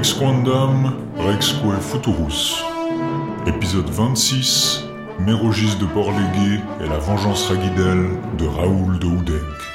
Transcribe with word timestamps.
Rex 0.00 0.14
Quandam, 0.14 0.94
Rexque 1.18 1.78
Futurus. 1.82 2.64
Épisode 3.46 3.90
26 3.90 4.86
Mérogis 5.18 5.76
de 5.78 5.84
Port-Légué 5.84 6.62
et 6.82 6.88
la 6.88 6.96
vengeance 6.96 7.46
raguidelle 7.48 8.08
de 8.38 8.46
Raoul 8.46 8.98
de 8.98 9.04
Houdenc. 9.04 9.69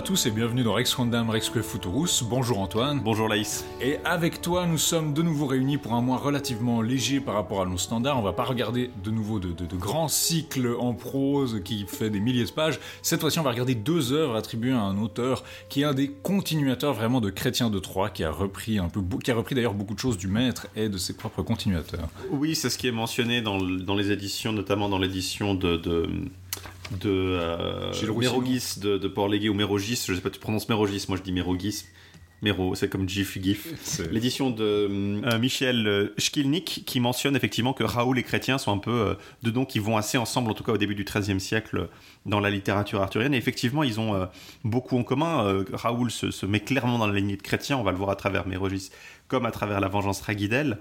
À 0.00 0.02
tous 0.02 0.24
et 0.24 0.30
bienvenue 0.30 0.62
dans 0.62 0.72
Rex 0.72 0.94
Quandam 0.94 1.28
Rexque 1.28 1.60
Futurus. 1.60 2.22
Bonjour 2.22 2.58
Antoine. 2.60 3.00
Bonjour 3.04 3.28
Laïs. 3.28 3.66
Et 3.82 3.98
avec 4.06 4.40
toi, 4.40 4.66
nous 4.66 4.78
sommes 4.78 5.12
de 5.12 5.20
nouveau 5.20 5.44
réunis 5.44 5.76
pour 5.76 5.92
un 5.92 6.00
mois 6.00 6.16
relativement 6.16 6.80
léger 6.80 7.20
par 7.20 7.34
rapport 7.34 7.60
à 7.60 7.66
nos 7.66 7.76
standards. 7.76 8.18
On 8.18 8.22
va 8.22 8.32
pas 8.32 8.44
regarder 8.44 8.90
de 9.04 9.10
nouveau 9.10 9.38
de, 9.40 9.48
de- 9.52 9.66
de 9.66 9.76
grands 9.76 10.08
cycles 10.08 10.74
en 10.78 10.94
prose 10.94 11.60
qui 11.64 11.84
fait 11.86 12.08
des 12.08 12.18
milliers 12.20 12.46
de 12.46 12.50
pages. 12.50 12.80
Cette 13.02 13.20
fois-ci, 13.20 13.40
on 13.40 13.42
va 13.42 13.50
regarder 13.50 13.74
deux 13.74 14.12
œuvres 14.14 14.36
attribuées 14.36 14.72
à 14.72 14.80
un 14.80 14.96
auteur 15.02 15.44
qui 15.68 15.82
est 15.82 15.84
un 15.84 15.92
des 15.92 16.08
continuateurs 16.10 16.94
vraiment 16.94 17.20
de 17.20 17.28
Chrétien 17.28 17.68
de 17.68 17.78
Troyes, 17.78 18.08
qui 18.08 18.24
a 18.24 18.30
repris 18.30 18.78
un 18.78 18.88
peu, 18.88 19.02
qui 19.22 19.30
a 19.30 19.34
repris 19.34 19.54
d'ailleurs 19.54 19.74
beaucoup 19.74 19.94
de 19.94 20.00
choses 20.00 20.16
du 20.16 20.28
maître 20.28 20.66
et 20.76 20.88
de 20.88 20.96
ses 20.96 21.12
propres 21.14 21.42
continuateurs. 21.42 22.08
Oui, 22.30 22.54
c'est 22.54 22.70
ce 22.70 22.78
qui 22.78 22.86
est 22.88 22.92
mentionné 22.92 23.42
dans, 23.42 23.58
le- 23.58 23.80
dans 23.80 23.96
les 23.96 24.10
éditions, 24.12 24.52
notamment 24.52 24.88
dans 24.88 24.98
l'édition 24.98 25.54
de, 25.54 25.76
de, 25.76 26.08
de 26.90 27.08
euh. 27.08 27.92
Mérogis 28.16 28.78
de, 28.80 28.98
de 28.98 29.08
Port-Légué 29.08 29.48
ou 29.48 29.54
Mérogis. 29.54 30.04
Je 30.06 30.14
sais 30.14 30.20
pas, 30.20 30.30
tu 30.30 30.40
prononces 30.40 30.68
Mérogis, 30.68 31.06
moi 31.08 31.16
je 31.16 31.22
dis 31.22 31.32
Mérogis. 31.32 31.84
Méro, 32.42 32.74
c'est 32.74 32.88
comme 32.88 33.06
GIF, 33.08 33.38
GIF. 33.38 34.00
L'édition 34.10 34.50
de 34.50 34.64
euh, 34.64 35.38
Michel 35.38 35.86
euh, 35.86 36.14
Schkilnik 36.16 36.84
qui 36.86 36.98
mentionne 36.98 37.36
effectivement 37.36 37.74
que 37.74 37.84
Raoul 37.84 38.18
et 38.18 38.22
Chrétien 38.22 38.56
sont 38.56 38.72
un 38.72 38.78
peu 38.78 38.90
euh, 38.90 39.14
deux 39.42 39.50
noms 39.50 39.66
qui 39.66 39.78
vont 39.78 39.98
assez 39.98 40.16
ensemble, 40.16 40.50
en 40.50 40.54
tout 40.54 40.64
cas 40.64 40.72
au 40.72 40.78
début 40.78 40.94
du 40.94 41.04
XIIIe 41.04 41.40
siècle, 41.40 41.76
euh, 41.76 41.86
dans 42.24 42.40
la 42.40 42.48
littérature 42.48 43.02
arthurienne. 43.02 43.34
Et 43.34 43.36
effectivement, 43.36 43.82
ils 43.82 44.00
ont 44.00 44.14
euh, 44.14 44.24
beaucoup 44.64 44.96
en 44.96 45.02
commun. 45.02 45.44
Euh, 45.44 45.64
Raoul 45.72 46.10
se, 46.10 46.30
se 46.30 46.46
met 46.46 46.60
clairement 46.60 46.98
dans 46.98 47.06
la 47.06 47.14
lignée 47.14 47.36
de 47.36 47.42
Chrétien, 47.42 47.76
on 47.76 47.82
va 47.82 47.90
le 47.90 47.98
voir 47.98 48.10
à 48.10 48.16
travers 48.16 48.46
Mérogis, 48.46 48.90
comme 49.28 49.44
à 49.44 49.50
travers 49.50 49.80
la 49.80 49.88
vengeance 49.88 50.22
raguidelle. 50.22 50.78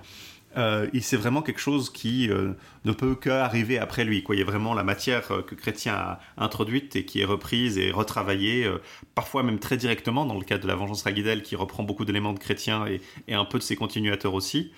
Euh, 0.58 0.88
c'est 1.02 1.18
vraiment 1.18 1.42
quelque 1.42 1.60
chose 1.60 1.90
qui 1.92 2.30
euh, 2.30 2.54
ne 2.86 2.92
peut 2.92 3.16
qu'arriver 3.16 3.78
après 3.78 4.04
lui. 4.04 4.24
Quoi. 4.24 4.36
Il 4.36 4.40
y 4.40 4.42
a 4.42 4.46
vraiment 4.46 4.74
la 4.74 4.84
matière 4.84 5.32
euh, 5.32 5.42
que 5.42 5.56
Chrétien 5.56 5.94
a 5.94 6.20
introduite 6.38 6.96
et 6.96 7.06
qui 7.06 7.22
est 7.22 7.26
reprise 7.26 7.78
et 7.78 7.92
retravaillée, 7.92 8.66
euh, 8.66 8.80
parfois 9.16 9.44
même 9.44 9.60
très 9.60 9.78
directement, 9.78 10.26
dans 10.26 10.38
le 10.38 10.44
cas 10.44 10.58
de 10.58 10.68
la 10.68 10.76
vengeance 10.76 11.04
raguidelle, 11.04 11.44
qui 11.44 11.56
reprend 11.56 11.84
beaucoup 11.84 12.06
d'éléments 12.06 12.34
de 12.34 12.40
Chrétien 12.40 12.86
et, 12.88 13.34
un 13.34 13.46
peu 13.46 13.60
de 13.60 13.64
ses 13.64 13.76
continuateurs 13.76 14.34
aussi. 14.34 14.72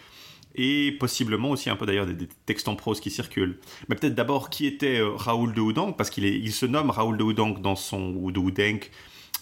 Et 0.53 0.91
possiblement 0.99 1.51
aussi 1.51 1.69
un 1.69 1.77
peu 1.77 1.85
d'ailleurs 1.85 2.05
des, 2.05 2.27
textes 2.45 2.67
en 2.67 2.75
prose 2.75 2.99
qui 2.99 3.09
circulent. 3.09 3.57
Mais 3.87 3.95
peut-être 3.95 4.15
d'abord 4.15 4.49
qui 4.49 4.65
était 4.65 4.99
Raoul 5.01 5.53
de 5.53 5.61
Houdanc, 5.61 5.93
parce 5.93 6.09
qu'il 6.09 6.51
se 6.51 6.65
nomme 6.65 6.89
Raoul 6.89 7.17
de 7.17 7.23
Houdanc 7.23 7.61
dans 7.61 7.77
son, 7.77 8.13
ou 8.17 8.33
de 8.33 8.39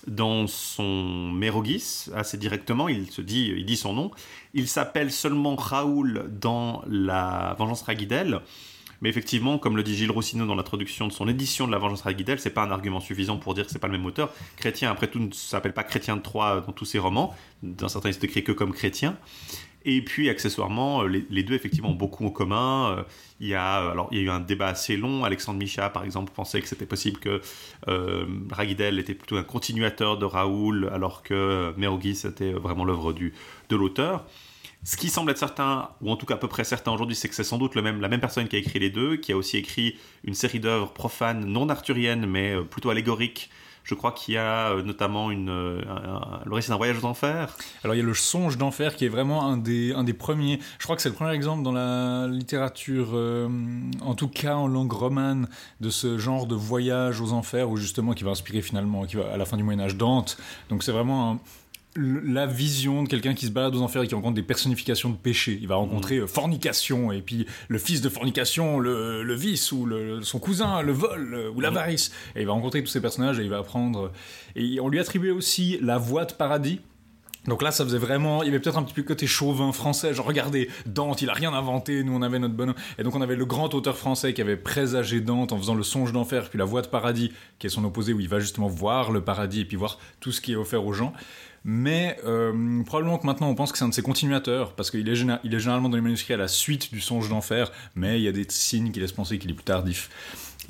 dans 0.09 0.47
son 0.47 1.31
Mérogis, 1.31 2.07
assez 2.15 2.37
directement, 2.37 2.89
il 2.89 3.09
se 3.11 3.21
dit, 3.21 3.53
il 3.55 3.65
dit 3.65 3.77
son 3.77 3.93
nom. 3.93 4.11
Il 4.53 4.67
s'appelle 4.67 5.11
seulement 5.11 5.55
Raoul 5.55 6.29
dans 6.39 6.83
la 6.87 7.55
Vengeance 7.57 7.83
Raguidelle. 7.83 8.41
Mais 9.01 9.09
effectivement, 9.09 9.57
comme 9.57 9.77
le 9.77 9.83
dit 9.83 9.95
Gilles 9.95 10.11
Roussino 10.11 10.45
dans 10.45 10.55
l'introduction 10.55 11.07
de 11.07 11.13
son 11.13 11.27
édition 11.29 11.65
de 11.67 11.71
la 11.71 11.77
Vengeance 11.77 12.01
Raguidelle, 12.01 12.39
c'est 12.39 12.49
pas 12.49 12.63
un 12.63 12.71
argument 12.71 12.99
suffisant 12.99 13.37
pour 13.37 13.53
dire 13.53 13.65
que 13.65 13.71
c'est 13.71 13.79
pas 13.79 13.87
le 13.87 13.97
même 13.97 14.05
auteur. 14.05 14.33
Chrétien, 14.57 14.91
après 14.91 15.07
tout, 15.07 15.19
ne 15.19 15.31
s'appelle 15.31 15.73
pas 15.73 15.83
Chrétien 15.83 16.17
de 16.17 16.21
Troyes 16.21 16.61
dans 16.65 16.73
tous 16.73 16.85
ses 16.85 16.99
romans. 16.99 17.33
Dans 17.63 17.87
certains, 17.87 18.09
il 18.09 18.13
se 18.13 18.19
décrit 18.19 18.43
que 18.43 18.51
comme 18.51 18.73
chrétien. 18.73 19.17
Et 19.85 20.03
puis, 20.03 20.29
accessoirement, 20.29 21.03
euh, 21.03 21.23
les, 21.29 21.43
deux, 21.43 21.53
effectivement, 21.53 21.89
ont 21.89 21.95
beaucoup 21.95 22.25
en 22.25 22.31
commun. 22.31 22.97
Euh, 22.97 23.03
Il 23.39 23.47
y, 23.47 23.53
a, 23.53 23.89
alors, 23.89 24.09
il 24.11 24.17
y 24.17 24.21
a 24.21 24.23
eu 24.25 24.29
un 24.29 24.41
débat 24.41 24.67
assez 24.67 24.97
long. 24.97 25.23
Alexandre 25.23 25.59
Micha, 25.59 25.89
par 25.89 26.03
exemple, 26.03 26.31
pensait 26.35 26.61
que 26.61 26.67
c'était 26.67 26.85
possible 26.85 27.19
que 27.19 27.41
euh, 27.87 28.25
Raguidel 28.51 28.99
était 28.99 29.13
plutôt 29.13 29.37
un 29.37 29.43
continuateur 29.43 30.17
de 30.17 30.25
Raoul, 30.25 30.89
alors 30.91 31.23
que 31.23 31.33
euh, 31.33 31.71
Mérogis 31.77 32.25
était 32.25 32.51
vraiment 32.51 32.83
l'œuvre 32.83 33.13
de 33.13 33.75
l'auteur. 33.75 34.25
Ce 34.83 34.97
qui 34.97 35.09
semble 35.09 35.31
être 35.31 35.37
certain, 35.37 35.89
ou 36.01 36.11
en 36.11 36.17
tout 36.17 36.25
cas 36.25 36.35
à 36.35 36.37
peu 36.37 36.47
près 36.47 36.63
certain 36.65 36.91
aujourd'hui, 36.91 37.15
c'est 37.15 37.29
que 37.29 37.35
c'est 37.35 37.43
sans 37.43 37.57
doute 37.57 37.75
le 37.75 37.81
même, 37.81 38.01
la 38.01 38.09
même 38.09 38.21
personne 38.21 38.47
qui 38.47 38.55
a 38.57 38.59
écrit 38.59 38.79
les 38.79 38.89
deux, 38.89 39.17
qui 39.17 39.31
a 39.31 39.37
aussi 39.37 39.57
écrit 39.57 39.97
une 40.23 40.33
série 40.33 40.59
d'œuvres 40.59 40.91
profanes, 40.93 41.45
non 41.45 41.69
arthuriennes, 41.69 42.25
mais 42.25 42.55
plutôt 42.63 42.89
allégoriques. 42.89 43.49
Je 43.89 43.95
crois 43.95 44.11
qu'il 44.11 44.35
y 44.35 44.37
a 44.37 44.69
euh, 44.69 44.83
notamment 44.83 45.31
une, 45.31 45.49
euh, 45.49 45.81
un- 45.89 46.13
un- 46.13 46.41
le 46.45 46.53
récit 46.53 46.69
d'un 46.69 46.77
voyage 46.77 47.03
aux 47.03 47.05
enfers. 47.07 47.55
Alors 47.83 47.95
il 47.95 47.97
y 47.97 48.01
a 48.01 48.05
le 48.05 48.13
songe 48.13 48.55
d'enfer 48.55 48.95
qui 48.95 49.05
est 49.05 49.09
vraiment 49.09 49.47
un 49.47 49.57
des, 49.57 49.93
un 49.93 50.03
des 50.03 50.13
premiers, 50.13 50.59
je 50.77 50.83
crois 50.83 50.95
que 50.95 51.01
c'est 51.01 51.09
le 51.09 51.15
premier 51.15 51.31
exemple 51.31 51.63
dans 51.63 51.71
la 51.71 52.27
littérature, 52.27 53.09
euh, 53.13 53.47
en 54.01 54.13
tout 54.13 54.27
cas 54.27 54.55
en 54.55 54.67
langue 54.67 54.93
romane, 54.93 55.47
de 55.81 55.89
ce 55.89 56.19
genre 56.19 56.45
de 56.45 56.53
voyage 56.53 57.19
aux 57.19 57.33
enfers, 57.33 57.67
où 57.71 57.77
justement 57.77 58.13
qui 58.13 58.23
va 58.23 58.29
inspirer 58.29 58.61
finalement, 58.61 59.05
qui 59.05 59.15
va 59.15 59.31
à 59.33 59.37
la 59.37 59.45
fin 59.45 59.57
du 59.57 59.63
Moyen 59.63 59.79
Âge 59.79 59.95
Dante. 59.95 60.37
Donc 60.69 60.83
c'est 60.83 60.91
vraiment 60.91 61.31
un- 61.31 61.39
la 61.95 62.45
vision 62.45 63.03
de 63.03 63.09
quelqu'un 63.09 63.33
qui 63.33 63.47
se 63.47 63.51
balade 63.51 63.75
aux 63.75 63.81
enfers 63.81 64.03
et 64.03 64.07
qui 64.07 64.13
rencontre 64.15 64.35
des 64.35 64.43
personnifications 64.43 65.09
de 65.09 65.15
péché. 65.17 65.57
Il 65.61 65.67
va 65.67 65.75
rencontrer 65.75 66.17
euh, 66.17 66.27
fornication, 66.27 67.11
et 67.11 67.21
puis 67.21 67.45
le 67.67 67.77
fils 67.79 68.01
de 68.01 68.09
fornication, 68.09 68.79
le, 68.79 69.23
le 69.23 69.33
vice, 69.33 69.71
ou 69.71 69.85
le- 69.85 70.21
son 70.21 70.39
cousin, 70.39 70.81
le 70.81 70.91
vol, 70.91 71.33
euh, 71.33 71.49
ou 71.49 71.59
l'avarice. 71.61 72.11
Et 72.35 72.41
il 72.41 72.45
va 72.45 72.53
rencontrer 72.53 72.83
tous 72.83 72.91
ces 72.91 73.01
personnages 73.01 73.39
et 73.39 73.43
il 73.43 73.49
va 73.49 73.57
apprendre. 73.57 74.11
Et 74.55 74.79
on 74.79 74.87
lui 74.87 74.99
attribuait 74.99 75.31
aussi 75.31 75.79
la 75.81 75.97
voie 75.97 76.25
de 76.25 76.33
paradis. 76.33 76.79
Donc 77.47 77.63
là, 77.63 77.71
ça 77.71 77.85
faisait 77.85 77.97
vraiment. 77.97 78.43
Il 78.43 78.47
y 78.47 78.49
avait 78.49 78.59
peut-être 78.59 78.77
un 78.77 78.83
petit 78.83 78.93
peu 78.93 79.01
côté 79.01 79.25
chauvin 79.25 79.71
français. 79.71 80.13
Genre, 80.13 80.25
regardez, 80.25 80.69
Dante, 80.85 81.21
il 81.21 81.29
a 81.29 81.33
rien 81.33 81.53
inventé. 81.53 82.03
Nous, 82.03 82.13
on 82.13 82.21
avait 82.21 82.37
notre 82.37 82.53
bonhomme. 82.53 82.75
Et 82.99 83.03
donc, 83.03 83.15
on 83.15 83.21
avait 83.21 83.37
le 83.37 83.45
grand 83.45 83.73
auteur 83.73 83.97
français 83.97 84.33
qui 84.33 84.41
avait 84.41 84.57
présagé 84.57 85.21
Dante 85.21 85.53
en 85.53 85.57
faisant 85.57 85.73
le 85.73 85.81
songe 85.83 86.11
d'enfer, 86.11 86.49
puis 86.49 86.59
la 86.59 86.65
voie 86.65 86.81
de 86.81 86.87
paradis, 86.87 87.31
qui 87.57 87.65
est 87.67 87.69
son 87.69 87.83
opposé, 87.85 88.13
où 88.13 88.19
il 88.19 88.27
va 88.27 88.39
justement 88.39 88.67
voir 88.67 89.11
le 89.11 89.21
paradis 89.21 89.61
et 89.61 89.65
puis 89.65 89.77
voir 89.77 89.97
tout 90.19 90.31
ce 90.31 90.41
qui 90.41 90.51
est 90.51 90.57
offert 90.57 90.85
aux 90.85 90.93
gens. 90.93 91.13
Mais 91.63 92.17
euh, 92.25 92.83
probablement 92.83 93.17
que 93.17 93.25
maintenant 93.25 93.49
on 93.49 93.55
pense 93.55 93.71
que 93.71 93.77
c'est 93.77 93.85
un 93.85 93.89
de 93.89 93.93
ses 93.93 94.01
continuateurs, 94.01 94.73
parce 94.73 94.91
qu'il 94.91 95.07
est, 95.07 95.15
généralement 95.15 95.89
dans 95.89 95.97
les 95.97 96.01
manuscrits 96.01 96.33
à 96.33 96.37
la 96.37 96.47
suite 96.47 96.91
du 96.93 97.01
songe 97.01 97.29
d'enfer, 97.29 97.71
mais 97.95 98.19
il 98.19 98.23
y 98.23 98.27
a 98.27 98.31
des 98.31 98.45
signes 98.49 98.91
qui 98.91 98.99
laissent 98.99 99.11
penser 99.11 99.39
qu'il 99.39 99.51
est 99.51 99.53
plus 99.53 99.63
tardif. 99.63 100.09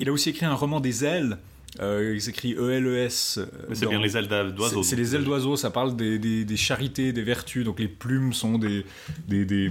Il 0.00 0.08
a 0.08 0.12
aussi 0.12 0.30
écrit 0.30 0.46
un 0.46 0.54
roman 0.54 0.80
des 0.80 1.04
ailes, 1.04 1.38
euh, 1.80 2.12
il 2.14 2.20
s'écrit 2.20 2.54
E-L-E-S. 2.54 3.38
euh, 3.38 3.46
Mais 3.68 3.74
c'est 3.74 3.86
bien 3.86 4.00
les 4.00 4.16
ailes 4.16 4.26
d'oiseaux. 4.54 4.82
c'est 4.82 4.96
les 4.96 5.14
ailes 5.14 5.24
d'oiseaux, 5.24 5.56
ça 5.56 5.70
parle 5.70 5.94
des, 5.96 6.18
des- 6.18 6.44
des 6.44 6.56
charités, 6.56 7.12
des 7.12 7.22
vertus. 7.22 7.64
Donc 7.64 7.78
les 7.78 7.88
plumes 7.88 8.32
sont 8.32 8.58
des, 8.58 8.84
des, 9.28 9.44
des- 9.44 9.70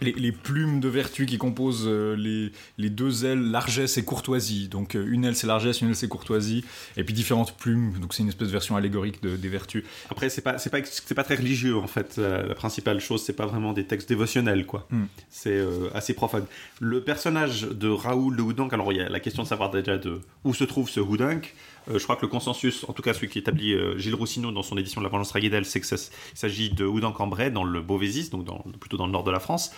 les, 0.00 0.12
les 0.12 0.30
plumes 0.32 0.78
de 0.80 0.88
vertu 0.88 1.26
qui 1.26 1.38
composent 1.38 1.84
euh, 1.86 2.14
les, 2.16 2.52
les 2.78 2.88
deux 2.88 3.24
ailes, 3.26 3.50
largesse 3.50 3.98
et 3.98 4.04
courtoisie. 4.04 4.68
Donc 4.68 4.94
euh, 4.94 5.04
une 5.10 5.24
aile 5.24 5.34
c'est 5.34 5.46
largesse, 5.48 5.80
une 5.80 5.88
aile 5.88 5.96
c'est 5.96 6.08
courtoisie, 6.08 6.64
et 6.96 7.02
puis 7.04 7.12
différentes 7.14 7.56
plumes. 7.56 7.92
Donc 8.00 8.14
c'est 8.14 8.22
une 8.22 8.28
espèce 8.28 8.46
de 8.48 8.52
version 8.52 8.76
allégorique 8.76 9.20
de- 9.22 9.36
des 9.36 9.48
vertus. 9.48 9.82
Après, 10.10 10.30
c'est 10.30 10.40
pas, 10.42 10.56
c'est 10.58 10.70
pas, 10.70 10.78
c'est 10.84 11.14
pas 11.14 11.24
très 11.24 11.34
religieux 11.34 11.76
en 11.76 11.88
fait. 11.88 12.14
Euh, 12.18 12.46
la 12.46 12.54
principale 12.54 13.00
chose, 13.00 13.22
c'est 13.24 13.32
pas 13.32 13.46
vraiment 13.46 13.72
des 13.72 13.84
textes 13.84 14.08
dévotionnels, 14.08 14.66
quoi. 14.66 14.86
Hmm. 14.90 15.04
C'est 15.30 15.58
euh, 15.58 15.88
assez 15.94 16.14
profane. 16.14 16.44
Le 16.80 17.02
personnage 17.02 17.62
de 17.62 17.88
Raoul 17.88 18.36
de 18.36 18.42
Houdanc, 18.42 18.68
alors 18.68 18.92
il 18.92 18.98
y 18.98 19.00
a 19.00 19.08
la 19.08 19.20
question 19.20 19.42
de 19.42 19.48
savoir 19.48 19.70
déjà 19.70 19.98
de 19.98 20.20
où 20.44 20.54
se 20.54 20.62
trouve 20.64 20.88
ce 20.88 21.00
Euh, 21.22 21.98
je 21.98 22.04
crois 22.04 22.16
que 22.16 22.22
le 22.22 22.28
consensus, 22.28 22.84
en 22.88 22.92
tout 22.92 23.02
cas 23.02 23.14
celui 23.14 23.28
qui 23.28 23.38
établit 23.38 23.72
euh, 23.72 23.96
Gilles 23.98 24.14
Roussino 24.14 24.50
dans 24.52 24.62
son 24.62 24.76
édition 24.76 25.00
de 25.00 25.06
la 25.06 25.10
Vengeance 25.10 25.32
Raguidelle, 25.32 25.64
c'est 25.64 25.80
que 25.80 25.86
ça 25.86 25.94
s- 25.96 26.10
il 26.34 26.38
s'agit 26.38 26.70
de 26.70 26.84
Houdanc-en-Bray, 26.84 27.50
dans 27.50 27.64
le 27.64 27.80
Beauvaisis, 27.80 28.30
donc 28.30 28.46
plutôt 28.78 28.96
dans 28.96 29.06
le 29.06 29.12
nord 29.12 29.24
de 29.24 29.30
la 29.30 29.40
France. 29.40 29.72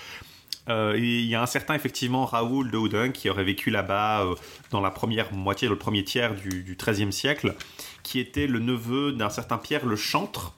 Euh, 0.68 0.94
il 0.98 1.24
y 1.26 1.34
a 1.34 1.42
un 1.42 1.46
certain, 1.46 1.74
effectivement, 1.74 2.26
Raoul 2.26 2.70
de 2.70 2.76
Houdanc 2.76 3.12
qui 3.12 3.30
aurait 3.30 3.44
vécu 3.44 3.70
là-bas 3.70 4.22
euh, 4.24 4.34
dans 4.70 4.80
la 4.80 4.90
première 4.90 5.32
moitié, 5.32 5.68
le 5.68 5.76
premier 5.76 6.04
tiers 6.04 6.34
du, 6.34 6.76
XIIIe 6.78 7.12
siècle, 7.12 7.54
qui 8.02 8.18
était 8.18 8.46
le 8.46 8.58
neveu 8.58 9.12
d'un 9.12 9.30
certain 9.30 9.56
Pierre 9.58 9.86
le 9.86 9.96
Chantre, 9.96 10.54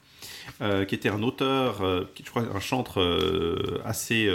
qui 0.89 0.95
était 0.95 1.09
un 1.09 1.23
auteur, 1.23 1.79
je 1.83 2.31
crois, 2.31 2.43
un 2.43 2.61
chantre 2.61 3.01
assez 3.85 4.31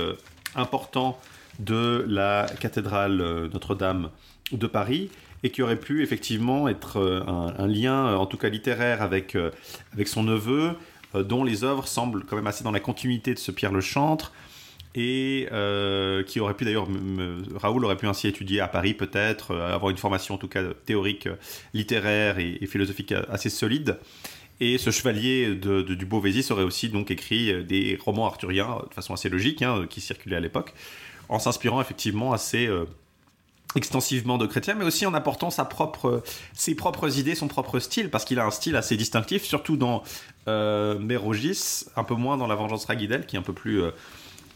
important 0.55 1.19
de 1.59 2.03
la 2.07 2.47
cathédrale 2.59 3.49
Notre-Dame 3.53 4.09
de 4.51 4.67
Paris 4.67 5.09
et 5.43 5.49
qui 5.49 5.61
aurait 5.61 5.79
pu 5.79 6.03
effectivement 6.03 6.67
être 6.67 6.97
euh, 6.97 7.21
un, 7.25 7.67
lien, 7.67 8.07
euh, 8.07 8.15
en 8.15 8.25
tout 8.25 8.37
cas 8.37 8.49
littéraire, 8.49 9.01
avec, 9.01 9.35
euh, 9.35 9.51
avec 9.93 10.07
son 10.07 10.23
neveu, 10.23 10.73
dont 11.13 11.43
les 11.43 11.63
œuvres 11.63 11.87
semblent 11.87 12.25
quand 12.25 12.35
même 12.35 12.47
assez 12.47 12.63
dans 12.63 12.71
la 12.71 12.81
continuité 12.81 13.33
de 13.33 13.39
ce 13.39 13.51
Pierre 13.51 13.71
le 13.71 13.81
Chantre. 13.81 14.33
et 14.93 15.47
qui 16.27 16.39
aurait 16.39 16.53
pu 16.53 16.65
d'ailleurs, 16.65 16.87
Raoul 17.55 17.85
aurait 17.85 17.95
pu 17.95 18.07
ainsi 18.07 18.27
étudier 18.27 18.59
à 18.59 18.67
Paris 18.67 18.93
peut-être, 18.93 19.55
avoir 19.55 19.89
une 19.89 19.97
formation 19.97 20.35
en 20.35 20.37
tout 20.37 20.49
cas 20.49 20.61
théorique, 20.85 21.29
littéraire 21.73 22.39
et, 22.39 22.59
philosophique 22.67 23.13
assez 23.29 23.49
solide. 23.49 23.97
Et 24.59 24.77
ce 24.77 24.91
chevalier 24.91 25.55
de, 25.55 25.81
du 25.81 26.05
Beauvaisis 26.05 26.51
aurait 26.51 26.63
aussi 26.63 26.89
donc 26.89 27.09
écrit 27.09 27.63
des 27.63 27.97
romans 28.03 28.25
arthuriens 28.27 28.81
de 28.87 28.93
façon 28.93 29.13
assez 29.13 29.29
logique, 29.29 29.61
hein, 29.61 29.85
qui 29.89 30.01
circulaient 30.01 30.35
à 30.35 30.41
l'époque, 30.41 30.73
en 31.29 31.39
s'inspirant 31.39 31.79
effectivement 31.79 32.33
assez 32.33 32.69
extensivement 33.77 34.37
de 34.37 34.45
chrétien, 34.45 34.75
mais 34.75 34.85
aussi 34.85 35.05
en 35.05 35.13
apportant 35.13 35.49
propre, 35.65 36.23
ses 36.53 36.75
propres 36.75 37.17
idées, 37.17 37.35
son 37.35 37.47
propre 37.47 37.79
style, 37.79 38.09
parce 38.09 38.25
qu'il 38.25 38.39
a 38.39 38.45
un 38.45 38.51
style 38.51 38.75
assez 38.75 38.97
distinctif, 38.97 39.43
surtout 39.43 39.77
dans 39.77 40.03
euh, 40.47 40.99
Mérogis, 40.99 41.85
un 41.95 42.03
peu 42.03 42.15
moins 42.15 42.37
dans 42.37 42.47
La 42.47 42.55
Vengeance 42.55 42.85
Raguidel, 42.85 43.25
qui 43.25 43.35
est 43.35 43.39
un 43.39 43.43
peu 43.43 43.53
plus 43.53 43.81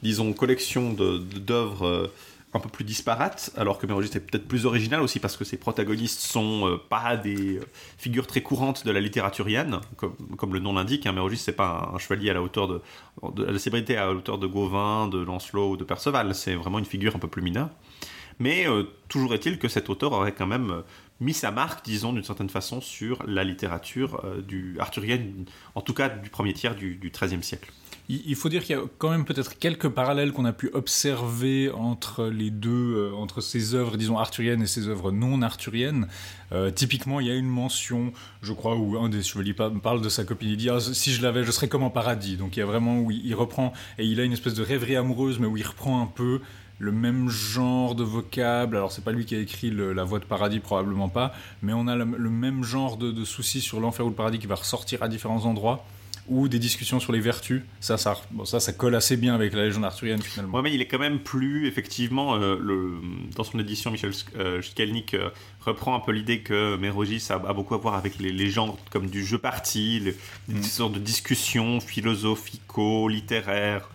disons, 0.02 0.34
collection 0.34 0.94
d'œuvres 0.94 1.86
euh, 1.86 2.14
un 2.54 2.60
peu 2.60 2.70
plus 2.70 2.84
disparates, 2.84 3.52
alors 3.56 3.78
que 3.78 3.86
Mérogis 3.86 4.12
est 4.14 4.20
peut-être 4.20 4.48
plus 4.48 4.66
original 4.66 5.02
aussi 5.02 5.20
parce 5.20 5.38
que 5.38 5.46
ses 5.46 5.58
protagonistes 5.58 6.20
sont 6.20 6.68
euh, 6.68 6.78
pas 6.78 7.16
des 7.16 7.58
euh, 7.58 7.66
figures 7.98 8.28
très 8.28 8.42
courantes 8.42 8.86
de 8.86 8.92
la 8.92 9.00
littératurienne, 9.00 9.80
comme, 9.96 10.16
comme 10.38 10.54
le 10.54 10.60
nom 10.60 10.74
l'indique. 10.74 11.06
Hein, 11.06 11.14
Mérogis 11.14 11.38
c'est 11.38 11.54
pas 11.54 11.92
un, 11.94 11.98
chevalier 11.98 12.30
à 12.30 12.34
la 12.34 12.42
hauteur 12.42 12.68
de, 12.68 12.82
de, 13.36 13.46
la 13.46 13.60
célébrité 13.60 13.96
à 13.96 14.08
la 14.08 14.12
hauteur 14.12 14.38
de 14.38 14.48
Gauvin, 14.48 15.08
de 15.08 15.20
Lancelot 15.20 15.72
ou 15.72 15.78
de 15.78 15.84
Perceval. 15.84 16.36
C'est 16.36 16.56
vraiment 16.56 16.80
une 16.80 16.86
figure 16.86 17.16
un 17.16 17.20
peu 17.20 17.30
plus 17.30 17.42
mineure. 17.42 17.70
Mais 18.42 18.66
toujours 19.08 19.34
est-il 19.34 19.60
que 19.60 19.68
cet 19.68 19.90
auteur 19.90 20.12
aurait 20.12 20.34
quand 20.34 20.48
même 20.48 20.84
mis 21.20 21.34
sa 21.34 21.52
marque, 21.52 21.86
disons, 21.86 22.14
d'une 22.14 22.24
certaine 22.24 22.50
façon, 22.50 22.82
sur 22.82 23.24
la 23.28 23.44
littérature 23.44 24.22
du 24.48 24.76
arthurienne, 24.80 25.46
en 25.76 25.82
tout 25.82 25.94
cas 25.94 26.10
du 26.10 26.30
premier 26.30 26.54
tiers 26.54 26.76
du 26.76 27.12
XIIIe 27.14 27.44
siècle 27.44 27.72
il 28.10 28.36
faut 28.36 28.50
dire 28.50 28.64
qu'il 28.64 28.76
y 28.76 28.80
a 28.80 28.84
quand 28.98 29.10
même 29.10 29.26
peut-être 29.26 29.58
quelques 29.58 29.88
parallèles 29.88 30.34
qu'on 30.34 30.46
a 30.46 30.52
pu 30.52 30.70
observer 30.74 31.72
entre 31.72 32.26
les 32.26 32.50
deux, 32.50 32.96
euh, 32.96 33.14
entre 33.14 33.42
ces 33.42 33.74
œuvres, 33.74 33.96
disons, 33.98 34.18
arthuriennes 34.18 34.62
et 34.62 34.68
ces 34.68 34.88
œuvres 34.88 35.12
non 35.12 35.42
arthuriennes. 35.42 36.08
Euh, 36.52 36.72
typiquement, 36.72 37.20
il 37.20 37.28
y 37.28 37.32
a 37.32 37.36
une 37.36 37.48
mention, 37.48 38.12
je 38.42 38.52
crois, 38.52 38.76
où 38.76 38.98
un 38.98 39.08
des 39.08 39.24
chevaliers 39.24 39.54
parle 39.54 40.02
de 40.02 40.10
sa 40.10 40.26
copine, 40.26 40.50
il 40.50 40.58
dit 40.58 40.70
ah, 40.70 40.80
Si 40.82 41.14
je 41.14 41.22
l'avais, 41.22 41.44
je 41.46 41.52
serais 41.52 41.70
comme 41.70 41.84
en 41.84 41.90
paradis. 41.90 42.36
Donc 42.36 42.58
il 42.58 42.60
y 42.60 42.64
a 42.64 42.66
vraiment 42.66 43.00
où 43.00 43.12
il, 43.12 43.34
reprend, 43.34 43.72
et 43.98 44.06
il 44.06 44.20
a 44.20 44.24
une 44.24 44.34
espèce 44.34 44.56
de 44.56 44.64
rêverie 44.64 44.98
amoureuse, 44.98 45.40
mais 45.40 45.48
où 45.48 45.56
il 45.56 45.66
reprend 45.66 46.02
un 46.02 46.08
peu 46.08 46.42
le 46.82 46.92
même 46.92 47.30
genre 47.30 47.94
de 47.94 48.04
vocable. 48.04 48.76
Alors, 48.76 48.92
c'est 48.92 49.04
pas 49.04 49.12
lui 49.12 49.26
qui 49.26 49.36
a 49.36 49.40
écrit 49.40 49.72
La 49.72 50.04
Voix 50.04 50.20
de 50.20 50.26
Paradis, 50.26 50.60
probablement 50.60 51.10
pas, 51.10 51.32
mais 51.62 51.74
on 51.74 51.88
a 51.88 51.96
le, 51.96 52.06
même 52.06 52.64
genre 52.64 52.98
de, 52.98 53.12
de 53.12 53.24
soucis 53.24 53.62
sur 53.62 53.80
l'enfer 53.80 54.04
ou 54.06 54.10
le 54.10 54.16
paradis 54.16 54.40
qui 54.40 54.48
va 54.48 54.56
ressortir 54.56 55.04
à 55.04 55.08
différents 55.08 55.46
endroits 55.46 55.86
ou 56.28 56.48
des 56.48 56.60
discussions 56.60 57.00
sur 57.00 57.12
les 57.12 57.20
vertus. 57.20 57.64
Ça, 57.80 57.98
ça, 57.98 58.16
ça, 58.46 58.60
ça 58.60 58.74
colle 58.74 58.96
assez 58.96 59.18
bien 59.18 59.36
avec 59.36 59.54
la 59.54 59.66
légende 59.66 59.86
arthurienne 59.86 60.22
finalement. 60.22 60.58
Ouais, 60.58 60.64
mais 60.64 60.74
il 60.74 60.82
est 60.82 60.88
quand 60.88 60.98
même 60.98 61.20
plus, 61.20 61.68
effectivement, 61.68 62.34
euh, 62.36 62.58
le, 62.60 62.94
dans 63.36 63.44
son 63.44 63.60
édition, 63.60 63.92
Michel 63.92 64.14
euh, 64.38 64.62
euh, 64.80 65.30
reprend 65.60 65.96
un 65.96 66.00
peu 66.00 66.12
l'idée 66.12 66.40
que 66.40 66.78
Mérogis 66.78 67.28
a, 67.30 67.38
beaucoup 67.54 67.76
à 67.76 67.78
voir 67.78 67.94
avec 67.96 68.18
les 68.18 68.32
légendes 68.32 68.76
comme 68.92 69.06
du 69.08 69.24
jeu 69.26 69.38
parti, 69.38 70.00
les, 70.00 70.16
des 70.48 70.60
mm. 70.60 70.64
sortes 70.64 70.94
de 70.94 71.00
discussions 71.00 71.80
philosophico-littéraires 71.80 73.90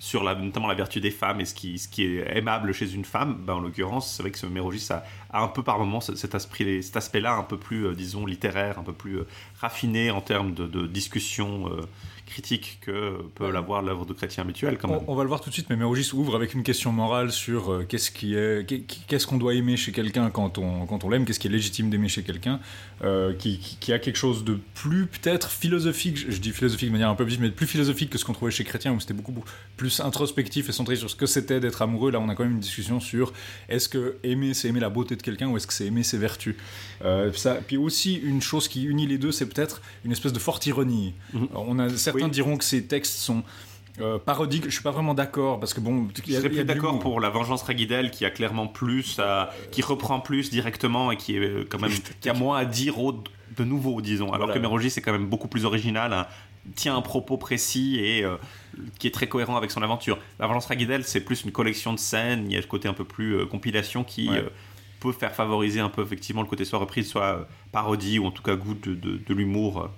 sur 0.00 0.24
la, 0.24 0.34
notamment 0.34 0.66
la 0.66 0.74
vertu 0.74 0.98
des 0.98 1.10
femmes 1.10 1.42
et 1.42 1.44
ce 1.44 1.54
qui, 1.54 1.78
ce 1.78 1.86
qui 1.86 2.04
est 2.04 2.36
aimable 2.36 2.72
chez 2.72 2.94
une 2.94 3.04
femme, 3.04 3.36
ben, 3.44 3.54
en 3.54 3.60
l'occurrence, 3.60 4.10
c'est 4.10 4.22
vrai 4.22 4.32
que 4.32 4.38
ce 4.38 4.46
Mérogis 4.46 4.88
a, 4.90 5.04
un 5.30 5.46
peu 5.46 5.62
par 5.62 5.78
moments 5.78 6.00
cet, 6.00 6.16
cet 6.16 6.96
aspect-là 6.96 7.34
un 7.34 7.42
peu 7.42 7.58
plus, 7.58 7.86
euh, 7.86 7.94
disons, 7.94 8.24
littéraire, 8.24 8.78
un 8.78 8.82
peu 8.82 8.94
plus 8.94 9.18
euh, 9.18 9.26
raffiné 9.60 10.10
en 10.10 10.22
termes 10.22 10.54
de, 10.54 10.66
de 10.66 10.86
discussion 10.86 11.68
euh, 11.68 11.82
critique 12.30 12.78
que 12.80 13.22
peut 13.34 13.50
l'avoir 13.50 13.82
l'œuvre 13.82 14.06
de 14.06 14.12
chrétien 14.12 14.44
habituel. 14.44 14.78
Quand 14.78 14.88
même. 14.88 15.00
On, 15.06 15.14
va 15.14 15.22
le 15.22 15.28
voir 15.28 15.40
tout 15.40 15.50
de 15.50 15.54
suite, 15.54 15.66
mais 15.68 15.76
Mérogis 15.76 16.10
ouvre 16.14 16.36
avec 16.36 16.54
une 16.54 16.62
question 16.62 16.92
morale 16.92 17.32
sur 17.32 17.72
euh, 17.72 17.84
qu'est-ce 17.86 18.10
qui 18.10 18.34
est, 18.34 18.66
qu'est-ce 19.08 19.26
qu'on 19.26 19.36
doit 19.36 19.54
aimer 19.54 19.76
chez 19.76 19.92
quelqu'un 19.92 20.30
quand 20.30 20.58
on, 20.58 20.86
quand 20.86 21.04
on 21.04 21.10
l'aime, 21.10 21.24
qu'est-ce 21.24 21.40
qui 21.40 21.48
est 21.48 21.50
légitime 21.50 21.90
d'aimer 21.90 22.08
chez 22.08 22.22
quelqu'un, 22.22 22.60
euh, 23.02 23.34
qui, 23.34 23.58
qui, 23.58 23.92
a 23.92 23.98
quelque 23.98 24.16
chose 24.16 24.44
de 24.44 24.58
plus 24.74 25.06
peut-être 25.06 25.50
philosophique, 25.50 26.18
je, 26.30 26.38
dis 26.38 26.50
philosophique 26.50 26.88
de 26.88 26.92
manière 26.92 27.10
un 27.10 27.14
peu 27.14 27.24
visible, 27.24 27.44
mais 27.44 27.50
plus 27.50 27.66
philosophique 27.66 28.10
que 28.10 28.18
ce 28.18 28.24
qu'on 28.24 28.32
trouvait 28.32 28.50
chez 28.50 28.64
chrétien, 28.64 28.92
où 28.92 29.00
c'était 29.00 29.14
beaucoup 29.14 29.34
plus 29.76 30.00
introspectif 30.00 30.68
et 30.68 30.72
centré 30.72 30.96
sur 30.96 31.10
ce 31.10 31.16
que 31.16 31.26
c'était 31.26 31.60
d'être 31.60 31.82
amoureux. 31.82 32.10
Là, 32.10 32.20
on 32.20 32.28
a 32.28 32.34
quand 32.34 32.44
même 32.44 32.52
une 32.52 32.60
discussion 32.60 33.00
sur 33.00 33.32
est-ce 33.68 33.88
que 33.88 34.16
aimer, 34.22 34.54
c'est 34.54 34.68
aimer 34.68 34.80
la 34.80 34.90
beauté 34.90 35.16
de 35.16 35.22
quelqu'un 35.22 35.48
ou 35.48 35.56
est-ce 35.56 35.66
que 35.66 35.72
c'est 35.72 35.86
aimer 35.86 36.02
ses 36.02 36.18
vertus? 36.18 36.54
Euh, 37.04 37.32
ça, 37.32 37.54
puis 37.66 37.76
aussi, 37.76 38.16
une 38.16 38.42
chose 38.42 38.68
qui 38.68 38.84
unit 38.84 39.06
les 39.06 39.18
deux, 39.18 39.32
c'est 39.32 39.46
peut-être 39.46 39.80
une 40.04 40.12
espèce 40.12 40.32
de 40.32 40.38
forte 40.38 40.66
ironie. 40.66 41.14
Mm-hmm. 41.34 41.48
On 41.54 41.78
a 41.78 41.88
certains 42.20 42.32
diront 42.32 42.56
que 42.56 42.64
ces 42.64 42.86
textes 42.86 43.16
sont 43.18 43.42
euh, 44.00 44.18
parodiques. 44.18 44.64
Je 44.64 44.70
suis 44.70 44.82
pas 44.82 44.90
vraiment 44.90 45.14
d'accord 45.14 45.60
parce 45.60 45.74
que 45.74 45.80
bon, 45.80 46.08
je 46.26 46.32
serais 46.32 46.48
plus 46.48 46.64
d'accord 46.64 46.98
pour 46.98 47.20
la 47.20 47.28
vengeance 47.28 47.62
Raguidel 47.62 48.10
qui 48.10 48.24
a 48.24 48.30
clairement 48.30 48.66
plus, 48.66 49.18
à, 49.18 49.50
qui 49.72 49.82
reprend 49.82 50.20
plus 50.20 50.50
directement 50.50 51.10
et 51.10 51.16
qui 51.16 51.36
est 51.36 51.40
euh, 51.40 51.66
quand 51.68 51.80
même 51.80 51.92
qui 52.20 52.28
a 52.28 52.34
moins 52.34 52.58
à 52.58 52.64
dire 52.64 52.94
de 53.56 53.64
nouveau, 53.64 54.00
disons. 54.00 54.32
Alors 54.32 54.52
que 54.52 54.58
Mérogis 54.58 54.90
c'est 54.90 55.02
quand 55.02 55.12
même 55.12 55.26
beaucoup 55.26 55.48
plus 55.48 55.64
original. 55.64 56.12
Hein, 56.12 56.26
tient 56.74 56.94
un 56.94 57.00
propos 57.00 57.38
précis 57.38 57.98
et 58.00 58.22
euh, 58.22 58.36
qui 58.98 59.06
est 59.06 59.10
très 59.10 59.28
cohérent 59.28 59.56
avec 59.56 59.70
son 59.70 59.82
aventure. 59.82 60.18
La 60.38 60.46
vengeance 60.46 60.66
Raguidel 60.66 61.04
c'est 61.04 61.20
plus 61.20 61.44
une 61.44 61.52
collection 61.52 61.92
de 61.92 61.98
scènes. 61.98 62.44
Il 62.46 62.52
y 62.52 62.56
a 62.56 62.60
le 62.60 62.66
côté 62.66 62.86
un 62.86 62.94
peu 62.94 63.04
plus 63.04 63.44
compilation 63.46 64.04
qui 64.04 64.30
peut 65.00 65.12
faire 65.12 65.34
favoriser 65.34 65.80
un 65.80 65.88
peu 65.88 66.02
effectivement 66.02 66.42
le 66.42 66.48
côté 66.48 66.64
soit 66.64 66.78
reprise, 66.78 67.08
soit 67.08 67.48
parodie 67.72 68.18
ou 68.18 68.26
en 68.26 68.30
tout 68.30 68.42
cas 68.42 68.54
goût 68.54 68.74
de, 68.74 68.94
de 68.94 69.34
l'humour 69.34 69.90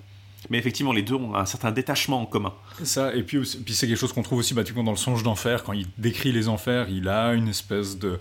mais 0.50 0.58
effectivement, 0.58 0.92
les 0.92 1.02
deux 1.02 1.14
ont 1.14 1.34
un 1.34 1.46
certain 1.46 1.70
détachement 1.70 2.20
en 2.22 2.26
commun. 2.26 2.52
Ça, 2.82 3.14
et 3.14 3.22
puis, 3.22 3.38
puis 3.38 3.74
c'est 3.74 3.86
quelque 3.86 3.98
chose 3.98 4.12
qu'on 4.12 4.22
trouve 4.22 4.38
aussi 4.38 4.54
bâtiment 4.54 4.82
dans 4.82 4.90
le 4.90 4.96
songe 4.96 5.22
d'enfer. 5.22 5.62
Quand 5.64 5.72
il 5.72 5.86
décrit 5.98 6.32
les 6.32 6.48
enfers, 6.48 6.88
il 6.88 7.08
a 7.08 7.32
une 7.32 7.48
espèce 7.48 7.98
de 7.98 8.18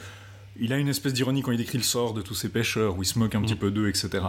il 0.61 0.71
a 0.73 0.77
une 0.77 0.87
espèce 0.87 1.11
d'ironie 1.11 1.41
quand 1.41 1.51
il 1.51 1.57
décrit 1.57 1.79
le 1.79 1.83
sort 1.83 2.13
de 2.13 2.21
tous 2.21 2.35
ces 2.35 2.47
pêcheurs, 2.47 2.97
où 2.97 3.01
il 3.01 3.05
se 3.05 3.17
moque 3.17 3.33
un 3.35 3.41
petit 3.41 3.55
mm. 3.55 3.57
peu 3.57 3.71
d'eux, 3.71 3.89
etc. 3.89 4.23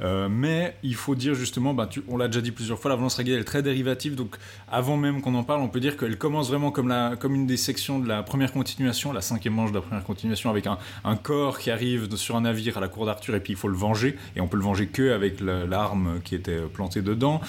Euh, 0.00 0.28
mais 0.30 0.76
il 0.84 0.94
faut 0.94 1.16
dire 1.16 1.34
justement, 1.34 1.74
bah, 1.74 1.90
on 2.08 2.16
l'a 2.16 2.28
déjà 2.28 2.40
dit 2.40 2.52
plusieurs 2.52 2.78
fois, 2.78 2.88
la 2.88 2.96
violence 2.96 3.16
régulière 3.16 3.40
est 3.40 3.44
très 3.44 3.62
dérivative, 3.62 4.14
donc 4.14 4.36
avant 4.70 4.96
même 4.96 5.20
qu'on 5.20 5.34
en 5.34 5.42
parle, 5.42 5.60
on 5.60 5.68
peut 5.68 5.80
dire 5.80 5.96
qu'elle 5.96 6.16
commence 6.16 6.48
vraiment 6.48 6.70
comme, 6.70 6.88
la, 6.88 7.16
comme 7.16 7.34
une 7.34 7.46
des 7.46 7.56
sections 7.56 7.98
de 7.98 8.06
la 8.06 8.22
première 8.22 8.52
continuation, 8.52 9.12
la 9.12 9.20
cinquième 9.20 9.54
manche 9.54 9.70
de 9.70 9.76
la 9.76 9.82
première 9.82 10.04
continuation, 10.04 10.50
avec 10.50 10.68
un, 10.68 10.78
un 11.04 11.16
corps 11.16 11.58
qui 11.58 11.70
arrive 11.70 12.14
sur 12.16 12.36
un 12.36 12.42
navire 12.42 12.78
à 12.78 12.80
la 12.80 12.88
cour 12.88 13.04
d'Arthur, 13.04 13.34
et 13.34 13.40
puis 13.40 13.54
il 13.54 13.56
faut 13.56 13.68
le 13.68 13.76
venger, 13.76 14.16
et 14.36 14.40
on 14.40 14.46
peut 14.46 14.56
le 14.56 14.62
venger 14.62 14.86
que 14.86 15.12
avec 15.12 15.40
l'arme 15.40 16.20
qui 16.22 16.36
était 16.36 16.60
plantée 16.60 17.02
dedans. 17.02 17.40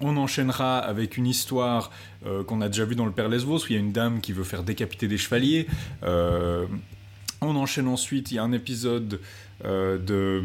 On 0.00 0.16
enchaînera 0.16 0.78
avec 0.78 1.16
une 1.16 1.26
histoire 1.26 1.90
euh, 2.26 2.42
qu'on 2.42 2.60
a 2.60 2.68
déjà 2.68 2.84
vue 2.84 2.96
dans 2.96 3.06
le 3.06 3.12
Père 3.12 3.28
Lesvos, 3.28 3.58
où 3.58 3.66
il 3.68 3.74
y 3.74 3.76
a 3.76 3.80
une 3.80 3.92
dame 3.92 4.20
qui 4.20 4.32
veut 4.32 4.42
faire 4.42 4.62
décapiter 4.62 5.06
des 5.06 5.18
chevaliers. 5.18 5.66
Euh, 6.02 6.66
on 7.46 7.56
enchaîne 7.56 7.88
ensuite, 7.88 8.30
il 8.30 8.36
y 8.36 8.38
a 8.38 8.42
un 8.42 8.52
épisode 8.52 9.20
euh, 9.64 9.98
de 9.98 10.42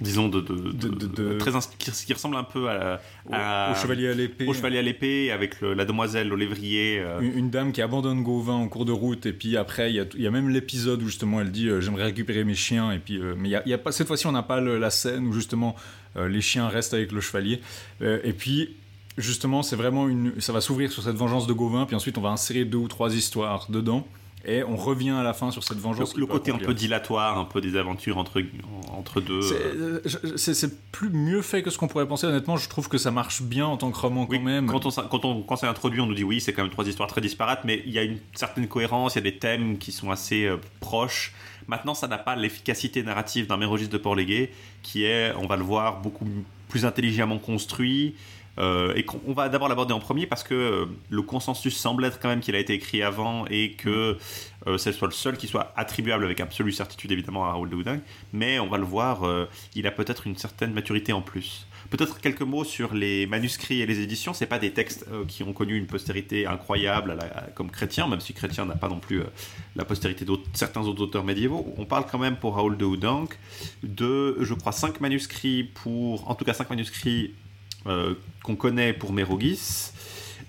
disons 0.00 0.28
de, 0.28 0.40
de, 0.40 1.38
très 1.38 1.50
qui, 1.78 2.12
ressemble 2.14 2.36
un 2.36 2.44
peu 2.44 2.70
à, 2.70 3.00
au, 3.26 3.74
chevalier 3.74 4.08
à 4.08 4.14
l'épée. 4.14 4.46
Au 4.46 4.54
chevalier 4.54 4.78
à 4.78 4.82
l'épée 4.82 5.30
avec 5.30 5.60
la 5.60 5.84
demoiselle 5.84 6.32
au 6.32 6.36
lévrier 6.36 7.00
euh. 7.00 7.20
une, 7.20 7.50
dame 7.50 7.70
qui 7.72 7.82
abandonne 7.82 8.22
Gauvin 8.22 8.54
en 8.54 8.66
cours 8.68 8.86
de 8.86 8.92
route 8.92 9.26
et 9.26 9.34
puis 9.34 9.58
après 9.58 9.92
il 9.92 10.06
y 10.16 10.26
a, 10.26 10.30
même 10.30 10.48
l'épisode 10.48 11.02
où 11.02 11.06
justement 11.06 11.42
elle 11.42 11.50
dit 11.50 11.68
euh, 11.68 11.82
j'aimerais 11.82 12.04
récupérer 12.04 12.44
mes 12.44 12.54
chiens 12.54 12.92
et 12.92 12.98
puis 12.98 13.20
mais 13.36 13.50
il 13.50 13.62
y 13.66 13.74
a, 13.74 13.78
pas 13.78 13.92
cette 13.92 14.06
fois-ci 14.06 14.26
on 14.26 14.32
n'a 14.32 14.42
pas 14.42 14.62
la 14.62 14.88
scène 14.88 15.26
où 15.26 15.34
justement 15.34 15.76
les 16.16 16.40
chiens 16.40 16.68
restent 16.68 16.94
avec 16.94 17.12
le 17.12 17.20
chevalier. 17.20 17.60
Et 18.00 18.32
puis 18.32 18.76
justement 19.18 19.62
c'est 19.62 19.76
vraiment 19.76 20.08
une 20.08 20.40
ça 20.40 20.54
va 20.54 20.62
s'ouvrir 20.62 20.90
sur 20.90 21.02
cette 21.02 21.16
vengeance 21.16 21.46
de 21.46 21.52
Gauvin 21.52 21.84
puis 21.84 21.94
ensuite 21.94 22.16
on 22.16 22.22
va 22.22 22.30
insérer 22.30 22.64
deux 22.64 22.78
ou 22.78 22.88
trois 22.88 23.14
histoires 23.14 23.66
dedans 23.70 24.06
et 24.44 24.64
on 24.64 24.76
revient 24.76 25.10
à 25.10 25.22
la 25.22 25.34
fin 25.34 25.50
sur 25.50 25.62
cette 25.62 25.78
vengeance. 25.78 26.16
Le, 26.16 26.26
côté 26.26 26.50
un 26.50 26.58
peu 26.58 26.72
dilatoire, 26.72 27.38
un 27.38 27.44
peu 27.44 27.60
des 27.60 27.76
aventures 27.76 28.16
entre, 28.16 28.42
entre 28.90 29.20
deux. 29.20 29.52
Euh. 29.52 30.00
C'est 30.36 30.90
plus 30.90 31.10
mieux 31.10 31.42
fait 31.42 31.62
que 31.62 31.70
ce 31.70 31.78
qu'on 31.78 31.88
pourrait 31.88 32.08
penser. 32.08 32.26
Honnêtement, 32.26 32.56
je 32.56 32.68
trouve 32.68 32.88
que 32.88 32.98
ça 32.98 33.10
marche 33.10 33.42
bien 33.42 33.66
en 33.66 33.76
tant 33.76 33.90
que 33.90 33.98
roman 33.98 34.26
quand 34.26 34.40
même. 34.40 34.66
Quand 34.66 34.86
on, 34.86 34.90
quand 34.90 35.24
on 35.24 35.42
quand 35.42 35.56
c'est 35.56 35.66
introduit, 35.66 36.00
on 36.00 36.06
nous 36.06 36.14
dit 36.14 36.24
oui, 36.24 36.40
c'est 36.40 36.52
quand 36.52 36.62
même 36.62 36.70
trois 36.70 36.86
histoires 36.86 37.08
très 37.08 37.20
disparates, 37.20 37.64
mais 37.64 37.82
il 37.84 37.92
y 37.92 37.98
a 37.98 38.02
une 38.02 38.18
certaine 38.34 38.66
cohérence, 38.66 39.14
il 39.14 39.18
y 39.18 39.28
a 39.28 39.30
des 39.30 39.36
thèmes 39.36 39.76
qui 39.78 39.92
sont 39.92 40.10
assez 40.10 40.46
euh, 40.46 40.56
proches. 40.80 41.34
Maintenant, 41.68 41.94
ça 41.94 42.08
n'a 42.08 42.18
pas 42.18 42.34
l'efficacité 42.34 43.02
narrative 43.02 43.46
d'un 43.46 43.58
Mérogis 43.58 43.88
de 43.88 43.98
Port-Légué, 43.98 44.50
qui 44.82 45.04
est, 45.04 45.32
on 45.36 45.46
va 45.46 45.56
le 45.56 45.62
voir, 45.62 46.00
beaucoup 46.00 46.26
plus 46.68 46.86
intelligemment 46.86 47.38
construit. 47.38 48.14
Euh, 48.58 48.94
et 48.94 49.06
on 49.26 49.32
va 49.32 49.48
d'abord 49.48 49.68
l'aborder 49.68 49.94
en 49.94 50.00
premier 50.00 50.26
parce 50.26 50.42
que 50.42 50.54
euh, 50.54 50.86
le 51.08 51.22
consensus 51.22 51.76
semble 51.76 52.04
être 52.04 52.18
quand 52.20 52.28
même 52.28 52.40
qu'il 52.40 52.54
a 52.54 52.58
été 52.58 52.74
écrit 52.74 53.02
avant 53.02 53.46
et 53.46 53.72
que 53.72 54.18
euh, 54.66 54.78
ce 54.78 54.92
soit 54.92 55.08
le 55.08 55.14
seul 55.14 55.36
qui 55.36 55.46
soit 55.46 55.72
attribuable 55.76 56.24
avec 56.24 56.40
absolue 56.40 56.72
certitude 56.72 57.12
évidemment 57.12 57.46
à 57.46 57.52
Raoul 57.52 57.70
de 57.70 57.76
Houdin. 57.76 58.00
Mais 58.32 58.58
on 58.58 58.68
va 58.68 58.78
le 58.78 58.84
voir, 58.84 59.22
il 59.74 59.86
a 59.86 59.90
peut-être 59.90 60.26
une 60.26 60.36
certaine 60.36 60.72
maturité 60.72 61.12
en 61.12 61.22
plus. 61.22 61.66
Peut-être 61.88 62.20
quelques 62.20 62.42
mots 62.42 62.64
sur 62.64 62.94
les 62.94 63.26
manuscrits 63.26 63.80
et 63.80 63.86
les 63.86 64.00
éditions. 64.00 64.32
C'est 64.32 64.46
pas 64.46 64.58
des 64.58 64.72
textes 64.72 65.06
qui 65.28 65.42
ont 65.42 65.52
connu 65.52 65.76
une 65.76 65.86
postérité 65.86 66.46
incroyable 66.46 67.18
comme 67.54 67.70
Chrétien, 67.70 68.06
même 68.06 68.20
si 68.20 68.34
Chrétien 68.34 68.66
n'a 68.66 68.76
pas 68.76 68.88
non 68.88 69.00
plus 69.00 69.22
la 69.76 69.84
postérité 69.84 70.24
de 70.24 70.32
certains 70.52 70.82
autres 70.82 71.02
auteurs 71.02 71.24
médiévaux. 71.24 71.72
On 71.78 71.86
parle 71.86 72.04
quand 72.10 72.18
même 72.18 72.36
pour 72.36 72.56
Raoul 72.56 72.76
de 72.76 72.84
Houdanc 72.84 73.28
de, 73.82 74.36
je 74.40 74.54
crois, 74.54 74.72
cinq 74.72 75.00
manuscrits 75.00 75.64
pour, 75.64 76.30
en 76.30 76.34
tout 76.34 76.44
cas 76.44 76.54
cinq 76.54 76.70
manuscrits 76.70 77.32
euh, 77.32 77.49
qu'on 77.84 78.56
connaît 78.56 78.92
pour 78.92 79.12
Mérogis, 79.12 79.92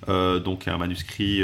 donc 0.07 0.67
un 0.67 0.77
manuscrit, 0.77 1.43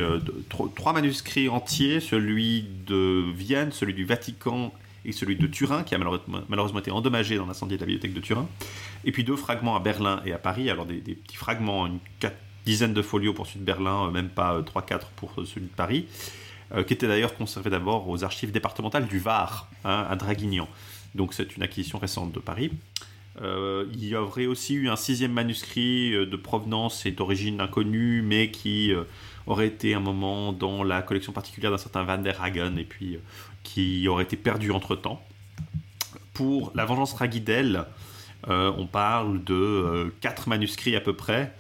trois 0.76 0.94
manuscrits 0.94 1.50
entiers, 1.50 2.00
celui 2.00 2.66
de 2.86 3.24
Vienne, 3.34 3.72
celui 3.72 3.94
du 3.94 4.06
Vatican 4.06 4.74
et 5.06 5.12
celui 5.12 5.38
de 5.38 5.48
Turin, 5.48 5.84
qui 5.84 5.96
a 5.96 5.98
malheureusement, 5.98 6.80
été 6.80 6.92
endommagé 6.92 7.38
dans 7.38 7.46
l'incendie 7.46 7.76
de 7.76 7.80
la 7.80 7.86
bibliothèque 7.86 8.14
de 8.14 8.20
Turin. 8.20 8.48
Et 9.06 9.12
puis 9.12 9.24
deux 9.24 9.38
fragments 9.38 9.76
à 9.76 9.80
Berlin 9.80 10.22
et 10.26 10.34
à 10.34 10.38
Paris, 10.38 10.70
alors 10.70 10.86
des, 10.86 11.00
petits 11.00 11.38
fragments, 11.38 11.88
une 11.88 12.00
dizaine 12.66 12.94
de 12.94 13.02
folios 13.02 13.34
pour 13.34 13.48
celui 13.48 13.62
de 13.62 13.66
Berlin, 13.66 14.12
même 14.12 14.30
pas 14.30 14.60
3-4 14.62 15.02
pour 15.16 15.34
celui 15.46 15.68
de 15.68 15.74
Paris. 15.74 16.06
Euh, 16.74 16.84
qui 16.84 16.94
était 16.94 17.08
d'ailleurs 17.08 17.34
conservé 17.36 17.70
d'abord 17.70 18.10
aux 18.10 18.26
archives 18.26 18.52
départementales 18.52 19.08
du 19.08 19.20
Var, 19.20 19.70
hein, 19.86 20.06
à 20.10 20.16
Draguignan. 20.18 20.68
Donc 21.16 21.34
c'est 21.34 21.56
une 21.56 21.64
acquisition 21.64 21.98
récente 21.98 22.34
de 22.34 22.40
Paris. 22.40 22.72
Euh, 23.42 23.86
il 23.94 24.06
y 24.06 24.16
aurait 24.16 24.48
aussi 24.48 24.74
eu 24.74 24.90
un 24.90 24.96
sixième 24.96 25.32
manuscrit 25.32 26.14
euh, 26.14 26.26
de 26.26 26.36
provenance 26.36 27.06
et 27.06 27.12
d'origine 27.12 27.62
inconnue, 27.62 28.22
mais 28.22 28.50
qui 28.52 28.92
aurait 29.46 29.68
été 29.68 29.94
un 29.94 30.00
moment 30.00 30.54
dans 30.54 30.84
la 30.84 31.02
collection 31.02 31.34
particulière 31.34 31.72
d'un 31.72 31.78
certain 31.78 32.04
Van 32.04 32.18
der 32.18 32.42
Hagen, 32.42 32.78
et 32.78 32.84
puis 32.84 33.18
qui 33.64 34.08
aurait 34.08 34.24
été 34.24 34.38
perdu 34.38 34.72
entre-temps. 34.72 35.24
Pour 36.34 36.72
La 36.76 36.86
Vengeance 36.86 37.14
Raguidel, 37.14 37.86
on 38.48 38.86
parle 38.86 39.44
de 39.44 40.14
quatre 40.22 40.48
manuscrits 40.48 40.96
à 40.96 41.02
peu 41.02 41.14
près, 41.14 41.54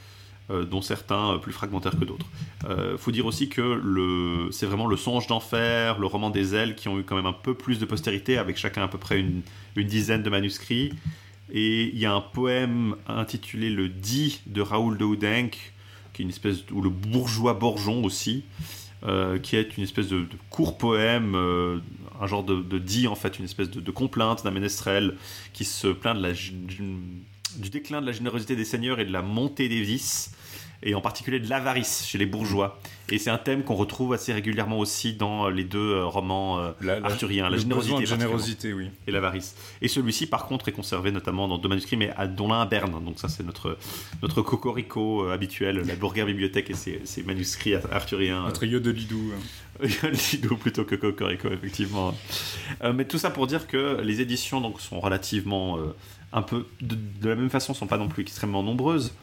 euh, 0.49 0.63
dont 0.63 0.81
certains 0.81 1.33
euh, 1.33 1.37
plus 1.39 1.51
fragmentaires 1.51 1.99
que 1.99 2.05
d'autres. 2.05 2.25
Il 2.63 2.69
euh, 2.69 2.97
faut 2.97 3.11
dire 3.11 3.25
aussi 3.25 3.49
que 3.49 4.47
c'est 4.53 4.65
vraiment 4.65 4.87
le 4.87 4.95
songe 4.95 5.27
d'enfer, 5.27 5.99
le 5.99 6.05
roman 6.05 6.29
des 6.29 6.55
ailes 6.55 6.75
qui 6.75 6.87
ont 6.87 6.97
eu 6.97 7.03
quand 7.03 7.17
même 7.17 7.25
un 7.25 7.33
peu 7.33 7.53
plus 7.53 7.79
de 7.79 7.85
postérité, 7.85 8.37
avec 8.37 8.55
chacun 8.55 8.83
à 8.83 8.87
peu 8.87 8.97
près 8.97 9.19
une, 9.19 9.41
dizaine 9.75 10.23
de 10.23 10.29
manuscrits. 10.29 10.93
Et 11.51 11.91
il 11.93 11.99
y 11.99 12.05
a 12.05 12.13
un 12.13 12.21
poème 12.21 12.95
intitulé 13.07 13.69
Le 13.69 13.89
Dit 13.89 14.41
de 14.47 14.61
Raoul 14.61 14.97
de 14.97 15.05
Houdenc, 15.05 15.51
qui 16.13 16.21
est 16.21 16.25
une 16.25 16.29
espèce 16.29 16.57
ou 16.71 16.81
le 16.81 16.89
bourgeois 16.89 17.53
Borjon 17.53 18.03
aussi, 18.03 18.43
qui 19.43 19.55
est 19.55 19.77
une 19.77 19.83
espèce 19.83 20.07
de, 20.07 20.27
court 20.49 20.77
poème, 20.77 21.35
un 22.19 22.27
genre 22.27 22.43
de, 22.43 22.61
de, 22.61 22.77
dit 22.79 23.07
en 23.07 23.15
fait, 23.15 23.39
une 23.39 23.45
espèce 23.45 23.69
de, 23.69 23.91
complainte 23.91 24.43
d'un 24.43 24.51
ménestrel 24.51 25.15
qui 25.53 25.63
se 25.63 25.87
plaint 25.87 26.17
de 26.17 26.21
la, 26.21 26.33
du 26.33 27.69
déclin 27.69 28.01
de 28.01 28.07
la 28.07 28.11
générosité 28.11 28.55
des 28.55 28.65
seigneurs 28.65 28.99
et 28.99 29.05
de 29.05 29.13
la 29.13 29.21
montée 29.21 29.69
des 29.69 29.81
vices 29.81 30.31
et 30.83 30.95
en 30.95 31.01
particulier 31.01 31.39
de 31.39 31.49
l'avarice 31.49 32.05
chez 32.05 32.17
les 32.17 32.25
bourgeois. 32.25 32.79
Et 33.09 33.17
c'est 33.17 33.29
un 33.29 33.37
thème 33.37 33.63
qu'on 33.63 33.75
retrouve 33.75 34.13
assez 34.13 34.33
régulièrement 34.33 34.79
aussi 34.79 35.13
dans 35.13 35.47
les 35.47 35.63
deux 35.63 35.93
euh, 35.93 36.05
romans 36.05 36.59
euh, 36.59 37.01
arthuriens, 37.03 37.49
la, 37.49 37.57
générosité, 37.57 38.05
générosité 38.05 38.73
oui. 38.73 38.89
et 39.07 39.11
l'avarice. 39.11 39.55
Et 39.81 39.87
celui-ci, 39.87 40.27
par 40.27 40.45
contre, 40.45 40.67
est 40.67 40.73
conservé 40.73 41.11
notamment 41.11 41.47
dans 41.47 41.57
deux 41.57 41.69
manuscrits, 41.69 41.95
mais 41.95 42.13
dont 42.35 42.49
l'un 42.49 42.61
à 42.61 42.65
Berne. 42.65 43.03
Donc 43.03 43.17
ça, 43.19 43.29
c'est 43.29 43.43
notre 43.43 43.77
notre 44.21 44.41
cocorico 44.41 45.23
euh, 45.23 45.33
habituel, 45.33 45.83
la 45.85 45.95
Bourgère 45.95 46.25
Bibliothèque 46.25 46.69
et 46.69 46.73
ses, 46.73 47.23
manuscrits 47.23 47.75
arthuriens. 47.75 48.43
Notre 48.43 48.65
yeux 48.65 48.81
de 48.81 48.91
Lidou. 48.91 49.31
Lidou 50.33 50.57
plutôt 50.57 50.83
que 50.83 50.95
cocorico, 50.95 51.49
effectivement. 51.49 52.13
mais 52.93 53.05
tout 53.05 53.17
ça 53.17 53.29
pour 53.29 53.47
dire 53.47 53.67
que 53.67 54.01
les 54.01 54.21
éditions 54.21 54.59
donc 54.59 54.81
sont 54.81 54.99
relativement 54.99 55.77
un 56.33 56.41
peu 56.41 56.65
de, 56.81 56.95
de, 56.95 57.29
la 57.29 57.35
même 57.35 57.49
façon, 57.49 57.73
sont 57.73 57.87
pas 57.87 57.97
non 57.97 58.07
plus 58.07 58.23
extrêmement 58.23 58.63
nombreuses. 58.63 59.13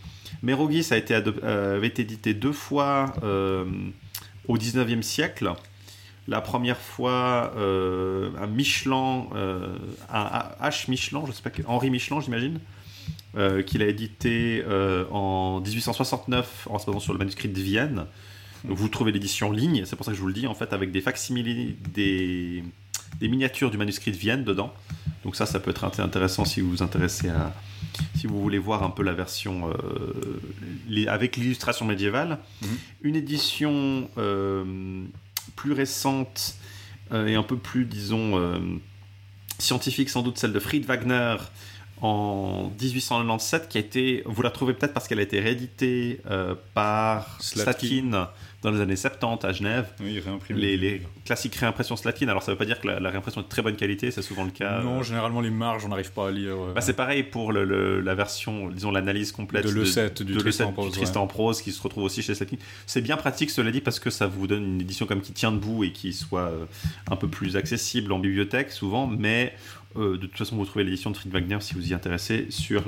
Mérogis 0.43 0.89
a 0.91 0.97
été 0.97 1.15
euh, 1.15 1.77
avait 1.77 1.87
été 1.87 2.03
édité 2.03 2.35
deux 2.35 2.53
fois 2.53 3.15
euh, 3.23 3.65
au 4.49 4.57
19e 4.57 5.03
siècle. 5.03 5.53
La 6.27 6.41
première 6.41 6.79
fois, 6.79 7.53
euh, 7.57 8.31
un 8.41 8.47
Michelin, 8.47 9.27
un 10.11 10.45
H. 10.63 10.91
Michelin, 10.91 11.25
je 11.27 11.33
sais 11.33 11.43
pas, 11.43 11.51
Henri 11.67 11.91
Michelin, 11.91 12.21
j'imagine, 12.21 12.61
qu'il 13.67 13.83
a 13.83 13.87
édité 13.87 14.65
en 15.11 15.61
1869 15.61 16.69
en 16.71 16.79
se 16.79 16.87
basant 16.87 17.01
sur 17.01 17.13
le 17.13 17.19
manuscrit 17.19 17.51
de 17.51 17.61
Vienne. 17.61 18.07
vous 18.65 18.89
trouvez 18.89 19.13
l'édition 19.13 19.49
en 19.49 19.53
ligne, 19.53 19.85
c'est 19.85 19.97
pour 19.97 20.07
ça 20.07 20.13
que 20.13 20.17
je 20.17 20.23
vous 20.23 20.29
le 20.29 20.33
dis, 20.33 20.47
en 20.47 20.55
fait, 20.55 20.73
avec 20.73 20.93
des 20.93 21.03
facsimilés, 21.03 21.77
des, 21.93 22.65
des 23.21 23.29
miniatures 23.29 23.71
du 23.71 23.79
manuscrit 23.79 24.11
de 24.11 24.17
Vienne 24.17 24.45
dedans. 24.45 24.73
Donc 25.25 25.37
ça, 25.37 25.47
ça 25.47 25.61
peut 25.61 25.71
être 25.71 25.85
intéressant 26.01 26.45
si 26.45 26.61
vous 26.61 26.71
vous 26.71 26.83
intéressez 26.83 27.31
à, 27.31 27.53
si 28.17 28.27
vous 28.27 28.41
voulez 28.41 28.59
voir 28.59 28.83
un 28.83 28.91
peu 28.91 29.03
la 29.03 29.13
version 29.13 29.71
euh, 29.71 31.07
avec 31.09 31.37
l'illustration 31.37 31.87
médiévale. 31.87 32.39
Mhm. 32.63 32.69
Une 33.03 33.17
édition 33.17 34.09
euh, 34.19 35.05
plus 35.57 35.73
récente 35.73 36.57
euh, 37.13 37.27
et 37.27 37.35
un 37.35 37.43
peu 37.43 37.57
plus, 37.57 37.85
disons, 37.85 38.41
scientifique, 39.59 40.11
sans 40.11 40.23
doute 40.23 40.39
celle 40.39 40.53
de 40.53 40.61
Fried 40.61 40.85
Wagner 40.85 41.37
en 42.01 42.73
1897, 42.81 43.69
qui 43.69 43.79
a 43.79 43.81
été, 43.81 44.23
vous 44.27 44.43
la 44.43 44.51
trouvez 44.51 44.75
peut-être 44.75 44.93
parce 44.93 45.09
qu'elle 45.09 45.21
a 45.21 45.23
été 45.23 45.41
rééditée 45.41 46.21
par 46.75 47.41
Slatkin 47.41 48.29
dans 48.65 48.71
les 48.71 48.81
années 48.81 48.97
70 48.97 49.45
à 49.47 49.53
Genève. 49.53 49.87
Oui, 50.01 50.21
les, 50.49 50.77
les, 50.77 51.03
classiques 51.25 51.55
réimpressions 51.55 51.97
Slatkin. 51.97 52.29
Alors 52.29 52.43
ça 52.43 52.51
ne 52.51 52.55
veut 52.55 52.59
pas 52.59 52.65
dire 52.65 52.81
que 52.81 52.89
la, 52.89 53.11
réimpression 53.11 53.43
est 53.43 53.45
de 53.45 53.49
très 53.49 53.63
bonne 53.63 53.77
qualité, 53.77 54.11
c'est 54.11 54.23
souvent 54.23 54.45
le 54.45 54.51
cas. 54.51 54.81
Non, 54.81 55.03
généralement 55.03 55.43
les 55.43 55.51
marges, 55.51 55.85
on 55.85 55.89
n'arrive 55.89 56.13
pas 56.13 56.29
à 56.29 56.31
lire. 56.31 56.57
Bah, 56.75 56.81
c'est 56.81 56.95
pareil 56.95 57.23
pour 57.23 57.53
le, 57.53 58.01
la 58.01 58.15
version, 58.15 58.69
disons 58.71 58.91
l'analyse 58.91 59.33
complète 59.33 59.67
de 59.67 59.71
l'E7 59.71 60.23
du, 60.23 60.37
Tristan, 60.37 60.73
prose, 60.73 60.93
Tristan 60.93 61.27
prose 61.27 61.61
qui 61.61 61.73
se 61.73 61.83
retrouve 61.83 62.05
aussi 62.05 62.23
chez 62.23 62.35
Slatkin. 62.35 62.57
C'est 62.87 63.03
bien 63.03 63.19
pratique, 63.19 63.51
cela 63.51 63.71
dit, 63.71 63.83
parce 63.83 64.01
que 64.01 64.09
ça 64.11 64.27
vous 64.27 64.47
donne 64.47 64.65
une 64.65 64.81
édition 64.81 65.07
comme 65.07 65.21
qui 65.21 65.33
tient 65.33 65.53
debout 65.53 65.85
et 65.85 65.93
qui 65.93 66.15
soit 66.15 66.49
euh, 66.49 66.65
un 67.11 67.17
peu 67.17 67.29
plus 67.29 67.57
accessible 67.57 68.13
en 68.13 68.19
bibliothèque 68.19 68.71
souvent, 68.71 69.07
mais 69.07 69.53
euh, 69.53 69.84
de 69.97 70.17
toute 70.17 70.37
façon, 70.37 70.57
vous 70.57 70.65
trouvez 70.65 70.85
l'édition 70.85 71.11
de 71.11 71.17
Fried 71.17 71.33
Wagner 71.33 71.59
si 71.61 71.75
vous 71.75 71.91
y 71.91 71.95
intéressez 71.95 72.47
sur 72.51 72.85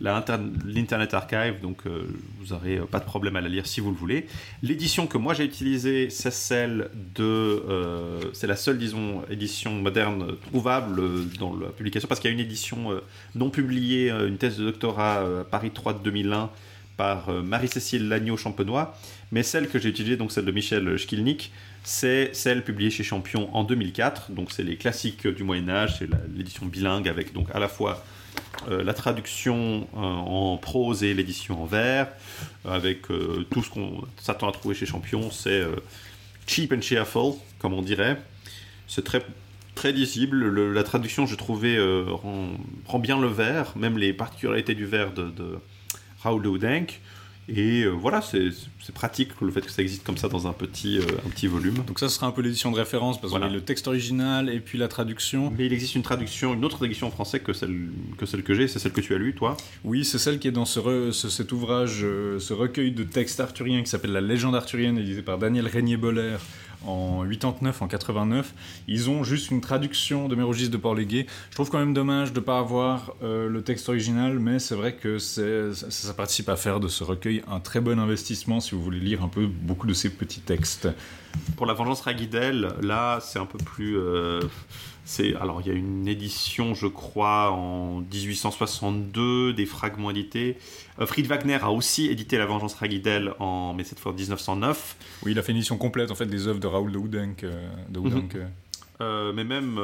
l'Internet 0.00 1.14
Archive, 1.14 1.60
donc 1.60 1.86
euh, 1.86 2.06
vous 2.38 2.54
n'aurez 2.54 2.78
pas 2.90 3.00
de 3.00 3.04
problème 3.04 3.36
à 3.36 3.40
la 3.40 3.48
lire 3.48 3.66
si 3.66 3.80
vous 3.80 3.90
le 3.90 3.96
voulez. 3.96 4.26
L'édition 4.62 5.06
que 5.06 5.18
moi 5.18 5.34
j'ai 5.34 5.44
utilisée, 5.44 6.10
c'est 6.10 6.32
celle 6.32 6.90
de. 7.16 7.24
Euh, 7.24 8.20
c'est 8.32 8.46
la 8.46 8.56
seule, 8.56 8.78
disons, 8.78 9.22
édition 9.30 9.72
moderne 9.72 10.36
trouvable 10.46 11.02
dans 11.38 11.56
la 11.56 11.68
publication, 11.68 12.08
parce 12.08 12.20
qu'il 12.20 12.30
y 12.30 12.32
a 12.32 12.34
une 12.34 12.44
édition 12.44 13.00
non 13.34 13.50
publiée, 13.50 14.10
une 14.10 14.38
thèse 14.38 14.58
de 14.58 14.64
doctorat 14.64 15.24
Paris 15.50 15.70
3 15.72 15.94
de 15.94 15.98
2001 15.98 16.50
par 16.96 17.32
Marie-Cécile 17.32 18.08
Lagneau-Champenois, 18.08 18.96
mais 19.32 19.42
celle 19.42 19.68
que 19.68 19.80
j'ai 19.80 19.88
utilisée, 19.88 20.16
donc 20.16 20.30
celle 20.30 20.44
de 20.44 20.52
Michel 20.52 20.96
Schkilnik, 20.96 21.50
c'est 21.84 22.34
celle 22.34 22.64
publiée 22.64 22.90
chez 22.90 23.04
Champion 23.04 23.54
en 23.54 23.62
2004. 23.62 24.32
Donc 24.32 24.50
c'est 24.50 24.64
les 24.64 24.76
classiques 24.76 25.28
du 25.28 25.44
Moyen 25.44 25.68
Âge, 25.68 25.98
c'est 25.98 26.08
l'édition 26.34 26.66
bilingue 26.66 27.08
avec 27.08 27.32
donc 27.32 27.48
à 27.54 27.58
la 27.58 27.68
fois 27.68 28.02
euh, 28.68 28.82
la 28.82 28.94
traduction 28.94 29.86
euh, 29.94 29.98
en 30.00 30.56
prose 30.56 31.04
et 31.04 31.12
l'édition 31.12 31.62
en 31.62 31.66
vers, 31.66 32.08
avec 32.64 33.10
euh, 33.10 33.46
tout 33.50 33.62
ce 33.62 33.68
qu'on 33.68 34.02
s'attend 34.16 34.48
à 34.48 34.52
trouver 34.52 34.74
chez 34.74 34.86
Champion. 34.86 35.30
C'est 35.30 35.64
cheap 36.46 36.72
and 36.72 36.80
cheerful, 36.80 37.34
comme 37.58 37.74
on 37.74 37.82
dirait. 37.82 38.20
C'est 38.88 39.04
très 39.04 39.22
très 39.74 39.92
lisible. 39.92 40.72
la 40.72 40.84
traduction, 40.84 41.26
j'ai 41.26 41.36
trouvé, 41.36 41.78
rend, 42.08 42.98
bien 42.98 43.20
le 43.20 43.26
vers, 43.26 43.76
même 43.76 43.98
les 43.98 44.12
particularités 44.12 44.74
du 44.74 44.86
vers 44.86 45.12
de, 45.12 45.24
de 45.24 45.58
Raoul. 46.22 46.60
Et 47.48 47.82
euh, 47.82 47.90
voilà, 47.90 48.22
c'est 48.22 48.50
pratique 48.94 49.30
le 49.40 49.50
fait 49.50 49.60
que 49.60 49.70
ça 49.70 49.82
existe 49.82 50.04
comme 50.04 50.16
ça 50.16 50.28
dans 50.28 50.46
un 50.46 50.52
petit, 50.52 50.98
euh, 50.98 51.02
un 51.26 51.30
petit 51.30 51.46
volume. 51.46 51.74
Donc 51.86 51.98
ça, 51.98 52.08
sera 52.08 52.26
un 52.26 52.30
peu 52.30 52.40
l'édition 52.40 52.70
de 52.70 52.76
référence, 52.76 53.20
parce 53.20 53.30
voilà. 53.30 53.48
que 53.48 53.52
le 53.52 53.60
texte 53.60 53.86
original 53.86 54.48
et 54.48 54.60
puis 54.60 54.78
la 54.78 54.88
traduction. 54.88 55.52
Mais 55.56 55.66
il 55.66 55.72
existe 55.72 55.94
une 55.94 56.02
traduction, 56.02 56.54
une 56.54 56.64
autre 56.64 56.76
traduction 56.76 57.08
en 57.08 57.10
français 57.10 57.40
que 57.40 57.52
celle 57.52 57.88
que, 58.16 58.26
celle 58.26 58.42
que 58.42 58.54
j'ai, 58.54 58.68
c'est 58.68 58.78
celle 58.78 58.92
que 58.92 59.00
tu 59.00 59.14
as 59.14 59.18
lue, 59.18 59.34
toi 59.34 59.56
Oui, 59.84 60.04
c'est 60.04 60.18
celle 60.18 60.38
qui 60.38 60.48
est 60.48 60.52
dans 60.52 60.64
ce, 60.64 61.10
cet 61.12 61.52
ouvrage, 61.52 62.00
euh, 62.02 62.38
ce 62.38 62.54
recueil 62.54 62.92
de 62.92 63.04
textes 63.04 63.40
arthuriens 63.40 63.82
qui 63.82 63.90
s'appelle 63.90 64.12
La 64.12 64.20
légende 64.20 64.54
arthurienne, 64.54 64.96
édité 64.96 65.22
par 65.22 65.38
Daniel 65.38 65.66
Régnier-Boller 65.66 66.36
en 66.86 67.24
89, 67.24 67.82
en 67.82 67.88
89. 67.88 68.54
Ils 68.88 69.10
ont 69.10 69.24
juste 69.24 69.50
une 69.50 69.60
traduction 69.60 70.28
de 70.28 70.34
Mérogis 70.34 70.68
de 70.68 70.76
Port-Légué. 70.76 71.26
Je 71.50 71.54
trouve 71.54 71.70
quand 71.70 71.78
même 71.78 71.94
dommage 71.94 72.32
de 72.32 72.40
ne 72.40 72.44
pas 72.44 72.58
avoir 72.58 73.14
euh, 73.22 73.48
le 73.48 73.62
texte 73.62 73.88
original, 73.88 74.38
mais 74.38 74.58
c'est 74.58 74.74
vrai 74.74 74.94
que 74.94 75.18
ça, 75.18 75.42
ça, 75.74 76.14
participe 76.14 76.48
à 76.48 76.56
faire 76.56 76.80
de 76.80 76.88
ce 76.88 77.04
recueil 77.04 77.42
un 77.50 77.60
très 77.60 77.80
bon 77.80 77.98
investissement 77.98 78.60
si 78.60 78.74
vous 78.74 78.82
voulez 78.82 79.00
lire 79.00 79.22
un 79.22 79.28
peu 79.28 79.46
beaucoup 79.46 79.86
de 79.86 79.94
ces 79.94 80.10
petits 80.10 80.40
textes. 80.40 80.88
Pour 81.56 81.66
La 81.66 81.74
Vengeance 81.74 82.02
Raguidel, 82.02 82.74
là, 82.80 83.18
c'est 83.20 83.38
un 83.38 83.46
peu 83.46 83.58
plus... 83.58 83.98
Euh, 83.98 84.40
alors 85.38 85.60
il 85.60 85.68
y 85.68 85.70
a 85.70 85.74
une 85.74 86.08
édition, 86.08 86.74
je 86.74 86.86
crois, 86.86 87.50
en 87.50 88.00
1862, 88.00 89.52
des 89.52 89.66
fragments 89.66 90.10
édités. 90.10 90.56
Euh, 90.98 91.06
Fried 91.06 91.26
Wagner 91.26 91.58
a 91.60 91.70
aussi 91.70 92.06
édité 92.06 92.38
La 92.38 92.46
Vengeance 92.46 92.74
Raguidel 92.74 93.34
en, 93.38 93.74
mais 93.74 93.84
cette 93.84 94.00
fois 94.00 94.12
en 94.12 94.14
1909. 94.14 94.96
Oui, 95.24 95.32
il 95.32 95.38
a 95.38 95.42
fait 95.42 95.52
une 95.52 95.58
édition 95.58 95.76
complète 95.76 96.10
en 96.10 96.14
fait 96.14 96.26
des 96.26 96.48
œuvres 96.48 96.60
de 96.60 96.66
Raoul 96.66 96.92
de 96.92 96.98
Houdenc. 96.98 97.36
Euh, 97.44 97.68
de 97.88 98.00
mhm. 98.00 98.28
euh. 99.00 99.32
mais 99.34 99.44
même, 99.44 99.78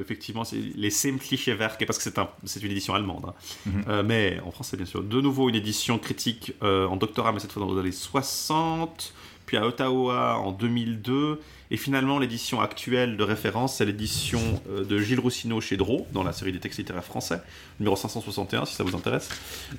effectivement, 0.00 0.42
les 0.52 0.90
Sempliche 0.90 1.48
Werke, 1.48 1.86
parce 1.86 1.98
que 1.98 2.10
c'est 2.44 2.62
une 2.62 2.70
édition 2.70 2.94
allemande, 2.94 3.26
hein. 3.66 3.70
mhm. 3.86 4.06
mais 4.06 4.40
en 4.44 4.50
français 4.50 4.76
bien 4.76 4.86
sûr. 4.86 5.02
De 5.02 5.20
nouveau, 5.20 5.48
une 5.48 5.54
édition 5.54 5.98
critique 5.98 6.52
en 6.60 6.96
doctorat, 6.96 7.32
mais 7.32 7.40
cette 7.40 7.52
fois 7.52 7.64
dans 7.64 7.72
les 7.72 7.80
années 7.80 7.92
60, 7.92 9.14
puis 9.46 9.56
à 9.56 9.66
Ottawa 9.66 10.38
en 10.38 10.52
2002. 10.52 11.40
Et 11.72 11.76
finalement, 11.76 12.18
l'édition 12.18 12.60
actuelle 12.60 13.16
de 13.16 13.22
référence, 13.22 13.76
c'est 13.76 13.84
l'édition 13.84 14.40
euh, 14.68 14.84
de 14.84 14.98
Gilles 14.98 15.20
Roussineau 15.20 15.60
chez 15.60 15.76
Draw, 15.76 16.06
dans 16.12 16.24
la 16.24 16.32
série 16.32 16.50
des 16.50 16.58
textes 16.58 16.78
littéraires 16.78 17.04
français, 17.04 17.40
numéro 17.78 17.94
561, 17.94 18.66
si 18.66 18.74
ça 18.74 18.82
vous 18.82 18.96
intéresse, 18.96 19.28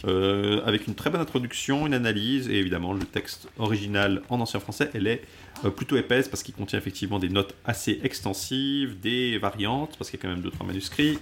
euh, 0.05 0.61
avec 0.65 0.87
une 0.87 0.95
très 0.95 1.09
bonne 1.09 1.19
introduction, 1.19 1.85
une 1.85 1.93
analyse, 1.93 2.47
et 2.49 2.55
évidemment, 2.55 2.93
le 2.93 3.03
texte 3.03 3.49
original 3.57 4.21
en 4.29 4.39
ancien 4.39 4.61
français, 4.61 4.89
elle 4.93 5.05
est 5.05 5.21
euh, 5.65 5.69
plutôt 5.69 5.97
épaisse, 5.97 6.29
parce 6.29 6.43
qu'il 6.43 6.55
contient 6.55 6.79
effectivement 6.79 7.19
des 7.19 7.29
notes 7.29 7.55
assez 7.65 7.99
extensives, 8.03 8.97
des 9.01 9.37
variantes, 9.37 9.97
parce 9.97 10.09
qu'il 10.09 10.17
y 10.17 10.21
a 10.21 10.23
quand 10.23 10.33
même 10.33 10.41
deux 10.41 10.51
trois 10.51 10.65
manuscrits, 10.65 11.19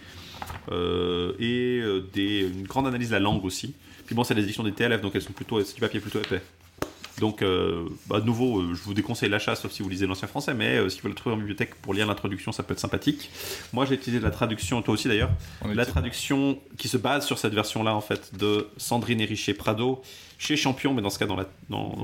et 0.71 1.79
une 1.81 2.63
grande 2.67 2.87
analyse 2.87 3.09
de 3.09 3.13
la 3.13 3.19
langue 3.19 3.43
aussi. 3.43 3.73
Puis 4.05 4.15
bon, 4.15 4.23
c'est 4.23 4.35
les 4.35 4.43
éditions 4.43 4.63
des 4.63 4.71
TLF, 4.71 5.01
donc 5.01 5.15
elles 5.15 5.21
sont 5.21 5.33
plutôt, 5.33 5.63
c'est 5.63 5.73
du 5.73 5.81
papier 5.81 5.99
plutôt 5.99 6.19
épais. 6.19 6.41
Donc, 7.19 7.41
euh, 7.41 7.87
bah, 8.07 8.19
de 8.19 8.25
nouveau, 8.25 8.59
euh, 8.59 8.73
je 8.73 8.81
vous 8.81 8.93
déconseille 8.93 9.29
l'achat, 9.29 9.55
sauf 9.55 9.71
si 9.71 9.83
vous 9.83 9.89
lisez 9.89 10.07
l'ancien 10.07 10.27
français, 10.27 10.53
mais 10.53 10.77
euh, 10.77 10.89
si 10.89 10.97
vous 10.97 11.03
voulez 11.03 11.13
le 11.13 11.17
trouver 11.17 11.35
en 11.35 11.37
bibliothèque 11.37 11.75
pour 11.75 11.93
lire 11.93 12.07
l'introduction, 12.07 12.51
ça 12.51 12.63
peut 12.63 12.73
être 12.73 12.79
sympathique. 12.79 13.29
Moi, 13.73 13.85
j'ai 13.85 13.95
utilisé 13.95 14.21
la 14.21 14.31
traduction, 14.31 14.81
toi 14.81 14.93
aussi 14.93 15.07
d'ailleurs, 15.07 15.31
la 15.65 15.85
traduction 15.85 16.59
qui 16.77 16.87
se 16.87 16.97
base 16.97 17.25
sur 17.25 17.37
cette 17.37 17.53
version-là, 17.53 17.93
en 17.93 18.01
fait, 18.01 18.35
de 18.35 18.67
Sandrine 18.77 19.21
Richer 19.21 19.53
Prado, 19.53 20.01
chez 20.37 20.55
Champion, 20.55 20.93
mais 20.93 21.01
dans 21.01 21.09
ce 21.09 21.19
cas, 21.19 21.25
dans, 21.25 21.35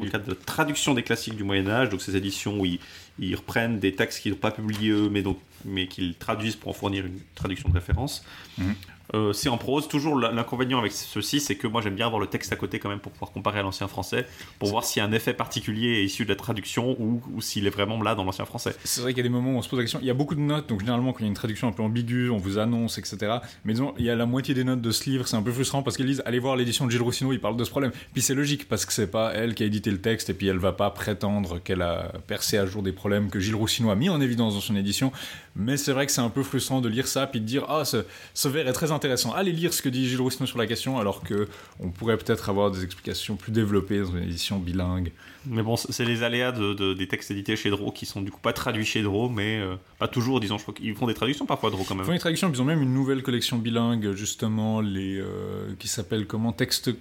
le 0.02 0.10
cadre 0.10 0.26
de 0.26 0.34
traduction 0.34 0.94
des 0.94 1.04
classiques 1.04 1.36
du 1.36 1.46
Moyen-Âge, 1.46 1.90
donc 1.90 2.02
ces 2.02 2.18
éditions 2.18 2.60
où 2.60 2.66
ils, 2.66 3.36
reprennent 3.36 3.80
des 3.80 3.94
textes 3.94 4.22
qu'ils 4.22 4.34
n'ont 4.34 4.38
pas 4.38 4.52
publiés 4.52 4.90
eux, 4.90 5.10
mais, 5.10 5.24
mais 5.64 5.88
qu'ils 5.88 6.16
traduisent 6.16 6.58
pour 6.58 6.72
en 6.72 6.74
fournir 6.74 7.06
une 7.06 7.20
traduction 7.36 7.70
de 7.70 7.74
référence. 7.74 8.26
Mhm. 8.58 8.76
Euh, 9.14 9.34
c'est 9.34 9.50
en 9.50 9.58
prose. 9.58 9.88
Toujours 9.88 10.18
l'inconvénient 10.20 10.80
avec 10.80 10.92
ceci, 10.92 11.40
c'est 11.40 11.56
que 11.56 11.68
moi 11.68 11.82
j'aime 11.82 11.96
bien 11.96 12.08
avoir 12.08 12.20
le 12.20 12.28
texte 12.28 12.52
à 12.52 12.56
côté 12.56 12.80
quand 12.80 12.90
même 12.90 13.00
pour 13.00 13.12
pouvoir 13.12 13.32
comparer 13.32 13.60
à 13.60 13.62
l'ancien 13.62 13.88
français, 13.88 14.26
pour 14.60 14.70
voir 14.70 14.84
s'il 14.84 15.02
y 15.02 15.06
a 15.06 15.08
un 15.08 15.12
effet 15.12 15.34
particulier 15.34 16.04
issu 16.04 16.24
de 16.24 16.30
la 16.30 16.36
traduction 16.36 16.96
ou, 17.00 17.22
s'il 17.42 17.68
est 17.68 17.72
vraiment 17.72 18.02
là 18.02 18.16
dans 18.16 18.24
l'ancien 18.24 18.46
français. 18.46 18.76
C'est 18.84 19.02
vrai 19.02 19.14
qu'il 19.14 19.18
y 19.18 19.26
a 19.26 19.30
des 19.30 19.34
moments 19.34 19.52
où 19.52 19.58
on 19.58 19.62
se 19.62 19.70
pose 19.70 19.80
la 19.80 19.84
question. 19.84 20.00
Il 20.02 20.08
y 20.08 20.12
a 20.12 20.14
beaucoup 20.14 20.36
de 20.36 20.42
notes, 20.42 20.68
donc 20.70 20.80
généralement 20.80 21.14
quand 21.14 21.20
il 21.20 21.24
y 21.24 21.26
a 21.26 21.30
une 21.30 21.36
traduction 21.36 21.68
un 21.68 21.72
peu 21.72 21.84
ambiguë, 21.84 22.30
on 22.30 22.38
vous 22.38 22.58
annonce, 22.58 22.98
etc. 22.98 23.38
Mais 23.64 23.74
disons, 23.74 23.94
il 23.98 24.06
y 24.06 24.10
a 24.10 24.16
la 24.16 24.26
moitié 24.26 24.54
des 24.54 24.64
notes 24.64 24.82
de 24.82 24.92
ce 24.92 25.10
livre, 25.10 25.28
c'est 25.28 25.38
un 25.38 25.44
peu 25.44 25.52
frustrant 25.52 25.84
parce 25.84 25.98
qu'ils 25.98 26.06
disent 26.06 26.24
allez 26.26 26.40
voir 26.40 26.56
l'édition 26.56 26.86
de 26.86 26.92
Gilles 26.92 27.02
Roussino, 27.02 27.32
il 27.34 27.40
parle 27.40 27.58
de 27.58 27.64
ce 27.64 27.70
problème. 27.70 27.92
Puis 28.14 28.22
c'est 28.22 28.36
logique 28.36 28.68
parce 28.68 28.86
que 28.86 28.94
c'est 28.94 29.12
pas 29.12 29.34
elle 29.34 29.56
qui 29.56 29.64
a 29.64 29.66
édité 29.66 29.92
le 29.92 30.02
texte 30.02 30.30
et 30.30 30.34
puis 30.34 30.48
elle 30.48 30.58
va 30.58 30.72
pas 30.72 30.90
prétendre 30.90 31.60
qu'elle 31.60 31.82
a 31.82 32.12
percé 32.28 32.58
à 32.58 32.66
jour 32.66 32.84
des 32.84 32.92
problèmes 32.92 33.30
que 33.30 33.40
Gilles 33.40 33.56
Roussino 33.56 33.90
a 33.90 33.96
mis 33.96 34.10
en 34.10 34.22
évidence 34.22 34.56
dans 34.56 34.62
son 34.62 34.76
édition. 34.76 35.12
Mais 35.56 35.78
c'est 35.78 35.94
vrai 35.94 36.06
que 36.06 36.12
c'est 36.12 36.22
un 36.22 36.30
peu 36.30 36.44
frustrant 36.44 36.82
de 36.82 36.90
lire 36.90 37.08
ça 37.08 37.28
puis 37.28 37.40
de 37.40 37.46
dire 37.46 37.66
ah 37.70 37.86
ce, 37.86 38.04
ce 38.34 38.48
vers 38.50 38.68
est 38.68 38.74
très 38.74 38.92
intéressant. 38.92 39.34
Allez 39.34 39.54
lire 39.54 39.74
ce 39.74 39.82
que 39.82 39.90
dit 39.90 40.08
Gilles 40.08 40.20
Roussino 40.20 40.46
sur 40.46 40.58
la 40.58 40.68
question, 40.68 41.00
alors 41.00 41.22
que 41.22 41.48
on 41.80 41.92
pourrait 41.92 42.18
peut-être 42.18 42.50
avoir 42.50 42.72
des 42.72 42.84
explications 42.84 43.36
plus 43.36 43.52
développées 43.52 44.00
dans 44.00 44.12
une 44.12 44.24
édition 44.24 44.60
bilingue. 44.60 45.12
Mais 45.48 45.64
bon, 45.64 45.76
c'est 45.76 46.06
les 46.06 46.24
aléas 46.24 46.52
de, 46.52 46.94
des 46.94 47.08
textes 47.08 47.32
édités 47.32 47.56
chez 47.56 47.70
Draw 47.70 47.92
qui 47.92 48.06
sont 48.06 48.22
du 48.22 48.32
coup 48.32 48.40
pas 48.40 48.54
traduits 48.54 48.86
chez 48.86 49.02
Draw, 49.02 49.30
mais 49.30 49.58
euh, 49.58 49.76
pas 50.00 50.08
toujours, 50.08 50.40
disons. 50.40 50.58
Je 50.58 50.64
crois 50.64 50.74
qu'ils 50.74 50.96
font 50.96 51.08
des 51.08 51.14
traductions 51.14 51.46
parfois 51.46 51.70
Draw 51.70 51.84
quand 51.84 51.96
même. 51.96 52.04
Ils 52.04 52.08
font 52.08 52.14
des 52.14 52.20
traductions, 52.20 52.52
ils 52.52 52.62
ont 52.62 52.66
même 52.66 52.82
une 52.82 52.94
nouvelle 52.94 53.24
collection 53.24 53.58
bilingue, 53.58 54.14
justement, 54.14 54.82
les, 54.82 55.18
euh, 55.20 55.74
qui 55.80 55.88
s'appelle 55.88 56.28
comment? 56.28 56.52
Texte, 56.52 56.92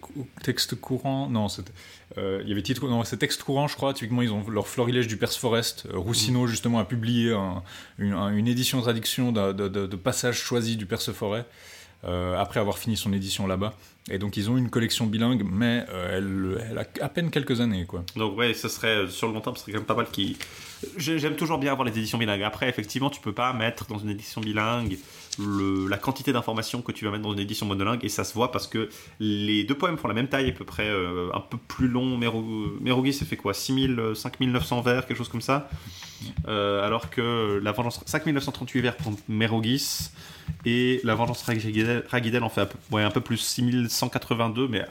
texte 0.43 0.75
courant? 0.77 1.29
Non, 1.29 1.49
c'était. 1.49 1.73
Euh, 2.19 2.41
il 2.43 2.49
y 2.49 2.53
avait 2.53 2.63
titre, 2.63 2.87
non, 2.89 3.03
c'est 3.05 3.17
texte 3.17 3.43
courant, 3.43 3.67
je 3.67 3.77
crois. 3.77 3.95
Typiquement, 3.95 4.23
ils 4.23 4.33
ont 4.33 4.49
leur 4.49 4.69
florilège 4.69 5.07
du 5.07 5.17
Perse 5.17 5.37
Forest. 5.37 5.89
Roussino, 5.93 6.45
mm. 6.45 6.49
justement, 6.49 6.79
a 6.79 6.85
publié 6.85 7.37
une, 7.99 8.49
édition 8.49 8.81
traduction 8.81 9.33
de, 9.33 9.53
de 9.53 9.97
passages 9.97 10.39
choisis 10.39 10.77
du 10.77 10.87
Perse 10.87 11.13
Forêt. 11.13 11.47
Euh, 12.07 12.37
après 12.39 12.61
avoir 12.61 12.77
fini 12.77 12.99
son 12.99 13.15
édition 13.15 13.47
là-bas. 13.47 13.73
Et 14.11 14.19
donc 14.19 14.37
ils 14.37 14.51
ont 14.51 14.59
une 14.59 14.69
collection 14.69 15.07
bilingue, 15.07 15.45
mais 15.51 15.85
euh, 15.89 16.59
elle, 16.71 16.79
a 16.79 17.05
à 17.05 17.09
peine 17.09 17.31
quelques 17.31 17.61
années. 17.61 17.87
Quoi. 17.87 18.05
Donc 18.17 18.37
ouais, 18.37 18.53
ce 18.53 18.69
serait 18.69 18.97
euh, 18.97 19.09
sur 19.09 19.29
le 19.29 19.35
long 19.35 19.41
terme, 19.41 19.57
ce 19.57 19.63
serait 19.63 19.73
quand 19.73 19.79
même 19.79 19.87
pas 19.87 19.95
mal 19.95 20.11
qui. 20.11 20.37
J'aime 20.99 21.37
toujours 21.37 21.59
bien 21.59 21.73
avoir 21.73 21.87
les 21.89 21.97
éditions 21.97 22.19
bilingues. 22.19 22.43
Après, 22.43 22.69
effectivement, 22.69 23.09
tu 23.09 23.21
peux 23.21 23.33
pas 23.33 23.55
mettre 23.55 23.87
dans 23.87 23.99
une 23.99 24.11
édition 24.11 24.43
bilingue 24.43 24.99
la 25.39 25.97
quantité 25.99 26.33
d'informations 26.33 26.83
que 26.83 26.93
tu 26.93 27.05
vas 27.05 27.11
mettre 27.11 27.23
dans 27.23 27.33
une 27.33 27.39
édition 27.39 27.67
monolingue, 27.67 28.05
et 28.05 28.09
ça 28.09 28.25
se 28.25 28.35
voit 28.35 28.53
parce 28.53 28.67
que 28.67 28.89
les 29.21 29.65
deux 29.65 29.77
poèmes 29.77 29.97
font 29.97 30.09
la 30.09 30.15
même 30.15 30.29
taille, 30.29 30.49
à 30.49 30.53
peu 30.53 30.65
près 30.65 30.89
un 30.89 31.41
peu 31.41 31.57
plus 31.57 31.89
long. 31.89 32.19
Mérogis, 32.81 33.15
ça 33.15 33.25
fait 33.25 33.37
quoi? 33.37 33.55
6000, 33.55 34.13
5900 34.15 34.81
vers, 34.83 35.07
quelque 35.07 35.19
chose 35.19 35.29
comme 35.29 35.41
ça. 35.41 35.69
alors 36.47 37.11
que 37.11 37.61
la 37.63 37.73
vengeance, 37.73 38.01
5938 38.07 38.81
vers 38.81 38.97
pour 38.97 39.13
Mérogis 39.29 40.11
et 40.65 41.01
La 41.05 41.15
Vengeance 41.15 41.43
Raguidel 41.43 42.43
en 42.43 42.49
fait 42.49 42.63
un 42.63 42.67
peu, 42.67 42.97
un 42.99 43.11
peu 43.11 43.21
plus 43.21 43.39
6182, 43.39 44.69
mais 44.69 44.85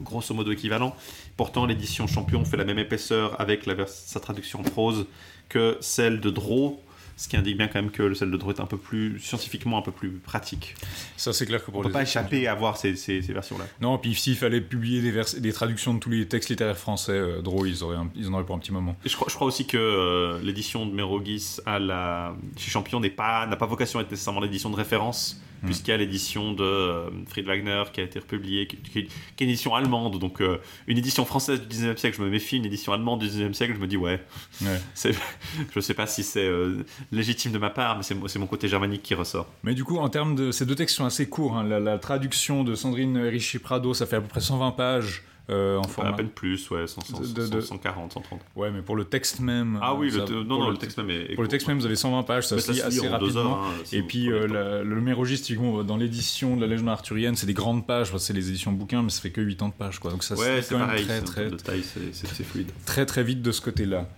grosso 0.00 0.34
modo 0.34 0.50
équivalent. 0.52 0.96
Pourtant, 1.36 1.66
l'édition 1.66 2.06
Champion 2.06 2.44
fait 2.44 2.56
la 2.56 2.64
même 2.64 2.78
épaisseur 2.78 3.38
avec 3.40 3.68
sa 3.86 4.20
traduction 4.20 4.60
en 4.60 4.62
prose 4.62 5.06
que 5.48 5.76
celle 5.80 6.20
de 6.20 6.30
Draw, 6.30 6.80
ce 7.20 7.28
qui 7.28 7.36
indique 7.36 7.58
bien 7.58 7.68
quand 7.68 7.82
même 7.82 7.90
que 7.90 8.14
celle 8.14 8.30
de 8.30 8.36
Drew 8.38 8.48
est 8.48 8.60
un 8.60 8.66
peu 8.66 8.78
plus 8.78 9.20
scientifiquement 9.20 9.76
un 9.76 9.82
peu 9.82 9.92
plus 9.92 10.10
pratique. 10.10 10.74
Ça 11.18 11.34
c'est 11.34 11.44
clair 11.44 11.62
que 11.62 11.70
pour 11.70 11.80
on 11.80 11.82
peut 11.82 11.92
pas 11.92 12.00
échapper 12.00 12.48
à 12.48 12.54
voir 12.54 12.78
ces, 12.78 12.96
ces, 12.96 13.20
versions-là. 13.20 13.66
Non, 13.82 13.98
puis 13.98 14.14
s'il 14.14 14.36
fallait 14.36 14.62
publier 14.62 15.02
des, 15.02 15.20
des, 15.38 15.52
traductions 15.52 15.92
de 15.92 15.98
tous 15.98 16.08
les 16.08 16.26
textes 16.26 16.48
littéraires 16.48 16.78
français, 16.78 17.12
euh, 17.12 17.42
Draw 17.42 17.66
ils, 17.66 17.84
auraient 17.84 17.98
ils 18.14 18.26
en 18.28 18.32
auraient 18.32 18.46
pour 18.46 18.56
un 18.56 18.58
petit 18.58 18.72
moment. 18.72 18.96
je, 19.04 19.14
crois, 19.14 19.26
je 19.28 19.34
crois 19.34 19.46
aussi 19.46 19.66
que 19.66 19.76
euh, 19.76 20.40
l'édition 20.42 20.86
de 20.86 20.98
à 21.66 21.78
la 21.78 22.34
chez 22.56 22.70
Champion 22.70 23.00
n'est 23.00 23.10
pas 23.10 23.46
n'a 23.46 23.56
pas 23.56 23.66
vocation 23.66 23.98
à 23.98 24.02
être 24.02 24.10
nécessairement 24.10 24.40
l'édition 24.40 24.70
de 24.70 24.76
référence 24.76 25.42
Hmm. 25.62 25.66
puisqu'il 25.66 25.90
y 25.90 25.94
a 25.94 25.96
l'édition 25.98 26.52
de 26.52 26.64
euh, 26.64 27.10
Fried 27.26 27.46
Wagner 27.46 27.82
qui 27.92 28.00
a 28.00 28.04
été 28.04 28.18
republiée, 28.18 28.66
qui, 28.66 28.98
est 28.98 29.08
une 29.40 29.48
édition 29.50 29.74
allemande. 29.74 30.18
Donc, 30.18 30.40
euh, 30.40 30.58
une 30.86 30.96
édition 30.96 31.24
française 31.24 31.60
du 31.60 31.76
19e 31.76 31.96
siècle, 31.96 32.16
je 32.18 32.22
me 32.22 32.30
méfie. 32.30 32.56
Une 32.56 32.64
édition 32.64 32.92
allemande 32.92 33.20
du 33.20 33.26
19e 33.26 33.52
siècle, 33.52 33.74
je 33.74 33.80
me 33.80 33.86
dis, 33.86 33.96
ouais. 33.96 34.20
ouais. 34.62 34.80
je 35.74 35.80
sais 35.80 35.94
pas 35.94 36.06
si 36.06 36.22
c'est 36.22 36.46
euh, 36.46 36.84
légitime 37.12 37.52
de 37.52 37.58
ma 37.58 37.70
part, 37.70 37.96
mais 37.96 38.02
c'est 38.02 38.38
mon 38.38 38.46
côté 38.46 38.68
germanique 38.68 39.02
qui 39.02 39.14
ressort. 39.14 39.48
Mais 39.62 39.74
du 39.74 39.84
coup, 39.84 39.98
en 39.98 40.08
termes 40.08 40.34
de. 40.34 40.50
Ces 40.50 40.64
deux 40.64 40.74
textes 40.74 40.96
sont 40.96 41.04
assez 41.04 41.28
courts. 41.28 41.56
Hein. 41.56 41.64
La, 41.64 41.98
traduction 41.98 42.64
de 42.64 42.74
Sandrine 42.74 43.18
Ricci-Prado, 43.18 43.92
ça 43.92 44.06
fait 44.06 44.16
à 44.16 44.20
peu 44.20 44.28
près 44.28 44.40
120 44.40 44.70
pages. 44.72 45.22
Euh, 45.50 45.78
en 45.78 45.82
format. 45.84 46.10
À 46.10 46.12
peine 46.12 46.28
plus, 46.28 46.70
ouais, 46.70 46.86
140, 46.86 48.12
130. 48.12 48.40
Ouais, 48.54 48.70
mais 48.70 48.82
pour 48.82 48.94
le 48.94 49.04
texte 49.04 49.40
même. 49.40 49.78
Ah 49.82 49.94
oui, 49.94 50.10
le 50.10 50.44
non, 50.44 50.58
non, 50.58 50.70
le, 50.70 50.76
texte 50.76 50.98
même 50.98 51.10
est. 51.10 51.34
Pour 51.34 51.42
le 51.42 51.48
texte 51.48 51.66
même, 51.66 51.78
vous 51.78 51.86
avez 51.86 51.96
120 51.96 52.22
pages, 52.22 52.46
ça 52.46 52.58
se 52.58 52.70
lit 52.70 52.80
assez 52.80 53.08
rapidement. 53.08 53.64
Hein, 53.64 53.72
et 53.92 54.02
puis 54.02 54.30
euh, 54.30 54.82
le 54.84 55.00
mérogiste, 55.00 55.52
dans 55.84 55.96
l'édition 55.96 56.56
de 56.56 56.60
la 56.60 56.66
légende 56.68 56.90
arthurienne, 56.90 57.34
c'est 57.34 57.46
des 57.46 57.54
grandes 57.54 57.86
pages, 57.86 58.16
c'est 58.18 58.32
les 58.32 58.48
éditions 58.48 58.72
bouquins, 58.72 59.02
mais 59.02 59.10
ça 59.10 59.20
fait 59.20 59.30
que 59.30 59.40
80 59.40 59.72
pages, 59.76 59.98
quoi. 59.98 60.10
Donc 60.10 60.22
ça 60.22 60.36
ouais, 60.36 60.62
c'est 60.62 60.76
pareil, 60.76 61.04
très, 61.04 61.22
très, 61.22 61.50
de 61.50 61.56
taille, 61.56 61.82
c'est 61.82 62.44
fluide. 62.44 62.70
Très, 62.86 63.06
très 63.06 63.24
vite 63.24 63.42
de 63.42 63.50
ce 63.50 63.60
côté-là. 63.60 64.08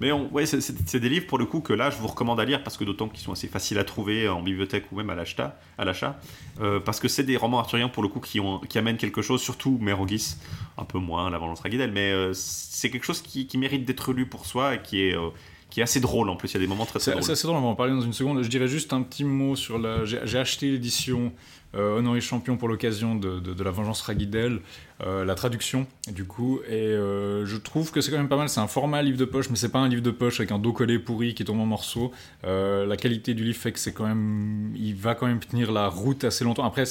Mais 0.00 0.12
on, 0.12 0.32
ouais, 0.32 0.46
c'est 0.46 1.00
des 1.00 1.08
livres 1.08 1.26
pour 1.26 1.38
le 1.38 1.44
coup 1.44 1.60
que 1.60 1.72
là, 1.72 1.90
je 1.90 1.96
vous 1.96 2.06
recommande 2.06 2.40
à 2.40 2.44
lire 2.44 2.62
parce 2.62 2.76
que 2.76 2.84
d'autant 2.84 3.08
qu'ils 3.08 3.24
sont 3.24 3.32
assez 3.32 3.48
faciles 3.48 3.78
à 3.78 3.84
trouver 3.84 4.28
en 4.28 4.42
bibliothèque 4.42 4.84
ou 4.92 4.96
même 4.96 5.10
à 5.10 5.14
l'achat, 5.14 5.58
à 5.76 5.84
l'achat, 5.84 6.18
euh, 6.60 6.80
parce 6.80 7.00
que 7.00 7.08
c'est 7.08 7.24
des 7.24 7.36
romans 7.36 7.58
arthuriens 7.58 7.88
pour 7.88 8.02
le 8.02 8.08
coup 8.08 8.20
qui, 8.20 8.40
ont, 8.40 8.58
qui 8.60 8.78
amènent 8.78 8.96
quelque 8.96 9.22
chose, 9.22 9.40
surtout 9.40 9.78
Mérogis, 9.80 10.36
un 10.78 10.84
peu 10.84 10.98
moins 10.98 11.30
La 11.30 11.38
Vengeance 11.38 11.60
Raguidel, 11.60 11.92
mais 11.92 12.10
euh, 12.12 12.32
c'est 12.34 12.90
quelque 12.90 13.04
chose 13.04 13.20
qui, 13.20 13.46
mérite 13.58 13.84
d'être 13.84 14.12
lu 14.12 14.26
pour 14.26 14.46
soi 14.46 14.76
et 14.76 14.82
qui 14.82 15.02
est 15.02 15.16
euh, 15.16 15.30
qui 15.70 15.80
est 15.80 15.82
assez 15.82 16.00
drôle 16.00 16.30
en 16.30 16.36
plus. 16.36 16.48
Il 16.48 16.54
y 16.54 16.56
a 16.56 16.60
des 16.60 16.66
moments 16.66 16.86
très, 16.86 16.98
très 16.98 17.10
drôles. 17.10 17.22
C'est 17.22 17.32
assez 17.32 17.46
drôle, 17.46 17.58
on 17.58 17.62
va 17.62 17.68
en 17.68 17.74
parler 17.74 17.92
dans 17.92 18.00
une 18.00 18.14
seconde. 18.14 18.42
Je 18.42 18.48
dirais 18.48 18.68
juste 18.68 18.92
un 18.92 19.02
petit 19.02 19.24
mot 19.24 19.54
sur 19.54 19.78
la. 19.78 20.04
J'ai 20.04 20.38
acheté 20.38 20.70
l'édition 20.70 21.32
euh, 21.74 21.98
Honoré 21.98 22.22
Champion 22.22 22.56
pour 22.56 22.68
l'occasion 22.68 23.14
de, 23.14 23.38
de, 23.38 23.62
La 23.62 23.70
Vengeance 23.70 24.00
Raguidel, 24.00 24.60
la 25.04 25.34
traduction, 25.34 25.86
du 26.10 26.24
coup. 26.24 26.60
Et 26.70 26.94
je 26.94 27.56
trouve 27.56 27.90
que 27.90 28.00
c'est 28.00 28.10
quand 28.10 28.16
même 28.16 28.30
pas 28.30 28.38
mal. 28.38 28.48
C'est 28.48 28.60
un 28.60 28.66
format 28.66 29.02
livre 29.02 29.18
de 29.18 29.26
poche, 29.26 29.50
mais 29.50 29.56
c'est 29.56 29.68
pas 29.68 29.80
un 29.80 29.88
livre 29.88 30.02
de 30.02 30.10
poche 30.10 30.40
avec 30.40 30.52
un 30.52 30.58
dos 30.58 30.72
collé 30.72 30.98
pourri 30.98 31.34
qui 31.34 31.44
tombe 31.44 31.60
en 31.60 31.66
morceaux. 31.66 32.12
la 32.44 32.96
qualité 32.96 33.34
du 33.34 33.44
livre 33.44 33.58
fait 33.58 33.72
que 33.72 33.78
c'est 33.78 33.92
quand 33.92 34.06
même. 34.06 34.72
Il 34.74 34.94
va 34.94 35.14
quand 35.14 35.26
même 35.26 35.40
tenir 35.40 35.70
la 35.70 35.88
route 35.88 36.24
assez 36.24 36.44
longtemps. 36.44 36.64
Après, 36.64 36.84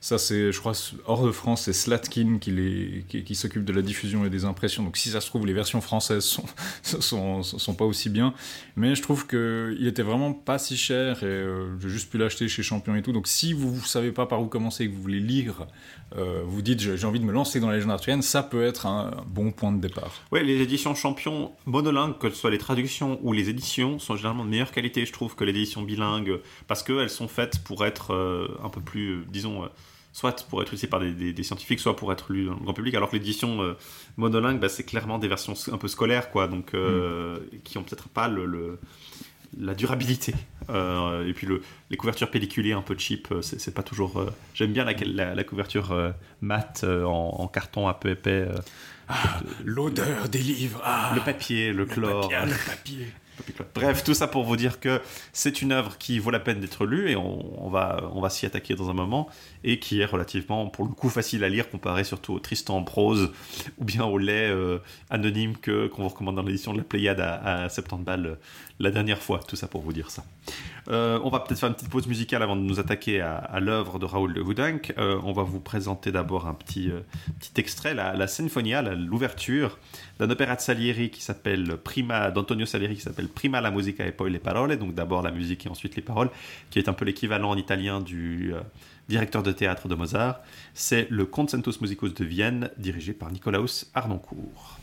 ça, 0.00 0.18
c'est, 0.18 0.52
je 0.52 0.60
crois, 0.60 0.72
hors 1.06 1.26
de 1.26 1.32
France, 1.32 1.62
c'est 1.62 1.72
Slatkin 1.72 2.38
qui, 2.38 2.50
les, 2.50 3.04
qui, 3.08 3.34
s'occupe 3.34 3.64
de 3.64 3.72
la 3.72 3.82
diffusion 3.82 4.24
et 4.24 4.30
des 4.30 4.44
impressions. 4.44 4.84
Donc, 4.84 4.96
si 4.96 5.10
ça 5.10 5.20
se 5.20 5.26
trouve, 5.26 5.46
les 5.46 5.52
versions 5.52 5.80
françaises 5.80 6.24
sont, 6.24 6.44
sont, 6.82 7.42
sont 7.42 7.74
pas 7.74 7.84
aussi 7.84 8.08
bien. 8.08 8.34
Mais 8.76 8.94
je 8.94 9.02
trouve 9.02 9.26
qu'il 9.26 9.86
était 9.86 10.02
vraiment 10.02 10.32
pas 10.32 10.58
si 10.58 10.76
cher 10.76 11.22
et 11.22 11.26
euh, 11.26 11.78
j'ai 11.80 11.88
juste 11.88 12.10
pu 12.10 12.18
l'acheter 12.18 12.48
chez 12.48 12.62
Champion 12.62 12.94
et 12.94 13.02
tout. 13.02 13.12
Donc, 13.12 13.26
si 13.26 13.52
vous 13.52 13.80
savez 13.84 14.12
pas 14.12 14.26
par 14.26 14.40
où 14.42 14.46
commencer 14.46 14.84
et 14.84 14.88
que 14.88 14.94
vous 14.94 15.02
voulez 15.02 15.20
lire, 15.20 15.66
euh, 16.16 16.42
vous 16.44 16.62
dites 16.62 16.80
j'ai 16.80 17.06
envie 17.06 17.20
de 17.20 17.24
me 17.24 17.32
lancer 17.32 17.58
dans 17.58 17.68
la 17.68 17.76
légende 17.76 17.90
arthurienne, 17.90 18.22
ça 18.22 18.42
peut 18.42 18.64
être 18.64 18.86
un 18.86 19.24
bon 19.26 19.50
point 19.50 19.72
de 19.72 19.80
départ. 19.80 20.22
Oui, 20.30 20.44
les 20.44 20.60
éditions 20.60 20.94
Champion 20.94 21.52
monolingues, 21.64 22.18
que 22.18 22.30
ce 22.30 22.36
soit 22.36 22.50
les 22.50 22.58
traductions 22.58 23.18
ou 23.22 23.32
les 23.32 23.48
éditions, 23.48 23.98
sont 23.98 24.16
généralement 24.16 24.44
de 24.44 24.50
meilleure 24.50 24.72
qualité, 24.72 25.04
je 25.04 25.12
trouve, 25.12 25.34
que 25.34 25.44
l'édition 25.44 25.82
bilingue, 25.82 26.40
parce 26.68 26.82
qu'elles 26.82 27.10
sont 27.10 27.28
faites 27.28 27.58
pour 27.60 27.84
être 27.84 28.14
euh, 28.14 28.48
un 28.62 28.68
peu 28.68 28.80
plus, 28.80 29.24
disons, 29.28 29.68
soit 30.16 30.46
pour 30.48 30.62
être 30.62 30.68
utilisé 30.68 30.86
par 30.86 31.00
des, 31.00 31.42
scientifiques, 31.42 31.78
soit 31.78 31.94
pour 31.94 32.10
être 32.10 32.32
lu 32.32 32.46
dans 32.46 32.54
le 32.54 32.60
grand 32.60 32.72
public. 32.72 32.94
Alors 32.94 33.10
que 33.10 33.16
l'édition 33.16 33.62
euh, 33.62 33.74
monolingue, 34.16 34.58
bah, 34.58 34.70
c'est 34.70 34.84
clairement 34.84 35.18
des 35.18 35.28
versions 35.28 35.52
un 35.70 35.76
peu 35.76 35.88
scolaires, 35.88 36.30
quoi, 36.30 36.48
donc 36.48 36.72
euh, 36.72 37.36
mm. 37.36 37.58
qui 37.64 37.76
ont 37.76 37.82
peut-être 37.82 38.08
pas 38.08 38.26
le, 38.26 38.78
la 39.60 39.74
durabilité. 39.74 40.32
et 40.70 41.32
puis 41.34 41.46
le, 41.46 41.60
les 41.90 41.98
couvertures 41.98 42.30
pelliculées 42.30 42.72
un 42.72 42.80
peu 42.80 42.96
cheap, 42.96 43.28
c'est 43.42 43.74
pas 43.74 43.82
toujours. 43.82 44.24
J'aime 44.54 44.72
bien 44.72 44.86
la, 44.86 45.34
la, 45.34 45.44
couverture 45.44 45.94
mat 46.40 46.82
en, 46.84 47.46
carton 47.48 47.86
un 47.86 47.92
peu 47.92 48.08
épais. 48.08 48.48
Ah, 49.08 49.40
l'odeur 49.66 50.30
des 50.30 50.38
livres. 50.38 50.80
Ah, 50.82 51.12
le 51.14 51.20
papier, 51.20 51.74
le 51.74 51.84
chlore. 51.84 52.30
le 52.30 52.66
papier. 52.66 53.06
Bref, 53.74 54.04
tout 54.04 54.14
ça 54.14 54.26
pour 54.26 54.44
vous 54.44 54.56
dire 54.56 54.80
que 54.80 55.00
c'est 55.32 55.62
une 55.62 55.72
œuvre 55.72 55.98
qui 55.98 56.18
vaut 56.18 56.30
la 56.30 56.40
peine 56.40 56.60
d'être 56.60 56.86
lue 56.86 57.10
et 57.10 57.16
on, 57.16 57.68
va, 57.68 58.10
on 58.12 58.20
va 58.20 58.30
s'y 58.30 58.46
attaquer 58.46 58.74
dans 58.74 58.90
un 58.90 58.94
moment 58.94 59.28
et 59.66 59.80
qui 59.80 60.00
est 60.00 60.04
relativement, 60.04 60.68
pour 60.68 60.86
le 60.86 60.92
coup, 60.92 61.10
facile 61.10 61.42
à 61.42 61.48
lire 61.48 61.68
comparé 61.68 62.04
surtout 62.04 62.34
au 62.34 62.38
Tristan 62.38 62.76
en 62.76 62.84
prose 62.84 63.32
ou 63.78 63.84
bien 63.84 64.04
au 64.04 64.16
lait 64.16 64.48
euh, 64.48 64.78
anonyme 65.10 65.56
que 65.56 65.88
qu'on 65.88 66.02
vous 66.02 66.08
recommande 66.08 66.36
dans 66.36 66.42
l'édition 66.42 66.72
de 66.72 66.78
la 66.78 66.84
Pléiade 66.84 67.20
à, 67.20 67.64
à 67.64 67.68
70 67.68 68.04
balles 68.04 68.26
euh, 68.26 68.34
la 68.78 68.92
dernière 68.92 69.20
fois. 69.20 69.40
Tout 69.46 69.56
ça 69.56 69.66
pour 69.66 69.82
vous 69.82 69.92
dire 69.92 70.10
ça. 70.10 70.24
Euh, 70.88 71.18
on 71.24 71.30
va 71.30 71.40
peut-être 71.40 71.58
faire 71.58 71.68
une 71.68 71.74
petite 71.74 71.90
pause 71.90 72.06
musicale 72.06 72.44
avant 72.44 72.54
de 72.54 72.60
nous 72.60 72.78
attaquer 72.78 73.20
à, 73.20 73.58
l'œuvre 73.58 73.98
de 73.98 74.04
Raoul 74.04 74.34
de 74.34 74.40
Houdenc. 74.40 74.92
on 74.98 75.32
va 75.32 75.42
vous 75.42 75.58
présenter 75.58 76.12
d'abord 76.12 76.46
un 76.46 76.54
petit, 76.54 76.92
petit 77.40 77.60
extrait, 77.60 77.94
la, 77.94 78.14
la 78.14 78.28
Sinfonia, 78.28 78.82
l'ouverture 78.82 79.78
d'un 80.20 80.30
opéra 80.30 80.54
de 80.54 80.60
Salieri 80.60 81.10
qui 81.10 81.22
s'appelle 81.22 81.76
Prima, 81.82 82.30
d'Antonio 82.30 82.66
Salieri 82.66 82.94
qui 82.94 83.00
s'appelle 83.00 83.28
Prima 83.28 83.60
la 83.60 83.72
musica 83.72 84.06
e 84.06 84.12
poi 84.12 84.30
le 84.30 84.38
parole, 84.38 84.76
donc 84.76 84.94
d'abord 84.94 85.22
la 85.22 85.32
musique 85.32 85.66
et 85.66 85.68
ensuite 85.68 85.96
les 85.96 86.02
paroles, 86.02 86.30
qui 86.70 86.78
est 86.78 86.88
un 86.88 86.92
peu 86.92 87.04
l'équivalent 87.04 87.50
en 87.50 87.56
italien 87.56 88.00
du 88.00 88.54
directeur 89.08 89.42
de 89.42 89.52
théâtre 89.52 89.88
de 89.88 89.94
Mozart. 89.94 90.40
C'est 90.74 91.08
le 91.10 91.26
Concentus 91.26 91.80
Musicus 91.80 92.14
de 92.14 92.24
Vienne, 92.24 92.70
dirigé 92.78 93.12
par 93.12 93.30
Nicolaus 93.30 93.90
Arnoncourt. 93.94 94.78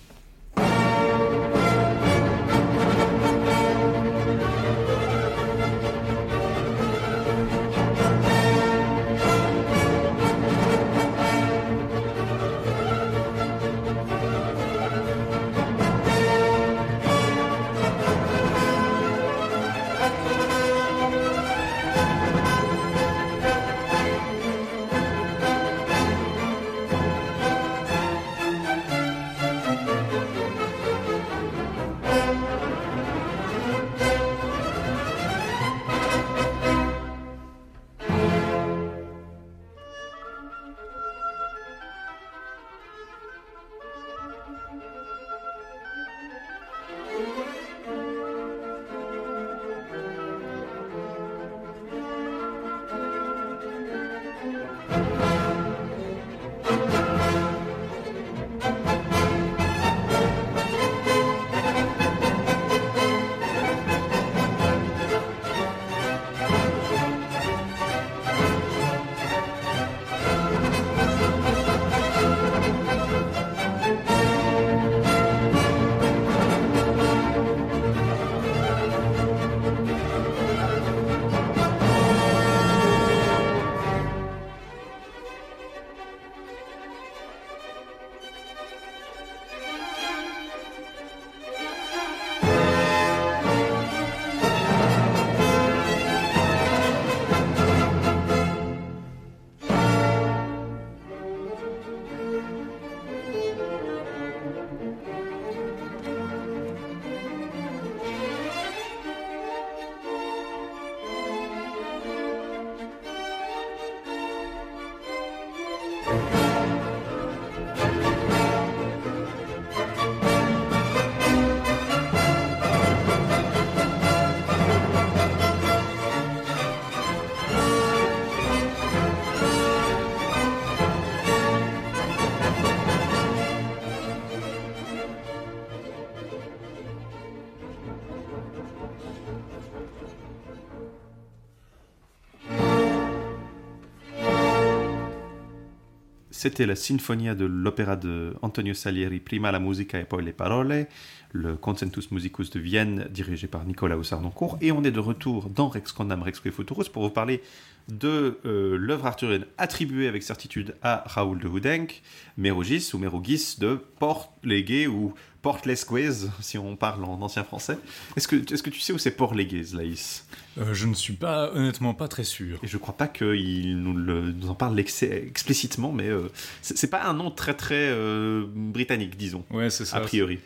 C'était 146.44 146.66
la 146.66 146.76
Sinfonia 146.76 147.36
de 147.36 147.46
l'opéra 147.46 147.96
de 147.96 148.34
Antonio 148.42 148.74
Salieri, 148.74 149.22
Prima 149.22 149.50
la 149.50 149.60
musica 149.60 149.98
e 149.98 150.04
poi 150.04 150.22
le 150.22 150.34
parole, 150.34 150.88
le 151.32 151.56
Concentus 151.56 152.12
Musicus 152.12 152.50
de 152.50 152.60
Vienne, 152.60 153.08
dirigé 153.12 153.48
par 153.48 153.64
Nicolas 153.64 153.96
Sarnoncourt. 154.04 154.58
Et 154.60 154.74
on 154.74 154.84
est 154.84 154.92
de 154.92 155.00
retour 155.00 155.50
dans 155.50 155.70
Rex 155.70 155.94
Condam 155.94 156.22
Rex 156.22 156.42
Futurus 156.42 156.90
pour 156.90 157.04
vous 157.04 157.12
parler 157.12 157.42
de 157.88 158.42
euh, 158.44 158.76
l'œuvre 158.78 159.06
arthurienne 159.06 159.46
attribuée 159.58 160.10
avec 160.10 160.22
certitude 160.22 160.76
à 160.82 161.06
Raoul 161.06 161.40
de 161.40 161.48
Houdenc, 161.48 161.88
Mérogis 162.36 162.90
ou 162.94 162.98
Mérogis 162.98 163.56
de 163.60 163.80
Port-Légué 164.00 164.88
ou 164.88 165.14
Port-Lesquez, 165.42 166.28
si 166.42 166.58
on 166.58 166.76
parle 166.76 167.06
en 167.06 167.22
ancien 167.22 167.46
français. 167.46 167.78
Est-ce 168.18 168.28
que, 168.28 168.36
est 168.36 168.62
que 168.62 168.70
tu 168.70 168.82
sais 168.82 168.92
où 168.92 168.98
c'est 168.98 169.12
Port-Léguez, 169.12 169.68
Laïs? 169.76 170.26
Euh, 170.58 170.74
Je 170.74 170.88
ne 170.88 170.94
suis 170.94 171.14
pas, 171.14 171.52
honnêtement, 171.54 171.94
pas 171.94 172.08
très 172.08 172.24
sûr. 172.24 172.60
Et 172.64 172.68
je 172.68 172.78
crois 172.78 172.96
pas 172.96 173.08
qu'il 173.08 173.78
nous, 173.78 173.94
nous, 173.94 174.50
en 174.50 174.56
parle 174.56 174.80
explicitement, 174.80 175.92
mais 175.92 176.08
euh, 176.08 176.30
c'est 176.62 176.90
pas 176.90 177.04
un 177.04 177.14
nom 177.14 177.32
très 177.32 177.54
très 177.54 177.90
euh, 177.90 178.46
britannique, 178.48 179.18
disons. 179.18 179.44
Ouais, 179.52 179.70
c'est 179.70 179.86
ça. 179.86 179.98
A 179.98 180.02
priori. 180.02 180.40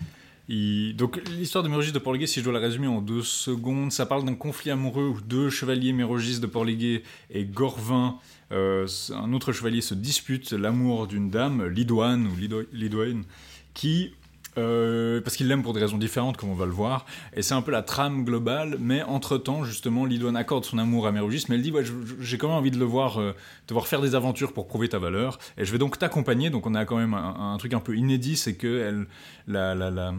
Donc 0.50 1.22
l'histoire 1.30 1.62
de 1.62 1.67
Mérogis 1.70 1.91
de 1.91 2.00
Port-Légué, 2.00 2.26
si 2.26 2.39
je 2.39 2.46
dois 2.46 2.54
la 2.54 2.60
résumer 2.60 2.88
en 2.88 3.02
deux 3.02 3.22
secondes, 3.22 3.91
ça 3.91 4.06
parle 4.06 4.24
d'un 4.24 4.36
conflit 4.36 4.72
amoureux 4.72 5.10
où 5.10 5.20
deux 5.20 5.50
chevaliers 5.50 5.91
Mérogis 5.91 6.39
de 6.39 6.48
Port-Légué 6.48 7.04
et 7.30 7.43
Gorvin, 7.43 8.15
un 8.52 9.34
autre 9.34 9.52
chevalier, 9.52 9.82
se 9.82 9.93
disputent 9.93 10.54
l'amour 10.54 11.08
d'une 11.08 11.30
dame, 11.30 11.67
Lidoine 11.67 12.28
ou 12.28 12.65
Lidoine, 12.72 13.26
qui 13.74 14.13
euh, 14.58 15.22
parce 15.22 15.36
qu'il 15.36 15.48
l'aime 15.48 15.63
pour 15.63 15.74
des 15.74 15.80
raisons 15.80 15.98
différentes, 15.98 16.38
comme 16.38 16.50
on 16.50 16.56
va 16.56 16.65
le 16.65 16.72
voir. 16.72 17.06
Et 17.36 17.41
c'est 17.41 17.54
un 17.54 17.62
peu 17.62 17.72
la 17.72 17.82
trame 17.82 18.24
globale, 18.24 18.78
mais 18.80 19.04
entre-temps, 19.04 19.63
justement, 19.63 20.06
Lidouane 20.06 20.36
accorde 20.36 20.65
son 20.65 20.78
amour 20.78 21.08
à 21.08 21.12
Mérogis, 21.12 21.46
mais 21.50 21.56
elle 21.56 21.62
dit, 21.62 21.72
ouais, 21.72 21.84
j'ai 22.20 22.38
quand 22.38 22.48
même 22.48 22.58
envie 22.58 22.72
de 22.72 22.80
le 22.80 22.86
voir, 22.86 23.20
euh, 23.20 23.34
de 23.67 23.74
voir 23.74 23.88
faire 23.88 24.02
des 24.02 24.15
aventures 24.15 24.54
pour 24.54 24.67
prouver 24.67 24.89
ta 24.89 25.00
valeur, 25.00 25.39
et 25.58 25.65
je 25.65 25.72
vais 25.72 25.78
donc 25.78 25.98
t'accompagner. 25.98 26.50
Donc 26.50 26.65
on 26.65 26.76
a 26.76 26.86
quand 26.86 26.98
même 26.98 27.13
un, 27.13 27.56
truc 27.58 27.74
un 27.74 27.80
peu 27.80 27.96
inédit, 27.96 28.38
c'est 28.38 28.56
que 28.56 28.82
elle, 28.82 29.08
la, 29.48 29.76
la, 29.76 30.13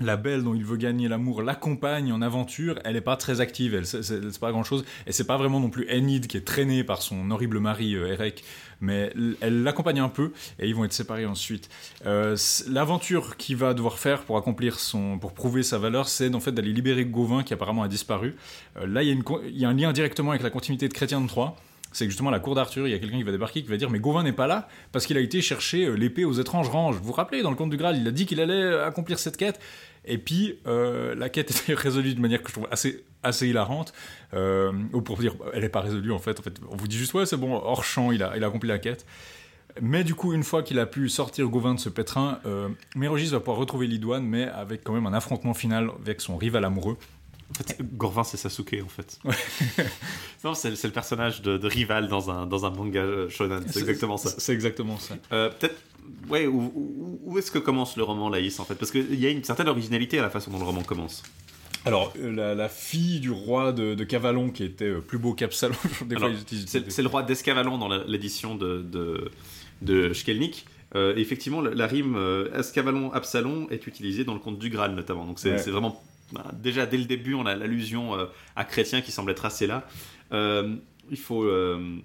la 0.00 0.16
belle 0.16 0.42
dont 0.42 0.54
il 0.54 0.64
veut 0.64 0.76
gagner 0.76 1.08
l'amour 1.08 1.42
l'accompagne 1.42 2.12
en 2.12 2.22
aventure, 2.22 2.78
elle 2.84 2.94
n'est 2.94 3.00
pas 3.00 3.16
très 3.16 3.40
active, 3.40 3.74
elle 3.74 3.86
c'est 3.86 4.40
pas 4.40 4.50
grand 4.50 4.64
chose, 4.64 4.84
et 5.06 5.12
c'est 5.12 5.26
pas 5.26 5.36
vraiment 5.36 5.60
non 5.60 5.70
plus 5.70 5.88
Enid 5.90 6.26
qui 6.26 6.36
est 6.36 6.46
traînée 6.46 6.84
par 6.84 7.02
son 7.02 7.30
horrible 7.30 7.60
mari 7.60 7.94
euh, 7.94 8.12
Erek, 8.12 8.44
mais 8.80 9.12
elle 9.40 9.62
l'accompagne 9.62 10.00
un 10.00 10.08
peu 10.08 10.32
et 10.58 10.68
ils 10.68 10.74
vont 10.74 10.84
être 10.84 10.92
séparés 10.92 11.26
ensuite. 11.26 11.68
Euh, 12.06 12.36
l'aventure 12.68 13.36
qu'il 13.36 13.56
va 13.56 13.74
devoir 13.74 13.98
faire 13.98 14.22
pour 14.22 14.36
accomplir 14.36 14.80
son, 14.80 15.18
pour 15.18 15.32
prouver 15.32 15.62
sa 15.62 15.78
valeur, 15.78 16.08
c'est 16.08 16.34
en 16.34 16.40
fait 16.40 16.52
d'aller 16.52 16.72
libérer 16.72 17.04
Gauvin 17.04 17.42
qui 17.42 17.52
apparemment 17.52 17.82
a 17.82 17.88
disparu. 17.88 18.36
Euh, 18.78 18.86
là, 18.86 19.02
il 19.02 19.22
y, 19.50 19.64
a 19.64 19.68
un 19.68 19.74
lien 19.74 19.92
directement 19.92 20.30
avec 20.30 20.42
la 20.42 20.50
continuité 20.50 20.88
de 20.88 20.94
Chrétien 20.94 21.20
de 21.20 21.28
Troyes 21.28 21.54
c'est 21.92 22.04
justement 22.04 22.30
la 22.30 22.38
cour 22.38 22.54
d'Arthur, 22.54 22.86
il 22.86 22.92
y 22.92 22.94
a 22.94 23.00
quelqu'un 23.00 23.16
qui 23.16 23.24
va 23.24 23.32
débarquer 23.32 23.64
qui 23.64 23.68
va 23.68 23.76
dire 23.76 23.90
mais 23.90 23.98
Gauvin 23.98 24.22
n'est 24.22 24.32
pas 24.32 24.46
là 24.46 24.68
parce 24.92 25.06
qu'il 25.06 25.16
a 25.16 25.20
été 25.20 25.42
chercher 25.42 25.90
l'épée 25.96 26.24
aux 26.24 26.34
étranges 26.34 26.68
ranges. 26.68 26.94
Vous 26.94 27.06
vous 27.06 27.12
rappelez 27.12 27.42
dans 27.42 27.50
le 27.50 27.56
conte 27.56 27.70
du 27.70 27.76
Graal, 27.76 27.96
il 27.96 28.06
a 28.06 28.12
dit 28.12 28.26
qu'il 28.26 28.40
allait 28.40 28.78
accomplir 28.78 29.18
cette 29.18 29.36
quête 29.36 29.58
Et 30.04 30.18
puis, 30.18 30.58
euh, 30.66 31.14
la 31.14 31.28
quête 31.28 31.64
est 31.68 31.74
résolue 31.74 32.14
de 32.14 32.20
manière 32.20 32.42
que 32.42 32.48
je 32.48 32.54
trouve 32.54 32.68
assez, 32.70 33.04
assez 33.22 33.48
hilarante. 33.48 33.92
Euh, 34.34 34.72
ou 34.92 35.02
pour 35.02 35.18
dire, 35.18 35.34
elle 35.52 35.62
n'est 35.62 35.68
pas 35.68 35.80
résolue 35.80 36.12
en 36.12 36.18
fait. 36.18 36.38
En 36.38 36.42
fait, 36.42 36.60
on 36.70 36.76
vous 36.76 36.88
dit 36.88 36.96
juste, 36.96 37.14
ouais, 37.14 37.26
c'est 37.26 37.36
bon, 37.36 37.54
hors 37.54 37.84
champ, 37.84 38.12
il 38.12 38.22
a, 38.22 38.36
il 38.36 38.44
a 38.44 38.46
accompli 38.46 38.68
la 38.68 38.78
quête. 38.78 39.06
Mais 39.80 40.04
du 40.04 40.14
coup, 40.14 40.32
une 40.32 40.42
fois 40.42 40.62
qu'il 40.62 40.78
a 40.78 40.86
pu 40.86 41.08
sortir 41.08 41.46
Gauvin 41.48 41.74
de 41.74 41.80
ce 41.80 41.88
pétrin, 41.88 42.40
euh, 42.46 42.68
Mérogis 42.96 43.28
va 43.28 43.38
pouvoir 43.38 43.58
retrouver 43.58 43.86
Lidouane, 43.86 44.24
mais 44.24 44.44
avec 44.44 44.82
quand 44.82 44.92
même 44.92 45.06
un 45.06 45.12
affrontement 45.12 45.54
final 45.54 45.90
avec 46.02 46.20
son 46.20 46.36
rival 46.36 46.64
amoureux. 46.64 46.96
En 47.50 47.54
fait, 47.54 47.76
Gorvin, 47.96 48.24
c'est 48.24 48.36
Sasuke, 48.36 48.76
en 48.84 48.88
fait. 48.88 49.18
non, 50.44 50.54
c'est 50.54 50.70
le 50.70 50.90
personnage 50.90 51.42
de, 51.42 51.66
rival 51.66 52.08
dans 52.08 52.30
un, 52.30 52.46
dans 52.46 52.64
un 52.64 52.70
manga 52.70 53.04
shonen. 53.28 53.64
C'est 53.68 53.80
exactement 53.80 54.16
ça. 54.16 54.30
C'est 54.38 54.52
exactement 54.52 54.98
ça. 54.98 55.16
Euh, 55.32 55.50
peut-être, 55.50 55.76
ouais, 56.28 56.46
où, 56.46 57.36
est-ce 57.38 57.50
que 57.50 57.58
commence 57.58 57.96
le 57.96 58.04
roman, 58.04 58.28
Laïs, 58.28 58.60
en 58.60 58.64
fait? 58.64 58.76
Parce 58.76 58.90
qu'il 58.90 59.18
y 59.18 59.26
a 59.26 59.30
une 59.30 59.44
certaine 59.44 59.68
originalité 59.68 60.18
à 60.18 60.22
la 60.22 60.30
façon 60.30 60.50
dont 60.50 60.58
le 60.58 60.64
roman 60.64 60.82
commence. 60.82 61.22
Alors, 61.86 62.12
euh, 62.18 62.54
la, 62.54 62.68
fille 62.68 63.20
du 63.20 63.30
roi 63.30 63.72
de, 63.72 63.94
de 63.94 64.04
Cavalon, 64.04 64.50
qui 64.50 64.64
était 64.64 64.84
euh, 64.84 65.00
plus 65.00 65.18
beau 65.18 65.32
qu'Absalon, 65.34 65.74
c'est 66.66 67.02
le 67.02 67.08
roi 67.08 67.22
d'Escavalon 67.22 67.78
dans 67.78 67.88
l'édition 67.88 68.54
de, 68.54 68.82
de, 68.82 69.30
de 69.82 70.12
Schkelnik. 70.12 70.66
effectivement, 70.94 71.62
la, 71.62 71.86
rime 71.86 72.16
Escavalon-Absalon 72.54 73.68
est 73.70 73.86
utilisée 73.88 74.24
dans 74.24 74.34
le 74.34 74.40
conte 74.40 74.58
du 74.58 74.70
Graal, 74.70 74.94
notamment. 74.94 75.26
Donc, 75.26 75.40
c'est 75.40 75.56
vraiment 75.70 76.00
bah, 76.32 76.50
déjà 76.52 76.86
dès 76.86 76.96
le 76.96 77.04
début, 77.04 77.34
on 77.34 77.46
a 77.46 77.54
l'allusion 77.54 78.14
euh, 78.14 78.26
à 78.56 78.64
Chrétien 78.64 79.00
qui 79.00 79.12
semble 79.12 79.30
être 79.30 79.44
assez 79.44 79.66
là. 79.66 79.86
Euh, 80.32 80.76
il 81.10 81.18
faut 81.18 81.42
euh, 81.42 81.98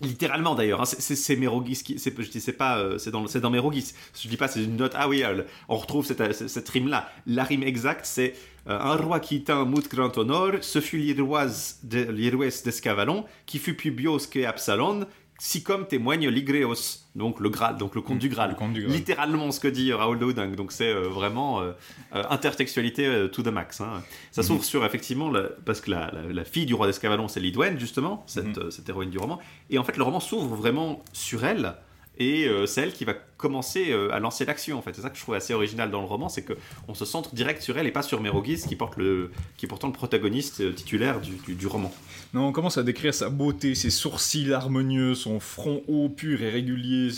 littéralement 0.00 0.54
d'ailleurs, 0.54 0.82
hein, 0.82 0.84
c'est 0.84 1.36
Mérogis 1.36 1.82
qui, 1.82 1.98
je 1.98 2.30
dis 2.30 2.40
c'est 2.40 2.52
pas, 2.52 2.98
c'est 2.98 3.10
dans, 3.10 3.26
c'est 3.26 3.40
dans 3.40 3.50
Mérogis. 3.50 3.92
Je 4.20 4.28
dis 4.28 4.36
pas 4.36 4.48
c'est 4.48 4.64
une 4.64 4.76
note. 4.76 4.92
Ah 4.94 5.08
oui, 5.08 5.22
on 5.68 5.76
retrouve 5.76 6.04
cette, 6.04 6.48
cette, 6.48 6.68
rime 6.68 6.88
là. 6.88 7.08
La 7.26 7.44
rime 7.44 7.62
exacte, 7.62 8.04
c'est 8.04 8.34
un 8.66 8.96
roi 8.96 9.18
qui 9.20 9.42
tint 9.42 9.64
mout 9.64 9.88
grand 9.88 10.16
honneur, 10.18 10.58
ce 10.60 10.80
fut 10.80 10.98
l'Iroise 10.98 11.80
de 11.82 12.64
d'Escavalon, 12.64 13.24
qui 13.46 13.58
fut 13.58 13.74
plus 13.74 13.90
bios 13.90 14.26
que 14.30 14.44
Absalon, 14.44 15.06
si 15.44 15.64
comme 15.64 15.88
témoigne 15.88 16.28
l'Igreos, 16.28 17.00
donc 17.16 17.40
le 17.40 17.50
Graal, 17.50 17.76
donc 17.76 17.96
le 17.96 18.00
conte 18.00 18.20
du 18.20 18.28
Graal. 18.28 18.56
Littéralement 18.86 19.50
ce 19.50 19.58
que 19.58 19.66
dit 19.66 19.92
Raoul 19.92 20.16
de 20.16 20.54
Donc 20.54 20.70
c'est 20.70 20.92
euh, 20.92 21.08
vraiment 21.08 21.60
euh, 21.60 21.72
euh, 22.14 22.22
intertextualité 22.30 23.26
to 23.32 23.42
the 23.42 23.48
max. 23.48 23.80
Hein. 23.80 24.04
Ça 24.30 24.44
s'ouvre 24.44 24.60
mhm. 24.60 24.64
sur 24.64 24.84
effectivement, 24.84 25.32
parce 25.64 25.80
que 25.80 25.90
la, 25.90 26.44
fille 26.44 26.64
du 26.64 26.74
roi 26.74 26.86
d'Escavalon, 26.86 27.26
c'est 27.26 27.40
Lidwen, 27.40 27.76
justement, 27.76 28.22
cette, 28.28 28.56
mhm. 28.56 28.70
cette 28.70 28.88
héroïne 28.88 29.10
du 29.10 29.18
roman. 29.18 29.40
Et 29.68 29.78
en 29.78 29.82
fait, 29.82 29.96
le 29.96 30.04
roman 30.04 30.20
s'ouvre 30.20 30.54
vraiment 30.54 31.02
sur 31.12 31.44
elle 31.44 31.74
et 32.22 32.46
euh, 32.46 32.66
c'est 32.66 32.82
elle 32.82 32.92
qui 32.92 33.04
va 33.04 33.14
commencer 33.36 33.90
euh, 33.90 34.12
à 34.12 34.20
lancer 34.20 34.44
l'action 34.44 34.78
en 34.78 34.82
fait. 34.82 34.94
C'est 34.94 35.02
ça 35.02 35.10
que 35.10 35.16
je 35.16 35.22
trouve 35.22 35.34
assez 35.34 35.52
original 35.52 35.90
dans 35.90 36.00
le 36.00 36.06
roman, 36.06 36.28
c'est 36.28 36.42
que 36.42 36.54
on 36.88 36.94
se 36.94 37.04
centre 37.04 37.34
direct 37.34 37.60
sur 37.62 37.76
elle 37.78 37.86
et 37.86 37.90
pas 37.90 38.02
sur 38.02 38.20
Mérogis 38.20 38.62
qui 38.68 38.76
porte 38.76 38.96
le 38.96 39.30
qui 39.56 39.66
est 39.66 39.68
pourtant 39.68 39.88
le 39.88 39.92
protagoniste 39.92 40.60
euh, 40.60 40.72
titulaire 40.72 41.20
du, 41.20 41.66
roman. 41.66 41.92
Non, 42.34 42.46
on 42.48 42.52
commence 42.52 42.78
à 42.78 42.82
décrire 42.82 43.14
sa 43.14 43.28
beauté, 43.28 43.74
ses 43.74 43.90
sourcils 43.90 44.52
harmonieux, 44.52 45.14
son 45.14 45.40
front 45.40 45.82
haut, 45.88 46.08
pur 46.08 46.42
et 46.42 46.50
régulier, 46.50 47.10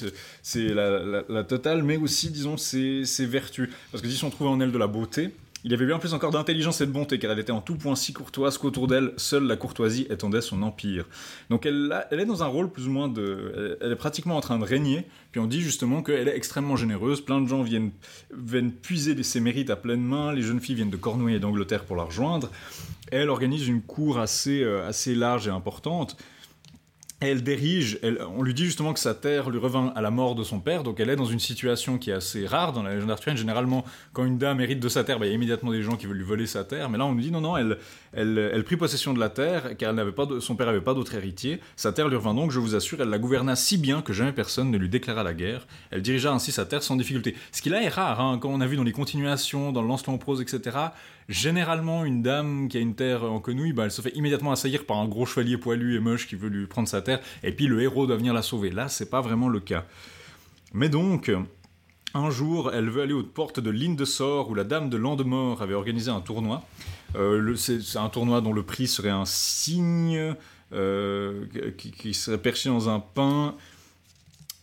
c'est 0.42 0.68
la, 0.68 1.44
totale, 1.44 1.82
mais 1.82 1.96
aussi 1.96 2.30
disons 2.30 2.56
ses, 2.56 3.04
ses 3.04 3.26
vertus. 3.26 3.68
Parce 3.92 4.02
que 4.02 4.08
si 4.08 4.22
on 4.24 4.30
trouve 4.30 4.48
en 4.48 4.60
elle 4.60 4.72
de 4.72 4.78
la 4.78 4.86
beauté, 4.86 5.30
il 5.64 5.72
avait 5.72 5.86
bien 5.86 5.98
plus 5.98 6.14
encore 6.14 6.30
d'intelligence 6.30 6.80
et 6.82 6.86
de 6.86 6.92
bonté, 6.92 7.18
car 7.18 7.32
elle 7.32 7.38
était 7.38 7.52
en 7.52 7.62
tout 7.62 7.76
point 7.76 7.96
si 7.96 8.12
courtoise 8.12 8.58
qu'autour 8.58 8.86
d'elle, 8.86 9.12
seule 9.16 9.44
la 9.44 9.56
courtoisie 9.56 10.06
étendait 10.10 10.42
son 10.42 10.62
empire. 10.62 11.06
Donc 11.48 11.64
elle, 11.64 12.06
elle 12.10 12.20
est 12.20 12.26
dans 12.26 12.42
un 12.42 12.46
rôle 12.46 12.70
plus 12.70 12.86
ou 12.86 12.90
moins 12.90 13.08
de... 13.08 13.78
Elle 13.80 13.92
est 13.92 13.96
pratiquement 13.96 14.36
en 14.36 14.40
train 14.40 14.58
de 14.58 14.64
régner, 14.64 15.06
puis 15.32 15.40
on 15.40 15.46
dit 15.46 15.62
justement 15.62 16.02
qu'elle 16.02 16.28
est 16.28 16.36
extrêmement 16.36 16.76
généreuse, 16.76 17.22
plein 17.22 17.40
de 17.40 17.48
gens 17.48 17.62
viennent, 17.62 17.92
viennent 18.36 18.72
puiser 18.72 19.20
ses 19.22 19.40
mérites 19.40 19.70
à 19.70 19.76
pleine 19.76 20.02
main, 20.02 20.32
les 20.32 20.42
jeunes 20.42 20.60
filles 20.60 20.76
viennent 20.76 20.90
de 20.90 20.96
Cornouailles 20.96 21.36
et 21.36 21.40
d'Angleterre 21.40 21.84
pour 21.84 21.96
la 21.96 22.04
rejoindre, 22.04 22.50
elle 23.10 23.30
organise 23.30 23.66
une 23.66 23.82
cour 23.82 24.18
assez, 24.18 24.62
euh, 24.62 24.86
assez 24.86 25.14
large 25.14 25.48
et 25.48 25.50
importante, 25.50 26.16
elle 27.30 27.42
dirige, 27.42 27.98
on 28.36 28.42
lui 28.42 28.54
dit 28.54 28.64
justement 28.64 28.92
que 28.92 29.00
sa 29.00 29.14
terre 29.14 29.50
lui 29.50 29.58
revint 29.58 29.92
à 29.94 30.00
la 30.00 30.10
mort 30.10 30.34
de 30.34 30.42
son 30.42 30.60
père, 30.60 30.82
donc 30.82 31.00
elle 31.00 31.10
est 31.10 31.16
dans 31.16 31.24
une 31.24 31.40
situation 31.40 31.98
qui 31.98 32.10
est 32.10 32.14
assez 32.14 32.46
rare 32.46 32.72
dans 32.72 32.82
la 32.82 32.94
légende 32.94 33.10
arthurienne. 33.10 33.36
Généralement, 33.36 33.84
quand 34.12 34.24
une 34.24 34.38
dame 34.38 34.60
hérite 34.60 34.80
de 34.80 34.88
sa 34.88 35.04
terre, 35.04 35.18
bah, 35.18 35.26
il 35.26 35.30
y 35.30 35.32
a 35.32 35.34
immédiatement 35.34 35.70
des 35.70 35.82
gens 35.82 35.96
qui 35.96 36.06
veulent 36.06 36.16
lui 36.16 36.24
voler 36.24 36.46
sa 36.46 36.64
terre. 36.64 36.88
Mais 36.88 36.98
là, 36.98 37.06
on 37.06 37.14
lui 37.14 37.22
dit 37.22 37.30
non, 37.30 37.40
non, 37.40 37.56
elle, 37.56 37.78
elle, 38.16 38.64
prit 38.64 38.76
possession 38.76 39.12
de 39.12 39.20
la 39.20 39.28
terre, 39.28 39.76
car 39.76 39.98
elle 39.98 40.12
pas 40.12 40.28
son 40.40 40.56
père 40.56 40.66
n'avait 40.66 40.80
pas 40.80 40.94
d'autre 40.94 41.14
héritier. 41.14 41.60
Sa 41.76 41.92
terre 41.92 42.08
lui 42.08 42.16
revint 42.16 42.34
donc, 42.34 42.50
je 42.50 42.58
vous 42.58 42.74
assure, 42.74 43.00
elle 43.00 43.08
la 43.08 43.18
gouverna 43.18 43.56
si 43.56 43.78
bien 43.78 44.02
que 44.02 44.12
jamais 44.12 44.32
personne 44.32 44.70
ne 44.70 44.78
lui 44.78 44.88
déclara 44.88 45.22
la 45.22 45.34
guerre. 45.34 45.66
Elle 45.90 46.02
dirigea 46.02 46.32
ainsi 46.32 46.52
sa 46.52 46.66
terre 46.66 46.82
sans 46.82 46.96
difficulté. 46.96 47.34
Ce 47.52 47.62
qui 47.62 47.70
là 47.70 47.82
est 47.82 47.88
rare, 47.88 48.20
hein, 48.20 48.38
quand 48.40 48.50
on 48.50 48.60
a 48.60 48.66
vu 48.66 48.76
dans 48.76 48.84
les 48.84 48.92
continuations, 48.92 49.72
dans 49.72 49.82
le 49.82 49.94
en 49.94 50.18
prose, 50.18 50.40
etc. 50.40 50.76
Généralement, 51.28 52.04
une 52.04 52.22
dame 52.22 52.68
qui 52.68 52.76
a 52.76 52.80
une 52.80 52.94
terre 52.94 53.24
en 53.24 53.40
quenouille, 53.40 53.72
bah, 53.72 53.84
elle 53.84 53.90
se 53.90 54.02
fait 54.02 54.14
immédiatement 54.16 54.52
assaillir 54.52 54.84
par 54.84 54.98
un 54.98 55.06
gros 55.06 55.24
chevalier 55.24 55.56
poilu 55.56 55.94
et 55.94 56.00
moche 56.00 56.26
qui 56.26 56.34
veut 56.34 56.48
lui 56.48 56.66
prendre 56.66 56.88
sa 56.88 57.00
terre, 57.00 57.20
et 57.42 57.52
puis 57.52 57.66
le 57.66 57.80
héros 57.80 58.06
doit 58.06 58.16
venir 58.16 58.34
la 58.34 58.42
sauver. 58.42 58.70
Là, 58.70 58.88
c'est 58.88 59.08
pas 59.08 59.20
vraiment 59.20 59.48
le 59.48 59.60
cas. 59.60 59.84
Mais 60.72 60.88
donc, 60.88 61.30
un 62.14 62.30
jour, 62.30 62.72
elle 62.72 62.90
veut 62.90 63.02
aller 63.02 63.12
aux 63.12 63.22
portes 63.22 63.60
de 63.60 63.70
Lindesor, 63.70 64.50
où 64.50 64.54
la 64.54 64.64
dame 64.64 64.90
de 64.90 64.96
Landemort 64.96 65.62
avait 65.62 65.74
organisé 65.74 66.10
un 66.10 66.20
tournoi. 66.20 66.62
Euh, 67.16 67.54
c'est 67.56 67.96
un 67.96 68.08
tournoi 68.08 68.40
dont 68.40 68.52
le 68.52 68.62
prix 68.62 68.86
serait 68.86 69.10
un 69.10 69.24
signe 69.24 70.34
euh, 70.72 71.44
qui, 71.76 72.14
serait 72.14 72.38
perché 72.38 72.68
dans 72.68 72.88
un 72.88 73.00
pain 73.00 73.54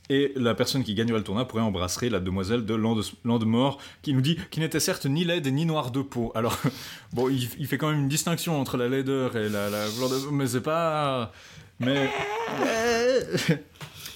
et 0.10 0.34
la 0.36 0.54
personne 0.54 0.84
qui 0.84 0.94
gagnerait 0.94 1.20
le 1.20 1.24
tournoi 1.24 1.48
pourrait 1.48 1.64
embrasser 1.64 2.10
la 2.10 2.20
demoiselle 2.20 2.66
de 2.66 2.76
Landemort, 2.76 3.78
qui 4.02 4.14
nous 4.14 4.20
dit 4.20 4.38
qu'il 4.50 4.62
n'était 4.62 4.82
certes 4.82 5.06
ni 5.06 5.24
laide 5.24 5.48
ni 5.48 5.66
noire 5.66 5.92
de 5.92 6.02
peau. 6.02 6.34
Alors, 6.36 6.58
bon, 7.14 7.30
il, 7.30 7.68
fait 7.68 7.78
quand 7.78 7.90
même 7.90 8.02
une 8.02 8.10
distinction 8.10 8.60
entre 8.60 8.76
la 8.76 8.90
laideur 8.90 9.38
et 9.38 9.48
la, 9.48 9.70
la 9.70 9.86
mais 10.32 10.48
c'est 10.48 10.62
pas... 10.62 11.32
Mais... 11.80 12.12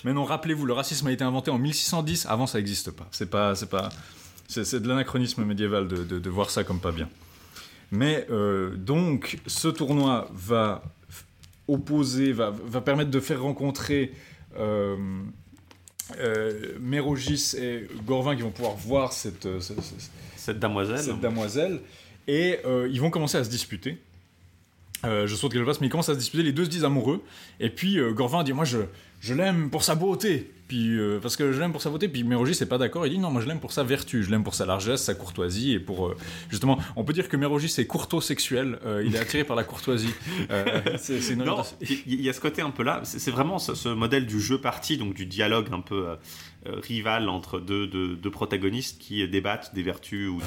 non, 0.03 0.23
rappelez-vous, 0.23 0.65
le 0.65 0.73
racisme 0.73 1.07
a 1.07 1.11
été 1.11 1.23
inventé 1.23 1.49
en 1.49 1.57
1610, 1.57 2.27
avant 2.27 2.45
ça 2.45 2.57
n'existe 2.57 2.91
pas. 2.91 3.07
C'est 3.11 3.29
pas... 3.29 3.55
C'est 3.55 3.69
pas... 3.69 3.89
C'est 4.47 4.79
de 4.79 4.87
l'anachronisme 4.87 5.43
médiéval 5.45 5.87
de, 5.87 6.03
de, 6.03 6.29
voir 6.29 6.51
ça 6.51 6.63
comme 6.63 6.79
pas 6.79 6.91
bien. 6.91 7.09
Mais 7.91 8.25
euh, 8.29 8.75
donc, 8.75 9.39
ce 9.47 9.67
tournoi 9.67 10.29
va 10.33 10.83
opposer, 11.67 12.31
va, 12.31 12.51
va 12.51 12.81
permettre 12.81 13.11
de 13.11 13.19
faire 13.19 13.41
rencontrer... 13.41 14.13
Euh, 14.57 14.95
euh, 16.19 16.77
Mérogis 16.79 17.55
et 17.57 17.87
Gorvin 18.05 18.35
qui 18.35 18.43
vont 18.43 18.51
pouvoir 18.51 18.75
voir 18.75 19.11
cette, 19.11 19.47
cette, 19.59 20.59
damoiselle. 20.59 20.99
Cette 20.99 21.19
damoiselle. 21.19 21.81
Et 22.27 22.59
ils 22.91 23.01
vont 23.01 23.09
commencer 23.09 23.39
à 23.39 23.43
se 23.43 23.49
disputer. 23.49 23.97
Je 25.05 25.35
saute 25.35 25.53
quelque 25.53 25.65
chose, 25.65 25.79
mais 25.81 25.87
ils 25.87 25.89
commencent 25.89 26.09
à 26.09 26.13
se 26.13 26.19
disputer. 26.19 26.43
Les 26.43 26.51
deux 26.51 26.65
se 26.65 26.69
disent 26.69 26.85
amoureux. 26.85 27.21
Et 27.59 27.69
puis 27.69 27.99
Gorvin 28.13 28.43
dit 28.43 28.53
Moi, 28.53 28.65
je, 28.65 28.79
je 29.19 29.33
l'aime 29.33 29.69
pour 29.69 29.83
sa 29.83 29.95
beauté. 29.95 30.51
Puis, 30.67 30.97
euh, 30.97 31.19
parce 31.21 31.35
que 31.35 31.51
je 31.51 31.59
l'aime 31.59 31.71
pour 31.71 31.81
sa 31.81 31.91
beauté, 31.91 32.07
puis 32.07 32.23
Mérogis 32.23 32.57
n'est 32.59 32.65
pas 32.65 32.79
d'accord, 32.79 33.05
il 33.05 33.11
dit 33.11 33.19
non, 33.19 33.29
moi 33.29 33.39
je 33.39 33.47
l'aime 33.47 33.59
pour 33.59 33.71
sa 33.71 33.83
vertu, 33.83 34.23
je 34.23 34.31
l'aime 34.31 34.43
pour 34.43 34.55
sa 34.55 34.65
largesse, 34.65 35.03
sa 35.03 35.13
courtoisie, 35.13 35.73
et 35.73 35.79
pour. 35.79 36.07
Euh, 36.07 36.17
justement, 36.49 36.79
on 36.95 37.03
peut 37.03 37.13
dire 37.13 37.29
que 37.29 37.37
Mérogis 37.37 37.75
est 37.77 37.85
courto-sexuel, 37.85 38.79
euh, 38.83 39.03
il 39.05 39.15
est 39.15 39.19
attiré 39.19 39.43
par 39.43 39.55
la 39.55 39.63
courtoisie. 39.63 40.13
il 40.49 42.21
y 42.21 42.29
a 42.29 42.33
ce 42.33 42.41
côté 42.41 42.63
un 42.63 42.71
peu 42.71 42.81
là, 42.81 43.01
c'est 43.03 43.29
vraiment 43.29 43.59
ce, 43.59 43.89
modèle 43.89 44.25
du 44.25 44.39
jeu 44.39 44.59
parti, 44.59 44.97
donc 44.97 45.13
du 45.13 45.27
dialogue 45.27 45.67
un 45.71 45.81
peu 45.81 46.07
rival 46.65 47.29
entre 47.29 47.59
deux, 47.59 47.85
deux, 47.85 48.31
protagonistes 48.31 48.99
qui 48.99 49.27
débattent 49.27 49.75
des 49.75 49.83
vertus 49.83 50.29
ou 50.29 50.41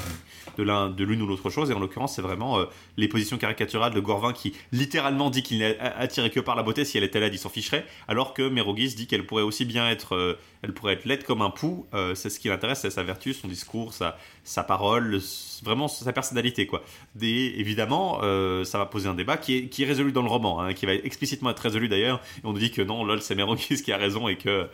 de 0.57 0.63
l'un 0.63 0.89
de 0.89 1.03
l'une 1.05 1.21
ou 1.21 1.27
l'autre 1.27 1.49
chose, 1.49 1.71
et 1.71 1.73
en 1.73 1.79
l'occurrence, 1.79 2.15
c'est 2.15 2.21
vraiment 2.21 2.59
les 2.99 3.07
positions 3.07 3.37
caricaturales 3.37 3.93
de 3.93 3.99
Gorvin 3.99 4.33
qui 4.33 4.53
littéralement 4.71 5.29
dit 5.29 5.43
qu'il 5.43 5.59
n'est 5.59 5.79
attiré 5.79 6.29
que 6.29 6.39
par 6.39 6.55
la 6.55 6.63
beauté, 6.63 6.85
si 6.85 6.97
elle 6.97 7.03
était 7.03 7.19
laide, 7.19 7.33
il 7.33 7.39
s'en 7.39 7.49
ficherait, 7.49 7.85
alors 8.07 8.33
que 8.33 8.47
Mérogis 8.47 8.95
dit 8.95 9.07
qu'elle 9.07 9.25
pourrait 9.25 9.43
aussi 9.43 9.65
bien 9.65 9.89
être 9.89 10.15
euh, 10.15 10.37
elle 10.61 10.73
pourrait 10.73 10.93
être 10.93 11.05
laide 11.05 11.23
comme 11.23 11.41
un 11.41 11.49
pou. 11.49 11.87
Euh, 11.93 12.15
c'est 12.15 12.29
ce 12.29 12.39
qui 12.39 12.49
l'intéresse, 12.49 12.81
c'est 12.81 12.89
sa 12.89 13.03
vertu, 13.03 13.33
son 13.33 13.47
discours, 13.47 13.93
sa, 13.93 14.17
sa 14.43 14.63
parole, 14.63 15.19
vraiment 15.63 15.87
sa 15.87 16.11
personnalité. 16.11 16.67
Quoi. 16.67 16.83
Des, 17.15 17.53
évidemment, 17.57 18.19
euh, 18.23 18.65
ça 18.65 18.77
va 18.77 18.85
poser 18.85 19.07
un 19.07 19.13
débat 19.13 19.37
qui 19.37 19.55
est, 19.55 19.69
qui 19.69 19.83
est 19.83 19.85
résolu 19.85 20.11
dans 20.11 20.21
le 20.21 20.27
roman, 20.27 20.59
hein, 20.59 20.73
qui 20.73 20.85
va 20.85 20.93
explicitement 20.93 21.49
être 21.51 21.59
résolu 21.59 21.87
d'ailleurs. 21.87 22.21
Et 22.37 22.41
on 22.45 22.51
nous 22.51 22.59
dit 22.59 22.71
que 22.71 22.81
non, 22.81 23.03
lol, 23.05 23.21
c'est 23.21 23.35
Mérogis 23.35 23.81
qui 23.81 23.91
a 23.91 23.97
raison 23.97 24.27
et 24.27 24.37
que 24.37 24.67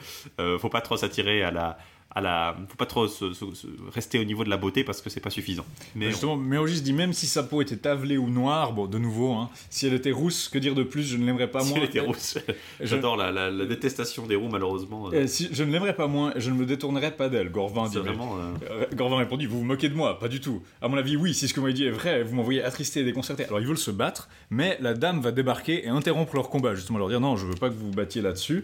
faut 0.60 0.70
pas 0.70 0.82
trop 0.82 0.98
s'attirer 0.98 1.44
à 1.44 1.52
la 1.52 1.78
à 2.16 2.22
la, 2.22 2.56
faut 2.70 2.78
pas 2.78 2.86
trop 2.86 3.10
se, 3.10 3.26
rester 3.94 4.20
au 4.20 4.24
niveau 4.24 4.46
de 4.46 4.50
la 4.50 4.56
beauté 4.56 4.86
parce 4.86 5.02
que 5.02 5.10
c'est 5.10 5.20
pas 5.20 5.30
suffisant. 5.30 5.66
Mais 5.96 6.10
justement, 6.12 6.38
Méogis 6.38 6.82
dit 6.82 6.94
même 6.94 7.12
si 7.12 7.28
sa 7.28 7.44
peau 7.44 7.62
était 7.62 7.76
tavelée 7.76 8.18
ou 8.18 8.30
noire, 8.30 8.72
bon, 8.72 8.88
de 8.88 8.98
nouveau, 8.98 9.34
hein, 9.34 9.50
si 9.70 9.86
elle 9.86 9.94
était 9.94 10.12
rousse, 10.12 10.48
que 10.48 10.58
dire 10.58 10.76
de 10.76 10.84
plus? 10.84 11.04
Je 11.04 11.18
ne 11.18 11.26
l'aimerais 11.26 11.52
pas 11.52 11.60
moins. 11.60 11.74
Si 11.74 11.78
elle 11.78 11.84
était 11.84 12.00
rousse, 12.00 12.38
j'adore 12.80 13.18
la, 13.18 13.32
la, 13.34 13.66
détestation 13.66 14.28
des 14.28 14.38
roux 14.38 14.48
malheureusement. 14.48 15.10
Euh. 15.12 15.28
si, 15.28 15.50
je 15.52 15.64
ne 15.66 15.74
l'aimerais 15.74 15.96
pas 15.96 16.08
moins, 16.08 16.32
je 16.38 16.50
ne 16.52 16.56
me 16.56 16.66
détournerais 16.66 17.12
pas 17.12 17.28
d'elle. 17.28 17.52
Gorvin 17.52 17.90
dit. 17.90 17.98
Vraiment, 17.98 18.38
euh, 18.38 18.86
Gorvin 18.96 19.18
répondit 19.18 19.46
vous 19.46 19.60
vous 19.60 19.66
moquez 19.66 19.90
de 19.90 19.96
moi, 19.96 20.18
pas 20.18 20.30
du 20.30 20.40
tout. 20.40 20.64
À 20.82 20.88
mon 20.88 20.98
avis, 20.98 21.18
oui, 21.18 21.34
si 21.34 21.50
ce 21.50 21.54
que 21.54 21.60
vous 21.60 21.66
m'avez 21.66 21.74
dit 21.74 21.86
est 21.86 21.92
vrai, 21.92 22.24
vous 22.24 22.34
m'envoyez 22.34 22.64
attristé 22.64 23.02
et 23.02 23.04
déconcerté. 23.04 23.44
Alors 23.44 23.60
ils 23.60 23.68
veulent 23.68 23.78
se 23.78 23.92
battre, 23.92 24.30
mais 24.50 24.78
la 24.80 24.94
dame 24.94 25.20
va 25.20 25.34
débarquer 25.34 25.86
et 25.86 25.90
interrompre 25.90 26.36
leur 26.36 26.50
combat, 26.50 26.76
justement 26.76 26.98
leur 26.98 27.10
dire 27.10 27.20
non, 27.20 27.36
je 27.36 27.46
veux 27.46 27.56
pas 27.56 27.68
que 27.68 27.74
vous 27.74 27.88
vous 27.88 27.92
battiez 27.92 28.22
là-dessus. 28.22 28.64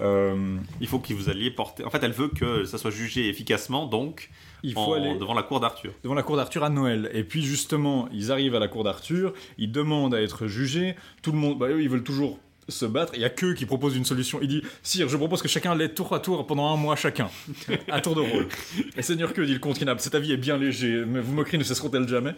Euh, 0.00 0.56
Il 0.80 0.86
faut 0.86 0.98
que 0.98 1.12
vous 1.14 1.28
alliez 1.28 1.50
porter. 1.50 1.84
En 1.84 1.90
fait, 1.90 2.02
elle 2.02 2.12
veut 2.12 2.28
que 2.28 2.64
ça 2.64 2.78
soit 2.78 2.90
jugé 2.90 3.28
efficacement, 3.28 3.86
donc 3.86 4.30
il 4.62 4.72
faut 4.74 4.80
en- 4.80 4.92
aller 4.94 5.16
devant 5.18 5.34
la 5.34 5.42
cour 5.42 5.60
d'Arthur. 5.60 5.92
devant 6.02 6.14
la 6.14 6.22
cour 6.22 6.36
d'Arthur 6.36 6.64
à 6.64 6.70
Noël. 6.70 7.10
Et 7.14 7.24
puis 7.24 7.42
justement, 7.42 8.08
ils 8.12 8.30
arrivent 8.32 8.54
à 8.54 8.58
la 8.60 8.68
cour 8.68 8.84
d'Arthur, 8.84 9.32
ils 9.58 9.70
demandent 9.72 10.14
à 10.14 10.20
être 10.22 10.46
jugés, 10.46 10.96
tout 11.22 11.32
le 11.32 11.38
monde, 11.38 11.58
bah, 11.58 11.68
eux, 11.68 11.82
ils 11.82 11.88
veulent 11.88 12.04
toujours 12.04 12.38
se 12.68 12.84
battre, 12.84 13.12
il 13.14 13.20
y 13.20 13.24
a 13.24 13.30
qu'eux 13.30 13.54
qui 13.54 13.64
proposent 13.64 13.96
une 13.96 14.04
solution. 14.04 14.40
Il 14.42 14.48
dit, 14.48 14.62
Sire, 14.82 15.08
je 15.08 15.16
propose 15.16 15.40
que 15.40 15.46
chacun 15.48 15.74
l'aide 15.76 15.94
tour 15.94 16.12
à 16.12 16.18
tour 16.18 16.44
pendant 16.46 16.66
un 16.72 16.76
mois 16.76 16.96
chacun, 16.96 17.30
à 17.90 18.00
tour 18.00 18.16
de 18.16 18.20
rôle. 18.22 18.48
Et 18.96 19.02
Seigneur 19.02 19.32
que 19.32 19.40
dit 19.40 19.52
le 19.54 19.60
contrôlable, 19.60 20.00
cet 20.00 20.14
avis 20.16 20.32
est 20.32 20.36
bien 20.36 20.58
léger, 20.58 21.04
mais 21.06 21.20
vos 21.20 21.32
moqueries 21.32 21.58
ne 21.58 21.62
cesseront-elles 21.64 22.08
jamais? 22.08 22.34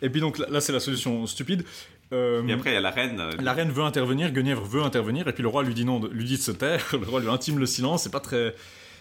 Et 0.00 0.08
puis 0.10 0.20
donc 0.20 0.38
là, 0.38 0.46
là, 0.48 0.60
c'est 0.60 0.72
la 0.72 0.80
solution 0.80 1.26
stupide. 1.26 1.64
Euh, 2.12 2.46
Et 2.46 2.52
après, 2.52 2.70
il 2.70 2.74
y 2.74 2.76
a 2.76 2.80
la 2.80 2.90
reine. 2.90 3.20
euh, 3.20 3.30
la 3.40 3.52
reine 3.52 3.70
veut 3.70 3.82
intervenir, 3.84 4.30
Guenièvre 4.32 4.64
veut 4.64 4.82
intervenir, 4.82 5.28
et 5.28 5.32
puis 5.32 5.42
le 5.42 5.48
roi 5.48 5.62
lui 5.62 5.74
dit 5.74 5.84
non, 5.84 6.00
lui 6.10 6.24
dit 6.24 6.36
de 6.36 6.42
se 6.42 6.52
taire. 6.52 6.84
Le 6.92 7.06
roi 7.06 7.20
lui 7.20 7.28
intime 7.28 7.58
le 7.58 7.66
silence, 7.66 8.04
c'est 8.04 8.12
pas 8.12 8.20
très, 8.20 8.54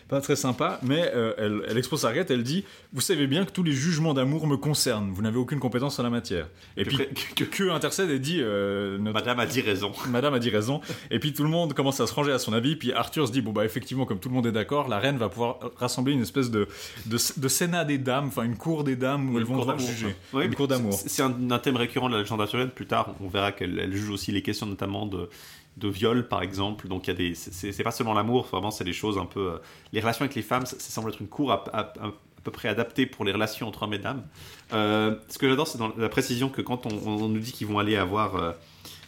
pas 0.07 0.21
très 0.21 0.35
sympa, 0.35 0.79
mais 0.83 1.11
euh, 1.15 1.33
elle, 1.37 1.61
elle 1.67 1.77
expose 1.77 2.01
sa 2.01 2.09
requête, 2.09 2.31
elle 2.31 2.43
dit 2.43 2.63
Vous 2.93 3.01
savez 3.01 3.27
bien 3.27 3.43
que 3.45 3.51
tous 3.51 3.63
les 3.63 3.71
jugements 3.73 4.13
d'amour 4.13 4.47
me 4.47 4.55
concernent, 4.57 5.11
vous 5.11 5.21
n'avez 5.21 5.37
aucune 5.37 5.59
compétence 5.59 5.99
en 5.99 6.03
la 6.03 6.09
matière. 6.09 6.47
Et 6.77 6.83
Que 6.83 6.89
puis 6.89 6.97
que, 7.35 7.43
que 7.43 7.69
intercède 7.71 8.09
et 8.09 8.19
dit 8.19 8.39
euh, 8.41 8.97
notre- 8.97 9.13
Madame 9.13 9.39
a 9.39 9.45
dit 9.45 9.61
raison. 9.61 9.91
Madame 10.09 10.33
a 10.33 10.39
dit 10.39 10.49
raison. 10.49 10.81
Et 11.11 11.19
puis 11.19 11.33
tout 11.33 11.43
le 11.43 11.49
monde 11.49 11.73
commence 11.73 11.99
à 11.99 12.07
se 12.07 12.13
ranger 12.13 12.31
à 12.31 12.39
son 12.39 12.53
avis. 12.53 12.75
Puis 12.75 12.93
Arthur 12.93 13.27
se 13.27 13.31
dit 13.33 13.41
bon 13.41 13.51
bah 13.51 13.65
effectivement 13.65 14.05
comme 14.05 14.19
tout 14.19 14.29
le 14.29 14.35
monde 14.35 14.47
est 14.47 14.51
d'accord, 14.51 14.87
la 14.87 14.99
reine 14.99 15.17
va 15.17 15.29
pouvoir 15.29 15.59
rassembler 15.77 16.13
une 16.13 16.21
espèce 16.21 16.49
de 16.51 16.67
de, 17.05 17.17
de 17.37 17.47
sénat 17.47 17.83
des 17.85 17.97
dames, 17.97 18.27
enfin 18.27 18.43
une 18.43 18.57
cour 18.57 18.83
des 18.83 18.95
dames 18.95 19.27
où 19.29 19.31
Une 19.33 19.37
elles 19.39 19.43
vont 19.43 19.59
devoir 19.59 19.77
juger. 19.79 20.15
Oui, 20.33 20.45
une 20.45 20.55
cour 20.55 20.67
d'amour. 20.67 20.93
C'est 20.93 21.21
un, 21.21 21.35
un 21.51 21.59
thème 21.59 21.75
récurrent 21.77 22.09
de 22.09 22.15
la 22.15 22.21
légende 22.21 22.41
arthurienne. 22.41 22.69
Plus 22.69 22.85
tard, 22.87 23.13
on 23.21 23.27
verra 23.27 23.51
qu'elle 23.51 23.77
elle 23.79 23.93
juge 23.93 24.09
aussi 24.09 24.31
les 24.31 24.41
questions 24.41 24.65
notamment 24.65 25.05
de, 25.05 25.29
de 25.77 25.87
viol, 25.87 26.27
par 26.27 26.41
exemple. 26.41 26.87
Donc, 26.87 27.07
il 27.07 27.11
y 27.11 27.13
a 27.13 27.17
des. 27.17 27.35
c'est- 27.35 27.83
pas 27.83 27.91
seulement 27.91 28.13
l'amour, 28.13 28.45
vraiment, 28.51 28.71
c'est 28.71 28.83
des 28.83 28.93
choses 28.93 29.17
un 29.17 29.25
peu. 29.25 29.51
euh, 29.53 29.57
les 29.93 29.99
relations 30.01 30.23
avec 30.23 30.35
les 30.35 30.41
femmes, 30.41 30.65
ça, 30.65 30.77
semble 30.79 31.09
être 31.09 31.21
une 31.21 31.27
cour 31.27 31.51
à, 31.51 31.63
à- 31.73 31.79
à- 32.05 32.11
peu 32.43 32.51
près 32.51 32.69
adaptée 32.69 33.05
pour 33.05 33.25
les 33.25 33.33
relations 33.33 33.67
entre 33.67 33.83
hommes 33.83 33.93
et 33.93 33.97
dames. 33.97 34.23
Euh, 34.71 35.15
ce 35.27 35.37
que 35.37 35.49
j'adore, 35.49 35.67
c'est 35.67 35.77
dans 35.77 35.91
la 35.97 36.07
précision 36.07 36.47
que 36.47 36.61
quand 36.61 36.85
on, 36.85 37.27
nous 37.27 37.39
dit 37.39 37.51
qu'ils 37.51 37.67
vont 37.67 37.77
aller 37.79 37.97
avoir. 37.97 38.35
euh, 38.37 38.51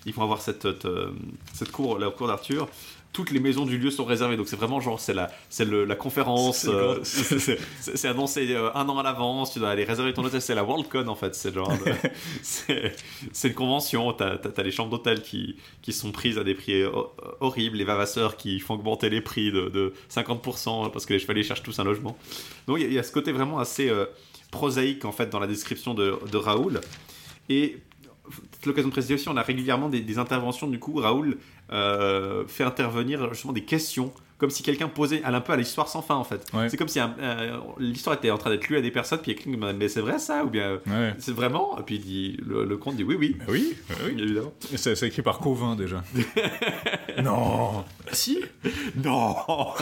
ils 0.05 0.13
vont 0.13 0.23
avoir 0.23 0.41
cette, 0.41 0.65
euh, 0.65 1.11
cette 1.53 1.71
cour, 1.71 1.99
la 1.99 2.09
cour 2.09 2.27
d'Arthur. 2.27 2.67
Toutes 3.11 3.31
les 3.31 3.39
maisons 3.39 3.65
du 3.65 3.77
lieu 3.79 3.89
sont 3.89 4.05
réservées, 4.05 4.37
donc 4.37 4.47
c'est 4.47 4.55
vraiment 4.55 4.79
genre 4.79 4.99
c'est 4.99 5.15
la 5.15 5.29
c'est 5.49 5.65
la 5.65 5.95
conférence, 5.95 6.59
C'est 6.59 6.69
euh, 6.69 6.99
c'est- 7.03 8.05
annoncé 8.07 8.47
euh, 8.53 8.69
un 8.75 8.87
an 8.87 8.99
à 8.99 9.03
l'avance. 9.03 9.51
Tu 9.51 9.59
dois 9.59 9.69
aller 9.71 9.83
réserver 9.83 10.13
ton 10.13 10.23
hôtel, 10.23 10.41
c'est 10.41 10.53
la 10.53 10.63
Worldcon 10.63 11.07
en 11.07 11.15
fait, 11.15 11.33
c'est 11.33 11.53
genre 11.53 11.71
euh, 11.87 11.93
c'est 13.33 13.47
une 13.47 13.53
convention. 13.55 14.13
T'as 14.13 14.35
as, 14.55 14.63
les 14.63 14.71
chambres 14.71 14.91
d'hôtel 14.91 15.21
qui 15.21 15.55
qui 15.81 15.91
sont 15.91 16.11
prises 16.11 16.37
à 16.37 16.43
des 16.43 16.53
prix 16.53 16.83
ho- 16.85 17.11
horribles, 17.39 17.77
les 17.77 17.83
vavasseurs 17.83 18.37
qui 18.37 18.59
font 18.59 18.75
augmenter 18.75 19.09
les 19.09 19.21
prix 19.21 19.51
de, 19.51 19.69
de 19.69 19.93
50% 20.13 20.91
parce 20.91 21.05
que 21.05 21.13
les 21.13 21.19
chevaliers 21.19 21.43
cherchent 21.43 21.63
tous 21.63 21.79
un 21.79 21.83
logement. 21.83 22.17
Donc 22.67 22.77
il 22.77 22.83
y, 22.83 22.85
a- 22.85 22.87
il 22.89 22.93
y 22.93 22.99
a 22.99 23.03
ce 23.03 23.11
côté 23.11 23.31
vraiment 23.31 23.59
assez 23.59 23.89
euh, 23.89 24.05
prosaïque 24.51 25.03
en 25.05 25.11
fait 25.11 25.29
dans 25.29 25.39
la 25.39 25.47
description 25.47 25.93
de, 25.93 26.17
de 26.31 26.37
Raoul 26.37 26.79
et 27.49 27.77
c'est 28.59 28.67
l'occasion 28.67 28.89
de 28.89 28.93
préciser 28.93 29.13
aussi, 29.13 29.29
on 29.29 29.37
a 29.37 29.41
régulièrement 29.41 29.89
des, 29.89 30.19
interventions. 30.19 30.67
Du 30.67 30.79
coup, 30.79 30.95
Raoul 30.95 31.37
euh, 31.71 32.45
fait 32.47 32.63
intervenir 32.63 33.33
justement 33.33 33.53
des 33.53 33.63
questions, 33.63 34.11
comme 34.39 34.49
si 34.49 34.63
quelqu'un 34.63 34.87
posait 34.87 35.21
un 35.23 35.41
peu 35.41 35.53
à 35.53 35.57
l'histoire 35.57 35.87
sans 35.87 36.01
fin 36.01 36.15
en 36.15 36.23
fait. 36.23 36.43
Ouais. 36.53 36.67
C'est 36.69 36.77
comme 36.77 36.87
si 36.87 36.99
euh, 36.99 37.57
l'histoire 37.77 38.15
était 38.15 38.31
en 38.31 38.37
train 38.39 38.49
d'être 38.49 38.67
lue 38.69 38.77
à 38.77 38.81
des 38.81 38.89
personnes, 38.89 39.19
puis 39.19 39.31
il 39.31 39.35
y 39.35 39.37
a 39.39 39.43
quelqu'un 39.43 39.67
dit, 39.71 39.73
mais 39.77 39.87
c'est 39.89 40.01
vrai 40.01 40.17
ça 40.17 40.43
Ou 40.45 40.49
bien 40.49 40.79
Ouais. 40.87 41.13
c'est 41.19 41.33
vraiment? 41.33 41.77
Et 41.77 41.83
puis 41.83 41.99
dit, 41.99 42.37
le, 42.45 42.65
le 42.65 42.77
comte 42.77 42.95
dit 42.95 43.03
oui, 43.03 43.15
oui. 43.19 43.35
Oui, 43.47 43.75
oui. 44.05 44.15
Évidemment. 44.17 44.53
C'est 44.75 45.03
écrit 45.03 45.21
par 45.21 45.39
Covin 45.39 45.75
déjà. 45.75 46.03
non. 47.23 47.83
Si? 48.11 48.39
Non 49.03 49.35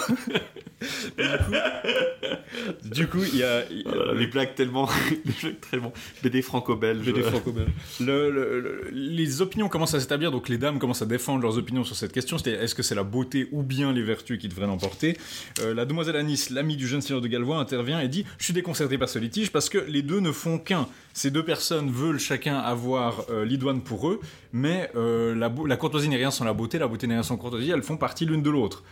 Du 2.83 3.07
coup, 3.07 3.19
il 3.31 3.39
y 3.39 3.43
a, 3.43 3.63
Oh 3.85 4.13
Les 4.13 4.27
blagues 4.27 4.55
tellement. 4.55 4.87
les 5.25 5.31
blagues 5.41 5.59
tellement. 5.71 5.93
BD 6.23 6.41
franco-belge. 6.41 7.05
BD 7.05 7.21
franco-belge. 7.23 7.69
Le- 7.99 8.29
le- 8.29 8.59
le- 8.59 8.89
les 8.91 9.41
opinions 9.41 9.69
commencent 9.69 9.93
à 9.93 9.99
s'établir, 9.99 10.31
donc 10.31 10.49
les 10.49 10.57
dames 10.57 10.79
commencent 10.79 11.01
à 11.01 11.05
défendre 11.05 11.41
leurs 11.41 11.57
opinions 11.57 11.83
sur 11.83 11.95
cette 11.95 12.11
question. 12.11 12.37
Est-ce 12.37 12.75
que 12.75 12.83
c'est 12.83 12.95
la 12.95 13.03
beauté 13.03 13.47
ou 13.51 13.63
bien 13.63 13.91
les 13.91 14.03
vertus 14.03 14.39
qui 14.39 14.46
devraient 14.49 14.67
l'emporter 14.67 15.17
Euh, 15.61 15.73
La 15.73 15.85
demoiselle 15.85 16.15
Anis, 16.15 16.49
l'amie 16.49 16.75
du 16.77 16.87
jeune 16.87 17.01
seigneur 17.01 17.21
de 17.21 17.27
Galvois, 17.27 17.57
intervient 17.57 17.99
et 17.99 18.07
dit 18.07 18.25
Je 18.37 18.43
suis 18.45 18.53
déconcerté 18.53 18.97
par 18.97 19.09
ce 19.09 19.19
litige 19.19 19.51
parce 19.51 19.69
que 19.69 19.77
les 19.77 20.01
deux 20.01 20.19
ne 20.19 20.31
font 20.31 20.57
qu'un. 20.59 20.87
Ces 21.13 21.31
deux 21.31 21.43
personnes 21.43 21.89
veulent 21.91 22.19
chacun 22.19 22.57
avoir 22.57 23.25
euh, 23.29 23.43
l'idoine 23.45 23.81
pour 23.81 24.09
eux, 24.09 24.19
mais 24.53 24.89
euh, 24.95 25.33
la, 25.35 25.51
la 25.65 25.77
courtoisie 25.77 26.09
n'est 26.09 26.17
rien 26.17 26.31
sans 26.31 26.45
la 26.45 26.53
beauté, 26.53 26.77
la 26.77 26.87
beauté 26.87 27.07
n'est 27.07 27.15
rien 27.15 27.23
sans 27.23 27.37
courtoisie, 27.37 27.71
elles 27.71 27.83
font 27.83 27.97
partie 27.97 28.25
l'une 28.25 28.43
de 28.43 28.49
l'autre. 28.49 28.83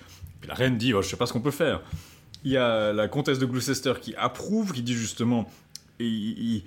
Puis 0.42 0.48
la 0.50 0.56
reine 0.56 0.78
dit 0.78 0.94
Oh, 0.94 1.02
Je 1.02 1.08
sais 1.10 1.18
pas 1.18 1.26
ce 1.26 1.34
qu'on 1.34 1.42
peut 1.42 1.52
faire. 1.52 1.82
Il 2.44 2.52
y 2.52 2.58
a 2.58 2.94
la 2.94 3.08
comtesse 3.08 3.40
de 3.40 3.46
Gloucester 3.48 3.94
qui 4.00 4.14
approuve, 4.16 4.72
qui 4.72 4.84
dit 4.84 4.94
justement 4.94 5.50
il, 6.00 6.64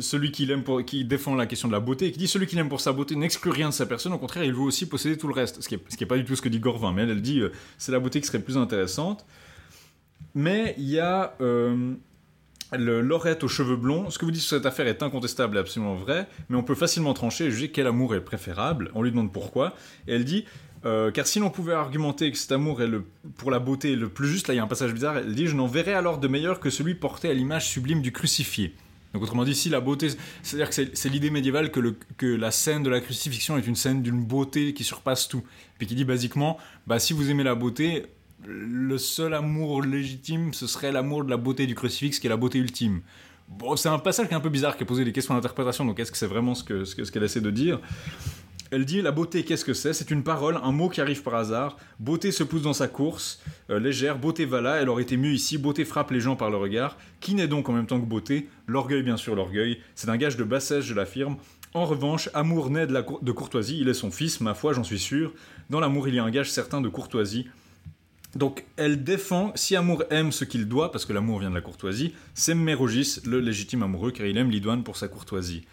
celui 0.00 0.32
qui 0.32 0.46
l'aime 0.46 0.62
pour, 0.62 0.84
qui 0.84 1.04
défend 1.04 1.34
la 1.34 1.46
question 1.46 1.68
de 1.68 1.72
la 1.72 1.80
beauté, 1.80 2.06
et 2.06 2.12
qui 2.12 2.18
dit 2.18 2.28
celui 2.28 2.46
qui 2.46 2.56
l'aime 2.56 2.68
pour 2.68 2.80
sa 2.80 2.92
beauté 2.92 3.16
n'exclut 3.16 3.50
rien 3.50 3.68
de 3.68 3.74
sa 3.74 3.86
personne, 3.86 4.12
au 4.12 4.18
contraire, 4.18 4.44
il 4.44 4.52
veut 4.52 4.60
aussi 4.60 4.86
posséder 4.86 5.16
tout 5.16 5.28
le 5.28 5.34
reste. 5.34 5.62
Ce 5.62 5.68
qui 5.68 5.76
est, 5.76 5.80
ce 5.88 5.96
qui 5.96 6.04
est 6.04 6.06
pas 6.06 6.16
du 6.16 6.24
tout 6.24 6.36
ce 6.36 6.42
que 6.42 6.48
dit 6.48 6.60
Gorvin, 6.60 6.92
mais 6.92 7.02
elle, 7.02 7.22
dit 7.22 7.40
euh, 7.40 7.52
c'est 7.78 7.92
la 7.92 8.00
beauté 8.00 8.20
qui 8.20 8.26
serait 8.26 8.40
plus 8.40 8.56
intéressante. 8.56 9.24
Mais 10.34 10.74
il 10.78 10.88
y 10.88 10.98
a 10.98 11.34
euh, 11.40 11.94
le 12.72 13.00
Laurette 13.00 13.44
aux 13.44 13.48
cheveux 13.48 13.76
blonds. 13.76 14.10
Ce 14.10 14.18
que 14.18 14.24
vous 14.24 14.30
dites 14.30 14.42
sur 14.42 14.56
cette 14.56 14.66
affaire 14.66 14.86
est 14.86 15.02
incontestable 15.02 15.56
et 15.56 15.60
absolument 15.60 15.94
vrai, 15.94 16.26
mais 16.48 16.56
on 16.56 16.62
peut 16.62 16.74
facilement 16.74 17.14
trancher 17.14 17.46
et 17.46 17.50
juger 17.50 17.70
quel 17.70 17.86
amour 17.86 18.14
est 18.14 18.20
préférable. 18.20 18.90
On 18.94 19.02
lui 19.02 19.10
demande 19.10 19.32
pourquoi, 19.32 19.74
et 20.08 20.14
elle 20.14 20.24
dit 20.24 20.44
euh, 20.84 21.10
car 21.10 21.26
si 21.26 21.38
l'on 21.38 21.50
pouvait 21.50 21.72
argumenter 21.72 22.30
que 22.30 22.36
cet 22.38 22.52
amour 22.52 22.82
est 22.82 22.86
le, 22.86 23.04
pour 23.36 23.50
la 23.50 23.58
beauté 23.58 23.96
le 23.96 24.08
plus 24.08 24.28
juste, 24.28 24.48
là 24.48 24.54
il 24.54 24.58
y 24.58 24.60
a 24.60 24.64
un 24.64 24.66
passage 24.68 24.92
bizarre, 24.92 25.16
elle 25.18 25.34
dit 25.34 25.46
Je 25.46 25.54
n'en 25.56 25.66
verrais 25.66 25.94
alors 25.94 26.18
de 26.18 26.28
meilleur 26.28 26.60
que 26.60 26.70
celui 26.70 26.94
porté 26.94 27.30
à 27.30 27.34
l'image 27.34 27.68
sublime 27.68 28.02
du 28.02 28.12
crucifié. 28.12 28.74
Donc 29.12 29.22
autrement 29.22 29.44
dit, 29.44 29.54
si 29.54 29.68
la 29.68 29.80
beauté, 29.80 30.08
c'est-à-dire 30.42 30.68
que 30.68 30.74
c'est 30.92 31.08
l'idée 31.08 31.30
médiévale 31.30 31.70
que, 31.70 31.94
que 32.16 32.26
la 32.26 32.50
scène 32.50 32.82
de 32.82 32.90
la 32.90 33.00
crucifixion 33.00 33.56
est 33.56 33.64
une 33.66 33.76
scène 33.76 34.02
d'une 34.02 34.24
beauté 34.24 34.74
qui 34.74 34.82
surpasse 34.82 35.28
tout. 35.28 35.44
Puis 35.78 35.86
qui 35.86 35.94
dit 35.94 36.04
basiquement, 36.04 36.58
bah, 36.88 36.98
si 36.98 37.12
vous 37.12 37.30
aimez 37.30 37.44
la 37.44 37.54
beauté, 37.54 38.06
le 38.44 38.98
seul 38.98 39.34
amour 39.34 39.82
légitime, 39.82 40.52
ce 40.52 40.66
serait 40.66 40.90
l'amour 40.90 41.24
de 41.24 41.30
la 41.30 41.36
beauté 41.36 41.68
du 41.68 41.76
crucifix, 41.76 42.18
qui 42.18 42.26
est 42.26 42.30
la 42.30 42.36
beauté 42.36 42.58
ultime. 42.58 43.02
Bon, 43.48 43.76
c'est 43.76 43.88
un 43.88 44.00
passage 44.00 44.26
qui 44.26 44.32
est 44.32 44.36
un 44.36 44.40
peu 44.40 44.48
bizarre, 44.48 44.76
qui 44.76 44.82
a 44.82 44.86
posé 44.86 45.04
des 45.04 45.12
questions 45.12 45.34
d'interprétation, 45.34 45.84
donc 45.84 46.00
est-ce 46.00 46.10
que 46.10 46.18
c'est 46.18 46.26
vraiment 46.26 46.56
ce 46.56 46.64
que 46.64 46.84
ce 46.84 46.96
que- 46.96 47.04
ce 47.04 47.12
qu'elle 47.12 47.22
essaie 47.22 47.40
de 47.40 47.50
dire? 47.52 47.78
Elle 48.74 48.84
dit 48.84 49.00
la 49.02 49.12
beauté, 49.12 49.44
qu'est-ce 49.44 49.64
que 49.64 49.72
c'est? 49.72 49.92
C'est 49.92 50.10
une 50.10 50.24
parole, 50.24 50.58
un 50.60 50.72
mot 50.72 50.88
qui 50.88 51.00
arrive 51.00 51.22
par 51.22 51.36
hasard. 51.36 51.76
Beauté 52.00 52.32
se 52.32 52.42
pousse 52.42 52.62
dans 52.62 52.72
sa 52.72 52.88
course, 52.88 53.40
euh, 53.70 53.78
légère. 53.78 54.18
Beauté 54.18 54.46
va 54.46 54.60
là, 54.60 54.76
elle 54.82 54.88
aurait 54.88 55.04
été 55.04 55.16
mieux 55.16 55.32
ici. 55.32 55.58
Beauté 55.58 55.84
frappe 55.84 56.10
les 56.10 56.18
gens 56.18 56.34
par 56.34 56.50
le 56.50 56.56
regard. 56.56 56.96
Qui 57.20 57.36
n'est 57.36 57.46
donc 57.46 57.68
en 57.68 57.72
même 57.72 57.86
temps 57.86 58.00
que 58.00 58.06
beauté? 58.06 58.48
L'orgueil, 58.66 59.04
bien 59.04 59.16
sûr, 59.16 59.36
l'orgueil. 59.36 59.78
C'est 59.94 60.08
un 60.08 60.16
gage 60.16 60.36
de 60.36 60.42
bassesse, 60.42 60.84
je 60.84 60.92
l'affirme. 60.92 61.36
En 61.72 61.84
revanche, 61.84 62.28
amour 62.34 62.70
naît 62.70 62.88
de, 62.88 62.92
la 62.92 63.02
de 63.22 63.32
courtoisie. 63.32 63.78
Il 63.80 63.88
est 63.88 63.94
son 63.94 64.10
fils, 64.10 64.40
ma 64.40 64.54
foi, 64.54 64.72
j'en 64.72 64.84
suis 64.84 64.98
sûr. 64.98 65.32
Dans 65.70 65.78
l'amour, 65.78 66.08
il 66.08 66.16
y 66.16 66.18
a 66.18 66.24
un 66.24 66.30
gage 66.30 66.50
certain 66.50 66.80
de 66.80 66.88
courtoisie. 66.88 67.46
Donc, 68.34 68.64
elle 68.76 69.04
défend, 69.04 69.52
si 69.54 69.76
Amour 69.76 70.02
aime 70.10 70.32
ce 70.32 70.44
qu'il 70.44 70.66
doit, 70.66 70.90
parce 70.90 71.04
que 71.04 71.12
l'amour 71.12 71.38
vient 71.38 71.50
de 71.50 71.54
la 71.54 71.60
courtoisie, 71.60 72.14
c'est 72.34 72.56
Mérogis, 72.56 73.20
le 73.24 73.38
légitime 73.38 73.84
amoureux, 73.84 74.10
car 74.10 74.26
il 74.26 74.36
aime 74.36 74.50
Lidoine 74.50 74.82
pour 74.82 74.96
sa 74.96 75.06
courtoisie. 75.06 75.64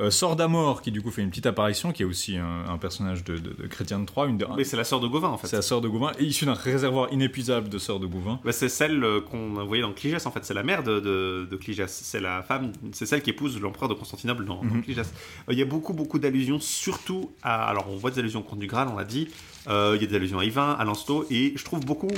Euh, 0.00 0.10
Sort 0.10 0.36
d'Amor, 0.36 0.80
qui 0.82 0.92
du 0.92 1.02
coup 1.02 1.10
fait 1.10 1.22
une 1.22 1.30
petite 1.30 1.46
apparition, 1.46 1.92
qui 1.92 2.02
est 2.02 2.06
aussi 2.06 2.36
un, 2.36 2.64
un 2.68 2.78
personnage 2.78 3.24
de, 3.24 3.36
de- 3.36 3.52
de 3.60 3.66
Chrétien 3.66 3.98
de 3.98 4.04
Troyes, 4.06 4.28
une 4.28 4.38
de- 4.38 4.46
Mais 4.56 4.62
c'est 4.64 4.76
la 4.76 4.84
sœur 4.84 5.00
de 5.00 5.08
Gauvin 5.08 5.28
en 5.28 5.38
fait. 5.38 5.48
c'est 5.48 5.56
la 5.56 5.62
sœur 5.62 5.80
de 5.80 5.88
Gouvin, 5.88 6.12
et 6.18 6.24
issue 6.24 6.44
d'un 6.46 6.54
réservoir 6.54 7.12
inépuisable 7.12 7.68
de 7.68 7.78
sœurs 7.78 7.98
de 7.98 8.06
Gouvin. 8.06 8.38
Bah, 8.44 8.52
c'est 8.52 8.68
celle 8.68 9.02
euh, 9.02 9.20
qu'on 9.20 9.54
voyée 9.64 9.82
dans 9.82 9.92
Cligès 9.92 10.24
en 10.26 10.30
fait, 10.30 10.44
c'est 10.44 10.54
la 10.54 10.62
mère 10.62 10.82
de, 10.84 11.00
de, 11.00 11.56
Cligès, 11.56 11.88
c'est 11.90 12.20
la 12.20 12.42
femme, 12.42 12.72
c'est 12.92 13.06
celle 13.06 13.22
qui 13.22 13.30
épouse 13.30 13.60
l'empereur 13.60 13.88
de 13.88 13.94
Constantinople 13.94 14.44
dans, 14.44 14.56
dans 14.62 14.74
Mhm. 14.74 14.82
Cligès. 14.84 15.12
Euh, 15.48 15.52
Il 15.52 15.58
y 15.58 15.62
a 15.62 15.64
beaucoup 15.66 15.92
beaucoup 15.94 16.18
d'allusions, 16.20 16.60
surtout 16.60 17.32
à, 17.42 17.64
alors 17.68 17.86
on 17.90 17.96
voit 17.96 18.10
des 18.12 18.20
allusions 18.20 18.40
au 18.40 18.44
conte 18.44 18.60
du 18.60 18.66
Graal, 18.68 18.88
on 18.92 18.96
l'a 18.96 19.04
dit, 19.04 19.28
il 19.68 20.00
y 20.00 20.04
a 20.04 20.06
des 20.08 20.14
allusions 20.16 20.38
à 20.38 20.44
Yvain, 20.44 20.72
à 20.78 20.84
Lancelot, 20.84 21.26
et 21.30 21.52
je 21.56 21.62
trouve 21.64 21.80
beaucoup, 21.84 22.08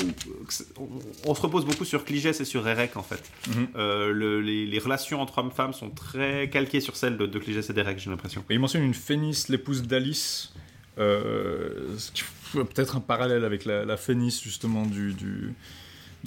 on, 0.79 0.89
on 1.27 1.35
se 1.35 1.41
repose 1.41 1.65
beaucoup 1.65 1.85
sur 1.85 2.05
Cligès 2.05 2.41
et 2.41 2.45
sur 2.45 2.67
Érec 2.69 2.97
en 2.97 3.03
fait. 3.03 3.23
Mhm. 3.49 3.69
Euh, 3.77 4.13
le- 4.13 4.41
les, 4.41 4.67
les 4.67 4.79
relations 4.79 5.21
entre 5.21 5.39
hommes-femmes 5.39 5.73
sont 5.73 5.91
très 5.91 6.49
calquées 6.51 6.81
sur 6.81 6.95
celles 6.97 7.17
de, 7.17 7.27
de 7.27 7.39
Cligès 7.39 7.69
et 7.69 7.73
d'Érec, 7.73 7.99
j'ai 7.99 8.11
l'impression. 8.11 8.45
Et 8.51 8.55
il 8.55 8.61
mentionne 8.61 8.85
une 8.85 8.95
Phénice, 8.95 9.49
l'épouse 9.49 9.83
d'Alice, 9.83 10.53
euh, 10.99 11.97
ce 11.99 12.13
qui 12.13 12.23
fait 12.23 12.65
peut-être 12.65 12.97
un 12.97 13.01
parallèle 13.01 13.45
avec 13.45 13.65
la, 13.65 13.85
la 13.85 13.97
Phénice 13.97 14.43
justement 14.43 14.85
du, 14.87 15.13
du, 15.15 15.55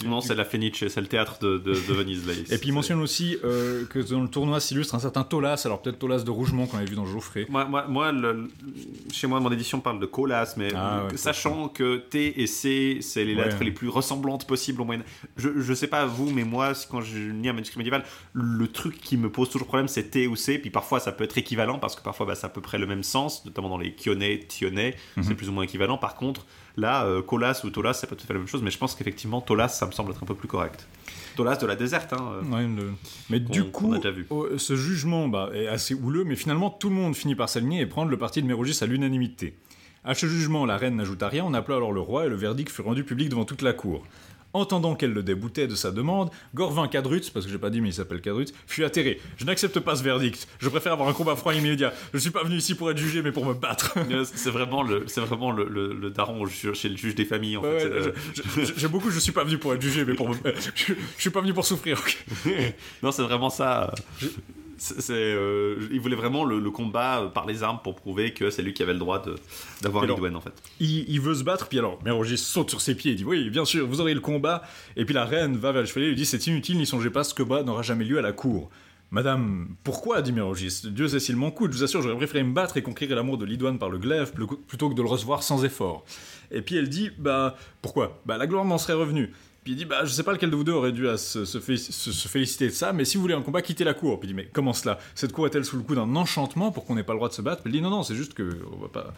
Non, 0.04 0.20
c'est 0.20 0.34
la 0.34 0.44
Fenice, 0.44 0.88
c'est 0.88 1.00
le 1.00 1.06
théâtre 1.06 1.38
de, 1.40 1.58
de, 1.58 1.72
Venise. 1.72 2.26
Là. 2.26 2.32
Et 2.50 2.58
puis 2.58 2.68
il 2.68 2.72
mentionne 2.72 3.00
aussi 3.00 3.36
euh, 3.44 3.84
que 3.86 3.98
dans 3.98 4.22
le 4.22 4.28
tournoi 4.28 4.60
s'illustre 4.60 4.94
un 4.94 4.98
certain 4.98 5.22
Tolas, 5.22 5.62
alors 5.64 5.82
peut-être 5.82 5.98
Tolas 5.98 6.22
de 6.22 6.30
Rougemont 6.30 6.66
qu'on 6.66 6.78
avait 6.78 6.86
vu 6.86 6.96
dans 6.96 7.06
Geoffrey. 7.06 7.46
Moi, 7.48 7.64
moi, 7.66 7.86
moi 7.88 8.12
chez 9.12 9.26
moi, 9.26 9.40
mon 9.40 9.52
édition 9.52 9.80
parle 9.80 10.00
de 10.00 10.06
Colas, 10.06 10.54
mais 10.56 10.68
ah, 10.74 11.06
sachant 11.14 11.68
que 11.68 11.96
T 11.96 12.40
et 12.40 12.46
C, 12.46 12.98
c'est 13.00 13.24
les 13.24 13.34
lettres 13.34 13.62
les 13.62 13.70
plus 13.70 13.88
ressemblantes 13.88 14.46
possibles 14.46 14.80
au 14.80 14.84
moyen. 14.84 15.02
Je, 15.36 15.60
je 15.60 15.74
sais 15.74 15.86
pas 15.86 16.06
vous, 16.06 16.30
mais 16.30 16.44
moi, 16.44 16.72
quand 16.90 17.00
je 17.00 17.30
lis 17.30 17.48
un 17.48 17.52
manuscrit 17.52 17.78
médiéval, 17.78 18.04
le 18.32 18.66
truc 18.68 19.00
qui 19.00 19.16
me 19.16 19.30
pose 19.30 19.48
toujours 19.48 19.68
problème, 19.68 19.88
c'est 19.88 20.10
T 20.10 20.26
ou 20.26 20.36
C, 20.36 20.58
puis 20.58 20.70
parfois 20.70 21.00
ça 21.00 21.12
peut 21.12 21.24
être 21.24 21.38
équivalent 21.38 21.78
parce 21.78 21.94
que 21.94 22.02
parfois 22.02 22.26
bah, 22.26 22.34
ça 22.34 22.48
à 22.48 22.50
peu 22.50 22.60
près 22.60 22.78
le 22.78 22.86
même 22.86 23.02
sens, 23.02 23.44
notamment 23.44 23.68
dans 23.68 23.78
les 23.78 23.94
Kionais, 23.94 24.40
Tionais, 24.40 24.96
c'est 25.16 25.30
mhm. 25.30 25.36
plus 25.36 25.48
ou 25.48 25.52
moins 25.52 25.64
équivalent. 25.64 25.98
Par 25.98 26.14
contre, 26.14 26.46
Là, 26.76 27.04
euh, 27.04 27.22
Colas 27.22 27.60
ou 27.64 27.70
Tolas, 27.70 27.94
c'est 27.94 28.08
pas 28.08 28.16
tout 28.16 28.24
à 28.24 28.26
fait 28.26 28.32
la 28.32 28.40
même 28.40 28.48
chose, 28.48 28.62
mais 28.62 28.70
je 28.70 28.78
pense 28.78 28.94
qu'effectivement, 28.94 29.40
Tolas, 29.40 29.68
ça 29.68 29.86
me 29.86 29.92
semble 29.92 30.10
être 30.10 30.22
un 30.22 30.26
peu 30.26 30.34
plus 30.34 30.48
correct. 30.48 30.88
Tolas 31.36 31.56
de 31.56 31.66
la 31.66 31.76
déserte. 31.76 32.12
Hein, 32.12 32.40
euh, 32.52 32.90
Mais 33.30 33.40
du 33.40 33.64
coup, 33.64 33.94
ce 34.56 34.76
jugement 34.76 35.28
bah, 35.28 35.50
est 35.54 35.68
assez 35.68 35.94
houleux, 35.94 36.24
mais 36.24 36.36
finalement, 36.36 36.70
tout 36.70 36.88
le 36.88 36.96
monde 36.96 37.14
finit 37.14 37.34
par 37.34 37.48
s'aligner 37.48 37.80
et 37.80 37.86
prendre 37.86 38.10
le 38.10 38.18
parti 38.18 38.42
de 38.42 38.46
Mérogis 38.46 38.78
à 38.82 38.86
l'unanimité. 38.86 39.54
À 40.04 40.14
ce 40.14 40.26
jugement, 40.26 40.66
la 40.66 40.76
reine 40.76 40.96
n'ajouta 40.96 41.28
rien, 41.28 41.44
on 41.46 41.54
appela 41.54 41.76
alors 41.76 41.92
le 41.92 42.00
roi 42.00 42.26
et 42.26 42.28
le 42.28 42.36
verdict 42.36 42.70
fut 42.70 42.82
rendu 42.82 43.04
public 43.04 43.30
devant 43.30 43.44
toute 43.44 43.62
la 43.62 43.72
cour. 43.72 44.04
Entendant 44.54 44.94
qu'elle 44.94 45.12
le 45.12 45.22
déboutait 45.22 45.66
de 45.66 45.74
sa 45.74 45.90
demande, 45.90 46.30
Gorvin 46.54 46.86
Cadrutz, 46.86 47.28
parce 47.28 47.44
que 47.44 47.52
j'ai 47.52 47.58
pas 47.58 47.70
dit 47.70 47.80
mais 47.80 47.88
il 47.88 47.92
s'appelle 47.92 48.20
Cadrutz, 48.20 48.52
fut 48.66 48.84
atterré. 48.84 49.20
Je 49.36 49.44
n'accepte 49.44 49.80
pas 49.80 49.96
ce 49.96 50.04
verdict. 50.04 50.46
Je 50.60 50.68
préfère 50.68 50.92
avoir 50.92 51.08
un 51.08 51.12
combat 51.12 51.34
froid 51.34 51.52
immédiat. 51.52 51.92
Je 52.12 52.18
suis 52.18 52.30
pas 52.30 52.44
venu 52.44 52.56
ici 52.56 52.76
pour 52.76 52.90
être 52.90 52.98
jugé, 52.98 53.20
mais 53.20 53.32
pour 53.32 53.44
me 53.44 53.54
battre. 53.54 53.94
c'est 54.24 54.50
vraiment 54.50 54.82
le, 54.82 55.04
c'est 55.08 55.20
vraiment 55.20 55.50
le, 55.50 55.64
le, 55.64 56.10
daron 56.10 56.46
chez 56.46 56.88
le 56.88 56.96
juge 56.96 57.14
des 57.16 57.24
familles. 57.24 57.56
En 57.56 57.62
fait. 57.62 58.14
J'aime 58.76 58.90
beaucoup. 58.90 59.10
Je 59.10 59.18
suis 59.18 59.32
pas 59.32 59.44
venu 59.44 59.58
pour 59.58 59.74
être 59.74 59.82
jugé, 59.82 60.04
mais 60.04 60.14
pour 60.14 60.28
me, 60.28 60.36
je, 60.74 60.94
suis 61.18 61.30
pas 61.30 61.40
venu 61.40 61.52
pour 61.52 61.66
souffrir. 61.66 62.00
non, 63.02 63.10
c'est 63.10 63.22
vraiment 63.22 63.50
ça. 63.50 63.92
C'est, 64.78 65.12
euh, 65.12 65.88
il 65.90 66.00
voulait 66.00 66.16
vraiment 66.16 66.44
le, 66.44 66.70
combat 66.70 67.30
par 67.32 67.46
les 67.46 67.62
armes 67.62 67.80
pour 67.82 67.94
prouver 67.94 68.32
que 68.32 68.50
c'est 68.50 68.62
lui 68.62 68.72
qui 68.74 68.82
avait 68.82 68.92
le 68.92 68.98
droit 68.98 69.20
de, 69.22 69.36
d'avoir 69.82 70.04
Lidwen 70.04 70.36
en 70.36 70.40
fait. 70.40 70.52
Il, 70.80 71.20
veut 71.20 71.34
se 71.34 71.44
battre, 71.44 71.68
puis 71.68 71.78
alors 71.78 71.98
Mérogis 72.04 72.38
saute 72.38 72.70
sur 72.70 72.80
ses 72.80 72.94
pieds 72.94 73.12
et 73.12 73.14
dit 73.14 73.24
Oui, 73.24 73.50
bien 73.50 73.64
sûr, 73.64 73.86
vous 73.86 74.00
aurez 74.00 74.14
le 74.14 74.20
combat. 74.20 74.62
Et 74.96 75.04
puis 75.04 75.14
la 75.14 75.24
reine 75.24 75.56
va 75.56 75.72
vers 75.72 75.82
le 75.82 75.86
chevalier 75.86 76.06
et 76.06 76.10
lui 76.10 76.16
dit 76.16 76.26
C'est 76.26 76.46
inutile, 76.46 76.76
n'y 76.76 76.86
songez 76.86 77.10
pas, 77.10 77.24
ce 77.24 77.34
combat 77.34 77.62
n'aura 77.62 77.82
jamais 77.82 78.04
lieu 78.04 78.18
à 78.18 78.22
la 78.22 78.32
cour. 78.32 78.70
Madame, 79.10 79.68
pourquoi 79.84 80.22
dit 80.22 80.32
Mérogis 80.32 80.82
Dieu 80.84 81.06
sait 81.06 81.20
s'il 81.20 81.36
m'en 81.36 81.52
coûte, 81.52 81.72
je 81.72 81.78
vous 81.78 81.84
assure, 81.84 82.02
j'aurais 82.02 82.16
préféré 82.16 82.42
me 82.42 82.52
battre 82.52 82.76
et 82.76 82.82
conquérir 82.82 83.14
l'amour 83.14 83.38
de 83.38 83.44
Lidouane 83.44 83.78
par 83.78 83.88
le 83.88 83.98
glaive 83.98 84.32
plutôt 84.66 84.88
que 84.88 84.94
de 84.94 85.02
le 85.02 85.08
recevoir 85.08 85.42
sans 85.44 85.64
effort. 85.64 86.04
Et 86.50 86.62
puis 86.62 86.76
elle 86.76 86.88
dit 86.88 87.10
Bah, 87.18 87.56
pourquoi? 87.80 88.20
Bah, 88.26 88.38
la 88.38 88.46
gloire 88.46 88.64
m'en 88.64 88.78
serait 88.78 88.94
revenue. 88.94 89.32
Puis 89.64 89.72
il 89.72 89.76
dit 89.76 89.86
bah 89.86 90.04
je 90.04 90.10
sais 90.10 90.22
pas 90.22 90.32
lequel 90.32 90.50
de 90.50 90.56
vous 90.56 90.64
deux 90.64 90.72
aurait 90.72 90.92
dû 90.92 91.08
à 91.08 91.16
se, 91.16 91.44
féliciter 91.58 92.66
de 92.66 92.72
ça, 92.72 92.92
mais 92.92 93.06
si 93.06 93.16
vous 93.16 93.22
voulez 93.22 93.34
un 93.34 93.40
combat, 93.40 93.62
quittez 93.62 93.82
la 93.82 93.94
cour. 93.94 94.20
Puis 94.20 94.28
il 94.28 94.32
dit 94.32 94.36
mais 94.36 94.48
comment 94.52 94.74
cela? 94.74 94.98
Cette 95.14 95.32
cour 95.32 95.46
est-elle 95.46 95.64
sous 95.64 95.78
le 95.78 95.82
coup 95.82 95.94
d'un 95.94 96.14
enchantement 96.16 96.70
pour 96.70 96.84
qu'on 96.84 96.94
n'ait 96.94 97.02
pas 97.02 97.14
le 97.14 97.18
droit 97.18 97.30
de 97.30 97.34
se 97.34 97.42
battre? 97.42 97.62
Puis 97.62 97.72
il 97.72 97.76
dit 97.76 97.82
non 97.82 97.90
non 97.90 98.02
c'est 98.02 98.14
juste 98.14 98.34
que 98.34 98.58
on 98.72 98.76
va 98.76 98.88
pas, 98.88 99.14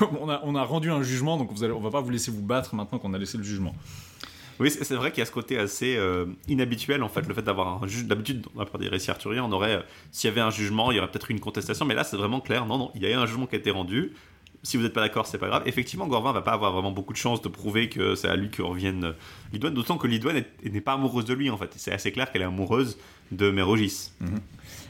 on 0.20 0.28
a, 0.30 0.40
on 0.42 0.54
a 0.54 0.64
rendu 0.64 0.90
un 0.90 1.02
jugement 1.02 1.36
donc 1.36 1.52
vous 1.52 1.64
allez, 1.64 1.74
on 1.74 1.80
va 1.80 1.90
pas 1.90 2.00
vous 2.00 2.10
laisser 2.10 2.30
vous 2.30 2.42
battre 2.42 2.74
maintenant 2.74 2.98
qu'on 2.98 3.12
a 3.12 3.18
laissé 3.18 3.36
le 3.36 3.44
jugement. 3.44 3.74
Oui, 4.60 4.70
c'est 4.70 4.94
vrai 4.94 5.10
qu'il 5.10 5.20
y 5.20 5.22
a 5.22 5.26
ce 5.26 5.32
côté 5.32 5.58
assez 5.58 5.96
euh, 5.96 6.26
inhabituel, 6.46 7.02
en 7.02 7.08
fait, 7.08 7.26
le 7.26 7.32
fait 7.32 7.40
d'avoir 7.40 7.82
un 7.82 7.86
juge. 7.86 8.04
D'habitude, 8.04 8.46
dans 8.54 8.62
la 8.62 8.78
des 8.78 8.88
récits 8.88 9.10
arthuriens, 9.10 9.44
on 9.44 9.52
aurait, 9.52 9.76
euh, 9.76 9.82
s'il 10.12 10.28
y 10.28 10.30
avait 10.30 10.42
un 10.42 10.50
jugement, 10.50 10.90
il 10.90 10.96
y 10.96 10.98
aurait 10.98 11.10
peut-être 11.10 11.30
une 11.30 11.40
contestation, 11.40 11.86
mais 11.86 11.94
là, 11.94 12.04
c'est 12.04 12.18
vraiment 12.18 12.40
clair. 12.40 12.66
Non, 12.66 12.76
non, 12.76 12.90
il 12.94 13.00
y 13.00 13.06
a 13.06 13.10
eu 13.10 13.14
un 13.14 13.24
jugement 13.24 13.46
qui 13.46 13.56
a 13.56 13.58
été 13.58 13.70
rendu 13.70 14.12
si 14.62 14.76
vous 14.76 14.82
n'êtes 14.82 14.92
pas 14.92 15.00
d'accord, 15.00 15.26
c'est 15.26 15.38
pas 15.38 15.48
grave. 15.48 15.62
Effectivement, 15.66 16.06
Gorvin 16.06 16.32
va 16.32 16.42
pas 16.42 16.52
avoir 16.52 16.72
vraiment 16.72 16.92
beaucoup 16.92 17.12
de 17.12 17.18
chance 17.18 17.40
de 17.40 17.48
prouver 17.48 17.88
que 17.88 18.14
c'est 18.14 18.28
à 18.28 18.36
lui 18.36 18.50
que 18.50 18.62
revienne 18.62 19.14
Lidouane, 19.52 19.72
d'autant 19.72 19.96
que 19.96 20.06
Lidouane 20.06 20.44
n'est 20.62 20.80
pas 20.80 20.94
amoureuse 20.94 21.24
de 21.24 21.34
lui 21.34 21.48
en 21.48 21.56
fait. 21.56 21.70
C'est 21.76 21.92
assez 21.92 22.12
clair 22.12 22.30
qu'elle 22.30 22.42
est 22.42 22.46
amoureuse 22.46 22.98
de 23.32 23.50
Mérogis. 23.50 24.10
Mhm. 24.20 24.40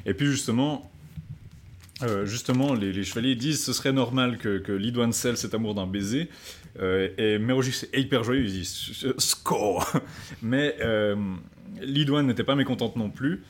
Et 0.07 0.15
puis 0.15 0.27
justement, 0.27 0.91
euh, 2.03 2.27
justement, 2.27 2.75
les, 2.75 3.05
chevaliers 3.05 3.37
disent 3.37 3.63
ce 3.63 3.73
serait 3.73 3.93
normal 3.93 4.39
que, 4.39 4.59
que 4.59 4.73
Lidouane 4.73 5.13
scelle 5.13 5.37
cet 5.37 5.55
amour 5.55 5.75
d'un 5.75 5.87
baiser. 5.87 6.29
Euh, 6.81 7.09
et 7.19 7.39
Mérogis 7.39 7.85
est 7.93 8.01
hyper 8.01 8.25
joyeux, 8.25 8.45
il 8.45 8.53
dit 8.53 8.65
score 9.19 9.87
Mais 10.43 10.77
euh, 10.81 11.17
Lidouane 11.81 12.27
n'était 12.27 12.45
pas 12.45 12.57
mécontente 12.57 12.97
non 12.97 13.11
plus. 13.11 13.43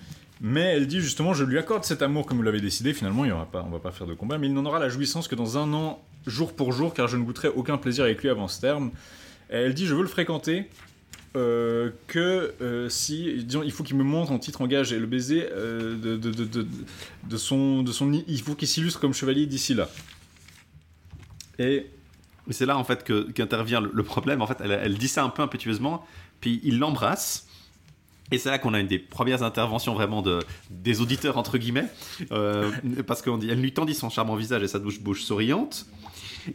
Mais 0.42 0.62
elle 0.62 0.86
dit 0.86 1.00
justement, 1.00 1.34
je 1.34 1.44
lui 1.44 1.58
accorde 1.58 1.84
cet 1.84 2.02
amour 2.02 2.26
comme 2.26 2.38
vous 2.38 2.42
l'avez 2.42 2.60
décidé. 2.60 2.92
Finalement, 2.94 3.24
il 3.24 3.28
y 3.28 3.32
aura 3.32 3.46
pas, 3.46 3.62
on 3.66 3.70
va 3.70 3.78
pas 3.78 3.90
faire 3.90 4.06
de 4.06 4.14
combat, 4.14 4.38
mais 4.38 4.46
il 4.46 4.54
n'en 4.54 4.64
aura 4.64 4.78
la 4.78 4.88
jouissance 4.88 5.28
que 5.28 5.34
dans 5.34 5.58
un 5.58 5.72
an 5.74 6.02
jour 6.26 6.54
pour 6.54 6.72
jour, 6.72 6.94
car 6.94 7.08
je 7.08 7.16
ne 7.16 7.24
goûterai 7.24 7.48
aucun 7.48 7.78
plaisir 7.78 8.04
avec 8.04 8.22
lui 8.22 8.28
avant 8.28 8.48
ce 8.48 8.60
terme. 8.60 8.90
elle 9.48 9.74
dit 9.74 9.86
Je 9.86 9.94
veux 9.94 10.02
le 10.02 10.08
fréquenter. 10.08 10.68
Euh, 11.36 11.90
que 12.08 12.54
euh, 12.60 12.88
si, 12.88 13.44
disons, 13.44 13.62
il 13.62 13.70
faut 13.70 13.84
qu'il 13.84 13.96
me 13.96 14.02
montre 14.02 14.32
en 14.32 14.40
titre 14.40 14.62
en 14.62 14.66
gage 14.66 14.92
et 14.92 14.98
le 14.98 15.06
baiser 15.06 15.46
euh, 15.52 15.94
de, 15.96 16.16
de, 16.16 16.32
de, 16.32 16.66
de, 17.22 17.36
son, 17.36 17.84
de 17.84 17.92
son. 17.92 18.10
Il 18.26 18.40
faut 18.40 18.56
qu'il 18.56 18.66
s'illustre 18.66 18.98
comme 18.98 19.14
chevalier 19.14 19.46
d'ici 19.46 19.74
là. 19.74 19.88
Et. 21.60 21.86
c'est 22.50 22.66
là 22.66 22.76
en 22.76 22.82
fait 22.82 23.04
qu'intervient 23.32 23.80
le, 23.80 24.02
problème. 24.02 24.42
En 24.42 24.48
fait, 24.48 24.56
elle, 24.60 24.72
elle 24.72 24.98
dit 24.98 25.06
ça 25.06 25.22
un 25.22 25.28
peu 25.28 25.42
impétueusement, 25.42 26.04
puis 26.40 26.60
il 26.64 26.80
l'embrasse. 26.80 27.46
Et 28.32 28.38
c'est 28.38 28.50
là 28.50 28.58
qu'on 28.58 28.74
a 28.74 28.80
une 28.80 28.88
des 28.88 28.98
premières 28.98 29.44
interventions 29.44 29.94
vraiment 29.94 30.22
de, 30.22 30.40
des 30.70 31.00
auditeurs, 31.00 31.36
entre 31.36 31.58
guillemets, 31.58 31.86
parce 33.06 33.22
qu'elle 33.22 33.60
lui 33.60 33.72
tendit 33.72 33.94
son 33.94 34.08
charmant 34.08 34.34
visage 34.34 34.62
et 34.64 34.68
sa 34.68 34.80
douce 34.80 34.98
bouche 34.98 35.22
souriante. 35.22 35.86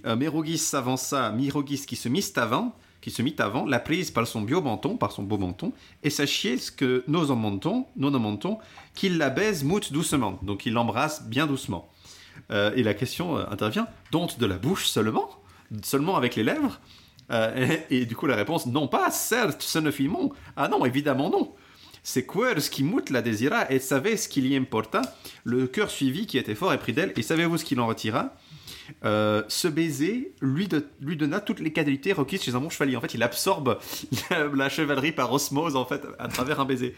Euh, 0.05 0.57
s'avança, 0.57 1.31
Mirogis 1.31 1.85
qui 1.85 1.95
se 1.95 2.09
mit 2.09 2.25
avant, 2.35 2.75
qui 3.01 3.11
se 3.11 3.21
mit 3.21 3.35
avant, 3.39 3.65
la 3.65 3.79
prise 3.79 4.11
par 4.11 4.25
son 4.27 4.41
beau 4.41 4.61
menton, 4.61 4.97
par 4.97 5.11
son 5.11 5.23
beau 5.23 5.37
menton, 5.37 5.73
et 6.03 6.09
sachez 6.09 6.57
ce 6.57 6.71
que 6.71 7.03
nos 7.07 7.31
en 7.31 7.35
menton, 7.35 7.85
nos 7.95 8.11
menton, 8.11 8.57
qu'il 8.93 9.17
la 9.17 9.29
baise 9.29 9.63
moute 9.63 9.93
doucement, 9.93 10.39
donc 10.41 10.65
il 10.65 10.73
l'embrasse 10.73 11.23
bien 11.23 11.47
doucement. 11.47 11.89
Euh, 12.51 12.71
et 12.75 12.83
la 12.83 12.93
question 12.93 13.37
euh, 13.37 13.45
intervient, 13.49 13.87
donc 14.11 14.37
de 14.37 14.45
la 14.45 14.57
bouche 14.57 14.87
seulement 14.87 15.29
Seulement 15.83 16.15
avec 16.15 16.35
les 16.35 16.43
lèvres? 16.43 16.79
Et, 17.89 18.05
du 18.05 18.15
coup 18.15 18.27
la 18.27 18.35
réponse, 18.35 18.67
non 18.67 18.87
pas, 18.87 19.09
certes, 19.09 19.63
ce 19.63 19.79
ne 19.79 19.89
fit 19.89 20.07
mon. 20.07 20.31
Ah 20.55 20.67
non, 20.67 20.85
évidemment 20.85 21.31
non. 21.31 21.55
C'est 22.03 22.27
ce 22.27 22.69
qui 22.69 22.83
moute 22.83 23.09
la 23.09 23.23
désira 23.23 23.69
et 23.71 23.79
savait 23.79 24.15
ce 24.15 24.29
qu'il 24.29 24.45
y 24.45 24.55
importa. 24.55 25.01
Le 25.43 25.65
cœur 25.65 25.89
suivi 25.89 26.27
qui 26.27 26.37
était 26.37 26.53
fort 26.53 26.71
et 26.71 26.77
pris 26.77 26.93
d'elle, 26.93 27.13
et 27.15 27.23
savez-vous 27.23 27.57
ce 27.57 27.65
qu'il 27.65 27.79
en 27.79 27.87
retira? 27.87 28.35
Euh, 29.03 29.43
ce 29.47 29.67
baiser 29.67 30.33
lui, 30.41 30.67
donna 30.67 31.39
toutes 31.39 31.59
les 31.59 31.71
qualités 31.71 32.13
requises 32.13 32.43
chez 32.43 32.55
un 32.55 32.59
bon 32.59 32.69
chevalier. 32.69 32.95
En 32.95 33.01
fait, 33.01 33.13
il 33.13 33.23
absorbe 33.23 33.79
la, 34.53 34.69
chevalerie 34.69 35.11
par 35.11 35.31
osmose 35.31 35.75
en 35.75 35.85
fait 35.85 36.01
à 36.19 36.27
travers 36.27 36.59
un 36.59 36.65
baiser. 36.65 36.95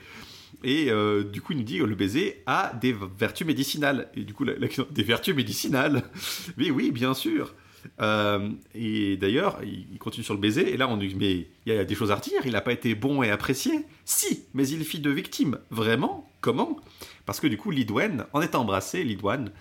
Et 0.64 0.90
euh, 0.90 1.24
du 1.24 1.42
coup, 1.42 1.54
il 1.54 1.60
nous 1.60 1.64
dit 1.64 1.80
que 1.80 1.84
le 1.84 1.96
baiser 1.96 2.42
a 2.46 2.74
des 2.82 2.96
vertus 3.18 3.46
médicinales. 3.46 4.10
Et 4.16 4.22
du 4.24 4.34
coup, 4.34 4.46
des 4.46 5.04
vertus 5.04 5.36
médicinales 5.36 6.04
Mais 6.58 6.72
oui, 6.72 6.92
bien 6.92 7.14
sûr. 7.14 7.54
Euh, 8.02 8.50
et 8.74 9.18
d'ailleurs, 9.18 9.60
il 9.64 9.98
continue 10.00 10.24
sur 10.24 10.34
le 10.34 10.40
baiser. 10.40 10.74
Et 10.74 10.78
là, 10.78 10.88
on 10.88 10.98
dit 10.98 11.14
Mais 11.16 11.48
il 11.66 11.74
y 11.74 11.78
a 11.78 11.86
des 11.86 11.96
choses 11.96 12.12
à 12.12 12.16
redire. 12.16 12.42
Il 12.46 12.54
n'a 12.54 12.62
pas 12.62 12.74
été 12.74 12.96
bon 12.96 13.24
et 13.24 13.30
apprécié. 13.30 13.86
Si, 14.06 14.46
mais 14.54 14.68
il 14.68 14.84
fit 14.84 15.00
deux 15.00 15.12
victimes. 15.12 15.60
Vraiment? 15.70 16.30
Comment? 16.42 16.78
Parce 17.26 17.40
que 17.40 17.48
du 17.48 17.58
coup, 17.58 17.72
Lidwen, 17.72 18.26
en 18.34 18.42
étant 18.42 18.62
embrassé, 18.62 19.04
Lidwan 19.04 19.48
euh, 19.48 19.52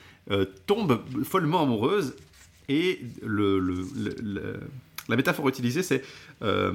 tombe 0.66 1.03
follement 1.24 1.62
amoureuse 1.62 2.16
et 2.68 3.01
la 5.09 5.16
métaphore 5.16 5.49
utilisée 5.49 5.83
c'est 5.83 6.03
euh, 6.43 6.72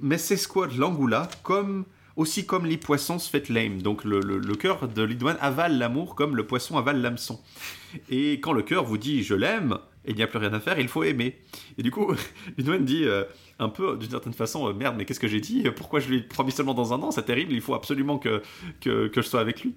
mais 0.00 0.18
c'est 0.18 0.46
quoi 0.46 0.68
l'angula 0.76 1.28
comme 1.42 1.84
aussi 2.16 2.44
comme 2.44 2.66
les 2.66 2.76
poissons 2.76 3.20
se 3.20 3.30
fait 3.30 3.48
lame. 3.48 3.80
Donc 3.80 4.04
le, 4.04 4.18
le, 4.18 4.54
cœur 4.56 4.88
de 4.88 5.02
Lidouane 5.02 5.36
avale 5.40 5.78
l'amour 5.78 6.16
comme 6.16 6.34
le 6.34 6.44
poisson 6.46 6.76
avale 6.76 7.00
l'hameçon. 7.00 7.40
Et 8.10 8.40
quand 8.40 8.52
le 8.52 8.62
cœur 8.62 8.84
vous 8.84 8.98
dit 8.98 9.22
je 9.22 9.34
l'aime, 9.34 9.78
il 10.10 10.16
n'y 10.16 10.22
a 10.22 10.26
plus 10.26 10.38
rien 10.38 10.52
à 10.52 10.60
faire, 10.60 10.78
il 10.78 10.88
faut 10.88 11.04
aimer. 11.04 11.36
Et 11.76 11.82
du 11.82 11.90
coup, 11.90 12.12
Lidouane 12.58 12.84
dit 12.84 13.04
euh, 13.04 13.24
un 13.58 13.68
peu 13.68 13.96
d'une 13.96 14.10
certaine 14.10 14.32
façon 14.32 14.72
merde, 14.72 14.94
mais 14.96 15.04
qu'est-ce 15.04 15.20
que 15.20 15.28
j'ai 15.28 15.40
dit? 15.40 15.64
Pourquoi 15.76 16.00
je 16.00 16.08
lui 16.08 16.18
ai 16.18 16.20
promis 16.20 16.52
seulement 16.52 16.74
dans 16.74 16.92
un 16.92 17.02
an? 17.02 17.10
C'est 17.10 17.24
terrible, 17.24 17.52
il 17.52 17.60
faut 17.60 17.74
absolument 17.74 18.18
que, 18.18 18.42
que, 18.80 19.10
je 19.14 19.20
sois 19.20 19.40
avec 19.40 19.62
lui. 19.62 19.74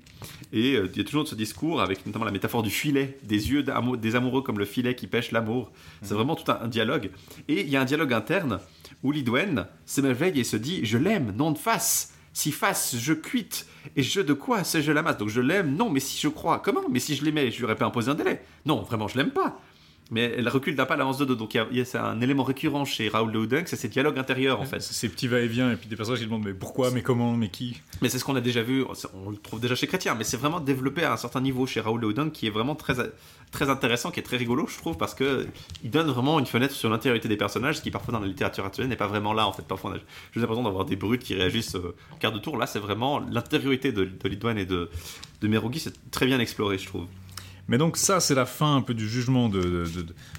Et 0.54 0.76
euh, 0.76 0.90
il 0.92 0.98
y 0.98 1.02
a 1.02 1.04
toujours 1.04 1.28
ce 1.28 1.36
discours 1.36 1.82
avec 1.82 2.06
notamment 2.06 2.26
la 2.26 2.32
métaphore 2.32 2.64
du 2.64 2.70
filet, 2.70 3.18
des 3.24 3.52
yeux 3.52 3.64
des 3.64 4.16
amoureux 4.16 4.42
comme 4.42 4.60
le 4.60 4.66
filet 4.66 4.96
qui 4.96 5.08
pêche 5.08 5.32
l'amour. 5.32 5.72
C'est 6.02 6.12
mhm. 6.12 6.18
vraiment 6.18 6.36
tout 6.36 6.52
un, 6.52 6.68
dialogue. 6.68 7.12
Et 7.48 7.62
il 7.62 7.70
y 7.70 7.78
a 7.78 7.82
un 7.82 7.86
dialogue 7.86 8.14
interne 8.14 8.60
où 9.04 9.12
Lidouane 9.12 9.68
s'émerveille 9.86 10.40
et 10.40 10.44
se 10.44 10.58
dit 10.58 10.86
je 10.86 10.98
l'aime, 10.98 11.34
non 11.36 11.52
de 11.52 11.58
face 11.58 12.14
si 12.34 12.52
face 12.52 12.96
je 12.98 13.14
cuite, 13.14 13.68
et 13.96 14.04
je 14.04 14.22
de 14.22 14.34
quoi? 14.34 14.64
Sais 14.64 14.82
je 14.82 14.92
la 14.92 15.02
masse 15.02 15.18
Donc 15.18 15.30
je 15.30 15.42
l'aime, 15.42 15.76
non, 15.76 15.90
mais 15.90 16.00
si 16.00 16.20
je 16.20 16.28
crois, 16.28 16.60
comment? 16.60 16.88
Mais 16.90 17.00
si 17.00 17.16
je 17.16 17.26
l'aimais, 17.26 17.52
je 17.52 17.58
lui 17.58 17.66
aurais 17.66 17.76
pas 17.76 17.86
imposé 17.86 18.10
un 18.10 18.16
délai. 18.16 18.42
Non, 18.66 18.82
vraiment, 18.84 19.08
je 19.08 19.18
l'aime 19.18 19.32
pas. 19.32 19.60
Mais 20.12 20.34
elle 20.38 20.48
recule 20.50 20.76
d'un 20.76 20.86
pas, 20.86 20.94
elle 20.94 21.02
avance 21.02 21.18
de 21.18 21.26
dos. 21.26 21.36
Donc 21.36 21.56
il 21.56 21.78
y 21.78 21.82
a, 21.82 21.86
c'est 21.86 21.98
un 21.98 22.22
élément 22.22 22.44
récurrent 22.44 22.86
chez 22.86 23.10
Raoul 23.10 23.32
de 23.32 23.40
Houdin, 23.40 23.64
c'est 23.66 23.76
ces 23.76 23.88
dialogues 23.88 24.20
intérieurs 24.20 24.62
en 24.62 24.66
fait. 24.66 24.82
Ces 24.82 25.10
petits 25.10 25.28
va-et-vient, 25.28 25.72
et 25.72 25.76
puis 25.78 25.90
des 25.90 25.96
personnages 25.96 26.20
qui 26.20 26.26
demandent 26.26 26.46
mais 26.46 26.54
pourquoi, 26.54 26.92
mais 26.92 27.02
comment, 27.02 27.36
mais 27.36 27.50
qui? 27.50 27.82
Mais 28.02 28.10
c'est 28.10 28.20
ce 28.20 28.26
qu'on 28.26 28.36
a 28.36 28.42
déjà 28.42 28.62
vu, 28.62 28.86
on 29.26 29.30
le 29.32 29.38
trouve 29.38 29.60
déjà 29.60 29.74
chez 29.74 29.88
Chrétien, 29.88 30.14
mais 30.16 30.24
c'est 30.24 30.38
vraiment 30.38 30.60
développé 30.60 31.04
à 31.04 31.14
un 31.14 31.18
certain 31.18 31.42
niveau 31.42 31.66
chez 31.66 31.82
Raoul 31.82 32.02
de 32.02 32.06
Houdin 32.06 32.30
qui 32.30 32.46
est 32.46 32.52
vraiment 32.52 32.76
très, 32.76 32.96
très 33.52 33.70
intéressant, 33.70 34.12
qui 34.12 34.20
est 34.20 34.24
très 34.24 34.38
rigolo, 34.38 34.68
je 34.68 34.78
trouve, 34.78 34.98
parce 34.98 35.16
que 35.16 35.48
il 35.84 35.90
donne 35.90 36.08
vraiment 36.08 36.38
une 36.40 36.46
fenêtre 36.46 36.76
sur 36.76 36.90
l'intériorité 36.90 37.28
des 37.28 37.38
personnages, 37.38 37.78
ce 37.78 37.82
qui 37.82 37.90
parfois 37.90 38.12
dans 38.12 38.20
la 38.20 38.28
littérature 38.28 38.66
actuelle 38.66 38.88
n'est 38.88 38.96
pas 38.96 39.08
vraiment 39.08 39.34
là 39.34 39.48
en 39.48 39.54
fait. 39.54 39.64
Parfois 39.64 39.92
on 39.92 39.94
a 39.94 39.98
juste 39.98 40.36
l'impression 40.36 40.64
d'avoir 40.64 40.86
des 40.86 40.98
brutes 40.98 41.24
qui 41.24 41.36
réagissent 41.36 41.76
euh, 41.76 41.96
quart 42.20 42.34
de 42.34 42.40
tour. 42.40 42.58
Là, 42.58 42.68
c'est 42.68 42.80
vraiment 42.80 43.20
l'intériorité 43.20 43.92
de, 43.92 44.04
de 44.06 44.30
Lidouane 44.30 44.58
et 44.58 44.66
de, 44.66 44.90
de 45.42 45.48
Merogi, 45.48 45.80
c'est 45.80 46.12
très 46.12 46.26
bien 46.26 46.40
exploré, 46.40 46.78
je 46.78 46.88
trouve. 46.88 47.06
Mais 47.68 47.78
donc 47.78 47.98
ça, 47.98 48.20
c'est 48.20 48.36
la 48.36 48.46
fin 48.46 48.76
un 48.76 48.82
peu 48.82 48.94
du 48.94 49.08
jugement 49.08 49.50
de, 49.50 49.86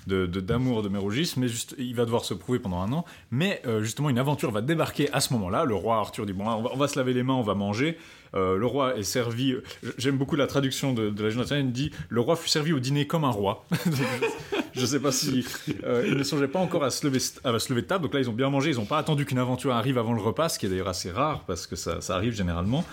d'amour 0.07 0.83
de, 0.83 0.89
Mérogis, 0.89 1.35
mais 1.37 1.49
juste, 1.49 1.75
il 1.79 1.95
va 1.95 2.05
devoir 2.05 2.25
se 2.25 2.35
prouver 2.35 2.59
pendant 2.59 2.81
un 2.81 2.93
an. 2.93 3.05
Mais 3.31 3.63
euh, 3.67 3.83
justement, 3.83 4.11
une 4.11 4.19
aventure 4.19 4.51
va 4.51 4.61
débarquer 4.61 5.11
à 5.13 5.21
ce 5.21 5.33
moment-là. 5.35 5.65
Le 5.65 5.75
roi 5.75 5.97
Arthur 5.97 6.27
dit, 6.27 6.33
bon, 6.33 6.47
on 6.47 6.77
va, 6.77 6.89
se 6.89 6.99
laver 6.99 7.15
les 7.15 7.23
mains, 7.23 7.35
on 7.35 7.43
va 7.43 7.55
manger. 7.55 7.97
Euh, 8.35 8.57
le 8.57 8.67
roi 8.67 8.97
est 8.97 9.03
servi. 9.03 9.55
J'aime 9.99 10.17
beaucoup 10.17 10.37
la 10.37 10.47
traduction 10.47 10.93
de, 10.95 11.13
la 11.23 11.31
jeune 11.31 11.67
il 11.67 11.73
dit 11.73 11.91
le 12.09 12.21
roi 12.21 12.37
fut 12.37 12.49
servi 12.49 12.73
au 12.73 12.79
dîner 12.79 13.07
comme 13.07 13.25
un 13.25 13.31
roi. 13.31 13.67
je 14.73 14.81
ne 14.81 14.87
sais 14.87 15.01
pas 15.01 15.13
si 15.13 15.45
euh, 15.85 16.05
il 16.07 16.17
ne 16.17 16.23
songeait 16.23 16.49
pas 16.49 16.59
encore 16.59 16.85
à 16.85 16.91
se 16.91 17.07
lever 17.07 17.19
à 17.45 17.59
se 17.59 17.71
lever 17.71 17.83
de 17.83 17.87
table. 17.87 18.05
Donc 18.05 18.15
là, 18.15 18.21
ils 18.21 18.31
ont 18.31 18.35
bien 18.35 18.49
mangé. 18.49 18.71
Ils 18.71 18.77
n'ont 18.77 18.87
pas 18.87 18.99
attendu 18.99 19.27
qu'une 19.27 19.39
aventure 19.39 19.73
arrive 19.73 19.99
avant 19.99 20.15
le 20.15 20.21
repas, 20.21 20.49
ce 20.49 20.59
qui 20.59 20.67
est 20.67 20.69
d'ailleurs 20.71 20.89
assez 20.89 21.11
rare 21.11 21.45
parce 21.47 21.67
que 21.67 21.77
ça, 21.77 21.99
arrive 22.09 22.35
généralement. 22.35 22.85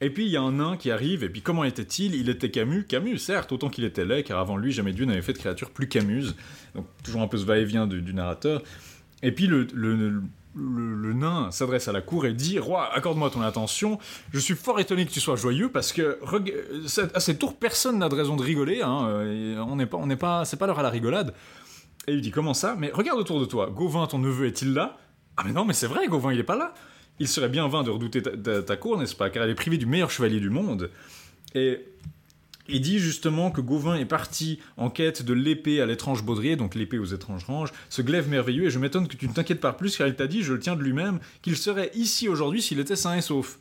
Et 0.00 0.10
puis 0.10 0.24
il 0.24 0.30
y 0.30 0.36
a 0.36 0.40
un 0.40 0.52
nain 0.52 0.76
qui 0.78 0.90
arrive, 0.90 1.24
et 1.24 1.28
puis 1.28 1.42
comment 1.42 1.62
était-il? 1.62 2.14
Il 2.14 2.30
était 2.30 2.50
Camus, 2.50 2.84
Camus 2.84 3.18
certes, 3.18 3.52
autant 3.52 3.68
qu'il 3.68 3.84
était 3.84 4.06
laid, 4.06 4.22
car 4.22 4.38
avant 4.38 4.56
lui 4.56 4.72
jamais 4.72 4.92
Dieu 4.92 5.04
n'avait 5.04 5.20
fait 5.20 5.34
de 5.34 5.38
créature 5.38 5.70
plus 5.70 5.88
Camus. 5.88 6.28
Donc 6.74 6.86
toujours 7.04 7.20
un 7.20 7.28
peu 7.28 7.36
ce 7.36 7.44
va-et-vient 7.44 7.86
du, 7.86 8.14
narrateur. 8.14 8.62
Et 9.22 9.32
puis 9.32 9.46
le, 9.46 10.22
le, 10.54 11.12
nain 11.12 11.50
s'adresse 11.50 11.88
à 11.88 11.92
la 11.92 12.00
cour 12.00 12.26
et 12.26 12.32
dit 12.32 12.58
Roi, 12.58 12.92
accorde-moi 12.94 13.30
ton 13.30 13.42
attention. 13.42 13.98
Je 14.32 14.38
suis 14.38 14.54
fort 14.54 14.80
étonné 14.80 15.06
que 15.06 15.10
tu 15.10 15.20
sois 15.20 15.36
joyeux 15.36 15.70
parce 15.70 15.92
que 15.92 16.18
à 17.14 17.20
cette 17.20 17.38
tour, 17.38 17.56
personne 17.56 17.98
n'a 17.98 18.08
de 18.08 18.14
raison 18.14 18.36
de 18.36 18.42
rigoler. 18.42 18.82
Hein, 18.82 19.64
on 19.68 19.76
n'est 19.76 19.86
pas, 19.86 19.96
on 19.96 20.06
n'est 20.06 20.16
pas, 20.16 20.44
c'est 20.44 20.56
pas 20.56 20.66
l'heure 20.66 20.78
à 20.78 20.82
la 20.82 20.90
rigolade. 20.90 21.34
Et 22.06 22.14
il 22.14 22.20
dit 22.20 22.30
Comment 22.30 22.54
ça? 22.54 22.76
Mais 22.78 22.90
regarde 22.92 23.18
autour 23.18 23.40
de 23.40 23.44
toi. 23.44 23.70
Gauvin, 23.70 24.06
ton 24.06 24.18
neveu, 24.18 24.46
est-il 24.46 24.72
là? 24.72 24.98
Ah 25.36 25.42
mais 25.44 25.52
non, 25.52 25.64
mais 25.64 25.74
c'est 25.74 25.86
vrai, 25.86 26.06
Gauvin, 26.08 26.32
il 26.32 26.38
est 26.38 26.44
pas 26.44 26.56
là 26.56 26.74
il 27.20 27.28
serait 27.28 27.50
bien 27.50 27.68
vain 27.68 27.84
de 27.84 27.90
redouter 27.90 28.22
ta, 28.22 28.76
cour, 28.76 28.98
n'est-ce 28.98 29.14
pas? 29.14 29.28
Car 29.28 29.44
elle 29.44 29.50
est 29.50 29.54
privée 29.54 29.76
du 29.76 29.86
meilleur 29.86 30.10
chevalier 30.10 30.40
du 30.40 30.48
monde. 30.48 30.90
Et 31.54 31.84
il 32.72 32.80
dit 32.80 32.98
justement 32.98 33.50
que 33.50 33.60
Gauvin 33.60 33.96
est 33.96 34.04
parti 34.04 34.58
en 34.76 34.90
quête 34.90 35.22
de 35.22 35.32
l'épée 35.32 35.80
à 35.80 35.86
l'étrange 35.86 36.24
baudrier, 36.24 36.56
donc 36.56 36.74
l'épée 36.74 36.98
aux 36.98 37.04
étranges 37.04 37.44
ranges, 37.44 37.72
ce 37.88 38.02
glaive 38.02 38.28
merveilleux, 38.28 38.64
et 38.64 38.70
je 38.70 38.78
m'étonne 38.78 39.08
que 39.08 39.16
tu 39.16 39.28
ne 39.28 39.32
t'inquiètes 39.32 39.60
pas 39.60 39.72
plus, 39.72 39.96
car 39.96 40.06
il 40.08 40.14
t'a 40.14 40.26
dit, 40.26 40.42
je 40.42 40.52
le 40.52 40.60
tiens 40.60 40.76
de 40.76 40.82
lui-même, 40.82 41.20
qu'il 41.42 41.56
serait 41.56 41.90
ici 41.94 42.28
aujourd'hui 42.28 42.62
s'il 42.62 42.80
était 42.80 42.96
sain 42.96 43.16
et 43.16 43.20
sauf. 43.20 43.58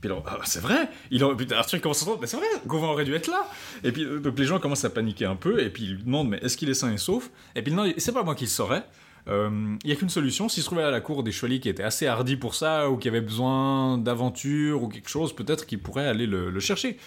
Puis 0.00 0.10
alors, 0.10 0.24
ah, 0.26 0.38
c'est 0.44 0.60
vrai, 0.60 0.88
il 1.12 1.24
puis 1.36 1.46
Arthur 1.54 1.80
commence 1.80 2.06
à 2.06 2.10
mais 2.20 2.26
c'est 2.26 2.36
vrai, 2.36 2.46
Gauvin 2.66 2.88
aurait 2.88 3.04
dû 3.04 3.14
être 3.14 3.28
là. 3.28 3.48
Et 3.84 3.92
puis 3.92 4.04
donc 4.04 4.36
les 4.38 4.46
gens 4.46 4.58
commencent 4.58 4.84
à 4.84 4.90
paniquer 4.90 5.26
un 5.26 5.36
peu, 5.36 5.62
et 5.62 5.70
puis 5.70 5.84
ils 5.84 6.04
demandent, 6.04 6.28
mais 6.28 6.38
est-ce 6.42 6.56
qu'il 6.56 6.68
est 6.68 6.74
sain 6.74 6.92
et 6.92 6.98
sauf? 6.98 7.30
Et 7.54 7.62
puis 7.62 7.72
non, 7.72 7.90
c'est 7.96 8.12
pas 8.12 8.24
moi 8.24 8.34
qui 8.34 8.44
le 8.44 8.50
saurais. 8.50 8.84
Euh, 9.28 9.76
il 9.84 9.86
n'y 9.86 9.92
a 9.92 9.96
qu'une 9.96 10.08
solution, 10.08 10.48
s'il 10.48 10.62
se 10.62 10.68
trouvait 10.68 10.82
à 10.82 10.90
la 10.90 11.00
cour 11.00 11.22
des 11.22 11.30
chevaliers 11.30 11.60
qui 11.60 11.68
étaient 11.68 11.82
assez 11.82 12.06
hardis 12.06 12.36
pour 12.36 12.54
ça, 12.54 12.90
ou 12.90 12.96
qui 12.96 13.08
avaient 13.08 13.20
besoin 13.20 13.98
d'aventure 13.98 14.82
ou 14.82 14.88
quelque 14.88 15.08
chose, 15.08 15.34
peut-être 15.34 15.66
qu'il 15.66 15.78
pourrait 15.78 16.08
aller 16.08 16.26
le, 16.26 16.58
chercher. 16.60 16.98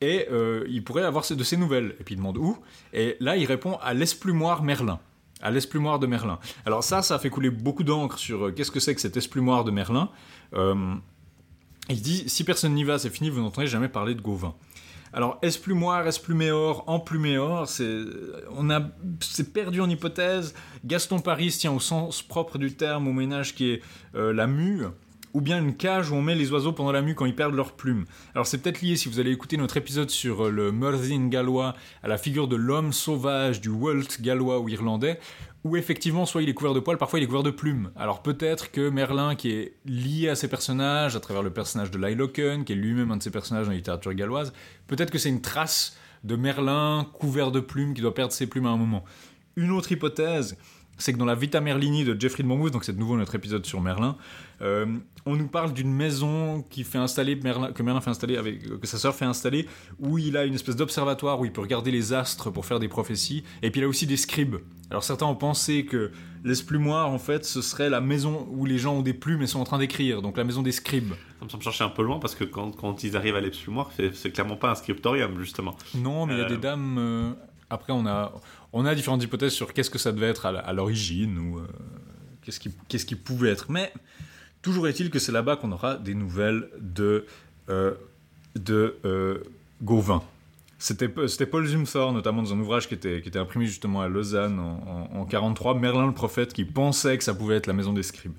Et 0.00 0.26
euh, 0.30 0.64
il 0.68 0.84
pourrait 0.84 1.04
avoir 1.04 1.24
de 1.28 1.44
ses 1.44 1.56
nouvelles. 1.56 1.96
Et 2.00 2.04
puis 2.04 2.14
il 2.14 2.18
demande 2.18 2.36
où. 2.36 2.58
Et 2.92 3.16
là, 3.20 3.36
il 3.36 3.46
répond 3.46 3.78
à 3.82 3.94
l'esplumoire 3.94 4.62
Merlin. 4.62 5.00
À 5.42 5.50
l'esplumoire 5.50 5.98
de 5.98 6.06
Merlin. 6.06 6.38
Alors 6.64 6.82
ça, 6.82 7.02
ça 7.02 7.16
a 7.16 7.18
fait 7.18 7.30
couler 7.30 7.50
beaucoup 7.50 7.84
d'encre 7.84 8.18
sur 8.18 8.46
euh, 8.46 8.52
qu'est-ce 8.52 8.70
que 8.70 8.80
c'est 8.80 8.94
que 8.94 9.00
cet 9.00 9.16
esplumoire 9.16 9.64
de 9.64 9.70
Merlin. 9.70 10.10
il 10.52 12.02
dit, 12.02 12.28
si 12.28 12.44
personne 12.44 12.74
n'y 12.74 12.84
va, 12.84 12.98
c'est 12.98 13.10
fini, 13.10 13.30
vous 13.30 13.40
n'entendrez 13.40 13.66
jamais 13.66 13.88
parler 13.88 14.14
de 14.14 14.20
Gauvin. 14.20 14.54
Alors, 15.16 15.38
esplumoire, 15.40 16.06
espluméor, 16.06 16.84
empluméor, 16.86 17.66
c'est, 17.66 18.02
on 18.50 18.68
c'est 19.20 19.50
perdu 19.50 19.80
en 19.80 19.88
hypothèse. 19.88 20.54
Gaston 20.84 21.20
Paris 21.20 21.56
tient 21.58 21.72
au 21.72 21.80
sens 21.80 22.20
propre 22.20 22.58
du 22.58 22.74
terme 22.74 23.08
au 23.08 23.14
ménage 23.14 23.54
qui 23.54 23.70
est 23.70 23.82
euh, 24.14 24.34
la 24.34 24.46
mue, 24.46 24.82
ou 25.36 25.42
bien 25.42 25.58
une 25.58 25.76
cage 25.76 26.10
où 26.10 26.14
on 26.14 26.22
met 26.22 26.34
les 26.34 26.50
oiseaux 26.50 26.72
pendant 26.72 26.92
la 26.92 27.02
mue 27.02 27.14
quand 27.14 27.26
ils 27.26 27.36
perdent 27.36 27.54
leurs 27.54 27.72
plumes. 27.72 28.06
Alors 28.34 28.46
c'est 28.46 28.56
peut-être 28.56 28.80
lié, 28.80 28.96
si 28.96 29.10
vous 29.10 29.20
allez 29.20 29.32
écouter 29.32 29.58
notre 29.58 29.76
épisode 29.76 30.08
sur 30.08 30.46
euh, 30.46 30.50
le 30.50 30.72
Merlin 30.72 31.28
gallois, 31.28 31.74
à 32.02 32.08
la 32.08 32.16
figure 32.16 32.48
de 32.48 32.56
l'homme 32.56 32.94
sauvage 32.94 33.60
du 33.60 33.68
Walt 33.68 34.22
gallois 34.22 34.60
ou 34.60 34.70
irlandais, 34.70 35.20
où 35.62 35.76
effectivement, 35.76 36.24
soit 36.24 36.42
il 36.42 36.48
est 36.48 36.54
couvert 36.54 36.72
de 36.72 36.80
poils, 36.80 36.96
parfois 36.96 37.18
il 37.18 37.24
est 37.24 37.26
couvert 37.26 37.42
de 37.42 37.50
plumes. 37.50 37.90
Alors 37.96 38.22
peut-être 38.22 38.70
que 38.70 38.88
Merlin, 38.88 39.34
qui 39.34 39.50
est 39.50 39.74
lié 39.84 40.30
à 40.30 40.36
ces 40.36 40.48
personnages, 40.48 41.16
à 41.16 41.20
travers 41.20 41.42
le 41.42 41.50
personnage 41.50 41.90
de 41.90 41.98
Lyloken, 41.98 42.64
qui 42.64 42.72
est 42.72 42.76
lui-même 42.76 43.10
un 43.10 43.18
de 43.18 43.22
ces 43.22 43.30
personnages 43.30 43.66
dans 43.66 43.72
la 43.72 43.76
littérature 43.76 44.14
galloise, 44.14 44.54
peut-être 44.86 45.10
que 45.10 45.18
c'est 45.18 45.28
une 45.28 45.42
trace 45.42 45.98
de 46.24 46.34
Merlin 46.34 47.06
couvert 47.12 47.50
de 47.50 47.60
plumes 47.60 47.92
qui 47.92 48.00
doit 48.00 48.14
perdre 48.14 48.32
ses 48.32 48.46
plumes 48.46 48.64
à 48.64 48.70
un 48.70 48.78
moment. 48.78 49.04
Une 49.56 49.70
autre 49.70 49.92
hypothèse, 49.92 50.56
c'est 50.98 51.12
que 51.12 51.18
dans 51.18 51.26
la 51.26 51.34
Vita 51.34 51.60
Merlini 51.60 52.04
de 52.04 52.18
Jeffrey 52.18 52.42
de 52.42 52.48
Monmouth, 52.48 52.72
donc 52.72 52.84
c'est 52.84 52.94
de 52.94 52.98
nouveau 52.98 53.16
notre 53.16 53.34
épisode 53.34 53.66
sur 53.66 53.82
Merlin, 53.82 54.16
euh, 54.62 54.86
on 55.26 55.36
nous 55.36 55.48
parle 55.48 55.72
d'une 55.72 55.92
maison 55.92 56.62
qui 56.70 56.84
fait 56.84 56.98
installer 56.98 57.36
Merlin, 57.36 57.72
que 57.72 57.82
Merlin 57.82 58.00
fait 58.00 58.10
installer 58.10 58.36
avec 58.36 58.80
que 58.80 58.86
sa 58.86 58.96
sœur 58.98 59.14
fait 59.14 59.24
installer, 59.24 59.66
où 59.98 60.18
il 60.18 60.36
a 60.36 60.44
une 60.44 60.54
espèce 60.54 60.76
d'observatoire 60.76 61.40
où 61.40 61.44
il 61.44 61.52
peut 61.52 61.60
regarder 61.60 61.90
les 61.90 62.12
astres 62.12 62.50
pour 62.50 62.64
faire 62.64 62.78
des 62.78 62.88
prophéties, 62.88 63.44
et 63.62 63.70
puis 63.70 63.80
il 63.80 63.84
a 63.84 63.88
aussi 63.88 64.06
des 64.06 64.16
scribes. 64.16 64.56
Alors 64.90 65.02
certains 65.02 65.26
ont 65.26 65.34
pensé 65.34 65.84
que 65.84 66.12
l'esplumoire 66.44 67.10
en 67.10 67.18
fait 67.18 67.44
ce 67.44 67.60
serait 67.60 67.90
la 67.90 68.00
maison 68.00 68.46
où 68.50 68.64
les 68.66 68.78
gens 68.78 68.94
ont 68.94 69.02
des 69.02 69.14
plumes 69.14 69.42
et 69.42 69.46
sont 69.46 69.60
en 69.60 69.64
train 69.64 69.78
d'écrire, 69.78 70.22
donc 70.22 70.36
la 70.36 70.44
maison 70.44 70.62
des 70.62 70.72
scribes. 70.72 71.14
Ça 71.40 71.44
me 71.44 71.50
semble 71.50 71.64
chercher 71.64 71.84
un 71.84 71.90
peu 71.90 72.02
loin 72.02 72.18
parce 72.18 72.34
que 72.34 72.44
quand, 72.44 72.70
quand 72.70 73.02
ils 73.02 73.16
arrivent 73.16 73.36
à 73.36 73.40
l'esplumoire, 73.40 73.90
c'est 73.96 74.30
clairement 74.30 74.56
pas 74.56 74.70
un 74.70 74.74
scriptorium 74.74 75.38
justement. 75.38 75.76
Non, 75.94 76.26
mais 76.26 76.34
il 76.34 76.38
y 76.38 76.42
a 76.42 76.46
des 76.46 76.54
euh, 76.54 76.58
dames. 76.58 76.96
Euh, 76.98 77.32
après, 77.68 77.92
on 77.92 78.06
a 78.06 78.32
on 78.72 78.84
a 78.84 78.94
différentes 78.94 79.22
hypothèses 79.22 79.52
sur 79.52 79.72
qu'est-ce 79.72 79.90
que 79.90 79.98
ça 79.98 80.12
devait 80.12 80.28
être 80.28 80.46
à 80.46 80.72
l'origine 80.72 81.38
ou 81.38 81.58
euh, 81.58 81.66
qu'est-ce 82.42 82.60
qui, 82.60 82.70
qu'est-ce 82.88 83.06
qui 83.06 83.16
pouvait 83.16 83.50
être. 83.50 83.70
Mais 83.70 83.92
toujours 84.66 84.88
est-il 84.88 85.10
que 85.10 85.20
c'est 85.20 85.30
là-bas 85.30 85.54
qu'on 85.54 85.70
aura 85.70 85.94
des 85.94 86.14
nouvelles 86.14 86.68
de, 86.80 87.24
euh, 87.68 87.94
de 88.56 88.96
euh, 89.04 89.38
Gauvin. 89.80 90.24
C'était, 90.78 91.06
Paul 91.08 91.64
Zumthor, 91.64 92.12
notamment 92.12 92.42
dans 92.42 92.52
un 92.52 92.58
ouvrage 92.58 92.88
qui 92.88 92.94
était, 92.94 93.22
qui 93.22 93.28
était 93.28 93.38
imprimé 93.38 93.66
justement 93.66 94.00
à 94.00 94.08
Lausanne 94.08 94.58
en, 94.58 95.20
en, 95.20 95.24
43, 95.24 95.76
Merlin 95.78 96.06
le 96.06 96.12
prophète, 96.12 96.52
qui 96.52 96.64
pensait 96.64 97.16
que 97.16 97.22
ça 97.22 97.32
pouvait 97.32 97.54
être 97.54 97.68
la 97.68 97.74
maison 97.74 97.92
des 97.92 98.02
scribes. 98.02 98.34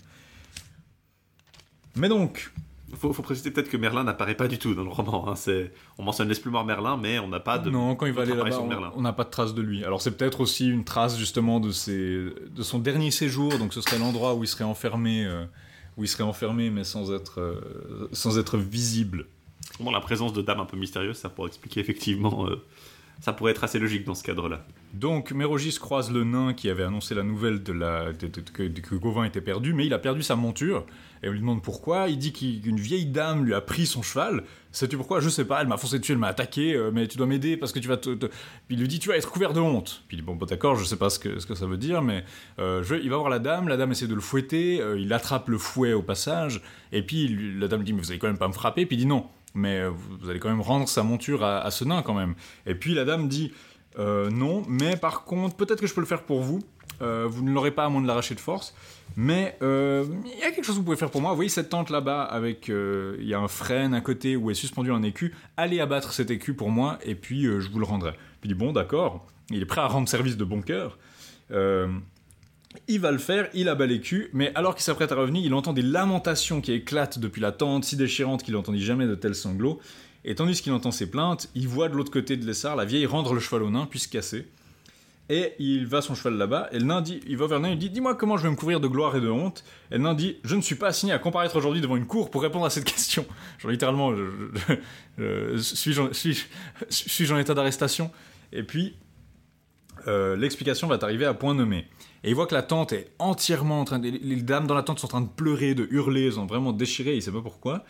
Mais 1.95 2.09
donc, 2.09 2.51
faut, 2.95 3.13
faut 3.13 3.21
préciser 3.21 3.49
peut-être 3.49 3.69
que 3.69 3.77
Merlin 3.77 4.03
n'apparaît 4.03 4.35
pas 4.35 4.49
du 4.49 4.57
tout 4.57 4.75
dans 4.75 4.83
le 4.83 4.89
roman. 4.89 5.29
Hein. 5.29 5.35
C'est, 5.35 5.71
on 5.97 6.03
mentionne 6.03 6.27
l'esplumoire 6.27 6.65
Merlin, 6.65 6.97
mais 6.97 7.19
on 7.19 7.29
n'a 7.29 7.39
pas 7.39 7.57
de. 7.57 7.69
Non, 7.69 7.95
quand 7.95 8.05
il 8.05 8.11
va 8.11 8.23
aller 8.23 8.35
là-bas, 8.35 8.91
on 8.95 9.01
n'a 9.01 9.13
pas 9.13 9.23
de 9.23 9.29
trace 9.29 9.53
de 9.53 9.61
lui. 9.61 9.85
Alors 9.85 10.01
c'est 10.01 10.11
peut-être 10.11 10.41
aussi 10.41 10.69
une 10.69 10.83
trace 10.83 11.17
justement 11.17 11.61
de, 11.61 11.71
ses, 11.71 12.25
de 12.49 12.63
son 12.63 12.79
dernier 12.79 13.11
séjour, 13.11 13.57
donc 13.57 13.73
ce 13.73 13.79
serait 13.79 13.97
l'endroit 13.97 14.35
où 14.35 14.43
il 14.43 14.47
serait 14.47 14.65
enfermé, 14.65 15.25
euh, 15.25 15.45
où 15.97 16.03
il 16.03 16.07
serait 16.07 16.23
enfermé, 16.23 16.69
mais 16.69 16.83
sans 16.83 17.11
être, 17.13 17.41
euh, 17.41 18.07
sans 18.11 18.37
être 18.37 18.57
visible. 18.57 19.25
Bon, 19.79 19.91
la 19.91 19.99
présence 19.99 20.33
de 20.33 20.41
dames 20.41 20.59
un 20.59 20.65
peu 20.65 20.77
mystérieuses, 20.77 21.17
ça 21.17 21.29
pourrait 21.29 21.49
expliquer 21.49 21.79
effectivement. 21.79 22.47
Euh, 22.47 22.63
ça 23.19 23.33
pourrait 23.33 23.51
être 23.51 23.63
assez 23.63 23.79
logique 23.79 24.05
dans 24.05 24.13
ce 24.13 24.23
cadre-là. 24.23 24.65
Donc 24.93 25.31
Mérogis 25.31 25.77
croise 25.79 26.11
le 26.11 26.23
nain 26.23 26.53
qui 26.53 26.69
avait 26.69 26.83
annoncé 26.83 27.15
la 27.15 27.23
nouvelle 27.23 27.63
de 27.63 27.73
la, 27.73 28.13
que, 28.13 28.63
que 28.63 28.95
Gauvin 28.95 29.23
était 29.23 29.41
perdu, 29.41 29.73
mais 29.73 29.87
il 29.87 29.93
a 29.93 29.99
perdu 29.99 30.21
sa 30.21 30.35
monture. 30.35 30.85
Et 31.23 31.29
on 31.29 31.31
lui 31.31 31.39
demande 31.39 31.61
pourquoi. 31.61 32.09
Il 32.09 32.17
dit 32.17 32.33
qu'une 32.33 32.79
vieille 32.79 33.05
dame 33.05 33.45
lui 33.45 33.53
a 33.53 33.61
pris 33.61 33.85
son 33.85 34.01
cheval. 34.01 34.43
Sais-tu 34.71 34.97
pourquoi? 34.97 35.19
Je 35.19 35.29
sais 35.29 35.45
pas. 35.45 35.61
Elle 35.61 35.67
m'a 35.67 35.77
foncé 35.77 35.99
dessus, 35.99 36.11
elle 36.11 36.17
m'a 36.17 36.27
attaqué. 36.27 36.73
Euh, 36.73 36.91
mais 36.93 37.07
tu 37.07 37.17
dois 37.17 37.27
m'aider 37.27 37.57
parce 37.57 37.71
que 37.71 37.79
tu 37.79 37.87
vas 37.87 37.97
te, 37.97 38.09
Puis 38.09 38.29
il 38.69 38.79
lui 38.79 38.87
dit 38.87 38.99
tu 38.99 39.09
vas 39.09 39.17
être 39.17 39.29
couvert 39.29 39.53
de 39.53 39.59
honte. 39.59 40.03
Puis 40.07 40.17
il 40.17 40.21
dit 40.21 40.25
bon, 40.25 40.35
d'accord, 40.35 40.75
je 40.75 40.85
sais 40.85 40.97
pas 40.97 41.09
ce 41.09 41.19
que, 41.19 41.39
ça 41.39 41.65
veut 41.65 41.77
dire, 41.77 42.01
mais 42.01 42.23
euh, 42.59 42.83
il 43.01 43.09
va 43.09 43.17
voir 43.17 43.29
la 43.29 43.39
dame. 43.39 43.67
La 43.67 43.77
dame 43.77 43.91
essaie 43.91 44.07
de 44.07 44.15
le 44.15 44.21
fouetter. 44.21 44.79
Euh, 44.81 44.99
il 44.99 45.11
attrape 45.13 45.49
le 45.49 45.57
fouet 45.57 45.93
au 45.93 46.01
passage. 46.01 46.61
Et 46.91 47.01
puis 47.01 47.27
la 47.57 47.67
dame 47.67 47.83
dit 47.83 47.93
mais 47.93 48.01
vous 48.01 48.11
allez 48.11 48.19
quand 48.19 48.27
même 48.27 48.37
pas 48.37 48.47
me 48.47 48.53
frapper. 48.53 48.85
Puis 48.85 48.97
il 48.97 48.99
dit 48.99 49.05
non. 49.05 49.27
Mais 49.53 49.87
vous, 49.87 50.29
allez 50.29 50.39
quand 50.39 50.49
même 50.49 50.61
rendre 50.61 50.87
sa 50.87 51.01
monture 51.01 51.43
à, 51.43 51.61
à, 51.61 51.71
ce 51.71 51.83
nain 51.83 52.03
quand 52.03 52.13
même. 52.13 52.35
Et 52.67 52.75
puis 52.75 52.93
la 52.93 53.05
dame 53.05 53.27
dit 53.27 53.51
non, 53.97 54.61
mais 54.69 54.95
par 54.95 55.23
contre 55.23 55.55
peut-être 55.55 55.81
que 55.81 55.87
je 55.87 55.95
peux 55.95 56.01
le 56.01 56.07
faire 56.07 56.21
pour 56.21 56.41
vous. 56.41 56.59
vous 56.99 57.41
ne 57.41 57.51
l'aurez 57.51 57.71
pas 57.71 57.85
à 57.85 57.89
moins 57.89 58.01
de 58.01 58.05
l'arracher 58.05 58.35
de 58.35 58.39
force. 58.39 58.75
Mais 59.15 59.57
euh, 59.61 60.05
il 60.25 60.39
y 60.39 60.43
a 60.43 60.51
quelque 60.51 60.63
chose 60.63 60.75
que 60.75 60.79
vous 60.79 60.85
pouvez 60.85 60.97
faire 60.97 61.09
pour 61.09 61.21
moi. 61.21 61.31
Vous 61.31 61.37
voyez 61.37 61.49
cette 61.49 61.69
tente 61.69 61.89
là-bas 61.89 62.23
avec 62.23 62.69
euh, 62.69 63.17
il 63.19 63.27
y 63.27 63.33
a 63.33 63.39
un 63.39 63.47
frêne 63.47 63.93
à 63.93 64.01
côté 64.01 64.35
où 64.35 64.51
est 64.51 64.55
suspendu 64.55 64.91
un 64.91 65.03
écu. 65.03 65.33
Allez 65.57 65.79
abattre 65.79 66.13
cet 66.13 66.29
écu 66.29 66.53
pour 66.53 66.69
moi 66.69 66.99
et 67.03 67.15
puis 67.15 67.45
euh, 67.45 67.59
je 67.59 67.69
vous 67.69 67.79
le 67.79 67.85
rendrai. 67.85 68.11
Puis 68.41 68.49
il 68.49 68.53
dit 68.53 68.53
bon 68.53 68.73
d'accord. 68.73 69.25
Il 69.49 69.61
est 69.61 69.65
prêt 69.65 69.81
à 69.81 69.87
rendre 69.87 70.07
service 70.07 70.37
de 70.37 70.43
bon 70.43 70.61
cœur. 70.61 70.97
il 71.51 72.99
va 72.99 73.11
le 73.11 73.17
faire, 73.17 73.49
il 73.53 73.69
abat 73.69 73.85
l'écu, 73.85 74.29
mais 74.33 74.51
alors 74.55 74.75
qu'il 74.75 74.83
s'apprête 74.83 75.11
à 75.11 75.15
revenir, 75.15 75.43
il 75.43 75.53
entend 75.53 75.71
des 75.73 75.81
lamentations 75.81 76.59
qui 76.59 76.73
éclatent 76.73 77.17
depuis 77.17 77.41
la 77.41 77.53
tente, 77.53 77.85
si 77.85 77.95
déchirantes 77.95 78.43
qu'il 78.43 78.55
n'entendit 78.55 78.83
jamais 78.83 79.07
de 79.07 79.15
tels 79.15 79.35
sanglots. 79.35 79.79
Et 80.25 80.35
tandis 80.35 80.61
qu'il 80.61 80.73
entend 80.73 80.91
ces 80.91 81.09
plaintes, 81.09 81.49
il 81.55 81.69
voit 81.69 81.87
de 81.87 81.95
l'autre 81.95 82.11
côté 82.11 82.35
de 82.35 82.45
l'essar 82.45 82.75
la 82.75 82.83
vieille 82.83 83.05
rendre 83.05 83.33
le 83.33 83.39
cheval 83.39 83.63
au 83.63 83.69
nain, 83.69 83.87
puis 83.89 83.99
se 83.99 84.09
casser. 84.09 84.45
Et 85.29 85.53
il 85.59 85.85
va 85.87 86.01
son 86.01 86.15
cheval 86.15 86.35
là-bas, 86.37 86.69
et 86.71 86.79
nain 86.79 87.01
dit, 87.01 87.19
il 87.27 87.35
va 87.35 87.47
vers 87.47 87.59
nain, 87.59 87.69
il 87.71 87.77
dit 87.77 87.89
Dis-moi 87.89 88.15
comment 88.15 88.37
je 88.37 88.43
vais 88.43 88.49
me 88.49 88.55
couvrir 88.55 88.79
de 88.79 88.87
gloire 88.87 89.13
et 89.17 89.19
de 89.19 89.27
honte. 89.29 89.65
Et 89.91 89.97
nain 89.97 90.13
dit 90.13 90.37
Je 90.45 90.55
ne 90.55 90.61
suis 90.61 90.75
pas 90.75 90.87
assigné 90.87 91.11
à 91.11 91.19
comparaître 91.19 91.55
aujourd'hui 91.57 91.81
devant 91.81 91.97
une 91.97 92.05
cour 92.07 92.29
pour 92.31 92.41
répondre 92.41 92.65
à 92.65 92.69
cette 92.69 92.85
question. 92.93 93.25
Genre 93.59 93.71
littéralement, 93.71 94.13
je- 94.15 95.57
suis-je 95.57 96.01
en, 96.01 96.13
suis-je- 96.13 96.45
suis-je 96.89 97.33
en 97.33 97.37
état 97.39 97.53
d'arrestation? 97.53 98.09
Et 98.53 98.63
puis, 98.63 98.95
euh, 100.07 100.37
l'explication 100.37 100.87
va 100.87 100.97
t'arriver 100.97 101.25
à 101.25 101.33
point 101.33 101.53
nommé. 101.53 101.87
Et 102.23 102.29
il 102.29 102.35
voit 102.35 102.47
que 102.47 102.55
la 102.55 102.63
tante 102.63 102.93
est 102.93 103.11
entièrement 103.19 103.81
en 103.81 103.85
train 103.85 103.99
de. 103.99 104.07
Les, 104.09 104.35
dames 104.37 104.65
dans 104.67 104.75
la 104.75 104.83
tente 104.83 104.99
sont 104.99 105.07
en 105.07 105.09
train 105.09 105.21
de 105.21 105.27
pleurer, 105.29 105.75
de 105.75 105.87
hurler, 105.91 106.31
sont 106.31 106.45
vraiment 106.45 106.71
déchirées, 106.71 107.15
il 107.15 107.21
sait 107.21 107.31
pas 107.31 107.41
pourquoi. 107.41 107.83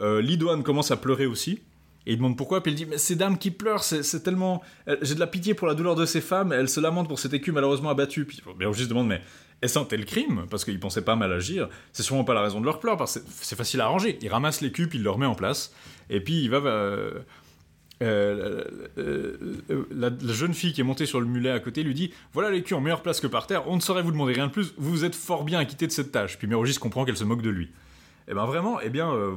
Euh, 0.00 0.20
Lidoine 0.22 0.62
commence 0.62 0.90
à 0.92 0.96
pleurer 0.96 1.26
aussi. 1.26 1.60
Et 2.06 2.12
il 2.12 2.16
demande 2.18 2.36
pourquoi, 2.36 2.62
puis 2.62 2.72
il 2.72 2.76
dit 2.76 2.86
Mais 2.86 2.98
ces 2.98 3.16
dames 3.16 3.36
qui 3.36 3.50
pleurent, 3.50 3.82
c'est 3.82 4.22
tellement. 4.22 4.62
J'ai 5.02 5.14
de 5.16 5.20
la 5.20 5.26
pitié 5.26 5.54
pour 5.54 5.66
la 5.66 5.74
douleur 5.74 5.94
de 5.96 6.06
ces 6.06 6.20
femmes, 6.20 6.52
elles 6.52 6.68
se 6.68 6.78
lamentent 6.80 7.08
pour 7.08 7.18
cet 7.18 7.34
écu 7.34 7.50
malheureusement 7.52 7.90
abattu. 7.90 8.24
Puis 8.24 8.40
Bérougis 8.58 8.84
se 8.84 8.88
demande 8.88 9.08
Mais 9.08 9.20
est-ce 9.62 9.78
un 9.78 9.84
tel 9.84 10.04
crime? 10.04 10.46
Parce 10.50 10.64
qu'il 10.64 10.78
pensait 10.78 11.02
pas 11.02 11.16
mal 11.16 11.32
agir. 11.32 11.68
C'est 11.92 12.02
sûrement 12.04 12.24
pas 12.24 12.34
la 12.34 12.42
raison 12.42 12.60
de 12.60 12.64
leur 12.66 12.78
pleurs, 12.78 12.96
parce 12.96 13.18
que 13.18 13.24
c'est- 13.40 13.56
facile 13.56 13.80
à 13.80 13.86
arranger. 13.86 14.18
Il 14.22 14.28
ramasse 14.28 14.60
l'écu, 14.60 14.86
puis 14.88 14.98
il 14.98 15.04
le 15.04 15.10
remet 15.10 15.26
en 15.26 15.34
place. 15.34 15.72
Et 16.10 16.20
puis 16.20 16.42
il 16.44 16.50
va. 16.50 16.58
euh, 16.58 17.10
euh, 18.02 18.62
euh, 18.98 19.86
la, 19.90 20.10
la 20.10 20.32
jeune 20.34 20.52
fille 20.52 20.74
qui 20.74 20.82
est 20.82 20.84
montée 20.84 21.06
sur 21.06 21.18
le 21.18 21.26
mulet 21.26 21.50
à 21.50 21.60
côté 21.60 21.82
lui 21.82 21.94
dit 21.94 22.12
Voilà 22.34 22.50
l'écu 22.50 22.74
en 22.74 22.80
meilleure 22.82 23.02
place 23.02 23.20
que 23.20 23.26
par 23.26 23.46
terre, 23.46 23.66
on 23.68 23.76
ne 23.76 23.80
saurait 23.80 24.02
vous 24.02 24.12
demander 24.12 24.34
rien 24.34 24.48
de 24.48 24.52
plus, 24.52 24.74
vous 24.76 24.90
vous 24.90 25.04
êtes 25.04 25.14
fort 25.14 25.44
bien 25.44 25.58
acquitté 25.58 25.86
de 25.86 25.92
cette 25.92 26.12
tâche. 26.12 26.36
Puis 26.38 26.46
Mérogis 26.46 26.74
comprend 26.76 27.04
qu'elle 27.04 27.16
se 27.16 27.24
moque 27.24 27.42
de 27.42 27.50
lui. 27.50 27.70
Eh 28.28 28.34
ben 28.34 28.44
vraiment, 28.44 28.80
eh 28.80 28.90
bien, 28.90 29.12
euh, 29.12 29.34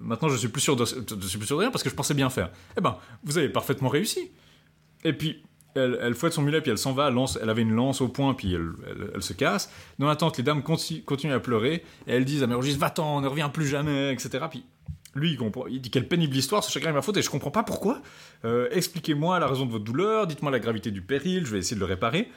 maintenant 0.00 0.28
je 0.28 0.36
suis 0.36 0.48
plus 0.48 0.60
sûr 0.60 0.74
de, 0.74 0.84
je 0.84 1.26
suis 1.26 1.38
plus 1.38 1.46
sûr 1.46 1.56
de 1.56 1.62
rien 1.62 1.70
parce 1.70 1.84
que 1.84 1.90
je 1.90 1.94
pensais 1.94 2.14
bien 2.14 2.28
faire. 2.30 2.50
Eh 2.76 2.80
ben, 2.80 2.96
vous 3.22 3.38
avez 3.38 3.48
parfaitement 3.48 3.88
réussi. 3.88 4.32
Et 5.04 5.12
puis, 5.12 5.42
elle, 5.74 6.14
fouette 6.14 6.32
son 6.32 6.42
mulet, 6.42 6.60
puis 6.60 6.70
elle 6.70 6.78
s'en 6.78 6.92
va, 6.92 7.10
lance, 7.10 7.38
elle 7.40 7.48
avait 7.48 7.62
une 7.62 7.72
lance 7.72 8.00
au 8.00 8.08
poing, 8.08 8.34
puis 8.34 8.54
elle, 8.54 9.22
se 9.22 9.32
casse. 9.32 9.70
Dans 9.98 10.06
l'attente, 10.06 10.36
les 10.36 10.42
dames 10.42 10.62
conti- 10.62 11.02
continuent 11.02 11.32
à 11.32 11.40
pleurer, 11.40 11.84
et 12.06 12.12
elles 12.12 12.24
disent 12.24 12.42
à 12.42 12.46
Mérogis 12.46 12.76
Va-t'en, 12.76 13.20
ne 13.20 13.26
reviens 13.26 13.48
plus 13.48 13.66
jamais, 13.66 14.12
etc. 14.12 14.44
Puis 14.50 14.64
lui, 15.14 15.32
il, 15.32 15.38
comprend, 15.38 15.66
il 15.66 15.80
dit 15.80 15.90
quelle 15.90 16.08
pénible 16.08 16.36
histoire, 16.36 16.62
ce 16.62 16.70
chacun 16.70 16.90
est 16.90 16.92
ma 16.92 17.02
faute, 17.02 17.16
et 17.16 17.22
je 17.22 17.30
comprends 17.30 17.50
pas 17.50 17.62
pourquoi. 17.62 18.02
Euh, 18.44 18.68
Expliquez-moi 18.70 19.38
la 19.38 19.46
raison 19.46 19.66
de 19.66 19.70
votre 19.70 19.84
douleur, 19.84 20.26
dites-moi 20.26 20.50
la 20.50 20.60
gravité 20.60 20.90
du 20.90 21.02
péril, 21.02 21.46
je 21.46 21.52
vais 21.52 21.58
essayer 21.58 21.76
de 21.76 21.80
le 21.80 21.86
réparer. 21.86 22.30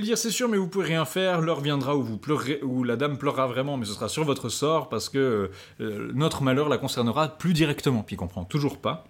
Dire, 0.00 0.16
c'est 0.16 0.30
sûr, 0.30 0.48
mais 0.48 0.56
vous 0.56 0.68
pouvez 0.68 0.86
rien 0.86 1.04
faire, 1.04 1.40
l'heure 1.40 1.60
viendra 1.60 1.96
où, 1.96 2.02
vous 2.02 2.16
pleurerez, 2.16 2.60
où 2.62 2.82
la 2.82 2.96
dame 2.96 3.18
pleurera 3.18 3.46
vraiment, 3.46 3.76
mais 3.76 3.84
ce 3.84 3.92
sera 3.92 4.08
sur 4.08 4.24
votre 4.24 4.48
sort, 4.48 4.88
parce 4.88 5.08
que 5.08 5.50
euh, 5.80 6.10
notre 6.14 6.42
malheur 6.42 6.68
la 6.68 6.78
concernera 6.78 7.28
plus 7.28 7.52
directement. 7.52 8.02
Puis 8.02 8.14
il 8.14 8.18
comprend 8.18 8.44
toujours 8.44 8.78
pas. 8.78 9.04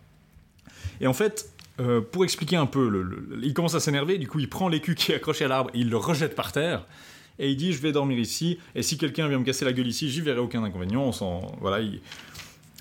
Et 1.01 1.07
en 1.07 1.13
fait, 1.13 1.53
euh, 1.81 2.01
pour 2.01 2.25
expliquer 2.25 2.57
un 2.57 2.67
peu, 2.67 3.07
il 3.43 3.55
commence 3.55 3.75
à 3.75 3.81
s'énerver, 3.81 4.19
du 4.19 4.29
coup 4.29 4.41
il 4.41 4.49
prend 4.49 4.69
l'écu 4.69 4.95
qui 4.95 5.13
est 5.13 5.15
accroché 5.15 5.45
à 5.45 5.49
l'arbre 5.49 5.71
et 5.73 5.79
il 5.79 5.89
le 5.89 5.97
rejette 5.97 6.35
par 6.35 6.53
terre. 6.53 6.85
Et 7.39 7.51
il 7.51 7.57
dit, 7.57 7.73
je 7.73 7.81
vais 7.81 7.93
dormir 7.93 8.19
ici, 8.19 8.59
et 8.75 8.83
si 8.83 8.99
quelqu'un 8.99 9.29
vient 9.29 9.39
me 9.39 9.45
casser 9.45 9.65
la 9.65 9.73
gueule 9.73 9.87
ici, 9.87 10.11
j'y 10.11 10.21
verrai 10.21 10.41
aucun 10.41 10.63
inconvénient, 10.65 11.11
on. 11.21 11.41
Voilà, 11.61 11.81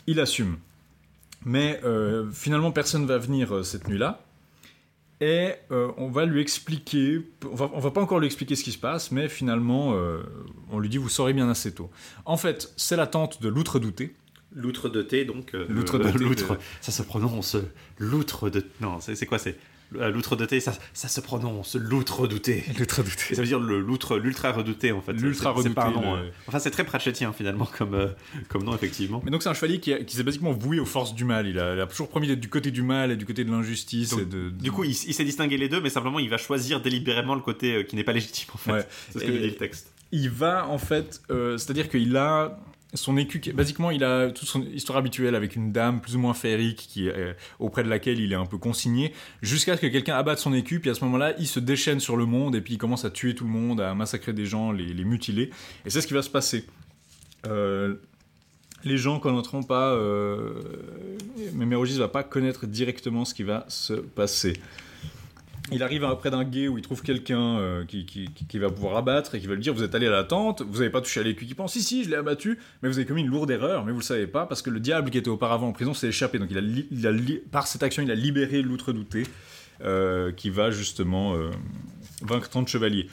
il, 0.07 0.19
assume. 0.19 0.57
Mais 1.45 1.79
euh, 1.83 2.29
finalement, 2.31 2.71
personne 2.71 3.05
va 3.05 3.17
venir 3.17 3.65
cette 3.65 3.87
nuit-là. 3.87 4.21
Et 5.21 5.51
euh, 5.71 5.91
on 5.97 6.09
va 6.09 6.25
lui 6.25 6.41
expliquer, 6.41 7.21
on 7.49 7.55
va, 7.55 7.69
on 7.73 7.79
va 7.79 7.91
pas 7.91 8.01
encore 8.01 8.19
lui 8.19 8.25
expliquer 8.25 8.55
ce 8.55 8.63
qui 8.63 8.71
se 8.71 8.79
passe, 8.79 9.11
mais 9.11 9.29
finalement, 9.29 9.93
euh, 9.93 10.23
on 10.71 10.79
lui 10.79 10.89
dit 10.89 10.97
vous 10.97 11.09
saurez 11.09 11.33
bien 11.33 11.47
assez 11.47 11.71
tôt. 11.73 11.91
En 12.25 12.37
fait, 12.37 12.73
c'est 12.75 12.95
la 12.95 13.05
tante 13.07 13.41
de 13.41 13.47
l'outre 13.47 13.77
douté. 13.79 14.15
Loutre 14.53 14.89
thé, 15.03 15.23
donc. 15.23 15.53
euh, 15.53 15.65
Loutre 15.69 15.97
le- 15.97 16.05
de 16.05 16.11
thé, 16.11 16.17
loutre. 16.25 16.55
de- 16.55 16.59
Ça 16.81 16.91
se 16.91 17.03
prononce 17.03 17.55
loutre 17.99 18.49
de. 18.49 18.65
Non, 18.81 18.99
c'est 18.99 19.15
c'est 19.15 19.25
quoi 19.27 19.37
C'est 19.37 19.57
euh, 19.97 20.09
loutre 20.11 20.35
de 20.35 20.45
thé, 20.45 20.59
ça, 20.59 20.73
ça 20.93 21.07
se 21.07 21.19
prononce 21.21 21.75
loutre 21.75 22.27
douté. 22.27 22.63
L'outre 22.79 22.99
Et 22.99 23.03
douté. 23.03 23.35
ça 23.35 23.41
veut 23.41 23.47
dire 23.47 23.59
le 23.59 23.79
loutre, 23.79 24.17
l'ultra 24.17 24.51
redouté 24.51 24.91
en 24.91 25.01
fait. 25.01 25.13
L'ultra 25.13 25.53
C'est- 25.57 25.63
c'est 25.63 25.69
pas 25.73 25.83
un 25.83 25.89
redouté, 25.89 26.05
nom, 26.05 26.15
le- 26.15 26.21
euh. 26.21 26.29
Enfin, 26.47 26.59
c'est 26.59 26.71
très 26.71 26.83
pratchettien 26.83 27.33
finalement 27.33 27.67
comme, 27.77 27.93
euh, 27.95 28.07
comme 28.49 28.63
nom, 28.63 28.73
effectivement. 28.73 29.21
Mais 29.25 29.31
donc 29.31 29.43
c'est 29.43 29.49
un 29.49 29.53
chevalier 29.53 29.79
qui, 29.79 29.93
qui 30.05 30.15
s'est 30.15 30.23
basiquement 30.23 30.51
voué 30.53 30.79
aux 30.79 30.85
forces 30.85 31.13
du 31.15 31.25
mal. 31.25 31.47
Il 31.47 31.59
a, 31.59 31.73
il 31.75 31.79
a 31.81 31.87
toujours 31.87 32.09
promis 32.09 32.27
d'être 32.27 32.39
du 32.39 32.49
côté 32.49 32.71
du 32.71 32.81
mal 32.83 33.11
et 33.11 33.15
du 33.15 33.25
côté 33.25 33.43
de 33.43 33.51
l'injustice. 33.51 34.15
De- 34.15 34.49
Du 34.49 34.71
coup, 34.71 34.83
il, 34.83 34.91
il 34.91 35.13
sait 35.13 35.23
distinguer 35.25 35.57
les 35.57 35.69
deux, 35.69 35.81
mais 35.81 35.89
simplement 35.89 36.19
il 36.19 36.29
va 36.29 36.37
choisir 36.37 36.81
délibérément 36.81 37.35
le 37.35 37.41
côté 37.41 37.75
euh, 37.75 37.83
qui 37.83 37.95
n'est 37.95 38.03
pas 38.03 38.13
légitime 38.13 38.49
en 38.53 38.57
fait. 38.57 38.71
Ouais. 38.71 38.87
C'est 39.11 39.19
ce 39.19 39.23
que 39.25 39.29
Et- 39.31 39.39
dit 39.39 39.47
le 39.47 39.55
texte. 39.55 39.91
il 40.11 40.29
va 40.29 40.67
en 40.67 40.77
fait, 40.77 41.21
euh, 41.31 41.57
c'est-à-dire 41.57 41.89
qu'il 41.89 42.15
a 42.17 42.57
son 42.93 43.15
écu, 43.17 43.39
qui- 43.39 43.53
basiquement 43.53 43.91
il 43.91 44.03
a 44.03 44.31
toute 44.31 44.47
son 44.47 44.61
histoire 44.63 44.97
habituelle 44.97 45.35
avec 45.35 45.55
une 45.55 45.71
dame 45.71 46.01
plus 46.01 46.15
ou 46.15 46.19
moins 46.19 46.33
féerique 46.33 46.87
qui 46.89 47.07
est, 47.07 47.13
euh, 47.15 47.33
auprès 47.59 47.83
de 47.83 47.89
laquelle 47.89 48.19
il 48.19 48.31
est 48.31 48.35
un 48.35 48.45
peu 48.45 48.57
consigné, 48.57 49.13
jusqu'à 49.41 49.77
ce 49.77 49.81
que 49.81 49.87
quelqu'un 49.87 50.15
abatte 50.17 50.39
son 50.39 50.53
écu, 50.53 50.79
puis 50.79 50.89
à 50.89 50.93
ce 50.93 51.03
moment-là 51.05 51.33
il 51.39 51.47
se 51.47 51.59
déchaîne 51.59 51.99
sur 51.99 52.17
le 52.17 52.25
monde 52.25 52.55
et 52.55 52.61
puis 52.61 52.73
il 52.73 52.77
commence 52.77 53.05
à 53.05 53.09
tuer 53.09 53.33
tout 53.35 53.45
le 53.45 53.49
monde, 53.49 53.79
à 53.81 53.93
massacrer 53.95 54.33
des 54.33 54.45
gens, 54.45 54.71
les, 54.71 54.93
mutiler, 55.05 55.51
et 55.85 55.89
c'est 55.89 56.01
ce 56.01 56.07
qui 56.07 56.13
va 56.13 56.21
se 56.21 56.29
passer. 56.29 56.65
Euh, 57.47 57.95
les 58.83 58.97
gens 58.97 59.19
connaîtront 59.19 59.63
pas, 59.63 59.91
euh, 59.93 60.53
mais 61.53 61.65
Mérogis 61.65 61.97
va 61.97 62.07
pas 62.07 62.23
connaître 62.23 62.65
directement 62.65 63.25
ce 63.25 63.33
qui 63.33 63.43
va 63.43 63.65
se 63.67 63.93
passer. 63.93 64.53
Il 65.73 65.83
arrive 65.83 66.05
près 66.19 66.29
d'un 66.29 66.43
guet 66.43 66.67
où 66.67 66.77
il 66.77 66.81
trouve 66.81 67.01
quelqu'un 67.01 67.57
euh, 67.57 67.85
qui, 67.85 68.05
qui- 68.05 68.59
va 68.59 68.69
pouvoir 68.69 68.97
abattre 68.97 69.35
et 69.35 69.39
qui 69.39 69.47
va 69.47 69.55
lui 69.55 69.61
dire 69.61 69.73
Vous 69.73 69.83
êtes 69.83 69.95
allé 69.95 70.07
à 70.07 70.11
la 70.11 70.25
tente, 70.25 70.61
vous 70.61 70.79
n'avez 70.79 70.89
pas 70.89 70.99
touché 70.99 71.21
à 71.21 71.23
l'écu 71.23 71.45
qui 71.45 71.53
pense 71.53 71.71
Si, 71.71 71.81
si, 71.81 72.03
je 72.03 72.09
l'ai 72.09 72.17
abattu, 72.17 72.59
mais 72.81 72.89
vous 72.89 72.97
avez 72.97 73.07
commis 73.07 73.21
une 73.21 73.29
lourde 73.29 73.49
erreur, 73.49 73.85
mais 73.85 73.93
vous 73.93 73.99
le 73.99 74.03
savez 74.03 74.27
pas 74.27 74.45
parce 74.45 74.61
que 74.61 74.69
le 74.69 74.81
diable 74.81 75.09
qui 75.09 75.17
était 75.17 75.29
auparavant 75.29 75.69
en 75.69 75.71
prison 75.71 75.93
s'est 75.93 76.09
échappé. 76.09 76.39
Donc, 76.39 76.49
il 76.51 76.57
a, 76.57 76.61
il 76.61 77.07
a 77.07 77.11
par 77.51 77.67
cette 77.67 77.83
action, 77.83 78.03
il 78.03 78.11
a 78.11 78.15
libéré 78.15 78.61
l'outre 78.61 78.91
douté 78.91 79.23
euh, 79.81 80.33
qui 80.33 80.49
va 80.49 80.71
justement 80.71 81.35
euh, 81.35 81.49
vaincre 82.21 82.49
tant 82.49 82.61
de 82.61 82.67
chevaliers. 82.67 83.07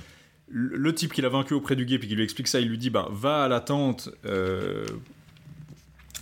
Le, 0.50 0.92
type 0.94 1.12
qu'il 1.12 1.24
a 1.26 1.28
vaincu 1.28 1.54
auprès 1.54 1.76
du 1.76 1.84
guet 1.84 1.98
puis 1.98 2.08
qui 2.08 2.16
lui 2.16 2.24
explique 2.24 2.48
ça, 2.48 2.58
il 2.58 2.68
lui 2.68 2.78
dit 2.78 2.90
bah, 2.90 3.08
Va 3.12 3.44
à 3.44 3.48
la 3.48 3.60
tente, 3.60 4.08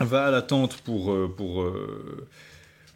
va 0.00 0.26
à 0.26 0.30
la 0.30 0.42
tente 0.42 0.76
pour. 0.82 1.16
pour 1.36 1.64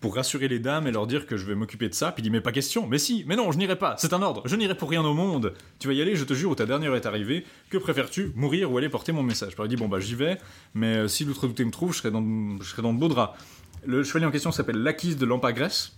pour 0.00 0.16
rassurer 0.16 0.48
les 0.48 0.58
dames 0.58 0.86
et 0.86 0.90
leur 0.90 1.06
dire 1.06 1.26
que 1.26 1.36
je 1.36 1.44
vais 1.44 1.54
m'occuper 1.54 1.88
de 1.88 1.94
ça. 1.94 2.10
Puis 2.12 2.22
il 2.22 2.24
dit 2.24 2.30
mais 2.30 2.40
pas 2.40 2.52
question. 2.52 2.86
Mais 2.86 2.98
si, 2.98 3.24
mais 3.26 3.36
non, 3.36 3.52
je 3.52 3.58
n'irai 3.58 3.76
pas. 3.76 3.94
C'est 3.98 4.12
un 4.12 4.22
ordre. 4.22 4.42
Je 4.46 4.56
n'irai 4.56 4.74
pour 4.74 4.88
rien 4.90 5.04
au 5.04 5.14
monde. 5.14 5.52
Tu 5.78 5.88
vas 5.88 5.94
y 5.94 6.00
aller, 6.00 6.16
je 6.16 6.24
te 6.24 6.34
jure, 6.34 6.50
où 6.50 6.54
ta 6.54 6.66
dernière 6.66 6.94
est 6.94 7.06
arrivée. 7.06 7.44
Que 7.68 7.78
préfères-tu, 7.78 8.32
mourir 8.34 8.72
ou 8.72 8.78
aller 8.78 8.88
porter 8.88 9.12
mon 9.12 9.22
message? 9.22 9.52
Je 9.52 9.56
leur 9.56 9.66
ai 9.66 9.68
dit 9.68 9.76
bon 9.76 9.88
bah 9.88 10.00
j'y 10.00 10.14
vais, 10.14 10.38
mais 10.74 10.96
euh, 10.96 11.08
si 11.08 11.24
l'outre 11.24 11.46
douté 11.46 11.64
me 11.64 11.70
trouve, 11.70 11.92
je 11.92 11.98
serai 11.98 12.10
dans, 12.10 12.24
je 12.60 12.68
serai 12.68 12.82
dans 12.82 12.94
de 12.94 12.98
beaux 12.98 13.08
draps. 13.08 13.38
Le 13.84 14.02
chevalier 14.02 14.26
en 14.26 14.30
question 14.30 14.52
s'appelle 14.52 14.82
l'Aquise 14.82 15.16
de 15.16 15.26
Lampagresse. 15.26 15.96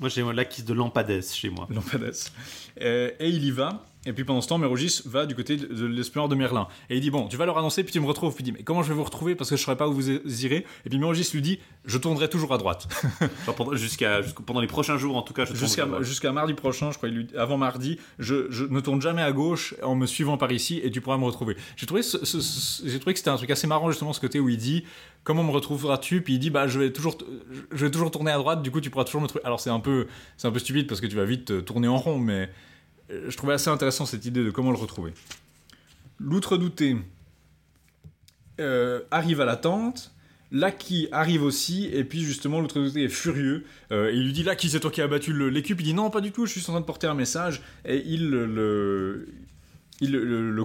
Moi 0.00 0.08
j'ai 0.08 0.24
l'acquise 0.32 0.64
de 0.64 0.74
Lampades 0.74 1.22
chez 1.22 1.50
moi. 1.50 1.68
Lampades. 1.70 2.12
Euh, 2.80 3.10
et 3.20 3.28
il 3.28 3.44
y 3.44 3.52
va. 3.52 3.86
Et 4.06 4.12
puis 4.12 4.24
pendant 4.24 4.40
ce 4.42 4.48
temps, 4.48 4.58
Mérogis 4.58 5.00
va 5.06 5.24
du 5.26 5.34
côté 5.34 5.56
de, 5.56 5.66
de 5.66 5.86
l'espionneur 5.86 6.28
de 6.28 6.34
Merlin. 6.34 6.68
Et 6.90 6.96
il 6.96 7.00
dit 7.00 7.10
Bon, 7.10 7.26
tu 7.26 7.36
vas 7.36 7.46
leur 7.46 7.56
annoncer, 7.58 7.82
puis 7.84 7.92
tu 7.92 8.00
me 8.00 8.06
retrouves. 8.06 8.34
Puis 8.34 8.42
il 8.42 8.44
dit 8.44 8.52
Mais 8.52 8.62
comment 8.62 8.82
je 8.82 8.88
vais 8.88 8.94
vous 8.94 9.04
retrouver 9.04 9.34
Parce 9.34 9.48
que 9.50 9.56
je 9.56 9.62
ne 9.62 9.64
saurais 9.64 9.76
pas 9.76 9.88
où 9.88 9.92
vous 9.94 10.10
irez? 10.44 10.66
Et 10.84 10.90
puis 10.90 10.98
Mérogis 10.98 11.30
lui 11.32 11.40
dit 11.40 11.58
Je 11.86 11.96
tournerai 11.98 12.28
toujours 12.28 12.52
à 12.52 12.58
droite. 12.58 12.86
Enfin, 13.22 13.52
pendant, 13.56 13.74
jusqu'à, 13.76 14.20
pendant 14.46 14.60
les 14.60 14.66
prochains 14.66 14.98
jours 14.98 15.16
en 15.16 15.22
tout 15.22 15.32
cas, 15.32 15.44
je 15.44 15.54
Jusqu'à 15.54 15.86
jusqu'à 16.02 16.32
mardi 16.32 16.54
prochain, 16.54 16.90
je 16.90 16.96
crois, 16.98 17.08
il 17.08 17.14
lui- 17.14 17.26
avant 17.36 17.56
mardi, 17.56 17.98
je, 18.18 18.50
je 18.50 18.64
ne 18.64 18.80
tourne 18.80 19.00
jamais 19.00 19.22
à 19.22 19.32
gauche 19.32 19.74
en 19.82 19.94
me 19.94 20.06
suivant 20.06 20.36
par 20.36 20.52
ici 20.52 20.80
et 20.82 20.90
tu 20.90 21.00
pourras 21.00 21.16
me 21.18 21.24
retrouver. 21.24 21.56
J'ai 21.76 21.86
trouvé, 21.86 22.02
ce- 22.02 22.24
ce- 22.24 22.40
ce- 22.40 22.86
j'ai 22.88 22.98
trouvé 22.98 23.12
que 23.14 23.18
c'était 23.18 23.30
un 23.30 23.36
truc 23.36 23.50
assez 23.50 23.66
marrant 23.66 23.90
justement 23.90 24.12
ce 24.12 24.20
côté 24.20 24.40
où 24.40 24.48
il 24.48 24.56
dit 24.58 24.84
comment 25.24 25.42
me 25.44 25.50
retrouveras-tu? 25.50 26.20
Puis 26.22 26.34
il 26.34 26.38
dit 26.38 26.50
bah 26.50 26.66
je 26.68 26.78
vais 26.78 26.92
toujours 26.92 27.16
t- 27.16 27.24
je 27.72 27.84
vais 27.86 27.90
toujours 27.90 28.10
tourner 28.10 28.30
à 28.32 28.36
droite 28.38 28.62
du 28.62 28.70
coup 28.70 28.80
tu 28.80 28.90
pourras 28.90 29.04
toujours 29.04 29.22
me 29.22 29.26
trouver. 29.28 29.44
Alors 29.44 29.60
c'est 29.60 29.70
un 29.70 29.80
peu 29.80 30.06
c'est 30.36 30.46
un 30.48 30.52
peu 30.52 30.58
stupide 30.58 30.86
parce 30.86 31.00
que 31.00 31.06
tu 31.06 31.16
vas 31.16 31.24
vite 31.24 31.64
tourner 31.64 31.88
en 31.88 31.96
rond 31.96 32.18
mais 32.18 32.50
je 33.28 33.36
trouvais 33.36 33.54
assez 33.54 33.70
intéressant 33.70 34.06
cette 34.06 34.24
idée 34.24 34.44
de 34.44 34.50
comment 34.50 34.70
le 34.70 34.76
retrouver. 34.76 35.12
L'outre 36.18 36.56
douté 36.56 36.96
euh, 38.60 39.00
arrive 39.10 39.40
à 39.40 39.44
la 39.44 39.56
tente. 39.56 40.12
Laki 40.52 41.08
arrive 41.10 41.42
aussi, 41.42 41.86
et 41.92 42.04
puis 42.04 42.22
justement 42.22 42.60
l'autre 42.60 42.80
douté 42.80 43.02
est 43.02 43.08
furieux, 43.08 43.64
euh, 43.90 44.12
il 44.12 44.26
lui 44.26 44.32
dit 44.32 44.44
Laki 44.44 44.70
c'est 44.70 44.78
toi 44.78 44.90
qui 44.92 45.00
as 45.00 45.04
abattu 45.04 45.32
l'équipe, 45.50 45.80
il 45.80 45.84
dit 45.84 45.94
non 45.94 46.10
pas 46.10 46.20
du 46.20 46.30
tout, 46.30 46.46
je 46.46 46.52
suis 46.52 46.60
en 46.70 46.74
train 46.74 46.80
de 46.80 46.86
porter 46.86 47.08
un 47.08 47.14
message, 47.14 47.60
et 47.84 48.00
il 48.06 48.30
le, 48.30 49.26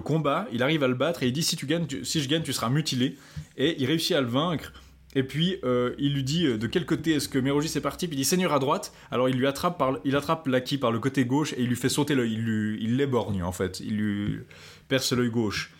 combat, 0.04 0.46
il 0.52 0.62
arrive 0.62 0.84
à 0.84 0.88
le 0.88 0.94
battre, 0.94 1.24
et 1.24 1.26
il 1.26 1.32
dit 1.32 1.42
si, 1.42 1.56
tu 1.56 1.66
gagnes, 1.66 1.88
si 2.04 2.20
je 2.20 2.28
gagne 2.28 2.42
tu 2.42 2.52
seras 2.52 2.68
mutilé, 2.68 3.16
et 3.56 3.82
il 3.82 3.86
réussit 3.86 4.14
à 4.14 4.20
le 4.20 4.28
vaincre, 4.28 4.72
et 5.14 5.24
puis 5.24 5.56
euh, 5.64 5.94
il 5.98 6.14
lui 6.14 6.22
dit 6.22 6.46
euh, 6.46 6.56
de 6.56 6.66
quel 6.66 6.86
côté 6.86 7.14
est-ce 7.14 7.28
que 7.28 7.38
Mérogis 7.38 7.76
est 7.76 7.80
parti, 7.80 8.06
puis 8.06 8.16
il 8.16 8.20
dit 8.20 8.24
Seigneur 8.24 8.52
à 8.52 8.58
droite, 8.58 8.92
alors 9.10 9.28
il 9.28 9.36
lui 9.36 9.46
attrape, 9.46 9.82
il 10.04 10.14
attrape 10.14 10.46
Laki 10.46 10.78
par 10.78 10.92
le 10.92 11.00
côté 11.00 11.24
gauche, 11.24 11.52
et 11.54 11.62
il 11.62 11.68
lui 11.68 11.76
fait 11.76 11.88
sauter 11.88 12.14
l'œil, 12.14 12.32
il 12.32 12.96
l'éborgne 12.96 13.42
en 13.42 13.52
fait, 13.52 13.80
il 13.80 13.96
lui 13.96 14.40
perce 14.88 15.12
l'œil 15.12 15.30
gauche. 15.30 15.72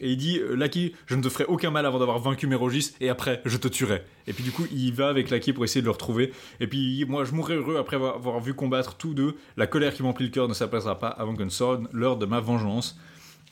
Et 0.00 0.12
il 0.12 0.16
dit 0.16 0.38
euh, 0.38 0.54
Laki, 0.54 0.94
je 1.06 1.16
ne 1.16 1.22
te 1.22 1.28
ferai 1.28 1.44
aucun 1.44 1.70
mal 1.70 1.84
avant 1.84 1.98
d'avoir 1.98 2.18
vaincu 2.18 2.46
Mérogis, 2.46 2.92
et 3.00 3.08
après, 3.08 3.42
je 3.44 3.56
te 3.56 3.68
tuerai. 3.68 4.02
Et 4.26 4.32
puis 4.32 4.44
du 4.44 4.52
coup, 4.52 4.66
il 4.72 4.92
va 4.92 5.08
avec 5.08 5.28
Laki 5.28 5.52
pour 5.52 5.64
essayer 5.64 5.80
de 5.80 5.86
le 5.86 5.92
retrouver. 5.92 6.32
Et 6.60 6.66
puis 6.66 7.04
moi, 7.06 7.24
je 7.24 7.32
mourrai 7.32 7.56
heureux 7.56 7.76
après 7.76 7.96
avoir, 7.96 8.14
avoir 8.14 8.40
vu 8.40 8.54
combattre 8.54 8.96
tous 8.96 9.12
deux. 9.12 9.34
La 9.56 9.66
colère 9.66 9.92
qui 9.92 10.02
m'emplit 10.02 10.26
le 10.26 10.30
cœur 10.30 10.48
ne 10.48 10.54
s'apaisera 10.54 10.98
pas 10.98 11.08
avant 11.08 11.34
que 11.34 11.42
ne 11.42 11.50
sonne 11.50 11.88
l'heure 11.92 12.16
de 12.16 12.26
ma 12.26 12.40
vengeance. 12.40 12.98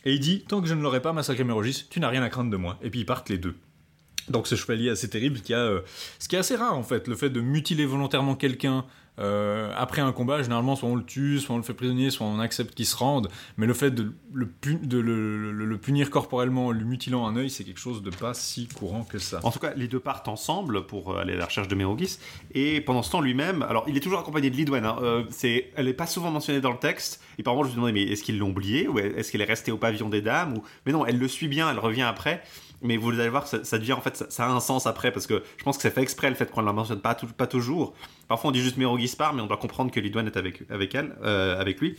Et 0.05 0.15
il 0.15 0.21
dit 0.21 0.45
Tant 0.47 0.63
que 0.63 0.69
je 0.69 0.75
ne 0.75 0.83
l'aurai 0.83 1.03
pas 1.03 1.13
massacré 1.13 1.43
Mérogis, 1.43 1.87
tu 1.91 2.01
n'as 2.01 2.09
rien 2.09 2.23
à 2.23 2.29
craindre 2.29 2.51
de 2.51 2.57
moi. 2.57 2.79
Et 2.81 2.91
puis 2.91 3.01
ils 3.01 3.07
partent 3.07 3.29
les 3.29 3.39
deux. 3.39 3.57
Donc 4.29 4.47
ce 4.47 4.55
chevalier 4.55 4.91
assez 4.91 5.09
terrible 5.09 5.41
qui 5.41 5.55
a, 5.55 5.59
euh, 5.59 5.81
ce 6.19 6.29
qui 6.29 6.37
est 6.37 6.39
assez 6.39 6.57
rare 6.57 6.77
en 6.77 6.83
fait, 6.83 7.09
le 7.09 7.17
fait 7.17 7.31
de 7.31 7.41
mutiler 7.41 7.87
volontairement 7.87 8.35
quelqu'un 8.35 8.85
euh, 9.19 9.73
après 9.77 10.03
un 10.03 10.13
combat, 10.13 10.43
généralement, 10.43 10.77
soit 10.77 10.89
on 10.89 10.97
le 10.97 11.05
tue, 11.05 11.39
soit 11.39 11.55
on 11.55 11.59
le 11.59 11.65
fait 11.65 11.75
prisonnier, 11.75 12.11
soit 12.11 12.27
on 12.27 12.39
accepte 12.39 12.75
qu'il 12.75 12.87
se 12.87 12.97
rende. 12.97 13.29
Mais 13.57 13.67
le 13.67 13.75
fait 13.75 13.91
de 13.91 14.13
le, 14.33 15.77
punir 15.79 16.11
corporellement, 16.11 16.71
lui 16.73 16.85
mutilant 16.85 17.27
un 17.27 17.37
œil, 17.37 17.51
c'est 17.51 17.65
quelque 17.65 17.81
chose 17.81 18.03
de 18.03 18.11
pas 18.11 18.35
si 18.35 18.67
courant 18.69 19.05
que 19.05 19.19
ça. 19.19 19.41
En 19.43 19.51
tout 19.51 19.59
cas, 19.59 19.73
les 19.75 19.89
deux 19.89 20.01
partent 20.01 20.29
ensemble 20.29 20.87
pour 20.87 21.13
euh, 21.13 21.21
aller 21.21 21.35
à 21.35 21.37
la 21.37 21.47
recherche 21.47 21.69
de 21.69 21.75
Mérogis. 21.75 22.19
Et 22.55 22.81
pendant 22.81 23.03
ce 23.03 23.11
temps, 23.11 23.21
lui-même, 23.21 23.63
alors 23.63 23.85
il 23.89 23.97
est 23.97 24.01
toujours 24.01 24.21
accompagné 24.21 24.51
de 24.51 24.57
Lidwen. 24.57 24.85
Hein, 24.85 24.97
euh, 25.03 25.25
c'est, 25.31 25.71
elle 25.77 25.87
n'est 25.87 25.95
pas 25.95 26.07
souvent 26.07 26.31
mentionnée 26.31 26.61
dans 26.61 26.73
le 26.73 26.79
texte. 26.79 27.23
Et 27.39 27.43
par 27.43 27.55
moment, 27.55 27.65
je 27.65 27.71
me 27.71 27.77
demandais, 27.77 27.93
mais 27.93 28.03
est-ce 28.03 28.23
qu'ils 28.23 28.39
l'ont 28.39 28.51
oublié 28.51 28.89
ou 28.89 28.99
est-ce 28.99 29.31
qu'elle 29.31 29.43
est 29.43 29.45
restée 29.45 29.71
au 29.71 29.77
pavillon 29.77 30.09
des 30.09 30.23
dames 30.23 30.55
ou... 30.55 30.63
Mais 30.85 30.93
non, 30.93 31.05
elle 31.05 31.19
le 31.19 31.29
suit 31.29 31.49
bien, 31.49 31.71
elle 31.71 31.79
revient 31.79 32.03
après 32.03 32.43
mais 32.83 32.97
vous 32.97 33.11
allez 33.11 33.29
voir, 33.29 33.47
ça, 33.47 33.65
ça 33.65 33.79
devient 33.79 33.95
en 33.95 34.01
fait, 34.01 34.25
ça, 34.29 34.47
a 34.47 34.51
un 34.51 34.61
sens 34.61 34.87
après 34.87 35.13
parce 35.13 35.27
que 35.27 35.43
je 35.57 35.65
pense 35.65 35.77
que 35.77 35.83
c'est 35.83 35.91
fait 35.91 36.03
exprès 36.03 36.29
le 36.29 36.37
fait 36.37 36.51
qu'on 36.51 36.61
ne 36.61 36.67
la 36.67 36.73
mentionne 36.73 37.01
pas, 37.01 37.15
pas 37.15 37.47
toujours. 37.47 37.95
Parfois 38.29 38.51
on 38.51 38.53
dit 38.53 38.61
juste 38.61 38.77
Mérogis 38.77 39.15
part, 39.17 39.35
mais 39.35 39.43
on 39.43 39.47
doit 39.47 39.57
comprendre 39.57 39.91
que 39.91 40.01
Lidouane 40.01 40.27
est 40.27 40.37
avec, 40.37 40.63
avec 40.71 40.95
elle, 40.95 41.17
euh, 41.23 41.61
avec 41.61 41.81
lui. 41.81 41.97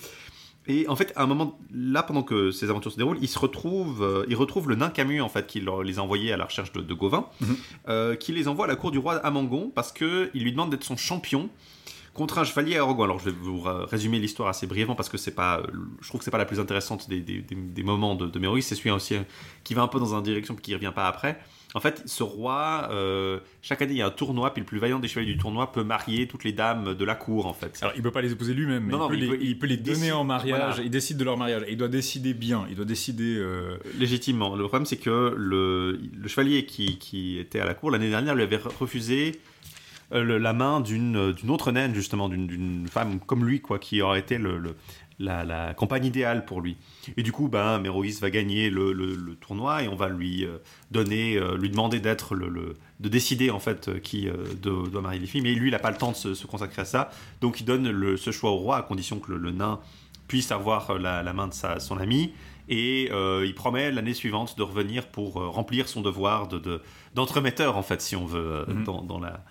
Et 0.69 0.87
en 0.89 0.97
fait, 0.97 1.13
à 1.15 1.23
un 1.23 1.27
moment, 1.27 1.57
là, 1.71 2.03
pendant 2.03 2.23
que 2.23 2.51
ces 2.51 2.69
aventures 2.69 2.91
se 2.91 2.97
déroulent, 2.97 3.19
il 3.21 3.29
se 3.29 3.39
retrouve, 3.39 4.03
euh, 4.03 4.25
il 4.27 4.35
retrouve 4.35 4.67
le 4.67 4.75
nain 4.75 4.89
Camus, 4.89 5.21
en 5.21 5.29
fait, 5.29 5.47
qui 5.47 5.61
les 5.61 5.99
a 5.99 6.03
envoyés 6.03 6.33
à 6.33 6.37
la 6.37 6.43
recherche 6.43 6.73
de, 6.73 6.93
Gauvin, 6.93 7.27
mhm. 7.39 7.55
euh, 7.87 8.15
qui 8.15 8.33
les 8.33 8.49
envoie 8.49 8.65
à 8.65 8.67
la 8.67 8.75
cour 8.75 8.91
du 8.91 8.97
roi 8.97 9.15
Amangon 9.15 9.71
parce 9.73 9.93
qu'il 9.93 10.29
lui 10.33 10.51
demande 10.51 10.69
d'être 10.69 10.83
son 10.83 10.97
champion 10.97 11.49
contre 12.17 12.39
un 12.39 12.43
chevalier 12.43 12.77
arrogant. 12.77 13.03
Alors 13.03 13.19
je 13.19 13.29
vais 13.29 13.35
vous 13.39 13.61
résumer 13.61 14.19
l'histoire 14.19 14.49
assez 14.49 14.67
brièvement 14.67 14.95
parce 14.95 15.07
que 15.09 15.17
c'est 15.17 15.35
pas, 15.35 15.61
je 16.01 16.07
trouve 16.07 16.19
que 16.19 16.25
c'est 16.25 16.31
pas 16.31 16.37
la 16.37 16.45
plus 16.45 16.59
intéressante 16.59 17.07
des, 17.09 17.21
des, 17.21 17.83
moments 17.83 18.15
de, 18.15 18.25
de 18.25 18.39
Méroïs. 18.39 18.65
C'est 18.65 18.75
celui 18.75 18.91
aussi 18.91 19.15
qui 19.63 19.73
va 19.73 19.83
un 19.83 19.87
peu 19.87 19.99
dans 19.99 20.15
une 20.15 20.23
direction 20.23 20.55
puis 20.55 20.63
qui 20.63 20.73
revient 20.73 20.91
pas 20.93 21.07
après. 21.07 21.39
En 21.73 21.79
fait, 21.79 22.01
ce 22.05 22.23
roi, 22.23 22.87
euh, 22.91 23.39
chaque 23.61 23.81
année 23.81 23.93
il 23.93 23.97
y 23.97 24.01
a 24.01 24.07
un 24.07 24.11
tournoi, 24.11 24.53
puis 24.53 24.61
le 24.61 24.65
plus 24.65 24.79
vaillant 24.79 24.99
des 24.99 25.07
chevaliers 25.07 25.33
du 25.33 25.37
tournoi 25.37 25.71
peut 25.71 25.83
marier 25.83 26.27
toutes 26.27 26.43
les 26.43 26.53
dames 26.53 26.95
de 26.95 27.05
la 27.05 27.15
cour 27.15 27.45
en 27.45 27.53
fait. 27.53 27.77
Alors 27.81 27.93
il 27.95 28.01
peut 28.01 28.11
pas 28.11 28.21
les 28.21 28.31
épouser 28.31 28.53
lui-même, 28.53 28.85
mais, 28.85 28.93
il, 29.41 29.59
peut 29.59 29.67
les, 29.67 29.77
donner 29.77 30.11
en 30.11 30.23
mariage. 30.23 30.81
Il 30.83 30.89
décide 30.89 31.17
de 31.17 31.25
leur 31.25 31.37
mariage. 31.37 31.63
il 31.69 31.77
doit 31.77 31.89
décider 31.89 32.33
bien. 32.33 32.65
Il 32.69 32.75
doit 32.75 32.85
décider 32.85 33.35
euh, 33.37 33.77
légitimement. 33.99 34.55
Le 34.55 34.63
problème 34.63 34.85
c'est 34.85 34.97
que 34.97 35.35
le, 35.37 35.99
le 36.13 36.27
chevalier 36.27 36.65
qui, 36.65 36.97
qui, 36.97 37.37
était 37.37 37.59
à 37.59 37.65
la 37.65 37.73
cour 37.73 37.91
l'année 37.91 38.09
dernière 38.09 38.33
lui 38.33 38.43
avait 38.43 38.57
refusé 38.57 39.39
euh, 40.13 40.39
la 40.39 40.53
main 40.53 40.79
d'une 40.79 41.35
autre 41.49 41.71
naine, 41.71 41.93
justement, 41.93 42.29
d'une 42.29 42.87
femme 42.87 43.19
comme 43.19 43.45
lui, 43.45 43.59
quoi, 43.59 43.77
qui 43.77 44.01
aurait 44.01 44.19
été 44.19 44.37
le, 44.37 44.75
la, 45.19 45.43
la, 45.43 45.73
compagne 45.73 46.05
idéale 46.05 46.45
pour 46.45 46.61
lui. 46.61 46.77
Et 47.17 47.23
du 47.23 47.33
coup, 47.33 47.49
ben, 47.49 47.79
Méroïs 47.79 48.21
va 48.21 48.29
gagner 48.29 48.69
le, 48.69 48.93
le, 48.93 49.35
tournoi 49.35 49.83
et 49.83 49.89
on 49.89 49.95
va 49.95 50.07
lui 50.07 50.45
euh, 50.45 50.59
donner, 50.91 51.35
euh, 51.35 51.57
lui 51.57 51.69
demander 51.69 51.99
d'être 51.99 52.35
le, 52.35 52.77
de 53.01 53.09
décider 53.09 53.51
en 53.51 53.59
fait 53.59 54.01
qui 54.01 54.29
doit 54.61 55.01
marier 55.01 55.19
les 55.19 55.27
filles. 55.27 55.41
Mais 55.41 55.53
lui, 55.53 55.67
il 55.67 55.71
n'a 55.71 55.79
pas 55.79 55.91
le 55.91 55.97
temps 55.97 56.11
de 56.11 56.15
se, 56.15 56.47
consacrer 56.47 56.83
à 56.83 56.85
ça, 56.85 57.09
donc 57.41 57.59
il 57.59 57.65
donne 57.65 58.15
ce 58.15 58.31
choix 58.31 58.51
au 58.51 58.57
roi 58.57 58.77
à 58.77 58.81
condition 58.83 59.19
que 59.19 59.33
le, 59.33 59.51
nain 59.51 59.79
puisse 60.29 60.51
avoir 60.51 60.97
la, 60.97 61.21
la 61.21 61.33
main 61.33 61.47
de 61.47 61.53
sa, 61.53 61.79
son 61.79 61.97
ami. 61.97 62.31
Et 62.69 63.09
il 63.11 63.53
promet 63.55 63.91
l'année 63.91 64.13
suivante 64.13 64.57
de 64.57 64.63
revenir 64.63 65.07
pour 65.07 65.33
remplir 65.33 65.87
son 65.89 66.01
devoir 66.01 66.47
de 66.47 66.81
d'entremetteur 67.13 67.77
en 67.77 67.83
fait, 67.83 68.01
si 68.01 68.15
on 68.15 68.25
veut, 68.25 68.65
mm-hmm. 68.67 68.83
dans, 68.83 69.01
dans 69.01 69.19
la 69.19 69.43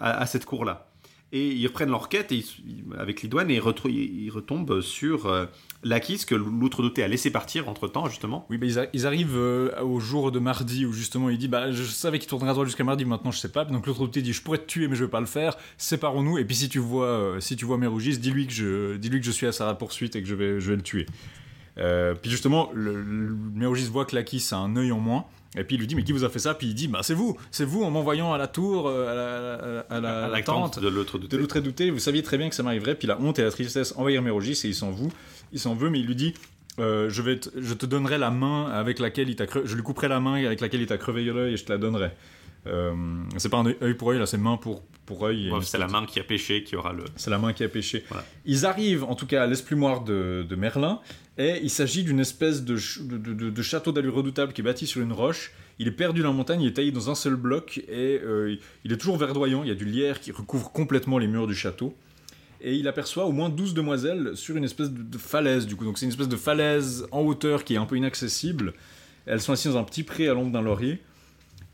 à, 0.00 0.26
cette 0.26 0.44
cour-là. 0.44 0.86
Et 1.32 1.46
ils 1.52 1.66
reprennent 1.68 1.90
leur 1.90 2.08
quête 2.08 2.34
avec 2.98 3.22
Lidouane 3.22 3.50
et 3.52 3.54
ils, 3.54 4.30
retombent 4.30 4.80
sur 4.80 5.26
euh, 5.26 5.46
que 5.84 6.34
l'outre 6.34 6.82
douté 6.82 7.04
a 7.04 7.08
laissé 7.08 7.30
partir 7.30 7.68
entre 7.68 7.86
temps, 7.86 8.08
justement. 8.08 8.46
Oui, 8.50 8.58
ils, 8.92 9.06
arrivent 9.06 9.36
euh, 9.36 9.80
au 9.80 10.00
jour 10.00 10.32
de 10.32 10.40
mardi 10.40 10.84
où 10.86 10.92
justement 10.92 11.30
il 11.30 11.38
dit 11.38 11.46
bah, 11.46 11.70
Je 11.70 11.84
savais 11.84 12.18
qu'il 12.18 12.28
tournerait 12.28 12.50
à 12.50 12.54
droite 12.54 12.66
jusqu'à 12.66 12.82
mardi, 12.82 13.04
maintenant 13.04 13.30
je 13.30 13.38
sais 13.38 13.52
pas. 13.52 13.64
Donc 13.64 13.86
l'autre 13.86 14.00
douté 14.00 14.22
dit 14.22 14.32
Je 14.32 14.42
pourrais 14.42 14.58
te 14.58 14.66
tuer, 14.66 14.88
mais 14.88 14.96
je 14.96 15.04
vais 15.04 15.10
pas 15.10 15.20
le 15.20 15.26
faire, 15.26 15.56
séparons-nous. 15.78 16.38
Et 16.38 16.44
puis 16.44 16.56
si 16.56 16.68
tu 16.68 16.80
vois, 16.80 17.06
euh, 17.06 17.40
si 17.40 17.54
tu 17.54 17.64
vois 17.64 17.78
Mérougis, 17.78 18.18
dis-lui 18.18 18.48
que, 18.48 18.52
je, 18.52 18.96
dis-lui 18.96 19.20
que 19.20 19.26
je 19.26 19.30
suis 19.30 19.46
à 19.46 19.52
sa 19.52 19.72
poursuite 19.74 20.16
et 20.16 20.22
que 20.22 20.28
je 20.28 20.34
vais, 20.34 20.58
je 20.60 20.70
vais 20.70 20.76
le 20.76 20.82
tuer. 20.82 21.06
puis 21.76 22.30
justement, 22.30 22.70
le, 22.74 23.04
Mérogis 23.54 23.86
voit 23.86 24.04
que 24.04 24.16
l'Akis 24.16 24.48
a 24.50 24.56
un 24.56 24.74
œil 24.74 24.90
en 24.90 24.98
moins. 24.98 25.26
Et 25.58 25.64
puis 25.64 25.76
il 25.76 25.80
lui 25.80 25.86
dit 25.88 25.96
mais 25.96 26.04
qui 26.04 26.12
vous 26.12 26.24
a 26.24 26.28
fait 26.28 26.38
ça? 26.38 26.54
Puis 26.54 26.68
il 26.68 26.74
dit 26.74 26.86
bah 26.86 27.00
c'est 27.02 27.14
vous, 27.14 27.36
c'est 27.50 27.64
vous 27.64 27.82
en 27.82 27.90
m'envoyant 27.90 28.32
à 28.32 28.38
la 28.38 28.46
tour, 28.46 28.86
euh, 28.86 29.82
à 29.90 30.00
la, 30.00 30.26
à 30.26 30.28
la, 30.28 30.42
tente 30.42 30.78
de 30.78 30.88
l'autre 30.88 31.60
douté. 31.60 31.90
Vous 31.90 31.98
saviez 31.98 32.22
très 32.22 32.38
bien 32.38 32.48
que 32.48 32.54
ça 32.54 32.62
m'arriverait. 32.62 32.94
Puis 32.94 33.08
la 33.08 33.20
honte 33.20 33.38
et 33.38 33.42
la 33.42 33.50
tristesse 33.50 33.94
envahirent 33.96 34.22
Mérogis 34.22 34.60
et 34.64 34.68
il 34.68 34.74
s'en 34.74 34.92
veut. 34.92 35.08
Il 35.52 35.58
s'en 35.58 35.74
veut, 35.74 35.90
mais 35.90 35.98
il 35.98 36.06
lui 36.06 36.14
dit 36.14 36.34
euh, 36.78 37.10
je, 37.10 37.20
vais 37.22 37.40
je 37.56 37.74
te 37.74 37.84
donnerai 37.84 38.16
la 38.16 38.30
main 38.30 38.70
avec 38.70 39.00
laquelle 39.00 39.28
il 39.28 39.36
t'a 39.36 39.46
je 39.64 39.74
lui 39.74 39.82
couperai 39.82 40.08
la 40.08 40.20
main 40.20 40.34
avec 40.44 40.60
laquelle 40.60 40.80
il 40.80 40.86
t'a 40.86 40.98
crevé 40.98 41.24
l'œil 41.24 41.54
et 41.54 41.56
je 41.56 41.64
te 41.64 41.72
la 41.72 41.78
donnerai. 41.78 42.12
Euh, 42.66 42.94
c'est 43.38 43.48
pas 43.48 43.58
un 43.58 43.66
œil 43.66 43.94
pour 43.94 44.10
œil, 44.10 44.18
là, 44.18 44.26
c'est 44.26 44.38
main 44.38 44.56
pour, 44.56 44.82
pour 45.06 45.24
œil. 45.26 45.50
c'est 45.62 45.78
la 45.78 45.88
main 45.88 46.04
qui 46.06 46.20
a 46.20 46.24
pêché 46.24 46.62
qui 46.62 46.76
aura 46.76 46.92
le. 46.92 47.04
C'est 47.16 47.30
la 47.30 47.38
main 47.38 47.52
qui 47.52 47.64
a 47.64 47.68
pêché. 47.68 48.04
Ils 48.44 48.66
arrivent, 48.66 49.04
en 49.04 49.14
tout 49.14 49.26
cas, 49.26 49.44
à 49.44 49.46
l'esplumoir 49.46 50.02
de, 50.02 50.44
de 50.48 50.56
Merlin, 50.56 51.00
et 51.38 51.60
il 51.62 51.70
s'agit 51.70 52.04
d'une 52.04 52.20
espèce 52.20 52.64
de, 52.64 52.76
de, 53.02 53.50
de 53.50 53.62
château 53.62 53.92
d'allure 53.92 54.14
redoutable 54.14 54.52
qui 54.52 54.60
est 54.60 54.64
bâti 54.64 54.86
sur 54.86 55.00
une 55.00 55.12
roche. 55.12 55.52
Il 55.78 55.88
est 55.88 55.92
perdu 55.92 56.20
dans 56.20 56.28
la 56.28 56.34
montagne, 56.34 56.60
il 56.60 56.68
est 56.68 56.74
taillé 56.74 56.92
dans 56.92 57.08
un 57.08 57.14
seul 57.14 57.36
bloc, 57.36 57.78
et 57.88 58.20
euh, 58.22 58.56
il 58.84 58.92
est 58.92 58.98
toujours 58.98 59.16
verdoyant. 59.16 59.62
Il 59.62 59.68
y 59.68 59.72
a 59.72 59.74
du 59.74 59.86
lierre 59.86 60.20
qui 60.20 60.30
recouvre 60.30 60.70
complètement 60.70 61.16
les 61.16 61.26
murs 61.26 61.46
du 61.46 61.54
château. 61.54 61.96
Et 62.60 62.74
il 62.74 62.86
aperçoit 62.86 63.24
au 63.24 63.32
moins 63.32 63.48
12 63.48 63.72
demoiselles 63.72 64.36
sur 64.36 64.56
une 64.58 64.64
espèce 64.64 64.90
de, 64.90 65.16
falaise, 65.16 65.66
du 65.66 65.76
coup. 65.76 65.86
Donc 65.86 65.96
c'est 65.96 66.04
une 66.04 66.10
espèce 66.10 66.28
de 66.28 66.36
falaise 66.36 67.06
en 67.10 67.22
hauteur 67.22 67.64
qui 67.64 67.72
est 67.72 67.78
un 67.78 67.86
peu 67.86 67.96
inaccessible. 67.96 68.74
Elles 69.24 69.40
sont 69.40 69.54
assises 69.54 69.72
dans 69.72 69.78
un 69.78 69.84
petit 69.84 70.02
pré 70.02 70.28
à 70.28 70.34
l'ombre 70.34 70.52
d'un 70.52 70.60
laurier 70.60 71.00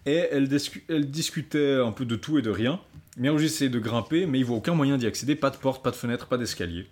et 0.07 0.28
elle, 0.30 0.48
discutait 0.48 1.74
un 1.74 1.92
peu 1.92 2.04
de 2.04 2.16
tout 2.16 2.38
et 2.38 2.42
de 2.42 2.50
rien. 2.50 2.80
Miaouji 3.18 3.46
essaie 3.46 3.68
de 3.68 3.78
grimper, 3.78 4.26
mais 4.26 4.38
il 4.38 4.44
voit 4.44 4.57
aucun 4.57 4.74
moyen 4.74 4.96
d'y 4.96 5.07
accéder, 5.07 5.34
pas 5.34 5.50
de 5.50 5.57
porte, 5.57 5.82
pas 5.82 5.90
de 5.90 5.96
fenêtre, 5.96 6.26
pas 6.26 6.38
d'escalier. 6.38 6.86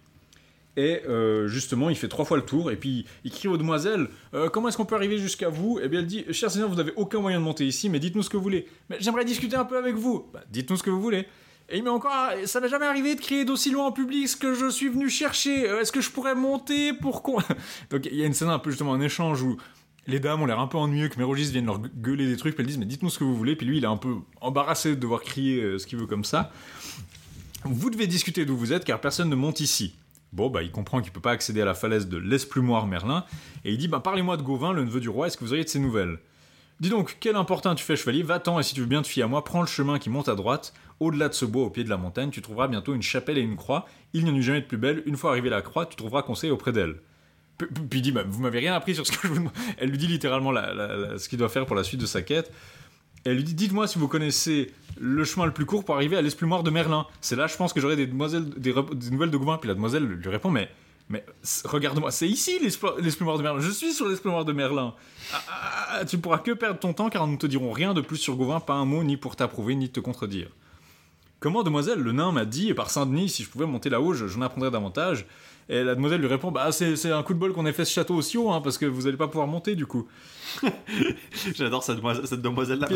Et 0.77 1.03
euh, 1.09 1.47
justement, 1.47 1.89
il 1.89 1.97
fait 1.97 2.09
trois 2.09 2.25
fois 2.25 2.37
le 2.37 2.43
tour, 2.43 2.73
et 2.73 2.77
puis 2.77 3.07
il 3.23 3.31
crie 3.31 3.47
aux 3.47 3.57
demoiselles 3.57 4.09
euh, 4.35 4.49
Comment 4.49 4.69
est-ce 4.69 4.77
qu'on 4.77 4.85
peut 4.85 4.97
arriver 4.97 5.19
jusqu'à 5.19 5.49
vous? 5.49 5.79
Et 5.81 5.89
bien 5.89 6.01
elle 6.01 6.07
dit 6.07 6.25
Cher 6.33 6.51
Seigneur, 6.51 6.69
vous 6.69 6.75
n'avez 6.75 6.93
aucun 6.97 7.21
moyen 7.21 7.39
de 7.39 7.45
monter 7.45 7.65
ici, 7.65 7.89
mais 7.89 8.01
dites-nous 8.01 8.25
ce 8.25 8.31
que 8.31 8.37
vous 8.37 8.43
voulez. 8.43 8.67
Mais 8.91 8.97
j'aimerais 8.99 9.25
discuter 9.25 9.55
un 9.55 9.65
peu 9.65 9.79
avec 9.79 9.95
vous. 9.95 10.27
Bah, 10.33 10.43
dites-nous 10.51 10.77
ce 10.77 10.83
que 10.83 10.91
vous 10.91 11.01
voulez. 11.01 11.27
Et 11.69 11.79
il 11.79 11.85
met 11.85 11.91
encore 11.91 12.13
Ça 12.47 12.61
m'est 12.61 12.69
jamais 12.69 12.87
arrivé 12.87 13.15
de 13.15 13.21
crier 13.21 13.45
d'aussi 13.45 13.71
loin 13.71 13.87
en 13.87 13.93
public 13.93 14.29
ce 14.29 14.37
que 14.37 14.55
je 14.55 14.69
suis 14.69 14.89
venu 14.89 15.09
chercher. 15.09 15.69
Euh, 15.69 15.81
est-ce 15.81 15.93
que 15.93 16.01
je 16.01 16.11
pourrais 16.11 16.35
monter 16.35 16.93
pour 16.93 17.23
quoi 17.23 17.45
Donc 17.91 18.07
il 18.07 18.17
y 18.17 18.23
a 18.23 18.27
une 18.27 18.35
scène 18.35 18.49
un 18.49 18.59
peu 18.59 18.71
justement 18.71 18.95
un 18.95 19.01
échange 19.01 19.43
où 19.43 19.57
les 20.07 20.21
dames 20.21 20.43
ont 20.43 20.47
l'air 20.47 20.61
un 20.61 20.67
peu 20.67 20.79
ennuyées 20.79 21.09
que 21.09 21.19
Mérogis 21.19 21.51
vienne 21.51 21.67
leur 21.67 21.79
gueuler 21.79 22.27
des 22.27 22.37
trucs, 22.37 22.55
puis 22.55 22.63
elles 22.63 22.69
disent 22.69 22.79
mais 22.79 22.87
dites-nous 22.87 23.11
ce 23.11 23.19
que 23.19 23.25
vous 23.25 23.37
voulez, 23.37 23.57
puis 23.57 23.67
lui 23.67 23.79
il 23.79 23.85
est 23.85 23.89
un 23.89 23.97
peu 23.97 24.17
embarrassé 24.41 24.91
de 24.91 25.01
devoir 25.01 25.23
crier 25.23 25.63
euh, 25.63 25.79
ce 25.79 25.87
qu'il 25.87 25.99
veut 25.99 26.07
comme 26.07 26.25
ça. 26.25 26.53
Vous 27.65 27.91
devez 27.91 28.07
discuter 28.07 28.45
d'où 28.45 28.57
vous 28.57 28.73
êtes 28.73 28.85
car 28.85 29.01
personne 29.01 29.31
ne 29.31 29.35
monte 29.35 29.61
ici. 29.61 29.95
Bon, 30.33 30.51
bah, 30.51 30.63
il 30.63 30.73
comprend 30.73 31.01
qu'il 31.01 31.13
peut 31.13 31.21
pas 31.21 31.31
accéder 31.31 31.61
à 31.61 31.65
la 31.65 31.75
falaise 31.75 32.09
de 32.09 32.17
l'Esplumoir 32.17 32.87
Merlin, 32.87 33.25
et 33.65 33.73
il 33.73 33.79
dit 33.79 33.87
bah, 33.87 34.01
Parlez-moi 34.01 34.37
de 34.37 34.43
Gauvin, 34.43 34.73
le 34.73 34.85
neveu 34.85 35.01
du 35.01 35.09
roi, 35.09 35.29
est-ce 35.29 35.37
que 35.37 35.45
vous 35.45 35.53
auriez 35.53 35.65
de 35.65 35.69
ses 35.69 35.79
nouvelles? 35.79 36.19
Dis 36.81 36.89
donc, 36.89 37.19
quel 37.21 37.37
important 37.37 37.73
tu 37.77 37.85
fais, 37.85 37.95
chevalier, 37.95 38.25
va-t'en, 38.25 38.59
et 38.59 38.65
si 38.65 38.75
tu 38.75 38.81
veux 38.81 38.87
bien 38.87 39.03
te 39.03 39.07
fier 39.07 39.23
à 39.23 39.29
moi, 39.29 39.45
prends 39.45 39.61
le 39.61 39.69
chemin 39.69 40.01
qui 40.01 40.11
monte 40.11 40.29
à 40.29 40.35
droite, 40.35 40.75
au-delà 40.99 41.29
de 41.29 41.35
ce 41.35 41.45
bois 41.45 41.63
au 41.63 41.71
pied 41.71 41.85
de 41.85 41.89
la 41.89 41.97
montagne, 41.97 42.31
tu 42.31 42.43
trouveras 42.43 42.67
bientôt 42.67 42.95
une 42.95 43.03
chapelle 43.03 43.39
et 43.39 43.43
une 43.43 43.55
croix, 43.55 43.87
il 44.13 44.25
n'y 44.25 44.31
en 44.31 44.35
eut 44.35 44.43
jamais 44.43 44.61
de 44.61 44.67
plus 44.67 44.77
belle, 44.77 45.05
une 45.07 45.17
fois 45.17 45.31
arrivé 45.31 45.49
à 45.49 45.53
la 45.53 45.63
croix, 45.63 45.87
tu 45.87 45.95
trouveras 45.95 46.23
conseil 46.23 46.51
auprès 46.51 46.73
d'elle. 46.73 46.97
Puis 47.59 48.01
il 48.01 48.03
dit, 48.03 48.13
bah, 48.13 48.25
vous 48.27 48.43
m'avez 48.43 48.59
rien 48.59 48.75
appris 48.75 48.95
sur 48.95 49.07
ce 49.07 49.13
que 49.13 49.29
je 49.29 49.33
vous 49.33 49.51
Elle 49.79 49.91
lui 49.91 49.99
dit 49.99 50.07
littéralement 50.07 50.53
ce 50.53 51.29
qu'il 51.29 51.39
doit 51.39 51.49
faire 51.49 51.67
pour 51.67 51.77
la 51.77 51.85
suite 51.85 52.01
de 52.01 52.07
sa 52.07 52.23
quête. 52.23 52.53
elle 53.25 53.37
lui 53.37 53.45
dit, 53.45 53.55
dites-moi 53.55 53.87
si 53.87 53.99
vous 53.99 54.09
connaissez 54.09 54.73
le 54.99 55.25
chemin 55.25 55.47
le 55.47 55.53
plus 55.53 55.67
court 55.67 55.85
pour 55.85 55.95
arriver 55.95 56.17
à 56.17 56.23
l'esplumoir 56.23 56.63
de 56.63 56.71
Merlin. 56.71 57.07
C'est 57.21 57.37
là, 57.37 57.47
je 57.47 57.57
pense 57.57 57.73
que 57.73 57.81
j'aurai 57.81 57.97
des, 57.97 58.07
demoiselles, 58.07 58.49
des, 58.57 58.75
nouvelles 59.11 59.31
de 59.31 59.37
Gauvin. 59.37 59.59
Puis 59.59 59.69
la 59.69 59.75
demoiselle 59.75 60.05
lui 60.05 60.29
répond, 60.29 60.51
mais, 60.51 60.69
mais 61.09 61.25
regarde-moi, 61.65 62.11
c'est 62.11 62.29
ici 62.29 62.59
l'esplumoir 62.61 63.39
de 63.39 63.43
Merlin. 63.43 63.61
Je 63.61 63.71
suis 63.71 63.93
sur 63.93 64.09
l'esplumoir 64.09 64.45
de 64.45 64.53
Merlin. 64.53 64.95
Ah, 65.33 65.43
ah, 65.49 65.87
ah, 65.91 66.05
tu 66.05 66.19
pourras 66.19 66.39
que 66.39 66.53
perdre 66.53 66.81
ton 66.81 66.93
temps 66.93 67.09
car 67.09 67.27
nous 67.27 67.35
ne 67.35 67.39
te 67.39 67.47
dirons 67.47 67.73
rien 67.73 67.95
de 67.95 68.01
plus 68.01 68.17
sur 68.17 68.37
Gauvin, 68.37 68.61
pas 68.61 68.75
un 68.75 68.85
mot 68.85 69.05
ni 69.05 69.17
pour 69.17 69.37
t'approuver 69.37 69.77
ni 69.77 69.91
te 69.91 70.01
contredire. 70.01 70.49
Comment, 71.41 71.63
demoiselle, 71.63 71.99
le 71.99 72.13
nain 72.13 72.33
m'a 72.33 72.47
dit, 72.47 72.73
par 72.73 72.89
Saint-Denis, 72.91 73.29
si 73.29 73.43
je 73.43 73.51
pouvais 73.51 73.67
monter 73.67 73.91
là-haut, 73.91 74.15
j'en 74.15 74.41
apprendrais 74.41 74.71
davantage. 74.71 75.27
Et 75.69 75.83
la 75.83 75.95
demoiselle 75.95 76.21
lui 76.21 76.29
répond 76.29 76.51
Bah, 76.51 76.71
c'est 76.73 77.11
un 77.11 77.23
coup 77.23 77.35
de 77.35 77.39
bol 77.39 77.53
qu'on 77.53 77.67
ait 77.67 77.73
fait 77.73 77.85
ce 77.85 77.93
château 77.93 78.15
aussi 78.15 78.37
haut, 78.37 78.51
hein, 78.51 78.61
parce 78.61 78.79
que 78.79 78.87
vous 78.87 79.03
n'allez 79.03 79.17
pas 79.17 79.29
pouvoir 79.29 79.47
monter 79.47 79.75
du 79.75 79.87
coup. 79.87 80.07
J'adore 81.55 81.83
cette, 81.83 82.01
demoiselle-là. 82.01 82.89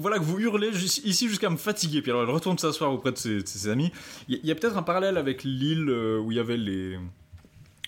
Voilà 0.00 0.18
que 0.18 0.24
vous 0.24 0.38
hurlez 0.38 0.70
ici 0.70 1.28
jusqu'à 1.28 1.50
me 1.50 1.56
fatiguer. 1.56 2.02
Puis 2.02 2.10
alors 2.10 2.24
elle 2.24 2.30
retourne 2.30 2.58
s'asseoir 2.58 2.92
auprès 2.92 3.12
de 3.12 3.16
ses, 3.16 3.68
amis. 3.68 3.92
Il 4.28 4.44
y, 4.44 4.50
a, 4.50 4.54
peut-être 4.54 4.76
un 4.76 4.82
parallèle 4.82 5.16
avec 5.16 5.44
l'île 5.44 5.88
euh, 5.88 6.18
où 6.18 6.32
il 6.32 6.36
y 6.36 6.40
avait 6.40 6.56
les. 6.56 6.98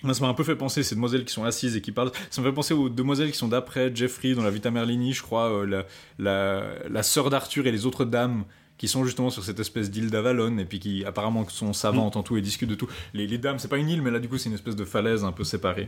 Moi, 0.01 0.13
ça 0.13 0.23
m'a 0.23 0.29
un 0.29 0.33
peu 0.33 0.45
fait 0.45 0.55
penser, 0.55 0.81
ces 0.81 0.95
demoiselles 0.95 1.25
qui 1.25 1.33
sont 1.33 1.43
assises 1.43 1.75
et 1.75 1.81
qui 1.81 1.91
parlent. 1.91 2.11
Ça 2.29 2.41
me 2.41 2.47
fait 2.47 2.53
penser 2.53 2.73
aux 2.73 2.87
demoiselles 2.87 3.31
qui 3.31 3.37
sont 3.37 3.49
d'après 3.49 3.93
Jeffrey 3.93 4.33
dans 4.33 4.43
la 4.43 4.49
Vita 4.49 4.71
Merlini, 4.71 5.11
je 5.11 5.21
crois, 5.21 5.51
euh, 5.51 5.65
la, 5.65 5.85
la, 6.17 6.63
la 6.89 7.03
sœur 7.03 7.29
d'Arthur 7.29 7.67
et 7.67 7.71
les 7.71 7.85
autres 7.85 8.05
dames 8.05 8.45
qui 8.79 8.87
sont 8.87 9.05
justement 9.05 9.29
sur 9.29 9.43
cette 9.43 9.59
espèce 9.59 9.91
d'île 9.91 10.09
d'Avalon 10.09 10.57
et 10.57 10.65
puis 10.65 10.79
qui 10.79 11.05
apparemment 11.05 11.47
sont 11.49 11.73
savantes 11.73 12.15
en 12.15 12.23
tout 12.23 12.35
et 12.37 12.41
discutent 12.41 12.69
de 12.69 12.75
tout. 12.75 12.87
Les, 13.13 13.37
dames, 13.37 13.59
c'est 13.59 13.67
pas 13.67 13.77
une 13.77 13.89
île, 13.89 14.01
mais 14.01 14.09
là 14.09 14.17
du 14.19 14.27
coup 14.27 14.39
c'est 14.39 14.49
une 14.49 14.55
espèce 14.55 14.75
de 14.75 14.85
falaise 14.85 15.23
un 15.23 15.31
peu 15.31 15.43
séparée. 15.43 15.87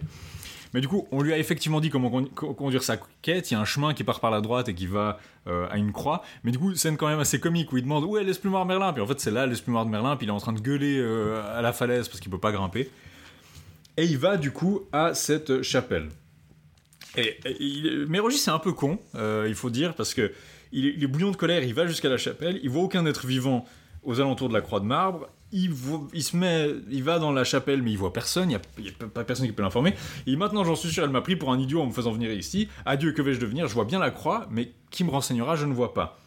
Mais 0.74 0.80
du 0.80 0.88
coup, 0.88 1.06
on 1.12 1.22
lui 1.22 1.34
a 1.34 1.38
effectivement 1.38 1.82
dit 1.82 1.90
comment 1.90 2.10
con- 2.10 2.30
co- 2.34 2.54
conduire 2.54 2.82
sa 2.82 2.98
quête. 3.22 3.52
Il 3.52 3.56
y 3.56 3.58
a 3.58 3.60
un 3.60 3.66
chemin 3.66 3.94
qui 3.94 4.06
part 4.06 4.22
par 4.22 4.32
la 4.32 4.40
droite 4.40 4.70
et 4.70 4.74
qui 4.74 4.88
va 4.88 5.20
euh, 5.48 5.68
à 5.70 5.78
une 5.78 5.92
croix. 5.92 6.24
Mais 6.46 6.52
du 6.54 6.60
coup, 6.60 6.74
scène 6.76 6.96
quand 6.96 7.10
même 7.10 7.20
assez 7.20 7.42
comique 7.42 7.74
où 7.74 7.78
il 7.78 7.84
demande 7.84 8.06
où 8.06 8.18
est 8.18 8.24
l'esplumoir 8.24 8.64
de 8.64 8.70
Merlin. 8.70 8.94
Puis 8.94 9.02
en 9.02 9.06
fait, 9.08 9.20
c'est 9.20 9.32
là 9.32 9.46
l'esplumoir 9.46 9.86
de 9.86 9.90
Merlin. 9.92 10.16
Puis 10.16 10.28
il 10.28 10.30
est 10.30 10.34
en 10.34 10.40
train 10.40 10.54
de 10.54 10.62
gueuler 10.62 10.98
euh, 10.98 11.44
à 11.58 11.62
la 11.62 11.74
falaise 11.74 12.08
parce 12.08 12.22
qu'il 12.22 12.32
peut 12.32 12.38
pas 12.40 12.54
grimper. 12.54 12.90
Et 13.98 14.06
il 14.06 14.18
va 14.18 14.38
du 14.38 14.52
coup 14.52 14.84
à 14.94 15.14
cette 15.14 15.62
chapelle. 15.62 16.08
Et, 17.18 17.38
et 17.46 18.06
Mérogis, 18.08 18.38
c'est 18.38 18.52
un 18.52 18.60
peu 18.60 18.72
con, 18.72 18.98
euh, 19.16 19.48
il 19.50 19.56
faut 19.56 19.70
dire, 19.70 19.94
parce 19.94 20.14
que 20.14 20.32
il 20.72 20.88
est, 20.88 20.94
il 20.98 21.04
est 21.04 21.08
bouillon 21.08 21.32
de 21.32 21.36
colère. 21.36 21.64
Il 21.64 21.74
va 21.74 21.88
jusqu'à 21.88 22.10
la 22.10 22.18
chapelle. 22.18 22.60
Il 22.64 22.70
voit 22.70 22.84
aucun 22.84 23.06
être 23.06 23.26
vivant 23.26 23.66
aux 24.04 24.20
alentours 24.20 24.50
de 24.50 24.54
la 24.54 24.62
croix 24.62 24.80
de 24.80 24.86
marbre. 24.86 25.30
Il, 25.54 25.74
se 26.24 26.38
met, 26.38 26.70
il 26.90 27.04
va 27.04 27.20
dans 27.20 27.34
la 27.34 27.44
chapelle, 27.44 27.82
mais 27.82 27.92
il 27.92 27.98
voit 27.98 28.14
personne. 28.14 28.50
Il 28.50 28.84
n'y 28.84 28.90
a, 28.90 29.08
pas 29.08 29.24
personne 29.26 29.46
qui 29.46 29.52
peut 29.52 29.64
l'informer. 29.64 29.94
Et 30.26 30.36
maintenant, 30.38 30.64
j'en 30.64 30.76
suis 30.76 30.90
sûr, 30.90 31.04
elle 31.04 31.10
m'a 31.10 31.22
pris 31.22 31.36
pour 31.36 31.52
un 31.52 31.60
idiot 31.60 31.82
en 31.82 31.88
me 31.88 31.92
faisant 31.92 32.12
venir 32.12 32.32
ici. 32.32 32.70
Adieu, 32.86 33.12
que 33.12 33.22
vais-je 33.22 33.40
devenir? 33.40 33.68
Je 33.68 33.74
vois 33.74 33.86
bien 33.86 34.00
la 34.00 34.12
croix, 34.12 34.48
mais 34.50 34.72
qui 34.92 35.04
me 35.04 35.10
renseignera? 35.10 35.58
Je 35.58 35.66
ne 35.66 35.74
vois 35.74 35.94
pas. 35.94 36.18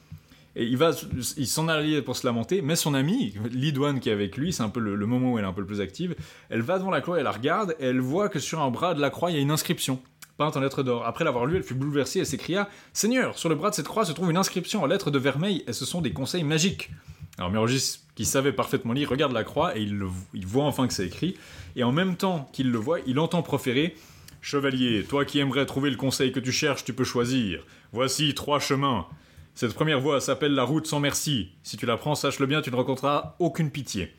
Et 0.57 0.65
il 0.65 0.77
va, 0.77 0.93
il 1.37 1.49
s'en 1.49 1.67
allait 1.67 2.01
pour 2.01 2.17
se 2.17 2.25
lamenter, 2.25 2.63
mais 2.63 2.77
son 2.77 2.95
amie, 2.95 3.35
Lidouane 3.51 3.99
qui 3.99 4.09
est 4.09 4.13
avec 4.13 4.37
lui, 4.37 4.53
c'est 4.53 4.63
un 4.63 4.69
peu 4.69 4.79
le, 4.79 4.95
le 4.95 5.07
moment 5.07 5.33
où 5.33 5.39
elle 5.39 5.45
est 5.45 5.49
un 5.49 5.53
peu 5.53 5.63
le 5.63 5.67
plus 5.67 5.81
active. 5.81 6.15
Elle 6.49 6.61
va 6.61 6.79
devant 6.79 6.93
la 6.93 7.01
croix, 7.01 7.19
elle 7.19 7.25
la 7.25 7.33
regarde, 7.33 7.75
et 7.81 7.87
elle 7.87 7.99
voit 7.99 8.29
que 8.29 8.39
sur 8.39 8.61
un 8.61 8.71
bras 8.71 8.95
de 8.95 9.01
la 9.01 9.11
croix, 9.11 9.33
il 9.33 9.35
y 9.35 9.39
a 9.39 9.43
une 9.43 9.51
inscription 9.51 10.01
peinte 10.37 10.57
en 10.57 10.61
lettres 10.61 10.83
d'or. 10.83 11.07
Après 11.07 11.25
l'avoir 11.25 11.47
lu, 11.47 11.57
elle 11.57 11.63
fut 11.63 11.75
bouleversée 11.75 12.21
et 12.21 12.25
s'écria 12.25 12.69
Seigneur, 12.93 13.39
sur 13.39 13.49
le 13.49 13.55
bras 13.55 13.71
de 13.71 13.75
cette 13.75 13.89
croix 13.89 14.05
se 14.05 14.13
trouve 14.13 14.31
une 14.31 14.37
inscription 14.37 14.83
en 14.83 14.87
lettres 14.87 15.11
de 15.11 15.19
vermeil, 15.19 15.65
et 15.67 15.73
ce 15.73 15.85
sont 15.85 16.01
des 16.01 16.13
conseils 16.13 16.45
magiques. 16.45 16.91
Alors 17.39 17.51
Mérogis, 17.51 18.01
qui 18.15 18.25
savait 18.25 18.53
parfaitement 18.53 18.93
lire, 18.93 19.11
regarde 19.11 19.33
la 19.33 19.43
croix 19.43 19.77
et 19.77 19.83
il, 19.83 20.47
voit 20.47 20.65
enfin 20.65 20.87
que 20.87 20.93
c'est 20.93 21.07
écrit. 21.07 21.37
Et 21.75 21.83
en 21.83 21.91
même 21.91 22.17
temps 22.17 22.49
qu'il 22.53 22.71
le 22.71 22.79
voit, 22.79 22.99
il 23.07 23.19
entend 23.19 23.43
proférer 23.43 23.97
Chevalier, 24.41 25.05
toi 25.05 25.25
qui 25.25 25.39
aimerais 25.39 25.65
trouver 25.65 25.89
le 25.89 25.97
conseil 25.97 26.31
que 26.31 26.39
tu 26.39 26.53
cherches, 26.53 26.85
tu 26.85 26.93
peux 26.93 27.05
choisir. 27.05 27.65
Voici 27.93 28.35
trois 28.35 28.61
chemins. 28.61 29.07
Cette 29.55 29.73
première 29.73 30.01
voie 30.01 30.21
s'appelle 30.21 30.53
la 30.53 30.65
route 30.65 30.87
sans 30.87 31.01
merci. 31.01 31.49
Si 31.63 31.77
tu 31.79 31.87
la 31.87 31.97
prends, 31.97 32.15
sache-le 32.15 32.47
bien, 32.47 32.61
tu 32.61 32.71
ne 32.71 32.77
rencontreras 32.77 33.37
aucune 33.39 33.71
pitié. 33.71 34.13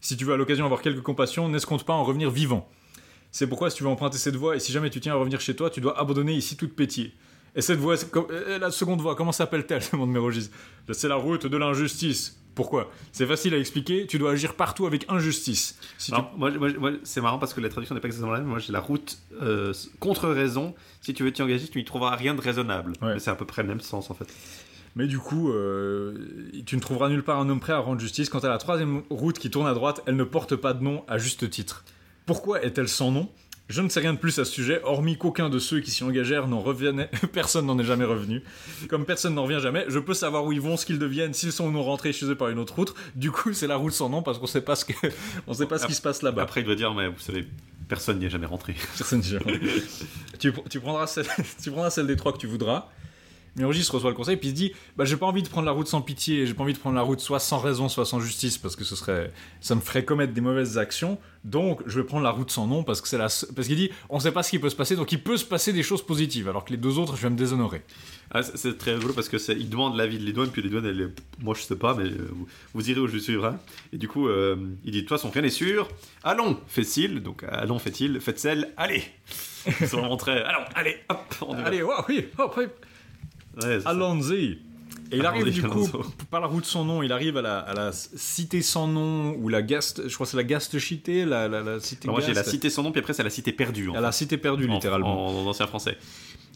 Si 0.00 0.16
tu 0.16 0.24
veux 0.24 0.34
à 0.34 0.36
l'occasion 0.36 0.64
avoir 0.64 0.82
quelque 0.82 1.00
compassion, 1.00 1.48
n'escompte 1.48 1.84
pas 1.84 1.94
en 1.94 2.04
revenir 2.04 2.30
vivant. 2.30 2.70
C'est 3.32 3.46
pourquoi 3.48 3.70
si 3.70 3.76
tu 3.78 3.82
veux 3.82 3.88
emprunter 3.88 4.18
cette 4.18 4.36
voie 4.36 4.54
et 4.56 4.60
si 4.60 4.70
jamais 4.72 4.90
tu 4.90 5.00
tiens 5.00 5.14
à 5.14 5.16
revenir 5.16 5.40
chez 5.40 5.56
toi, 5.56 5.70
tu 5.70 5.80
dois 5.80 5.98
abandonner 5.98 6.34
ici 6.34 6.56
toute 6.56 6.74
pitié. 6.76 7.12
Et 7.56 7.60
cette 7.62 7.78
voie, 7.78 7.96
com- 8.10 8.26
euh, 8.30 8.58
la 8.58 8.70
seconde 8.70 9.00
voie, 9.00 9.14
comment 9.16 9.32
s'appelle-t-elle 9.32 9.82
demande 9.92 10.10
Mérogis. 10.10 10.50
C'est 10.92 11.08
la 11.08 11.16
route 11.16 11.46
de 11.46 11.56
l'injustice. 11.56 12.38
Pourquoi? 12.54 12.90
C'est 13.12 13.26
facile 13.26 13.54
à 13.54 13.58
expliquer, 13.58 14.06
tu 14.06 14.18
dois 14.18 14.32
agir 14.32 14.54
partout 14.54 14.84
avec 14.86 15.06
injustice. 15.08 15.78
Si 15.96 16.10
tu- 16.10 16.14
Alors, 16.14 16.32
moi, 16.36 16.50
moi- 16.50 16.68
moi, 16.78 16.90
c'est 17.02 17.22
marrant 17.22 17.38
parce 17.38 17.54
que 17.54 17.62
la 17.62 17.70
traduction 17.70 17.94
n'est 17.94 18.00
pas 18.02 18.08
exactement 18.08 18.32
la 18.32 18.40
même. 18.40 18.48
Moi, 18.48 18.58
j'ai 18.58 18.72
la 18.72 18.80
route 18.80 19.18
euh, 19.40 19.72
contre 20.00 20.28
raison. 20.28 20.74
Si 21.00 21.14
tu 21.14 21.24
veux 21.24 21.32
t'y 21.32 21.40
engager, 21.42 21.66
tu 21.68 21.78
n'y 21.78 21.84
trouveras 21.84 22.14
rien 22.16 22.34
de 22.34 22.40
raisonnable. 22.42 22.92
Ouais. 23.00 23.18
C'est 23.18 23.30
à 23.30 23.34
peu 23.34 23.46
près 23.46 23.62
le 23.62 23.68
même 23.68 23.80
sens 23.80 24.10
en 24.10 24.14
fait. 24.14 24.26
Mais 24.94 25.06
du 25.06 25.18
coup, 25.18 25.50
euh, 25.50 26.14
tu 26.66 26.76
ne 26.76 26.80
trouveras 26.82 27.08
nulle 27.08 27.22
part 27.22 27.40
un 27.40 27.48
homme 27.48 27.60
prêt 27.60 27.72
à 27.72 27.78
rendre 27.78 27.98
justice. 28.00 28.28
Quant 28.28 28.40
à 28.40 28.48
la 28.48 28.58
troisième 28.58 29.02
route 29.08 29.38
qui 29.38 29.50
tourne 29.50 29.66
à 29.66 29.72
droite, 29.72 30.02
elle 30.06 30.16
ne 30.16 30.24
porte 30.24 30.54
pas 30.56 30.74
de 30.74 30.82
nom 30.84 31.04
à 31.08 31.16
juste 31.16 31.48
titre. 31.48 31.84
Pourquoi 32.26 32.62
est-elle 32.62 32.88
sans 32.88 33.10
nom? 33.10 33.28
Je 33.68 33.80
ne 33.80 33.88
sais 33.88 34.00
rien 34.00 34.12
de 34.12 34.18
plus 34.18 34.38
à 34.38 34.44
ce 34.44 34.52
sujet, 34.52 34.82
hormis 34.84 35.16
qu'aucun 35.16 35.48
de 35.48 35.58
ceux 35.58 35.80
qui 35.80 35.90
s'y 35.90 36.04
engagèrent 36.04 36.46
n'en 36.46 36.60
revenait. 36.60 37.08
personne 37.32 37.64
n'en 37.64 37.78
est 37.78 37.84
jamais 37.84 38.04
revenu. 38.04 38.42
Comme 38.88 39.06
personne 39.06 39.34
n'en 39.34 39.44
revient 39.44 39.60
jamais, 39.62 39.86
je 39.88 39.98
peux 39.98 40.14
savoir 40.14 40.44
où 40.44 40.52
ils 40.52 40.60
vont, 40.60 40.76
ce 40.76 40.84
qu'ils 40.84 40.98
deviennent, 40.98 41.32
s'ils 41.32 41.52
sont 41.52 41.66
ou 41.66 41.70
non 41.70 41.82
rentrés 41.82 42.12
chez 42.12 42.26
eux 42.26 42.34
par 42.34 42.50
une 42.50 42.58
autre 42.58 42.74
route. 42.74 42.94
Du 43.14 43.30
coup, 43.30 43.54
c'est 43.54 43.66
la 43.66 43.76
route 43.76 43.92
sans 43.92 44.10
nom 44.10 44.22
parce 44.22 44.38
qu'on 44.38 44.46
sait 44.46 44.60
pas 44.60 44.76
ce 44.76 44.84
que, 44.84 44.92
on 45.46 45.54
sait 45.54 45.66
pas 45.66 45.78
ce 45.78 45.86
qui 45.86 45.94
se 45.94 46.02
passe 46.02 46.22
là-bas. 46.22 46.42
Après, 46.42 46.60
il 46.60 46.64
doit 46.64 46.74
dire, 46.74 46.92
mais 46.92 47.08
vous 47.08 47.18
savez, 47.18 47.48
personne 47.88 48.18
n'y 48.18 48.26
est 48.26 48.30
jamais 48.30 48.46
rentré. 48.46 48.74
Personne 48.98 49.20
n'y 49.20 49.26
jamais. 49.26 49.58
tu, 50.38 50.52
tu, 50.68 50.80
prendras 50.80 51.06
celle, 51.06 51.26
tu 51.62 51.70
prendras 51.70 51.90
celle 51.90 52.06
des 52.06 52.16
trois 52.16 52.32
que 52.32 52.38
tu 52.38 52.46
voudras. 52.46 52.90
Mérogis 53.56 53.86
reçoit 53.90 54.10
le 54.10 54.16
conseil, 54.16 54.36
puis 54.36 54.48
il 54.48 54.52
se 54.52 54.56
dit 54.56 54.72
bah, 54.96 55.04
J'ai 55.04 55.16
pas 55.16 55.26
envie 55.26 55.42
de 55.42 55.48
prendre 55.48 55.66
la 55.66 55.72
route 55.72 55.86
sans 55.86 56.00
pitié, 56.00 56.46
j'ai 56.46 56.54
pas 56.54 56.62
envie 56.62 56.72
de 56.72 56.78
prendre 56.78 56.96
la 56.96 57.02
route 57.02 57.20
soit 57.20 57.38
sans 57.40 57.58
raison, 57.58 57.88
soit 57.88 58.06
sans 58.06 58.18
justice, 58.20 58.56
parce 58.56 58.76
que 58.76 58.84
ce 58.84 58.96
serait, 58.96 59.30
ça 59.60 59.74
me 59.74 59.80
ferait 59.80 60.04
commettre 60.04 60.32
des 60.32 60.40
mauvaises 60.40 60.78
actions. 60.78 61.18
Donc, 61.44 61.82
je 61.86 61.98
vais 62.00 62.06
prendre 62.06 62.22
la 62.24 62.30
route 62.30 62.50
sans 62.50 62.66
nom, 62.66 62.82
parce 62.84 63.00
que 63.02 63.08
c'est 63.08 63.18
la. 63.18 63.24
Parce 63.54 63.66
qu'il 63.68 63.76
dit 63.76 63.90
On 64.08 64.20
sait 64.20 64.32
pas 64.32 64.42
ce 64.42 64.50
qui 64.50 64.58
peut 64.58 64.70
se 64.70 64.76
passer, 64.76 64.96
donc 64.96 65.12
il 65.12 65.22
peut 65.22 65.36
se 65.36 65.44
passer 65.44 65.72
des 65.72 65.82
choses 65.82 66.04
positives, 66.06 66.48
alors 66.48 66.64
que 66.64 66.70
les 66.70 66.76
deux 66.78 66.98
autres, 66.98 67.16
je 67.16 67.22
vais 67.22 67.30
me 67.30 67.36
déshonorer. 67.36 67.82
Ah, 68.30 68.42
c'est- 68.42 68.78
très 68.78 68.94
rigolo 68.94 69.12
parce 69.12 69.28
que 69.28 69.36
c'est- 69.36 69.52
il 69.52 69.68
demande 69.68 69.94
l'avis 69.96 70.18
de 70.18 70.24
Lidouane, 70.24 70.48
puis 70.50 70.62
elle 70.66 71.00
est, 71.02 71.42
moi 71.44 71.54
je 71.54 71.60
sais 71.62 71.76
pas, 71.76 71.92
mais 71.94 72.04
euh, 72.04 72.28
vous, 72.32 72.46
vous 72.72 72.90
irez 72.90 73.00
où 73.00 73.06
je 73.06 73.18
suivrai. 73.18 73.50
Et 73.92 73.98
du 73.98 74.08
coup, 74.08 74.28
euh, 74.28 74.56
il 74.84 74.92
dit 74.92 74.98
de 74.98 75.06
toute 75.06 75.10
façon, 75.10 75.28
rien 75.30 75.42
n'est 75.42 75.50
sûr. 75.50 75.88
Allons, 76.24 76.58
fait-il. 76.68 77.22
Donc, 77.22 77.44
allons, 77.46 77.78
fait-il. 77.78 78.18
Faites 78.20 78.38
celle, 78.38 78.72
allez. 78.78 79.02
C'est 79.26 79.84
vraiment 79.92 80.16
très. 80.16 80.42
Allons, 80.42 80.64
allez, 80.74 80.96
hop, 81.10 81.18
on. 81.42 81.52
Allez, 81.52 81.82
waouh, 81.82 82.02
oui, 82.08 82.26
hop, 82.38 82.54
hop, 82.56 82.86
Ouais, 83.60 83.78
allons-y 83.84 84.58
et 85.10 85.16
il 85.18 85.26
arrive 85.26 85.50
du 85.50 85.62
coup, 85.62 85.86
par 86.30 86.40
la 86.40 86.46
route 86.46 86.64
sans 86.64 86.86
nom, 86.86 87.02
il 87.02 87.12
arrive 87.12 87.36
à 87.36 87.42
la, 87.42 87.58
à 87.58 87.74
la 87.74 87.92
cité 87.92 88.62
sans 88.62 88.88
nom, 88.88 89.34
ou 89.36 89.50
la 89.50 89.60
Gaste, 89.60 90.08
je 90.08 90.14
crois 90.14 90.24
que 90.24 90.30
c'est 90.30 90.38
la 90.38 90.44
Gaste-Chité, 90.44 91.26
la, 91.26 91.48
la, 91.48 91.60
la 91.62 91.80
cité 91.80 92.08
Alors, 92.08 92.18
moi 92.18 92.26
j'ai 92.26 92.32
la 92.32 92.44
cité 92.44 92.70
sans 92.70 92.82
nom, 92.82 92.92
puis 92.92 93.00
après 93.00 93.12
c'est 93.12 93.22
la 93.22 93.28
cité 93.28 93.52
perdue. 93.52 93.90
en 93.90 93.94
À 93.94 94.00
la 94.00 94.10
cité 94.10 94.38
perdue, 94.38 94.66
en- 94.70 94.74
littéralement. 94.74 95.26
En, 95.26 95.44
en 95.44 95.46
ancien 95.46 95.66
français. 95.66 95.98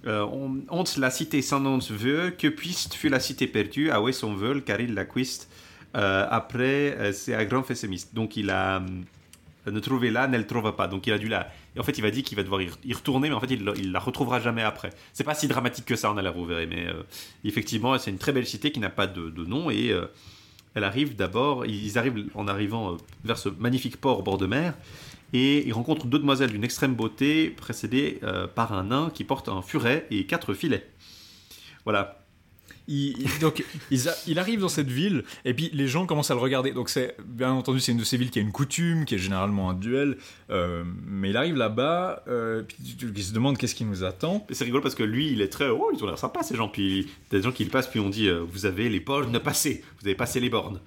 Euh, 0.06 0.24
on, 0.32 0.60
ont 0.70 0.84
la 0.96 1.10
cité 1.10 1.42
sans 1.42 1.60
nom 1.60 1.78
veut, 1.92 2.30
que 2.30 2.48
puisse 2.48 2.88
fut 2.94 3.10
la 3.10 3.20
cité 3.20 3.46
perdue, 3.46 3.90
à 3.90 4.00
où 4.00 4.10
son 4.12 4.32
veul, 4.34 4.62
car 4.64 4.80
il 4.80 4.94
la. 4.94 5.48
Euh, 5.94 6.26
après, 6.30 6.96
euh, 6.98 7.12
c'est 7.12 7.34
un 7.34 7.44
grand 7.44 7.62
pessimiste. 7.62 8.14
Donc 8.14 8.36
il 8.38 8.48
a 8.48 8.76
euh, 8.78 8.86
ne 9.70 9.80
trouver 9.80 10.10
là, 10.10 10.28
ne 10.28 10.38
le 10.38 10.46
trouve 10.46 10.72
pas. 10.72 10.88
Donc 10.88 11.06
il 11.06 11.12
a 11.12 11.18
dû 11.18 11.28
la. 11.28 11.48
En 11.78 11.82
fait, 11.82 11.98
il 11.98 12.02
va 12.02 12.10
dire 12.10 12.22
qu'il 12.24 12.36
va 12.36 12.42
devoir 12.42 12.62
y, 12.62 12.92
retourner, 12.92 13.28
mais 13.28 13.34
en 13.34 13.40
fait, 13.40 13.50
il, 13.50 13.92
la 13.92 13.98
retrouvera 13.98 14.40
jamais 14.40 14.62
après. 14.62 14.90
C'est 15.12 15.24
pas 15.24 15.34
si 15.34 15.48
dramatique 15.48 15.84
que 15.84 15.96
ça, 15.96 16.10
on 16.10 16.16
a 16.16 16.22
l'air, 16.22 16.32
vous 16.32 16.46
verrez. 16.46 16.66
Mais 16.66 16.86
euh, 16.86 17.02
effectivement, 17.44 17.98
c'est 17.98 18.10
une 18.10 18.18
très 18.18 18.32
belle 18.32 18.46
cité 18.46 18.72
qui 18.72 18.80
n'a 18.80 18.90
pas 18.90 19.06
de, 19.06 19.44
nom 19.44 19.70
et 19.70 19.90
euh, 19.90 20.06
elle 20.74 20.84
arrive 20.84 21.16
d'abord. 21.16 21.66
Ils 21.66 21.98
arrivent 21.98 22.26
en 22.34 22.46
arrivant 22.48 22.92
euh, 22.92 22.96
vers 23.24 23.38
ce 23.38 23.48
magnifique 23.48 23.96
port 23.96 24.20
au 24.20 24.22
bord 24.22 24.38
de 24.38 24.46
mer. 24.46 24.74
Et 25.32 25.66
ils 25.66 25.72
rencontrent 25.72 26.06
deux 26.06 26.18
demoiselles 26.18 26.50
d'une 26.50 26.64
extrême 26.64 26.94
beauté, 26.94 27.50
précédées 27.50 28.20
euh, 28.22 28.46
par 28.46 28.72
un 28.72 28.84
nain 28.84 29.10
qui 29.12 29.24
porte 29.24 29.48
un 29.48 29.62
furet 29.62 30.06
et 30.10 30.26
quatre 30.26 30.54
filets. 30.54 30.88
Voilà. 31.84 32.25
Il, 32.88 33.18
il- 33.20 33.38
donc, 33.40 33.64
a- 34.08 34.14
il 34.26 34.38
arrive 34.38 34.60
dans 34.60 34.68
cette 34.68 34.90
ville, 34.90 35.24
et 35.44 35.54
puis 35.54 35.70
les 35.72 35.88
gens 35.88 36.06
commencent 36.06 36.30
à 36.30 36.34
le 36.34 36.40
regarder. 36.40 36.70
Donc, 36.72 36.88
c'est 36.88 37.16
bien 37.26 37.50
entendu, 37.52 37.80
c'est 37.80 37.92
une 37.92 37.98
de 37.98 38.04
ces 38.04 38.16
villes 38.16 38.30
qui 38.30 38.38
a 38.38 38.42
une 38.42 38.52
coutume, 38.52 39.04
qui 39.04 39.16
est 39.16 39.18
généralement 39.18 39.70
un 39.70 39.74
duel. 39.74 40.18
euh, 40.50 40.84
mais 41.06 41.30
il 41.30 41.36
arrive 41.36 41.56
là-bas, 41.56 42.22
euh, 42.28 42.62
puis 42.62 42.76
il 43.16 43.22
se 43.24 43.32
demande 43.32 43.58
qu'est-ce 43.58 43.74
qui 43.74 43.84
nous 43.84 44.04
attend. 44.04 44.46
Et 44.48 44.54
C'est 44.54 44.64
rigolo 44.64 44.82
parce 44.82 44.94
que 44.94 45.02
lui, 45.02 45.32
il 45.32 45.40
est 45.40 45.48
très. 45.48 45.68
Oh, 45.68 45.90
ils 45.92 46.02
ont 46.02 46.06
l'air 46.06 46.18
sympas 46.18 46.42
ces 46.44 46.54
gens. 46.54 46.68
Puis 46.68 47.08
t'as 47.28 47.38
des 47.38 47.42
gens 47.42 47.50
qui 47.52 47.64
le 47.64 47.70
passent, 47.70 47.88
puis 47.88 47.98
on 48.00 48.08
dit 48.10 48.28
euh, 48.28 48.44
Vous 48.48 48.64
avez 48.66 48.88
les 48.88 49.00
bornes 49.00 49.38
passées. 49.40 49.82
Vous 50.00 50.06
avez 50.06 50.14
passé 50.14 50.38
les 50.38 50.48
bornes. 50.50 50.80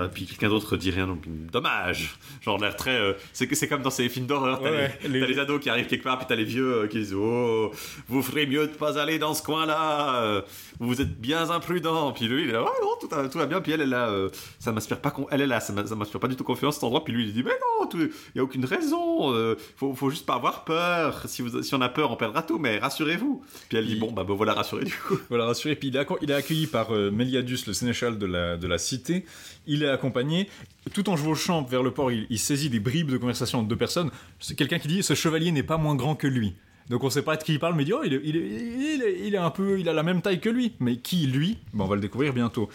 Euh, 0.00 0.08
puis 0.08 0.24
quelqu'un 0.24 0.48
d'autre 0.48 0.76
dit 0.78 0.90
rien, 0.90 1.06
donc 1.06 1.22
dommage. 1.50 2.16
Genre 2.40 2.58
l'air 2.58 2.74
très. 2.76 2.98
euh, 2.98 3.12
c'est 3.34 3.68
comme 3.68 3.82
dans 3.82 3.90
ces 3.90 4.08
films 4.08 4.26
d'horreur. 4.26 4.60
T'as 4.62 4.70
Ouais, 4.70 4.98
les, 5.06 5.38
ados 5.38 5.60
qui 5.60 5.68
arrivent 5.68 5.86
quelque 5.86 6.02
part, 6.04 6.16
puis 6.18 6.26
t'as 6.28 6.34
les 6.34 6.44
vieux 6.44 6.72
euh, 6.84 6.86
qui 6.86 6.98
disent 6.98 7.14
Oh, 7.14 7.70
vous 8.08 8.22
ferez 8.22 8.46
mieux 8.46 8.66
de 8.66 8.72
pas 8.72 8.98
aller 8.98 9.18
dans 9.18 9.34
ce 9.34 9.42
coin-là. 9.42 10.42
Vous 10.80 11.00
êtes 11.00 11.20
bien 11.20 11.50
imprudent. 11.50 12.12
Puis 12.12 12.26
lui, 12.26 12.44
il 12.44 12.48
est 12.48 12.52
là, 12.52 12.62
Ouais, 12.62 12.70
non, 12.82 12.88
tout, 13.00 13.08
va- 13.14 13.28
tout 13.28 13.38
va 13.38 13.46
bien. 13.46 13.60
Puis 13.60 13.72
elle, 13.72 13.82
elle 13.82 13.88
est 13.88 13.90
là, 13.90 14.08
euh, 14.08 14.28
ça 14.58 14.72
m'inspire 14.72 14.98
pas. 15.00 15.14
Elle 15.30 15.42
est 15.42 15.46
là, 15.46 15.60
ça 15.60 15.72
m'inspire 15.74 16.20
pas 16.20 16.28
du 16.28 16.36
tout 16.36 16.44
confiance 16.44 16.74
cet 16.76 16.84
endroit. 16.84 17.04
Puis 17.04 17.12
lui, 17.12 17.24
il 17.26 17.32
dit 17.34 17.42
Mais 17.42 17.50
non, 17.50 17.88
il 17.94 18.10
y 18.34 18.38
a 18.40 18.42
aucune 18.42 18.64
raison. 18.64 19.56
faut, 19.76 19.94
faut 19.94 20.08
juste 20.10 20.24
pas 20.26 20.34
avoir 20.36 20.64
peur. 20.64 21.22
Si, 21.26 21.42
vous, 21.42 21.62
si 21.62 21.74
on 21.74 21.80
a 21.82 21.88
peur, 21.90 22.10
on 22.10 22.16
perdra 22.16 22.42
tout. 22.42 22.58
Mais 22.58 22.78
rassurez-vous. 22.78 23.44
Puis 23.68 23.76
elle 23.78 23.86
dit 23.86 23.92
Il- 23.92 24.00
Bon, 24.00 24.10
bah, 24.10 24.24
me 24.24 24.32
voilà 24.32 24.54
rassuré 24.54 24.84
du 24.84 24.94
coup. 24.94 25.18
Voilà, 25.28 25.44
rassuré. 25.44 25.76
Puis 25.76 25.88
il 25.88 25.96
est, 25.96 26.06
il 26.22 26.30
est 26.30 26.34
accueilli 26.34 26.66
par 26.66 26.90
Méliadus, 26.92 27.58
le 27.66 27.74
sénéchal 27.74 28.18
de 28.18 28.26
la, 28.26 28.56
de 28.56 28.66
la 28.66 28.78
cité. 28.78 29.26
Il 29.66 29.82
est 29.82 29.88
accompagné. 29.88 30.48
Tout 30.92 31.08
en 31.08 31.16
chevauchant 31.16 31.62
vers 31.62 31.82
le 31.82 31.92
port, 31.92 32.10
il, 32.10 32.38
saisit 32.38 32.70
des 32.70 32.80
bribes 32.80 33.10
de 33.10 33.16
conversation 33.16 33.60
entre 33.60 33.68
deux 33.68 33.76
personnes. 33.76 34.10
C'est 34.40 34.56
quelqu'un 34.56 34.78
qui 34.78 34.88
dit 34.88 35.02
Ce 35.02 35.14
chevalier 35.14 35.52
n'est 35.52 35.62
pas 35.62 35.76
moins 35.76 35.94
grand 35.94 36.14
que 36.14 36.26
lui. 36.26 36.54
Donc 36.90 37.04
on 37.04 37.10
sait 37.10 37.22
pas 37.22 37.36
de 37.36 37.44
qui 37.44 37.54
il 37.54 37.58
parle, 37.60 37.76
mais 37.76 37.84
il 37.84 37.86
dit 37.86 37.92
Oh, 37.92 38.02
il 38.04 38.14
est, 38.14 38.20
il 38.24 39.34
est- 39.34 39.38
un 39.38 39.50
peu. 39.50 39.78
Il 39.78 39.88
a 39.88 39.92
la 39.92 40.02
même 40.02 40.20
taille 40.20 40.40
que 40.40 40.48
lui. 40.48 40.72
Mais 40.80 40.96
qui, 40.96 41.26
lui? 41.26 41.58
Bon, 41.72 41.84
on 41.84 41.88
va 41.88 41.94
le 41.94 42.00
découvrir 42.00 42.32
bientôt. 42.32 42.68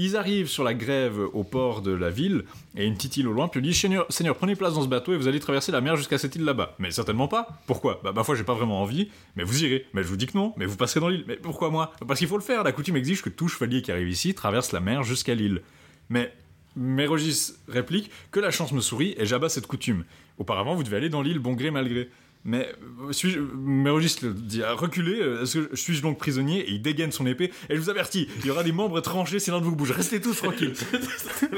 Ils 0.00 0.16
arrivent 0.16 0.46
sur 0.46 0.62
la 0.62 0.74
grève 0.74 1.18
au 1.32 1.42
port 1.42 1.82
de 1.82 1.90
la 1.90 2.08
ville, 2.08 2.44
et 2.76 2.86
une 2.86 2.94
petite 2.94 3.16
île 3.16 3.26
au 3.26 3.32
loin, 3.32 3.48
puis 3.48 3.58
il 3.58 3.64
dit 3.64 3.74
Seigneur, 3.74 4.06
Seigneur, 4.10 4.36
prenez 4.36 4.54
place 4.54 4.74
dans 4.74 4.82
ce 4.82 4.86
bateau 4.86 5.12
et 5.12 5.16
vous 5.16 5.26
allez 5.26 5.40
traverser 5.40 5.72
la 5.72 5.80
mer 5.80 5.96
jusqu'à 5.96 6.18
cette 6.18 6.36
île 6.36 6.44
là-bas. 6.44 6.76
Mais 6.78 6.92
certainement 6.92 7.26
pas. 7.26 7.48
Pourquoi? 7.66 8.00
Bah, 8.04 8.12
ma 8.14 8.22
foi, 8.22 8.36
j'ai 8.36 8.44
pas 8.44 8.54
vraiment 8.54 8.80
envie, 8.80 9.08
mais 9.34 9.42
vous 9.42 9.64
irez. 9.64 9.86
Mais 9.94 10.04
je 10.04 10.08
vous 10.08 10.16
dis 10.16 10.28
que 10.28 10.38
non, 10.38 10.54
mais 10.56 10.66
vous 10.66 10.76
passerez 10.76 11.00
dans 11.00 11.08
l'île. 11.08 11.24
Mais 11.26 11.34
pourquoi 11.34 11.70
moi? 11.70 11.90
Parce 12.06 12.20
qu'il 12.20 12.28
faut 12.28 12.36
le 12.38 12.44
faire, 12.44 12.62
la 12.62 12.70
coutume 12.70 12.96
exige 12.96 13.22
que 13.22 13.28
tout 13.28 13.48
chevalier 13.48 13.82
qui 13.82 13.90
arrive 13.90 14.08
ici 14.08 14.34
traverse 14.34 14.70
la 14.70 14.78
mer 14.78 15.02
jusqu'à 15.02 15.34
l'île. 15.34 15.62
Mais 16.08 16.32
Mérogis 16.76 17.54
réplique 17.68 18.10
que 18.30 18.40
la 18.40 18.50
chance 18.50 18.72
me 18.72 18.80
sourit 18.80 19.14
et 19.18 19.26
j'abats 19.26 19.48
cette 19.48 19.66
coutume. 19.66 20.04
Auparavant, 20.38 20.74
vous 20.74 20.84
devez 20.84 20.96
aller 20.96 21.08
dans 21.08 21.22
l'île 21.22 21.38
bon 21.38 21.54
gré 21.54 21.70
mal 21.70 21.88
gré. 21.88 22.08
Mais 22.44 22.72
euh, 23.06 23.12
suis-je, 23.12 23.40
Mérogis 23.40 24.16
le 24.22 24.32
dit 24.32 24.62
à 24.62 24.72
reculer, 24.72 25.20
euh, 25.20 25.42
est-ce 25.42 25.58
que 25.58 25.76
suis-je 25.76 26.02
donc 26.02 26.18
prisonnier 26.18 26.60
Et 26.60 26.70
il 26.72 26.82
dégaine 26.82 27.12
son 27.12 27.26
épée, 27.26 27.52
et 27.68 27.74
je 27.76 27.80
vous 27.80 27.90
avertis, 27.90 28.28
il 28.40 28.46
y 28.46 28.50
aura 28.50 28.62
des 28.62 28.72
membres 28.72 29.00
tranchés 29.00 29.38
si 29.38 29.50
l'un 29.50 29.58
de 29.60 29.64
vous 29.64 29.76
bouge. 29.76 29.90
Restez 29.90 30.20
tous 30.20 30.34
tranquilles. 30.36 30.72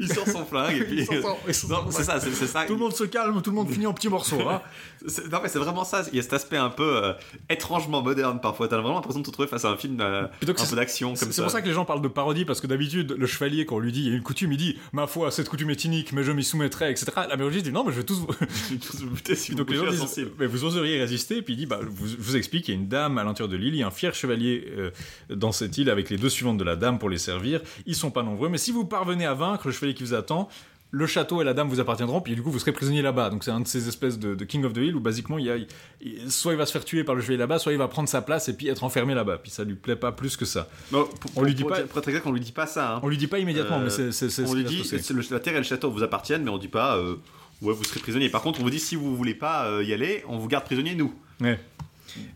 il 0.00 0.08
sort 0.12 0.28
son 0.28 0.44
flingue 0.44 0.76
et 0.76 0.84
puis. 0.84 1.08
Non, 1.68 1.86
c'est 1.90 2.04
ça, 2.04 2.20
c'est 2.20 2.30
c'est 2.32 2.46
ça. 2.46 2.64
Tout 2.66 2.74
le 2.74 2.78
monde 2.78 2.94
se 2.94 3.04
calme, 3.04 3.40
tout 3.42 3.50
le 3.50 3.56
monde 3.56 3.70
finit 3.70 3.86
en 3.86 3.94
petits 3.94 4.08
morceaux. 4.08 4.40
hein. 4.48 4.60
C'est- 5.06 5.30
Non 5.30 5.40
mais 5.42 5.50
c'est 5.50 5.58
vraiment 5.58 5.84
ça, 5.84 6.02
il 6.12 6.16
y 6.16 6.18
a 6.18 6.22
cet 6.22 6.32
aspect 6.32 6.56
un 6.56 6.70
peu 6.70 7.04
euh, 7.04 7.12
étrangement 7.50 8.00
moderne 8.00 8.40
parfois, 8.40 8.68
t'as 8.68 8.78
vraiment 8.78 8.94
l'impression 8.94 9.20
de 9.20 9.24
te 9.24 9.28
retrouver 9.30 9.48
face 9.48 9.66
à 9.66 9.70
un 9.70 9.76
film 9.76 9.98
euh, 10.00 10.26
Puis 10.38 10.46
donc, 10.46 10.58
un 10.58 10.64
c'est- 10.64 10.70
peu 10.70 10.76
d'action 10.76 11.14
C'est 11.14 11.26
comme 11.26 11.32
c'est 11.32 11.42
pour 11.42 11.50
ça 11.50 11.60
que 11.60 11.66
les 11.68 11.74
gens 11.74 11.84
parlent 11.84 12.00
de 12.00 12.08
parodie, 12.08 12.46
parce 12.46 12.62
que 12.62 12.66
d'habitude, 12.66 13.14
le 13.18 13.26
chevalier, 13.26 13.66
quand 13.66 13.76
on 13.76 13.80
lui 13.80 13.92
dit, 13.92 14.00
il 14.04 14.08
y 14.08 14.12
a 14.12 14.16
une 14.16 14.22
coutume, 14.22 14.52
il 14.52 14.56
dit, 14.56 14.78
ma 14.94 15.06
foi, 15.06 15.30
cette 15.30 15.50
coutume 15.50 15.68
est 15.70 15.84
inique, 15.84 16.12
mais 16.14 16.22
je 16.22 16.32
m'y 16.32 16.42
soumettrai, 16.42 16.90
etc. 16.90 17.06
La 17.28 17.36
Mérogis 17.36 17.62
dit, 17.62 17.70
non, 17.72 17.84
mais 17.84 17.92
je 17.92 17.98
vais 17.98 18.04
tous 18.04 18.20
vous... 18.20 18.28
si 19.54 19.58
donc 19.58 19.70
les 19.70 19.76
gens 19.76 19.90
disent, 19.90 20.26
mais 20.38 20.46
vous 20.46 20.64
oseriez 20.64 20.98
résister, 21.00 21.42
puis 21.42 21.54
il 21.54 21.56
dit, 21.56 21.66
bah, 21.66 21.80
vous, 21.82 22.06
je 22.08 22.16
vous 22.18 22.36
explique, 22.36 22.68
il 22.68 22.72
y 22.72 22.76
a 22.76 22.80
une 22.80 22.88
dame 22.88 23.18
à 23.18 23.24
l'intérieur 23.24 23.48
de 23.50 23.56
l'île, 23.56 23.74
il 23.74 23.78
y 23.78 23.82
a 23.82 23.86
un 23.86 23.90
fier 23.90 24.14
chevalier 24.14 24.64
euh, 24.76 24.90
dans 25.30 25.52
cette 25.52 25.76
île 25.78 25.90
avec 25.90 26.10
les 26.10 26.16
deux 26.18 26.28
suivantes 26.30 26.58
de 26.58 26.64
la 26.64 26.76
dame 26.76 26.98
pour 26.98 27.08
les 27.10 27.18
servir. 27.18 27.60
Ils 27.86 27.94
sont 27.96 28.10
pas 28.10 28.22
nombreux, 28.22 28.48
mais 28.48 28.58
si 28.58 28.70
vous 28.72 28.84
parvenez 28.84 29.26
à 29.26 29.34
vaincre 29.34 29.66
le 29.66 29.72
chevalier 29.72 29.94
qui 29.94 30.02
vous 30.04 30.14
attend, 30.14 30.48
le 30.90 31.08
château 31.08 31.40
et 31.40 31.44
la 31.44 31.54
dame 31.54 31.68
vous 31.68 31.80
appartiendront, 31.80 32.20
puis 32.20 32.36
du 32.36 32.42
coup 32.42 32.52
vous 32.52 32.60
serez 32.60 32.70
prisonnier 32.70 33.02
là-bas. 33.02 33.28
Donc 33.30 33.42
c'est 33.42 33.50
un 33.50 33.58
de 33.58 33.66
ces 33.66 33.88
espèces 33.88 34.16
de, 34.16 34.36
de 34.36 34.44
King 34.44 34.64
of 34.64 34.74
the 34.74 34.76
Hill 34.76 34.94
où 34.94 35.00
basiquement 35.00 35.38
il 35.38 35.46
y 35.46 35.50
a, 35.50 35.56
il- 35.56 36.30
soit 36.30 36.52
il 36.52 36.56
va 36.56 36.66
se 36.66 36.70
faire 36.72 36.84
tuer 36.84 37.02
par 37.02 37.16
le 37.16 37.20
chevalier 37.20 37.38
là-bas, 37.38 37.58
soit 37.58 37.72
il 37.72 37.78
va 37.78 37.88
prendre 37.88 38.08
sa 38.08 38.22
place 38.22 38.48
et 38.48 38.52
puis 38.56 38.68
être 38.68 38.84
enfermé 38.84 39.12
là-bas. 39.12 39.38
Puis 39.38 39.50
ça 39.50 39.64
lui 39.64 39.74
plaît 39.74 39.96
pas 39.96 40.12
plus 40.12 40.36
que 40.36 40.44
ça. 40.44 40.68
Non, 40.92 41.08
pour, 41.20 41.32
On 41.34 41.42
lui 41.42 41.52
dit 41.56 41.62
pour 41.62 41.72
pas- 41.72 41.80
Pour 41.80 41.98
être 41.98 42.06
exact, 42.08 42.24
on 42.28 42.32
lui 42.32 42.38
dit 42.40 42.52
pas 42.52 42.68
ça. 42.68 42.94
hein. 42.94 43.00
On 43.02 43.08
lui 43.08 43.16
dit 43.16 43.26
pas 43.26 43.40
immédiatement, 43.40 43.78
Euh, 43.80 43.84
mais 43.84 43.90
c'est 43.90 44.12
c'est 44.12 44.44
on 44.44 44.46
ce 44.46 44.54
lui 44.54 44.62
dit 44.62 44.88
la 45.32 45.40
terre 45.40 45.54
et 45.54 45.58
le 45.58 45.64
château 45.64 45.90
vous 45.90 46.04
appartiennent, 46.04 46.44
mais 46.44 46.50
on 46.50 46.58
dit 46.58 46.68
pas 46.68 46.96
euh, 46.96 47.16
ouais 47.64 47.74
vous 47.74 47.84
serez 47.84 48.00
prisonnier. 48.00 48.28
Par 48.28 48.42
contre, 48.42 48.60
on 48.60 48.62
vous 48.62 48.70
dit 48.70 48.80
si 48.80 48.96
vous 48.96 49.16
voulez 49.16 49.34
pas 49.34 49.66
euh, 49.66 49.82
y 49.82 49.92
aller, 49.92 50.22
on 50.28 50.38
vous 50.38 50.48
garde 50.48 50.64
prisonnier 50.64 50.94
nous. 50.94 51.12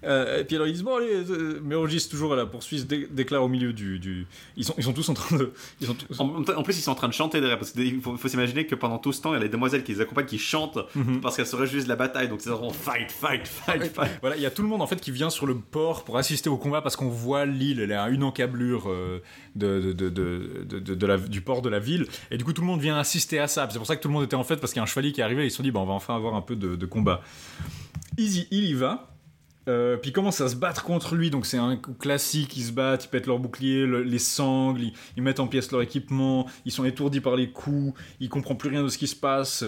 Euh, 0.05 0.41
et 0.41 0.45
puis 0.45 0.57
alors 0.57 0.67
ils 0.69 0.73
disent 0.73 0.83
bon 0.83 0.97
allez, 0.97 1.09
euh, 1.31 1.61
Mérogis 1.63 2.09
toujours 2.11 2.33
à 2.33 2.37
la 2.37 2.47
poursuite 2.47 2.87
dé- 2.87 3.09
déclare 3.11 3.43
au 3.43 3.49
milieu 3.49 3.73
du, 3.73 3.99
du- 3.99 4.27
ils 4.57 4.65
sont 4.65 4.75
ils 4.79 4.85
sont 4.85 4.93
tous 4.93 5.09
en 5.09 5.15
train 5.15 5.37
de 5.37 5.53
ils 5.81 5.87
sont 5.87 5.95
tous- 5.95 6.19
En, 6.21 6.43
en 6.43 6.63
plus, 6.63 6.77
ils 6.79 6.83
sont 6.83 6.91
en 6.93 6.95
train 6.97 7.09
de 7.09 7.13
chanter 7.13 7.41
derrière 7.41 7.59
parce 7.59 7.71
qu'il 7.73 8.01
faut, 8.01 8.17
faut 8.17 8.29
s'imaginer 8.29 8.67
que 8.67 8.75
pendant 8.75 8.99
tout 8.99 9.13
ce 9.13 9.21
temps, 9.21 9.33
il 9.33 9.39
y 9.39 9.41
a 9.41 9.43
les 9.43 9.49
demoiselles 9.49 9.85
qui 9.85 9.93
les 9.93 10.01
accompagnent 10.01 10.27
qui 10.27 10.39
chantent 10.39 10.79
Mhm. 10.95 11.21
parce 11.21 11.37
qu'elles 11.37 11.47
se 11.47 11.57
réjouissent 11.57 11.85
de 11.85 11.89
la 11.89 11.97
bataille. 11.97 12.29
Donc 12.29 12.41
c'est 12.41 12.51
vraiment 12.51 12.71
fight, 12.73 13.11
fight, 13.11 13.47
fight, 13.47 13.85
fight. 13.95 14.19
Voilà, 14.21 14.37
il 14.37 14.43
y 14.43 14.47
a 14.47 14.51
tout 14.51 14.63
le 14.63 14.69
monde 14.69 14.83
en 14.83 14.87
fait 14.87 15.01
qui 15.01 15.11
vient 15.11 15.31
sur 15.31 15.47
le 15.47 15.55
port 15.57 16.05
pour 16.05 16.17
assister 16.19 16.49
au 16.51 16.57
combat 16.57 16.83
parce 16.83 16.97
qu'on 16.97 17.09
voit 17.09 17.47
l'île, 17.47 17.81
elle 17.81 17.91
est 17.91 17.95
à 17.95 18.09
une 18.09 18.23
encablure 18.25 18.89
euh, 18.91 19.21
de, 19.57 19.93
de, 19.93 20.09
de, 20.09 21.07
la- 21.07 21.19
du 21.19 21.41
port 21.41 21.63
de 21.63 21.69
la 21.69 21.79
ville, 21.79 22.07
et 22.31 22.37
du 22.39 22.45
coup 22.45 22.53
tout 22.53 22.61
le 22.63 22.67
monde 22.67 22.81
vient 22.81 22.99
assister 22.99 23.39
à 23.39 23.49
ça. 23.49 23.69
C'est 23.71 23.79
pour 23.79 23.87
ça 23.87 23.97
que 23.97 24.03
tout 24.03 24.09
le 24.09 24.15
monde 24.15 24.25
était 24.25 24.37
en 24.37 24.45
fait 24.45 24.57
parce 24.57 24.73
qu'il 24.73 24.79
y 24.79 24.81
a 24.81 24.85
un 24.85 24.87
chevalier 24.87 25.13
qui 25.13 25.21
est 25.21 25.25
arrivé, 25.25 25.45
ils 25.47 25.51
se 25.51 25.57
sont 25.57 25.63
dit 25.63 25.71
bah, 25.71 25.81
on 25.81 25.87
va 25.87 25.93
enfin 25.95 26.15
avoir 26.17 26.35
un 26.35 26.41
peu 26.43 26.57
de, 26.57 26.87
combat. 26.87 27.21
Il 28.17 28.37
y, 28.37 28.47
il 28.51 28.65
y 28.65 28.75
va. 28.75 29.11
Euh, 29.69 29.97
puis 29.97 30.11
ils 30.11 30.13
commencent 30.13 30.41
à 30.41 30.49
se 30.49 30.57
battre 30.57 30.83
contre 30.83 31.15
lui, 31.15 31.31
donc 31.31 31.47
c'est 31.47 31.59
un 31.59 31.77
classique, 31.77 32.57
ils 32.57 32.65
se 32.65 32.73
battent, 32.73 33.05
ils 33.05 33.09
pètent 33.09 33.27
leur 33.27 33.39
bouclier, 33.39 33.87
le- 33.87 34.03
les 34.03 34.19
sangles, 34.19 34.81
ils, 35.17 35.23
mettent 35.23 35.41
en 35.41 35.47
pièces 35.47 35.71
leur 35.71 35.83
équipement, 35.83 36.49
ils 36.65 36.73
sont 36.73 36.85
étourdis 36.85 37.21
par 37.21 37.37
les 37.37 37.51
coups, 37.51 37.99
ils 38.19 38.29
comprennent 38.29 38.57
plus 38.59 38.71
rien 38.71 38.83
de 38.83 38.89
ce 38.89 38.99
qui 38.99 39.07
se 39.07 39.17
passe, 39.17 39.65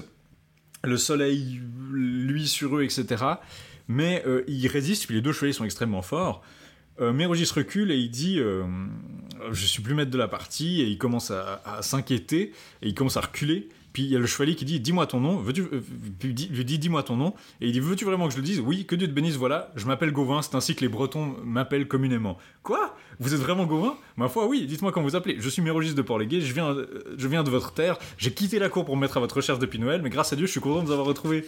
le 0.83 0.97
soleil 0.97 1.61
luit 1.93 2.49
sur 2.49 2.77
eux, 2.77 2.83
etc. 2.83 3.25
Mais 3.89 4.23
euh, 4.27 4.43
ils 4.49 4.67
résistent, 4.69 5.07
puis 5.07 5.15
les 5.17 5.21
deux 5.23 5.33
chevaliers 5.33 5.53
sont 5.53 5.65
extrêmement 5.65 6.03
forts. 6.03 6.43
Euh, 7.01 7.13
Mérogis 7.13 7.51
recule 7.55 7.91
et 7.91 7.97
il 7.97 8.11
dit 8.11 8.39
euh, 8.39 8.65
Je 9.53 9.67
suis 9.67 9.83
plus 9.83 9.95
maître 9.95 10.11
de 10.11 10.19
la 10.19 10.29
partie, 10.29 10.81
et 10.81 10.87
il 10.87 10.99
commence 10.99 11.31
à 11.31 11.81
s'inquiéter, 11.83 12.53
et 12.83 12.89
il 12.89 12.95
commence 12.95 13.17
à 13.17 13.21
reculer. 13.23 13.69
Puis 13.93 14.03
il 14.05 14.09
y 14.11 14.17
a 14.17 14.19
le 14.19 14.27
chevalier 14.27 14.55
qui 14.55 14.65
dit 14.65 14.81
Dis-moi 14.81 15.07
ton 15.07 15.21
nom, 15.21 15.37
veux-tu. 15.37 15.63
euh, 15.63 15.81
lui 16.23 16.65
dit 16.65 16.79
Dis-moi 16.79 17.03
ton 17.03 17.17
nom, 17.17 17.35
et 17.61 17.67
il 17.67 17.73
dit 17.73 17.81
Veux-tu 17.81 18.05
vraiment 18.05 18.27
que 18.29 18.33
je 18.33 18.39
le 18.39 18.45
dise? 18.45 18.61
Oui, 18.61 18.85
que 18.87 18.95
Dieu 18.95 19.07
te 19.09 19.13
bénisse, 19.13 19.37
voilà, 19.37 19.71
je 19.77 19.87
m'appelle 19.87 20.13
Gauvin, 20.13 20.43
c'est 20.43 20.55
ainsi 20.55 20.75
que 20.75 20.81
les 20.81 20.89
Bretons 20.89 21.37
m'appellent 21.45 21.89
communément. 21.89 22.39
Quoi? 22.63 22.97
Vous 23.19 23.35
êtes 23.35 23.41
vraiment 23.41 23.67
Gauvin? 23.67 23.97
Ma 24.17 24.29
foi, 24.29 24.47
oui, 24.47 24.67
dites-moi 24.67 24.93
comment 24.93 25.07
vous 25.07 25.17
appelez. 25.17 25.37
Je 25.39 25.49
suis 25.49 25.63
Mérogis 25.63 25.95
de 25.95 26.03
Port-Légué, 26.03 26.41
je 26.41 26.53
viens, 26.53 26.71
euh, 26.71 26.87
je 27.17 27.29
viens 27.29 27.43
de 27.43 27.51
votre 27.51 27.73
terre, 27.73 27.99
j'ai 28.19 28.33
quitté 28.33 28.59
la 28.59 28.69
cour 28.69 28.85
pour 28.85 28.97
me 28.97 29.01
mettre 29.03 29.17
à 29.17 29.21
votre 29.21 29.37
recherche 29.37 29.59
depuis 29.59 29.79
Noël, 29.79 30.01
mais 30.03 30.11
grâce 30.11 30.33
à 30.33 30.37
Dieu, 30.37 30.47
je 30.47 30.53
suis 30.53 30.61
content 30.61 30.81
de 30.81 30.87
vous 30.87 30.93
avoir 30.93 31.07
retrouvé. 31.07 31.47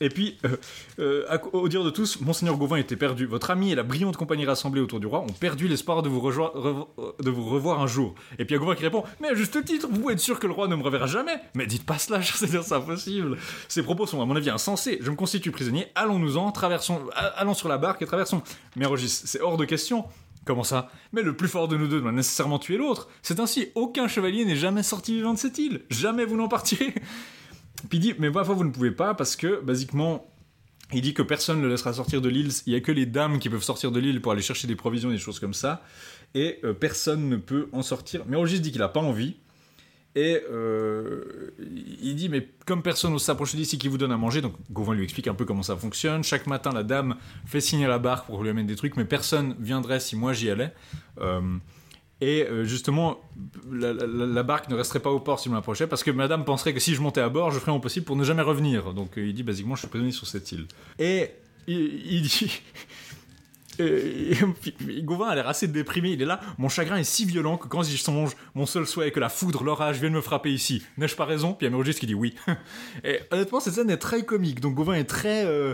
Et 0.00 0.08
puis, 0.08 0.38
euh, 0.46 0.56
euh, 0.98 1.38
au 1.52 1.68
dire 1.68 1.84
de 1.84 1.90
tous, 1.90 2.20
Monseigneur 2.20 2.56
Gauvin 2.56 2.76
était 2.76 2.96
perdu. 2.96 3.26
Votre 3.26 3.50
ami 3.50 3.72
et 3.72 3.74
la 3.74 3.82
brillante 3.82 4.16
compagnie 4.16 4.46
rassemblée 4.46 4.80
autour 4.80 4.98
du 4.98 5.06
roi 5.06 5.20
ont 5.20 5.32
perdu 5.32 5.68
l'espoir 5.68 6.02
de, 6.02 6.08
vous 6.08 6.20
vous 6.20 7.50
revoir 7.50 7.80
un 7.80 7.86
jour. 7.86 8.14
Et 8.38 8.46
puis 8.46 8.54
il 8.54 8.56
a 8.56 8.60
Gauvin 8.60 8.74
qui 8.74 8.84
répond 8.84 9.04
Mais 9.20 9.28
à 9.28 9.34
juste 9.34 9.62
titre, 9.64 9.88
vous 9.90 10.10
être 10.10 10.18
sûr 10.18 10.40
que 10.40 10.46
le 10.46 10.54
roi 10.54 10.68
ne 10.68 10.76
me 10.76 10.82
reverra 10.82 11.06
jamais. 11.06 11.38
Mais 11.54 11.66
dites 11.66 11.84
pas 11.84 11.98
cela, 11.98 12.22
c'est-à-dire 12.22 12.62
c'est 12.62 12.74
impossible. 12.74 13.36
Ces 13.68 13.82
propos 13.82 14.06
sont 14.06 14.22
à 14.22 14.24
mon 14.24 14.36
avis 14.36 14.48
insensés. 14.48 14.98
Je 15.02 15.10
me 15.10 15.16
constitue 15.16 15.50
prisonnier, 15.50 15.88
allons-nous-en, 15.94 16.50
traversons, 16.50 17.00
allons 17.36 17.54
sur 17.54 17.68
la 17.68 17.76
barque 17.76 18.00
et 18.00 18.06
traversons. 18.06 18.42
Mais 18.76 18.86
Rogis, 18.86 19.08
c'est 19.24 19.40
hors 19.40 19.58
de 19.58 19.66
question. 19.66 20.06
Comment 20.46 20.64
ça? 20.64 20.90
Mais 21.12 21.20
le 21.20 21.36
plus 21.36 21.48
fort 21.48 21.68
de 21.68 21.76
nous 21.76 21.86
deux 21.86 22.00
doit 22.00 22.12
nécessairement 22.12 22.58
tuer 22.58 22.78
l'autre. 22.78 23.08
C'est 23.20 23.38
ainsi, 23.40 23.68
aucun 23.74 24.08
chevalier 24.08 24.46
n'est 24.46 24.56
jamais 24.56 24.82
sorti 24.82 25.14
vivant 25.14 25.34
de 25.34 25.38
cette 25.38 25.58
île. 25.58 25.82
Jamais 25.90 26.24
vous 26.24 26.36
n'en 26.36 26.48
partirez. 26.48 26.94
Puis 27.88 27.98
il 27.98 28.00
dit, 28.00 28.14
mais 28.18 28.30
parfois 28.30 28.54
vous 28.54 28.64
ne 28.64 28.70
pouvez 28.70 28.90
pas 28.90 29.14
parce 29.14 29.36
que, 29.36 29.60
basiquement, 29.60 30.26
il 30.92 31.02
dit 31.02 31.14
que 31.14 31.22
personne 31.22 31.58
ne 31.58 31.64
le 31.64 31.70
laissera 31.70 31.92
sortir 31.92 32.20
de 32.20 32.28
l'île. 32.28 32.50
Il 32.66 32.72
y 32.72 32.76
a 32.76 32.80
que 32.80 32.92
les 32.92 33.06
dames 33.06 33.38
qui 33.38 33.48
peuvent 33.48 33.62
sortir 33.62 33.92
de 33.92 34.00
l'île 34.00 34.20
pour 34.20 34.32
aller 34.32 34.42
chercher 34.42 34.66
des 34.66 34.76
provisions 34.76 35.10
des 35.10 35.18
choses 35.18 35.38
comme 35.38 35.54
ça. 35.54 35.82
Et 36.34 36.58
euh, 36.64 36.72
personne 36.72 37.28
ne 37.28 37.36
peut 37.36 37.68
en 37.72 37.82
sortir. 37.82 38.24
Mais 38.26 38.36
Rogis 38.36 38.60
dit 38.60 38.70
qu'il 38.72 38.80
n'a 38.80 38.88
pas 38.88 39.00
envie. 39.00 39.36
Et 40.16 40.40
euh, 40.50 41.52
il 42.02 42.16
dit, 42.16 42.28
mais 42.28 42.48
comme 42.66 42.82
personne 42.82 43.12
n'ose 43.12 43.22
s'approcher 43.22 43.56
d'ici 43.56 43.78
qui 43.78 43.86
vous 43.86 43.98
donne 43.98 44.10
à 44.10 44.16
manger, 44.16 44.40
donc 44.40 44.54
Gauvin 44.72 44.94
lui 44.94 45.04
explique 45.04 45.28
un 45.28 45.34
peu 45.34 45.44
comment 45.44 45.62
ça 45.62 45.76
fonctionne. 45.76 46.24
Chaque 46.24 46.48
matin, 46.48 46.72
la 46.72 46.82
dame 46.82 47.14
fait 47.46 47.60
signer 47.60 47.86
la 47.86 48.00
barque 48.00 48.26
pour 48.26 48.42
lui 48.42 48.50
amener 48.50 48.66
des 48.66 48.74
trucs, 48.74 48.96
mais 48.96 49.04
personne 49.04 49.54
viendrait 49.60 50.00
si 50.00 50.16
moi 50.16 50.32
j'y 50.32 50.50
allais. 50.50 50.74
Euh, 51.20 51.40
et 52.20 52.44
euh, 52.44 52.64
justement, 52.64 53.18
la, 53.72 54.42
barque 54.42 54.68
ne 54.68 54.74
resterait 54.74 55.00
pas 55.00 55.10
au 55.10 55.20
port 55.20 55.40
si 55.40 55.48
je 55.48 55.54
m'approchais, 55.54 55.86
parce 55.86 56.04
que 56.04 56.10
madame 56.10 56.44
penserait 56.44 56.74
que 56.74 56.80
si 56.80 56.94
je 56.94 57.00
montais 57.00 57.22
à 57.22 57.28
bord, 57.28 57.50
je 57.50 57.58
ferais 57.58 57.72
mon 57.72 57.80
possible 57.80 58.04
pour 58.04 58.16
ne 58.16 58.24
jamais 58.24 58.42
revenir. 58.42 58.92
Donc 58.92 59.16
euh, 59.16 59.26
il 59.26 59.34
dit, 59.34 59.42
basiquement, 59.42 59.74
je 59.74 59.80
suis 59.80 59.88
prisonnier 59.88 60.12
sur 60.12 60.26
cette 60.26 60.52
île. 60.52 60.66
Et 60.98 61.30
il, 61.66 62.22
dit... 62.22 62.60
Et- 63.78 64.34
Gauvin 65.02 65.28
a 65.28 65.34
l'air 65.34 65.48
assez 65.48 65.66
déprimé, 65.66 66.10
il 66.10 66.20
est 66.20 66.26
là. 66.26 66.40
Mon 66.58 66.68
chagrin 66.68 66.98
est 66.98 67.04
si 67.04 67.24
violent 67.24 67.56
que 67.56 67.66
quand 67.66 67.82
j'y 67.82 67.96
songe, 67.96 68.32
mon 68.54 68.66
seul 68.66 68.86
souhait 68.86 69.08
est 69.08 69.10
que 69.10 69.20
la 69.20 69.30
foudre, 69.30 69.64
l'orage 69.64 69.98
vienne 70.00 70.12
me 70.12 70.20
frapper 70.20 70.52
ici. 70.52 70.82
N'ai-je 70.98 71.16
pas 71.16 71.24
raison? 71.24 71.54
Puis 71.54 71.64
il 71.64 71.64
y 71.64 71.68
a 71.68 71.70
Mérogis 71.70 71.94
qui 71.94 72.06
dit 72.06 72.14
oui. 72.14 72.34
et 73.04 73.20
honnêtement, 73.30 73.60
cette 73.60 73.72
scène 73.72 73.88
est 73.88 73.96
très 73.96 74.24
comique. 74.24 74.60
Donc 74.60 74.74
Gauvin 74.74 74.94
est 74.94 75.04
très, 75.04 75.46
euh, 75.46 75.72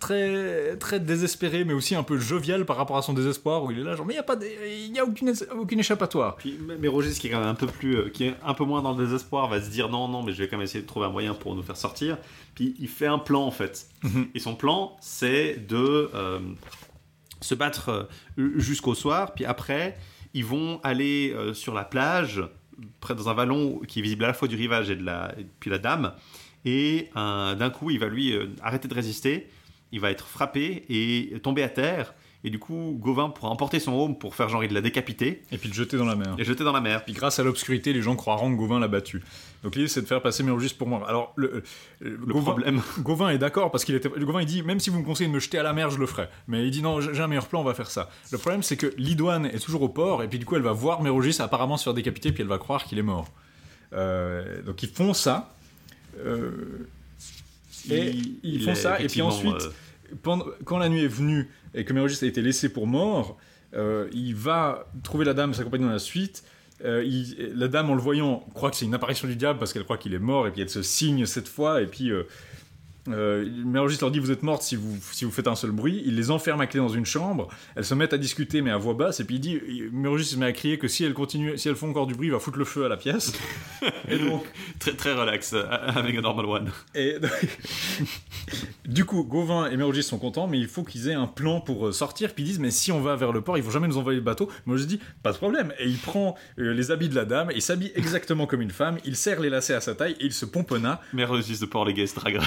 très, 0.00 0.76
très 0.76 1.00
désespéré, 1.00 1.64
mais 1.64 1.72
aussi 1.72 1.94
un 1.94 2.02
peu 2.02 2.18
jovial 2.18 2.64
par 2.64 2.76
rapport 2.76 2.96
à 2.96 3.02
son 3.02 3.14
désespoir, 3.14 3.64
où 3.64 3.70
il 3.70 3.78
est 3.80 3.82
là, 3.82 3.96
genre, 3.96 4.06
mais 4.06 4.14
il 4.14 4.16
n'y 4.16 4.20
a, 4.20 4.22
pas 4.22 4.36
il 4.42 4.94
y 4.94 4.98
a 4.98 5.04
aucune, 5.04 5.32
aucune 5.56 5.80
échappatoire. 5.80 6.36
Puis, 6.36 6.58
mais 6.78 6.88
Roger, 6.88 7.10
qui 7.12 7.28
est 7.28 7.30
quand 7.30 7.40
même 7.40 7.48
un 7.48 7.54
peu 7.54 7.66
plus, 7.66 7.96
euh, 7.96 8.08
qui 8.10 8.24
est 8.24 8.34
un 8.44 8.54
peu 8.54 8.64
moins 8.64 8.82
dans 8.82 8.94
le 8.94 9.04
désespoir, 9.04 9.48
va 9.48 9.60
se 9.60 9.70
dire 9.70 9.88
non, 9.88 10.08
non, 10.08 10.22
mais 10.22 10.32
je 10.32 10.38
vais 10.38 10.48
quand 10.48 10.56
même 10.56 10.64
essayer 10.64 10.82
de 10.82 10.86
trouver 10.86 11.06
un 11.06 11.10
moyen 11.10 11.34
pour 11.34 11.54
nous 11.54 11.62
faire 11.62 11.76
sortir. 11.76 12.18
Puis 12.54 12.74
il 12.78 12.88
fait 12.88 13.06
un 13.06 13.18
plan 13.18 13.42
en 13.42 13.50
fait. 13.50 13.86
Mhm. 14.02 14.28
Et 14.34 14.40
son 14.40 14.54
plan, 14.54 14.96
c'est 15.00 15.66
de 15.66 16.10
euh, 16.14 16.38
se 17.40 17.54
battre 17.54 18.10
euh, 18.38 18.52
jusqu'au 18.56 18.94
soir. 18.94 19.34
Puis 19.34 19.44
après, 19.44 19.96
ils 20.34 20.44
vont 20.44 20.80
aller 20.82 21.32
euh, 21.34 21.54
sur 21.54 21.74
la 21.74 21.84
plage, 21.84 22.42
près 23.00 23.14
dans 23.14 23.28
un 23.28 23.34
vallon 23.34 23.80
qui 23.86 24.00
est 24.00 24.02
visible 24.02 24.24
à 24.24 24.28
la 24.28 24.34
fois 24.34 24.48
du 24.48 24.56
rivage 24.56 24.90
et 24.90 24.96
de 24.96 25.04
la, 25.04 25.34
et 25.38 25.46
puis 25.58 25.70
la 25.70 25.78
dame. 25.78 26.12
Et 26.64 27.08
d'un 27.14 27.70
coup, 27.70 27.90
il 27.90 27.98
va 27.98 28.08
lui 28.08 28.32
euh, 28.32 28.48
arrêter 28.62 28.88
de 28.88 28.94
résister. 28.94 29.48
Il 29.92 30.00
va 30.00 30.10
être 30.10 30.26
frappé 30.26 30.84
et 30.88 31.38
tomber 31.40 31.62
à 31.62 31.68
terre. 31.68 32.14
Et 32.44 32.50
du 32.50 32.60
coup, 32.60 32.96
Gauvin 33.00 33.30
pourra 33.30 33.48
emporter 33.50 33.80
son 33.80 33.92
home 33.94 34.16
pour 34.16 34.36
faire 34.36 34.48
genre 34.48 34.62
il 34.62 34.72
l'a 34.72 34.80
décapité 34.80 35.42
Et 35.50 35.58
puis 35.58 35.68
le 35.68 35.74
jeter 35.74 35.96
dans 35.96 36.04
la 36.04 36.14
mer. 36.14 36.36
et 36.38 36.44
jeter 36.44 36.62
dans 36.62 36.72
la 36.72 36.80
mer. 36.80 37.04
Puis 37.04 37.12
grâce 37.12 37.40
à 37.40 37.42
l'obscurité, 37.42 37.92
les 37.92 38.00
gens 38.00 38.14
croiront 38.14 38.52
que 38.52 38.56
Gauvin 38.56 38.78
l'a 38.78 38.86
battu. 38.86 39.24
Donc 39.64 39.74
l'idée, 39.74 39.88
c'est 39.88 40.02
de 40.02 40.06
faire 40.06 40.22
passer 40.22 40.44
Mérogis 40.44 40.72
pour 40.72 40.86
moi. 40.86 41.02
Alors, 41.08 41.32
le, 41.34 41.64
le, 41.98 42.10
Le 42.10 42.16
Gauvin, 42.32 42.52
problème. 42.52 42.80
Gauvin 43.00 43.30
est 43.30 43.38
d'accord 43.38 43.72
parce 43.72 43.84
qu'il 43.84 43.96
était. 43.96 44.08
Gauvin, 44.08 44.40
il 44.42 44.46
dit 44.46 44.62
même 44.62 44.78
si 44.78 44.88
vous 44.88 45.00
me 45.00 45.04
conseillez 45.04 45.28
de 45.28 45.34
me 45.34 45.40
jeter 45.40 45.58
à 45.58 45.64
la 45.64 45.72
mer, 45.72 45.90
je 45.90 45.98
le 45.98 46.06
ferai. 46.06 46.28
Mais 46.46 46.64
il 46.64 46.70
dit 46.70 46.80
non, 46.80 47.00
j'ai 47.00 47.20
un 47.20 47.26
meilleur 47.26 47.48
plan, 47.48 47.60
on 47.60 47.64
va 47.64 47.74
faire 47.74 47.90
ça. 47.90 48.08
Le 48.30 48.38
problème, 48.38 48.62
c'est 48.62 48.76
que 48.76 48.94
Lidoine 48.98 49.46
est 49.46 49.58
toujours 49.58 49.82
au 49.82 49.88
port 49.88 50.22
et 50.22 50.28
puis 50.28 50.38
du 50.38 50.44
coup, 50.44 50.54
elle 50.54 50.62
va 50.62 50.72
voir 50.72 51.02
Mérogis 51.02 51.38
apparemment 51.42 51.76
se 51.76 51.82
faire 51.84 51.94
décapiter 51.94 52.30
puis 52.30 52.42
elle 52.42 52.48
va 52.48 52.58
croire 52.58 52.84
qu'il 52.84 52.98
est 53.00 53.02
mort. 53.02 53.26
Euh, 53.94 54.62
donc 54.62 54.80
ils 54.84 54.88
font 54.90 55.12
ça. 55.12 55.52
Euh, 56.24 56.86
et 57.90 58.10
ils 58.10 58.38
il 58.42 58.62
font 58.62 58.74
ça, 58.74 59.00
et 59.00 59.06
puis 59.06 59.20
ensuite, 59.22 59.52
euh, 59.62 60.14
pendant- 60.22 60.46
quand 60.64 60.78
la 60.78 60.88
nuit 60.88 61.04
est 61.04 61.08
venue 61.08 61.48
et 61.74 61.84
que 61.84 61.92
Mérogis 61.92 62.18
a 62.22 62.26
été 62.26 62.42
laissé 62.42 62.68
pour 62.68 62.86
mort, 62.86 63.36
euh, 63.74 64.08
il 64.12 64.34
va 64.34 64.90
trouver 65.02 65.24
la 65.24 65.34
dame, 65.34 65.52
s'accompagner 65.54 65.84
dans 65.84 65.92
la 65.92 65.98
suite. 65.98 66.42
Euh, 66.84 67.02
il- 67.04 67.52
la 67.56 67.68
dame, 67.68 67.90
en 67.90 67.94
le 67.94 68.00
voyant, 68.00 68.44
croit 68.54 68.70
que 68.70 68.76
c'est 68.76 68.84
une 68.84 68.94
apparition 68.94 69.26
du 69.28 69.34
diable 69.36 69.58
parce 69.58 69.72
qu'elle 69.72 69.84
croit 69.84 69.98
qu'il 69.98 70.14
est 70.14 70.18
mort 70.20 70.46
et 70.46 70.52
puis 70.52 70.62
elle 70.62 70.70
se 70.70 70.82
signe 70.82 71.26
cette 71.26 71.48
fois 71.48 71.82
et 71.82 71.86
puis 71.86 72.10
euh, 72.10 72.22
euh, 73.12 73.44
leur 73.72 74.10
dit 74.10 74.18
vous 74.18 74.30
êtes 74.30 74.42
mortes 74.42 74.62
si 74.62 74.76
vous, 74.76 74.96
si 75.12 75.24
vous 75.24 75.30
faites 75.30 75.48
un 75.48 75.54
seul 75.54 75.70
bruit. 75.70 76.02
Il 76.06 76.16
les 76.16 76.30
enferme 76.30 76.60
à 76.60 76.66
clé 76.66 76.80
dans 76.80 76.88
une 76.88 77.06
chambre. 77.06 77.48
Elles 77.76 77.84
se 77.84 77.94
mettent 77.94 78.12
à 78.12 78.18
discuter 78.18 78.62
mais 78.62 78.70
à 78.70 78.76
voix 78.76 78.94
basse. 78.94 79.20
Et 79.20 79.24
puis 79.24 79.36
il 79.36 79.40
dit, 79.40 79.60
Mérogis 79.92 80.24
se 80.24 80.36
met 80.36 80.46
à 80.46 80.52
crier 80.52 80.78
que 80.78 80.88
si 80.88 81.04
elles 81.04 81.14
continuent, 81.14 81.56
si 81.56 81.68
elles 81.68 81.76
font 81.76 81.90
encore 81.90 82.06
du 82.06 82.14
bruit, 82.14 82.28
il 82.28 82.32
va 82.32 82.38
foutre 82.38 82.58
le 82.58 82.64
feu 82.64 82.84
à 82.84 82.88
la 82.88 82.96
pièce. 82.96 83.32
et 84.08 84.18
donc 84.18 84.44
très 84.78 84.94
très 84.94 85.12
relax 85.12 85.52
euh, 85.54 85.64
avec 85.68 86.16
un 86.16 86.20
normal 86.20 86.46
one. 86.46 86.70
Et 86.94 87.16
du 88.86 89.04
coup, 89.04 89.24
Gauvin 89.24 89.70
et 89.70 89.76
Mérogis 89.76 90.02
sont 90.02 90.18
contents, 90.18 90.46
mais 90.46 90.58
il 90.58 90.68
faut 90.68 90.84
qu'ils 90.84 91.08
aient 91.08 91.14
un 91.14 91.26
plan 91.26 91.60
pour 91.60 91.88
euh, 91.88 91.92
sortir. 91.92 92.34
Puis 92.34 92.44
ils 92.44 92.46
disent 92.46 92.60
mais 92.60 92.70
si 92.70 92.92
on 92.92 93.00
va 93.00 93.16
vers 93.16 93.32
le 93.32 93.40
port, 93.40 93.58
ils 93.58 93.64
vont 93.64 93.70
jamais 93.70 93.88
nous 93.88 93.98
envoyer 93.98 94.18
le 94.18 94.24
bateau. 94.24 94.48
Mérogis 94.66 94.86
dit 94.86 95.00
pas 95.22 95.32
de 95.32 95.36
problème. 95.36 95.72
Et 95.78 95.86
il 95.86 95.98
prend 95.98 96.36
les 96.56 96.90
habits 96.90 97.08
de 97.08 97.14
la 97.14 97.24
dame, 97.24 97.50
il 97.54 97.62
s'habille 97.62 97.92
exactement 97.94 98.46
comme 98.46 98.62
une 98.62 98.70
femme, 98.70 98.98
il 99.04 99.16
serre 99.16 99.40
les 99.40 99.50
lacets 99.50 99.74
à 99.74 99.80
sa 99.80 99.94
taille 99.94 100.16
et 100.20 100.26
il 100.26 100.32
se 100.32 100.44
pomponna. 100.44 101.00
Mérogis 101.12 101.58
de 101.58 101.66
Port-les-Gays 101.66 102.12
Drag 102.14 102.40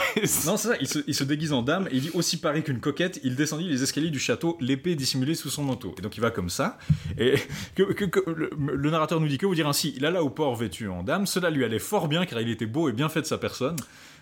Non, 0.52 0.58
c'est 0.58 0.68
ça. 0.70 0.76
Il 0.82 0.88
se, 0.88 1.00
il 1.08 1.16
se, 1.16 1.24
déguise 1.24 1.54
en 1.54 1.62
dame 1.62 1.88
et 1.92 1.96
il 1.96 2.02
dit 2.02 2.12
aussi 2.14 2.38
pareil 2.38 2.64
qu'une 2.64 2.80
coquette. 2.80 3.20
Il 3.24 3.36
descendit 3.36 3.68
les 3.68 3.84
escaliers 3.84 4.10
du 4.10 4.20
château, 4.20 4.58
l'épée 4.60 4.96
dissimulée 4.96 5.36
sous 5.36 5.50
son 5.50 5.64
manteau. 5.64 5.96
Et 5.98 6.02
donc 6.02 6.18
il 6.18 6.22
va 6.22 6.32
comme 6.32 6.50
ça. 6.50 6.78
Et 7.18 7.36
que, 7.76 7.84
que, 7.84 8.20
le, 8.30 8.90
narrateur 8.90 9.22
nous 9.22 9.28
dit 9.28 9.38
que 9.38 9.46
vous 9.46 9.56
dire 9.56 9.68
ainsi, 9.68 9.94
il 9.96 10.06
alla 10.06 10.24
au 10.24 10.30
port 10.30 10.56
vêtu 10.56 10.90
en 10.90 11.04
dame. 11.04 11.26
Cela 11.26 11.50
lui 11.50 11.64
allait 11.64 11.80
fort 11.80 12.08
bien 12.08 12.26
car 12.26 12.42
il 12.42 12.50
était 12.50 12.66
beau 12.66 12.90
et 12.90 12.92
bien 12.92 13.10
fait 13.10 13.22
de 13.22 13.26
sa 13.26 13.38
personne. 13.38 13.76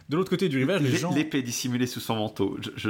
De 0.09 0.15
l'autre 0.15 0.29
côté 0.29 0.49
du 0.49 0.57
rivage, 0.57 0.81
les 0.81 0.95
gens. 0.97 1.13
L'épée 1.13 1.41
dissimulée 1.41 1.87
sous 1.87 1.99
son 1.99 2.15
manteau. 2.15 2.57
je, 2.61 2.69
je, 2.75 2.89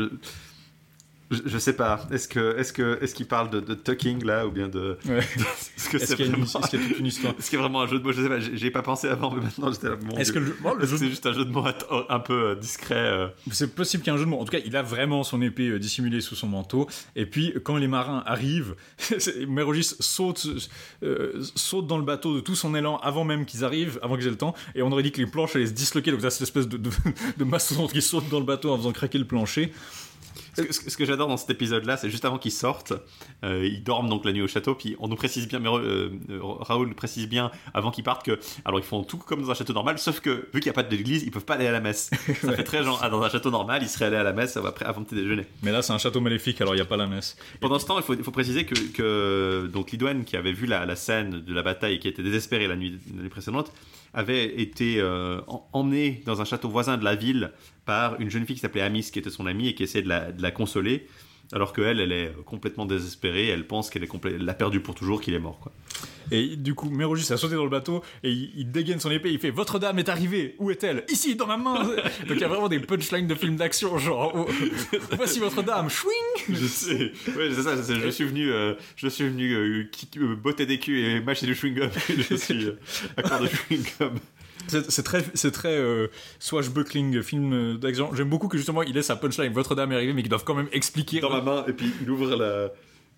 sais 1.60 1.74
pas. 1.74 2.08
Est-ce 2.12 2.28
que 2.28 2.58
est-ce 2.58 2.74
que 2.74 2.98
est-ce 3.02 3.14
qu'il 3.14 3.28
parle 3.28 3.50
de, 3.50 3.60
de, 3.60 3.74
tucking 3.76 4.24
là 4.26 4.48
ou 4.48 4.52
bien 4.52 4.68
de, 4.68 4.98
Est-ce 5.08 5.90
que 5.90 6.00
c'est 6.00 6.16
vraiment... 6.16 6.44
Est-ce 6.44 6.70
qu'il 6.70 6.82
y 6.82 6.86
a 6.86 6.88
toute 6.88 7.00
une 7.00 7.06
histoire? 7.06 7.34
Est-ce 7.38 7.50
qu'il 7.50 7.58
y 7.58 7.60
a 7.60 7.64
vraiment 7.64 7.82
un 7.82 7.88
jeu 7.88 8.00
de 8.00 8.04
mots? 8.04 8.12
Je 8.12 8.22
sais 8.24 8.30
pas. 8.30 8.40
J'ai 8.40 8.72
pas 8.72 8.82
pensé 8.82 9.08
avant, 9.08 9.32
mais 9.32 9.42
maintenant 9.42 9.72
j'étais 9.72 9.90
là. 9.90 9.98
Est-ce 10.18 10.32
que 10.32 10.40
le, 10.40 10.56
jeu... 10.86 10.98
c'est 10.98 11.10
juste 11.10 11.26
un 11.26 11.34
jeu 11.34 11.46
de 11.46 11.52
mots 11.52 11.66
un 12.10 12.20
peu 12.20 12.50
euh, 12.50 12.56
discret 12.56 12.96
euh? 12.96 13.28
C'est 13.52 13.76
possible 13.76 14.04
qu'il 14.04 14.12
y 14.12 14.16
ait 14.16 14.18
un 14.18 14.20
jeu 14.20 14.26
de 14.26 14.30
mots. 14.30 14.40
En 14.40 14.46
tout 14.46 14.52
cas, 14.52 14.64
il 14.66 14.76
a 14.76 14.82
vraiment 14.82 15.24
son 15.24 15.42
épée 15.42 15.70
euh, 15.70 15.80
dissimulée 15.80 16.22
sous 16.22 16.36
son 16.36 16.48
manteau. 16.48 16.88
Et 17.16 17.26
puis 17.26 17.54
quand 17.64 17.78
les 17.78 17.88
marins 17.88 18.24
arrivent, 18.26 18.76
Mérogis 19.48 19.96
saute 20.00 20.48
saute 21.56 21.88
dans 21.88 21.98
le 21.98 22.06
bateau 22.06 22.36
de 22.36 22.40
tout 22.40 22.56
son 22.56 22.74
élan 22.76 22.98
avant 22.98 23.24
même 23.24 23.46
qu'ils 23.46 23.64
arrivent, 23.64 24.00
avant 24.02 24.16
qu'ils 24.16 24.28
aient 24.28 24.32
le 24.32 24.38
temps. 24.38 24.56
Et 24.74 24.82
on 24.82 24.92
aurait 24.92 25.04
dit 25.04 25.12
que 25.12 25.22
les 25.22 25.28
planches 25.28 25.56
allaient 25.56 25.68
se 25.68 25.74
disloquer. 25.74 26.12
Donc 26.12 26.22
ça, 26.22 26.30
cette 26.30 26.42
espèce 26.42 26.68
de, 26.68 26.78
de, 26.78 26.90
de 27.38 27.44
mastodonte 27.44 27.92
qui 27.92 28.02
saute 28.02 28.28
dans 28.30 28.40
le 28.40 28.46
bateau 28.46 28.72
en 28.72 28.78
faisant 28.78 28.92
craquer 28.92 29.20
le 29.20 29.26
plancher. 29.26 29.72
Ce, 30.72 30.98
que 30.98 31.06
j'adore 31.06 31.28
dans 31.28 31.38
cet 31.38 31.50
épisode-là, 31.50 31.98
c'est 31.98 32.10
juste 32.10 32.26
avant 32.26 32.38
qu'ils 32.38 32.52
sortent, 32.52 32.94
euh, 33.44 33.66
ils 33.66 33.84
dorment 33.84 34.10
donc 34.10 34.26
la 34.26 34.32
nuit 34.32 34.42
au 34.42 34.48
château, 34.48 34.76
puis 34.76 34.96
on 35.00 35.08
nous 35.08 35.16
précise 35.16 35.48
bien, 35.48 35.60
mais 35.60 35.70
euh, 35.70 36.10
Raoul 36.42 36.94
précise 36.96 37.28
bien 37.28 37.52
avant 37.74 37.92
qu'ils 37.92 38.04
partent 38.04 38.26
que, 38.26 38.40
alors 38.66 38.80
ils 38.80 38.86
font 38.86 39.04
tout 39.04 39.18
comme 39.18 39.42
dans 39.42 39.52
un 39.52 39.54
château 39.54 39.74
normal, 39.74 40.00
sauf 40.00 40.20
que 40.20 40.48
vu 40.54 40.60
qu'il 40.60 40.64
n'y 40.64 40.70
a 40.70 40.74
pas 40.74 40.84
d'église, 40.84 41.24
ils 41.24 41.32
peuvent 41.32 41.46
pas 41.46 41.56
aller 41.56 41.68
à 41.68 41.72
la 41.72 41.80
messe. 41.80 42.10
Ça 42.42 42.54
fait 42.54 42.64
très 42.64 42.84
genre, 42.84 43.00
ah, 43.02 43.10
dans 43.10 43.22
un 43.22 43.30
château 43.30 43.52
normal, 43.52 43.82
ils 43.84 43.90
seraient 43.90 44.06
allés 44.06 44.18
à 44.18 44.24
la 44.24 44.34
messe 44.34 44.58
après, 44.58 44.86
avant 44.86 45.04
petit 45.04 45.16
déjeuner. 45.16 45.46
Mais 45.64 45.72
là, 45.72 45.82
c'est 45.82 45.94
un 45.94 45.98
château 45.98 46.22
maléfique, 46.22 46.60
alors 46.62 46.74
il 46.74 46.78
n'y 46.78 46.84
a 46.84 46.86
pas 46.86 46.98
la 46.98 47.08
messe. 47.08 47.38
Pendant 47.60 47.80
ce 47.80 47.86
temps, 47.86 47.98
il 47.98 48.04
faut, 48.04 48.14
il 48.14 48.24
faut 48.24 48.32
préciser 48.32 48.66
que, 48.66 48.76
que 48.94 49.68
donc 49.72 49.92
Lidwen, 49.92 50.26
qui 50.26 50.36
avait 50.36 50.54
vu 50.54 50.66
la, 50.66 50.86
la, 50.86 50.96
scène 50.96 51.42
de 51.42 51.54
la 51.54 51.64
bataille 51.64 51.96
et 51.96 52.00
qui 52.00 52.08
était 52.08 52.24
désespéré 52.24 52.68
la 52.68 52.76
nuit, 52.76 53.00
la 53.16 53.24
nuit 53.24 53.30
précédente, 53.30 53.72
avait 54.14 54.60
été 54.60 55.00
euh, 55.00 55.42
emmené 55.74 56.22
dans 56.26 56.42
un 56.42 56.46
château 56.46 56.70
voisin 56.70 56.98
de 56.98 57.04
la 57.04 57.16
ville 57.16 57.52
par 57.86 58.20
une 58.20 58.30
jeune 58.30 58.46
fille 58.46 58.56
qui 58.56 58.62
s'appelait 58.62 58.82
Amis, 58.82 59.10
qui 59.12 59.20
était 59.20 59.30
son 59.30 59.46
amie 59.46 59.68
et 59.70 59.76
qui 59.76 59.84
essayait 59.84 60.04
de 60.04 60.10
la, 60.10 60.32
de 60.32 60.42
la 60.42 60.52
consoler, 60.52 61.08
alors 61.54 61.74
qu'elle, 61.74 62.00
elle 62.00 62.12
est 62.12 62.34
complètement 62.46 62.86
désespérée, 62.86 63.48
elle 63.48 63.66
pense 63.66 63.90
qu'elle 63.90 64.08
l'a 64.40 64.54
perdu 64.54 64.80
pour 64.80 64.96
toujours, 64.96 65.22
qu'il 65.22 65.34
est 65.34 65.40
mort. 65.40 65.60
Quoi. 65.60 65.72
Et 66.32 66.56
du 66.56 66.76
coup, 66.76 66.90
Mérogis 66.90 67.32
a 67.34 67.38
sauté 67.38 67.56
dans 67.56 67.64
le 67.64 67.70
bateau 67.70 68.04
et 68.24 68.32
il, 68.32 68.72
dégaine 68.72 69.00
son 69.00 69.10
épée. 69.10 69.32
Il 69.32 69.40
fait 69.40 69.50
Votre 69.50 69.80
dame 69.80 70.00
est 70.00 70.10
arrivée. 70.10 70.56
Où 70.60 70.70
est-elle? 70.72 71.04
Ici, 71.10 71.36
dans 71.36 71.48
ma 71.48 71.58
main. 71.58 71.84
Donc 72.28 72.32
il 72.32 72.40
y 72.40 72.44
a 72.44 72.48
vraiment 72.48 72.68
des 72.68 72.80
punchlines 72.80 73.28
de 73.28 73.36
films 73.36 73.56
d'action, 73.56 73.98
genre 73.98 74.32
oh, 74.36 74.48
Voici 75.14 75.40
votre 75.40 75.64
dame. 75.64 75.90
Chouing 75.90 76.12
Je 76.50 76.68
sais. 76.68 77.12
Ouais, 77.36 77.50
c'est 77.54 77.64
ça. 77.64 77.76
je 77.76 78.10
suis 78.10 78.26
venu, 78.26 78.52
euh, 78.52 78.76
je 78.96 79.08
suis 79.08 79.28
venu 79.28 79.54
euh, 79.54 79.90
euh, 80.18 80.36
botter 80.36 80.66
des 80.66 80.80
culs 80.80 81.00
et 81.00 81.20
mâcher 81.20 81.46
du 81.46 81.54
chewing-gum. 81.54 81.90
je 82.30 82.36
suis 82.36 82.70
à 83.18 83.24
corps 83.24 83.40
de 83.40 83.48
chewing-gum. 83.48 84.12
C'est 84.68 85.04
très, 85.04 85.24
c'est 85.34 85.52
très 85.52 85.82
swashbuckling 86.40 87.22
film 87.22 87.78
d'action. 87.78 88.14
J'aime 88.14 88.30
beaucoup 88.30 88.48
que 88.48 88.58
justement 88.58 88.84
il 88.84 88.96
ait 88.98 89.02
sa 89.02 89.16
punchline. 89.16 89.54
Votre 89.54 89.74
dame 89.74 89.92
est 89.92 89.96
arrivée, 89.96 90.14
mais 90.14 90.22
qu'ils 90.22 90.30
doivent 90.30 90.44
quand 90.44 90.56
même 90.56 90.70
expliquer. 90.72 91.20
Dans 91.22 91.32
ma 91.32 91.42
main, 91.42 91.66
et 91.68 91.74
puis 91.74 91.92
il 92.02 92.10
ouvre 92.10 92.36
la, 92.36 92.70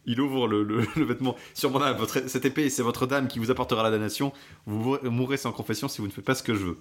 il 0.05 0.19
ouvre 0.19 0.47
le, 0.47 0.63
le, 0.95 1.03
vêtement. 1.05 1.35
Sur 1.53 1.71
mon 1.71 1.81
âme, 1.81 1.97
cette 2.27 2.45
épée, 2.45 2.69
c'est 2.69 2.83
votre 2.83 3.07
dame 3.07 3.27
qui 3.27 3.39
vous 3.39 3.51
apportera 3.51 3.83
la 3.83 3.91
damnation. 3.91 4.33
Vous 4.65 4.97
mourrez 5.03 5.37
sans 5.37 5.51
confession 5.51 5.87
si 5.87 6.01
vous 6.01 6.07
ne 6.07 6.11
faites 6.11 6.25
pas 6.25 6.35
ce 6.35 6.43
que 6.43 6.53
je 6.53 6.65
veux. 6.65 6.77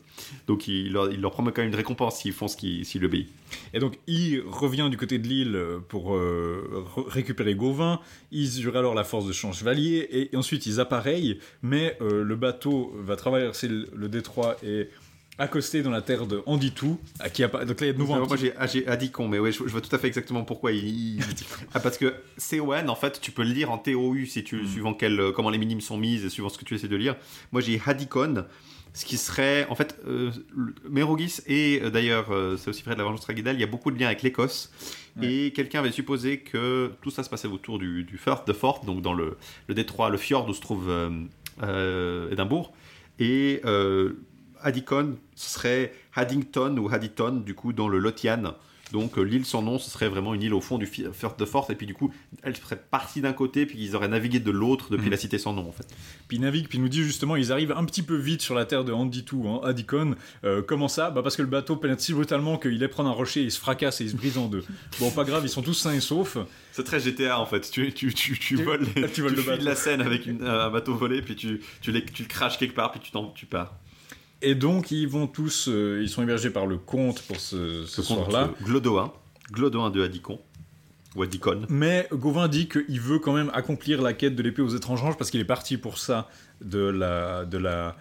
Donc 0.47 0.69
il 0.69 0.93
leur, 0.93 1.11
il 1.13 1.21
leur 1.21 1.31
promet 1.31 1.53
quand 1.53 1.63
même 1.63 1.71
une 1.71 1.77
récompense 1.77 2.19
s'ils 2.19 2.33
font 2.33 2.49
ce 2.49 2.57
s'ils 2.59 3.05
obéissent. 3.05 3.29
Et 3.75 3.79
donc 3.79 3.99
il 4.07 4.43
revient 4.47 4.89
du 4.91 4.97
côté 4.97 5.19
de 5.19 5.27
l'île 5.27 5.59
pour 5.89 6.15
euh, 6.15 6.85
récupérer 7.09 7.55
Gauvin. 7.55 8.01
Ils 8.33 8.51
jurent 8.51 8.77
alors 8.77 8.95
la 8.95 9.05
force 9.05 9.27
de 9.27 9.33
champ 9.33 9.53
chevalier 9.53 10.09
et, 10.33 10.37
ensuite 10.37 10.67
ils 10.67 10.81
appareillent. 10.81 11.39
Mais 11.63 11.97
euh, 12.01 12.23
le 12.25 12.37
bateau 12.37 12.93
va 12.99 13.17
traverser 13.17 13.69
le, 13.69 13.89
le 13.95 14.09
détroit 14.09 14.57
et 14.63 14.89
accosté 15.41 15.83
dans 15.83 15.91
la 15.91 16.03
terre 16.03 16.27
de 16.27 16.43
Anditou, 16.47 17.01
à 17.19 17.31
qui 17.31 17.43
a 17.43 17.49
pas. 17.49 17.65
Donc 17.65 17.81
là, 17.81 17.87
il 17.87 17.89
y 17.89 17.91
a 17.91 17.93
de 17.95 17.99
nouveau. 17.99 18.15
moi, 18.27 18.37
j'ai 18.37 18.87
Adicon, 18.87 19.27
mais 19.27 19.39
ouais, 19.39 19.53
je, 19.53 19.63
vois 19.65 19.81
tout 19.81 19.95
à 19.95 19.99
fait 19.99 20.07
exactement 20.07 20.45
pourquoi 20.45 20.71
il. 20.71 21.21
ah, 21.75 21.81
parce 21.81 21.97
que 21.97 22.15
CON, 22.51 22.89
en 22.89 22.95
fait, 22.95 23.21
tu 23.21 23.33
peux 23.33 23.43
le 23.43 23.53
lire 23.53 23.71
en 23.71 23.79
TOU 23.79 24.27
si 24.27 24.45
tu, 24.45 24.63
hmm. 24.63 24.67
suivant 24.67 24.95
quel, 24.95 25.19
euh, 25.19 25.33
comment 25.33 25.51
les 25.51 25.59
minimes 25.59 25.81
sont 25.81 25.97
mises 25.97 26.25
et 26.25 26.29
suivant 26.29 26.51
ce 26.51 26.59
que 26.59 26.65
tu 26.65 26.75
essaies 26.75 26.89
de 26.89 26.97
lire. 26.97 27.17
Moi, 27.53 27.63
j'ai 27.63 27.81
Hadicon, 27.85 28.45
ce 28.93 29.07
qui 29.07 29.17
serait, 29.17 29.67
en 29.71 29.75
fait, 29.75 29.99
euh, 30.07 30.31
Mérogis 30.89 31.39
et 31.47 31.81
euh, 31.83 31.91
d'ailleurs, 31.91 32.27
c'est 32.59 32.69
aussi 32.69 32.83
vrai 32.83 32.95
de 32.95 32.99
la 32.99 33.05
Vengeance 33.05 33.25
Ragidal, 33.25 33.57
il 33.57 33.61
y 33.61 33.65
a 33.65 33.69
beaucoup 33.69 33.91
de 33.91 33.99
liens 33.99 34.09
avec 34.09 34.23
l'Écosse. 34.23 34.71
Et 35.23 35.53
quelqu'un 35.53 35.81
avait 35.81 35.91
supposé 35.91 36.39
que 36.39 36.93
tout 37.03 37.11
ça 37.11 37.23
se 37.23 37.29
passait 37.29 37.49
autour 37.49 37.79
du, 37.79 38.05
du 38.05 38.17
Firth 38.17 38.47
de 38.47 38.53
Fort, 38.53 38.85
donc 38.85 39.03
dans 39.03 39.13
le, 39.13 39.37
le 39.67 39.75
détroit, 39.75 40.09
le 40.09 40.17
fjord 40.17 40.49
où 40.49 40.55
se 40.55 40.61
trouve 40.61 40.91
Édimbourg. 42.31 42.73
Et 43.19 43.61
Haddington, 44.63 45.17
ce 45.35 45.51
serait 45.51 45.93
Haddington 46.15 46.77
ou 46.79 46.89
Haddington, 46.89 47.43
du 47.45 47.55
coup, 47.55 47.73
dans 47.73 47.89
le 47.89 47.99
Lothian. 47.99 48.55
Donc 48.93 49.19
euh, 49.19 49.23
l'île 49.23 49.45
sans 49.45 49.63
nom, 49.63 49.79
ce 49.79 49.91
serait 49.91 50.09
vraiment 50.09 50.35
une 50.35 50.43
île 50.43 50.55
au 50.55 50.61
fond 50.61 50.79
du 50.79 50.87
Firth 50.87 51.39
de 51.39 51.45
Forth, 51.45 51.71
et 51.71 51.75
puis 51.75 51.87
du 51.87 51.95
coup, 51.95 52.13
elle 52.43 52.57
serait 52.57 52.81
partie 52.91 53.21
d'un 53.21 53.33
côté, 53.33 53.67
puis 53.67 53.79
ils 53.81 53.95
auraient 53.95 54.09
navigué 54.09 54.41
de 54.41 54.51
l'autre 54.51 54.91
depuis 54.91 55.07
mhm. 55.07 55.11
la 55.13 55.17
cité 55.17 55.39
sans 55.39 55.53
nom, 55.53 55.69
en 55.69 55.73
fait. 55.73 55.87
Puis 56.29 56.39
ils 56.39 56.41
naviguent, 56.41 56.69
puis 56.69 56.79
ils 56.79 56.83
nous 56.83 56.89
dit 56.89 57.03
justement, 57.03 57.37
ils 57.37 57.53
arrivent 57.53 57.73
un 57.73 57.85
petit 57.85 58.03
peu 58.03 58.17
vite 58.17 58.43
sur 58.43 58.55
la 58.55 58.65
terre 58.65 58.85
de 58.85 58.93
Handitou, 58.93 59.47
hein, 59.49 59.61
Adicon. 59.65 60.17
Euh, 60.45 60.63
comment 60.63 60.89
ça? 60.89 61.11
Bah 61.11 61.23
Parce 61.23 61.37
que 61.37 61.43
le 61.43 61.49
bateau 61.49 61.77
pénètre 61.77 62.03
si 62.03 62.13
brutalement 62.13 62.59
qu'il 62.59 62.83
est 62.83 62.89
prendre 62.89 63.09
un 63.09 63.13
rocher, 63.13 63.43
il 63.43 63.53
se 63.53 63.61
fracasse 63.61 64.01
et 64.01 64.05
il 64.05 64.11
se 64.11 64.17
brise 64.17 64.39
en 64.39 64.49
deux. 64.49 64.65
Bon, 64.99 65.11
pas 65.11 65.25
grave, 65.25 65.43
ils 65.45 65.51
sont 65.51 65.63
tous 65.63 65.75
sains 65.75 65.95
et 65.95 66.01
saufs. 66.01 66.39
C'est 66.73 66.85
très 66.85 67.01
GTA 67.01 67.39
en 67.39 67.47
fait. 67.47 67.71
Tu, 67.71 67.93
tu, 67.93 68.13
tu, 68.13 68.39
tu 68.39 68.57
voles, 68.63 68.87
tu, 69.13 69.23
voles 69.23 69.35
le 69.35 69.65
la 69.65 69.77
scène 69.77 70.01
avec 70.01 70.27
un 70.27 70.71
bateau 70.71 70.95
volé, 70.95 71.23
puis 71.23 71.37
tu, 71.37 71.61
tu, 71.81 71.93
tu 72.05 72.23
le 72.23 72.29
craches 72.29 72.59
quelque 72.59 72.75
part, 72.75 72.91
puis 72.91 73.01
tu, 73.01 73.13
tu 73.35 73.47
pars. 73.47 73.75
Et 74.43 74.55
donc, 74.55 74.91
ils 74.91 75.09
vont 75.09 75.27
tous, 75.27 75.69
euh, 75.69 76.01
ils 76.03 76.09
sont 76.09 76.23
hébergés 76.23 76.51
par 76.51 76.67
le 76.67 76.79
comte 76.79 77.23
pour 77.23 77.39
ce, 77.39 77.85
ce 77.85 78.03
soir-là. 78.03 78.51
Glodoin, 78.63 79.13
Glodoin 79.53 79.91
de 79.91 80.03
Hadicon. 80.03 80.39
Ou 81.17 81.23
Hadicon. 81.23 81.63
Mais 81.69 82.09
Gauvin 82.13 82.49
dit 82.49 82.69
qu'il 82.69 83.01
veut 83.01 83.19
quand 83.19 83.33
même 83.33 83.51
accomplir 83.53 84.01
la 84.01 84.13
quête 84.13 84.37
de 84.37 84.43
l'épée 84.43 84.63
aux 84.63 84.69
étranges 84.69 85.17
parce 85.19 85.31
qu'il 85.31 85.41
est 85.41 85.45
parti 85.45 85.77
pour 85.77 85.99
ça 85.99 86.29
de 86.61 86.79
la, 86.79 87.45
de 87.45 87.59
la, 87.59 87.97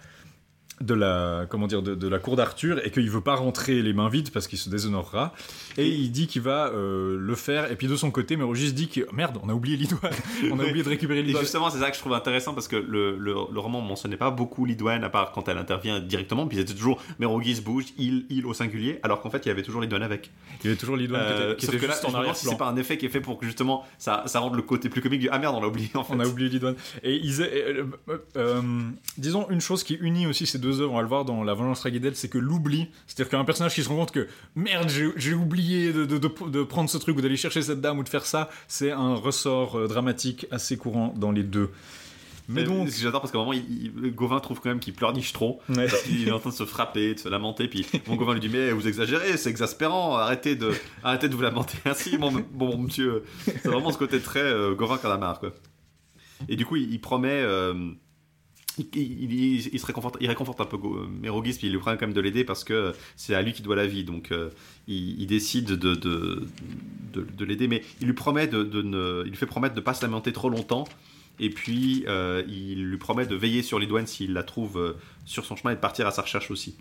de 0.80 0.94
la 0.94 1.46
comment 1.48 1.66
dire 1.66 1.82
de, 1.82 2.08
la 2.08 2.18
cour 2.18 2.36
d'Arthur 2.36 2.84
et 2.84 2.90
qu'il 2.90 3.08
veut 3.10 3.20
pas 3.20 3.34
rentrer 3.34 3.82
les 3.82 3.92
mains 3.92 4.08
vides 4.08 4.30
parce 4.30 4.48
qu'il 4.48 4.58
se 4.58 4.70
déshonorera. 4.70 5.34
Et 5.76 5.88
il 5.88 6.10
dit 6.10 6.26
qu'il 6.26 6.42
va 6.42 6.68
euh, 6.68 7.18
le 7.18 7.34
faire. 7.34 7.70
Et 7.70 7.76
puis 7.76 7.86
de 7.86 7.96
son 7.96 8.10
côté 8.10 8.36
Mérogis 8.36 8.72
dit 8.72 8.88
que 8.88 9.00
merde 9.12 9.38
on 9.42 9.48
a 9.48 9.52
oublié 9.52 9.76
Lidouane. 9.76 10.12
On 10.50 10.58
a 10.58 10.64
oublié 10.64 10.82
de 10.82 10.88
récupérer 10.88 11.22
Lidouane. 11.22 11.42
et 11.42 11.44
justement 11.44 11.70
c'est 11.70 11.78
ça 11.78 11.90
que 11.90 11.96
je 11.96 12.00
trouve 12.00 12.14
intéressant 12.14 12.54
parce 12.54 12.66
que 12.66 12.76
le, 12.76 13.16
le, 13.16 13.34
le 13.52 13.60
roman 13.60 13.80
mentionnait 13.80 14.16
pas 14.16 14.30
beaucoup 14.30 14.64
Lidouane 14.64 15.04
à 15.04 15.10
part 15.10 15.32
quand 15.32 15.48
elle 15.48 15.58
intervient 15.58 16.00
directement. 16.00 16.46
Puis 16.46 16.58
c'était 16.58 16.74
toujours 16.74 17.02
Mérogis 17.18 17.60
bouge 17.60 17.86
il 17.98 18.24
il 18.30 18.46
au 18.46 18.54
singulier 18.54 19.00
alors 19.02 19.20
qu'en 19.20 19.30
fait 19.30 19.44
il 19.44 19.48
y 19.48 19.52
avait 19.52 19.62
toujours 19.62 19.82
Lidouane 19.82 20.02
avec. 20.02 20.30
Il 20.62 20.66
y 20.66 20.68
avait 20.68 20.78
toujours 20.78 20.96
Lidouane 20.96 21.20
euh, 21.22 21.54
qui 21.56 21.66
était, 21.66 21.76
que 21.76 21.86
là, 21.86 21.92
juste 21.92 22.04
en 22.06 22.14
arrière 22.14 22.36
c'est 22.36 22.56
pas 22.56 22.68
un 22.68 22.76
effet 22.76 22.96
qui 22.96 23.06
est 23.06 23.10
fait 23.10 23.20
pour 23.20 23.38
que 23.38 23.44
justement 23.44 23.84
ça, 23.98 24.24
ça 24.26 24.40
rende 24.40 24.54
le 24.54 24.62
côté 24.62 24.88
plus 24.88 25.02
comique 25.02 25.20
du 25.20 25.28
ah 25.30 25.38
merde 25.38 25.54
on 25.56 25.60
l'a 25.60 25.68
oublié 25.68 25.90
en 25.94 26.04
fait 26.04 26.14
on 26.14 26.20
a 26.20 26.26
oublié 26.26 26.48
Lidouane. 26.48 26.76
Et 27.02 27.16
ils, 27.16 27.42
euh, 28.36 28.82
disons 29.18 29.48
une 29.50 29.60
chose 29.60 29.84
qui 29.84 29.94
unit 29.94 30.26
aussi 30.26 30.46
ces 30.46 30.58
deux 30.58 30.69
œuvres 30.78 30.92
on 30.92 30.96
va 30.96 31.02
le 31.02 31.08
voir 31.08 31.24
dans 31.24 31.42
la 31.42 31.54
vengeance 31.54 31.80
Ragidel, 31.80 32.14
c'est 32.14 32.28
que 32.28 32.38
l'oubli, 32.38 32.88
c'est-à-dire 33.06 33.30
qu'un 33.30 33.44
personnage 33.44 33.74
qui 33.74 33.82
se 33.82 33.88
rend 33.88 33.96
compte 33.96 34.12
que 34.12 34.28
merde, 34.54 34.88
j'ai 35.16 35.34
oublié 35.34 35.92
de, 35.92 36.04
de, 36.04 36.62
prendre 36.62 36.88
ce 36.88 36.98
truc 36.98 37.16
ou 37.18 37.20
d'aller 37.20 37.36
chercher 37.36 37.62
cette 37.62 37.80
dame 37.80 37.98
ou 37.98 38.02
de 38.02 38.08
faire 38.08 38.26
ça, 38.26 38.48
c'est 38.68 38.92
un 38.92 39.14
ressort 39.14 39.76
euh, 39.76 39.88
dramatique 39.88 40.46
assez 40.50 40.76
courant 40.76 41.12
dans 41.16 41.32
les 41.32 41.42
deux. 41.42 41.70
Mais 42.48 42.64
donc, 42.64 42.88
j'adore 42.88 43.20
parce 43.20 43.32
qu'à 43.32 43.38
un 43.38 43.44
moment, 43.44 43.56
Gauvin 44.08 44.40
trouve 44.40 44.60
quand 44.60 44.70
même 44.70 44.80
qu'il 44.80 44.92
pleurniche 44.92 45.32
trop. 45.32 45.60
Parce 45.72 46.02
qu'il 46.02 46.26
est 46.26 46.32
en 46.32 46.40
train 46.40 46.50
de 46.50 46.54
se 46.54 46.64
frapper, 46.64 47.14
de 47.14 47.20
se 47.20 47.28
lamenter. 47.28 47.68
Puis 47.68 47.86
mon 48.08 48.16
Gauvin 48.16 48.34
lui 48.34 48.40
dit 48.40 48.48
Mais 48.48 48.72
vous 48.72 48.88
exagérez, 48.88 49.36
c'est 49.36 49.50
exaspérant, 49.50 50.16
arrêtez 50.16 50.56
de, 50.56 50.72
arrêtez 51.04 51.28
de 51.28 51.34
vous 51.34 51.42
lamenter 51.42 51.78
ainsi, 51.84 52.18
bon, 52.18 52.44
bon 52.52 52.76
monsieur. 52.76 53.22
C'est 53.44 53.68
vraiment 53.68 53.92
ce 53.92 53.98
côté 53.98 54.20
très 54.20 54.40
euh, 54.40 54.74
Gauvin 54.74 54.98
quoi. 54.98 55.52
Et 56.48 56.56
du 56.56 56.66
coup, 56.66 56.76
il, 56.76 57.00
promet. 57.00 57.28
Euh, 57.42 57.92
il, 58.78 59.80
se 59.80 59.86
réconforte, 59.86 60.16
il 60.20 60.28
réconforte 60.28 60.60
un 60.60 60.64
peu 60.64 60.78
Mérogis, 61.20 61.54
puis 61.54 61.66
il 61.66 61.72
lui 61.72 61.78
prend 61.78 61.92
quand 61.92 62.02
même 62.02 62.12
de 62.12 62.20
l'aider 62.20 62.44
parce 62.44 62.64
que 62.64 62.92
c'est 63.16 63.34
à 63.34 63.42
lui 63.42 63.52
qui 63.52 63.62
doit 63.62 63.76
la 63.76 63.86
vie. 63.86 64.04
Donc 64.04 64.32
il, 64.86 65.26
décide 65.26 65.66
de, 65.66 65.94
de, 65.94 66.46
de, 67.12 67.44
l'aider, 67.44 67.68
mais 67.68 67.82
il 68.00 68.06
lui 68.06 68.14
promet 68.14 68.46
de, 68.46 68.62
ne, 68.62 69.22
il 69.24 69.30
lui 69.30 69.36
fait 69.36 69.46
promettre 69.46 69.74
de 69.74 69.80
ne 69.80 69.84
pas 69.84 69.94
se 69.94 70.02
lamenter 70.02 70.32
trop 70.32 70.50
longtemps. 70.50 70.84
Et 71.38 71.50
puis 71.50 72.04
il 72.48 72.84
lui 72.84 72.98
promet 72.98 73.26
de 73.26 73.34
veiller 73.34 73.62
sur 73.62 73.78
les 73.78 73.86
douanes 73.86 74.06
s'il 74.06 74.32
la 74.32 74.42
trouve 74.42 74.96
sur 75.24 75.44
son 75.44 75.56
chemin 75.56 75.72
et 75.72 75.76
de 75.76 75.80
partir 75.80 76.06
à 76.06 76.10
sa 76.10 76.22
recherche 76.22 76.50
aussi. 76.50 76.76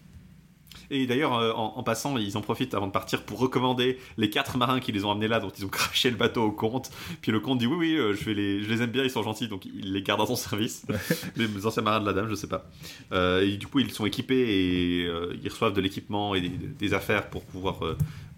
Et 0.92 1.06
d'ailleurs, 1.06 1.36
euh, 1.36 1.52
en, 1.54 1.84
passant, 1.84 2.18
ils 2.18 2.38
en 2.38 2.42
profitent 2.42 2.74
avant 2.74 2.88
de 2.88 2.92
partir 2.92 3.24
pour 3.24 3.40
recommander 3.40 4.00
les 4.18 4.30
quatre 4.30 4.58
marins 4.58 4.80
qui 4.80 4.92
les 4.92 5.06
ont 5.06 5.12
amenés 5.12 5.28
là, 5.28 5.40
dont 5.40 5.50
ils 5.50 5.66
ont 5.66 5.70
craché 5.70 6.10
le 6.10 6.16
bateau 6.16 6.44
au 6.44 6.52
comte. 6.52 6.90
Puis 7.22 7.32
le 7.32 7.40
comte 7.40 7.60
dit 7.60 7.68
oui, 7.68 7.76
oui, 7.78 7.96
euh, 7.96 8.14
je, 8.14 8.26
vais 8.26 8.34
les, 8.34 8.64
je 8.64 8.70
les 8.70 8.82
aime 8.82 8.92
bien, 8.92 9.04
ils 9.04 9.10
sont 9.10 9.24
gentils, 9.24 9.48
donc 9.48 9.66
il 9.66 9.94
les 9.94 10.02
garde 10.02 10.22
à 10.22 10.26
son 10.26 10.36
service. 10.36 10.86
les 11.36 11.66
anciens 11.66 11.84
marins 11.84 12.02
de 12.02 12.06
la 12.06 12.14
dame, 12.14 12.30
je 12.30 12.36
sais 12.36 12.48
pas. 12.48 12.66
Euh, 13.12 13.46
et 13.46 13.58
du 13.58 13.68
coup, 13.68 13.80
ils 13.80 13.92
sont 13.92 14.06
équipés 14.06 14.40
et 14.40 15.10
ils 15.42 15.50
reçoivent 15.50 15.74
de 15.74 15.82
l'équipement 15.82 16.36
et 16.36 16.42
des, 16.42 16.94
affaires 16.94 17.30
pour 17.30 17.44
pouvoir 17.44 17.82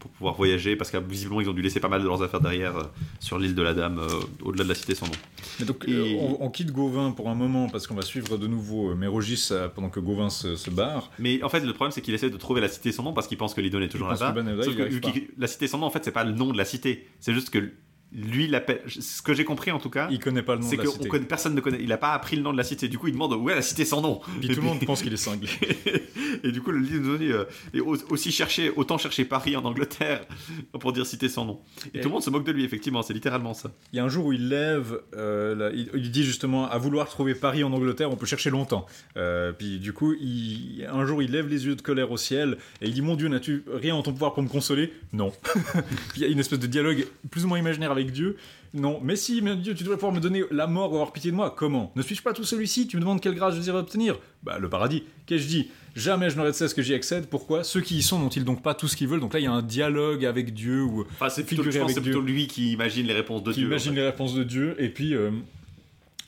pour 0.01 0.11
pouvoir 0.11 0.35
voyager 0.35 0.75
parce 0.75 0.91
que 0.91 0.97
visiblement 0.97 1.39
ils 1.39 1.49
ont 1.49 1.53
dû 1.53 1.61
laisser 1.61 1.79
pas 1.79 1.87
mal 1.87 2.01
de 2.01 2.07
leurs 2.07 2.21
affaires 2.21 2.41
derrière 2.41 2.73
sur 3.19 3.39
l'île 3.39 3.55
de 3.55 3.61
la 3.61 3.73
Dame, 3.73 4.01
au-delà 4.43 4.63
de 4.65 4.69
la 4.69 4.75
cité 4.75 4.95
sans 4.95 5.05
nom. 5.05 5.65
donc 5.65 5.87
on, 6.39 6.49
quitte 6.49 6.71
Gauvin 6.71 7.11
pour 7.11 7.29
un 7.29 7.35
moment 7.35 7.69
parce 7.69 7.87
qu'on 7.87 7.95
va 7.95 8.01
suivre 8.01 8.37
de 8.37 8.47
nouveau 8.47 8.93
Mérogis 8.95 9.51
pendant 9.73 9.89
que 9.89 9.99
Gauvin 9.99 10.29
se, 10.29 10.55
se, 10.57 10.69
barre. 10.69 11.11
Mais 11.19 11.41
en 11.43 11.49
fait 11.49 11.61
le 11.61 11.73
problème 11.73 11.91
c'est 11.91 12.01
qu'il 12.01 12.13
essaie 12.13 12.29
de 12.29 12.37
trouver 12.37 12.59
la 12.59 12.67
cité 12.67 12.91
sans 12.91 13.03
nom 13.03 13.13
parce 13.13 13.27
qu'il 13.27 13.37
pense 13.37 13.53
que 13.53 13.61
Lidon 13.61 13.81
est 13.81 13.87
toujours 13.87 14.09
là-bas. 14.09 14.35
la 15.37 15.47
cité 15.47 15.67
sans 15.67 15.77
nom, 15.77 15.85
en 15.85 15.91
fait, 15.91 16.03
c'est 16.03 16.11
pas 16.11 16.23
le 16.23 16.31
nom 16.31 16.51
de 16.51 16.57
la 16.57 16.65
cité. 16.65 17.07
C'est 17.19 17.33
juste 17.33 17.49
que 17.49 17.71
lui. 18.13 18.51
Ce 18.87 19.21
que 19.21 19.33
j'ai 19.33 19.45
compris 19.45 19.71
en 19.71 19.79
tout 19.79 19.89
cas, 19.89 20.07
il 20.11 20.19
connaît 20.19 20.43
pas 20.43 20.55
le 20.55 20.61
nom 20.61 20.69
de 20.69 20.77
la 20.77 20.85
cité. 20.85 21.07
Connaît, 21.07 21.25
personne 21.25 21.55
ne 21.55 21.61
connaît. 21.61 21.79
Il 21.81 21.91
a 21.91 21.97
pas 21.97 22.13
appris 22.13 22.35
le 22.35 22.41
nom 22.41 22.51
de 22.51 22.57
la 22.57 22.63
cité. 22.63 22.87
Du 22.87 22.97
coup, 22.97 23.07
il 23.07 23.13
demande 23.13 23.33
où 23.33 23.49
est 23.49 23.55
la 23.55 23.61
cité 23.61 23.85
sans 23.85 24.01
nom. 24.01 24.21
Puis 24.39 24.49
tout 24.49 24.61
le 24.61 24.67
monde 24.67 24.83
pense 24.85 25.01
qu'il 25.01 25.13
est 25.13 25.17
cinglé. 25.17 25.49
et 26.43 26.51
du 26.51 26.61
coup, 26.61 26.71
le 26.71 26.79
livre 26.79 27.17
euh, 27.21 27.45
aussi 28.09 28.31
chercher, 28.31 28.71
autant 28.75 28.97
chercher 28.97 29.25
Paris 29.25 29.55
en 29.55 29.63
Angleterre 29.63 30.25
pour 30.79 30.93
dire 30.93 31.05
cité 31.05 31.29
sans 31.29 31.45
nom. 31.45 31.59
Et, 31.93 32.01
tout 32.01 32.09
le 32.09 32.13
monde 32.13 32.23
se 32.23 32.29
moque 32.29 32.45
de 32.45 32.51
lui. 32.51 32.63
Effectivement, 32.63 33.01
c'est 33.01 33.13
littéralement 33.13 33.53
ça. 33.53 33.71
Il 33.93 33.97
y 33.97 33.99
a 33.99 34.03
un 34.03 34.09
jour 34.09 34.27
où 34.27 34.33
il 34.33 34.49
lève, 34.49 34.99
euh, 35.15 35.71
il, 35.93 36.11
dit 36.11 36.23
justement 36.23 36.69
à 36.69 36.77
vouloir 36.77 37.07
trouver 37.07 37.35
Paris 37.35 37.63
en 37.63 37.71
Angleterre, 37.71 38.11
on 38.11 38.15
peut 38.15 38.25
chercher 38.25 38.49
longtemps. 38.49 38.85
Euh, 39.17 39.51
puis 39.53 39.79
du 39.79 39.93
coup, 39.93 40.13
il, 40.19 40.87
un 40.91 41.05
jour, 41.05 41.21
il 41.21 41.31
lève 41.31 41.47
les 41.47 41.65
yeux 41.65 41.75
de 41.75 41.81
colère 41.81 42.11
au 42.11 42.17
ciel 42.17 42.57
et 42.81 42.87
il 42.87 42.93
dit 42.93 43.01
mon 43.01 43.15
Dieu, 43.15 43.27
n'as-tu 43.27 43.63
rien 43.71 43.95
en 43.95 44.01
ton 44.01 44.11
pouvoir 44.11 44.33
pour 44.33 44.43
me 44.43 44.49
consoler? 44.49 44.93
Non. 45.13 45.31
puis 45.31 45.81
il 46.17 46.21
y 46.21 46.25
a 46.25 46.27
une 46.27 46.39
espèce 46.39 46.59
de 46.59 46.67
dialogue 46.67 47.07
plus 47.29 47.45
ou 47.45 47.47
moins 47.47 47.59
imaginaire 47.59 47.91
avec 47.91 48.00
Dieu. 48.09 48.37
Non, 48.73 48.99
mais 49.03 49.17
si, 49.17 49.41
mon 49.41 49.55
Dieu, 49.55 49.75
tu 49.75 49.83
devrais 49.83 49.97
pouvoir 49.97 50.13
me 50.13 50.21
donner 50.21 50.43
la 50.49 50.65
mort 50.65 50.91
ou 50.91 50.95
avoir 50.95 51.11
pitié 51.11 51.29
de 51.29 51.35
moi. 51.35 51.53
Comment? 51.55 51.91
Ne 51.95 52.01
suis-je 52.01 52.23
pas 52.23 52.33
tout 52.33 52.45
celui-ci? 52.45 52.87
Tu 52.87 52.95
me 52.95 53.01
demandes 53.01 53.19
quelle 53.19 53.35
grâce 53.35 53.53
je 53.53 53.59
désire 53.59 53.75
obtenir? 53.75 54.17
Bah, 54.43 54.57
le 54.59 54.69
paradis. 54.69 55.03
Qu'ai-je 55.25 55.47
dit? 55.47 55.69
Jamais 55.93 56.29
je 56.29 56.37
n'aurais 56.37 56.51
de 56.51 56.55
cesse 56.55 56.73
que 56.73 56.81
j'y 56.81 56.93
accède. 56.93 57.27
Pourquoi? 57.27 57.65
Ceux 57.65 57.81
qui 57.81 57.97
y 57.97 58.01
sont 58.01 58.17
n'ont-ils 58.17 58.45
donc 58.45 58.63
pas 58.63 58.73
tout 58.73 58.87
ce 58.87 58.95
qu'ils 58.95 59.09
veulent? 59.09 59.19
Donc 59.19 59.33
là, 59.33 59.41
il 59.41 59.43
y 59.43 59.47
a 59.47 59.51
un 59.51 59.61
dialogue 59.61 60.25
avec 60.25 60.53
Dieu 60.53 60.81
ou 60.83 61.05
enfin, 61.11 61.27
c'est 61.27 61.43
plutôt, 61.43 61.63
plutôt 61.63 62.21
lui 62.21 62.47
qui 62.47 62.71
imagine 62.71 63.05
les 63.05 63.13
réponses 63.13 63.43
de 63.43 63.51
Dieu. 63.51 63.63
Qui 63.63 63.67
imagine 63.67 63.95
les 63.95 64.05
réponses 64.05 64.33
de 64.33 64.43
Dieu 64.43 64.75
et 64.79 64.89
puis. 64.89 65.13
Euh, 65.13 65.31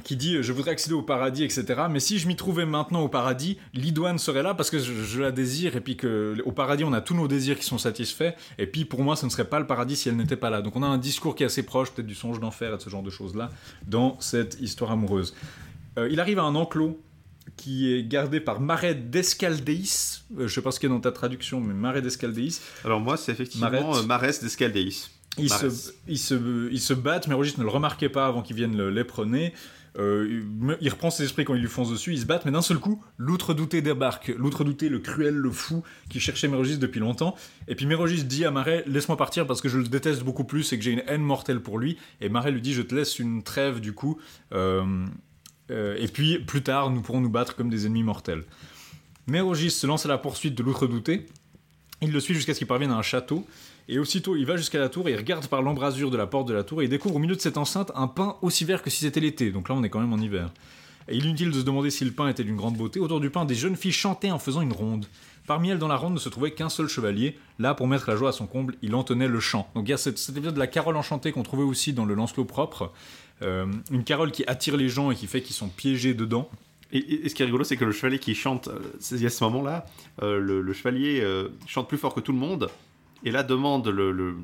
qui 0.04 0.16
dit 0.16 0.42
je 0.42 0.52
voudrais 0.52 0.72
accéder 0.72 0.94
au 0.94 1.02
paradis, 1.02 1.44
etc. 1.44 1.66
Mais 1.90 2.00
si 2.00 2.20
je 2.20 2.28
m'y 2.28 2.36
trouvais 2.36 2.66
maintenant 2.66 3.02
au 3.02 3.08
paradis, 3.08 3.58
l'idoine 3.74 4.18
serait 4.18 4.44
là 4.44 4.54
parce 4.54 4.70
que 4.70 4.80
je, 4.80 5.22
la 5.22 5.32
désire 5.32 5.76
et 5.76 5.82
puis 5.82 5.96
que 5.96 6.38
au 6.46 6.52
paradis 6.52 6.84
on 6.84 6.94
a 6.94 7.02
tous 7.02 7.16
nos 7.16 7.28
désirs 7.28 7.58
qui 7.58 7.66
sont 7.66 7.78
satisfaits 7.78 8.34
et 8.58 8.68
puis 8.68 8.86
pour 8.86 9.02
moi 9.02 9.16
ce 9.16 9.26
ne 9.26 9.32
serait 9.32 9.46
pas 9.46 9.60
le 9.60 9.68
paradis 9.68 9.96
si 9.96 10.10
elle 10.10 10.18
n'était 10.18 10.36
pas 10.36 10.50
là. 10.50 10.62
Donc 10.62 10.76
on 10.76 10.84
a 10.84 10.88
un 10.88 10.98
discours 10.98 11.36
qui 11.36 11.44
est 11.44 11.48
assez 11.48 11.64
proche 11.64 11.92
peut-être 11.92 12.08
du 12.08 12.16
songe 12.16 12.40
d'enfer 12.40 12.74
et 12.74 12.78
de 12.78 12.82
ce 12.82 12.90
genre 12.90 13.04
de 13.04 13.10
choses 13.10 13.36
là 13.36 13.50
dans 13.88 14.20
cette 14.20 14.60
histoire 14.60 14.92
amoureuse. 14.92 15.34
Euh, 15.98 16.10
il 16.12 16.20
arrive 16.20 16.40
à 16.40 16.44
un 16.44 16.56
enclos 16.56 17.00
qui 17.56 17.94
est 17.94 18.04
gardé 18.04 18.40
par 18.40 18.60
Marais 18.60 18.96
d'Escaldéis. 18.96 20.24
Euh, 20.38 20.48
je 20.48 20.54
sais 20.54 20.62
pas 20.62 20.72
ce 20.72 20.80
qu'il 20.80 20.90
y 20.90 20.92
a 20.92 20.96
dans 20.96 21.02
ta 21.02 21.12
traduction, 21.12 21.62
mais 21.62 21.74
Marais 21.74 22.02
d'Escaldéis. 22.02 22.60
Alors 22.84 23.00
moi, 23.00 23.18
c'est 23.18 23.32
effectivement 23.32 23.70
Marais 24.04 24.34
d'Escaldéis. 24.42 25.10
Ils 25.38 25.50
se, 25.50 25.92
ils, 26.08 26.20
se, 26.20 26.72
ils 26.72 26.80
se 26.80 26.94
battent, 26.94 27.28
mais 27.28 27.34
Rogis 27.34 27.56
ne 27.58 27.64
le 27.64 27.70
remarquait 27.70 28.10
pas 28.10 28.28
avant 28.28 28.44
qu'ils 28.44 28.56
viennent 28.56 28.90
l'éperonner. 28.90 29.54
Euh, 30.00 30.42
il 30.82 30.90
reprend 30.90 31.12
ses 31.12 31.24
esprits 31.24 31.46
quand 31.46 31.54
il 31.54 31.62
lui 31.62 31.68
fonce 31.68 31.92
dessus, 31.92 32.14
ils 32.14 32.20
se 32.20 32.26
battent, 32.26 32.46
mais 32.46 32.52
d'un 32.52 32.64
seul 32.64 32.80
coup, 32.80 33.04
l'outre 33.18 33.54
douté 33.54 33.82
débarque. 33.82 34.34
L'outre 34.38 34.64
douté, 34.64 34.90
le 34.90 35.00
cruel, 35.00 35.36
le 35.36 35.52
fou, 35.52 35.84
qui 36.10 36.20
cherchait 36.20 36.48
Mérogis 36.48 36.78
depuis 36.78 37.00
longtemps. 37.00 37.36
Et 37.68 37.76
puis 37.76 37.86
Mérogis 37.86 38.24
dit 38.24 38.46
à 38.46 38.52
Marais 38.52 38.84
Laisse-moi 38.88 39.18
partir 39.18 39.46
parce 39.46 39.62
que 39.62 39.70
je 39.70 39.78
le 39.78 39.88
déteste 39.88 40.24
beaucoup 40.24 40.46
plus 40.46 40.74
et 40.74 40.78
que 40.78 40.84
j'ai 40.84 40.92
une 40.92 41.04
haine 41.08 41.22
mortelle 41.22 41.62
pour 41.62 41.78
lui. 41.78 41.98
Et 42.22 42.30
Marais 42.30 42.52
lui 42.52 42.62
dit 42.62 42.74
Je 42.74 42.82
te 42.82 42.96
laisse 42.96 43.20
une 43.20 43.44
trêve 43.44 43.80
du 43.82 43.94
coup. 43.94 44.20
Euh, 44.54 45.06
euh, 45.72 45.96
et 46.00 46.08
puis 46.08 46.40
plus 46.40 46.64
tard, 46.64 46.90
nous 46.90 47.02
pourrons 47.02 47.22
nous 47.22 47.30
battre 47.30 47.56
comme 47.56 47.70
des 47.70 47.86
ennemis 47.86 48.04
mortels. 48.04 48.44
Mérogis 49.28 49.72
se 49.72 49.88
lance 49.88 50.06
à 50.06 50.10
la 50.10 50.18
poursuite 50.18 50.56
de 50.56 50.64
l'outre 50.64 50.88
douté. 50.88 51.28
Il 52.02 52.12
le 52.12 52.20
suit 52.20 52.34
jusqu'à 52.34 52.54
ce 52.54 52.58
qu'il 52.58 52.68
parvienne 52.68 52.92
à 52.92 52.98
un 52.98 53.02
château. 53.02 53.46
Et 53.90 54.00
aussitôt, 54.00 54.36
il 54.36 54.46
va 54.46 54.56
jusqu'à 54.56 54.80
la 54.80 54.90
tour 54.90 55.10
et 55.10 55.12
il 55.12 55.18
regarde 55.18 55.48
par 55.48 55.62
l'embrasure 55.62 56.10
de 56.10 56.18
la 56.18 56.28
porte 56.28 56.48
de 56.48 56.54
la 56.54 56.64
tour 56.64 56.82
et 56.82 56.86
il 56.86 56.90
découvre 56.90 57.16
au 57.16 57.20
milieu 57.20 57.36
de 57.36 57.42
cette 57.42 57.58
enceinte 57.58 57.92
un 57.96 58.08
pain 58.08 58.38
aussi 58.42 58.64
vert 58.64 58.82
que 58.82 58.90
si 58.90 59.00
c'était 59.00 59.20
l'été. 59.20 59.52
Donc 59.52 59.70
là, 59.70 59.76
on 59.76 59.84
est 59.84 59.90
quand 59.90 60.00
même 60.00 60.14
en 60.14 60.18
hiver. 60.18 60.52
Et 61.10 61.18
inutile 61.18 61.52
de 61.52 61.60
se 61.60 61.66
demander 61.66 61.90
si 61.90 62.06
le 62.06 62.12
pain 62.12 62.30
était 62.30 62.44
d'une 62.44 62.56
grande 62.56 62.78
beauté. 62.78 63.00
Autour 63.00 63.20
du 63.20 63.30
pain, 63.30 63.44
des 63.44 63.56
jeunes 63.56 63.76
filles 63.76 63.92
chantaient 63.92 64.32
en 64.32 64.40
faisant 64.40 64.62
une 64.62 64.72
ronde. 64.72 65.06
Parmi 65.48 65.70
elles, 65.70 65.80
dans 65.80 65.90
la 65.90 65.98
ronde, 65.98 66.14
ne 66.14 66.20
se 66.20 66.30
trouvait 66.30 66.52
qu'un 66.52 66.70
seul 66.70 66.88
chevalier. 66.88 67.38
Là, 67.60 67.74
pour 67.74 67.88
mettre 67.88 68.10
la 68.10 68.16
joie 68.16 68.30
à 68.30 68.32
son 68.32 68.48
comble, 68.48 68.76
il 68.82 68.96
entonnait 68.96 69.28
le 69.28 69.40
chant. 69.42 69.70
Donc 69.76 69.88
il 69.88 69.92
y 69.92 69.94
a 69.94 69.98
cet, 69.98 70.18
épisode 70.30 70.54
de 70.54 70.60
la 70.60 70.68
carole 70.68 70.96
enchantée 70.96 71.32
qu'on 71.32 71.44
trouvait 71.44 71.64
aussi 71.64 71.92
dans 71.92 72.06
le 72.06 72.14
Lancelot 72.14 72.46
propre. 72.46 72.92
Euh, 73.42 73.66
une 73.92 74.06
carole 74.06 74.32
qui 74.32 74.46
attire 74.48 74.78
les 74.78 74.88
gens 74.88 75.12
et 75.12 75.16
qui 75.16 75.28
fait 75.28 75.42
qu'ils 75.42 75.56
sont 75.56 75.68
piégés 75.68 76.14
dedans. 76.14 76.50
Et, 76.94 77.28
ce 77.28 77.36
qui 77.36 77.42
est 77.42 77.46
rigolo, 77.46 77.66
c'est 77.66 77.76
que 77.76 77.84
le 77.84 77.92
chevalier 77.92 78.20
qui 78.20 78.36
chante, 78.36 78.70
euh, 78.70 78.80
il 79.12 79.22
y 79.22 79.26
a 79.26 79.30
ce 79.30 79.44
moment-là, 79.44 79.86
euh, 80.22 80.40
le, 80.40 80.74
chevalier 80.74 81.26
chante 81.68 81.90
plus 81.90 81.98
fort 81.98 82.14
que 82.14 82.22
tout 82.22 82.32
le 82.32 82.38
monde, 82.38 82.70
et 83.24 83.32
là 83.32 83.44
demande 83.44 83.88
le, 83.88 84.36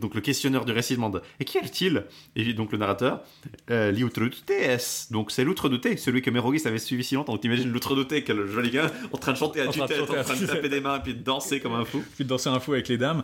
donc 0.00 0.14
le 0.14 0.20
questionneur 0.20 0.64
du 0.64 0.72
récit 0.72 0.94
demande 0.94 1.22
et 1.40 1.44
qui 1.44 1.58
est-il? 1.58 2.04
Et 2.34 2.52
donc 2.52 2.72
le 2.72 2.78
narrateur 2.78 3.22
euh, 3.70 3.92
l'outre 3.92 4.20
S. 4.48 5.08
Donc 5.10 5.30
c'est 5.30 5.44
l'outre 5.44 5.68
douté, 5.68 5.96
celui 5.96 6.22
que 6.22 6.30
Mérogis 6.30 6.66
avait 6.66 6.78
suivi 6.78 7.04
si 7.04 7.14
longtemps. 7.14 7.32
Donc 7.32 7.42
t'imagines 7.42 7.70
l'outre 7.70 7.94
douté, 7.94 8.24
quel 8.24 8.46
joli 8.46 8.70
gars, 8.70 8.90
en 9.12 9.18
train 9.18 9.32
de 9.32 9.38
chanter 9.38 9.60
à 9.60 9.68
tue-tête, 9.68 10.02
en 10.02 10.22
train 10.22 10.36
de 10.36 10.46
taper 10.46 10.68
des 10.68 10.80
mains, 10.80 10.98
puis 10.98 11.14
de 11.14 11.22
danser 11.22 11.60
comme 11.60 11.74
un 11.74 11.84
fou. 11.84 12.02
Puis 12.14 12.24
de 12.24 12.28
danser 12.28 12.48
un 12.48 12.60
fou 12.60 12.72
avec 12.72 12.88
les 12.88 12.98
dames. 12.98 13.22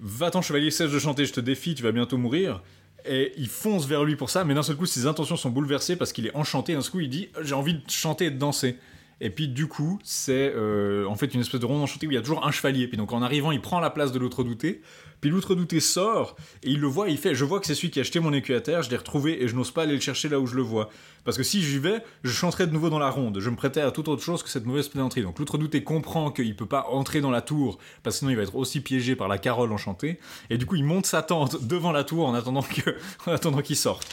Va-t'en 0.00 0.42
chevalier, 0.42 0.70
cesse 0.70 0.90
de 0.90 0.98
chanter, 0.98 1.24
je 1.26 1.32
te 1.32 1.40
défie, 1.40 1.74
tu 1.74 1.82
vas 1.82 1.92
bientôt 1.92 2.18
mourir. 2.18 2.62
Et 3.04 3.32
il 3.36 3.48
fonce 3.48 3.86
vers 3.86 4.04
lui 4.04 4.16
pour 4.16 4.30
ça, 4.30 4.44
mais 4.44 4.54
d'un 4.54 4.62
seul 4.62 4.76
coup 4.76 4.86
ses 4.86 5.06
intentions 5.06 5.36
sont 5.36 5.50
bouleversées 5.50 5.96
parce 5.96 6.12
qu'il 6.12 6.26
est 6.26 6.36
enchanté. 6.36 6.74
D'un 6.74 6.82
seul 6.82 6.92
coup 6.92 7.00
il 7.00 7.08
dit 7.08 7.28
j'ai 7.42 7.54
envie 7.54 7.74
de 7.74 7.82
chanter 7.88 8.26
et 8.26 8.30
de 8.30 8.38
danser. 8.38 8.76
Et 9.24 9.30
puis 9.30 9.46
du 9.46 9.68
coup, 9.68 10.00
c'est 10.02 10.52
euh, 10.54 11.06
en 11.06 11.14
fait 11.14 11.32
une 11.32 11.40
espèce 11.40 11.60
de 11.60 11.66
ronde 11.66 11.80
enchantée 11.80 12.08
où 12.08 12.10
il 12.10 12.14
y 12.14 12.18
a 12.18 12.22
toujours 12.22 12.44
un 12.44 12.50
chevalier. 12.50 12.88
Puis 12.88 12.96
donc 12.96 13.12
en 13.12 13.22
arrivant, 13.22 13.52
il 13.52 13.60
prend 13.60 13.78
la 13.78 13.88
place 13.88 14.10
de 14.10 14.18
l'autre 14.18 14.42
douté. 14.42 14.82
Puis 15.20 15.30
l'autre 15.30 15.54
douté 15.54 15.78
sort 15.78 16.34
et 16.64 16.70
il 16.70 16.80
le 16.80 16.88
voit. 16.88 17.08
Et 17.08 17.12
il 17.12 17.18
fait 17.18 17.32
Je 17.32 17.44
vois 17.44 17.60
que 17.60 17.66
c'est 17.66 17.76
celui 17.76 17.90
qui 17.90 18.00
a 18.00 18.02
acheté 18.02 18.18
mon 18.18 18.32
écu 18.32 18.52
à 18.52 18.60
terre. 18.60 18.82
Je 18.82 18.90
l'ai 18.90 18.96
retrouvé 18.96 19.40
et 19.40 19.46
je 19.46 19.54
n'ose 19.54 19.70
pas 19.70 19.84
aller 19.84 19.94
le 19.94 20.00
chercher 20.00 20.28
là 20.28 20.40
où 20.40 20.46
je 20.48 20.56
le 20.56 20.62
vois. 20.62 20.90
Parce 21.24 21.36
que 21.36 21.44
si 21.44 21.62
j'y 21.62 21.78
vais, 21.78 22.02
je 22.24 22.32
chanterai 22.32 22.66
de 22.66 22.72
nouveau 22.72 22.90
dans 22.90 22.98
la 22.98 23.10
ronde. 23.10 23.38
Je 23.38 23.48
me 23.48 23.54
prêtais 23.54 23.80
à 23.80 23.92
toute 23.92 24.08
autre 24.08 24.24
chose 24.24 24.42
que 24.42 24.48
cette 24.48 24.66
mauvaise 24.66 24.88
plaisanterie. 24.88 25.22
Donc 25.22 25.38
l'autre 25.38 25.56
douté 25.56 25.84
comprend 25.84 26.32
qu'il 26.32 26.56
peut 26.56 26.66
pas 26.66 26.88
entrer 26.90 27.20
dans 27.20 27.30
la 27.30 27.42
tour 27.42 27.78
parce 28.02 28.16
que 28.16 28.18
sinon 28.18 28.32
il 28.32 28.36
va 28.36 28.42
être 28.42 28.56
aussi 28.56 28.80
piégé 28.80 29.14
par 29.14 29.28
la 29.28 29.38
carole 29.38 29.70
enchantée. 29.70 30.18
Et 30.50 30.58
du 30.58 30.66
coup, 30.66 30.74
il 30.74 30.84
monte 30.84 31.06
sa 31.06 31.22
tente 31.22 31.64
devant 31.64 31.92
la 31.92 32.02
tour 32.02 32.26
en 32.26 32.34
attendant 32.34 32.62
que, 32.62 32.96
en 33.26 33.32
attendant 33.32 33.62
qu'il 33.62 33.76
sorte. 33.76 34.04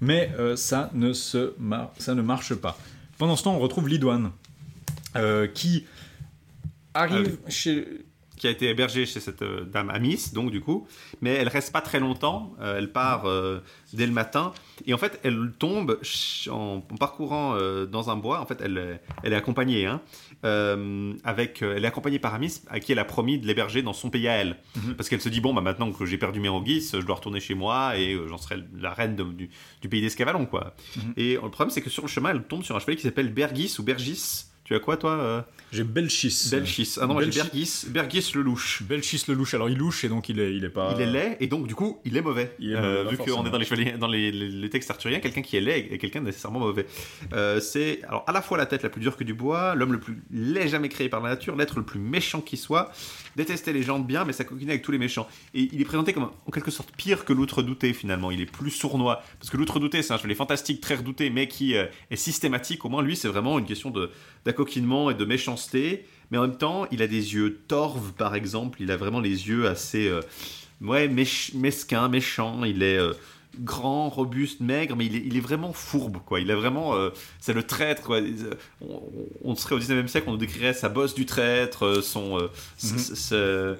Mais 0.00 0.32
euh, 0.38 0.56
ça 0.56 0.90
ne 0.94 1.12
se 1.12 1.52
ça 1.98 2.14
ne 2.14 2.22
marche 2.22 2.54
pas. 2.54 2.78
Pendant 3.22 3.36
ce 3.36 3.44
temps, 3.44 3.54
on 3.54 3.60
retrouve 3.60 3.88
Lidouane 3.88 4.32
euh, 5.14 5.46
qui 5.46 5.86
arrive 6.92 7.38
ah 7.46 7.50
chez 7.50 7.86
qui 8.36 8.48
a 8.48 8.50
été 8.50 8.68
hébergée 8.68 9.06
chez 9.06 9.20
cette 9.20 9.42
euh, 9.42 9.64
dame 9.64 9.90
Amis, 9.90 10.32
donc 10.32 10.50
du 10.50 10.60
coup, 10.60 10.88
mais 11.20 11.30
elle 11.34 11.46
reste 11.46 11.72
pas 11.72 11.82
très 11.82 12.00
longtemps. 12.00 12.52
Euh, 12.60 12.78
elle 12.78 12.90
part 12.90 13.26
dès 13.92 14.06
le 14.06 14.12
matin 14.12 14.52
et 14.86 14.92
en 14.92 14.98
fait, 14.98 15.20
elle 15.22 15.52
tombe 15.56 16.00
en, 16.50 16.80
parcourant 16.98 17.56
dans 17.86 18.10
un 18.10 18.16
bois. 18.16 18.40
En 18.40 18.46
fait, 18.46 18.60
elle, 18.60 18.98
elle 19.22 19.32
est 19.32 19.36
accompagnée, 19.36 19.86
hein, 19.86 20.00
avec, 20.42 21.62
elle 21.62 21.84
est 21.84 21.88
accompagnée 21.88 22.18
par 22.18 22.34
Amis, 22.34 22.62
à 22.68 22.80
qui 22.80 22.92
elle 22.92 22.98
a 22.98 23.04
promis 23.04 23.38
de 23.38 23.46
l'héberger 23.46 23.82
dans 23.82 23.92
son 23.92 24.10
pays 24.10 24.28
à 24.28 24.32
elle, 24.32 24.56
mhm. 24.76 24.94
parce 24.94 25.08
qu'elle 25.08 25.20
se 25.20 25.28
dit 25.28 25.40
bon, 25.40 25.54
bah 25.54 25.60
maintenant 25.60 25.92
que 25.92 26.04
j'ai 26.04 26.18
perdu 26.18 26.40
mes 26.40 26.44
Mérogis, 26.44 26.90
je 26.92 26.98
dois 26.98 27.16
retourner 27.16 27.40
chez 27.40 27.54
moi 27.54 27.96
et 27.96 28.18
j'en 28.28 28.38
serai 28.38 28.56
la 28.78 28.92
reine 28.92 29.16
du, 29.16 29.50
du, 29.80 29.88
pays 29.88 30.00
d'Escavalon, 30.00 30.46
quoi. 30.46 30.74
Mhm. 30.96 31.12
Et 31.16 31.34
le 31.34 31.50
problème, 31.50 31.70
c'est 31.70 31.82
que 31.82 31.90
sur 31.90 32.02
le 32.02 32.08
chemin, 32.08 32.30
elle 32.30 32.42
tombe 32.42 32.62
sur 32.62 32.76
un 32.76 32.80
chevalier 32.80 32.96
qui 32.96 33.04
s'appelle 33.04 33.32
Bergis 33.32 33.76
ou 33.78 33.82
Bergis 33.82 34.51
Tu 34.72 34.76
as 34.76 34.80
quoi, 34.80 34.96
toi 34.96 35.10
euh 35.12 35.42
J'ai 35.70 35.84
Belchis. 35.84 36.48
Belchis. 36.50 36.96
Ah 36.98 37.06
non, 37.06 37.20
j'ai. 37.20 37.26
Bergis. 37.30 37.84
Bergis 37.88 38.32
le 38.34 38.40
louche. 38.40 38.82
Belchis 38.84 39.22
le 39.28 39.34
louche. 39.34 39.52
Alors 39.52 39.68
il 39.68 39.76
louche 39.76 40.02
et 40.04 40.08
donc 40.08 40.30
il 40.30 40.40
est, 40.40 40.54
il 40.56 40.64
est 40.64 40.70
pas. 40.70 40.94
Il 40.96 41.02
est 41.02 41.06
laid 41.12 41.36
et 41.40 41.46
donc 41.46 41.66
du 41.66 41.74
coup 41.74 42.00
il 42.06 42.16
est 42.16 42.22
mauvais. 42.22 42.54
Il 42.58 42.72
est 42.72 42.76
Euh, 42.76 43.04
mauvais, 43.04 43.10
vu 43.10 43.16
qu'on 43.18 43.44
est 43.44 43.50
dans 43.50 43.58
les 43.58 43.66
chevaliers, 43.66 43.92
dans 43.98 44.06
les, 44.08 44.32
les- 44.32 44.48
les 44.48 44.70
textes 44.70 44.90
arthuriens, 44.90 45.20
quelqu'un 45.20 45.42
qui 45.42 45.58
est 45.58 45.60
laid 45.60 45.88
est 45.92 45.98
quelqu'un 45.98 46.20
de 46.20 46.24
nécessairement 46.26 46.60
mauvais. 46.60 46.86
Euh, 47.34 47.60
c'est 47.60 48.00
alors 48.08 48.24
à 48.26 48.32
la 48.32 48.40
fois 48.40 48.56
la 48.56 48.64
tête 48.64 48.82
la 48.82 48.88
plus 48.88 49.00
dure 49.02 49.16
que 49.16 49.24
du 49.24 49.34
bois, 49.34 49.74
l'homme 49.74 49.92
le 49.92 50.00
plus 50.00 50.22
laid 50.30 50.68
jamais 50.68 50.88
créé 50.88 51.10
par 51.10 51.20
la 51.22 51.28
nature, 51.30 51.54
l'être 51.54 51.76
le 51.78 51.84
plus 51.84 52.00
méchant 52.00 52.40
qui 52.40 52.56
soit, 52.56 52.90
détester 53.36 53.72
les 53.72 53.82
gens 53.82 53.98
de 53.98 54.04
bien, 54.04 54.24
mais 54.24 54.32
ça 54.32 54.44
coquine 54.44 54.70
avec 54.70 54.82
tous 54.82 54.92
les 54.92 54.98
méchants. 54.98 55.26
Et 55.54 55.68
il 55.72 55.80
est 55.80 55.84
présenté 55.84 56.12
comme 56.12 56.30
en 56.46 56.50
quelque 56.50 56.70
sorte 56.70 56.90
pire 56.96 57.24
que 57.24 57.32
l'outre-douté 57.32 57.92
finalement. 57.92 58.30
Il 58.30 58.40
est 58.40 58.46
plus 58.46 58.70
sournois 58.70 59.22
parce 59.38 59.50
que 59.50 59.56
l'outre-douté 59.56 60.02
c'est 60.02 60.12
un 60.12 60.18
chevalier 60.18 60.34
fantastique 60.34 60.80
très 60.80 60.96
redouté, 60.96 61.30
mais 61.30 61.48
qui 61.48 61.76
euh, 61.76 61.86
est 62.10 62.16
systématique. 62.16 62.84
Au 62.84 62.88
moins 62.88 63.02
lui 63.02 63.16
c'est 63.16 63.28
vraiment 63.28 63.58
une 63.58 63.66
question 63.66 63.92
d'accoquinement 64.44 65.10
et 65.10 65.14
de 65.14 65.24
méchanceté. 65.24 66.06
Mais 66.32 66.38
en 66.38 66.42
même 66.42 66.56
temps, 66.56 66.86
il 66.90 67.02
a 67.02 67.06
des 67.06 67.34
yeux 67.34 67.60
torves, 67.68 68.14
par 68.14 68.34
exemple. 68.34 68.80
Il 68.80 68.90
a 68.90 68.96
vraiment 68.96 69.20
les 69.20 69.48
yeux 69.48 69.68
assez, 69.68 70.08
euh, 70.08 70.22
ouais, 70.80 71.06
mesquins, 71.06 72.08
méchants. 72.08 72.64
Il 72.64 72.82
est 72.82 72.96
euh, 72.96 73.12
grand, 73.60 74.08
robuste, 74.08 74.60
maigre, 74.60 74.96
mais 74.96 75.06
il 75.06 75.16
est, 75.16 75.22
il 75.26 75.36
est 75.36 75.40
vraiment 75.40 75.72
fourbe, 75.72 76.18
quoi. 76.24 76.40
Il 76.40 76.50
est 76.50 76.54
vraiment, 76.54 76.94
euh, 76.94 77.10
c'est 77.40 77.52
le 77.52 77.62
traître, 77.62 78.02
quoi. 78.02 78.18
On, 78.80 79.02
on 79.44 79.54
serait 79.54 79.74
au 79.74 79.78
19e 79.78 80.06
siècle, 80.08 80.26
on 80.28 80.32
nous 80.32 80.38
décrirait 80.38 80.72
sa 80.72 80.88
bosse 80.88 81.14
du 81.14 81.26
traître, 81.26 81.84
euh, 81.84 82.00
son, 82.02 82.38
euh, 82.38 82.48
Mhm. 82.82 83.76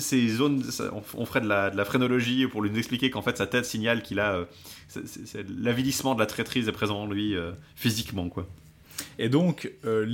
ses 0.00 0.28
zones. 0.28 0.62
on, 0.92 1.02
on 1.20 1.26
ferait 1.26 1.40
de 1.40 1.48
la, 1.48 1.70
de 1.70 1.76
la 1.76 1.84
phrénologie 1.84 2.46
pour 2.46 2.62
lui 2.62 2.76
expliquer 2.78 3.10
qu'en 3.10 3.22
fait 3.22 3.36
sa 3.36 3.46
tête 3.46 3.64
signale 3.66 4.02
qu'il 4.02 4.20
a, 4.20 4.46
l'avilissement 5.58 6.14
de 6.14 6.20
la 6.20 6.26
traîtrise 6.26 6.68
est 6.68 6.72
présent 6.72 7.02
en 7.02 7.06
lui 7.06 7.34
euh, 7.36 7.52
physiquement, 7.74 8.28
quoi. 8.28 8.46
Et 9.18 9.28
donc, 9.28 9.70
euh, 9.84 10.06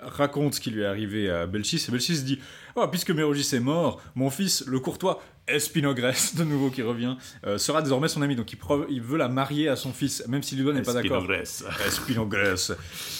raconte 0.00 0.54
ce 0.54 0.60
qui 0.60 0.70
lui 0.70 0.82
est 0.82 0.86
arrivé 0.86 1.30
à 1.30 1.46
Belchis, 1.46 1.84
et 1.88 1.90
Belchis 1.90 2.22
dit 2.22 2.38
oh, 2.82 2.88
Puisque 2.88 3.10
Mérogis 3.10 3.54
est 3.54 3.60
mort, 3.60 4.00
mon 4.14 4.30
fils, 4.30 4.64
le 4.66 4.80
courtois 4.80 5.22
Espinogrès, 5.46 6.12
de 6.36 6.44
nouveau 6.44 6.68
qui 6.70 6.82
revient, 6.82 7.16
euh, 7.46 7.56
sera 7.56 7.80
désormais 7.80 8.08
son 8.08 8.20
ami. 8.20 8.36
Donc 8.36 8.52
il, 8.52 8.58
il 8.90 9.00
veut 9.00 9.16
la 9.16 9.28
marier 9.28 9.68
à 9.68 9.76
son 9.76 9.92
fils, 9.94 10.22
même 10.28 10.42
si 10.42 10.56
Lidouane 10.56 10.74
n'est 10.76 10.82
pas 10.82 10.92
d'accord. 10.92 11.22
Spinogrès. 11.22 11.42
Espinogrès. 11.86 12.54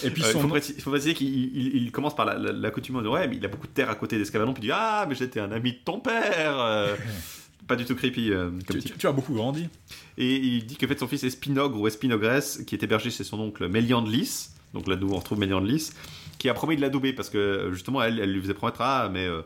Et 0.05 0.11
puis 0.11 0.23
Euh, 0.23 0.27
il 0.29 0.33
son 0.33 0.41
faut, 0.43 0.49
préciser, 0.49 0.75
il 0.77 0.83
faut 0.83 0.91
préciser 0.91 1.15
qu'il 1.15 1.29
il- 1.29 1.77
il 1.85 1.91
commence 1.91 2.15
par 2.15 2.27
la- 2.27 2.37
la- 2.37 2.53
l'accoutumance 2.53 3.03
de 3.03 3.09
ouais, 3.09 3.27
mais 3.29 3.37
il 3.37 3.45
a 3.45 3.49
beaucoup 3.49 3.67
de 3.67 3.73
terre 3.73 3.89
à 3.91 3.95
côté 3.95 4.19
d'Escavalon, 4.19 4.53
puis 4.53 4.63
il 4.63 4.67
dit 4.67 4.73
Ah, 4.75 5.07
mais 5.09 5.15
j'étais 5.15 5.41
un 5.41 5.51
ami 5.53 5.73
de 5.73 5.79
ton 5.85 6.01
père 6.01 6.59
euh, 6.61 6.95
Pas 7.67 7.77
du 7.77 7.85
tout 7.85 7.95
creepy 7.95 8.31
comme 8.31 8.61
tu, 8.71 8.79
tu- 8.81 8.93
tu 8.99 9.07
as 9.07 9.13
beaucoup 9.13 9.35
grandi. 9.35 9.69
Et 10.17 10.37
il 10.37 10.65
dit 10.67 10.77
que 10.77 10.85
en 10.87 10.89
fait, 10.89 10.99
son 10.99 11.09
fils 11.09 11.23
Espinogre 11.25 11.79
ou 11.81 11.87
Espinogrès, 11.87 12.41
qui 12.67 12.75
était 12.75 12.87
berger 12.87 13.11
chez 13.11 13.25
son 13.25 13.39
oncle 13.41 13.69
Mélian 13.69 14.01
de 14.03 14.11
Lys, 14.11 14.53
donc 14.75 14.87
là 14.87 14.97
nous 14.97 15.11
on 15.13 15.17
retrouve 15.17 15.39
Mélian 15.39 15.61
de 15.63 15.67
Lys, 15.69 15.93
qui 16.39 16.49
a 16.49 16.55
promis 16.55 16.77
de 16.77 16.81
l'adouber 16.81 17.13
parce 17.13 17.29
que 17.31 17.39
euh, 17.39 17.73
justement 17.73 18.03
elle, 18.03 18.19
elle 18.21 18.33
lui 18.33 18.41
faisait 18.41 18.55
promettre 18.55 18.81
Ah, 18.81 19.11
mais 19.13 19.27
euh, 19.27 19.43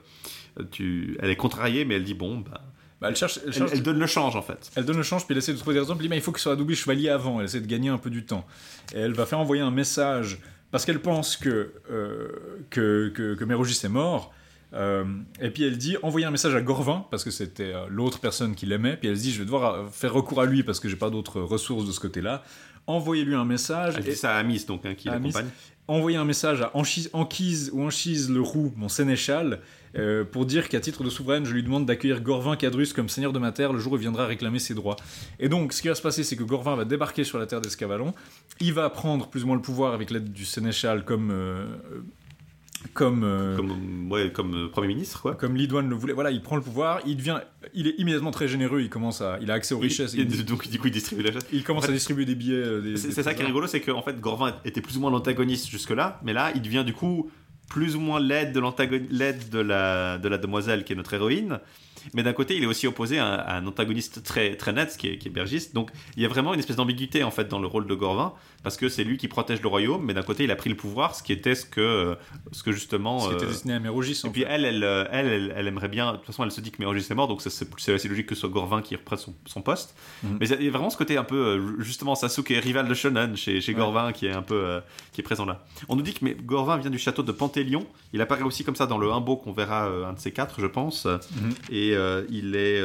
tu... 0.71 1.17
elle 1.21 1.31
est 1.31 1.37
contrariée, 1.37 1.85
mais 1.85 1.95
elle 1.97 2.05
dit 2.05 2.15
Bon, 2.15 2.39
bah, 2.39 2.61
Bah, 3.01 3.09
elle, 3.09 3.17
cherche, 3.17 3.39
elle, 3.43 3.49
elle, 3.49 3.53
cherche- 3.55 3.71
elle 3.73 3.83
donne 3.83 3.99
le 3.99 4.07
change 4.07 4.37
en 4.37 4.43
fait. 4.43 4.71
elle 4.77 4.85
donne 4.85 4.97
le 4.99 5.03
change, 5.03 5.25
puis 5.27 5.33
elle 5.33 5.39
essaie 5.39 5.53
de 5.53 5.59
trouver 5.59 5.75
des 5.75 5.81
raisons. 5.81 5.95
Puis 5.95 6.05
elle 6.05 6.09
dit, 6.09 6.11
mais 6.11 6.17
il 6.19 6.23
faut 6.23 6.33
qu'il 6.33 6.41
soit 6.43 6.53
adoubé 6.53 6.75
chevalier 6.75 7.09
avant. 7.09 7.41
Elle 7.41 7.47
essaie 7.47 7.61
de 7.61 7.67
gagner 7.67 7.89
un 7.89 7.99
peu 7.99 8.11
du 8.11 8.25
temps. 8.25 8.47
Et 8.95 8.99
elle 8.99 9.13
va 9.15 9.27
faire 9.27 9.41
envoyer 9.41 9.63
un 9.63 9.71
message, 9.71 10.39
parce 10.71 10.85
qu'elle 10.85 11.01
pense 11.01 11.37
que, 11.37 11.73
euh, 11.91 12.29
que, 12.71 13.09
que, 13.15 13.35
que 13.35 13.45
Mérogis 13.45 13.81
est 13.85 13.89
mort. 13.89 14.33
Euh, 14.75 15.05
et 15.41 15.51
puis 15.51 15.65
elle 15.65 15.77
dit 15.77 15.97
envoyer 16.03 16.25
un 16.27 16.31
message 16.31 16.55
à 16.55 16.61
Gorvin, 16.63 17.05
parce 17.11 17.25
que 17.25 17.31
c'était 17.31 17.75
euh, 17.75 17.85
l'autre 17.91 18.21
personne 18.21 18.55
qui 18.55 18.65
l'aimait. 18.67 18.97
Puis 18.97 19.09
elle 19.09 19.17
se 19.19 19.23
dit 19.23 19.33
je 19.33 19.39
vais 19.41 19.45
devoir 19.45 19.91
faire 19.93 20.13
recours 20.15 20.41
à 20.41 20.47
lui 20.47 20.63
parce 20.63 20.81
que 20.81 20.89
j'ai 20.89 20.97
pas 20.97 21.11
d'autres 21.11 21.41
ressources 21.43 21.87
de 21.87 21.93
ce 21.93 22.01
côté-là. 22.01 22.43
Envoyez-lui 22.87 23.35
un 23.35 23.45
message. 23.45 23.95
Elle 23.99 24.07
et- 24.07 24.11
dit 24.13 24.17
ça 24.17 24.35
à 24.35 24.39
Amis, 24.39 24.65
donc, 24.67 24.87
hein, 24.87 24.95
qui 24.95 25.09
l'accompagne. 25.09 25.47
Envoyer 25.89 26.17
un 26.17 26.25
message 26.25 26.63
à 26.63 26.71
Anchise, 26.75 27.11
ou 27.73 27.83
Anchise 27.83 28.31
le 28.31 28.41
Roux, 28.41 28.73
mon 28.77 28.89
sénéchal, 28.89 29.61
euh, 29.97 30.25
pour 30.25 30.47
dire 30.47 30.69
qu'à 30.69 30.81
titre 30.81 31.05
de 31.05 31.11
souveraine, 31.11 31.45
je 31.45 31.53
lui 31.53 31.63
demande 31.63 31.85
d'accueillir 31.85 32.21
Gorvin 32.23 32.57
Cadrus 32.57 32.93
comme 32.93 33.09
seigneur 33.09 33.33
de 33.33 33.39
ma 33.39 33.53
terre 33.53 33.73
le 33.73 33.79
jour 33.79 33.93
où 33.93 33.97
il 33.97 34.01
viendra 34.01 34.27
réclamer 34.27 34.59
ses 34.59 34.75
droits. 34.75 34.97
Et 35.39 35.49
donc, 35.49 35.73
ce 35.73 35.83
qui 35.83 35.89
va 35.89 35.95
se 35.95 36.03
passer, 36.03 36.25
c'est 36.25 36.37
que 36.37 36.45
Gorvin 36.45 36.77
va 36.77 36.85
débarquer 36.85 37.25
sur 37.25 37.39
la 37.39 37.47
terre 37.47 37.61
d'Escavalon. 37.61 38.15
Il 38.61 38.73
va 38.73 38.89
prendre 38.91 39.29
plus 39.29 39.45
ou 39.45 39.49
moins 39.49 39.57
le 39.57 39.63
pouvoir 39.63 39.93
avec 39.93 40.11
l'aide 40.11 40.33
du 40.33 40.45
sénéchal 40.45 41.05
comme. 41.05 41.31
euh, 41.31 41.67
comme, 42.95 43.23
euh, 43.25 43.57
Comme, 43.57 44.11
ouais, 44.11 44.31
comme 44.33 44.55
euh, 44.67 44.69
Premier 44.69 44.89
ministre, 44.89 45.23
quoi. 45.23 45.35
comme 45.35 45.57
Lidouane 45.57 45.89
le 45.89 45.95
voulait, 45.95 46.13
voilà, 46.13 46.31
il 46.31 46.43
prend 46.43 46.57
le 46.57 46.63
pouvoir, 46.63 47.01
il 47.07 47.17
devient, 47.17 47.39
il 47.75 47.87
est 47.87 47.95
immédiatement 47.99 48.31
très 48.31 48.49
généreux, 48.49 48.81
il 48.81 48.89
commence 48.91 49.21
à, 49.21 49.39
il 49.41 49.51
a 49.51 49.55
accès 49.55 49.75
aux 49.75 49.79
richesses, 49.79 50.15
Et- 50.15 50.19
il, 50.21 50.45
donc, 50.45 50.69
du 50.69 50.79
coup, 50.79 50.89
il 50.89 50.93
distribue 50.93 51.23
la 51.23 51.33
chasse. 51.33 51.47
il 51.53 51.65
commence 51.65 51.85
en 51.85 51.87
fait, 51.87 51.93
à 51.93 51.95
distribuer 51.95 52.25
des 52.25 52.35
billets. 52.35 52.55
euh, 52.57 52.97
C'est 52.97 53.23
ça 53.23 53.35
qui 53.35 53.43
est 53.43 53.47
rigolo, 53.47 53.67
c'est 53.67 53.81
qu'en 53.81 54.03
fait 54.03 54.21
Gorvin 54.21 54.55
était 54.65 54.81
plus 54.81 54.97
ou 54.97 55.01
moins 55.01 55.11
l'antagoniste 55.11 55.69
jusque-là, 55.71 56.21
mais 56.25 56.33
là 56.33 56.53
il 56.55 56.63
devient 56.63 56.85
du 56.85 56.93
coup 56.93 57.31
plus 57.71 57.97
ou 57.97 58.01
moins 58.01 58.21
l'aide 58.21 58.53
de 58.53 58.61
l'aide 59.11 59.49
de 59.49 59.59
la, 59.61 60.19
de 60.19 60.29
la 60.29 60.37
demoiselle 60.37 60.85
qui 60.85 60.93
est 60.93 60.97
notre 60.97 61.15
héroïne. 61.15 61.59
Mais 62.15 62.25
d'un 62.25 62.33
côté, 62.33 62.57
il 62.57 62.65
est 62.65 62.67
aussi 62.67 62.89
opposé 62.89 63.19
à, 63.19 63.27
un- 63.27 63.37
à 63.37 63.57
un 63.59 63.67
antagoniste 63.67 64.25
très, 64.25 64.57
très 64.57 64.73
net, 64.73 64.97
qui 64.99 65.07
est, 65.07 65.19
qui 65.19 65.29
est 65.29 65.31
Bergis. 65.31 65.69
Donc 65.73 65.91
il 66.17 66.23
y 66.23 66.27
a 66.27 66.29
vraiment 66.29 66.53
une 66.53 66.59
espèce 66.59 66.75
d'ambiguïté 66.77 67.23
en 67.23 67.31
fait 67.31 67.47
dans 67.49 67.61
le 67.61 67.69
rôle 67.69 67.87
de 67.87 67.95
Gorvin, 67.95 68.33
parce 68.63 68.77
que 68.77 68.89
c'est 68.89 69.05
lui 69.05 69.17
qui 69.17 69.29
protège 69.29 69.61
le 69.63 69.69
royaume, 69.69 70.05
mais 70.05 70.15
d'un 70.15 70.23
côté 70.23 70.45
il 70.45 70.51
a 70.51 70.57
pris 70.57 70.71
le 70.71 70.77
pouvoir, 70.77 71.15
ce 71.15 71.23
qui 71.23 71.33
était 71.33 71.55
ce 71.55 71.67
que, 71.67 72.17
ce 72.53 72.63
que 72.63 72.73
justement. 72.73 73.21
Ce 73.21 73.29
qui 73.29 73.35
était 73.35 73.45
euh, 73.45 73.49
destiné 73.49 73.75
à 73.75 73.81
Mérogis. 73.81 74.23
et 74.25 74.31
puis 74.31 74.45
elle, 74.49 74.65
elle, 74.65 74.85
euh, 74.85 75.05
elle, 75.11 75.27
elle, 75.27 75.55
elle 75.57 75.67
aimerait 75.69 75.89
bien. 75.89 76.13
De 76.13 76.17
toute 76.19 76.27
façon, 76.27 76.45
elle 76.45 76.53
se 76.53 76.61
dit 76.61 76.71
que 76.71 76.77
Mérogis 76.79 77.07
est 77.11 77.15
mort, 77.15 77.29
donc 77.29 77.43
c'est 77.43 77.93
assez 77.93 78.09
logique 78.09 78.27
que 78.27 78.35
ce 78.35 78.43
soit 78.43 78.51
Gorvin 78.51 78.83
qui 78.83 78.97
reprenne 78.97 79.19
son, 79.19 79.35
son 79.47 79.63
poste. 79.63 79.95
Mhm. 80.23 80.37
Mais 80.41 80.49
il 80.49 80.65
y 80.65 80.69
a 80.69 80.71
vraiment 80.71 80.91
ce 80.91 80.97
côté 80.97 81.17
un 81.17 81.25
peu, 81.25 81.37
euh, 81.37 81.81
justement, 81.81 82.15
Sasuke 82.15 82.51
est 82.53 82.59
rival 82.61 82.89
de 82.89 82.95
Shonen 82.95 83.37
chez, 83.37 83.61
chez 83.61 83.73
Ouais. 83.73 83.79
Gorvin 83.79 84.13
qui 84.13 84.27
est 84.27 84.33
un 84.33 84.43
peu, 84.43 84.55
euh, 84.55 84.81
qui 85.13 85.21
est 85.21 85.25
présent 85.25 85.45
là. 85.45 85.65
On 85.89 85.97
nous 85.97 86.03
dit 86.03 86.15
que 86.15 86.25
mais, 86.25 86.35
Gorvin 86.35 86.77
vient 86.77 86.91
du 86.91 86.99
château 86.99 87.23
de 87.23 87.33
Pantélion. 87.33 87.87
Il 88.13 88.21
apparaît 88.21 88.43
aussi 88.43 88.65
comme 88.65 88.77
ça 88.77 88.87
dans 88.87 88.99
le 88.99 89.11
Humbo 89.11 89.37
qu'on 89.37 89.53
verra 89.53 89.87
euh, 89.87 90.07
un 90.07 90.13
de 90.13 90.19
ces 90.19 90.33
quatre, 90.33 90.61
je 90.61 90.67
pense. 90.67 91.07
Mhm. 91.07 91.55
Et 91.71 91.95
euh, 91.97 92.25
il 92.31 92.55
est. 92.57 92.83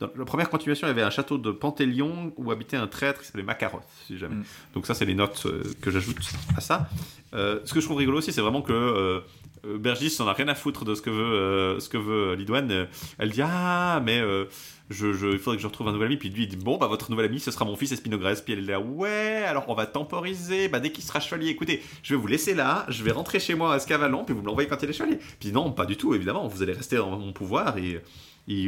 dans 0.00 0.08
la 0.16 0.24
première 0.24 0.48
continuation, 0.48 0.86
il 0.86 0.90
y 0.90 0.92
avait 0.92 1.02
un 1.02 1.10
château 1.10 1.38
de 1.38 1.50
Pantélion 1.50 2.32
où 2.36 2.50
habitait 2.52 2.76
un 2.76 2.86
traître 2.86 3.20
qui 3.20 3.26
s'appelait 3.26 3.42
Makaroth, 3.42 3.82
si 4.06 4.16
jamais. 4.16 4.36
Mm. 4.36 4.44
Donc 4.74 4.86
ça, 4.86 4.94
c'est 4.94 5.04
les 5.04 5.14
notes 5.14 5.42
euh, 5.46 5.62
que 5.80 5.90
j'ajoute 5.90 6.18
à 6.56 6.60
ça. 6.60 6.88
Euh, 7.34 7.60
ce 7.64 7.74
que 7.74 7.80
je 7.80 7.84
trouve 7.86 7.98
rigolo 7.98 8.18
aussi, 8.18 8.32
c'est 8.32 8.40
vraiment 8.40 8.62
que 8.62 8.72
euh, 8.72 9.20
euh, 9.66 9.76
Bergis 9.78 10.14
n'en 10.20 10.28
a 10.28 10.32
rien 10.34 10.48
à 10.48 10.54
foutre 10.54 10.84
de 10.84 10.94
ce 10.94 11.02
que 11.02 11.10
veut, 11.10 11.22
euh, 11.24 11.80
ce 11.80 11.88
que 11.88 11.98
veut 11.98 12.34
Lidouane. 12.34 12.86
Elle 13.18 13.30
dit 13.30 13.42
ah 13.42 14.00
mais 14.04 14.20
je, 14.90 15.12
je- 15.12 15.26
il 15.32 15.38
faudrait 15.38 15.56
que 15.56 15.62
je 15.62 15.66
retrouve 15.66 15.88
un 15.88 15.92
nouvel 15.92 16.06
ami. 16.06 16.16
Puis 16.16 16.30
lui 16.30 16.44
il 16.44 16.48
dit 16.48 16.56
bon 16.56 16.78
bah 16.78 16.86
votre 16.86 17.10
nouvel 17.10 17.26
ami 17.26 17.40
ce 17.40 17.50
sera 17.50 17.64
mon 17.64 17.74
fils 17.76 17.90
Espinogrès. 17.92 18.36
Puis 18.42 18.52
elle 18.52 18.60
est 18.60 18.72
là 18.72 18.80
ouais 18.80 19.42
alors 19.48 19.64
on 19.68 19.74
va 19.74 19.84
temporiser. 19.86 20.68
Bah 20.68 20.78
dès 20.80 20.92
qu'il 20.92 21.02
sera 21.04 21.18
chevalier, 21.20 21.48
écoutez, 21.50 21.82
je 22.04 22.14
vais 22.14 22.20
vous 22.20 22.28
laisser 22.28 22.54
là, 22.54 22.86
je 22.88 23.02
vais 23.02 23.10
rentrer 23.10 23.40
chez 23.40 23.54
moi 23.56 23.74
à 23.74 23.76
Escavalon 23.76 24.24
puis 24.24 24.32
vous 24.34 24.42
me 24.42 24.46
l'envoyez 24.46 24.68
quand 24.68 24.80
il 24.82 24.88
est 24.88 24.92
chevalier. 24.92 25.18
Puis 25.40 25.50
non 25.50 25.72
pas 25.72 25.86
du 25.86 25.96
tout 25.96 26.14
évidemment, 26.14 26.46
vous 26.46 26.62
allez 26.62 26.72
rester 26.72 26.96
dans 26.96 27.10
mon 27.18 27.32
pouvoir 27.32 27.76
et 27.78 28.00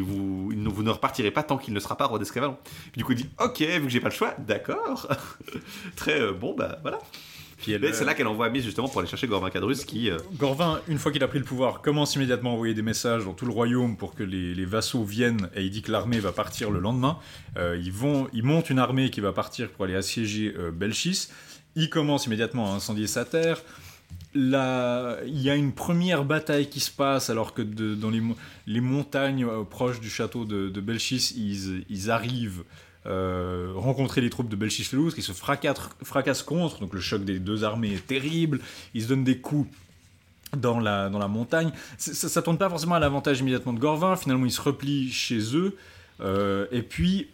vous, 0.00 0.50
il 0.52 0.62
ne- 0.62 0.68
vous 0.68 0.82
ne 0.82 0.90
repartirez 0.90 1.30
pas 1.30 1.42
tant 1.42 1.56
qu'il 1.56 1.72
ne 1.72 1.80
sera 1.80 1.96
pas 1.96 2.06
roi 2.06 2.18
d'Escavalon. 2.18 2.56
Du 2.96 3.04
coup, 3.04 3.12
il 3.12 3.18
dit 3.18 3.28
Ok, 3.40 3.60
vu 3.60 3.82
que 3.84 3.88
j'ai 3.88 4.00
pas 4.00 4.08
le 4.10 4.14
choix, 4.14 4.34
d'accord. 4.38 5.08
Très 5.96 6.20
euh, 6.20 6.32
bon, 6.32 6.54
bah 6.54 6.78
voilà. 6.82 6.98
Puis 7.58 7.72
elle, 7.72 7.82
Mais 7.82 7.92
c'est 7.92 8.06
là 8.06 8.14
qu'elle 8.14 8.26
envoie 8.26 8.46
Amis 8.46 8.62
justement 8.62 8.88
pour 8.88 9.00
aller 9.00 9.08
chercher 9.10 9.26
Gorvin 9.26 9.50
Cadrus 9.50 9.84
qui. 9.84 10.10
euh, 10.10 10.16
Gorvin, 10.38 10.80
une 10.88 10.96
fois 10.98 11.12
qu'il 11.12 11.22
a 11.22 11.28
pris 11.28 11.38
le 11.38 11.44
pouvoir, 11.44 11.82
commence 11.82 12.14
immédiatement 12.14 12.50
à 12.50 12.52
envoyer 12.54 12.72
des 12.72 12.80
messages 12.80 13.24
dans 13.26 13.34
tout 13.34 13.44
le 13.44 13.52
royaume 13.52 13.98
pour 13.98 14.14
que 14.14 14.22
les, 14.22 14.54
les 14.54 14.64
vassaux 14.64 15.04
viennent 15.04 15.50
et 15.54 15.62
il 15.64 15.70
dit 15.70 15.82
que 15.82 15.92
l'armée 15.92 16.20
va 16.20 16.32
partir 16.32 16.70
le 16.70 16.80
lendemain. 16.80 17.18
Euh, 17.58 17.78
ils, 17.82 17.92
vont, 17.92 18.28
ils 18.32 18.44
montent 18.44 18.70
une 18.70 18.78
armée 18.78 19.10
qui 19.10 19.20
va 19.20 19.32
partir 19.34 19.68
pour 19.68 19.84
aller 19.84 19.94
assiéger 19.94 20.54
euh, 20.58 20.70
Belchis. 20.70 21.28
Il 21.76 21.90
commence 21.90 22.24
immédiatement 22.26 22.72
à 22.72 22.76
incendier 22.76 23.06
sa 23.06 23.26
terre. 23.26 23.60
Il 24.34 25.40
y 25.42 25.50
a 25.50 25.56
une 25.56 25.72
première 25.72 26.24
bataille 26.24 26.68
qui 26.68 26.80
se 26.80 26.90
passe 26.90 27.30
alors 27.30 27.52
que 27.52 27.62
dans 27.62 28.10
les, 28.10 28.20
mo- 28.20 28.36
les 28.66 28.80
montagnes 28.80 29.44
euh, 29.44 29.64
proches 29.64 30.00
du 30.00 30.08
château 30.08 30.44
de, 30.44 30.80
Belchis, 30.80 31.34
ils, 31.88 32.10
arrivent 32.10 32.62
euh, 33.06 33.72
rencontrer 33.74 34.20
les 34.20 34.30
troupes 34.30 34.48
de 34.48 34.56
Belchis-Lelouch 34.56 35.14
qui 35.14 35.22
se 35.22 35.32
fracassent, 35.32 36.42
contre. 36.42 36.80
Donc 36.80 36.94
le 36.94 37.00
choc 37.00 37.24
des 37.24 37.38
deux 37.38 37.64
armées 37.64 37.94
est 37.94 38.06
terrible. 38.06 38.60
Ils 38.94 39.02
se 39.02 39.08
donnent 39.08 39.24
des 39.24 39.38
coups 39.38 39.68
dans 40.56 40.78
la, 40.78 41.08
montagne. 41.28 41.72
Ça, 41.98 42.28
ça 42.28 42.42
tourne 42.42 42.58
pas 42.58 42.68
forcément 42.68 42.94
à 42.94 43.00
l'avantage 43.00 43.40
immédiatement 43.40 43.72
de 43.72 43.80
Gorvin. 43.80 44.16
Finalement, 44.16 44.46
ils 44.46 44.52
se 44.52 44.60
replient 44.60 45.10
chez 45.10 45.56
eux. 45.56 45.76
Euh, 46.20 46.66
et 46.70 46.82
puis, 46.82 47.28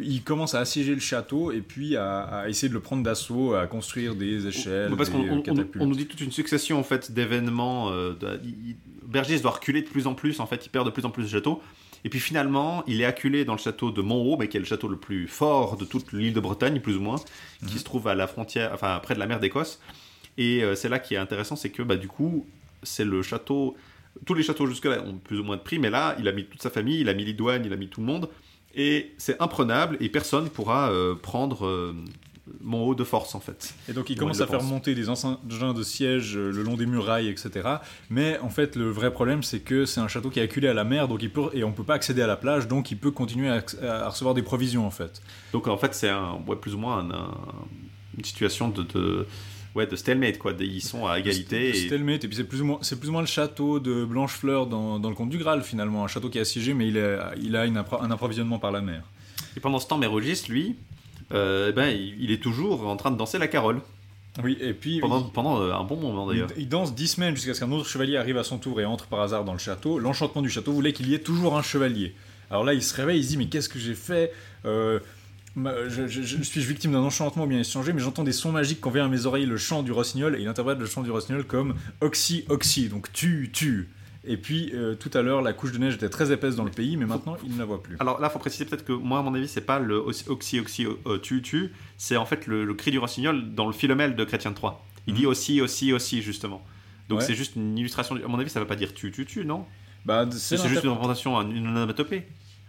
ils 0.00 0.22
commencent 0.22 0.54
à 0.54 0.60
assiéger 0.60 0.94
le 0.94 1.00
château 1.00 1.50
et 1.52 1.60
puis 1.60 1.96
à, 1.96 2.20
à 2.22 2.48
essayer 2.48 2.68
de 2.68 2.74
le 2.74 2.80
prendre 2.80 3.02
d'assaut, 3.02 3.54
à 3.54 3.66
construire 3.66 4.14
des 4.14 4.46
échelles, 4.46 4.92
parce 4.96 5.10
des 5.10 5.16
qu'on 5.16 5.28
on- 5.28 5.38
on- 5.38 5.42
catapultes. 5.42 5.76
on 5.82 5.86
nous 5.86 5.96
dit 5.96 6.06
toute 6.06 6.20
une 6.20 6.30
succession 6.32 6.78
en 6.78 6.84
fait 6.84 7.10
d'événements. 7.12 7.90
Euh, 7.90 8.14
il- 8.44 8.50
il- 8.70 8.76
Bergis 9.08 9.40
doit 9.40 9.52
reculer 9.52 9.82
de 9.82 9.88
plus 9.88 10.06
en 10.06 10.14
plus. 10.14 10.40
En 10.40 10.46
fait, 10.46 10.66
il 10.66 10.68
perd 10.68 10.84
de 10.84 10.90
plus 10.90 11.04
en 11.04 11.10
plus 11.10 11.22
de 11.24 11.28
châteaux. 11.28 11.62
Et 12.04 12.08
puis 12.08 12.20
finalement, 12.20 12.84
il 12.86 13.00
est 13.00 13.04
acculé 13.04 13.44
dans 13.44 13.52
le 13.54 13.58
château 13.58 13.90
de 13.90 14.02
Monthaut, 14.02 14.36
mais 14.36 14.48
qui 14.48 14.56
est 14.56 14.60
le 14.60 14.66
château 14.66 14.88
le 14.88 14.96
plus 14.96 15.26
fort 15.26 15.76
de 15.76 15.84
toute 15.84 16.12
l'île 16.12 16.32
de 16.34 16.40
Bretagne, 16.40 16.80
plus 16.80 16.96
ou 16.96 17.00
moins, 17.00 17.16
Mhm. 17.62 17.68
qui 17.68 17.78
se 17.78 17.84
trouve 17.84 18.06
à 18.08 18.14
la 18.14 18.26
frontière, 18.26 18.70
enfin 18.74 19.00
près 19.02 19.14
de 19.14 19.18
la 19.20 19.26
mer 19.26 19.40
d'Écosse. 19.40 19.80
Et 20.38 20.62
euh, 20.62 20.74
c'est 20.74 20.88
là 20.88 20.98
qui 20.98 21.14
est 21.14 21.18
intéressant, 21.18 21.56
c'est 21.56 21.70
que 21.70 21.82
bah, 21.82 21.96
du 21.96 22.08
coup, 22.08 22.46
c'est 22.82 23.04
le 23.04 23.22
château. 23.22 23.76
Tous 24.24 24.34
les 24.34 24.42
châteaux 24.42 24.66
jusque-là 24.66 25.02
ont 25.02 25.14
plus 25.18 25.38
ou 25.40 25.44
moins 25.44 25.56
de 25.56 25.62
prix, 25.62 25.78
mais 25.78 25.90
là, 25.90 26.14
il 26.20 26.28
a 26.28 26.32
mis 26.32 26.44
toute 26.44 26.62
sa 26.62 26.70
famille, 26.70 27.00
il 27.00 27.08
a 27.08 27.14
mis 27.14 27.24
Lidouane, 27.24 27.64
il 27.64 27.72
a 27.72 27.76
mis 27.76 27.88
tout 27.88 28.00
le 28.00 28.06
monde. 28.06 28.28
Et 28.76 29.14
c'est 29.18 29.40
imprenable 29.40 29.96
et 30.00 30.08
personne 30.08 30.48
pourra 30.50 30.90
euh, 30.90 31.14
prendre, 31.14 31.66
euh, 31.66 31.94
mon 32.60 32.84
haut 32.86 32.94
de 32.94 33.04
force 33.04 33.34
en 33.34 33.40
fait. 33.40 33.74
Et 33.88 33.92
donc 33.92 34.10
il 34.10 34.16
Moi, 34.16 34.20
commence 34.24 34.36
je 34.38 34.42
à 34.42 34.46
faire 34.46 34.62
monter 34.62 34.94
des 34.94 35.08
engins 35.08 35.38
de 35.74 35.82
siège 35.82 36.36
euh, 36.36 36.52
le 36.52 36.62
long 36.62 36.76
des 36.76 36.86
murailles, 36.86 37.28
etc. 37.28 37.50
Mais 38.10 38.38
en 38.40 38.50
fait, 38.50 38.76
le 38.76 38.90
vrai 38.90 39.12
problème, 39.12 39.42
c'est 39.42 39.60
que 39.60 39.84
c'est 39.86 40.00
un 40.00 40.08
château 40.08 40.28
qui 40.30 40.40
est 40.40 40.42
acculé 40.42 40.68
à 40.68 40.74
la 40.74 40.84
mer, 40.84 41.08
donc 41.08 41.22
il 41.22 41.30
peut, 41.30 41.48
et 41.54 41.64
on 41.64 41.72
peut 41.72 41.84
pas 41.84 41.94
accéder 41.94 42.20
à 42.22 42.26
la 42.26 42.36
plage, 42.36 42.68
donc 42.68 42.90
il 42.90 42.98
peut 42.98 43.10
continuer 43.10 43.48
à, 43.48 43.62
à 43.82 44.08
recevoir 44.10 44.34
des 44.34 44.42
provisions 44.42 44.86
en 44.86 44.90
fait. 44.90 45.22
Donc 45.52 45.66
en 45.68 45.78
fait, 45.78 45.94
c'est 45.94 46.10
un, 46.10 46.38
ouais, 46.46 46.56
plus 46.56 46.74
ou 46.74 46.78
moins 46.78 46.98
un- 46.98 47.10
un- 47.10 47.34
une 48.18 48.24
situation 48.24 48.68
de, 48.68 48.82
de, 48.82 49.26
ouais, 49.76 49.86
de 49.86 49.94
stalemate 49.96 50.38
quoi. 50.38 50.52
Ils 50.58 50.80
sont 50.82 51.06
à 51.06 51.18
égalité. 51.18 51.72
C'est 51.72 51.78
et- 51.82 51.86
stalemate, 51.86 52.24
et 52.24 52.28
puis 52.28 52.36
c'est 52.36 52.44
plus, 52.44 52.60
ou 52.62 52.64
moins- 52.64 52.78
plus 52.80 53.08
ou 53.08 53.12
moins 53.12 53.20
le 53.20 53.26
château 53.26 53.78
de 53.78 54.04
Blanchefleur 54.04 54.66
dans, 54.66 54.98
dans 54.98 55.08
le 55.10 55.14
Conte 55.14 55.28
du 55.30 55.38
Graal 55.38 55.62
finalement, 55.62 56.04
un 56.04 56.08
château 56.08 56.28
qui 56.30 56.38
est 56.38 56.40
assiégé, 56.40 56.74
mais 56.74 56.88
il, 56.88 56.96
est- 56.96 57.18
il 57.42 57.54
a 57.56 57.66
une 57.66 57.76
un 57.78 58.10
approvisionnement 58.10 58.58
par 58.58 58.72
la 58.72 58.80
mer. 58.80 59.02
Et 59.56 59.60
pendant 59.60 59.78
ce 59.78 59.86
temps, 59.86 59.98
Mérogis, 59.98 60.44
lui, 60.48 60.76
euh, 61.32 61.72
ben, 61.72 61.88
il, 62.18 62.30
est 62.30 62.42
toujours 62.42 62.86
en 62.86 62.96
train 62.96 63.10
de 63.10 63.16
danser 63.16 63.38
la 63.38 63.48
carole. 63.48 63.80
Oui, 64.44 64.58
et 64.60 64.74
puis 64.74 65.00
Pendant, 65.00 65.24
il- 65.26 65.32
pendant 65.32 65.60
euh, 65.62 65.72
un 65.72 65.84
bon 65.84 65.96
moment 65.96 66.26
d'ailleurs. 66.26 66.50
Il, 66.56 66.64
il 66.64 66.68
danse 66.68 66.94
dix 66.94 67.08
semaines 67.08 67.34
jusqu'à 67.34 67.54
ce 67.54 67.60
qu'un 67.60 67.72
autre 67.72 67.88
chevalier 67.88 68.16
arrive 68.18 68.36
à 68.36 68.44
son 68.44 68.58
tour 68.58 68.80
et 68.80 68.84
entre 68.84 69.06
par 69.06 69.20
hasard 69.20 69.44
dans 69.44 69.54
le 69.54 69.58
château. 69.58 69.98
L'enchantement 69.98 70.42
du 70.42 70.50
château 70.50 70.72
voulait 70.72 70.92
qu'il 70.92 71.08
y 71.08 71.14
ait 71.14 71.18
toujours 71.20 71.56
un 71.56 71.62
chevalier. 71.62 72.14
Alors 72.50 72.62
là, 72.64 72.74
il 72.74 72.82
se 72.82 72.94
réveille, 72.94 73.18
il 73.20 73.24
se 73.24 73.28
dit 73.30 73.36
Mais 73.38 73.46
qu'est-ce 73.46 73.68
que 73.70 73.78
j'ai 73.78 73.94
fait? 73.94 74.30
Euh, 74.66 75.00
je, 75.56 76.06
je- 76.06 76.22
je- 76.22 76.42
Suis-je 76.42 76.68
victime 76.68 76.92
d'un 76.92 77.00
enchantement 77.00 77.46
bien 77.46 77.60
échangé 77.60 77.92
Mais 77.92 78.00
j'entends 78.00 78.24
des 78.24 78.32
sons 78.32 78.52
magiques 78.52 78.80
qui 78.80 78.88
envoient 78.88 79.02
à 79.02 79.08
mes 79.08 79.26
oreilles 79.26 79.46
le 79.46 79.56
chant 79.56 79.82
du 79.82 79.92
rossignol 79.92 80.36
et 80.36 80.40
il 80.42 80.48
interprète 80.48 80.78
le 80.78 80.86
chant 80.86 81.02
du 81.02 81.10
rossignol 81.10 81.44
comme 81.44 81.74
Oxy, 82.00 82.44
Oxy, 82.48 82.88
donc 82.88 83.12
tu, 83.12 83.50
tu. 83.52 83.88
Et 84.28 84.36
puis 84.36 84.72
euh, 84.74 84.94
tout 84.96 85.10
à 85.14 85.22
l'heure, 85.22 85.40
la 85.40 85.52
couche 85.52 85.72
de 85.72 85.78
neige 85.78 85.94
était 85.94 86.08
très 86.08 86.32
épaisse 86.32 86.56
dans 86.56 86.64
le 86.64 86.70
pays, 86.70 86.96
mais 86.96 87.06
maintenant 87.06 87.36
il 87.44 87.54
ne 87.54 87.58
la 87.58 87.64
voit 87.64 87.82
plus. 87.82 87.96
Alors 88.00 88.20
là, 88.20 88.28
faut 88.28 88.38
préciser 88.40 88.64
peut-être 88.64 88.84
que 88.84 88.92
moi, 88.92 89.20
à 89.20 89.22
mon 89.22 89.32
avis, 89.34 89.46
c'est 89.48 89.60
pas 89.60 89.78
le 89.78 89.96
oxy 89.96 90.58
oxy 90.58 90.86
euh, 91.06 91.18
tu 91.22 91.42
tu, 91.42 91.70
c'est 91.96 92.16
en 92.16 92.26
fait 92.26 92.46
le, 92.46 92.64
le 92.64 92.74
cri 92.74 92.90
du 92.90 92.98
rossignol 92.98 93.54
dans 93.54 93.66
le 93.66 93.72
Philomèle 93.72 94.16
de 94.16 94.24
Chrétien 94.24 94.50
de 94.50 94.56
Troyes. 94.56 94.82
Il 95.06 95.12
Mhm. 95.14 95.20
dit 95.20 95.26
aussi, 95.26 95.60
aussi, 95.60 95.92
aussi, 95.92 96.22
justement. 96.22 96.64
Donc 97.08 97.20
Ouais. 97.20 97.24
c'est 97.24 97.36
juste 97.36 97.54
une 97.54 97.78
illustration. 97.78 98.16
À 98.16 98.26
mon 98.28 98.38
avis, 98.40 98.50
ça 98.50 98.58
veut 98.58 98.66
pas 98.66 98.74
dire 98.74 98.92
tu, 98.92 99.12
tu, 99.12 99.24
tu, 99.26 99.44
non? 99.44 99.64
Bah, 100.04 100.26
C'est 100.32 100.56
juste 100.68 100.82
une 100.82 100.90
représentation, 100.90 101.38
un- 101.38 101.48
une 101.48 101.68
onomatopée. 101.68 102.24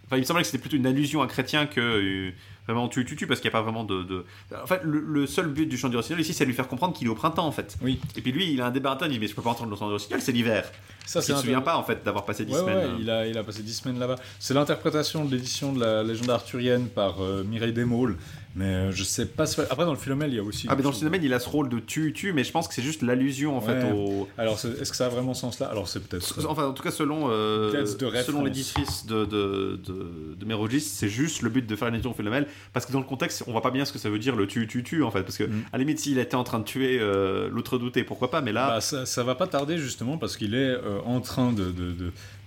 Enfin, 0.06 0.16
il 0.16 0.20
me 0.20 0.24
semblait 0.24 0.42
que 0.42 0.46
c'était 0.48 0.58
plutôt 0.62 0.76
une 0.76 0.86
allusion 0.86 1.20
à 1.22 1.26
Chrétien 1.26 1.66
que 1.66 1.80
euh, 1.80 2.30
vraiment 2.72 2.88
tu, 2.88 3.04
tu, 3.04 3.16
tu, 3.16 3.26
parce 3.26 3.40
qu'il 3.40 3.48
n'y 3.50 3.54
a 3.54 3.58
pas 3.58 3.62
vraiment 3.62 3.84
de. 3.84 4.02
de- 4.02 4.24
En 4.62 4.66
fait, 4.66 4.80
le, 4.84 5.00
le 5.00 5.26
seul 5.26 5.48
but 5.48 5.66
du 5.66 5.76
chant 5.78 5.88
du 5.88 5.96
rossignol 5.96 6.20
ici, 6.20 6.32
c'est 6.34 6.44
de 6.44 6.48
lui 6.50 6.54
faire 6.56 6.68
comprendre 6.68 6.94
qu'il 6.96 7.06
est 7.06 7.10
au 7.10 7.14
printemps, 7.14 7.46
en 7.46 7.52
fait. 7.52 7.76
Oui. 7.82 7.98
Et 8.16 8.20
puis 8.20 8.32
lui, 8.32 8.52
il 8.52 8.60
a 8.60 8.66
un 8.66 8.70
débat 8.70 8.90
interne, 8.92 9.10
il 9.10 9.14
dit 9.14 9.20
Mais 9.20 9.26
je 9.28 9.34
peux 9.34 9.42
pas 9.42 9.50
entendre 9.50 9.70
le 9.70 9.76
chant 9.76 9.86
du 9.86 9.92
rossignol, 9.94 10.20
c'est 10.20 10.32
l'hiver. 10.32 10.70
Ça, 11.06 11.20
Il 11.20 11.22
se 11.22 11.34
souvient 11.36 11.62
pas, 11.62 11.76
en 11.76 11.82
fait, 11.82 12.04
d'avoir 12.04 12.24
passé 12.26 12.44
10 12.44 12.52
Ouais, 12.52 12.58
semaines. 12.60 12.76
ouais, 12.76 12.84
euh. 12.84 12.96
il, 13.00 13.10
a, 13.10 13.26
il 13.26 13.38
a 13.38 13.42
passé 13.42 13.62
10 13.62 13.72
semaines 13.74 13.98
là-bas. 13.98 14.16
C'est 14.38 14.52
l'interprétation 14.54 15.24
de 15.24 15.34
l'édition 15.34 15.72
de 15.72 15.80
la 15.80 16.02
légende 16.02 16.28
arthurienne 16.30 16.88
par 16.88 17.22
euh, 17.22 17.42
Mireille 17.44 17.72
Desmaules. 17.72 18.16
Mais 18.56 18.64
euh, 18.64 18.90
je 18.92 19.04
sais 19.04 19.26
pas. 19.26 19.46
si- 19.46 19.60
Après, 19.60 19.84
dans 19.84 19.92
le 19.92 19.98
Philomèle, 19.98 20.30
il 20.30 20.36
y 20.36 20.38
a 20.38 20.42
aussi. 20.42 20.66
Ah, 20.68 20.74
mais 20.76 20.82
dans 20.82 20.90
le 20.90 20.96
phénomène, 20.96 21.22
il 21.22 21.32
a 21.32 21.38
ce 21.38 21.48
rôle 21.48 21.68
de 21.68 21.78
tu, 21.78 22.12
tu, 22.12 22.32
mais 22.32 22.42
je 22.44 22.50
pense 22.50 22.66
que 22.66 22.74
c'est 22.74 22.82
juste 22.82 23.02
l'allusion, 23.02 23.56
en 23.56 23.60
fait, 23.60 23.84
au. 23.92 24.26
Alors, 24.38 24.54
est-ce 24.54 24.90
que 24.90 24.96
ça 24.96 25.06
a 25.06 25.08
vraiment 25.08 25.34
ce 25.34 25.42
sens-là? 25.42 25.66
Alors, 25.66 25.86
c'est 25.88 26.00
peut-être. 26.00 26.44
Enfin, 26.48 26.66
en 26.66 26.72
tout 26.72 26.82
cas, 26.82 26.90
selon, 26.90 27.28
euh, 27.30 27.70
de 27.84 28.10
selon 28.22 28.42
l'éditrice 28.44 29.06
de, 29.06 29.24
de, 29.26 29.78
de, 29.86 30.34
de 30.38 30.44
Mérogis, 30.44 30.80
c'est 30.80 31.08
juste 31.08 31.42
le 31.42 31.50
but 31.50 31.66
de 31.66 31.76
faire 31.76 31.88
une 31.88 31.94
allusion 31.94 32.10
au 32.10 32.14
Philomèle, 32.14 32.46
parce 32.72 32.84
que 32.86 32.92
dans 32.92 33.00
le 33.00 33.04
contexte, 33.04 33.44
on 33.46 33.52
voit 33.52 33.62
pas 33.62 33.70
bien 33.70 33.84
ce 33.84 33.92
que 33.92 33.98
ça 33.98 34.10
veut 34.10 34.18
dire 34.18 34.34
le 34.34 34.46
tu, 34.46 34.66
tu, 34.66 34.82
tu, 34.82 35.02
en 35.02 35.10
fait. 35.10 35.22
Parce 35.22 35.36
que, 35.36 35.44
Mm. 35.44 35.62
à 35.72 35.76
la 35.76 35.78
limite, 35.78 35.98
s'il 36.00 36.18
était 36.18 36.34
en 36.34 36.44
train 36.44 36.58
de 36.58 36.64
tuer 36.64 36.98
euh, 37.00 37.48
l'autre 37.52 37.78
douté, 37.78 38.02
pourquoi 38.02 38.30
pas, 38.30 38.40
mais 38.40 38.52
là. 38.52 38.68
Bah, 38.68 38.80
ça, 38.80 39.06
ça 39.06 39.22
va 39.22 39.34
pas 39.34 39.46
tarder 39.46 39.78
justement 39.78 40.18
parce 40.18 40.36
qu'il 40.36 40.54
est 40.54 40.58
euh, 40.58 40.98
en 41.04 41.20
train 41.20 41.52
de, 41.52 41.72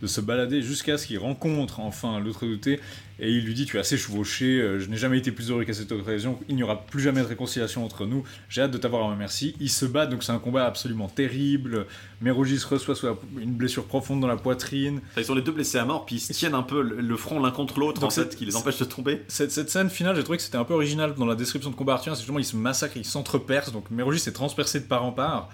de, 0.02 0.08
se 0.08 0.22
balader 0.22 0.62
jusqu'à 0.62 0.98
ce 0.98 1.08
qu'il 1.08 1.20
rencontre 1.20 1.80
enfin 1.80 2.20
l'autre 2.20 2.46
douté 2.46 2.80
et 3.20 3.30
il 3.30 3.46
lui 3.46 3.54
dit 3.54 3.66
tu 3.66 3.78
es 3.78 3.80
assez 3.80 3.98
chevauché, 3.98 4.60
euh, 4.60 4.80
je 4.80 4.90
n'ai 4.90 4.98
jamais 4.98 5.20
été 5.20 5.32
plus 5.32 5.52
heureux 5.52 5.64
qu'à 5.64 5.74
cette 5.74 5.92
occasion, 5.92 6.40
il 6.50 6.56
n'y 6.56 6.64
aura 6.64 6.82
plus 6.82 7.02
jamais 7.02 7.22
de 7.22 7.28
réconciliation 7.28 7.86
entre 7.86 8.06
nous, 8.06 8.24
j'ai 8.50 8.62
hâte 8.62 8.72
de 8.72 8.78
t'avoir 8.78 9.06
à 9.06 9.10
ma 9.10 9.16
merci. 9.16 9.56
Ils 9.60 9.70
se 9.70 9.86
battent 9.86 10.10
donc 10.10 10.24
c'est 10.24 10.32
un 10.32 10.40
combat 10.40 10.66
absolument 10.66 11.08
terrible, 11.08 11.86
Mérogis 12.22 12.64
reçoit 12.68 13.20
une 13.40 13.54
blessure 13.54 13.86
profonde 13.86 14.22
dans 14.22 14.28
la 14.28 14.38
poitrine. 14.38 15.02
Enfin, 15.12 15.22
ils 15.22 15.26
sont 15.26 15.36
les 15.36 15.42
deux 15.42 15.52
blessés 15.52 15.78
à 15.78 15.86
mort, 15.86 16.06
puis 16.06 16.16
ils 16.16 16.20
se 16.20 16.34
tiennent 16.34 16.56
un 16.56 16.64
peu 16.64 16.82
le, 16.82 17.18
front 17.18 17.40
l'un 17.40 17.52
contre 17.52 17.80
l'autre, 17.80 18.04
en 18.04 18.10
fait, 18.10 18.36
qui 18.36 18.46
les 18.46 18.56
empêche 18.56 18.80
de 18.80 18.86
tomber. 18.86 19.22
Cette, 19.28 19.52
cette 19.52 19.70
scène 19.70 19.90
finale, 19.90 20.16
j'ai 20.16 20.24
trouvé 20.24 20.38
que 20.38 20.44
c'était 20.44 20.58
un 20.58 20.64
peu 20.64 20.74
original 20.74 21.14
dans 21.16 21.26
la 21.26 21.36
description 21.36 21.70
de 21.70 21.76
combat 21.76 21.94
arthurien, 21.94 22.16
c'est 22.16 22.22
justement 22.22 22.40
ils 22.40 22.46
se 22.46 22.56
massacrent, 22.56 22.98
ils 22.98 23.06
s'entrepercent, 23.06 23.72
donc 23.72 23.92
Mérogis 23.92 24.24
est 24.28 24.34
transpercé 24.34 24.80
de 24.80 24.86
part 24.86 25.06
en 25.06 25.12
part. 25.12 25.50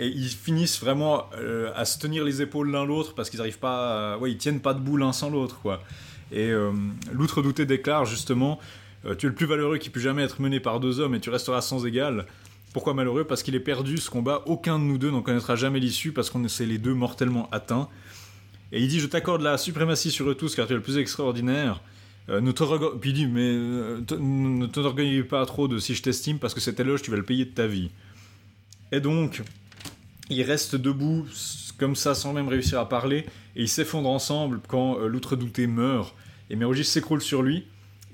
Et 0.00 0.06
ils 0.06 0.28
finissent 0.28 0.80
vraiment 0.80 1.24
euh, 1.36 1.72
à 1.74 1.84
se 1.84 1.98
tenir 1.98 2.24
les 2.24 2.40
épaules 2.40 2.70
l'un 2.70 2.84
l'autre 2.86 3.14
parce 3.14 3.30
qu'ils 3.30 3.38
n'arrivent 3.38 3.58
pas, 3.58 4.14
à- 4.14 4.18
ouais, 4.18 4.30
ils 4.30 4.38
tiennent 4.38 4.60
pas 4.60 4.72
debout 4.72 4.96
l'un 4.96 5.12
sans 5.12 5.28
l'autre, 5.28 5.58
quoi. 5.60 5.82
Et 6.30 6.50
euh, 6.50 6.70
l'outre 7.12 7.42
douté 7.42 7.66
déclare 7.66 8.04
justement, 8.04 8.60
euh, 9.04 9.16
tu 9.16 9.26
es 9.26 9.28
le 9.28 9.34
plus 9.34 9.46
valeureux 9.46 9.78
qui 9.78 9.90
put 9.90 10.00
jamais 10.00 10.22
être 10.22 10.40
mené 10.40 10.60
par 10.60 10.78
deux 10.78 11.00
hommes 11.00 11.14
et 11.16 11.20
tu 11.20 11.30
resteras 11.30 11.62
sans 11.62 11.84
égal. 11.84 12.26
Pourquoi 12.72 12.94
malheureux? 12.94 13.24
Parce 13.24 13.42
qu'il 13.42 13.54
est 13.56 13.60
perdu 13.60 13.96
ce 13.96 14.08
combat. 14.08 14.42
Aucun 14.46 14.78
de 14.78 14.84
nous 14.84 14.98
deux 14.98 15.10
n'en 15.10 15.22
connaîtra 15.22 15.56
jamais 15.56 15.80
l'issue 15.80 16.12
parce 16.12 16.30
qu'on 16.30 16.46
s'est 16.46 16.66
les 16.66 16.78
deux 16.78 16.94
mortellement 16.94 17.48
atteints. 17.50 17.88
Et 18.70 18.80
il 18.80 18.88
dit, 18.88 19.00
je 19.00 19.06
t'accorde 19.06 19.42
la 19.42 19.58
suprématie 19.58 20.10
sur 20.10 20.30
eux 20.30 20.34
tous 20.34 20.54
car 20.54 20.66
tu 20.66 20.74
es 20.74 20.76
le 20.76 20.82
plus 20.82 20.98
extraordinaire. 20.98 21.80
Euh, 22.28 22.40
Puis 23.00 23.10
il 23.10 23.14
dit, 23.14 23.26
mais 23.26 23.40
euh, 23.40 24.00
ne 24.20 24.66
t'orgueille 24.66 25.22
pas 25.22 25.44
trop 25.46 25.66
de 25.66 25.78
si 25.78 25.94
je 25.94 26.02
t'estime 26.02 26.38
parce 26.38 26.52
que 26.54 26.60
cet 26.60 26.78
éloge, 26.78 27.02
tu 27.02 27.10
vas 27.10 27.16
le 27.16 27.22
payer 27.24 27.46
de 27.46 27.50
ta 27.50 27.66
vie. 27.66 27.90
Et 28.92 29.00
donc, 29.00 29.42
ils 30.30 30.42
restent 30.42 30.76
debout 30.76 31.26
comme 31.78 31.96
ça 31.96 32.14
sans 32.14 32.32
même 32.32 32.48
réussir 32.48 32.78
à 32.80 32.88
parler 32.88 33.24
et 33.56 33.62
ils 33.62 33.68
s'effondrent 33.68 34.10
ensemble 34.10 34.60
quand 34.66 34.98
euh, 34.98 35.06
l'outre 35.06 35.36
douté 35.36 35.66
meurt. 35.66 36.14
Et 36.50 36.56
Mérogis 36.56 36.84
s'écroule 36.84 37.20
sur 37.22 37.42
lui, 37.42 37.64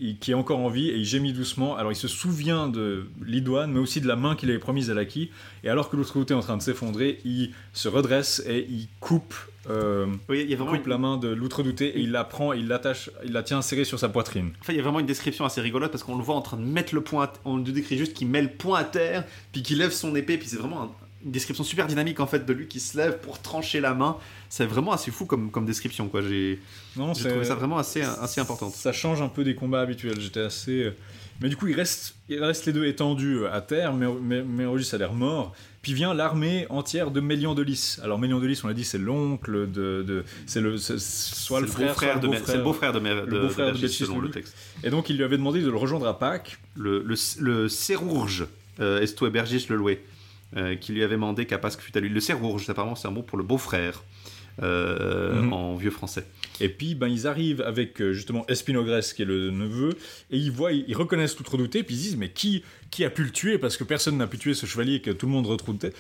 il- 0.01 0.19
qui 0.19 0.33
est 0.33 0.35
encore 0.35 0.59
en 0.59 0.69
vie, 0.69 0.89
et 0.89 0.97
il 0.97 1.05
gémit 1.05 1.33
doucement. 1.33 1.77
Alors 1.77 1.93
il 1.93 1.97
se 1.97 2.09
souvient 2.09 2.69
de 2.69 3.07
Lidoine, 3.25 3.73
mais 3.73 3.79
aussi 3.79 4.01
de 4.01 4.09
la 4.09 4.17
main 4.17 4.35
qu'il 4.37 4.51
avait 4.51 4.59
promise 4.59 4.91
à 4.91 4.95
Laki. 4.95 5.31
Et 5.63 5.69
alors 5.69 5.89
que 5.89 5.97
l'autre 5.97 6.13
douté 6.19 6.35
est 6.35 6.37
en 6.37 6.41
train 6.41 6.57
de 6.57 6.63
s'effondrer, 6.63 7.21
il 7.25 7.53
se 7.73 7.89
redresse 7.89 8.43
et 8.47 8.67
il 8.69 8.89
coupe, 9.01 9.35
euh, 9.71 10.07
Oui, 10.29 10.41
il 10.41 10.41
y 10.41 10.41
a 10.41 10.47
il 10.51 10.57
vraiment 10.57 10.77
coupe 10.77 10.87
la 10.89 10.99
main 10.99 11.17
de 11.17 11.29
l'outre 11.29 11.63
douté 11.63 11.87
et 11.97 12.01
il 12.01 12.11
la 12.11 12.25
prend, 12.25 12.53
et 12.53 12.59
il 12.59 12.67
l'attache, 12.69 13.09
il 13.25 13.33
la 13.33 13.43
tient 13.45 13.63
serrée 13.63 13.85
sur 13.85 13.99
sa 13.99 14.09
poitrine. 14.09 14.51
Enfin, 14.61 14.73
il 14.73 14.77
y 14.77 14.81
a 14.81 14.83
vraiment 14.83 15.01
une 15.01 15.07
description 15.07 15.45
assez 15.45 15.61
rigolote 15.61 15.91
parce 15.93 16.03
qu'on 16.03 16.17
le 16.19 16.25
voit 16.25 16.35
en 16.35 16.43
train 16.43 16.57
de 16.59 16.65
mettre 16.65 16.95
le 16.95 17.01
poing. 17.01 17.25
à- 17.25 17.33
On 17.45 17.57
le 17.59 17.63
décrit 17.63 17.97
juste 17.97 18.15
qu'il 18.15 18.27
met 18.29 18.43
le 18.43 18.51
poing 18.51 18.81
à 18.81 18.85
terre, 18.85 19.25
puis 19.53 19.63
qu'il 19.63 19.79
lève 19.79 19.93
son 19.93 20.15
épée, 20.17 20.37
puis 20.39 20.49
c'est 20.49 20.57
vraiment 20.59 20.83
un- 20.83 20.91
une 21.25 21.31
description 21.31 21.65
super 21.65 21.87
dynamique 21.87 22.21
en 22.21 22.27
fait 22.27 22.45
de 22.47 22.53
lui 22.53 22.67
qui 22.69 22.81
se 22.81 22.97
lève 22.97 23.19
pour 23.21 23.41
trancher 23.41 23.81
la 23.81 23.95
main. 23.95 24.17
C'est 24.49 24.67
vraiment 24.67 24.93
assez 24.93 25.11
fou 25.11 25.25
comme, 25.27 25.51
comme 25.51 25.65
description 25.67 26.09
quoi. 26.09 26.21
J'ai 26.23 26.61
trouvé 26.97 27.45
ça 27.45 27.55
vraiment 27.55 27.79
assez, 27.79 28.03
assez 28.03 28.41
importante. 28.41 28.73
Ça 28.75 28.93
change 28.93 29.23
un 29.23 29.29
peu 29.29 29.43
des 29.45 29.55
combats 29.55 29.81
habituels. 29.81 30.21
J'étais 30.21 30.41
assez. 30.41 30.83
euh, 30.85 30.91
Mais 31.41 31.49
du 31.49 31.57
coup, 31.57 31.67
ils 31.67 31.75
restent, 31.75 32.15
ils 32.29 32.43
restent 32.43 32.67
les 32.67 32.73
deux 32.73 32.85
étendus 32.87 33.39
euh, 33.39 33.53
à 33.53 33.61
terre. 33.61 33.93
Mais, 33.95 34.43
Mérogis 34.43 34.95
a 34.95 34.99
l'air 34.99 35.13
mort. 35.15 35.55
Puis 35.83 35.93
vient 35.93 36.15
l'armée 36.15 36.67
entière 36.71 37.11
de 37.11 37.21
Mélian 37.21 37.55
de 37.55 37.63
Lys. 37.63 38.01
Alors 38.03 38.19
Mélian 38.19 38.39
de 38.41 38.47
Lys, 38.47 38.63
on 38.65 38.69
l'a 38.69 38.75
dit, 38.75 38.85
c'est 38.85 38.97
l'oncle 38.99 39.71
de, 39.71 40.03
de- 40.07 40.25
c'est 40.47 40.61
le, 40.63 40.79
soit 40.79 41.61
le, 41.61 41.67
frère, 41.67 41.89
beau-frère 41.89 42.21
de, 42.21 42.27
le 42.27 42.33
Mer- 42.33 42.43
c'est 42.47 42.57
le 42.57 42.63
beau-frère 42.63 42.93
de, 42.95 42.99
Le 43.01 43.27
de- 43.27 43.41
beau-frère 43.41 43.73
de 43.75 43.87
selon 43.87 44.19
le 44.21 44.31
texte. 44.31 44.55
Et 44.83 44.89
donc 44.91 45.11
il 45.11 45.17
lui 45.19 45.25
avait 45.25 45.37
demandé 45.37 45.61
de 45.61 45.69
le 45.71 45.77
rejoindre 45.77 46.07
à 46.07 46.19
Pâques. 46.19 46.59
Le, 46.75 47.03
le, 47.03 47.15
le 47.41 47.69
Serrourge, 47.69 48.47
euh, 48.81 49.01
Esto 49.03 49.27
et 49.27 49.31
Bergis 49.31 49.67
le 49.69 49.77
loué, 49.77 50.03
euh, 50.57 50.77
qui 50.77 50.93
lui 50.93 51.03
avait 51.03 51.15
demandé 51.17 51.47
qu'à 51.47 51.59
Pasque 51.59 51.81
fût 51.81 51.97
à 51.97 52.01
lui. 52.01 52.09
Le 52.09 52.21
Serrourge, 52.21 52.69
apparemment, 52.71 52.95
c'est 52.95 53.09
un 53.09 53.13
mot 53.13 53.23
pour 53.23 53.39
le 53.39 53.45
beau-frère 53.45 54.03
euh, 54.63 55.43
Mhm. 55.43 55.53
en 55.53 55.75
vieux 55.75 55.91
français. 55.91 56.27
Et 56.61 56.69
puis 56.69 56.95
ben, 56.95 57.09
ils 57.09 57.27
arrivent 57.27 57.61
avec 57.63 58.01
euh, 58.01 58.13
justement 58.13 58.47
Espinogrès 58.47 59.01
qui 59.15 59.23
est 59.23 59.25
le 59.25 59.51
neveu. 59.51 59.91
Et 60.31 60.37
ils 60.39 60.51
voient, 60.53 60.73
ils, 60.73 60.95
reconnaissent 60.97 61.35
tout 61.35 61.45
redouté. 61.51 61.83
Puis 61.83 61.95
ils 61.95 61.99
se 61.99 62.03
disent 62.05 62.17
mais 62.17 62.31
qui, 62.31 62.63
qui 62.91 63.05
a 63.05 63.11
pu 63.11 63.25
le 63.25 63.31
tuer? 63.31 63.59
Parce 63.59 63.77
que 63.77 63.85
personne 63.85 64.17
n'a 64.17 64.27
pu 64.27 64.39
tuer 64.39 64.55
ce 64.55 64.67
chevalier 64.67 65.01
que 65.01 65.11
tout 65.11 65.27
le 65.27 65.33
monde 65.33 65.47
redoutait. 65.47 65.93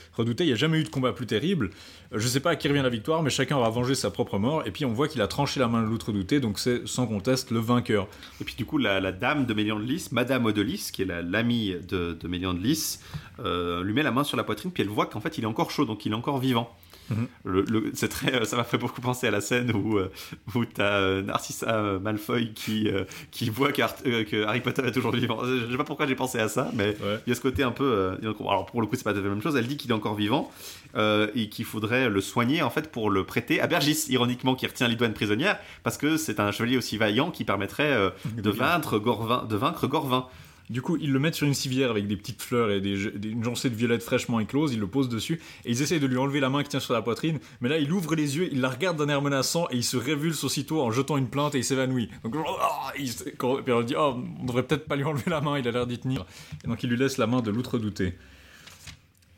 Il 0.44 0.46
n'y 0.46 0.52
a 0.52 0.56
jamais 0.56 0.78
eu 0.80 0.84
de 0.84 0.88
combat 0.88 1.12
plus 1.12 1.26
terrible. 1.26 1.70
Euh, 2.12 2.18
Je 2.18 2.28
sais 2.28 2.40
pas 2.40 2.50
à 2.50 2.56
qui 2.56 2.68
revient 2.68 2.82
la 2.82 2.88
victoire, 2.88 3.22
mais 3.22 3.30
chacun 3.30 3.56
aura 3.56 3.70
vengé 3.70 3.94
sa 3.94 4.10
propre 4.10 4.38
mort. 4.38 4.62
Et 4.66 4.70
puis 4.70 4.84
on 4.84 4.92
voit 4.92 5.08
qu'il 5.08 5.20
a 5.22 5.26
tranché 5.26 5.58
la 5.60 5.66
main 5.68 5.82
de 5.82 5.88
l'autre 5.88 6.06
redouté. 6.08 6.38
Donc 6.40 6.58
c'est 6.58 6.86
sans 6.86 7.06
conteste 7.06 7.50
le 7.50 7.58
vainqueur. 7.58 8.06
Et 8.40 8.44
puis 8.44 8.54
du 8.56 8.64
coup, 8.64 8.78
la, 8.78 9.00
la 9.00 9.10
dame 9.12 9.46
de 9.46 9.54
Mélian 9.54 9.78
de 9.80 9.84
Lys, 9.84 10.12
Madame 10.12 10.52
de 10.52 10.62
Lys, 10.62 10.90
qui 10.92 11.02
est 11.02 11.06
la- 11.06 11.22
l'amie 11.22 11.74
de, 11.88 12.12
de 12.20 12.28
de 12.28 12.58
Lys, 12.62 13.00
euh, 13.40 13.82
lui 13.82 13.92
met 13.92 14.02
la 14.02 14.10
main 14.10 14.24
sur 14.24 14.36
la 14.36 14.44
poitrine, 14.44 14.70
puis 14.70 14.82
elle 14.82 14.88
voit 14.88 15.06
qu'en 15.06 15.20
fait 15.20 15.38
il 15.38 15.44
est 15.44 15.46
encore 15.46 15.70
chaud, 15.70 15.84
donc 15.84 16.04
il 16.06 16.12
est 16.12 16.14
encore 16.14 16.38
vivant. 16.38 16.76
Mhm. 17.10 17.26
Le- 17.44 17.62
le- 17.68 17.90
c'est 17.94 18.08
très, 18.08 18.34
euh, 18.34 18.44
ça 18.44 18.56
m'a 18.56 18.64
fait 18.64 18.78
beaucoup 18.78 19.00
penser 19.00 19.26
à 19.26 19.30
la 19.30 19.40
scène 19.40 19.72
où, 19.74 19.98
euh, 19.98 20.10
où 20.54 20.64
tu 20.64 20.80
as 20.80 21.22
Narcissa 21.22 21.66
euh, 21.74 21.98
Malfoy 21.98 22.52
qui, 22.54 22.88
euh, 22.88 23.04
qui 23.30 23.50
voit 23.50 23.68
euh, 24.06 24.24
que 24.24 24.44
Harry 24.44 24.60
Potter 24.60 24.82
est 24.86 24.92
toujours 24.92 25.12
vivant. 25.12 25.40
Je 25.44 25.70
sais 25.70 25.76
pas 25.76 25.84
pourquoi 25.84 26.06
j'ai 26.06 26.14
pensé 26.14 26.38
à 26.38 26.48
ça, 26.48 26.70
mais 26.74 26.96
Ouais. 27.02 27.18
il 27.26 27.30
y 27.30 27.32
a 27.32 27.34
ce 27.34 27.40
côté 27.40 27.62
un 27.62 27.72
peu. 27.72 27.84
euh, 27.84 28.16
alors 28.48 28.66
pour 28.66 28.80
le 28.80 28.86
coup, 28.86 28.96
c'est 28.96 29.04
pas 29.04 29.12
la 29.12 29.20
même 29.20 29.42
chose. 29.42 29.56
Elle 29.56 29.66
dit 29.66 29.76
qu'il 29.76 29.90
est 29.90 29.94
encore 29.94 30.14
vivant 30.14 30.50
euh, 30.96 31.28
et 31.34 31.48
qu'il 31.48 31.64
faudrait 31.64 32.08
le 32.08 32.20
soigner 32.20 32.62
en 32.62 32.70
fait 32.70 32.90
pour 32.90 33.10
le 33.10 33.24
prêter 33.24 33.60
à 33.60 33.66
Bergis, 33.66 34.06
ironiquement, 34.08 34.54
qui 34.54 34.66
retient 34.66 34.88
Lidoine 34.88 35.12
prisonnière 35.14 35.58
parce 35.82 35.98
que 35.98 36.16
c'est 36.16 36.40
un 36.40 36.52
chevalier 36.52 36.76
aussi 36.78 36.96
vaillant 36.96 37.30
qui 37.30 37.44
permettrait 37.44 37.92
euh, 37.92 38.10
de 38.36 38.50
vaincre 38.50 38.98
Gorvin, 38.98 39.44
de 39.48 39.56
vaincre 39.56 39.86
Gorvin. 39.86 40.26
Du 40.70 40.80
coup, 40.80 40.96
ils 40.96 41.12
le 41.12 41.18
mettent 41.18 41.34
sur 41.34 41.46
une 41.46 41.54
civière 41.54 41.90
avec 41.90 42.06
des 42.06 42.16
petites 42.16 42.40
fleurs 42.40 42.70
et 42.70 42.80
des, 42.80 43.04
une 43.04 43.44
joncée 43.44 43.68
de 43.68 43.74
violettes 43.74 44.02
fraîchement 44.02 44.40
écloses. 44.40 44.72
Ils 44.72 44.80
le 44.80 44.86
posent 44.86 45.10
dessus 45.10 45.40
et 45.64 45.70
ils 45.70 45.82
essayent 45.82 46.00
de 46.00 46.06
lui 46.06 46.16
enlever 46.16 46.40
la 46.40 46.48
main 46.48 46.62
qui 46.62 46.70
tient 46.70 46.80
sur 46.80 46.94
la 46.94 47.02
poitrine. 47.02 47.38
Mais 47.60 47.68
là, 47.68 47.78
il 47.78 47.92
ouvre 47.92 48.14
les 48.14 48.36
yeux, 48.36 48.48
il 48.50 48.60
la 48.60 48.70
regarde 48.70 48.96
d'un 48.96 49.08
air 49.08 49.20
menaçant 49.20 49.66
et 49.70 49.76
il 49.76 49.84
se 49.84 49.96
révulse 49.96 50.42
aussitôt 50.42 50.80
en 50.80 50.90
jetant 50.90 51.18
une 51.18 51.28
plainte 51.28 51.54
et 51.54 51.58
il 51.58 51.64
s'évanouit. 51.64 52.08
Donc, 52.22 52.34
oh, 52.38 52.56
il 52.98 53.12
puis 53.12 53.72
on 53.72 53.82
dit 53.82 53.96
on 53.96 54.44
devrait 54.44 54.62
peut-être 54.62 54.86
pas 54.86 54.96
lui 54.96 55.04
enlever 55.04 55.30
la 55.30 55.40
main, 55.40 55.58
il 55.58 55.68
a 55.68 55.70
l'air 55.70 55.86
d'y 55.86 55.98
tenir. 55.98 56.24
Et 56.64 56.68
donc, 56.68 56.82
il 56.82 56.88
lui 56.88 56.96
laisse 56.96 57.18
la 57.18 57.26
main 57.26 57.42
de 57.42 57.50
l'outre-douté. 57.50 58.14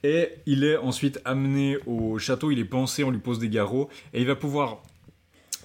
Et 0.04 0.28
il 0.46 0.62
est 0.62 0.76
ensuite 0.76 1.20
amené 1.24 1.78
au 1.86 2.18
château, 2.18 2.52
il 2.52 2.60
est 2.60 2.64
pensé, 2.64 3.02
on 3.02 3.10
lui 3.10 3.18
pose 3.18 3.40
des 3.40 3.48
garrots 3.48 3.88
et 4.14 4.20
il 4.20 4.26
va 4.26 4.36
pouvoir 4.36 4.82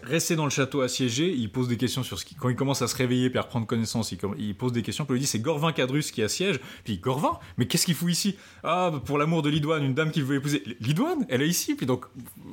rester 0.03 0.35
dans 0.35 0.43
le 0.43 0.49
château 0.49 0.81
assiégé, 0.81 1.31
il 1.31 1.51
pose 1.51 1.67
des 1.67 1.77
questions 1.77 2.03
sur 2.03 2.19
ce 2.19 2.25
qui... 2.25 2.35
Quand 2.35 2.49
il 2.49 2.55
commence 2.55 2.81
à 2.81 2.87
se 2.87 2.95
réveiller 2.95 3.29
puis 3.29 3.39
à 3.39 3.43
reprendre 3.43 3.67
connaissance, 3.67 4.11
il, 4.11 4.55
pose 4.55 4.71
des 4.71 4.81
questions, 4.81 5.05
puis 5.05 5.13
il 5.13 5.15
lui 5.15 5.21
dit 5.21 5.27
c'est 5.27 5.39
Gorvin 5.39 5.71
Cadrus 5.71 6.11
qui 6.11 6.21
assiège. 6.23 6.59
Puis 6.83 6.97
Gorvin 6.97 7.39
Mais 7.57 7.67
qu'est-ce 7.67 7.85
qu'il 7.85 7.95
fout 7.95 8.11
ici? 8.11 8.35
Ah, 8.63 8.91
pour 9.05 9.17
l'amour 9.17 9.41
de 9.41 9.49
Lidoine, 9.49 9.83
une 9.83 9.93
dame 9.93 10.11
qu'il 10.11 10.23
veut 10.23 10.37
épouser. 10.37 10.63
Lidoine 10.79 11.25
Elle 11.29 11.41
est 11.41 11.47
ici 11.47 11.75
Puis 11.75 11.85
donc, 11.85 12.05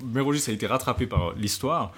Mérogis 0.04 0.44
a 0.48 0.52
été 0.52 0.66
rattrapé 0.66 1.06
par 1.06 1.34
l'histoire. 1.34 1.92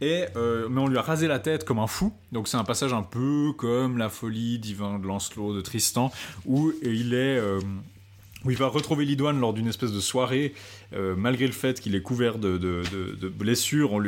Et, 0.00 0.24
euh, 0.36 0.68
mais 0.68 0.80
on 0.80 0.88
lui 0.88 0.98
a 0.98 1.02
rasé 1.02 1.28
la 1.28 1.38
tête 1.38 1.64
comme 1.64 1.78
un 1.78 1.86
fou. 1.86 2.12
Donc 2.32 2.48
c'est 2.48 2.56
un 2.56 2.64
passage 2.64 2.92
un 2.92 3.02
peu 3.02 3.52
comme 3.56 3.98
la 3.98 4.08
folie 4.08 4.58
d'Ivan 4.58 4.98
de 4.98 5.06
Lancelot, 5.06 5.54
de 5.54 5.60
Tristan, 5.60 6.12
où 6.46 6.72
il 6.82 7.14
est... 7.14 7.38
euh, 7.38 7.60
où 8.44 8.50
il 8.50 8.56
va 8.56 8.68
retrouver 8.68 9.04
Lidoine 9.04 9.40
lors 9.40 9.52
d'une 9.52 9.68
espèce 9.68 9.92
de 9.92 10.00
soirée, 10.00 10.54
euh, 10.94 11.14
malgré 11.16 11.46
le 11.46 11.52
fait 11.52 11.80
qu'il 11.80 11.94
est 11.94 12.02
couvert 12.02 12.38
de, 12.38 12.82
blessures, 13.28 14.00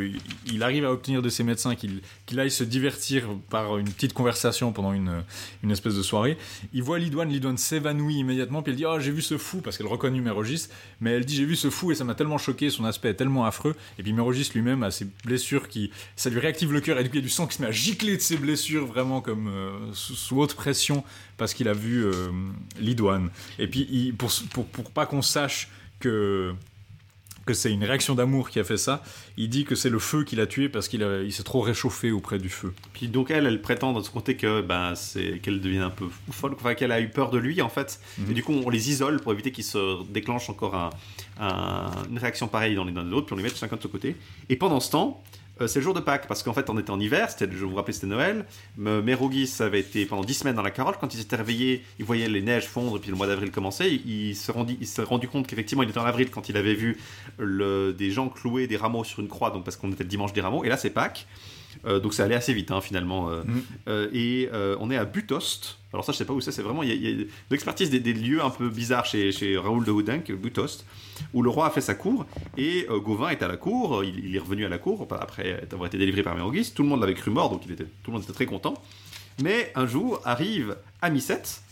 il 0.46 0.62
arrive 0.62 0.84
à 0.84 0.92
obtenir 0.92 1.22
de 1.22 1.28
ses 1.28 1.42
médecins 1.42 1.74
qu'il 1.74 2.40
aille 2.40 2.50
se 2.50 2.64
divertir 2.64 3.28
par 3.50 3.78
une 3.78 3.88
petite 3.88 4.12
conversation 4.12 4.72
pendant 4.72 4.92
une, 4.92 5.22
espèce 5.70 5.94
de 5.94 6.02
soirée. 6.02 6.38
Il 6.72 6.82
voit 6.82 6.98
Lidoine, 6.98 7.28
Lidoine 7.28 7.58
s'évanouit 7.58 8.16
immédiatement, 8.16 8.62
puis 8.62 8.72
elle 8.72 8.76
dit 8.76 8.86
«Oh, 8.86 9.00
j'ai 9.00 9.10
vu 9.10 9.22
ce 9.22 9.36
fou», 9.36 9.60
parce 9.64 9.76
qu'elle 9.76 9.86
reconnaît 9.86 10.20
Mérogis, 10.20 10.68
mais 11.00 11.12
elle 11.12 11.24
dit 11.24 11.34
«J'ai 11.36 11.44
vu 11.44 11.56
ce 11.56 11.70
fou 11.70 11.90
et 11.90 11.94
ça 11.94 12.04
m'a 12.04 12.14
tellement 12.14 12.38
choqué, 12.38 12.70
son 12.70 12.84
aspect 12.84 13.10
est 13.10 13.14
tellement 13.14 13.44
affreux», 13.44 13.74
et 13.98 14.02
puis 14.02 14.12
Mérogis 14.12 14.50
lui-même 14.54 14.82
a 14.82 14.90
ses 14.90 15.06
blessures 15.24 15.68
qui... 15.68 15.90
ça 16.14 16.30
lui 16.30 16.38
réactive 16.38 16.72
le 16.72 16.80
cœur, 16.80 16.98
et 16.98 17.02
du 17.02 17.10
coup 17.10 17.16
il 17.16 17.20
y 17.20 17.22
a 17.22 17.26
du 17.26 17.30
sang 17.30 17.46
qui 17.46 17.56
se 17.56 17.62
met 17.62 17.68
à 17.68 17.72
gicler 17.72 18.16
de 18.16 18.22
ses 18.22 18.36
blessures, 18.36 18.86
vraiment 18.86 19.20
comme 19.20 19.48
euh, 19.48 19.92
sous, 19.92 20.40
haute 20.40 20.54
pression, 20.54 21.02
parce 21.36 21.52
qu'il 21.52 21.68
a 21.68 21.72
vu 21.72 22.04
euh, 22.04 22.30
Lidoine. 22.78 23.30
Et 23.58 23.66
puis, 23.66 24.14
pour, 24.16 24.30
pour 24.52 24.90
pas 24.90 25.06
qu'on 25.06 25.22
sache 25.22 25.68
que, 26.00 26.54
que 27.46 27.54
c'est 27.54 27.72
une 27.72 27.84
réaction 27.84 28.14
d'amour 28.14 28.50
qui 28.50 28.58
a 28.58 28.64
fait 28.64 28.76
ça, 28.76 29.02
il 29.36 29.48
dit 29.48 29.64
que 29.64 29.74
c'est 29.74 29.88
le 29.88 29.98
feu 30.00 30.24
qui 30.24 30.36
l'a 30.36 30.46
tué 30.46 30.68
parce 30.68 30.88
qu'il 30.88 31.00
il 31.24 31.32
s'est 31.32 31.44
trop 31.44 31.60
réchauffé 31.60 32.10
auprès 32.10 32.38
du 32.38 32.48
feu. 32.48 32.74
Puis 32.92 33.08
donc 33.08 33.30
elle, 33.30 33.46
elle 33.46 33.62
prétend 33.62 33.92
de 33.92 34.02
son 34.02 34.12
côté 34.12 34.36
que 34.36 34.60
ben 34.60 34.94
c'est 34.96 35.38
qu'elle 35.38 35.60
devienne 35.60 35.82
un 35.82 35.90
peu 35.90 36.06
folle, 36.30 36.54
enfin 36.56 36.74
qu'elle 36.74 36.92
a 36.92 37.00
eu 37.00 37.08
peur 37.08 37.30
de 37.30 37.38
lui 37.38 37.62
en 37.62 37.68
fait. 37.68 38.00
Mhm. 38.18 38.30
Et 38.30 38.34
du 38.34 38.42
coup 38.42 38.52
on 38.52 38.68
les 38.68 38.90
isole 38.90 39.20
pour 39.20 39.32
éviter 39.32 39.52
qu'il 39.52 39.64
se 39.64 40.02
déclenche 40.10 40.50
encore 40.50 40.74
un- 40.74 40.90
un- 41.40 41.90
une 42.10 42.18
réaction 42.18 42.48
pareille 42.48 42.74
dans 42.74 42.84
les 42.84 42.92
uns 42.96 43.06
et 43.06 43.10
l'autre, 43.10 43.26
puis 43.26 43.34
on 43.34 43.36
les 43.36 43.42
met 43.44 43.48
chacun 43.54 43.76
de 43.76 43.82
son 43.82 43.88
côté. 43.88 44.16
Et 44.48 44.56
pendant 44.56 44.80
ce 44.80 44.90
temps, 44.90 45.22
euh, 45.60 45.66
c'est 45.66 45.78
le 45.78 45.84
jour 45.84 45.94
de 45.94 46.00
Pâques 46.00 46.26
parce 46.28 46.42
qu'en 46.42 46.52
fait 46.52 46.68
on 46.70 46.78
était 46.78 46.90
en 46.90 47.00
hiver, 47.00 47.30
c'était, 47.30 47.48
je 47.50 47.64
vous 47.64 47.74
rappelle 47.74 47.94
c'était 47.94 48.06
Noël. 48.06 48.44
Me- 48.76 49.00
Mérogis 49.02 49.50
avait 49.60 49.80
été 49.80 50.04
pendant 50.06 50.22
10 50.24 50.34
semaines 50.34 50.56
dans 50.56 50.62
la 50.62 50.70
carotte. 50.70 50.96
Quand 51.00 51.14
il 51.14 51.18
s'était 51.18 51.36
réveillé, 51.36 51.82
il 51.98 52.04
voyait 52.04 52.28
les 52.28 52.42
neiges 52.42 52.66
fondre 52.66 52.96
et 52.96 53.00
puis 53.00 53.10
le 53.10 53.16
mois 53.16 53.26
d'avril 53.26 53.50
commençait. 53.50 53.90
Il, 53.92 54.28
il 54.28 54.36
se 54.36 54.52
rendit, 54.52 54.76
il 54.80 54.86
s'est 54.86 55.02
rendu 55.02 55.28
compte 55.28 55.46
qu'effectivement 55.46 55.82
il 55.82 55.88
était 55.90 55.98
en 55.98 56.04
avril 56.04 56.30
quand 56.30 56.48
il 56.48 56.56
avait 56.56 56.74
vu 56.74 56.98
le- 57.38 57.92
des 57.92 58.10
gens 58.10 58.28
clouer 58.28 58.66
des 58.66 58.76
rameaux 58.76 59.04
sur 59.04 59.20
une 59.20 59.28
croix, 59.28 59.50
donc 59.50 59.64
parce 59.64 59.76
qu'on 59.76 59.90
était 59.92 60.04
le 60.04 60.08
dimanche 60.10 60.32
des 60.32 60.40
rameaux. 60.40 60.64
Et 60.64 60.68
là 60.68 60.76
c'est 60.76 60.90
Pâques. 60.90 61.26
Euh, 61.84 62.00
donc 62.00 62.14
ça 62.14 62.24
allait 62.24 62.34
assez 62.34 62.54
vite 62.54 62.70
hein, 62.70 62.80
finalement. 62.80 63.28
Euh, 63.30 63.42
euh, 63.88 64.08
et 64.12 64.48
on 64.80 64.90
est 64.90 64.96
à 64.96 65.04
Butost. 65.04 65.78
Alors 65.92 66.04
ça 66.04 66.12
je 66.12 66.16
sais 66.18 66.24
pas 66.24 66.32
où 66.32 66.40
c'est, 66.40 66.52
c'est 66.52 66.62
vraiment, 66.62 66.82
il 66.82 66.88
y 66.88 66.92
a, 66.92 66.94
il 66.94 67.02
y 67.04 67.08
a 67.08 67.16
de 67.24 67.28
l'expertise 67.50 67.90
des, 67.90 68.00
des 68.00 68.12
lieux 68.14 68.42
un 68.42 68.50
peu 68.50 68.68
bizarres 68.68 69.06
chez, 69.06 69.30
chez 69.32 69.56
Raoul 69.56 69.84
de 69.84 69.90
Houdenc, 69.90 70.30
Butost, 70.32 70.84
où 71.34 71.42
le 71.42 71.50
roi 71.50 71.66
a 71.66 71.70
fait 71.70 71.80
sa 71.80 71.94
cour 71.94 72.26
et 72.56 72.86
euh, 72.90 72.98
Gauvin 73.00 73.28
est 73.30 73.42
à 73.42 73.48
la 73.48 73.56
cour, 73.56 74.02
il, 74.04 74.24
il 74.24 74.34
est 74.36 74.38
revenu 74.38 74.64
à 74.64 74.68
la 74.68 74.78
cour 74.78 75.06
après 75.20 75.60
avoir 75.72 75.86
été 75.86 75.98
délivré 75.98 76.22
par 76.22 76.34
Mérogis. 76.34 76.72
Tout 76.74 76.82
le 76.82 76.88
monde 76.88 77.00
l'avait 77.00 77.14
cru 77.14 77.30
mort, 77.30 77.50
donc 77.50 77.62
il 77.66 77.72
était, 77.72 77.84
tout 77.84 78.10
le 78.10 78.12
monde 78.14 78.22
était 78.22 78.32
très 78.32 78.46
content. 78.46 78.74
Mais 79.42 79.70
un 79.74 79.86
jour 79.86 80.20
arrive 80.24 80.76
Amicette 81.02 81.62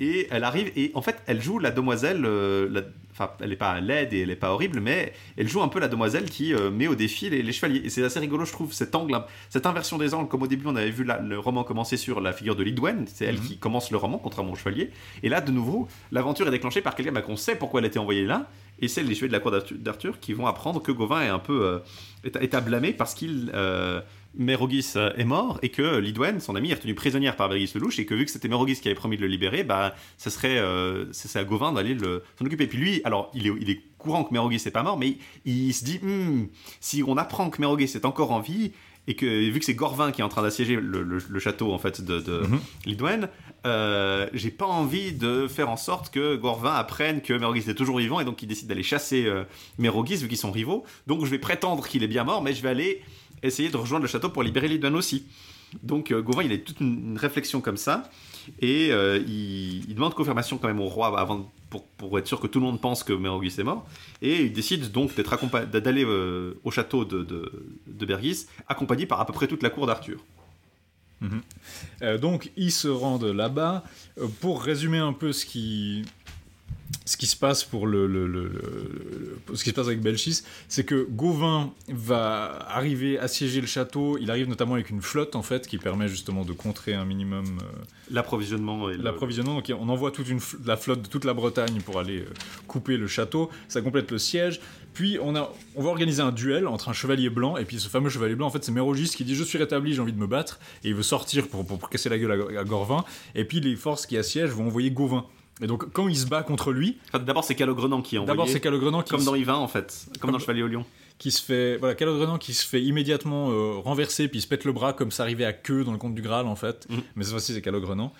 et 0.00 0.26
elle 0.30 0.44
arrive 0.44 0.72
et 0.76 0.90
en 0.94 1.02
fait 1.02 1.16
elle 1.26 1.40
joue 1.42 1.58
la 1.58 1.70
demoiselle, 1.70 2.22
euh, 2.24 2.68
la- 2.70 2.80
enfin 3.12 3.30
elle 3.40 3.50
n'est 3.50 3.56
pas 3.56 3.78
laide 3.80 4.14
et 4.14 4.22
elle 4.22 4.28
n'est 4.28 4.36
pas 4.36 4.50
horrible, 4.52 4.80
mais 4.80 5.12
elle 5.36 5.46
joue 5.46 5.60
un 5.62 5.68
peu 5.68 5.78
la 5.78 5.88
demoiselle 5.88 6.24
qui 6.30 6.54
euh, 6.54 6.70
met 6.70 6.88
au 6.88 6.94
défi 6.94 7.28
les, 7.28 7.42
les 7.42 7.52
chevaliers. 7.52 7.82
Et 7.84 7.90
c'est 7.90 8.02
assez 8.02 8.18
rigolo, 8.18 8.46
je 8.46 8.52
trouve, 8.52 8.72
cet 8.72 8.94
angle, 8.94 9.22
cette 9.50 9.66
inversion 9.66 9.98
des 9.98 10.14
angles, 10.14 10.28
comme 10.28 10.42
au 10.42 10.46
début 10.46 10.64
on 10.66 10.74
avait 10.76 10.90
vu 10.90 11.04
la- 11.04 11.20
le 11.20 11.38
roman 11.38 11.62
commencer 11.64 11.98
sur 11.98 12.22
la 12.22 12.32
figure 12.32 12.56
de 12.56 12.62
Lidwen, 12.64 13.04
c'est 13.06 13.26
elle 13.26 13.36
Mhm. 13.36 13.42
qui 13.46 13.58
commence 13.58 13.90
le 13.90 13.98
roman, 13.98 14.16
contrairement 14.18 14.52
au 14.52 14.56
chevalier. 14.56 14.90
Et 15.22 15.28
là, 15.28 15.42
de 15.42 15.52
nouveau, 15.52 15.86
l'aventure 16.10 16.48
est 16.48 16.52
déclenchée 16.52 16.80
par 16.80 16.94
quelqu'un 16.94 17.12
bah, 17.12 17.20
qu'on 17.22 17.36
sait 17.36 17.54
pourquoi 17.54 17.80
elle 17.80 17.84
a 17.84 17.88
été 17.88 17.98
envoyée 17.98 18.24
là, 18.24 18.48
et 18.82 18.88
c'est 18.88 19.02
les 19.02 19.14
chevaliers 19.14 19.28
de 19.28 19.32
la 19.32 19.40
cour 19.40 19.52
d'Arthur- 19.78 20.20
qui 20.20 20.32
vont 20.34 20.46
apprendre 20.46 20.82
que 20.82 20.92
Gauvin 20.92 21.22
est 21.22 21.28
un 21.28 21.38
peu 21.38 21.64
euh, 21.64 21.78
est, 22.24 22.36
est 22.36 22.54
à 22.54 22.60
blâmer 22.60 22.92
parce 22.92 23.14
qu'il 23.14 23.50
euh, 23.54 24.00
Mérogis 24.34 24.92
euh, 24.96 25.10
est 25.16 25.24
mort 25.24 25.58
et 25.62 25.68
que 25.68 25.98
Lidwen, 25.98 26.40
son 26.40 26.56
ami, 26.56 26.70
est 26.70 26.74
retenue 26.74 26.94
prisonnière 26.94 27.36
par 27.36 27.48
Mérogis 27.48 27.72
le 27.74 27.80
Louche 27.80 27.98
et 27.98 28.06
que 28.06 28.14
vu 28.14 28.24
que 28.24 28.30
c'était 28.30 28.48
Mérogis 28.48 28.76
qui 28.80 28.88
avait 28.88 28.94
promis 28.94 29.16
de 29.16 29.22
le 29.22 29.28
libérer, 29.28 29.62
bah, 29.62 29.94
ce 30.18 30.30
serait 30.30 30.58
euh, 30.58 31.04
c'est 31.12 31.38
à 31.38 31.44
Gauvin 31.44 31.72
d'aller 31.72 31.94
le- 31.94 32.22
s'en 32.38 32.44
occuper. 32.46 32.66
Puis 32.66 32.78
lui, 32.78 33.00
alors 33.04 33.30
il 33.34 33.46
est, 33.46 33.52
il 33.60 33.70
est 33.70 33.80
courant 33.98 34.24
que 34.24 34.32
Mérogis 34.32 34.62
n'est 34.64 34.70
pas 34.70 34.82
mort, 34.82 34.98
mais 34.98 35.16
il, 35.44 35.68
il 35.68 35.72
se 35.74 35.84
dit 35.84 35.98
Hmm, 36.02 36.46
si 36.80 37.02
on 37.06 37.16
apprend 37.16 37.50
que 37.50 37.60
Mérogis 37.60 37.84
est 37.94 38.04
encore 38.04 38.32
en 38.32 38.40
vie 38.40 38.72
et 39.08 39.14
que 39.14 39.26
vu 39.50 39.58
que 39.58 39.64
c'est 39.64 39.74
Gorvin 39.74 40.12
qui 40.12 40.20
est 40.20 40.24
en 40.24 40.28
train 40.28 40.42
d'assiéger 40.42 40.76
le, 40.76 41.02
le- 41.02 41.18
le 41.28 41.38
château 41.40 41.72
en 41.72 41.78
fait 41.78 42.00
de, 42.02 42.20
de 42.20 42.38
Mhm. 42.46 42.60
Lidwen, 42.86 43.28
euh, 43.64 44.28
j'ai 44.32 44.50
pas 44.50 44.66
envie 44.66 45.12
de 45.12 45.46
faire 45.46 45.70
en 45.70 45.76
sorte 45.76 46.10
que 46.10 46.36
Gorvin 46.36 46.74
apprenne 46.74 47.20
que 47.20 47.32
Mérogis 47.32 47.70
est 47.70 47.74
toujours 47.74 47.98
vivant 47.98 48.20
et 48.20 48.24
donc 48.24 48.42
il 48.42 48.46
décide 48.46 48.68
d'aller 48.68 48.82
chasser 48.82 49.26
euh, 49.26 49.44
Mérogis 49.78 50.16
vu 50.16 50.28
qu'ils 50.28 50.38
sont 50.38 50.52
rivaux. 50.52 50.84
Donc 51.06 51.24
je 51.24 51.30
vais 51.30 51.38
prétendre 51.38 51.86
qu'il 51.86 52.02
est 52.02 52.08
bien 52.08 52.24
mort, 52.24 52.42
mais 52.42 52.54
je 52.54 52.62
vais 52.62 52.70
aller 52.70 53.02
essayer 53.42 53.68
de 53.68 53.76
rejoindre 53.76 54.02
le 54.02 54.08
château 54.08 54.30
pour 54.30 54.42
libérer 54.42 54.68
Lidwen 54.68 54.94
aussi. 54.96 55.26
Donc 55.82 56.10
euh, 56.10 56.22
Gauvin 56.22 56.42
il 56.42 56.52
a 56.52 56.58
toute 56.58 56.80
une, 56.80 57.16
réflexion 57.16 57.60
comme 57.60 57.76
ça 57.76 58.10
et 58.60 58.88
euh, 58.90 59.18
il, 59.26 59.94
demande 59.94 60.14
confirmation 60.14 60.58
quand 60.58 60.68
même 60.68 60.80
au 60.80 60.88
roi 60.88 61.18
avant 61.18 61.50
pour, 61.96 62.18
être 62.18 62.26
sûr 62.26 62.40
que 62.40 62.46
tout 62.46 62.60
le 62.60 62.66
monde 62.66 62.80
pense 62.80 63.02
que 63.02 63.12
Mérogis 63.12 63.54
est 63.58 63.64
mort 63.64 63.86
et 64.20 64.42
il 64.42 64.52
décide 64.52 64.90
donc 64.90 65.14
d'être 65.14 65.66
d'aller 65.66 66.04
euh, 66.04 66.60
au 66.64 66.70
château 66.70 67.04
de, 67.04 67.22
de, 67.22 67.66
de 67.86 68.06
Bergis 68.06 68.46
accompagné 68.68 69.06
par 69.06 69.20
à 69.20 69.26
peu 69.26 69.32
près 69.32 69.46
toute 69.46 69.62
la 69.62 69.70
cour 69.70 69.86
d'Arthur. 69.86 70.20
Euh, 72.02 72.18
donc, 72.18 72.50
ils 72.56 72.72
se 72.72 72.88
rendent 72.88 73.24
là-bas. 73.24 73.84
Euh, 74.18 74.26
pour 74.40 74.62
résumer 74.62 74.98
un 74.98 75.12
peu 75.12 75.32
ce 75.32 75.44
qui, 75.46 76.04
ce 77.06 77.16
qui 77.16 77.26
se 77.26 77.36
passe 77.36 77.64
pour 77.64 77.86
le, 77.86 78.06
le- 78.06 78.26
le- 78.26 78.48
le- 78.48 79.38
le- 79.48 79.56
ce 79.56 79.64
qui 79.64 79.70
se 79.70 79.74
passe 79.74 79.86
avec 79.86 80.00
Belchis, 80.02 80.42
c'est 80.68 80.84
que 80.84 81.06
Gauvin 81.10 81.72
va 81.88 82.66
arriver 82.68 83.18
assiéger 83.18 83.60
le 83.60 83.66
château. 83.66 84.18
Il 84.20 84.30
arrive 84.30 84.48
notamment 84.48 84.74
avec 84.74 84.90
une 84.90 85.00
flotte 85.02 85.34
en 85.36 85.42
fait 85.42 85.66
qui 85.66 85.78
permet 85.78 86.08
justement 86.08 86.44
de 86.44 86.52
contrer 86.52 86.94
un 86.94 87.04
minimum 87.04 87.44
euh, 87.62 87.64
L'approvisionnement 88.10 88.88
l'approvisionnement. 88.88 89.54
Donc 89.54 89.72
on 89.78 89.88
envoie 89.88 90.10
toute 90.10 90.28
une 90.28 90.40
la 90.66 90.76
flotte 90.76 91.02
de 91.02 91.08
toute 91.08 91.24
la 91.24 91.32
Bretagne 91.34 91.80
pour 91.80 91.98
aller 91.98 92.20
euh, 92.20 92.26
couper 92.66 92.96
le 92.98 93.06
château. 93.06 93.50
Ça 93.68 93.80
complète 93.80 94.10
le 94.10 94.18
siège. 94.18 94.60
Puis 94.94 95.18
on, 95.22 95.34
a, 95.36 95.50
on 95.74 95.82
va 95.82 95.88
organiser 95.90 96.20
un 96.22 96.32
duel 96.32 96.66
entre 96.66 96.88
un 96.88 96.92
chevalier 96.92 97.30
blanc 97.30 97.56
et 97.56 97.64
puis 97.64 97.78
ce 97.80 97.88
fameux 97.88 98.10
chevalier 98.10 98.34
blanc. 98.34 98.46
En 98.46 98.50
fait, 98.50 98.62
c'est 98.64 98.72
Mérogis 98.72 99.10
qui 99.16 99.24
dit 99.24 99.34
je 99.34 99.44
suis 99.44 99.58
rétabli, 99.58 99.94
j'ai 99.94 100.00
envie 100.00 100.12
de 100.12 100.18
me 100.18 100.26
battre 100.26 100.58
et 100.84 100.88
il 100.88 100.94
veut 100.94 101.02
sortir 101.02 101.48
pour, 101.48 101.64
pour, 101.66 101.78
pour 101.78 101.88
casser 101.90 102.08
la 102.08 102.18
gueule 102.18 102.56
à, 102.56 102.60
à 102.60 102.64
Gorvin. 102.64 103.04
Et 103.34 103.44
puis 103.44 103.60
les 103.60 103.76
forces 103.76 104.06
qui 104.06 104.16
assiègent 104.18 104.50
vont 104.50 104.66
envoyer 104.66 104.90
Gauvin. 104.90 105.24
Et 105.62 105.66
donc 105.66 105.92
quand 105.92 106.08
il 106.08 106.16
se 106.16 106.26
bat 106.26 106.42
contre 106.42 106.72
lui, 106.72 106.98
Enfin, 107.12 107.22
D'abord, 107.22 107.44
c'est 107.44 107.54
Calogrenant 107.54 108.02
qui 108.02 108.16
est 108.16 108.18
envoyé. 108.18 108.32
d'abord 108.36 108.48
c'est 108.48 108.60
Calogrenant 108.60 109.02
qui, 109.02 109.10
comme 109.10 109.24
dans 109.24 109.34
Yvain 109.34 109.54
en 109.54 109.68
fait, 109.68 110.06
comme, 110.12 110.20
Comme- 110.20 110.30
dans 110.32 110.38
le 110.38 110.42
Chevalier 110.42 110.62
au 110.62 110.66
Lion. 110.68 110.84
qui 111.18 111.30
se 111.30 111.42
fait 111.42 111.76
voilà 111.76 111.94
Calogrenant 111.94 112.38
qui 112.38 112.52
se 112.54 112.66
fait 112.66 112.82
immédiatement 112.82 113.50
euh, 113.50 113.74
renverser 113.78 114.28
puis 114.28 114.38
il 114.38 114.42
se 114.42 114.46
pète 114.48 114.64
le 114.64 114.72
bras 114.72 114.92
comme 114.94 115.10
ça 115.10 115.22
arrivait 115.22 115.44
à 115.44 115.52
queue 115.52 115.84
dans 115.84 115.92
le 115.92 115.98
conte 115.98 116.14
du 116.14 116.22
Graal 116.22 116.46
en 116.46 116.56
fait 116.56 116.86
Mhm. 116.88 117.02
mais 117.16 117.24
cette 117.24 117.32
fois-ci 117.32 117.52
c'est 117.52 117.60
Calogrenant 117.62 118.12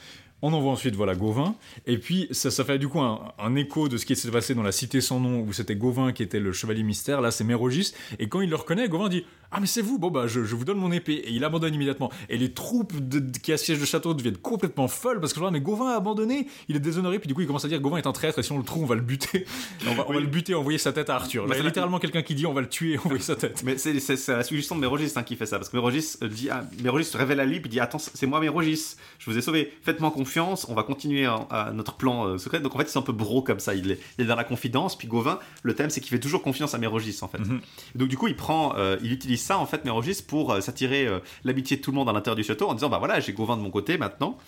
on 0.43 0.53
envoie 0.53 0.73
ensuite 0.73 0.95
voilà 0.95 1.15
Gauvin. 1.15 1.55
Et 1.87 1.99
puis 1.99 2.29
ça, 2.33 2.51
ça 2.51 2.65
fait 2.65 2.79
du 2.79 2.89
coup 2.89 3.01
un, 3.01 3.33
un 3.39 3.55
écho 3.55 3.89
de 3.89 3.97
ce 3.97 4.05
qui 4.05 4.17
s'est 4.17 4.31
passé 4.31 4.55
dans 4.55 4.63
la 4.63 4.73
cité 4.73 5.01
sans 5.01 5.21
nom 5.21 5.41
où 5.41 5.53
c'était 5.53 5.77
Gauvin 5.77 6.13
qui 6.13 6.23
était 6.23 6.41
le 6.41 6.53
chevalier 6.53 6.83
mystère. 6.83 7.21
Là 7.21 7.31
c'est 7.31 7.45
Mérogis. 7.45 7.95
Et 8.19 8.29
quand 8.29 8.41
il 8.41 8.51
le 8.51 8.57
reconnaît 8.57 8.89
Gauvin 8.89 9.09
dit 9.09 9.25
ah 9.53 9.61
mais 9.61 9.67
c'est 9.67 9.83
vous 9.83 9.99
bon 9.99 10.11
bah 10.11 10.27
je, 10.27 10.45
je 10.45 10.55
vous 10.57 10.65
donne 10.65 10.79
mon 10.79 10.91
épée 10.93 11.13
et 11.15 11.31
il 11.31 11.45
abandonne 11.45 11.75
immédiatement 11.75 12.11
et 12.29 12.37
les 12.39 12.53
troupes 12.53 12.95
de- 12.99 13.19
de- 13.19 13.39
qui 13.39 13.53
assiègent 13.53 13.81
le 13.81 13.87
château 13.87 14.15
deviennent 14.15 14.37
complètement 14.37 14.89
folles 14.89 15.21
parce 15.21 15.33
que 15.33 15.41
genre 15.41 15.53
mais 15.53 15.61
Gauvin 15.61 15.91
a 15.93 15.97
abandonné 15.97 16.47
il 16.69 16.77
est 16.77 16.81
déshonoré 16.81 17.19
puis 17.19 17.29
du 17.29 17.35
coup 17.35 17.41
il 17.43 17.47
commence 17.47 17.65
à 17.65 17.69
dire 17.69 17.81
Gauvin 17.81 17.99
est 17.99 18.07
un 18.07 18.13
traître 18.13 18.39
et 18.39 18.43
si 18.43 18.53
on 18.53 18.59
le 18.59 18.65
trouve 18.65 18.85
on 18.85 18.87
va 18.87 18.95
le 18.95 19.01
buter 19.03 19.45
on 19.87 19.95
va, 19.95 20.05
on 20.09 20.13
va 20.13 20.17
Oui. 20.19 20.23
le 20.23 20.29
buter 20.29 20.55
envoyer 20.55 20.79
sa 20.79 20.93
tête 20.93 21.11
à 21.11 21.17
Arthur 21.17 21.45
Mais 21.45 21.51
Là, 21.51 21.55
il 21.55 21.57
y 21.57 21.57
c'est 21.57 21.61
a 21.61 21.63
la- 21.65 21.69
littéralement 21.71 21.99
quelqu'un 21.99 22.23
qui 22.23 22.35
dit 22.35 22.47
on 22.47 22.53
va 22.55 22.61
le 22.63 22.69
tuer 22.69 22.99
envoyer 23.05 23.23
sa 23.23 23.37
tête 23.37 23.63
Mais 23.65 23.79
c'est 23.79 23.99
c'est- 24.01 24.17
c'est 24.17 24.33
la 24.33 24.43
suggestion 24.45 24.75
de 24.77 24.81
Mérogis 24.81 25.13
hein, 25.17 25.23
qui 25.23 25.37
fait 25.37 25.47
ça, 25.47 25.59
parce 25.59 25.69
que 25.69 25.77
Mérogis 25.77 26.17
euh, 26.23 26.29
dit, 26.29 26.49
ah, 26.51 26.65
Mérogis 26.83 27.05
se 27.07 27.17
révèle 27.17 27.41
à 27.41 27.45
lui 27.45 27.61
puis 27.61 27.69
dit 27.71 27.81
attends 27.81 27.99
c'est 27.99 28.27
moi 28.27 28.41
Mérogis, 28.41 28.97
je 29.19 29.31
vous 29.31 29.37
ai 29.37 29.43
sauvé, 29.43 29.73
faites-moi 29.83 30.11
confiance. 30.11 30.67
on 30.69 30.75
va 30.75 30.83
continuer 30.83 31.27
à, 31.27 31.35
à 31.51 31.73
notre 31.73 31.95
plan 31.95 32.27
euh, 32.27 32.39
secret. 32.39 32.61
Donc 32.61 32.75
en 32.75 32.79
fait, 32.79 32.89
c'est 32.89 32.99
un 32.99 33.03
peu 33.03 33.13
bro 33.13 33.43
comme 33.43 33.61
ça. 33.61 33.75
Il 33.75 33.91
est, 33.91 33.99
il 34.19 34.25
est 34.25 34.27
dans 34.29 34.37
la 34.37 34.45
confidence. 34.45 34.97
Puis 34.97 35.07
Gauvin, 35.09 35.39
le 35.63 35.75
thème, 35.75 35.91
c'est 35.91 36.01
qu'il 36.01 36.11
fait 36.11 36.19
toujours 36.21 36.43
confiance 36.43 36.75
à 36.75 36.79
Mérogis 36.79 37.19
en 37.23 37.29
fait. 37.29 37.39
Mhm. 37.39 37.61
Donc 37.95 38.09
du 38.09 38.17
coup, 38.17 38.29
il 38.29 38.37
prend, 38.37 38.75
euh, 38.77 38.97
il 39.03 39.13
utilise 39.13 39.42
ça 39.43 39.59
en 39.59 39.67
fait, 39.67 39.85
Mérogis, 39.85 40.23
pour 40.27 40.53
euh, 40.53 40.61
s'attirer 40.61 41.07
euh, 41.07 41.19
l'amitié 41.45 41.77
de 41.77 41.83
tout 41.83 41.91
le 41.91 41.97
monde 41.97 42.09
à 42.09 42.13
l'intérieur 42.13 42.37
du 42.37 42.43
château 42.45 42.69
en 42.69 42.75
disant 42.75 42.89
bah 42.89 42.99
voilà, 42.99 43.21
j'ai 43.21 43.33
Gauvin 43.35 43.57
de 43.59 43.63
mon 43.63 43.71
côté 43.71 43.99
maintenant. 43.99 44.39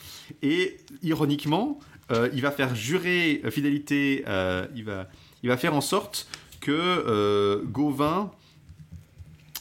Et 0.42 0.78
ironiquement, 1.02 1.78
euh, 2.10 2.28
il 2.32 2.40
va 2.42 2.50
faire 2.50 2.74
jurer 2.74 3.42
fidélité. 3.50 4.24
il 4.74 4.84
va, 4.84 5.06
il 5.42 5.48
va 5.50 5.56
faire 5.56 5.74
en 5.74 5.80
sorte 5.82 6.26
que 6.60 7.62
Gauvin 7.66 8.30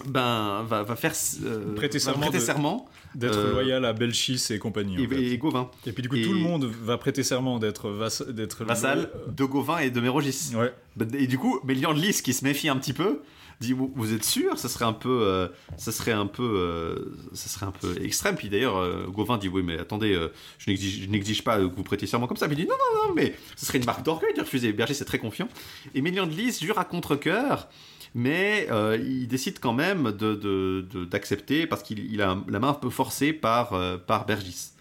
ben, 0.06 0.64
va, 0.68 0.84
va 0.84 0.96
faire 0.96 1.14
euh, 1.44 1.76
Prêter 1.76 1.98
va 2.00 2.04
serment 2.04 2.22
prêter 2.22 2.38
de- 2.40 2.44
serment 2.44 2.88
D'être 3.15 3.38
Euh, 3.38 3.52
loyal 3.53 3.85
à 3.85 3.94
Belchis 3.94 4.41
et 4.49 4.57
compagnie. 4.60 4.98
en 4.98 5.02
et, 5.02 5.07
fait. 5.07 5.22
et 5.23 5.38
Gauvin, 5.38 5.69
Et 5.85 5.91
puis 5.91 6.02
du 6.02 6.10
coup, 6.10 6.15
et- 6.15 6.23
tout 6.23 6.34
le 6.34 6.40
monde 6.40 6.65
va 6.65 6.98
prêter 6.98 7.22
serment 7.23 7.60
d'être 7.60 7.90
vass- 7.91 8.27
d'être 8.27 8.64
vassal 8.64 9.10
de 9.27 9.45
Gauvin 9.45 9.77
et 9.80 9.91
de 9.91 9.99
Mérogis. 10.02 10.52
Ouais. 10.56 10.73
Et 11.18 11.27
du 11.27 11.38
coup, 11.38 11.60
Lys, 11.68 12.22
qui 12.22 12.34
se 12.34 12.44
méfie 12.44 12.69
un 12.69 12.77
petit 12.77 12.94
peu, 12.94 13.22
dit 13.61 13.72
vous, 13.73 13.94
vous 13.95 14.14
êtes 14.14 14.23
sûr? 14.26 14.57
Ça 14.57 14.68
serait 14.68 14.85
un 14.85 14.94
peu, 14.94 15.22
euh, 15.22 15.48
ça 15.77 15.91
serait 15.91 16.11
un 16.11 16.26
peu, 16.26 16.44
euh, 16.44 17.15
ça 17.34 17.48
serait 17.49 17.65
un 17.68 17.72
peu 17.72 17.95
extrême. 18.03 18.35
Puis 18.35 18.49
d'ailleurs, 18.49 18.77
euh, 18.77 19.06
Gauvin 19.07 19.38
dit 19.38 19.48
oui, 19.48 19.61
mais 19.64 19.77
attendez, 19.77 20.14
euh, 20.14 20.30
je 20.57 20.72
n'exige 21.07 21.44
pas 21.44 21.57
que 21.60 21.64
vous 21.76 21.84
prêtiez 21.84 22.07
serment 22.07 22.26
comme 22.27 22.38
ça. 22.38 22.48
Mais 22.48 22.56
il 22.56 22.61
dit 22.61 22.68
non, 22.68 22.76
non, 22.95 23.07
non, 23.10 23.14
mais 23.15 23.35
ce 23.56 23.65
serait 23.65 23.77
une 23.77 23.85
marque 23.85 24.03
d'orgueil 24.03 24.34
de 24.34 24.41
refuser. 24.41 24.73
Berger, 24.73 24.95
c'est 24.95 25.06
très 25.06 25.19
confiant. 25.19 25.48
Et 25.94 26.02
Mélian 26.02 26.26
de 26.26 26.31
Lys 26.34 26.60
jure 26.61 26.80
à 26.80 26.84
contre-cœur. 26.85 27.69
Mais 28.15 28.68
euh, 28.72 28.98
il 29.02 29.27
décide 29.27 29.60
quand 29.60 29.73
même 29.73 30.11
de- 30.11 30.35
de- 30.35 31.06
d'accepter 31.06 31.65
parce 31.65 31.81
qu'il 31.84 31.99
il 32.11 32.22
a 32.22 32.38
la 32.48 32.60
main 32.60 32.69
un 32.69 32.73
peu 32.73 32.90
forcée 32.90 33.34
par, 33.34 33.73
euh, 33.73 33.98
par 33.98 34.26
Bergis. 34.26 34.72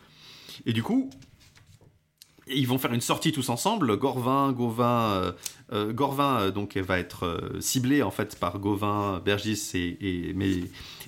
Et 0.67 0.73
du 0.73 0.83
coup, 0.83 1.09
ils 2.49 2.67
vont 2.67 2.77
faire 2.79 2.93
une 2.93 3.01
sortie 3.01 3.33
tous 3.33 3.49
ensemble. 3.49 3.97
Gorvin, 3.97 4.53
Gauvin, 4.53 5.33
euh, 5.73 5.93
Gorvin 5.93 6.51
donc 6.51 6.77
va 6.77 6.99
être 6.99 7.51
ciblé 7.61 8.03
en 8.03 8.11
fait 8.11 8.39
par 8.39 8.59
Gauvin, 8.59 9.21
Bergis 9.25 9.71
et, 9.75 9.97
et, 10.01 10.35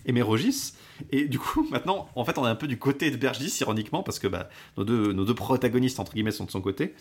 et 0.06 0.12
Mérogis. 0.12 0.72
Et 1.10 1.26
du 1.26 1.38
coup, 1.38 1.66
maintenant, 1.72 2.09
en 2.14 2.24
fait, 2.24 2.38
on 2.38 2.46
est 2.46 2.51
un 2.51 2.55
peu 2.55 2.68
du 2.68 2.78
côté 2.78 3.10
de 3.10 3.16
Bergis, 3.16 3.59
ironiquement, 3.60 4.02
parce 4.02 4.18
que 4.18 4.28
bah, 4.28 4.48
nos, 4.76 4.84
deux, 4.84 5.12
nos 5.12 5.24
deux 5.24 5.34
protagonistes, 5.34 5.98
entre 6.01 6.12
guillemets, 6.14 6.30
sont 6.30 6.44
de 6.44 6.51
son 6.52 6.60
côté. 6.60 6.94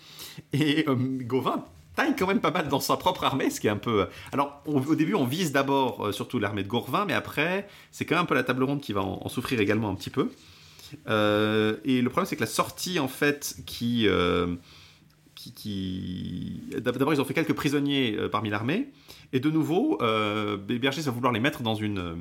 Et 0.52 0.84
euh, 0.90 0.96
Gauvin 1.22 1.64
taille 1.96 2.16
quand 2.18 2.28
même 2.28 2.40
pas 2.42 2.52
mal 2.52 2.68
dans 2.68 2.80
sa 2.80 2.98
propre 2.98 3.24
armée, 3.24 3.50
ce 3.50 3.60
qui 3.60 3.68
est 3.68 3.72
un 3.72 3.78
peu... 3.78 4.08
Alors, 4.32 4.62
on- 4.66 4.82
au 4.82 4.96
début, 4.96 5.14
on 5.16 5.26
vise 5.26 5.52
d'abord 5.52 6.08
euh, 6.08 6.12
surtout 6.12 6.40
l'armée 6.40 6.64
de 6.64 6.68
Gorvin, 6.68 7.06
mais 7.06 7.14
après, 7.14 7.68
c'est 7.92 8.06
quand 8.06 8.16
même 8.16 8.24
un 8.24 8.28
peu 8.28 8.36
la 8.36 8.44
table 8.44 8.64
ronde 8.64 8.82
qui 8.82 8.94
va 8.94 9.02
en- 9.02 9.30
souffrir 9.30 9.60
également 9.60 9.90
un 9.90 9.96
petit 9.96 10.10
peu. 10.10 10.30
Euh, 11.08 11.78
et 11.86 12.02
le 12.02 12.10
problème, 12.10 12.28
c'est 12.28 12.36
que 12.36 12.42
la 12.42 12.48
sortie, 12.48 13.00
en 13.00 13.08
fait, 13.08 13.58
qui. 13.66 14.08
euh, 14.08 14.56
D'abord, 16.80 17.14
ils 17.14 17.20
ont 17.22 17.26
fait 17.26 17.34
quelques 17.34 17.54
prisonniers 17.54 18.16
euh, 18.18 18.30
parmi 18.30 18.50
l'armée. 18.50 18.90
Et 19.34 19.40
de 19.40 19.50
nouveau, 19.50 19.98
euh, 20.02 20.58
Bergis 20.58 21.02
va 21.02 21.12
vouloir 21.12 21.34
les 21.34 21.40
mettre 21.40 21.62
dans 21.64 21.76
une, 21.76 21.98
euh, 22.00 22.16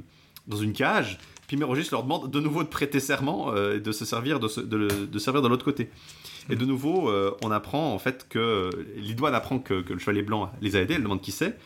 dans 0.47 0.57
une 0.57 0.73
cage. 0.73 1.19
Puis 1.47 1.57
Mérogis 1.57 1.89
leur 1.93 2.03
demande 2.03 2.31
de 2.31 2.40
nouveau 2.40 2.62
de 2.62 2.69
prêter 2.69 2.99
serment 3.01 3.53
euh, 3.53 3.77
et 3.77 3.81
de 3.81 3.93
se 3.93 4.05
servir 4.05 4.40
de 4.40 5.19
servir 5.19 5.43
de 5.43 5.49
l'autre 5.49 5.65
côté. 5.65 5.90
Et 6.51 6.56
de 6.56 6.64
nouveau, 6.64 7.09
euh, 7.09 7.36
on 7.43 7.51
apprend 7.51 7.93
en 7.93 7.98
fait 7.98 8.27
que. 8.28 8.70
Lidoine 8.97 9.35
apprend 9.35 9.59
que, 9.59 9.82
que 9.82 9.93
le 9.93 9.98
chevalier 9.98 10.23
blanc 10.23 10.51
les 10.60 10.77
a 10.77 10.81
aidés, 10.81 10.94
elle 10.94 11.02
demande 11.02 11.20
qui 11.20 11.32
c'est. 11.32 11.56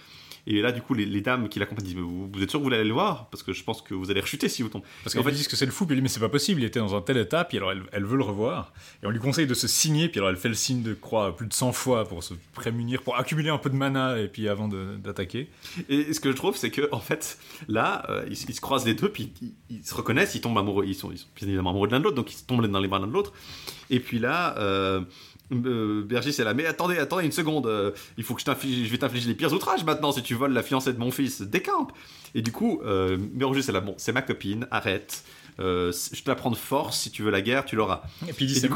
Et 0.47 0.61
là, 0.61 0.73
du 0.73 0.81
coup, 0.81 0.95
les, 0.95 1.07
les 1.07 1.21
dames 1.21 1.49
qui 1.49 1.59
l'accompagnent 1.59 1.85
disent 1.85 1.97
Mais 1.97 2.03
vous, 2.03 2.29
vous 2.33 2.43
êtes 2.43 2.51
sûr 2.51 2.61
que 2.61 2.65
vous 2.65 2.73
allez 2.73 2.85
le 2.85 2.93
voir? 2.93 3.29
Parce 3.31 3.43
que 3.43 3.53
je 3.53 3.65
pense 3.65 3.83
que 3.83 3.95
vous 3.95 4.11
allez 4.11 4.21
rechuter 4.21 4.49
si 4.49 4.63
vous 4.63 4.69
tombez. 4.69 4.85
Parce 5.03 5.15
qu'en 5.15 5.23
fait, 5.23 5.31
ils 5.31 5.37
disent 5.37 5.49
que 5.49 5.57
c'est 5.57 5.67
le 5.67 5.73
fou, 5.73 5.87
puis 5.87 5.95
elle 5.95 5.99
dit 5.99 6.03
mais 6.03 6.09
c'est 6.09 6.21
pas 6.21 6.29
possible, 6.29 6.61
il 6.61 6.65
était 6.65 6.79
dans 6.79 6.95
un 6.95 7.01
tel 7.01 7.17
état, 7.17 7.45
puis 7.45 7.59
alors 7.59 7.73
elle, 7.73 7.83
elle 7.93 8.05
veut 8.05 8.17
le 8.17 8.25
revoir, 8.25 8.73
et 9.03 9.07
on 9.07 9.11
lui 9.11 9.19
conseille 9.19 9.47
de 9.47 9.55
se 9.55 9.67
signer, 9.67 10.09
puis 10.09 10.21
alors 10.21 10.31
elle 10.31 10.37
fait 10.37 10.49
le 10.49 10.55
signe 10.55 10.83
de 10.83 10.95
croix 10.95 11.37
plus 11.37 11.47
de 11.47 11.53
100 11.53 11.73
fois 11.73 12.07
pour 12.07 12.23
se 12.23 12.35
prémunir, 12.55 13.03
pour 13.03 13.17
accumuler 13.17 13.51
un 13.51 13.59
peu 13.59 13.71
de 13.71 13.77
mana, 13.77 14.19
et 14.19 14.29
puis 14.29 14.49
avant 14.49 14.69
d'attaquer. 14.69 15.49
Et 15.89 16.13
ce 16.13 16.21
que 16.21 16.31
je 16.31 16.37
trouve, 16.37 16.57
c'est 16.57 16.71
que 16.71 16.89
en 16.93 17.01
fait, 17.01 17.39
là, 17.69 18.05
euh, 18.09 18.25
ils, 18.29 18.39
ils 18.49 18.55
se 18.55 18.61
croisent 18.61 18.87
les 18.87 18.95
deux, 18.95 19.09
puis 19.09 19.33
ils, 19.43 19.53
ils 19.71 19.85
se 19.85 19.95
reconnaissent, 19.95 20.35
ils 20.35 20.41
tombent 20.41 20.59
amoureux, 20.59 20.85
ils 20.87 20.95
sont, 20.95 21.11
ils 21.11 21.19
sont 21.19 21.27
évidemment 21.43 21.71
amoureux 21.71 21.89
de 21.89 21.93
l'un 21.93 22.01
de 22.01 22.05
l'autre, 22.05 22.17
donc 22.17 22.33
ils 22.33 22.37
se 22.37 22.45
tombent 22.45 22.67
dans 22.67 22.81
les 22.81 22.89
bras 22.89 22.99
l'un 22.99 23.07
de 23.07 23.13
l'autre. 23.13 23.33
Et 23.91 24.01
puis 24.01 24.19
là, 24.19 24.57
euh, 24.59 25.01
euh, 25.53 26.03
Bergis 26.05 26.31
est 26.41 26.45
là, 26.45 26.55
mais 26.55 26.67
attendez, 26.67 26.99
attendez 26.99 27.25
une 27.25 27.33
seconde, 27.33 27.67
euh, 27.67 27.93
il 28.19 28.25
faut 28.25 28.35
que 28.35 28.41
je 28.41 28.89
vais 28.91 28.99
t'infliger 28.99 29.29
les 29.29 29.35
pires 29.35 29.53
outrages 29.53 29.85
maintenant 29.85 30.13
si 30.13 30.23
tu 30.23 30.35
voles 30.35 30.53
la 30.53 30.63
fiancée 30.63 30.93
de 30.93 30.99
mon 30.99 31.11
fils, 31.11 31.43
décampe. 31.43 31.93
Et 32.35 32.43
du 32.43 32.53
coup, 32.53 32.81
euh, 32.85 33.17
Mérogis 33.35 33.61
est 33.69 33.73
là, 33.73 33.81
bon, 33.81 33.95
c'est 33.99 34.13
ma 34.13 34.23
copine, 34.23 34.67
arrête. 34.71 35.25
Euh, 35.59 35.91
je 36.13 36.23
te 36.23 36.29
la 36.29 36.35
prends 36.35 36.51
de 36.51 36.57
force, 36.57 37.01
si 37.01 37.11
tu 37.11 37.23
veux 37.23 37.31
la 37.31 37.41
guerre, 37.41 37.65
tu 37.65 37.77
l'auras. 37.77 38.03
Et 38.29 38.35
puis 38.35 38.45
il 38.45 38.49
dit 38.49 38.59
Et 38.59 38.61
c'est 38.61 38.69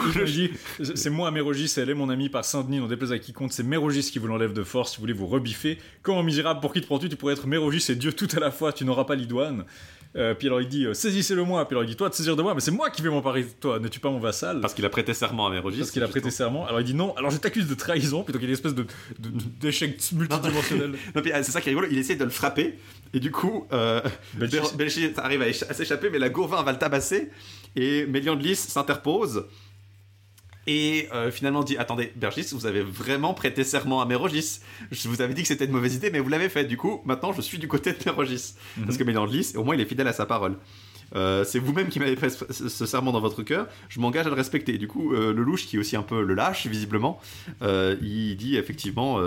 je- 0.78 0.94
c'est 0.94 1.10
moi 1.10 1.30
Mérogis, 1.30 1.70
elle 1.76 1.90
est 1.90 1.94
mon 1.94 2.08
amie 2.08 2.30
par 2.30 2.42
Saint-Denis, 2.42 2.78
n'en 2.80 2.86
déplaise 2.86 3.12
à 3.12 3.18
qui 3.18 3.34
compte, 3.34 3.52
c'est 3.52 3.62
Mérogis 3.64 4.10
qui 4.10 4.18
vous 4.18 4.28
l'enlève 4.28 4.54
de 4.54 4.62
force, 4.62 4.92
si 4.92 4.96
vous 4.96 5.02
voulez 5.02 5.12
vous 5.12 5.26
rebiffer. 5.26 5.78
Comment 6.02 6.22
misérable, 6.22 6.60
pour 6.60 6.72
qui 6.72 6.80
te 6.80 6.86
prends-tu? 6.86 7.10
Tu 7.10 7.16
pourrais 7.16 7.34
être 7.34 7.46
Mérogis 7.46 7.84
et 7.90 7.96
Dieu 7.96 8.14
tout 8.14 8.28
à 8.34 8.40
la 8.40 8.50
fois, 8.50 8.72
tu 8.72 8.86
n'auras 8.86 9.04
pas 9.04 9.14
l'idoine. 9.14 9.66
Euh, 10.16 10.34
puis 10.34 10.48
alors 10.48 10.60
il 10.60 10.66
dit 10.66 10.86
euh, 10.86 10.92
saisissez-le 10.94 11.44
moi, 11.44 11.64
puis 11.68 11.74
alors 11.74 11.84
il 11.84 11.86
dit 11.86 11.94
toi 11.94 12.08
de 12.08 12.14
saisir 12.14 12.34
de 12.34 12.42
moi, 12.42 12.52
mais 12.52 12.60
c'est 12.60 12.72
moi 12.72 12.90
qui 12.90 13.00
vais 13.00 13.10
m'emparer 13.10 13.44
de 13.44 13.48
toi, 13.60 13.78
ne 13.78 13.86
tue 13.86 14.00
pas 14.00 14.10
mon 14.10 14.18
vassal. 14.18 14.60
Parce 14.60 14.74
qu'il 14.74 14.84
a 14.84 14.88
prêté 14.88 15.14
serment 15.14 15.46
à 15.46 15.50
Mérogis. 15.50 15.78
Parce 15.78 15.92
qu'il 15.92 16.02
a 16.02 16.08
prêté 16.08 16.30
serment. 16.32 16.66
Alors 16.66 16.80
il 16.80 16.84
dit 16.84 16.94
non, 16.94 17.14
alors 17.16 17.30
je 17.30 17.36
t'accuse 17.36 17.68
de 17.68 17.74
trahison, 17.74 18.24
puis 18.24 18.32
donc 18.32 18.42
il 18.42 18.46
y 18.46 18.46
a 18.46 18.48
une 18.48 18.54
espèce 18.54 18.74
de, 18.74 18.86
d'échec 19.60 19.96
multidimensionnel. 20.12 20.94
Non, 21.14 21.22
puis, 21.22 21.30
ah, 21.32 21.42
c'est 21.44 21.52
ça 21.52 21.60
qui 21.60 21.68
est 21.68 21.72
rigolo, 21.72 21.86
il 21.90 21.98
essaie 21.98 22.16
de 22.16 22.24
le 22.24 22.30
frapper, 22.30 22.74
et 23.14 23.20
du 23.20 23.30
coup, 23.30 23.66
euh, 23.72 24.00
Belchis. 24.34 24.56
Ber- 24.56 24.76
Belchis 24.76 25.10
arrive 25.16 25.42
à, 25.42 25.48
écha- 25.48 25.66
à 25.68 25.74
s'échapper, 25.74 26.10
mais 26.10 26.18
la 26.18 26.28
Gauvin 26.28 26.62
va 26.64 26.72
le 26.72 26.78
tabasser, 26.78 27.30
et 27.76 28.04
Mélian 28.06 28.34
de 28.34 28.42
Lys 28.42 28.58
s'interpose, 28.58 29.44
et 30.70 31.08
euh, 31.12 31.32
finalement 31.32 31.64
dit 31.64 31.76
Attendez, 31.76 32.12
Bergis, 32.14 32.50
vous 32.52 32.64
avez 32.64 32.82
vraiment 32.82 33.34
prêté 33.34 33.64
serment 33.64 34.00
à 34.00 34.06
Mérogis. 34.06 34.60
Je 34.92 35.08
vous 35.08 35.20
avais 35.20 35.34
dit 35.34 35.42
que 35.42 35.48
c'était 35.48 35.64
une 35.64 35.72
mauvaise 35.72 35.96
idée, 35.96 36.10
mais 36.12 36.20
vous 36.20 36.28
l'avez 36.28 36.48
fait. 36.48 36.64
Du 36.64 36.76
coup, 36.76 37.00
maintenant, 37.04 37.32
je 37.32 37.40
suis 37.40 37.58
du 37.58 37.66
côté 37.66 37.92
de 37.92 37.98
Mérogis. 38.06 38.54
Parce 38.84 38.96
que 38.96 39.02
Lys, 39.02 39.56
au 39.56 39.64
moins, 39.64 39.74
il 39.74 39.80
est 39.80 39.86
fidèle 39.86 40.06
à 40.06 40.12
sa 40.12 40.26
parole. 40.26 40.56
Euh, 41.16 41.42
c'est 41.42 41.58
vous-même 41.58 41.88
qui 41.88 41.98
m'avez 41.98 42.14
fait 42.14 42.30
ce, 42.30 42.68
ce 42.68 42.86
serment 42.86 43.10
dans 43.10 43.20
votre 43.20 43.42
cœur, 43.42 43.66
je 43.88 43.98
m'engage 43.98 44.26
à 44.26 44.28
le 44.28 44.36
respecter. 44.36 44.78
Du 44.78 44.86
coup, 44.86 45.12
euh, 45.12 45.32
le 45.32 45.42
louche, 45.42 45.66
qui 45.66 45.74
est 45.74 45.78
aussi 45.80 45.96
un 45.96 46.02
peu 46.02 46.22
le 46.22 46.34
lâche, 46.34 46.68
visiblement, 46.68 47.18
euh, 47.62 47.96
il 48.00 48.36
dit 48.36 48.56
effectivement 48.56 49.18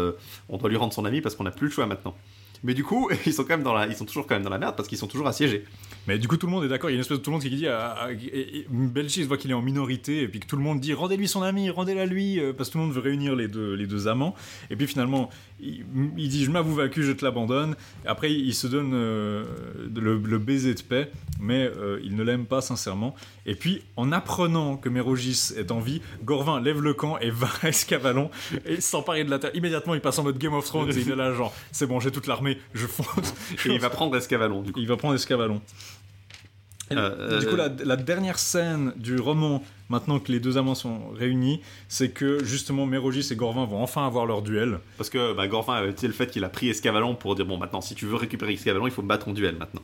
on 0.47 0.57
doit 0.57 0.69
lui 0.69 0.77
rendre 0.77 0.93
son 0.93 1.03
ami 1.03 1.19
parce 1.19 1.35
qu'on 1.35 1.43
n'a 1.43 1.51
plus 1.51 1.67
le 1.67 1.73
choix 1.73 1.87
maintenant. 1.87 2.15
Mais 2.63 2.73
du 2.73 2.85
coup, 2.85 3.09
ils 3.25 3.33
sont 3.33 3.43
quand 3.43 3.49
même 3.49 3.63
dans 3.63 3.73
la, 3.73 3.87
ils 3.87 3.95
sont 3.97 4.05
toujours 4.05 4.27
quand 4.27 4.35
même 4.35 4.43
dans 4.43 4.49
la 4.49 4.59
merde 4.59 4.77
parce 4.77 4.87
qu'ils 4.87 4.97
sont 4.97 5.07
toujours 5.07 5.27
assiégés. 5.27 5.65
Mais 6.07 6.19
du 6.19 6.27
coup, 6.27 6.35
tout 6.37 6.47
le 6.47 6.51
monde 6.51 6.63
est 6.65 6.67
d'accord. 6.67 6.89
Il 6.89 6.93
y 6.93 6.95
a 6.95 6.97
une 6.97 7.01
espèce 7.01 7.19
de 7.19 7.23
tout 7.23 7.29
le 7.29 7.35
monde 7.35 7.43
qui 7.43 7.49
dit 7.49 7.65
et- 7.65 8.57
et 8.57 8.65
Belchis 8.69 9.23
voit 9.23 9.37
qu'il 9.37 9.51
est 9.51 9.53
en 9.55 9.61
minorité, 9.61 10.21
et 10.21 10.27
puis 10.27 10.39
que 10.41 10.47
tout 10.47 10.57
le 10.57 10.61
monde 10.61 10.79
dit 10.81 10.93
rendez-lui 10.93 11.27
son 11.27 11.41
ami, 11.41 11.69
rendez-la 11.69 12.05
lui, 12.05 12.39
euh, 12.39 12.51
parce 12.53 12.69
que 12.69 12.73
tout 12.73 12.77
le 12.79 12.85
monde 12.85 12.93
veut 12.93 13.01
réunir 13.01 13.35
les 13.35 13.47
deux, 13.47 13.73
les 13.73 13.87
deux 13.87 14.07
amants. 14.07 14.35
Et 14.69 14.75
puis 14.75 14.85
finalement, 14.87 15.29
il, 15.61 15.85
il 16.17 16.27
dit 16.29 16.43
je 16.43 16.51
m'avoue 16.51 16.73
vaincu, 16.75 17.03
je 17.03 17.11
te 17.13 17.23
l'abandonne. 17.23 17.75
Après, 18.05 18.31
il 18.33 18.53
se 18.53 18.67
donne 18.67 18.91
euh, 18.93 19.45
le, 19.95 20.17
le 20.17 20.37
baiser 20.39 20.73
de 20.73 20.81
paix, 20.81 21.09
mais 21.39 21.63
euh, 21.77 21.99
il 22.03 22.15
ne 22.15 22.23
l'aime 22.23 22.45
pas 22.45 22.61
sincèrement. 22.61 23.15
Et 23.45 23.55
puis, 23.55 23.81
en 23.95 24.11
apprenant 24.11 24.77
que 24.77 24.89
Mérogis 24.89 25.53
est 25.57 25.71
en 25.71 25.79
vie, 25.79 26.01
Gorvin 26.23 26.59
lève 26.61 26.81
le 26.81 26.93
camp 26.93 27.17
et 27.19 27.29
va 27.31 27.47
à 27.61 27.69
Escavalon 27.69 28.29
et 28.65 28.81
s'emparer 28.81 29.23
de 29.23 29.29
la 29.29 29.39
terre. 29.39 29.51
Immédiatement, 29.55 29.93
il 29.95 30.01
passe 30.01 30.19
en 30.19 30.23
mode 30.23 30.37
Game 30.37 30.53
of 30.53 30.65
Thrones 30.65 30.89
et 30.91 30.99
il 30.99 31.09
est 31.11 31.15
là, 31.15 31.33
genre, 31.33 31.53
c'est 31.71 31.87
bon, 31.87 31.99
j'ai 32.01 32.11
toute 32.11 32.27
l'armée, 32.27 32.57
je 32.73 32.87
fonce. 32.87 33.33
Et 33.65 33.69
il 33.73 33.79
va 33.79 33.89
prendre 33.89 34.15
Escavalon. 34.17 34.61
Du 34.61 34.71
coup. 34.73 34.79
Il 34.79 34.87
va 34.87 34.97
prendre 34.97 35.15
Escavalon. 35.15 35.61
Euh, 36.91 37.39
du 37.39 37.47
coup, 37.47 37.55
la, 37.55 37.69
la 37.83 37.95
dernière 37.95 38.37
scène 38.37 38.93
du 38.97 39.17
roman, 39.17 39.63
maintenant 39.89 40.19
que 40.19 40.31
les 40.31 40.39
deux 40.39 40.57
amants 40.57 40.75
sont 40.75 41.09
réunis, 41.09 41.61
c'est 41.87 42.09
que 42.09 42.43
justement 42.43 42.85
Mérogis 42.85 43.29
et 43.31 43.35
Gorvin 43.35 43.65
vont 43.65 43.81
enfin 43.81 44.05
avoir 44.05 44.25
leur 44.25 44.41
duel. 44.41 44.79
Parce 44.97 45.09
que 45.09 45.33
bah, 45.33 45.47
Gorvin 45.47 45.75
a 45.75 45.85
été 45.85 46.07
le 46.07 46.13
fait 46.13 46.27
qu'il 46.27 46.43
a 46.43 46.49
pris 46.49 46.69
Escavalon 46.69 47.15
pour 47.15 47.35
dire 47.35 47.45
bon 47.45 47.57
maintenant 47.57 47.81
si 47.81 47.95
tu 47.95 48.05
veux 48.05 48.15
récupérer 48.15 48.53
Escavalon 48.53 48.87
il 48.87 48.91
faut 48.91 49.01
me 49.01 49.07
battre 49.07 49.27
en 49.27 49.33
duel 49.33 49.55
maintenant. 49.57 49.81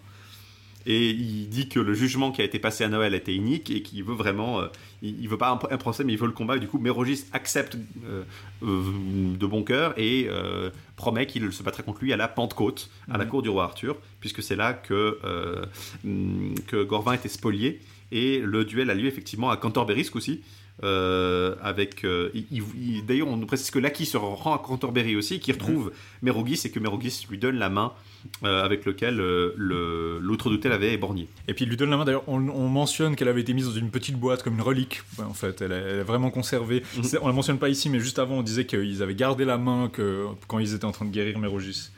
Et 0.86 1.10
il 1.10 1.50
dit 1.50 1.68
que 1.70 1.80
le 1.80 1.94
jugement 1.94 2.32
qui 2.32 2.42
a 2.42 2.46
été 2.46 2.58
passé 2.58 2.84
à 2.84 2.88
Noël 2.90 3.14
était 3.14 3.36
unique 3.36 3.70
et 3.70 3.82
qu'il 3.82 4.04
veut 4.04 4.14
vraiment, 4.16 4.62
euh, 4.62 4.68
il, 5.02 5.20
il 5.22 5.28
veut 5.30 5.38
pas 5.38 5.50
un, 5.52 5.74
un 5.74 5.78
procès 5.78 6.04
mais 6.04 6.14
il 6.14 6.20
veut 6.20 6.26
le 6.28 6.32
combat. 6.34 6.56
Et 6.56 6.60
du 6.60 6.68
coup, 6.68 6.80
Mérogis 6.80 7.26
accepte 7.34 7.76
euh, 8.08 8.24
euh, 8.64 8.82
de 9.38 9.46
bon 9.46 9.64
cœur 9.64 9.94
et 9.98 10.28
promet 10.96 11.26
qu'il 11.28 11.52
se 11.52 11.64
battrait 11.64 11.84
contre 11.84 12.02
lui 12.04 12.14
à 12.14 12.18
la 12.18 12.28
Pentecôte, 12.28 12.90
à 13.12 13.18
la 13.18 13.26
Mhm. 13.26 13.30
cour 13.30 13.42
du 13.42 13.50
roi 13.50 13.66
Arthur, 13.66 13.98
puisque 14.20 14.42
c'est 14.42 14.56
là 14.56 14.74
que 14.74 15.18
hum, 16.06 16.56
que 16.68 16.84
Gorvin 16.84 17.14
était 17.14 17.30
spolié 17.30 17.80
et 18.12 18.40
le 18.40 18.66
duel 18.66 18.90
a 18.90 18.96
lieu 18.96 19.08
effectivement 19.08 19.50
à 19.50 19.58
Canterbury 19.58 20.10
euh, 20.82 21.56
avec 21.62 22.06
euh, 22.06 22.30
il- 22.34 22.64
il- 22.82 23.06
d'ailleurs 23.06 23.28
on 23.28 23.36
nous 23.36 23.46
précise 23.46 23.70
que 23.70 23.80
Laki 23.80 24.06
se 24.06 24.16
rend 24.16 24.56
à 24.56 24.60
Canterbury 24.60 25.18
aussi 25.18 25.40
qui 25.42 25.52
retrouve 25.52 25.92
Mérogis 26.22 26.62
et 26.66 26.72
que 26.72 26.80
Mérogis 26.80 27.26
lui 27.30 27.38
donne 27.38 27.58
la 27.58 27.70
main 27.70 27.92
euh, 28.44 28.64
avec 28.64 28.86
lequel 28.86 29.20
euh, 29.20 29.54
le- 29.58 30.20
l'autre 30.20 30.50
douté 30.50 30.70
l'avait 30.70 30.94
éborgné. 30.94 31.28
Et 31.48 31.54
puis 31.54 31.66
il 31.66 31.70
lui 31.70 31.78
donne 31.78 31.90
la 31.90 31.98
main. 31.98 32.06
D'ailleurs, 32.06 32.24
on, 32.28 32.48
on 32.50 32.68
mentionne 32.68 33.16
qu'elle 33.16 33.28
avait 33.28 33.42
été 33.42 33.54
mise 33.54 33.66
dans 33.66 33.72
une 33.74 33.90
petite 33.92 34.16
boîte 34.18 34.44
comme 34.44 34.56
une 34.56 34.62
relique. 34.62 35.02
Ouais, 35.18 35.26
en 35.26 35.34
fait, 35.34 35.62
elle 35.62 35.72
est, 35.72 35.76
elle 35.76 36.00
est 36.00 36.04
vraiment 36.04 36.32
conservée. 36.32 36.84
Mhm. 36.98 37.04
C'est- 37.04 37.20
On 37.22 37.28
la 37.28 37.34
mentionne 37.34 37.60
pas 37.60 37.70
ici, 37.70 37.90
mais 37.90 38.00
juste 38.00 38.20
avant, 38.20 38.36
on 38.36 38.42
disait 38.44 38.66
qu'ils 38.66 39.02
avaient 39.04 39.16
gardé 39.16 39.46
la 39.46 39.58
main 39.58 39.90
que, 39.92 40.26
quand 40.48 40.60
ils 40.60 40.74
étaient 40.76 40.86
en 40.86 40.92
train 40.92 41.06
de 41.06 41.12
guérir 41.12 41.40
Mérogis. 41.40 41.90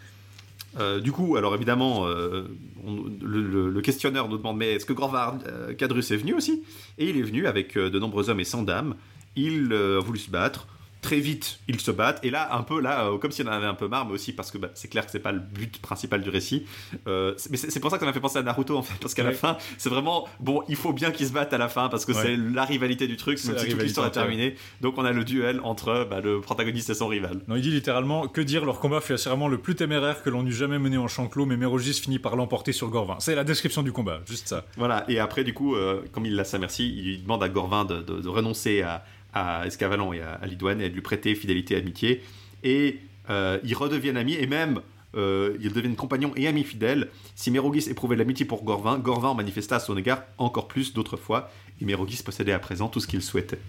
Euh, 0.80 1.02
du 1.02 1.12
coup, 1.12 1.36
alors 1.36 1.54
évidemment, 1.54 2.08
euh, 2.08 2.44
on- 2.86 3.04
le, 3.22 3.42
le- 3.42 3.70
le 3.70 3.82
questionneur 3.82 4.30
nous 4.30 4.38
demande 4.38 4.58
mais 4.58 4.74
est-ce 4.76 4.86
que 4.86 4.94
Gorvard 4.94 5.40
euh, 5.48 5.74
Cadrus 5.74 6.10
est 6.12 6.18
venu 6.18 6.34
aussi? 6.34 6.64
Et 6.98 7.10
il 7.10 7.18
est 7.18 7.22
venu 7.24 7.46
avec 7.46 7.78
de 7.78 8.00
nombreux 8.00 8.30
hommes 8.30 8.40
et 8.40 8.46
sans 8.46 8.64
dames. 8.64 8.96
il 9.36 9.72
a 9.74 10.00
voulu 10.00 10.20
se 10.20 10.30
battre 10.32 10.68
très 11.02 11.20
vite, 11.20 11.60
ils 11.68 11.80
se 11.80 11.92
battent. 11.92 12.24
Et 12.24 12.30
là, 12.30 12.56
un 12.56 12.64
peu, 12.64 12.80
là, 12.80 13.06
euh, 13.06 13.18
comme 13.18 13.32
s'il 13.32 13.48
en 13.50 13.52
avait 13.52 13.68
un 13.68 13.74
peu 13.74 13.88
marre, 13.88 14.06
mais 14.06 14.14
aussi 14.14 14.34
parce 14.34 14.52
que 14.52 14.58
bah, 14.58 14.70
c'est 14.76 14.88
clair 14.88 15.06
que 15.06 15.12
c'est 15.12 15.20
pas 15.20 15.32
le 15.32 15.40
but 15.40 15.80
principal 15.82 16.22
du 16.22 16.30
récit. 16.30 16.66
Euh, 17.08 17.34
mais 17.50 17.58
c'est 17.58 17.80
pour 17.80 17.90
ça 17.90 17.98
que 17.98 18.02
ça 18.02 18.06
m'a 18.06 18.14
fait 18.14 18.20
penser 18.20 18.38
à 18.38 18.44
Naruto, 18.44 18.78
en 18.78 18.84
fait, 18.84 19.00
parce 19.02 19.14
qu'à 19.14 19.24
la 19.24 19.32
fin, 19.32 19.58
c'est 19.78 19.90
vraiment, 19.90 20.28
bon, 20.40 20.64
il 20.70 20.76
faut 20.76 20.94
bien 20.94 21.12
qu'ils 21.12 21.28
se 21.28 21.34
battent 21.34 21.54
à 21.54 21.58
la 21.58 21.70
fin, 21.70 21.90
parce 21.90 22.06
que 22.06 22.14
c'est 22.14 22.38
la 22.38 22.66
rivalité 22.66 23.08
du 23.08 23.18
truc, 23.18 23.44
même 23.46 23.58
si 23.58 23.70
toute 23.70 23.82
l'histoire 23.82 24.08
est 24.08 24.12
terminée. 24.12 24.56
Donc 24.82 24.98
on 24.98 25.06
a 25.06 25.12
le 25.12 25.24
duel 25.24 25.60
entre 25.64 26.08
bah, 26.10 26.22
le 26.22 26.40
protagoniste 26.40 26.90
et 26.90 26.94
son 26.94 27.08
rival. 27.08 27.42
Non, 27.48 27.56
il 27.56 27.62
dit 27.62 27.72
littéralement, 27.72 28.28
que 28.28 28.42
dire, 28.42 28.66
leur 28.66 28.80
combat 28.80 29.02
fut 29.02 29.14
assurément 29.14 29.48
le 29.48 29.58
plus 29.58 29.76
téméraire 29.76 30.22
que 30.22 30.30
l'on 30.30 30.46
eût 30.46 30.54
jamais 30.54 30.80
mené 30.80 30.98
en 30.98 31.08
champ 31.08 31.28
clos, 31.28 31.46
mais 31.46 31.58
Mérogis 31.58 31.94
finit 31.94 32.20
par 32.20 32.36
l'emporter 32.36 32.72
sur 32.72 32.90
Gorvin. 32.90 33.18
C'est 33.20 33.36
la 33.36 33.44
description 33.44 33.84
du 33.84 33.92
combat, 33.92 34.22
juste 34.28 34.48
ça. 34.48 34.66
Voilà, 34.78 35.06
et 35.08 35.20
après, 35.20 35.44
du 35.44 35.54
coup, 35.54 35.76
euh, 35.76 36.04
comme 36.12 36.26
il 36.26 36.36
l'a 36.36 36.44
sa 36.44 36.60
merci, 36.60 36.94
il 36.96 37.24
demande 37.24 37.44
à 37.44 37.50
Gorvin 37.50 37.86
de 37.86 38.28
renoncer 38.28 38.82
à 38.82 39.04
à 39.34 39.66
Escavalan 39.66 40.14
et 40.14 40.22
à, 40.22 40.46
Lidouane 40.46 40.82
et 40.82 40.90
de 40.90 40.94
lui 40.94 41.02
prêter 41.02 41.36
fidélité 41.36 41.76
et 41.76 41.78
amitié. 41.78 42.24
Et 42.64 43.00
euh, 43.30 43.60
ils 43.64 43.76
redeviennent 43.76 44.18
amis 44.18 44.36
et 44.36 44.48
même 44.48 44.82
euh, 45.16 45.58
ils 45.62 45.74
deviennent 45.74 45.96
compagnons 45.96 46.34
et 46.36 46.48
amis 46.48 46.64
fidèles. 46.64 47.10
Si 47.36 47.52
Mérogis 47.52 47.90
éprouvait 47.90 48.16
l'amitié 48.16 48.46
pour 48.46 48.64
Gorvin, 48.64 48.98
Gorvin 48.98 49.34
manifesta 49.34 49.78
à 49.78 49.80
son 49.80 49.98
égard 49.98 50.24
encore 50.38 50.68
plus 50.68 50.94
d'autrefois 50.94 51.52
et 51.82 51.86
Mérogis 51.86 52.24
possédait 52.24 52.54
à 52.54 52.60
présent 52.60 52.88
tout 52.88 53.00
ce 53.00 53.08
qu'il 53.08 53.22
souhaitait. 53.22 53.60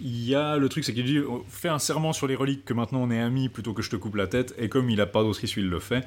Il 0.00 0.24
y 0.24 0.34
a 0.34 0.56
le 0.56 0.68
truc, 0.68 0.84
c'est 0.84 0.92
qu'il 0.92 1.04
dit 1.04 1.20
fais 1.48 1.68
un 1.68 1.78
serment 1.78 2.12
sur 2.12 2.26
les 2.26 2.34
reliques 2.34 2.64
que 2.64 2.74
maintenant 2.74 3.00
on 3.02 3.10
est 3.10 3.20
amis 3.20 3.48
plutôt 3.48 3.72
que 3.72 3.82
je 3.82 3.90
te 3.90 3.96
coupe 3.96 4.16
la 4.16 4.26
tête. 4.26 4.54
Et 4.58 4.68
comme 4.68 4.90
il 4.90 5.00
a 5.00 5.06
pas 5.06 5.22
d'autre 5.22 5.42
issue, 5.44 5.60
il 5.60 5.68
le 5.68 5.80
fait. 5.80 6.04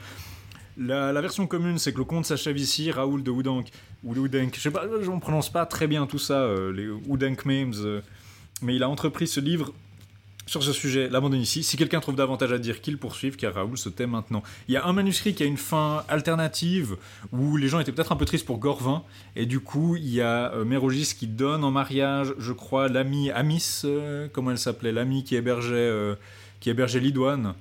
La, 0.79 1.21
version 1.21 1.47
commune, 1.47 1.79
c'est 1.79 1.91
que 1.91 1.97
le 1.97 2.03
comte 2.03 2.25
s'achève 2.25 2.57
ici, 2.57 2.91
Raoul 2.91 3.23
de 3.23 3.31
Oudank, 3.31 3.69
ou 4.03 4.13
de 4.13 4.39
je 4.53 4.59
sais 4.59 4.69
pas, 4.69 4.85
ne 4.85 5.19
prononce 5.19 5.51
pas 5.51 5.65
très 5.65 5.87
bien 5.87 6.05
tout 6.05 6.19
ça, 6.19 6.41
euh, 6.41 6.71
les 6.71 6.87
Oudank 6.87 7.45
memes 7.45 7.73
mais 8.61 8.75
il 8.75 8.83
a 8.83 8.89
entrepris 8.89 9.27
ce 9.27 9.39
livre 9.39 9.73
sur 10.47 10.63
ce 10.63 10.71
sujet, 10.71 11.09
l'abandonne 11.09 11.41
ici. 11.41 11.61
Si 11.61 11.75
quelqu'un 11.75 11.99
trouve 11.99 12.15
davantage 12.15 12.53
à 12.53 12.57
dire, 12.57 12.81
qu'il 12.81 12.97
poursuive, 12.97 13.35
car 13.35 13.53
Raoul 13.53 13.77
se 13.77 13.89
tait 13.89 14.07
maintenant. 14.07 14.41
Il 14.69 14.73
y 14.73 14.77
a 14.77 14.85
un 14.85 14.93
manuscrit 14.93 15.35
qui 15.35 15.43
a 15.43 15.45
une 15.45 15.57
fin 15.57 16.05
alternative, 16.07 16.95
où 17.33 17.57
les 17.57 17.67
gens 17.67 17.79
étaient 17.79 17.91
peut-être 17.91 18.13
un 18.13 18.15
peu 18.15 18.25
tristes 18.25 18.45
pour 18.45 18.57
Gorvin, 18.57 19.03
et 19.35 19.45
du 19.45 19.59
coup, 19.59 19.97
il 19.97 20.07
y 20.07 20.21
a 20.21 20.53
euh, 20.53 20.63
Mérogis 20.63 21.15
qui 21.19 21.27
donne 21.27 21.65
en 21.65 21.71
mariage, 21.71 22.33
je 22.39 22.53
crois, 22.53 22.87
l'ami 22.87 23.29
Amis, 23.29 23.81
euh, 23.83 24.29
comment 24.31 24.51
elle 24.51 24.57
s'appelait, 24.57 24.93
l'ami 24.93 25.25
qui 25.25 25.35
hébergeait, 25.35 25.75
euh, 25.75 26.15
qui 26.61 26.69
hébergeait 26.69 27.01
Lidouane. 27.01 27.53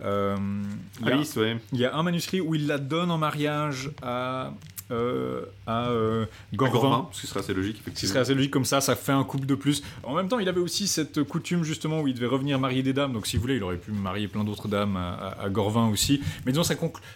Alice, 0.00 1.36
ouais. 1.36 1.58
Il 1.72 1.80
y 1.80 1.84
a 1.84 1.94
un 1.94 2.02
manuscrit 2.02 2.40
où 2.40 2.54
il 2.54 2.68
la 2.68 2.78
donne 2.78 3.10
en 3.10 3.18
mariage 3.18 3.90
à 4.02 4.54
euh, 4.90 5.42
à 5.66 5.88
euh, 5.88 6.26
Gorvin. 6.54 7.08
Ce 7.12 7.22
qui 7.22 7.26
serait 7.26 7.40
assez 7.40 7.54
logique, 7.54 7.76
effectivement. 7.80 7.96
Ce 7.96 8.00
qui 8.00 8.06
serait 8.08 8.20
assez 8.20 8.34
logique 8.34 8.50
comme 8.50 8.64
ça, 8.64 8.80
ça 8.80 8.96
fait 8.96 9.12
un 9.12 9.24
couple 9.24 9.46
de 9.46 9.54
plus. 9.54 9.82
En 10.02 10.14
même 10.14 10.28
temps, 10.28 10.38
il 10.38 10.48
avait 10.48 10.60
aussi 10.60 10.88
cette 10.88 11.22
coutume 11.22 11.64
justement 11.64 12.00
où 12.00 12.08
il 12.08 12.14
devait 12.14 12.26
revenir 12.26 12.58
marier 12.58 12.82
des 12.82 12.92
dames. 12.92 13.12
Donc, 13.12 13.26
si 13.26 13.36
vous 13.36 13.42
voulez, 13.42 13.56
il 13.56 13.62
aurait 13.62 13.76
pu 13.76 13.92
marier 13.92 14.28
plein 14.28 14.44
d'autres 14.44 14.68
dames 14.68 14.96
à, 14.96 15.48
Gorvin 15.48 15.88
aussi. 15.88 16.20
Mais 16.44 16.52
disons, 16.52 16.64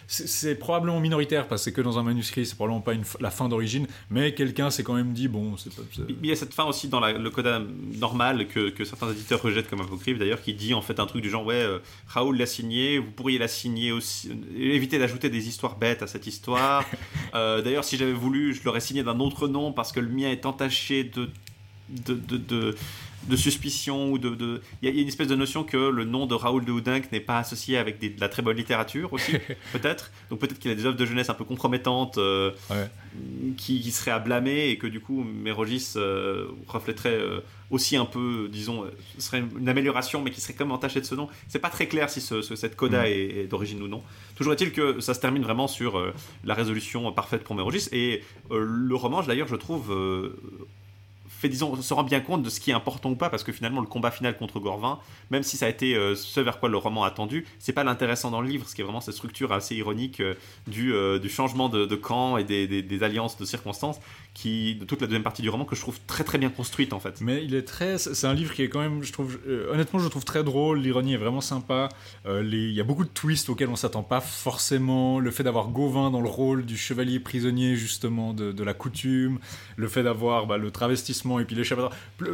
c'est 0.07 0.55
probablement 0.55 0.99
minoritaire 0.99 1.47
parce 1.47 1.61
que 1.61 1.65
c'est 1.65 1.71
que 1.71 1.81
dans 1.81 1.97
un 1.97 2.03
manuscrit, 2.03 2.45
c'est 2.45 2.55
probablement 2.55 2.81
pas 2.81 2.93
une, 2.93 3.03
la 3.19 3.31
fin 3.31 3.49
d'origine. 3.49 3.87
Mais 4.09 4.33
quelqu'un 4.33 4.69
s'est 4.69 4.83
quand 4.83 4.93
même 4.93 5.13
dit, 5.13 5.27
bon, 5.27 5.57
c'est 5.57 5.73
pas. 5.73 5.81
Il 6.07 6.25
y 6.25 6.31
a 6.31 6.35
cette 6.35 6.53
fin 6.53 6.65
aussi 6.65 6.87
dans 6.87 6.99
le 6.99 7.29
code 7.29 7.67
normal 7.99 8.47
que, 8.47 8.69
que, 8.69 8.85
certains 8.85 9.11
éditeurs 9.11 9.41
rejettent 9.41 9.69
comme 9.69 9.81
apocryphe 9.81 10.17
d'ailleurs, 10.17 10.41
qui 10.41 10.53
dit 10.53 10.73
en 10.73 10.81
fait 10.81 10.99
un 10.99 11.05
truc 11.05 11.21
du 11.21 11.29
genre, 11.29 11.45
ouais, 11.45 11.55
euh, 11.55 11.79
Raoul 12.07 12.37
l'a 12.37 12.45
signé, 12.45 12.99
vous 12.99 13.11
pourriez 13.11 13.37
la 13.37 13.47
signer 13.47 13.91
aussi. 13.91 14.31
Éviter 14.57 14.99
d'ajouter 14.99 15.29
des 15.29 15.47
histoires 15.47 15.77
bêtes 15.77 16.03
à 16.03 16.07
cette 16.07 16.27
histoire. 16.27 16.85
D'ailleurs, 17.65 17.83
si 17.83 17.97
j'avais 17.97 18.13
voulu, 18.13 18.53
je 18.53 18.63
l'aurais 18.63 18.79
signé 18.79 19.01
d'un 19.01 19.19
autre 19.19 19.47
nom 19.47 19.71
parce 19.71 19.91
que 19.91 19.99
le 19.99 20.07
mien 20.07 20.29
est 20.29 20.45
entaché 20.45 21.03
de, 21.03 21.31
de, 21.89 22.13
de, 22.13 22.37
de, 22.37 22.75
suspicion 23.35 24.11
ou 24.11 24.17
de. 24.17 24.61
Il 24.81 24.89
y, 24.89 24.97
a 24.97 25.01
une 25.01 25.07
espèce 25.07 25.27
de 25.27 25.35
notion 25.35 25.63
que 25.63 25.77
le 25.77 26.03
nom 26.03 26.25
de 26.25 26.35
Raoul 26.35 26.65
de 26.65 26.71
Houdinck 26.71 27.11
n'est 27.11 27.19
pas 27.19 27.39
associé 27.39 27.77
avec 27.77 27.99
de 27.99 28.19
la 28.19 28.29
très 28.29 28.41
bonne 28.41 28.57
littérature 28.57 29.11
aussi, 29.13 29.33
peut-être. 29.73 30.11
Donc 30.29 30.39
peut-être 30.39 30.59
qu'il 30.59 30.71
a 30.71 30.75
des 30.75 30.85
œuvres 30.85 30.97
de 30.97 31.05
jeunesse 31.05 31.29
un 31.29 31.33
peu 31.33 31.45
compromettantes 31.45 32.17
euh, 32.17 32.51
qui, 33.57 33.81
qui, 33.81 33.91
seraient 33.91 34.11
à 34.11 34.19
blâmer 34.19 34.69
et 34.69 34.77
que 34.77 34.87
du 34.87 34.99
coup 34.99 35.23
Mérogis 35.23 35.93
euh, 35.95 36.47
reflèterait 36.67 37.09
euh, 37.09 37.39
aussi 37.71 37.97
un 37.97 38.05
peu, 38.05 38.47
disons, 38.51 38.85
ce 39.17 39.21
serait 39.21 39.43
une 39.57 39.67
amélioration, 39.67 40.21
mais 40.21 40.31
qui 40.31 40.41
serait 40.41 40.53
quand 40.53 40.65
même 40.65 40.71
entachée 40.71 41.01
de 41.01 41.05
ce 41.05 41.15
nom. 41.15 41.27
C'est 41.47 41.59
pas 41.59 41.69
très 41.69 41.87
clair 41.87 42.09
si 42.09 42.21
ce, 42.21 42.41
cette 42.41 42.75
coda 42.75 43.03
mm. 43.03 43.07
est, 43.07 43.47
d'origine 43.47 43.81
ou 43.81 43.87
non. 43.87 44.03
Toujours 44.35 44.53
est-il 44.53 44.71
que 44.71 44.99
ça 44.99 45.13
se 45.13 45.19
termine 45.19 45.43
vraiment 45.43 45.67
sur 45.67 45.97
euh, 45.97 46.13
la 46.43 46.53
résolution 46.53 47.11
parfaite 47.11 47.43
pour 47.43 47.55
Mérogis. 47.55 47.87
Et 47.91 48.23
euh, 48.51 48.63
le 48.63 48.95
roman, 48.95 49.23
d'ailleurs, 49.23 49.47
je 49.47 49.55
trouve, 49.55 49.91
euh, 49.91 50.37
fait, 51.37 51.49
disons, 51.49 51.81
se 51.81 51.93
rend 51.93 52.03
bien 52.03 52.19
compte 52.19 52.43
de 52.43 52.49
ce 52.49 52.59
qui 52.59 52.71
est 52.71 52.73
important 52.73 53.11
ou 53.11 53.15
pas, 53.15 53.29
parce 53.29 53.43
que 53.43 53.51
finalement, 53.51 53.81
le 53.81 53.87
combat 53.87 54.11
final 54.11 54.37
contre 54.37 54.59
Gorvin, 54.59 54.99
même 55.31 55.43
si 55.43 55.57
ça 55.57 55.65
a 55.65 55.69
été 55.69 55.95
ce 56.15 56.39
vers 56.39 56.59
quoi 56.59 56.69
le 56.69 56.77
roman 56.77 57.03
a 57.03 57.11
tendu, 57.11 57.45
c'est 57.59 57.73
pas 57.73 57.83
l'intéressant 57.83 58.31
dans 58.31 58.41
le 58.41 58.47
livre, 58.47 58.67
ce 58.67 58.75
qui 58.75 58.81
est 58.81 58.83
vraiment 58.83 59.01
cette 59.01 59.15
structure 59.15 59.51
assez 59.51 59.75
ironique 59.75 60.21
du, 60.67 60.93
du, 61.19 61.29
changement 61.29 61.69
de, 61.69 61.95
camp 61.95 62.37
et 62.37 62.43
des, 62.43 63.03
alliances 63.03 63.37
de 63.37 63.45
circonstances 63.45 63.99
qui 64.35 64.75
de 64.75 64.83
toute 64.83 64.99
la 65.01 65.07
deuxième 65.07 65.23
partie 65.23 65.41
du 65.41 65.49
roman 65.49 65.63
que 65.63 65.75
je 65.75 65.81
trouve 65.81 65.97
très 66.07 66.25
très 66.25 66.37
bien 66.37 66.49
construite 66.49 66.93
en 66.93 66.99
fait. 66.99 67.21
Mais 67.21 67.43
il 67.43 67.55
est 67.55 67.63
très, 67.63 67.97
c'est 67.97 68.27
un 68.27 68.33
livre 68.33 68.53
qui 68.53 68.61
est 68.61 68.69
quand 68.69 68.81
même, 68.81 69.01
je 69.01 69.11
trouve, 69.13 69.39
euh, 69.47 69.71
honnêtement, 69.71 69.97
je 69.97 70.03
le 70.03 70.09
trouve 70.09 70.25
très 70.25 70.43
drôle. 70.43 70.79
L'ironie 70.79 71.13
est 71.13 71.17
vraiment 71.17 71.41
sympa. 71.41 71.89
Euh, 72.27 72.43
il 72.45 72.73
y 72.73 72.81
a 72.81 72.83
beaucoup 72.83 73.05
de 73.05 73.09
twists 73.09 73.49
auxquels 73.49 73.69
on 73.69 73.77
s'attend 73.77 74.03
pas 74.03 74.19
forcément. 74.19 75.19
Le 75.19 75.31
fait 75.31 75.43
d'avoir 75.43 75.69
Gauvin 75.69 76.11
dans 76.11 76.19
le 76.19 76.27
rôle 76.27 76.65
du 76.65 76.77
chevalier 76.77 77.19
prisonnier 77.19 77.77
justement 77.77 78.33
de, 78.33 78.51
de 78.51 78.63
la 78.63 78.73
coutume, 78.73 79.39
le 79.77 79.87
fait 79.87 80.03
d'avoir 80.03 80.47
bah, 80.47 80.57
le 80.57 80.69
travestissement 80.69 81.39
et 81.39 81.45
puis 81.45 81.55
l'échappée. 81.55 81.87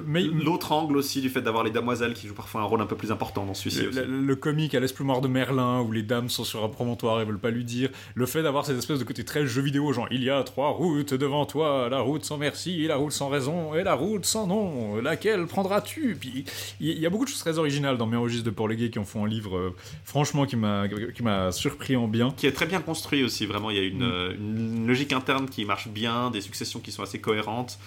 Mais 0.07 0.23
l'autre 0.23 0.71
angle 0.71 0.97
aussi 0.97 1.21
du 1.21 1.29
fait 1.29 1.41
d'avoir 1.41 1.63
les 1.63 1.71
damoiselles 1.71 2.15
qui 2.15 2.27
jouent 2.27 2.33
parfois 2.33 2.61
un 2.61 2.65
rôle 2.65 2.81
un 2.81 2.87
peu 2.87 2.95
plus 2.95 3.11
important 3.11 3.45
dans 3.45 3.53
celui-ci. 3.53 3.83
Le, 3.83 4.05
le, 4.05 4.35
comique 4.35 4.73
à 4.73 4.79
l'esplumoir 4.79 5.21
de 5.21 5.27
Merlin 5.27 5.81
où 5.81 5.91
les 5.91 6.01
dames 6.01 6.29
sont 6.29 6.43
sur 6.43 6.63
un 6.63 6.69
promontoire 6.69 7.21
et 7.21 7.25
veulent 7.25 7.37
pas 7.37 7.51
lui 7.51 7.63
dire. 7.63 7.89
Le 8.15 8.25
fait 8.25 8.41
d'avoir 8.41 8.65
cette 8.65 8.77
espèce 8.77 8.97
de 8.97 9.03
côté 9.03 9.23
très 9.23 9.45
jeu 9.45 9.61
vidéo, 9.61 9.93
genre 9.93 10.07
il 10.09 10.23
y 10.23 10.31
a 10.31 10.41
trois 10.43 10.69
routes 10.69 11.13
devant 11.13 11.45
toi 11.45 11.90
la 11.91 11.99
route 11.99 12.23
sans 12.25 12.37
merci, 12.37 12.87
la 12.87 12.95
route 12.95 13.11
sans 13.11 13.29
raison, 13.29 13.75
et 13.75 13.83
la 13.83 13.93
route 13.93 14.25
sans 14.25 14.47
nom. 14.47 14.95
Laquelle 14.95 15.45
prendras-tu? 15.45 16.17
Puis 16.19 16.45
il 16.79 16.97
y, 16.97 17.05
a 17.05 17.09
beaucoup 17.09 17.25
de 17.25 17.29
choses 17.29 17.41
très 17.41 17.59
originales 17.59 17.97
dans 17.97 18.07
mes 18.07 18.17
registres 18.17 18.45
de 18.45 18.49
Paul 18.49 18.75
qui 18.75 18.97
en 18.97 19.03
font 19.03 19.25
un 19.25 19.27
livre, 19.27 19.57
euh, 19.57 19.75
franchement, 20.05 20.45
qui 20.45 20.55
m'a 20.55 21.51
surpris 21.51 21.95
en 21.95 22.07
bien. 22.07 22.31
Qui 22.31 22.47
est 22.47 22.53
très 22.53 22.65
bien 22.65 22.81
construit 22.81 23.23
aussi, 23.23 23.45
vraiment. 23.45 23.69
Il 23.69 23.77
y 23.77 23.79
a 23.79 23.83
une, 23.83 23.99
mm. 23.99 24.11
euh, 24.11 24.33
une 24.35 24.87
logique 24.87 25.11
interne 25.11 25.49
qui 25.49 25.65
marche 25.65 25.89
bien, 25.89 26.31
des 26.31 26.41
successions 26.41 26.79
qui 26.79 26.91
sont 26.91 27.03
assez 27.03 27.19
cohérentes 27.19 27.77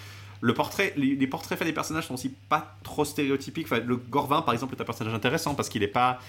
le 0.44 0.52
portrait, 0.52 0.92
les, 0.98 1.26
portraits 1.26 1.58
faits 1.58 1.66
des 1.66 1.72
personnages 1.72 2.06
sont 2.06 2.14
aussi 2.14 2.28
pas 2.50 2.76
trop 2.82 3.06
stéréotypiques. 3.06 3.66
Enfin, 3.66 3.80
le 3.82 3.96
Gorvin, 3.96 4.42
par 4.42 4.52
exemple, 4.52 4.74
est 4.76 4.80
un 4.82 4.84
personnage 4.84 5.14
intéressant 5.14 5.54
parce 5.54 5.70
qu'il 5.70 5.82
est 5.82 5.88
pas. 5.88 6.20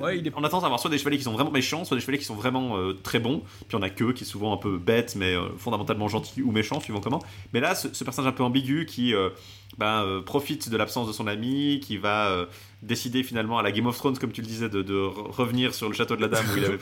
Ouais, 0.00 0.18
il 0.18 0.26
est... 0.26 0.32
On 0.34 0.44
a 0.44 0.48
tendance 0.48 0.64
à 0.64 0.66
avoir 0.66 0.80
soit 0.80 0.90
des 0.90 0.98
chevaliers 0.98 1.18
qui 1.18 1.24
sont 1.24 1.32
vraiment 1.32 1.50
méchants, 1.50 1.84
soit 1.84 1.96
des 1.96 2.00
chevaliers 2.00 2.18
qui 2.18 2.24
sont 2.24 2.34
vraiment 2.34 2.76
euh, 2.76 2.94
très 2.94 3.18
bons. 3.18 3.42
Puis 3.68 3.76
on 3.76 3.82
a 3.82 3.90
que 3.90 4.12
qui 4.12 4.24
est 4.24 4.26
souvent 4.26 4.52
un 4.52 4.56
peu 4.56 4.78
bête, 4.78 5.14
mais 5.16 5.34
euh, 5.34 5.48
fondamentalement 5.58 6.08
gentil 6.08 6.42
ou 6.42 6.50
méchant, 6.52 6.80
suivant 6.80 7.00
comment. 7.00 7.22
Mais 7.52 7.60
là, 7.60 7.74
ce, 7.74 7.88
personnage 8.04 8.32
un 8.32 8.34
peu 8.34 8.42
ambigu 8.42 8.86
qui 8.86 9.14
euh, 9.14 9.30
bah, 9.78 10.04
profite 10.26 10.68
de 10.68 10.76
l'absence 10.76 11.06
de 11.06 11.12
son 11.12 11.26
ami, 11.26 11.80
qui 11.80 11.96
va 11.96 12.46
décider 12.82 13.22
finalement 13.22 13.58
à 13.58 13.62
la 13.62 13.72
Game 13.72 13.86
of 13.86 13.96
Thrones, 13.96 14.18
comme 14.18 14.32
tu 14.32 14.40
le 14.40 14.46
disais, 14.46 14.68
de, 14.68 14.92
revenir 15.04 15.74
sur 15.74 15.88
le 15.88 15.94
château 15.94 16.16
de 16.16 16.20
la 16.20 16.28
Dame 16.28 16.44
où 16.52 16.56
il 16.56 16.64
avait 16.64 16.78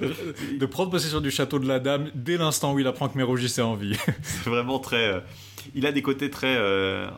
de 0.59 0.67
prendre 0.67 0.91
possession 0.91 1.21
du 1.21 1.31
château 1.31 1.59
de 1.59 1.69
la 1.69 1.79
Dame 1.79 2.11
dès 2.15 2.37
l'instant 2.37 2.73
où 2.73 2.79
il 2.79 2.87
apprend 2.87 3.09
que 3.09 3.17
Mérogis 3.17 3.47
est 3.47 3.61
en 3.61 3.75
vie. 3.75 3.97
c'est 4.23 4.49
vraiment 4.49 4.79
très 4.79 5.23
il 5.75 5.87
a 5.87 5.93
des 5.93 6.03
côtés 6.03 6.31
très 6.31 6.59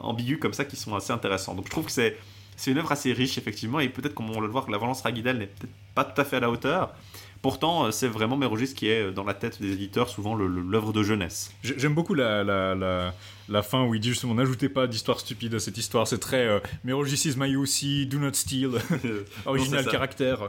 ambigus 0.00 0.38
comme 0.38 0.52
ça 0.52 0.64
qui 0.64 0.76
sont 0.76 0.94
assez 0.94 1.12
intéressants. 1.12 1.54
Donc 1.54 1.66
je 1.66 1.70
trouve 1.70 1.86
que 1.86 1.92
c'est 1.92 2.16
c'est 2.62 2.70
une 2.70 2.78
œuvre 2.78 2.92
assez 2.92 3.12
riche 3.12 3.38
effectivement 3.38 3.80
et 3.80 3.88
peut-être 3.88 4.14
comme 4.14 4.30
on 4.30 4.40
le 4.40 4.48
voit 4.48 4.62
que 4.62 4.70
la 4.70 4.78
Valence 4.78 5.02
Raguidel 5.02 5.38
n'est 5.38 5.46
peut-être 5.46 5.72
pas 5.94 6.04
tout 6.04 6.20
à 6.20 6.24
fait 6.24 6.36
à 6.36 6.40
la 6.40 6.50
hauteur. 6.50 6.94
Pourtant, 7.42 7.86
euh, 7.86 7.90
c'est 7.90 8.06
vraiment 8.06 8.36
Mérogis 8.36 8.72
qui 8.72 8.86
est 8.86 9.08
euh, 9.08 9.10
dans 9.10 9.24
la 9.24 9.34
tête 9.34 9.60
des 9.60 9.72
éditeurs 9.72 10.08
souvent 10.08 10.36
l'œuvre 10.36 10.92
de 10.92 11.02
jeunesse. 11.02 11.52
J'aime 11.62 11.94
beaucoup 11.94 12.14
la, 12.14 12.44
la, 12.44 13.12
la, 13.48 13.62
fin 13.62 13.84
où 13.84 13.94
il 13.94 14.00
dit 14.00 14.10
justement 14.10 14.34
n'ajoutez 14.34 14.68
pas 14.68 14.86
d'histoire 14.86 15.18
stupide 15.18 15.54
à 15.54 15.58
cette 15.58 15.76
histoire. 15.76 16.06
C'est 16.06 16.18
très 16.20 16.46
euh, 16.46 16.60
Mérogis 16.84 17.28
is 17.28 17.34
my 17.36 17.56
aussi, 17.56 18.06
do 18.06 18.18
not 18.18 18.34
steal, 18.34 18.70
original 19.46 19.84
caractère. 19.86 20.48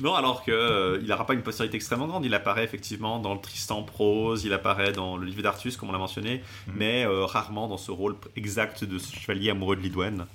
Non, 0.00 0.14
alors 0.14 0.44
qu'il 0.44 0.52
euh, 0.52 1.00
n'aura 1.02 1.26
pas 1.26 1.34
une 1.34 1.42
postérité 1.42 1.76
extrêmement 1.76 2.06
grande. 2.06 2.24
Il 2.24 2.34
apparaît 2.34 2.64
effectivement 2.64 3.18
dans 3.18 3.34
le 3.34 3.40
Tristan 3.40 3.82
prose, 3.82 4.44
il 4.44 4.52
apparaît 4.52 4.92
dans 4.92 5.16
le 5.16 5.26
livre 5.26 5.42
d'Artus, 5.42 5.76
comme 5.76 5.88
on 5.88 5.92
l'a 5.92 5.98
mentionné, 5.98 6.42
mhm. 6.66 6.74
mais 6.76 7.04
euh, 7.04 7.24
rarement 7.24 7.68
dans 7.68 7.78
ce 7.78 7.90
rôle 7.90 8.16
exact 8.36 8.84
de 8.84 8.98
ce 8.98 9.14
chevalier 9.14 9.50
amoureux 9.50 9.76
de 9.76 9.80
Lidouane. 9.80 10.26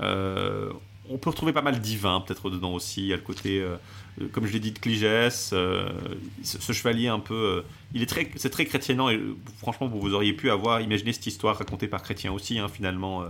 Euh, 0.00 0.70
on 1.08 1.18
peut 1.18 1.30
retrouver 1.30 1.52
pas 1.52 1.62
mal 1.62 1.80
divin 1.80 2.20
peut-être 2.20 2.50
dedans 2.50 2.72
aussi. 2.72 3.02
Il 3.02 3.06
y 3.06 3.12
a 3.12 3.16
le 3.16 3.22
côté 3.22 3.64
comme 4.32 4.46
je 4.46 4.52
l'ai 4.52 4.60
dit, 4.60 4.72
de 4.72 4.78
Cligès, 4.78 5.30
ce, 5.50 6.72
chevalier 6.72 7.08
un 7.08 7.20
peu 7.20 7.64
il 7.94 8.02
est 8.02 8.06
très, 8.06 8.30
c'est 8.36 8.50
très 8.50 8.64
chrétiennant 8.64 9.08
et 9.08 9.20
franchement, 9.58 9.88
vous, 9.88 10.00
vous, 10.00 10.14
auriez 10.14 10.32
pu 10.32 10.50
avoir 10.50 10.80
imaginé 10.80 11.12
cette 11.12 11.26
histoire 11.26 11.56
racontée 11.56 11.88
par 11.88 12.02
Chrétien 12.02 12.32
aussi. 12.32 12.58
Hein, 12.58 12.68
finalement, 12.68 13.24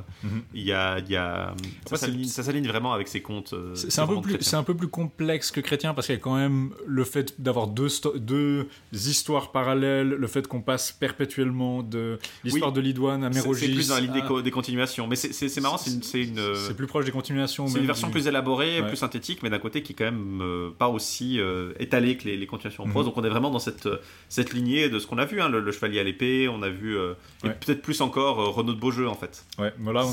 il 0.54 0.62
y 0.62 0.72
a, 0.72 0.98
il 0.98 1.10
y 1.10 1.16
a 1.16 1.54
ça, 1.86 1.96
s'aligne, 2.42 2.66
vraiment 2.66 2.92
avec 2.92 3.08
ses 3.08 3.22
contes. 3.22 3.54
c'est 3.74 4.00
un 4.00 4.06
peu 4.06 4.20
plus, 4.20 4.36
c'est 4.40 4.56
un 4.56 4.62
peu 4.62 4.74
plus 4.74 4.88
complexe 4.88 5.50
que 5.50 5.60
Chrétien 5.60 5.94
parce 5.94 6.06
qu'il 6.06 6.16
y 6.16 6.18
a 6.18 6.20
quand 6.20 6.36
même 6.36 6.70
le 6.86 7.04
fait 7.04 7.40
d'avoir 7.40 7.66
deux, 7.66 7.88
deux 8.16 8.68
histoires 8.92 9.52
parallèles, 9.52 10.08
le 10.08 10.26
fait 10.26 10.46
qu'on 10.46 10.60
passe 10.60 10.92
perpétuellement 10.92 11.82
de 11.82 12.18
l'histoire 12.44 12.72
de 12.72 12.80
Lidouane 12.80 13.24
à 13.24 13.30
Mérogis. 13.30 13.66
C'est 13.66 13.72
plus 13.72 13.88
dans 13.88 13.94
la 13.94 14.00
ligne 14.00 14.42
des, 14.42 14.50
continuations, 14.50 15.06
mais 15.06 15.16
c'est 15.16 15.60
marrant, 15.60 15.78
c'est 15.78 16.22
une, 16.22 16.54
c'est 16.54 16.76
plus 16.76 16.86
proche 16.86 17.04
des 17.04 17.12
continuations. 17.12 17.66
C'est 17.68 17.78
une 17.78 17.86
version 17.86 18.10
plus 18.10 18.26
élaborée, 18.26 18.82
plus 18.86 18.96
synthétique, 18.96 19.42
mais 19.42 19.50
d'un 19.50 19.58
côté 19.58 19.82
qui 19.82 19.92
est 19.92 19.96
quand 19.96 20.04
même 20.04 20.40
euh, 20.42 20.70
pas 20.76 20.88
aussi 20.88 21.40
euh, 21.40 21.72
étalée 21.78 22.16
que 22.16 22.28
les, 22.28 22.46
continuations 22.46 22.84
en 22.84 22.88
prose. 22.88 23.06
Mhm. 23.06 23.12
Donc 23.12 23.18
on 23.18 23.24
est 23.24 23.28
vraiment 23.28 23.50
dans 23.50 23.58
cette 23.58 23.88
cette 24.28 24.49
lignée 24.52 24.88
de 24.88 24.98
ce 24.98 25.06
qu'on 25.06 25.18
a 25.18 25.24
vu, 25.24 25.40
hein, 25.40 25.48
le, 25.48 25.70
chevalier 25.72 26.00
à 26.00 26.04
l'épée, 26.04 26.48
on 26.48 26.62
a 26.62 26.68
vu, 26.68 26.96
euh, 26.96 27.14
peut-être 27.42 27.82
plus 27.82 28.00
encore, 28.00 28.40
euh, 28.40 28.48
Renaud 28.48 28.74
de 28.74 28.80
Beaujeu 28.80 29.08
en 29.08 29.14
fait. 29.14 29.44
Ouais, 29.58 29.72
voilà, 29.78 30.04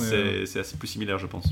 c'est 0.46 0.60
assez 0.60 0.78
plus 0.78 0.88
similaire, 0.88 1.18
je 1.18 1.28
pense. 1.28 1.48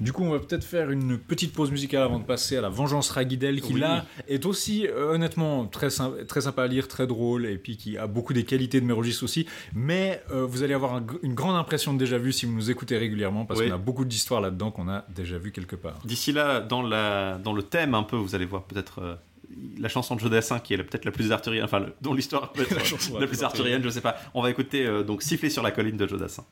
Du 0.00 0.12
coup, 0.12 0.24
on 0.24 0.30
va 0.30 0.40
peut-être 0.40 0.64
faire 0.64 0.90
une 0.90 1.16
petite 1.16 1.52
pause 1.52 1.70
musicale 1.70 2.02
avant 2.02 2.18
de 2.18 2.24
passer 2.24 2.56
à 2.56 2.60
la 2.60 2.68
Vengeance 2.68 3.10
Raguidel, 3.10 3.60
qui 3.60 3.74
là 3.74 4.04
est 4.26 4.46
aussi 4.46 4.88
euh, 4.88 5.12
honnêtement 5.12 5.66
très, 5.66 5.88
très 6.26 6.40
sympa 6.40 6.64
à 6.64 6.66
lire, 6.66 6.88
très 6.88 7.06
drôle, 7.06 7.46
et 7.46 7.56
puis 7.56 7.76
qui 7.76 7.96
a 7.96 8.08
beaucoup 8.08 8.32
des 8.32 8.44
qualités 8.44 8.80
de 8.80 8.86
Mérogis 8.86 9.20
aussi. 9.22 9.46
Mais 9.74 10.22
vous 10.30 10.64
allez 10.64 10.74
avoir 10.74 11.00
une 11.22 11.34
grande 11.34 11.54
impression 11.54 11.94
de 11.94 11.98
déjà 11.98 12.18
vu 12.18 12.32
si 12.32 12.46
vous 12.46 12.52
nous 12.52 12.70
écoutez 12.70 12.98
régulièrement, 12.98 13.44
parce 13.44 13.62
qu'on 13.62 13.70
a 13.70 13.78
beaucoup 13.78 14.04
d'histoires 14.04 14.40
là-dedans 14.40 14.72
qu'on 14.72 14.88
a 14.88 15.04
déjà 15.14 15.38
vu 15.38 15.52
quelque 15.52 15.76
part. 15.76 16.00
D'ici 16.04 16.32
là, 16.32 16.60
dans, 16.60 16.82
la, 16.82 17.38
dans 17.38 17.52
le 17.52 17.62
thème 17.62 17.94
un 17.94 18.02
peu, 18.02 18.16
vous 18.16 18.34
allez 18.34 18.46
voir 18.46 18.64
peut-être 18.64 19.18
la 19.78 19.88
chanson 19.88 20.14
de 20.14 20.20
Jodassin 20.20 20.58
qui 20.58 20.74
est 20.74 20.78
peut-être 20.78 21.04
la 21.04 21.10
plus 21.10 21.32
arthurienne, 21.32 21.64
enfin 21.64 21.86
dont 22.00 22.14
l'histoire 22.14 22.52
peut 22.52 22.62
être 22.62 22.74
la, 23.18 23.26
plus 23.26 23.42
arthurienne, 23.42 23.82
je 23.82 23.88
sais 23.88 24.00
pas. 24.00 24.16
On 24.34 24.42
va 24.42 24.50
écouter 24.50 24.86
euh, 24.86 25.02
donc 25.02 25.22
Siffler 25.22 25.50
sur 25.50 25.62
la 25.62 25.70
colline 25.70 25.96
de 25.96 26.06
Jodassin. 26.06 26.44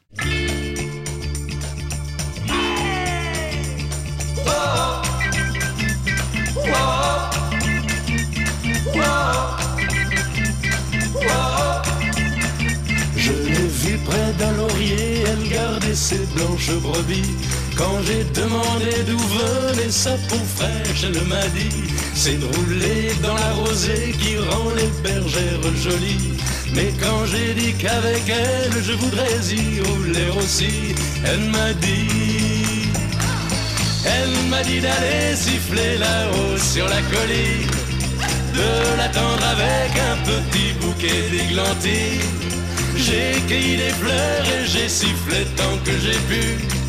Je 13.17 13.33
l'ai 13.33 13.69
vu 13.69 13.99
près 14.05 14.33
d'un 14.39 14.57
laurier, 14.57 15.23
elle 15.27 15.49
gardait 15.49 15.95
ses 15.95 16.27
blanches 16.35 16.73
brebis. 16.81 17.60
Quand 17.81 17.99
j'ai 18.07 18.25
demandé 18.39 18.93
d'où 19.07 19.17
venait 19.17 19.91
sa 19.91 20.11
peau 20.29 20.43
fraîche, 20.55 21.03
elle 21.03 21.25
m'a 21.25 21.47
dit 21.59 21.89
C'est 22.15 22.39
de 22.39 22.45
rouler 22.45 23.09
dans 23.23 23.35
la 23.35 23.53
rosée 23.53 24.15
qui 24.21 24.37
rend 24.37 24.69
les 24.77 24.91
bergères 25.03 25.77
jolies. 25.83 26.35
Mais 26.75 26.93
quand 27.01 27.25
j'ai 27.25 27.55
dit 27.55 27.73
qu'avec 27.73 28.23
elle 28.29 28.83
je 28.83 28.93
voudrais 28.93 29.39
y 29.51 29.81
rouler 29.81 30.29
aussi, 30.39 30.95
elle 31.25 31.45
m'a 31.57 31.73
dit 31.73 32.91
Elle 34.05 34.51
m'a 34.51 34.63
dit 34.63 34.81
d'aller 34.81 35.35
siffler 35.35 35.97
là-haut 35.97 36.59
sur 36.59 36.87
la 36.87 37.01
colline, 37.13 37.71
de 38.59 38.99
l'attendre 38.99 39.47
avec 39.57 39.93
un 40.11 40.17
petit 40.31 40.73
bouquet 40.83 41.23
d'églantines. 41.31 42.29
J'ai 42.95 43.41
cueilli 43.49 43.79
des 43.79 43.95
fleurs 44.01 44.45
et 44.55 44.67
j'ai 44.67 44.89
sifflé 44.91 45.47
tant 45.57 45.79
que 45.83 45.93
j'ai 45.93 46.19
pu. 46.29 46.80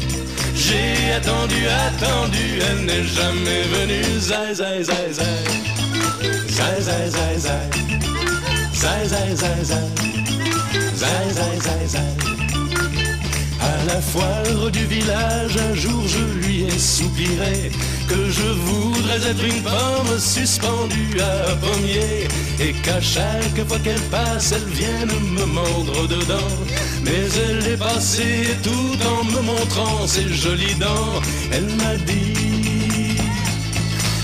J'ai 0.56 1.14
attendu, 1.14 1.68
attendu, 1.88 2.60
elle 2.70 2.86
n'est 2.86 3.04
jamais 3.04 3.64
venue. 3.74 4.20
Zai, 4.20 4.54
zai, 4.54 4.84
zai, 4.84 5.14
zai. 5.14 5.26
Zai, 6.50 6.82
zai, 6.82 7.10
zai, 7.10 7.38
zai. 7.38 7.70
Zai, 8.74 9.08
zai, 9.08 9.36
zai, 9.36 9.64
zai. 9.64 9.78
Zai, 10.96 11.32
zai, 11.32 11.60
zai, 11.60 11.88
zai. 11.88 12.31
La 13.94 14.00
foire 14.00 14.72
du 14.72 14.86
village, 14.86 15.58
un 15.58 15.76
jour 15.76 16.08
je 16.08 16.24
lui 16.40 16.64
ai 16.64 16.80
soupiré 16.80 17.72
que 18.08 18.30
je 18.30 18.48
voudrais 18.66 19.32
être 19.32 19.44
une 19.44 19.62
pomme 19.62 20.18
suspendue 20.18 21.18
à 21.20 21.52
un 21.52 21.56
pommier 21.58 22.30
et 22.62 22.72
qu'à 22.84 23.02
chaque 23.02 23.68
fois 23.68 23.80
qu'elle 23.80 24.08
passe, 24.10 24.54
elle 24.54 24.70
vienne 24.74 25.12
me 25.38 25.46
mordre 25.46 26.08
dedans. 26.08 26.54
Mais 27.04 27.28
elle 27.44 27.74
est 27.74 27.76
passée 27.76 28.56
tout 28.64 28.98
en 29.14 29.26
me 29.26 29.42
montrant 29.42 30.08
ses 30.08 30.30
jolies 30.30 30.76
dents. 30.76 31.20
Elle 31.52 31.76
m'a 31.76 31.96
dit, 32.08 33.18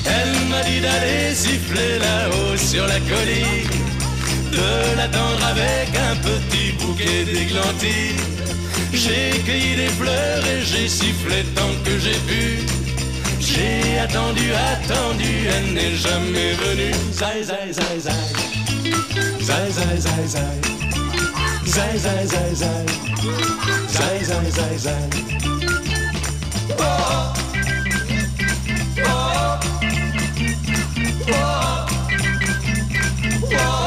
elle 0.06 0.48
m'a 0.49 0.64
dit 0.64 0.80
d'aller 0.80 1.35
siffler 1.35 1.99
là-haut 1.99 2.56
sur 2.56 2.88
la 2.88 2.99
colline, 3.02 3.84
de 4.49 4.95
l'attendre 4.95 5.45
avec 5.45 5.89
un 6.10 6.15
petit 6.15 6.72
bouquet 6.80 7.26
d'églantines. 7.26 8.46
J'ai 8.93 9.39
cueilli 9.45 9.76
des 9.76 9.88
fleurs 9.89 10.45
et 10.45 10.61
j'ai 10.64 10.88
sifflé 10.88 11.43
tant 11.55 11.73
que 11.84 11.97
j'ai 11.99 12.18
pu. 12.27 12.59
J'ai 13.39 13.99
attendu, 13.99 14.51
attendu, 14.73 15.47
elle 15.55 15.73
n'est 15.73 15.95
jamais 15.95 16.53
venue. 16.53 16.93
Zai, 17.11 17.43
zai, 17.43 17.72
zai, 17.72 17.99
zai. 17.99 18.11
Zai, 19.41 19.72
zai, 19.72 19.97
zai, 19.97 20.27
zai. 20.27 20.41
Zai, 21.65 21.97
zai, 21.97 22.27
zai, 22.27 22.55
zai. 22.55 22.85
Zai, 23.89 24.23
zai, 24.23 24.51
zai, 24.51 24.77
zai. 24.77 25.09
Oh. 26.80 27.34
Oh. 29.05 29.59
Oh. 31.30 31.88
Oh. 33.53 33.86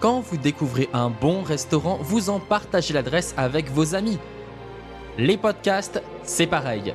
Quand 0.00 0.20
vous 0.20 0.38
découvrez 0.38 0.88
un 0.94 1.10
bon 1.10 1.42
restaurant, 1.42 1.98
vous 2.00 2.30
en 2.30 2.40
partagez 2.40 2.94
l'adresse 2.94 3.34
avec 3.36 3.70
vos 3.70 3.94
amis. 3.94 4.18
Les 5.18 5.36
podcasts, 5.36 6.02
c'est 6.22 6.46
pareil. 6.46 6.94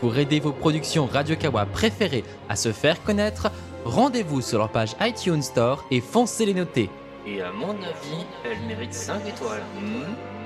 Pour 0.00 0.16
aider 0.16 0.40
vos 0.40 0.52
productions 0.52 1.04
Radio 1.04 1.36
Kawa 1.36 1.66
préférées 1.66 2.24
à 2.48 2.56
se 2.56 2.72
faire 2.72 3.02
connaître, 3.02 3.50
rendez-vous 3.84 4.40
sur 4.40 4.58
leur 4.58 4.70
page 4.70 4.96
iTunes 5.02 5.42
Store 5.42 5.84
et 5.90 6.00
foncez 6.00 6.46
les 6.46 6.54
noter. 6.54 6.88
Et 7.26 7.42
à 7.42 7.52
mon 7.52 7.72
avis, 7.72 8.24
elle 8.44 8.66
mérite 8.66 8.94
5 8.94 9.28
étoiles. 9.28 9.62
Hmm 9.78 10.39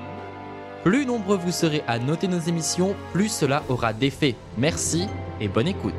plus 0.85 1.07
nombreux 1.07 1.35
vous 1.35 1.51
serez 1.51 1.81
à 1.87 1.97
noter 1.97 2.27
nos 2.27 2.39
émissions, 2.39 2.95
plus 3.11 3.29
cela 3.29 3.63
aura 3.69 3.91
d'effet. 3.91 4.35
Merci 4.55 5.07
et 5.41 5.47
bonne 5.47 5.67
écoute. 5.67 5.93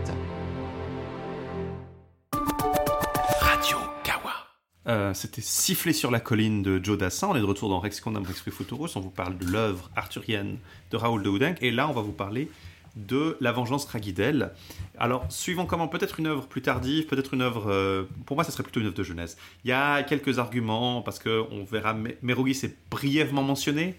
Euh, 4.88 5.12
c'était 5.14 5.40
Siffler 5.40 5.92
sur 5.92 6.12
la 6.12 6.20
colline 6.20 6.62
de 6.62 6.80
Joe 6.80 6.96
Dassin. 6.96 7.26
On 7.26 7.34
est 7.34 7.40
de 7.40 7.44
retour 7.44 7.68
dans 7.68 7.80
Rex 7.80 8.00
Condam 8.00 8.22
Rex 8.22 8.40
Futurus. 8.40 8.94
On 8.94 9.00
vous 9.00 9.10
parle 9.10 9.36
de 9.36 9.44
l'œuvre 9.44 9.90
arthurienne 9.96 10.58
de 10.92 10.96
Raoul 10.96 11.24
de 11.24 11.28
Houdenc. 11.28 11.56
Et 11.60 11.72
là, 11.72 11.88
on 11.88 11.92
va 11.92 12.02
vous 12.02 12.12
parler 12.12 12.48
de 12.94 13.36
La 13.40 13.50
Vengeance 13.50 13.86
Raguidel. 13.86 14.52
Alors, 14.96 15.26
suivant 15.28 15.66
comment, 15.66 15.88
peut-être 15.88 16.20
une 16.20 16.28
œuvre 16.28 16.46
plus 16.46 16.62
tardive, 16.62 17.06
peut-être 17.06 17.34
une 17.34 17.42
œuvre. 17.42 17.64
Euh, 17.68 18.04
pour 18.26 18.36
moi, 18.36 18.44
ça 18.44 18.52
serait 18.52 18.62
plutôt 18.62 18.78
une 18.78 18.86
œuvre 18.86 18.94
de 18.94 19.02
jeunesse. 19.02 19.36
Il 19.64 19.68
y 19.70 19.72
a 19.72 20.04
quelques 20.04 20.38
arguments, 20.38 21.02
parce 21.02 21.18
qu'on 21.18 21.64
verra, 21.68 21.96
Mérogis 22.22 22.60
est 22.62 22.76
brièvement 22.88 23.42
mentionné. 23.42 23.96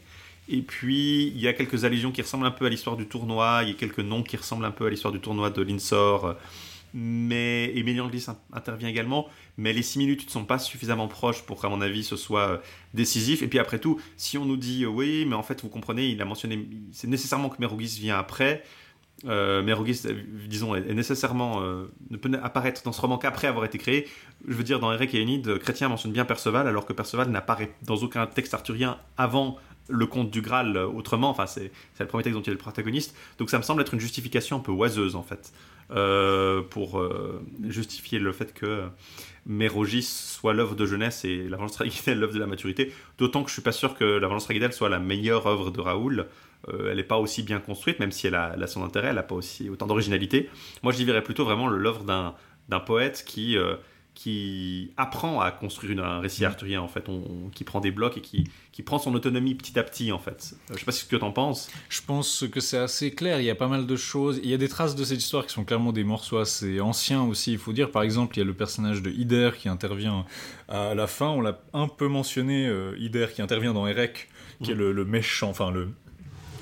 Et 0.49 0.61
puis, 0.61 1.28
il 1.28 1.40
y 1.40 1.48
a 1.48 1.53
quelques 1.53 1.84
allusions 1.84 2.11
qui 2.11 2.22
ressemblent 2.22 2.45
un 2.45 2.52
peu 2.52 2.65
à 2.65 2.69
l'histoire 2.69 2.95
du 2.95 3.06
tournoi. 3.06 3.60
Il 3.64 3.69
y 3.69 3.72
a 3.72 3.76
quelques 3.76 3.99
noms 3.99 4.24
qui 4.24 4.38
ressemblent 4.38 4.65
un 4.65 4.72
peu 4.72 4.86
à 4.86 4.90
l'histoire 4.90 5.11
du 5.11 5.19
tournoi 5.19 5.49
de 5.49 5.61
l'Insor 5.61 6.38
mais 6.94 7.72
Emilien 7.76 8.06
Anglis 8.06 8.26
intervient 8.53 8.90
également, 8.90 9.28
mais 9.57 9.74
les 9.74 9.84
similitudes 9.84 10.28
ne 10.28 10.32
sont 10.32 10.45
pas 10.45 10.60
suffisamment 10.60 11.07
proches 11.07 11.44
pour 11.44 11.61
qu'à 11.61 11.69
mon 11.69 11.82
avis 11.82 12.03
ce 12.03 12.15
soit 12.15 12.49
euh, 12.49 12.57
décisif. 12.94 13.41
Et 13.44 13.48
puis 13.48 13.60
après 13.60 13.80
tout, 13.80 13.99
si 14.15 14.38
on 14.38 14.45
nous 14.45 14.57
dit 14.57 14.84
euh, 14.84 14.88
oui, 14.88 15.26
mais 15.28 15.36
en 15.36 15.44
fait 15.44 15.61
vous 15.61 15.69
comprenez, 15.69 16.07
il 16.07 16.22
a 16.22 16.26
mentionné, 16.26 16.68
c'est 16.91 17.07
nécessairement 17.07 17.49
que 17.49 17.57
Mérogis 17.60 17.99
vient 17.99 18.18
après, 18.18 18.64
euh, 19.26 19.61
Mérogis, 19.64 20.02
euh, 20.06 20.24
disons, 20.48 20.76
est, 20.76 20.94
nécessairement 20.94 21.61
ne 21.61 22.18
peut 22.18 22.32
apparaître 22.41 22.84
dans 22.84 22.91
ce 22.91 23.02
roman 23.02 23.18
qu'après 23.18 23.48
avoir 23.48 23.65
été 23.65 23.78
créé. 23.78 24.07
Je 24.48 24.53
veux 24.53 24.64
dire, 24.64 24.80
dans 24.80 24.91
Eric 24.91 25.14
et 25.14 25.22
Enid, 25.22 25.57
Chrétien 25.60 25.90
mentionne 25.90 26.14
bien 26.14 26.26
Perceval, 26.26 26.68
alors 26.68 26.86
que 26.86 26.94
Perceval 26.94 27.30
n'apparaît 27.30 27.74
dans 27.84 27.98
aucun 27.98 28.26
texte 28.28 28.53
arthurien 28.53 28.98
avant 29.18 29.57
le 29.90 30.06
conte 30.06 30.30
du 30.32 30.42
Graal 30.42 30.76
euh, 30.76 30.86
autrement. 30.88 31.30
Enfin, 31.30 31.46
c'est 31.48 31.72
le 32.00 32.08
premier 32.08 32.24
texte 32.24 32.38
dont 32.38 32.44
il 32.44 32.50
est 32.50 32.54
le 32.54 32.58
protagoniste. 32.58 33.16
Donc 33.38 33.50
ça 33.50 33.58
me 33.58 33.64
semble 33.64 33.82
être 33.82 33.94
une 33.94 34.00
justification 34.00 34.58
un 34.58 34.60
peu 34.60 34.72
oiseuse, 34.72 35.16
en 35.16 35.24
fait, 35.24 35.54
euh, 35.92 36.62
pour 36.62 37.00
euh, 37.00 37.42
justifier 37.70 38.20
le 38.20 38.32
fait 38.34 38.54
que 38.54 38.88
Mérogis 39.46 40.04
soit 40.04 40.54
l'œuvre 40.54 40.76
de 40.76 40.86
jeunesse 40.86 41.24
et 41.26 41.48
La 41.48 41.58
Vengeance 41.58 41.78
Raguidel 41.78 42.20
l'œuvre 42.20 42.34
de 42.34 42.40
la 42.40 42.48
maturité. 42.48 42.92
D'autant 43.18 43.44
que 43.44 43.50
je 43.50 43.54
suis 43.54 43.62
pas 43.62 43.72
sûr 43.72 43.96
que 43.96 44.04
La 44.04 44.28
Vengeance 44.28 44.48
Raguidel 44.48 44.74
soit 44.74 44.90
la 44.90 45.00
meilleure 45.00 45.48
œuvre 45.48 45.72
de 45.72 45.80
Raoul. 45.82 46.28
Euh, 46.70 46.90
elle 46.90 46.98
n'est 46.98 47.04
pas 47.04 47.18
aussi 47.18 47.44
bien 47.44 47.60
construite, 47.60 48.00
même 48.00 48.12
si 48.12 48.28
elle 48.28 48.36
a, 48.36 48.52
elle 48.56 48.64
a 48.64 48.68
son 48.68 48.84
intérêt, 48.84 49.10
elle 49.10 49.16
n'a 49.16 49.24
pas 49.24 49.36
aussi 49.36 49.70
autant 49.70 49.86
d'originalité. 49.88 50.50
Moi, 50.84 50.92
j'y 50.92 51.06
verrais 51.06 51.24
plutôt 51.24 51.46
vraiment 51.46 51.68
l'œuvre 51.68 52.04
d'un 52.04 52.80
poète 52.80 53.24
qui, 53.28 53.56
qui 54.16 54.92
apprend 54.98 55.40
à 55.40 55.52
construire 55.52 55.92
une- 55.94 56.00
un 56.00 56.20
récit 56.20 56.44
arthurien, 56.44 56.82
en 56.82 56.88
fait, 56.88 57.08
on- 57.10 57.46
on- 57.46 57.50
qui 57.50 57.64
prend 57.64 57.80
des 57.80 57.92
blocs 57.92 58.18
et 58.18 58.22
qui, 58.22 58.46
qui 58.78 58.84
prend 58.84 58.99
son 58.99 59.16
autonomie 59.16 59.56
petit 59.56 59.80
à 59.80 59.84
petit, 59.84 60.12
en 60.12 60.20
fait. 60.20 60.54
Euh, 60.70 60.76
je 60.76 60.82
sais 60.82 60.86
pas 60.86 60.91
ce 60.91 61.04
que 61.04 61.16
tu 61.16 61.24
en 61.24 61.32
penses. 61.32 61.68
Je 61.90 61.99
pense 62.06 62.45
que 62.52 62.60
c'est 62.60 62.78
assez 62.78 63.10
clair, 63.10 63.40
il 63.41 63.45
y 63.45 63.49
a 63.49 63.56
pas 63.56 63.68
mal 63.68 63.88
de 63.88 63.95
choses. 63.95 64.40
Il 64.44 64.52
y 64.52 64.54
a 64.54 64.58
des 64.58 64.70
traces 64.70 64.95
de 64.95 65.04
cette 65.04 65.18
histoire 65.18 65.48
qui 65.48 65.54
sont 65.54 65.64
clairement 65.64 65.91
des 65.91 66.04
morceaux 66.04 66.38
assez 66.38 66.80
anciens 66.80 67.24
aussi, 67.24 67.54
il 67.54 67.58
faut 67.58 67.74
dire. 67.74 67.90
Par 67.90 68.04
exemple, 68.04 68.36
il 68.36 68.41
y 68.41 68.44
a 68.44 68.45
le 68.45 68.54
personnage 68.54 69.02
de 69.02 69.10
Ider 69.10 69.49
qui 69.58 69.68
intervient 69.68 70.26
à 70.70 70.94
la 70.94 71.08
fin, 71.08 71.30
on 71.30 71.41
l'a 71.41 71.60
un 71.74 71.88
peu 71.88 72.08
mentionné, 72.08 72.68
euh, 72.68 72.95
Ider 72.99 73.26
qui 73.34 73.41
intervient 73.41 73.74
dans 73.74 73.88
Erec, 73.88 74.30
qui 74.62 74.74
est 74.74 74.76
le, 74.76 74.91
le 74.91 75.06
méchant, 75.06 75.49
enfin 75.49 75.72
le, 75.72 75.90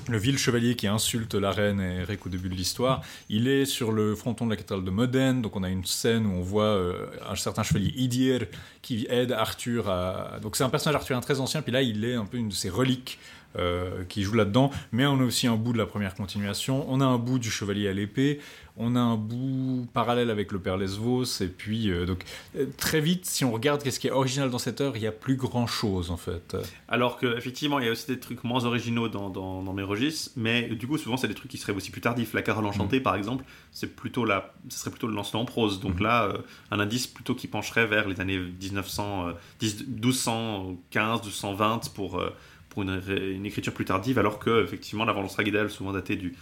le 0.08 0.18
vil 0.18 0.38
chevalier 0.38 0.76
qui 0.76 0.86
insulte 0.86 1.34
la 1.34 1.50
reine 1.50 1.80
et 1.80 2.00
Erec 2.00 2.24
au 2.26 2.28
début 2.28 2.48
de 2.48 2.54
l'histoire. 2.54 3.02
Il 3.28 3.48
est 3.48 3.64
sur 3.64 3.92
le 3.92 4.14
fronton 4.14 4.46
de 4.46 4.50
la 4.50 4.56
cathédrale 4.56 4.84
de 4.84 4.90
Modène, 4.90 5.42
donc 5.42 5.56
on 5.56 5.62
a 5.62 5.68
une 5.68 5.84
scène 5.84 6.26
où 6.26 6.30
on 6.30 6.42
voit 6.42 6.64
euh, 6.64 7.06
un 7.28 7.34
certain 7.36 7.62
chevalier 7.62 7.92
Idir 7.96 8.46
qui 8.82 9.06
aide 9.10 9.32
Arthur 9.32 9.88
à... 9.88 10.38
Donc 10.42 10.56
c'est 10.56 10.64
un 10.64 10.70
personnage 10.70 10.96
arthurien 10.96 11.20
très 11.20 11.40
ancien, 11.40 11.62
puis 11.62 11.72
là 11.72 11.82
il 11.82 12.04
est 12.04 12.14
un 12.14 12.26
peu 12.26 12.36
une 12.36 12.48
de 12.48 12.54
ses 12.54 12.70
reliques 12.70 13.18
euh, 13.58 14.04
qui 14.08 14.22
joue 14.22 14.34
là-dedans, 14.34 14.70
mais 14.92 15.06
on 15.06 15.18
a 15.18 15.22
aussi 15.22 15.46
un 15.46 15.56
bout 15.56 15.72
de 15.72 15.78
la 15.78 15.86
première 15.86 16.14
continuation, 16.14 16.84
on 16.90 17.00
a 17.00 17.06
un 17.06 17.16
bout 17.16 17.38
du 17.38 17.50
chevalier 17.50 17.88
à 17.88 17.92
l'épée, 17.94 18.40
on 18.78 18.94
a 18.94 19.00
un 19.00 19.16
bout 19.16 19.86
parallèle 19.92 20.30
avec 20.30 20.52
le 20.52 20.58
père 20.58 20.76
Lesvos, 20.76 21.24
et 21.40 21.48
puis 21.48 21.90
euh, 21.90 22.04
donc 22.04 22.24
euh, 22.56 22.66
très 22.76 23.00
vite, 23.00 23.24
si 23.24 23.44
on 23.44 23.52
regarde 23.52 23.82
qu'est-ce 23.82 23.98
qui 23.98 24.08
est 24.08 24.12
original 24.12 24.50
dans 24.50 24.58
cette 24.58 24.80
œuvre, 24.80 24.96
il 24.96 25.02
y 25.02 25.06
a 25.06 25.12
plus 25.12 25.36
grand-chose 25.36 26.10
en 26.10 26.16
fait. 26.16 26.56
Alors 26.88 27.18
qu'effectivement, 27.18 27.78
il 27.78 27.86
y 27.86 27.88
a 27.88 27.92
aussi 27.92 28.06
des 28.06 28.18
trucs 28.18 28.44
moins 28.44 28.64
originaux 28.64 29.08
dans, 29.08 29.30
dans, 29.30 29.62
dans 29.62 29.72
mes 29.72 29.82
registres, 29.82 30.30
mais 30.36 30.68
du 30.68 30.86
coup, 30.86 30.98
souvent, 30.98 31.16
c'est 31.16 31.28
des 31.28 31.34
trucs 31.34 31.50
qui 31.50 31.58
seraient 31.58 31.72
aussi 31.72 31.90
plus 31.90 32.00
tardifs. 32.00 32.34
La 32.34 32.42
Carole 32.42 32.66
Enchantée, 32.66 33.00
par 33.00 33.16
exemple, 33.16 33.44
c'est 33.72 33.94
plutôt 33.96 34.24
la, 34.24 34.54
ce 34.68 34.78
serait 34.78 34.90
plutôt 34.90 35.06
le 35.06 35.14
lancement 35.14 35.40
en 35.40 35.44
prose. 35.46 35.80
Donc 35.80 36.00
là, 36.00 36.24
euh, 36.24 36.38
un 36.70 36.80
indice 36.80 37.06
plutôt 37.06 37.34
qui 37.34 37.48
pencherait 37.48 37.86
vers 37.86 38.08
les 38.08 38.20
années 38.20 38.38
1900, 38.38 39.28
euh, 39.28 39.32
10 39.60 39.86
1215, 39.88 41.22
1220 41.22 41.94
pour, 41.94 42.22
pour 42.68 42.82
une, 42.82 43.46
écriture 43.46 43.72
plus 43.72 43.84
tardive, 43.84 44.18
alors 44.18 44.38
que, 44.38 44.62
effectivement, 44.62 45.04
la 45.04 45.12
Vengeance 45.12 45.36
souvent 45.70 45.92
datée 45.92 46.16
du, 46.16 46.34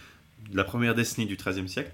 de 0.51 0.57
la 0.57 0.63
première 0.63 0.95
décennie 0.95 1.27
du 1.27 1.35
XIIIe 1.35 1.67
siècle. 1.67 1.91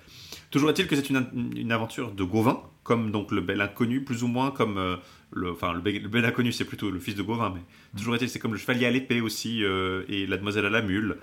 Toujours 0.52 0.70
est-il 0.70 0.86
que 0.86 0.98
c'est 0.98 1.10
une, 1.10 1.26
une 1.56 1.72
aventure 1.72 2.12
de 2.12 2.24
Gauvin, 2.26 2.62
comme 2.84 3.10
donc 3.12 3.32
le 3.32 3.40
bel 3.40 3.62
inconnu, 3.62 4.04
plus 4.04 4.22
ou 4.24 4.28
moins 4.28 4.52
comme 4.52 4.78
euh, 4.78 4.98
le, 5.32 5.52
enfin 5.52 5.72
le, 5.72 5.80
bel 5.80 6.02
le 6.02 6.10
bel 6.10 6.26
inconnu, 6.26 6.52
c'est 6.52 6.66
plutôt 6.66 6.92
le 6.92 7.00
fils 7.00 7.16
de 7.16 7.24
Gauvin, 7.24 7.54
mais 7.56 7.62
toujours 7.98 8.16
est-il, 8.16 8.30
c'est 8.30 8.40
comme 8.40 8.52
le 8.52 8.60
chevalier 8.60 8.86
à 8.86 8.92
l'épée 8.92 9.22
aussi 9.22 9.64
euh, 9.64 10.04
et 10.10 10.28
la 10.28 10.38
demoiselle 10.38 10.66
à 10.66 10.70
la 10.70 10.82
mule. 10.82 11.18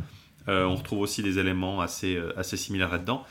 Euh, 0.48 0.64
on 0.64 0.76
retrouve 0.76 1.00
aussi 1.00 1.22
des 1.22 1.38
éléments 1.38 1.82
assez, 1.82 2.18
assez 2.38 2.56
similaires 2.56 2.90
là-dedans. 2.90 3.26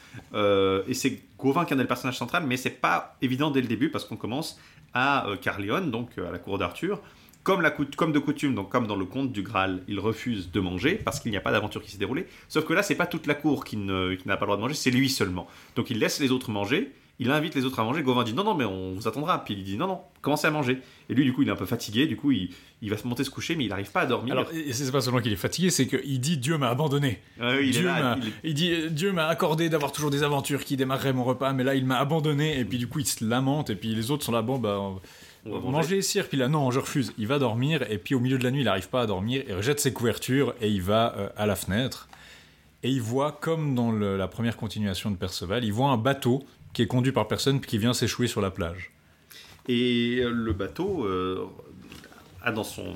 Et 0.87 0.93
c'est 0.93 1.23
Gauvin 1.39 1.65
qui 1.65 1.73
en 1.73 1.79
est 1.79 1.81
le 1.81 1.87
personnage 1.87 2.17
central, 2.17 2.43
mais 2.45 2.57
c'est 2.57 2.69
pas 2.69 3.17
évident 3.23 3.49
dès 3.49 3.61
le 3.61 3.67
début 3.67 3.89
parce 3.89 4.05
qu'on 4.05 4.17
commence 4.17 4.59
à 4.93 5.25
Carlion, 5.41 5.81
donc 5.87 6.11
à 6.19 6.29
la 6.31 6.37
cour 6.37 6.59
d'Arthur. 6.59 7.01
Comme, 7.47 7.61
la 7.61 7.71
cout- 7.71 7.95
comme 7.95 8.11
de 8.11 8.19
coutume, 8.19 8.55
donc 8.55 8.69
comme 8.69 8.87
dans 8.87 8.97
le 8.97 9.05
conte 9.05 9.31
du 9.31 9.41
Graal, 9.41 9.81
il 9.87 9.99
refuse 10.01 10.51
de 10.51 10.59
manger 10.59 10.95
parce 10.95 11.21
qu'il 11.21 11.31
n'y 11.31 11.37
a 11.37 11.41
pas 11.41 11.53
d'aventure 11.53 11.81
qui 11.81 11.89
s'est 11.91 11.97
déroulée. 11.97 12.27
Sauf 12.49 12.65
que 12.65 12.73
là, 12.73 12.83
c'est 12.83 12.95
pas 12.95 13.05
toute 13.07 13.25
la 13.25 13.35
cour 13.35 13.63
qui 13.63 13.77
ne- 13.77 14.15
qui 14.15 14.27
n'a 14.27 14.35
pas 14.35 14.41
le 14.45 14.47
droit 14.47 14.57
de 14.57 14.61
manger, 14.63 14.73
c'est 14.73 14.91
lui 14.91 15.07
seulement. 15.09 15.47
Donc 15.77 15.89
il 15.89 15.97
laisse 15.97 16.19
les 16.19 16.31
autres 16.31 16.51
manger, 16.51 16.91
il 17.19 17.31
invite 17.31 17.55
les 17.55 17.63
autres 17.63 17.79
à 17.79 17.83
manger. 17.85 18.03
Gauvin 18.03 18.23
dit 18.25 18.33
non, 18.33 18.43
non, 18.43 18.53
mais 18.53 18.65
on 18.65 18.91
vous 18.93 19.07
attendra. 19.07 19.43
Puis 19.45 19.53
il 19.53 19.63
dit 19.63 19.77
non, 19.77 19.87
non, 19.87 20.01
commencez 20.21 20.45
à 20.45 20.51
manger. 20.51 20.79
Et 21.09 21.13
lui, 21.13 21.23
du 21.23 21.31
coup, 21.31 21.41
il 21.41 21.47
est 21.47 21.51
un 21.51 21.55
peu 21.55 21.65
fatigué, 21.65 22.05
du 22.05 22.17
coup, 22.17 22.31
il, 22.33 22.49
il 22.81 22.89
va 22.89 22.97
se 22.97 23.07
monter 23.07 23.23
se 23.23 23.29
coucher, 23.29 23.55
mais 23.55 23.63
il 23.63 23.69
n'arrive 23.69 23.91
pas 23.91 24.01
à 24.01 24.05
dormir. 24.05 24.33
Alors, 24.33 24.51
et 24.53 24.73
c'est 24.73 24.91
pas 24.91 24.99
seulement 25.01 25.21
qu'il 25.21 25.31
est 25.31 25.35
fatigué, 25.37 25.69
c'est 25.69 25.87
qu'il 25.87 26.19
dit 26.19 26.37
Dieu 26.37 26.57
m'a 26.57 26.67
abandonné. 26.69 27.21
Oui, 27.39 27.45
il 27.61 27.67
est 27.69 27.71
Dieu 27.71 27.85
là, 27.85 28.01
m'a- 28.01 28.17
il 28.21 28.27
est- 28.27 28.31
il 28.43 28.53
dit 28.55 28.89
Dieu 28.91 29.13
m'a 29.13 29.27
accordé 29.27 29.69
d'avoir 29.69 29.93
toujours 29.93 30.11
des 30.11 30.21
aventures 30.21 30.65
qui 30.65 30.75
démarreraient 30.75 31.13
mon 31.13 31.23
repas, 31.23 31.53
mais 31.53 31.63
là 31.63 31.75
il 31.75 31.85
m'a 31.85 31.97
abandonné 31.99 32.59
et 32.59 32.65
puis 32.65 32.77
du 32.77 32.87
coup 32.87 32.99
il 32.99 33.07
se 33.07 33.23
lamente 33.25 33.69
et 33.69 33.75
puis 33.75 33.95
les 33.95 34.11
autres 34.11 34.25
sont 34.25 34.33
là 34.33 34.41
bon 34.41 34.59
bah 34.59 34.77
on- 34.79 34.99
On 35.47 35.53
va 35.53 35.59
manger. 35.59 35.71
manger 35.71 36.01
cire 36.01 36.27
puis 36.27 36.37
là 36.37 36.47
non 36.47 36.69
je 36.71 36.79
refuse. 36.79 37.13
Il 37.17 37.27
va 37.27 37.39
dormir 37.39 37.83
et 37.89 37.97
puis 37.97 38.15
au 38.15 38.19
milieu 38.19 38.37
de 38.37 38.43
la 38.43 38.51
nuit 38.51 38.61
il 38.61 38.65
n'arrive 38.65 38.89
pas 38.89 39.01
à 39.01 39.05
dormir, 39.05 39.43
il 39.47 39.53
rejette 39.55 39.79
ses 39.79 39.93
couvertures 39.93 40.53
et 40.61 40.69
il 40.69 40.81
va 40.81 41.15
euh, 41.17 41.29
à 41.37 41.45
la 41.45 41.55
fenêtre 41.55 42.07
et 42.83 42.89
il 42.89 43.01
voit 43.01 43.31
comme 43.31 43.73
dans 43.75 43.91
le- 43.91 44.17
la 44.17 44.27
première 44.27 44.57
continuation 44.57 45.09
de 45.11 45.15
Perceval, 45.15 45.63
il 45.63 45.73
voit 45.73 45.89
un 45.89 45.97
bateau 45.97 46.43
qui 46.73 46.81
est 46.83 46.87
conduit 46.87 47.11
par 47.11 47.27
personne 47.27 47.59
puis 47.59 47.69
qui 47.69 47.77
vient 47.77 47.93
s'échouer 47.93 48.27
sur 48.27 48.39
la 48.41 48.51
plage. 48.51 48.91
Et 49.67 50.19
euh, 50.21 50.29
le 50.29 50.53
bateau 50.53 51.05
euh, 51.05 51.45
a 52.43 52.51
dans 52.51 52.63
son, 52.63 52.93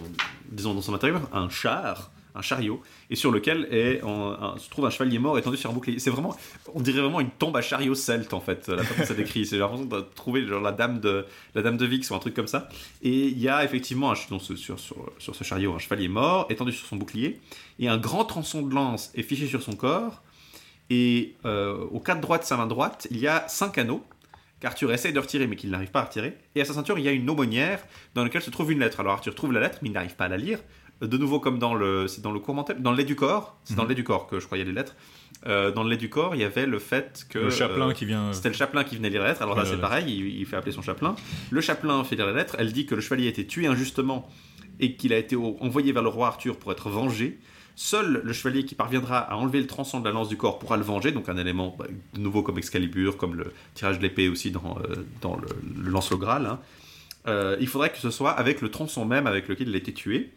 disons 0.51 0.73
dans 0.73 0.81
son 0.81 0.93
intérieur 0.93 1.21
un 1.33 1.49
char, 1.49 2.11
un 2.35 2.41
chariot, 2.41 2.81
et 3.09 3.15
sur 3.15 3.31
lequel 3.31 3.67
est 3.71 4.01
se 4.01 4.69
trouve 4.69 4.85
un 4.85 4.89
chevalier 4.89 5.19
mort 5.19 5.37
étendu 5.37 5.57
sur 5.57 5.69
un 5.69 5.73
bouclier. 5.73 5.99
C'est 5.99 6.09
vraiment, 6.09 6.35
on 6.73 6.81
dirait 6.81 7.01
vraiment 7.01 7.19
une 7.19 7.29
tombe 7.29 7.55
à 7.57 7.61
chariot 7.61 7.95
celte 7.95 8.33
en 8.33 8.39
fait. 8.39 8.67
La 8.67 8.83
façon 8.83 9.03
c'est 9.05 9.15
décrit, 9.15 9.45
c'est 9.45 9.57
l'impression 9.57 9.85
de 9.85 10.01
trouver 10.15 10.45
genre 10.45 10.61
la 10.61 10.71
dame 10.71 10.99
de 10.99 11.25
la 11.55 11.61
dame 11.61 11.77
de 11.77 11.85
Vix 11.85 12.09
ou 12.09 12.15
un 12.15 12.19
truc 12.19 12.33
comme 12.33 12.47
ça. 12.47 12.69
Et 13.01 13.27
il 13.27 13.39
y 13.39 13.49
a 13.49 13.63
effectivement 13.63 14.11
un, 14.11 14.15
sur, 14.15 14.41
sur, 14.41 14.79
sur 14.79 15.35
ce 15.35 15.43
chariot 15.43 15.73
un 15.73 15.79
chevalier 15.79 16.07
mort 16.07 16.45
étendu 16.49 16.71
sur 16.71 16.87
son 16.87 16.95
bouclier, 16.95 17.39
et 17.79 17.87
un 17.87 17.97
grand 17.97 18.25
tronçon 18.25 18.61
de 18.61 18.73
lance 18.73 19.11
est 19.15 19.23
fiché 19.23 19.47
sur 19.47 19.61
son 19.61 19.73
corps. 19.73 20.21
Et 20.89 21.35
euh, 21.45 21.85
au 21.91 22.01
quatre 22.01 22.19
droit 22.19 22.37
de 22.37 22.43
sa 22.43 22.57
main 22.57 22.67
droite, 22.67 23.07
il 23.11 23.17
y 23.17 23.27
a 23.27 23.47
cinq 23.47 23.77
anneaux 23.77 24.03
qu'Arthur 24.59 24.91
essaie 24.91 25.13
de 25.13 25.19
retirer 25.19 25.47
mais 25.47 25.55
qu'il 25.55 25.69
n'arrive 25.69 25.89
pas 25.89 26.01
à 26.01 26.03
retirer. 26.03 26.37
Et 26.53 26.59
à 26.59 26.65
sa 26.65 26.73
ceinture, 26.73 26.99
il 26.99 27.05
y 27.05 27.07
a 27.07 27.13
une 27.13 27.29
aumônière 27.29 27.79
dans 28.13 28.25
laquelle 28.25 28.41
se 28.41 28.49
trouve 28.49 28.73
une 28.73 28.79
lettre. 28.79 28.99
Alors 28.99 29.13
Arthur 29.13 29.33
trouve 29.33 29.53
la 29.53 29.61
lettre, 29.61 29.79
mais 29.81 29.87
il 29.89 29.93
n'arrive 29.93 30.15
pas 30.17 30.25
à 30.25 30.27
la 30.27 30.35
lire. 30.35 30.59
Euh, 31.01 31.07
De 31.07 31.17
nouveau, 31.17 31.39
comme 31.39 31.59
dans 31.59 31.73
le, 31.73 32.07
c'est 32.07 32.21
dans 32.21 32.31
le 32.31 32.39
cours 32.39 32.55
mental, 32.55 32.81
dans 32.81 32.91
le 32.91 32.97
lait 32.97 33.03
du 33.05 33.15
corps, 33.15 33.57
c'est 33.63 33.75
dans 33.75 33.83
le 33.83 33.89
lait 33.89 33.95
du 33.95 34.03
corps 34.03 34.27
que 34.27 34.39
je 34.39 34.45
croyais 34.45 34.63
les 34.63 34.73
lettres. 34.73 34.95
Euh, 35.47 35.71
dans 35.71 35.83
le 35.83 35.89
lait 35.89 35.97
du 35.97 36.09
corps, 36.09 36.35
il 36.35 36.41
y 36.41 36.43
avait 36.43 36.67
le 36.67 36.77
fait 36.77 37.25
que 37.29 37.39
le 37.39 37.49
chapelain 37.49 37.89
euh, 37.89 37.93
qui 37.93 38.05
vient 38.05 38.31
c'était 38.33 38.49
le 38.49 38.55
chapelain 38.55 38.83
qui 38.83 38.95
venait 38.95 39.09
lire 39.09 39.21
la 39.23 39.29
lettre. 39.29 39.41
Alors 39.41 39.55
là, 39.55 39.63
c'est 39.65 39.79
pareil, 39.81 40.05
il, 40.07 40.39
il 40.39 40.45
fait 40.45 40.55
appeler 40.55 40.71
son 40.71 40.81
chapelain. 40.83 41.15
Le 41.49 41.61
chapelain 41.61 42.03
fait 42.03 42.15
lire 42.15 42.27
la 42.27 42.33
lettre. 42.33 42.55
Elle 42.59 42.71
dit 42.71 42.85
que 42.85 42.93
le 42.95 43.01
chevalier 43.01 43.25
a 43.25 43.29
été 43.29 43.47
tué 43.47 43.65
injustement 43.67 44.29
et 44.79 44.95
qu'il 44.95 45.13
a 45.13 45.17
été 45.17 45.35
envoyé 45.35 45.91
vers 45.91 46.03
le 46.03 46.09
roi 46.09 46.27
Arthur 46.27 46.57
pour 46.57 46.71
être 46.71 46.89
vengé. 46.89 47.39
Seul 47.75 48.21
le 48.23 48.33
chevalier 48.33 48.65
qui 48.65 48.75
parviendra 48.75 49.17
à 49.17 49.35
enlever 49.35 49.59
le 49.59 49.65
tronçon 49.65 49.99
de 50.01 50.05
la 50.05 50.11
lance 50.11 50.27
du 50.29 50.37
corps 50.37 50.59
pourra 50.59 50.77
le 50.77 50.83
venger, 50.83 51.11
donc 51.11 51.29
un 51.29 51.37
élément 51.37 51.75
bah, 51.79 51.85
de 52.13 52.19
nouveau 52.19 52.43
comme 52.43 52.57
Excalibur, 52.59 53.17
comme 53.17 53.33
le 53.35 53.53
tirage 53.73 53.97
de 53.97 54.03
l'épée 54.03 54.27
aussi 54.29 54.51
dans, 54.51 54.77
euh, 54.83 54.97
dans 55.21 55.37
le, 55.37 55.47
le 55.83 55.89
lance 55.89 56.11
au 56.11 56.17
Graal. 56.17 56.45
hein. 56.45 56.59
Euh, 57.27 57.55
il 57.59 57.67
faudrait 57.67 57.91
que 57.91 57.97
ce 57.99 58.11
soit 58.11 58.31
avec 58.31 58.61
le 58.61 58.69
tronçon 58.69 59.05
même 59.05 59.25
avec 59.25 59.47
lequel 59.47 59.69
il 59.69 59.73
a 59.73 59.77
été 59.77 59.93
tué. 59.93 60.31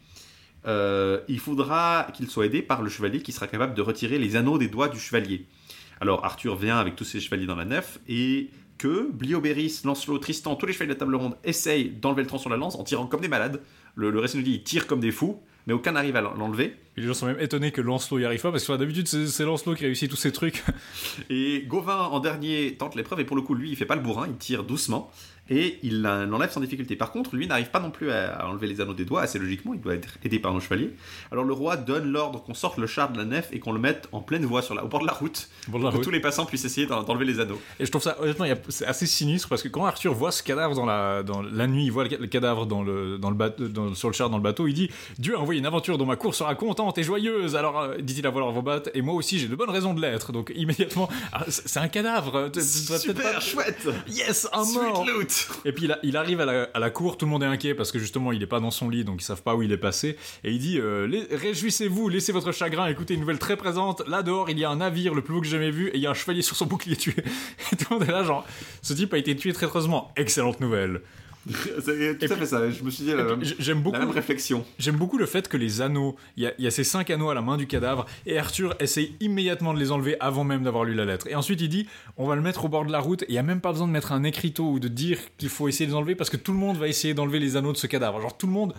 Euh, 0.66 1.20
il 1.28 1.38
faudra 1.40 2.08
qu'il 2.14 2.28
soit 2.30 2.46
aidé 2.46 2.62
par 2.62 2.82
le 2.82 2.88
chevalier 2.88 3.20
qui 3.20 3.32
sera 3.32 3.46
capable 3.46 3.74
de 3.74 3.82
retirer 3.82 4.18
les 4.18 4.36
anneaux 4.36 4.56
des 4.58 4.68
doigts 4.68 4.88
du 4.88 4.98
chevalier. 4.98 5.46
Alors 6.00 6.24
Arthur 6.24 6.56
vient 6.56 6.78
avec 6.78 6.96
tous 6.96 7.04
ses 7.04 7.20
chevaliers 7.20 7.46
dans 7.46 7.56
la 7.56 7.64
nef 7.64 7.98
et 8.08 8.48
que 8.78 9.10
Bliobéris, 9.12 9.82
Lancelot, 9.84 10.18
Tristan, 10.18 10.56
tous 10.56 10.66
les 10.66 10.72
chevaliers 10.72 10.88
de 10.88 10.94
la 10.94 10.98
table 11.00 11.14
ronde 11.14 11.36
essayent 11.44 11.90
d'enlever 11.90 12.22
le 12.22 12.28
tronçon 12.28 12.48
de 12.48 12.54
la 12.54 12.58
lance 12.58 12.74
en 12.76 12.82
tirant 12.84 13.06
comme 13.06 13.20
des 13.20 13.28
malades. 13.28 13.60
Le, 13.94 14.10
le 14.10 14.18
récit 14.18 14.36
nous 14.36 14.42
dit 14.42 14.52
ils 14.54 14.62
tirent 14.64 14.86
comme 14.88 14.98
des 15.00 15.12
fous, 15.12 15.40
mais 15.66 15.72
aucun 15.72 15.92
n'arrive 15.92 16.16
à 16.16 16.20
l'en- 16.20 16.34
l'enlever. 16.34 16.74
Les 16.96 17.04
gens 17.06 17.14
sont 17.14 17.26
même 17.26 17.38
étonnés 17.40 17.70
que 17.70 17.80
Lancelot 17.80 18.18
y 18.20 18.24
arrive 18.24 18.40
pas 18.40 18.50
parce 18.50 18.66
que 18.66 18.72
d'habitude 18.76 19.06
c'est 19.06 19.26
c'est 19.28 19.44
Lancelot 19.44 19.74
qui 19.76 19.84
réussit 19.84 20.10
tous 20.10 20.16
ces 20.16 20.32
trucs. 20.32 20.64
Et 21.30 21.62
Gauvin 21.68 21.96
en 21.98 22.18
dernier 22.20 22.74
tente 22.76 22.96
l'épreuve 22.96 23.20
et 23.20 23.24
pour 23.24 23.36
le 23.36 23.42
coup 23.42 23.54
lui 23.54 23.70
il 23.70 23.76
fait 23.76 23.86
pas 23.86 23.96
le 23.96 24.02
bourrin, 24.02 24.26
il 24.28 24.36
tire 24.36 24.64
doucement 24.64 25.10
et 25.50 25.78
il 25.82 26.00
l'en- 26.02 26.24
l'enlève 26.26 26.50
sans 26.50 26.60
difficulté. 26.60 26.96
Par 26.96 27.10
contre 27.12 27.36
lui 27.36 27.46
n'arrive 27.46 27.70
pas 27.70 27.80
non 27.80 27.90
plus 27.90 28.10
à, 28.10 28.46
enlever 28.48 28.66
les 28.66 28.80
anneaux 28.80 28.94
des 28.94 29.04
doigts 29.04 29.22
assez 29.22 29.38
logiquement, 29.38 29.74
il 29.74 29.80
doit 29.80 29.94
être 29.94 30.16
aidé 30.24 30.38
par 30.38 30.52
nos 30.54 30.60
chevaliers. 30.60 30.90
Alors 31.30 31.44
le 31.44 31.52
roi 31.52 31.76
donne 31.76 32.10
l'ordre 32.10 32.42
qu'on 32.42 32.54
sorte 32.54 32.78
le 32.78 32.86
char 32.86 33.12
de 33.12 33.18
la 33.18 33.24
nef 33.24 33.48
et 33.52 33.58
qu'on 33.60 33.72
le 33.72 33.80
mette 33.80 34.08
en 34.12 34.20
pleine 34.20 34.44
voie 34.44 34.62
sur 34.62 34.74
la, 34.74 34.84
au 34.84 34.88
bord 34.88 35.00
de 35.00 35.06
la 35.06 35.12
route 35.12 35.48
pour 35.70 35.80
que 35.90 35.96
tous 36.04 36.10
les 36.10 36.20
passants 36.20 36.46
puissent 36.46 36.64
essayer 36.64 36.86
d'en- 36.86 37.02
d'enlever 37.02 37.24
les 37.26 37.40
anneaux. 37.40 37.60
Et 37.78 37.84
je 37.86 37.90
trouve 37.90 38.02
ça, 38.02 38.16
honnêtement, 38.20 38.46
c'est 38.68 38.86
assez 38.86 39.06
sinistre 39.06 39.48
parce 39.48 39.62
que 39.62 39.68
quand 39.68 39.84
Arthur 39.84 40.14
voit 40.14 40.32
ce 40.32 40.42
cadavre 40.42 40.74
dans 40.74 40.86
la, 40.86 41.22
dans 41.22 41.42
la 41.42 41.66
nuit, 41.66 41.84
il 41.84 41.92
voit 41.92 42.04
le, 42.04 42.10
ca- 42.10 42.18
le 42.18 42.26
cadavre 42.26 42.66
dans 42.66 42.82
le, 42.82 43.18
dans 43.18 43.30
le 43.30 43.36
bateau, 43.36 43.68
dans- 43.68 43.94
sur 43.94 44.08
le 44.08 44.14
char 44.14 44.30
dans 44.30 44.36
le 44.38 44.42
bateau, 44.42 44.66
il 44.66 44.74
dit 44.74 44.90
Dieu 45.18 45.36
a 45.36 45.40
envoyé 45.40 45.60
une 45.60 45.66
aventure 45.66 45.98
dont 45.98 46.06
ma 46.06 46.16
cour 46.16 46.34
sera 46.34 46.54
contente 46.54 46.96
et 46.98 47.02
joyeuse. 47.02 47.54
Alors, 47.56 47.78
euh, 47.80 47.96
dit-il 47.98 48.26
à 48.26 48.30
voix 48.30 48.44
et 48.94 49.02
moi 49.02 49.14
aussi 49.14 49.38
j'ai 49.38 49.48
de 49.48 49.56
bonnes 49.56 49.70
raisons 49.70 49.94
de 49.94 50.00
l'être. 50.00 50.32
Donc 50.32 50.52
immédiatement, 50.54 51.08
ah, 51.32 51.44
c'est 51.48 51.78
un 51.80 51.88
cadavre. 51.88 52.50
Super 52.58 53.34
pas- 53.34 53.40
chouette 53.40 53.86
Yes, 54.08 54.48
un 54.52 54.64
mort. 54.64 55.04
Sweet 55.04 55.33
Et 55.64 55.72
puis 55.72 55.88
il, 56.02 56.16
arrive 56.16 56.40
à 56.40 56.78
la, 56.78 56.90
cour, 56.90 57.16
tout 57.16 57.26
le 57.26 57.30
monde 57.30 57.42
est 57.42 57.46
inquiet 57.46 57.74
parce 57.74 57.92
que 57.92 57.98
justement 57.98 58.32
il 58.32 58.42
est 58.42 58.46
pas 58.46 58.60
dans 58.60 58.70
son 58.70 58.88
lit, 58.88 59.04
donc 59.04 59.20
ils 59.20 59.24
savent 59.24 59.42
pas 59.42 59.54
où 59.54 59.62
il 59.62 59.72
est 59.72 59.78
passé. 59.78 60.16
Et 60.42 60.52
il 60.52 60.58
dit 60.58 60.78
euh, 60.78 61.08
Réjouissez-vous, 61.30 62.08
laissez 62.08 62.32
votre 62.32 62.52
chagrin, 62.52 62.86
écoutez 62.86 63.14
une 63.14 63.20
nouvelle 63.20 63.38
très 63.38 63.56
présente. 63.56 64.06
Là 64.08 64.22
dehors, 64.22 64.50
il 64.50 64.58
y 64.58 64.64
a 64.64 64.70
un 64.70 64.76
navire 64.76 65.14
le 65.14 65.22
plus 65.22 65.34
beau 65.34 65.40
que 65.40 65.46
j'ai 65.46 65.52
jamais 65.52 65.70
vu 65.70 65.88
et 65.88 65.96
il 65.96 66.00
y 66.00 66.06
a 66.06 66.10
un 66.10 66.14
chevalier 66.14 66.42
sur 66.42 66.56
son 66.56 66.66
bouclier 66.66 66.96
tué. 66.96 67.14
Et 67.72 67.76
tout 67.76 67.86
le 67.90 67.98
monde 67.98 68.08
est 68.08 68.12
là, 68.12 68.24
genre, 68.24 68.46
ce 68.82 68.92
type 68.92 69.12
a 69.14 69.18
été 69.18 69.34
tué 69.36 69.52
très 69.52 69.66
heureusement. 69.66 70.12
Excellente 70.16 70.60
nouvelle. 70.60 71.00
C'est 71.84 72.18
tout 72.18 72.32
à 72.32 72.36
fait 72.36 72.46
ça, 72.46 72.70
je 72.70 72.82
me 72.82 72.90
suis 72.90 73.04
dit 73.04 73.10
la, 73.12 73.20
Et 73.22 73.24
puis, 73.26 73.36
même, 73.36 73.54
J'aime 73.58 73.80
beaucoup. 73.82 73.94
la 73.98 74.00
même 74.06 74.10
réflexion. 74.14 74.64
J'aime 74.78 74.96
beaucoup 74.96 75.18
le 75.18 75.26
fait 75.26 75.46
que 75.48 75.56
les 75.56 75.80
anneaux, 75.82 76.16
il 76.36 76.44
y, 76.44 76.46
a- 76.46 76.52
il 76.58 76.64
y 76.64 76.66
a 76.66 76.70
ces 76.70 76.84
cinq 76.84 77.10
anneaux 77.10 77.28
à 77.30 77.34
la 77.34 77.42
main 77.42 77.56
du 77.56 77.66
cadavre, 77.66 78.06
et 78.26 78.38
Arthur 78.38 78.74
essaye 78.80 79.14
immédiatement 79.20 79.74
de 79.74 79.78
les 79.78 79.90
enlever 79.92 80.16
avant 80.20 80.44
même 80.44 80.62
d'avoir 80.64 80.84
lu 80.84 80.94
la 80.94 81.04
lettre. 81.04 81.26
Et 81.28 81.34
ensuite 81.34 81.60
il 81.60 81.68
dit, 81.68 81.86
on 82.16 82.26
va 82.26 82.34
le 82.36 82.42
mettre 82.42 82.64
au 82.64 82.68
bord 82.68 82.84
de 82.86 82.92
la 82.92 83.00
route, 83.00 83.22
et 83.22 83.26
il 83.28 83.32
n'y 83.32 83.38
a 83.38 83.42
même 83.42 83.60
pas 83.60 83.72
besoin 83.72 83.86
de 83.86 83.92
mettre 83.92 84.12
un 84.12 84.24
écriteau 84.24 84.64
ou 84.70 84.78
de 84.80 84.88
dire 84.88 85.18
qu'il 85.36 85.48
faut 85.50 85.68
essayer 85.68 85.86
de 85.86 85.90
les 85.90 85.96
enlever, 85.96 86.14
parce 86.14 86.30
que 86.30 86.36
tout 86.38 86.52
le 86.52 86.58
monde 86.58 86.76
va 86.78 86.88
essayer 86.88 87.12
d'enlever 87.14 87.40
les 87.40 87.56
anneaux 87.56 87.72
de 87.72 87.76
ce 87.78 87.86
cadavre. 87.86 88.20
Genre 88.22 88.36
tout 88.36 88.46
le 88.46 88.52
monde, 88.52 88.74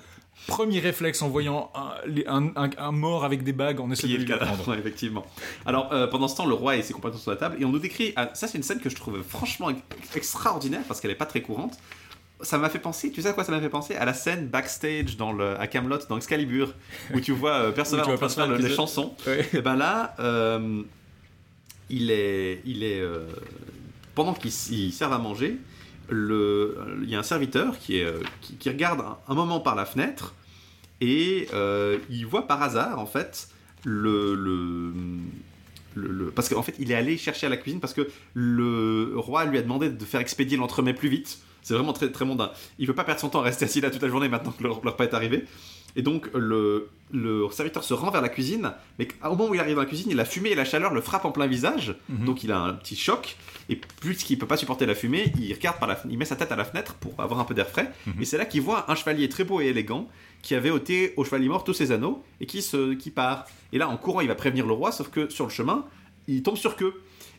premier 0.48 0.80
réflexe 0.80 1.22
en 1.22 1.30
voyant 1.30 1.72
un, 1.76 1.92
les- 2.08 2.26
un- 2.28 2.52
un- 2.56 2.70
un 2.78 2.92
mort 2.92 3.26
avec 3.26 3.44
des 3.44 3.54
bagues, 3.54 3.80
on 3.80 3.92
essaie 3.92 4.08
de 4.08 4.14
le 4.14 4.20
le 4.20 4.26
cadavre, 4.26 4.68
ouais, 4.70 4.78
effectivement. 4.80 5.26
Alors, 5.66 5.94
euh, 5.94 6.08
pendant 6.08 6.28
ce 6.28 6.36
temps, 6.36 6.46
le 6.46 6.54
roi 6.56 6.76
et 6.78 6.82
ses 6.82 6.94
compagnons 6.94 7.18
sont 7.18 7.30
à 7.32 7.36
la 7.36 7.40
table, 7.40 7.58
et 7.60 7.66
on 7.66 7.70
nous 7.72 7.80
décrit. 7.80 8.14
ah, 8.16 8.32
ça, 8.34 8.48
c'est 8.48 8.58
une 8.58 8.64
scène 8.64 8.80
que 8.80 8.90
je 8.90 8.96
trouve 8.96 9.22
franchement 9.22 9.70
ex- 9.70 9.80
extraordinaire 10.16 10.82
parce 10.88 11.00
qu'elle 11.00 11.12
est 11.12 11.16
pas 11.16 11.26
très 11.26 11.42
courante. 11.42 11.78
Ça 12.42 12.58
m'a 12.58 12.70
fait 12.70 12.80
penser, 12.80 13.12
tu 13.12 13.22
sais 13.22 13.30
à 13.30 13.34
quoi 13.34 13.44
ça 13.46 13.52
m'a 13.54 13.62
fait 13.62 13.70
penser? 13.70 13.96
À 13.96 14.04
la 14.06 14.14
scène 14.14 14.48
backstage 14.48 15.16
dans 15.18 15.32
le, 15.32 15.60
à 15.60 15.68
Camelot 15.68 16.00
dans 16.10 16.18
Excalibur, 16.18 16.74
où 17.14 17.20
tu 17.22 17.32
vois 17.32 17.54
euh, 17.54 17.72
Perceval 17.72 18.02
en 18.10 18.16
train 18.18 18.28
de 18.28 18.58
faire 18.58 18.70
se- 18.72 18.76
chansons. 18.76 19.16
Ouais. 19.26 19.48
Et 19.54 19.62
ben 19.62 19.76
là, 19.76 20.16
euh, 20.20 20.82
il 21.90 22.12
est, 22.12 22.62
il 22.66 22.84
est 22.84 23.00
euh, 23.00 23.26
pendant 24.16 24.34
qu'il 24.34 24.50
s- 24.50 24.68
il 24.72 24.92
servent 24.92 25.14
à 25.14 25.18
manger, 25.18 25.58
le, 26.10 26.78
il 27.04 27.10
y 27.10 27.16
a 27.16 27.20
un 27.20 27.24
serviteur 27.24 27.80
qui, 27.80 27.98
est, 28.00 28.04
euh, 28.04 28.20
qui, 28.42 28.56
qui 28.56 28.70
regarde 28.70 29.00
un, 29.02 29.18
un 29.28 29.34
moment 29.36 29.60
par 29.62 29.76
la 29.76 29.86
fenêtre 29.86 30.34
et 31.02 31.48
il 32.10 32.26
voit 32.26 32.48
par 32.48 32.62
hasard 32.62 33.00
en 33.00 33.06
fait 33.06 33.50
le, 33.86 34.34
le, 34.36 34.92
le- 35.96 36.08
le- 36.12 36.32
parce 36.32 36.50
qu'en 36.50 36.62
fait 36.64 36.76
il 36.80 36.92
est 36.92 36.96
allé 36.96 37.18
chercher 37.18 37.48
à 37.48 37.50
la 37.50 37.58
cuisine 37.58 37.80
parce 37.80 37.94
que 37.94 38.08
le 38.34 39.14
roi 39.16 39.46
lui 39.46 39.58
a 39.58 39.62
demandé 39.62 39.90
de 39.90 40.06
faire 40.06 40.20
expédier 40.22 40.58
l'entremet 40.58 40.94
plus 40.94 41.10
vite. 41.10 41.40
C'est 41.66 41.74
vraiment 41.74 41.94
très 41.94 42.12
très 42.12 42.26
mondain. 42.26 42.52
Il 42.78 42.86
veut 42.86 42.94
pas 42.94 43.04
perdre 43.04 43.20
son 43.20 43.30
temps 43.30 43.40
à 43.40 43.44
rester 43.44 43.66
assis 43.66 43.82
là 43.82 43.90
toute 43.90 44.04
la 44.04 44.08
journée 44.08 44.30
maintenant 44.30 44.52
que 44.52 44.62
le, 44.62 44.70
le 44.70 44.90
repas 44.92 45.04
est 45.06 45.16
arrivé. 45.16 45.46
Et 45.96 46.04
donc 46.04 46.30
le, 46.36 46.90
le 47.12 47.48
serviteur 47.52 47.84
se 47.84 47.94
rend 47.96 48.12
vers 48.12 48.22
la 48.22 48.30
cuisine, 48.30 48.74
mais 49.00 49.08
au 49.24 49.30
moment 49.30 49.48
où 49.50 49.56
il 49.56 49.60
arrive 49.62 49.76
dans 49.76 49.82
la 49.82 49.88
cuisine, 49.88 50.14
la 50.14 50.26
fumée 50.26 50.50
et 50.52 50.56
la 50.56 50.66
chaleur 50.66 50.94
le 50.94 51.02
frappent 51.02 51.26
en 51.26 51.32
plein 51.32 51.48
visage, 51.48 51.96
Mhm. 52.10 52.26
donc 52.26 52.44
il 52.44 52.52
a 52.52 52.60
un 52.60 52.74
petit 52.74 52.96
choc. 52.96 53.36
Et 53.70 53.78
puisqu'il 54.02 54.38
peut 54.38 54.46
pas 54.46 54.58
supporter 54.58 54.86
la 54.86 54.94
fumée, 54.94 55.32
il 55.40 55.52
regarde 55.54 55.80
par 55.80 55.88
la, 55.88 56.00
il 56.08 56.18
met 56.20 56.26
sa 56.26 56.36
tête 56.36 56.52
à 56.52 56.56
la 56.56 56.66
fenêtre 56.66 56.94
pour 56.96 57.20
avoir 57.20 57.40
un 57.40 57.46
peu 57.46 57.56
d'air 57.56 57.68
frais. 57.70 57.92
Mhm. 58.06 58.14
Et 58.22 58.26
c'est 58.26 58.38
là 58.38 58.46
qu'il 58.46 58.62
voit 58.62 58.92
un 58.92 58.96
chevalier 58.96 59.28
très 59.30 59.44
beau 59.46 59.60
et 59.62 59.66
élégant 59.68 60.08
qui 60.44 60.54
avait 60.54 60.70
ôté 60.70 61.14
au 61.18 61.24
chevalier 61.24 61.48
mort 61.48 61.64
tous 61.64 61.74
ses 61.74 61.92
anneaux 61.92 62.24
et 62.42 62.46
qui 62.46 62.62
se, 62.62 62.94
qui 62.94 63.10
part. 63.10 63.46
Et 63.74 63.80
là, 63.80 63.90
en 63.90 63.98
courant, 63.98 64.22
il 64.22 64.28
va 64.28 64.36
prévenir 64.36 64.68
le 64.68 64.74
roi, 64.74 64.92
sauf 64.92 65.10
que 65.10 65.30
sur 65.30 65.46
le 65.46 65.52
chemin, 65.52 65.86
il 66.28 66.44
tombe 66.44 66.58
sur 66.58 66.76
queue. 66.76 66.94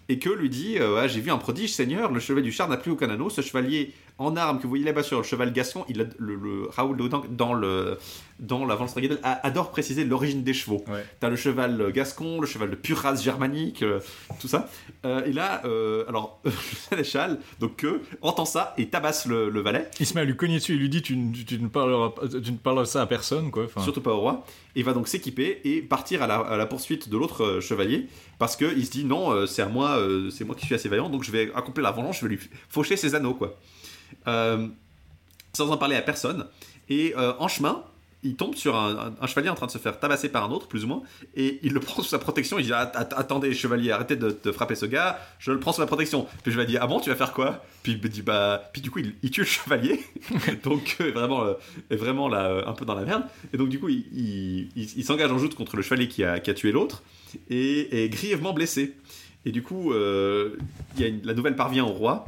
Et 0.09 0.21
que 0.21 0.31
lui 0.31 0.49
dit 0.49 0.79
euh, 0.79 1.01
Ah, 1.03 1.09
J'ai 1.09 1.21
vu 1.21 1.31
un 1.33 1.37
prodige, 1.39 1.73
Seigneur, 1.75 2.13
le 2.13 2.21
chevalier 2.21 2.45
du 2.45 2.53
char 2.53 2.69
n'a 2.69 2.77
plus 2.77 2.93
aucun 2.93 3.11
anneau. 3.11 3.29
Ce 3.29 3.41
chevalier 3.41 3.93
en 4.19 4.35
armes 4.37 4.57
que 4.59 4.63
vous 4.63 4.71
voyez 4.71 4.85
là-bas 4.85 5.03
sur 5.03 5.19
le 5.19 5.23
cheval 5.25 5.53
gascon, 5.53 5.85
il 5.89 6.01
a, 6.01 6.05
le, 6.19 6.37
le- 6.37 6.69
Raoul 6.71 6.97
dans, 7.31 7.53
le, 7.53 7.99
dans 8.41 8.65
la 8.65 8.75
Vance 8.75 8.95
Raguedel, 8.95 9.19
a- 9.23 9.47
adore 9.47 9.71
préciser 9.71 10.05
l'origine 10.05 10.43
des 10.43 10.55
chevaux. 10.55 10.83
Ouais. 10.89 11.05
T'as 11.21 11.29
le 11.29 11.37
cheval 11.37 11.93
gascon, 11.93 12.41
le 12.41 12.47
cheval 12.47 12.71
de 12.71 12.77
pure 12.77 12.97
race 12.99 13.23
germanique, 13.23 13.83
euh, 13.83 14.01
tout 14.41 14.49
ça. 14.49 14.71
Euh, 15.05 15.25
et 15.27 15.33
là, 15.33 15.61
euh, 15.67 16.05
alors, 16.09 16.41
le 16.45 16.51
sénéchal, 16.91 17.39
donc 17.61 17.77
que, 17.77 18.01
entend 18.23 18.47
ça 18.47 18.73
et 18.79 18.87
tabasse 18.89 19.27
le, 19.27 19.51
le 19.51 19.61
valet. 19.61 19.87
Il 20.01 20.07
se 20.07 20.15
met 20.15 20.23
à 20.23 20.25
lui 20.25 20.37
cogner 20.37 20.55
dessus 20.57 20.75
et 20.75 20.79
lui 20.79 20.89
dit 20.89 21.03
Tu, 21.03 21.15
ne- 21.17 21.33
tu 21.35 21.59
ne 21.59 21.69
parleras, 21.69 22.13
tu 22.43 22.53
ne 22.53 22.57
parleras 22.57 22.87
ça 22.87 23.03
à 23.03 23.07
personne, 23.07 23.51
quoi. 23.51 23.65
Enfin, 23.65 23.83
surtout 23.83 24.01
pas 24.01 24.13
au 24.13 24.21
roi, 24.21 24.47
et 24.77 24.83
va 24.83 24.93
donc 24.95 25.09
s'équiper 25.09 25.61
et 25.65 25.83
partir 25.83 26.23
à 26.23 26.27
la, 26.27 26.37
à 26.39 26.57
la 26.57 26.65
poursuite 26.67 27.09
de 27.11 27.17
l'autre 27.19 27.45
euh, 27.45 27.61
chevalier, 27.61 28.07
parce 28.39 28.57
qu'il 28.57 28.85
se 28.87 28.91
dit 28.91 29.05
non, 29.05 29.31
euh, 29.33 29.45
c'est 29.47 29.63
à 29.63 29.69
moi, 29.69 29.99
euh, 29.99 30.31
c'est 30.31 30.45
moi 30.45 30.55
qui 30.55 30.65
suis 30.65 30.75
assez 30.75 30.89
vaillant, 30.89 31.11
donc 31.11 31.23
je 31.23 31.31
vais 31.31 31.51
accomplir 31.55 31.85
la 31.85 31.91
vengeance, 31.91 32.17
je 32.21 32.23
vais 32.27 32.35
lui 32.35 32.41
faucher 32.71 32.97
ses 32.97 33.15
anneaux, 33.15 33.35
quoi. 33.35 33.59
Euh, 34.29 34.67
sans 35.53 35.71
en 35.71 35.77
parler 35.79 35.97
à 35.97 36.03
personne, 36.03 36.47
et 36.91 37.15
euh, 37.17 37.33
en 37.39 37.49
chemin, 37.49 37.83
il 38.23 38.35
tombe 38.35 38.55
sur 38.57 38.75
un, 38.77 39.15
chevalier 39.27 39.49
en 39.51 39.55
train 39.55 39.67
de 39.67 39.71
se 39.71 39.79
faire 39.79 40.01
tabasser 40.01 40.29
par 40.29 40.45
un 40.45 40.51
autre, 40.51 40.67
plus 40.67 40.85
ou 40.85 40.89
moins, 40.89 41.03
et 41.37 41.61
il 41.63 41.73
le 41.73 41.81
prend 41.89 42.03
sous 42.03 42.09
sa 42.09 42.19
protection. 42.19 42.59
Il 42.59 42.65
dit 42.67 42.73
Att- 42.73 42.93
att- 42.97 43.15
Attendez, 43.17 43.55
chevalier, 43.55 43.93
arrêtez 43.93 44.17
de, 44.17 44.37
de 44.43 44.53
frapper 44.53 44.75
ce 44.75 44.85
gars, 44.87 45.19
je 45.39 45.53
le 45.53 45.61
prends 45.61 45.73
sous 45.73 45.81
ma 45.81 45.87
protection. 45.87 46.27
Puis 46.43 46.51
je 46.53 46.57
vais 46.59 46.67
dire 46.67 46.81
Ah 46.83 46.87
bon, 46.89 46.99
tu 47.01 47.09
vas 47.09 47.17
faire 47.17 47.33
quoi? 47.33 47.65
Puis 47.85 47.93
il 47.93 48.03
me 48.03 48.09
dit 48.09 48.23
Bah. 48.23 48.69
Puis 48.73 48.83
du 48.83 48.91
coup, 48.91 48.99
il, 48.99 49.15
il 49.23 49.31
tue 49.31 49.41
le 49.43 49.47
chevalier, 49.47 50.01
donc 50.65 50.97
euh, 51.01 51.13
vraiment, 51.13 51.45
euh, 51.45 51.55
vraiment 51.91 52.29
là, 52.29 52.47
euh, 52.51 52.67
un 52.67 52.73
peu 52.73 52.85
dans 52.85 52.95
la 52.95 53.05
merde. 53.05 53.23
Et 53.55 53.57
donc, 53.57 53.69
du 53.69 53.79
coup, 53.79 53.89
il, 53.89 54.05
il- 54.13 54.69
il- 54.77 54.93
il 54.99 55.05
s'engage 55.05 55.31
en 55.31 55.39
joute 55.39 55.55
contre 55.55 55.77
le 55.77 55.83
chevalier 55.83 56.09
qui 56.09 56.25
a, 56.25 56.41
qui 56.41 56.51
a 56.51 56.55
tué 56.55 56.73
l'autre, 56.73 57.03
et 57.49 58.05
est 58.05 58.09
grièvement 58.09 58.53
blessé. 58.53 58.95
Et 59.47 59.53
du 59.53 59.63
coup, 59.63 59.93
il 59.95 61.01
y 61.01 61.05
a 61.05 61.07
une- 61.07 61.25
la 61.25 61.33
nouvelle 61.35 61.55
parvient 61.57 61.85
au 61.85 61.93
roi. 61.93 62.25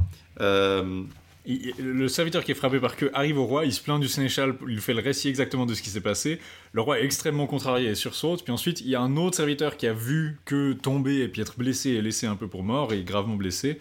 Le 1.79 2.09
serviteur 2.09 2.45
qui 2.45 2.53
est 2.53 2.55
frappé 2.55 2.79
par 2.79 2.95
queue 2.95 3.11
arrive 3.15 3.39
au 3.39 3.47
roi, 3.47 3.65
il 3.65 3.73
se 3.73 3.81
plaint 3.81 3.99
du 3.99 4.09
sénéchal, 4.09 4.55
il 4.63 4.75
lui 4.75 4.81
fait 4.83 4.93
le 4.93 5.01
récit 5.01 5.29
exactement 5.29 5.65
de 5.65 5.73
ce 5.73 5.81
qui 5.81 5.89
s'est 5.89 6.03
passé. 6.03 6.41
Le 6.73 6.83
roi 6.83 7.01
est 7.01 7.05
extrêmement 7.05 7.47
contrarié 7.47 7.89
et 7.89 7.95
sursaute. 7.95 8.45
Puis 8.45 8.53
ensuite, 8.53 8.83
il 8.83 8.89
y 8.89 8.95
a 8.95 9.01
un 9.01 9.17
autre 9.17 9.37
serviteur 9.37 9.79
qui 9.79 9.87
a 9.87 9.95
vu 9.95 10.37
que 10.45 10.75
tomber 10.75 11.21
et 11.21 11.29
puis 11.29 11.41
être 11.41 11.57
blessé 11.57 11.91
et 11.91 12.03
laissé 12.03 12.27
un 12.27 12.37
peu 12.37 12.49
pour 12.49 12.65
mort 12.65 12.93
et 12.93 13.03
gravement 13.03 13.37
blessé. 13.37 13.79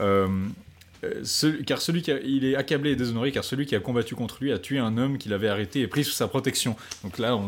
Euh, 0.00 0.26
euh, 1.04 1.22
car 1.66 1.82
celui 1.82 2.00
qui 2.00 2.12
il 2.24 2.46
est 2.46 2.54
accablé 2.54 2.92
et 2.92 2.96
déshonoré 2.96 3.30
car 3.30 3.44
celui 3.44 3.66
qui 3.66 3.74
a 3.74 3.80
combattu 3.80 4.14
contre 4.14 4.38
lui 4.40 4.52
a 4.52 4.58
tué 4.58 4.78
un 4.78 4.96
homme 4.96 5.18
qu'il 5.18 5.34
avait 5.34 5.48
arrêté 5.48 5.80
et 5.80 5.88
pris 5.88 6.04
sous 6.04 6.12
sa 6.12 6.28
protection. 6.28 6.76
Donc 7.04 7.18
là, 7.18 7.38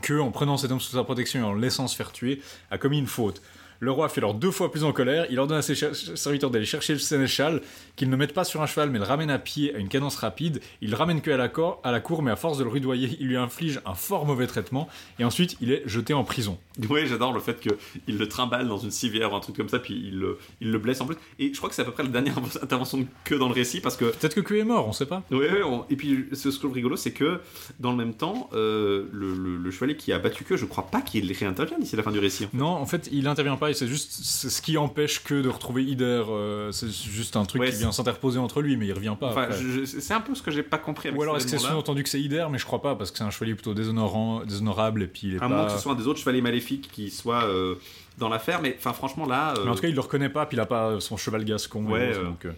que 0.00 0.18
en 0.18 0.30
prenant 0.30 0.56
cet 0.56 0.70
homme 0.70 0.80
sous 0.80 0.92
sa 0.96 1.04
protection 1.04 1.40
et 1.40 1.42
en 1.42 1.52
le 1.52 1.60
laissant 1.60 1.88
se 1.88 1.96
faire 1.96 2.10
tuer, 2.10 2.40
a 2.70 2.78
commis 2.78 2.98
une 2.98 3.06
faute. 3.06 3.42
Le 3.80 3.90
roi 3.90 4.08
fait 4.08 4.20
alors 4.20 4.34
deux 4.34 4.50
fois 4.50 4.70
plus 4.70 4.84
en 4.84 4.92
colère. 4.92 5.26
Il 5.30 5.38
ordonne 5.38 5.58
à 5.58 5.62
ses 5.62 5.74
serviteurs 5.74 6.50
d'aller 6.50 6.64
chercher 6.64 6.92
le 6.94 6.98
sénéchal, 6.98 7.60
qu'ils 7.96 8.08
ne 8.10 8.16
mettent 8.16 8.32
pas 8.34 8.44
sur 8.44 8.62
un 8.62 8.66
cheval, 8.66 8.90
mais 8.90 8.98
le 8.98 9.04
ramènent 9.04 9.30
à 9.30 9.38
pied 9.38 9.74
à 9.74 9.78
une 9.78 9.88
cadence 9.88 10.16
rapide. 10.16 10.60
Il 10.80 10.90
le 10.90 10.96
ramène 10.96 11.20
que 11.20 11.30
à 11.30 11.36
la, 11.36 11.48
cor- 11.48 11.80
à 11.84 11.92
la 11.92 12.00
cour, 12.00 12.22
mais 12.22 12.30
à 12.30 12.36
force 12.36 12.58
de 12.58 12.64
le 12.64 12.70
rudoyer, 12.70 13.16
il 13.20 13.26
lui 13.28 13.36
inflige 13.36 13.80
un 13.86 13.94
fort 13.94 14.26
mauvais 14.26 14.46
traitement. 14.46 14.88
Et 15.18 15.24
ensuite, 15.24 15.56
il 15.60 15.70
est 15.72 15.82
jeté 15.86 16.14
en 16.14 16.24
prison. 16.24 16.58
Oui, 16.88 17.06
j'adore 17.06 17.32
le 17.32 17.40
fait 17.40 17.60
qu'il 17.60 18.18
le 18.18 18.28
trimballe 18.28 18.68
dans 18.68 18.78
une 18.78 18.90
civière 18.90 19.32
ou 19.32 19.36
un 19.36 19.40
truc 19.40 19.56
comme 19.56 19.68
ça, 19.68 19.78
puis 19.78 19.94
il 19.94 20.18
le, 20.18 20.38
il 20.60 20.70
le 20.70 20.78
blesse 20.78 21.00
en 21.00 21.06
plus. 21.06 21.16
Et 21.38 21.52
je 21.52 21.56
crois 21.58 21.68
que 21.68 21.74
c'est 21.74 21.82
à 21.82 21.84
peu 21.84 21.92
près 21.92 22.02
la 22.02 22.08
dernière 22.08 22.36
intervention 22.62 22.98
de 22.98 23.06
queue 23.24 23.38
dans 23.38 23.48
le 23.48 23.54
récit, 23.54 23.80
parce 23.80 23.96
que. 23.96 24.06
Peut-être 24.06 24.34
que 24.34 24.40
Q 24.40 24.58
est 24.60 24.64
mort, 24.64 24.88
on 24.88 24.92
sait 24.92 25.06
pas. 25.06 25.22
Oui, 25.30 25.46
oui, 25.50 25.62
on- 25.64 25.84
et 25.90 25.96
puis 25.96 26.26
ce 26.32 26.36
ce 26.36 26.48
que 26.48 26.50
je 26.54 26.58
trouve 26.58 26.72
rigolo, 26.72 26.96
c'est 26.96 27.12
que 27.12 27.40
dans 27.80 27.90
le 27.90 27.96
même 27.96 28.14
temps, 28.14 28.48
euh, 28.54 29.06
le, 29.12 29.34
le- 29.34 29.56
le 29.56 29.70
chevalier 29.70 29.96
qui 29.96 30.12
a 30.12 30.18
battu 30.18 30.44
queue, 30.44 30.56
je 30.56 30.64
crois 30.66 30.86
pas 30.86 31.00
qu'il 31.02 31.30
réintervient 31.32 31.78
d'ici 31.78 31.96
la 31.96 32.02
fin 32.02 32.10
du 32.12 32.18
récit. 32.18 32.48
Non, 32.52 32.66
en 32.66 32.86
fait, 32.86 33.08
il 33.12 33.26
intervient 33.28 33.56
pas 33.56 33.63
c'est 33.72 33.86
juste 33.86 34.12
ce 34.24 34.60
qui 34.60 34.76
empêche 34.76 35.22
que 35.24 35.40
de 35.40 35.48
retrouver 35.48 35.84
Ider. 35.84 36.22
euh, 36.28 36.72
c'est 36.72 36.90
juste 36.90 37.36
un 37.36 37.44
truc 37.44 37.62
Ouais, 37.62 37.70
qui 37.70 37.76
vient 37.78 37.92
s'interposer 37.92 38.38
entre 38.38 38.60
lui, 38.60 38.76
mais 38.76 38.86
il 38.86 38.92
revient 38.92 39.14
pas. 39.18 39.28
Enfin, 39.28 39.48
c'est 39.86 40.12
un 40.12 40.20
peu 40.20 40.34
ce 40.34 40.42
que 40.42 40.50
j'ai 40.50 40.62
pas 40.62 40.76
compris 40.78 41.08
avec 41.08 41.18
Ou 41.18 41.22
alors 41.22 41.36
est-ce 41.36 41.44
que 41.46 41.50
c'est 41.52 41.58
sous-entendu 41.58 42.02
que 42.02 42.08
c'est 42.08 42.20
Ider, 42.20 42.46
mais 42.50 42.58
je 42.58 42.66
crois 42.66 42.82
pas 42.82 42.94
parce 42.96 43.10
que 43.10 43.18
c'est 43.18 43.24
un 43.24 43.30
chevalier 43.30 43.54
plutôt 43.54 43.72
déshonorant, 43.72 44.44
déshonorable 44.44 45.02
et 45.04 45.06
puis 45.06 45.28
il 45.28 45.34
est 45.34 45.36
À 45.36 45.40
pas. 45.40 45.48
moins 45.48 45.66
que 45.66 45.72
ce 45.72 45.78
soit 45.78 45.92
un 45.92 45.96
des 45.96 46.06
autres 46.06 46.18
chevaliers 46.20 46.42
maléfiques 46.42 46.90
qui 46.92 47.10
soit 47.10 47.44
euh, 47.44 47.76
dans 48.18 48.28
l'affaire, 48.28 48.60
mais 48.60 48.74
enfin, 48.78 48.92
franchement, 48.92 49.24
là. 49.26 49.54
euh, 49.56 49.62
Mais 49.64 49.70
en 49.70 49.74
tout 49.76 49.80
cas, 49.82 49.88
il 49.88 49.94
le 49.94 50.00
reconnaît 50.00 50.28
pas, 50.28 50.44
puis 50.46 50.56
il 50.56 50.60
a 50.60 50.66
pas 50.66 51.00
son 51.00 51.16
cheval 51.16 51.44
gascon. 51.44 51.84
Ouais, 51.86 52.12
euh, 52.14 52.24
donc, 52.24 52.44
euh, 52.44 52.52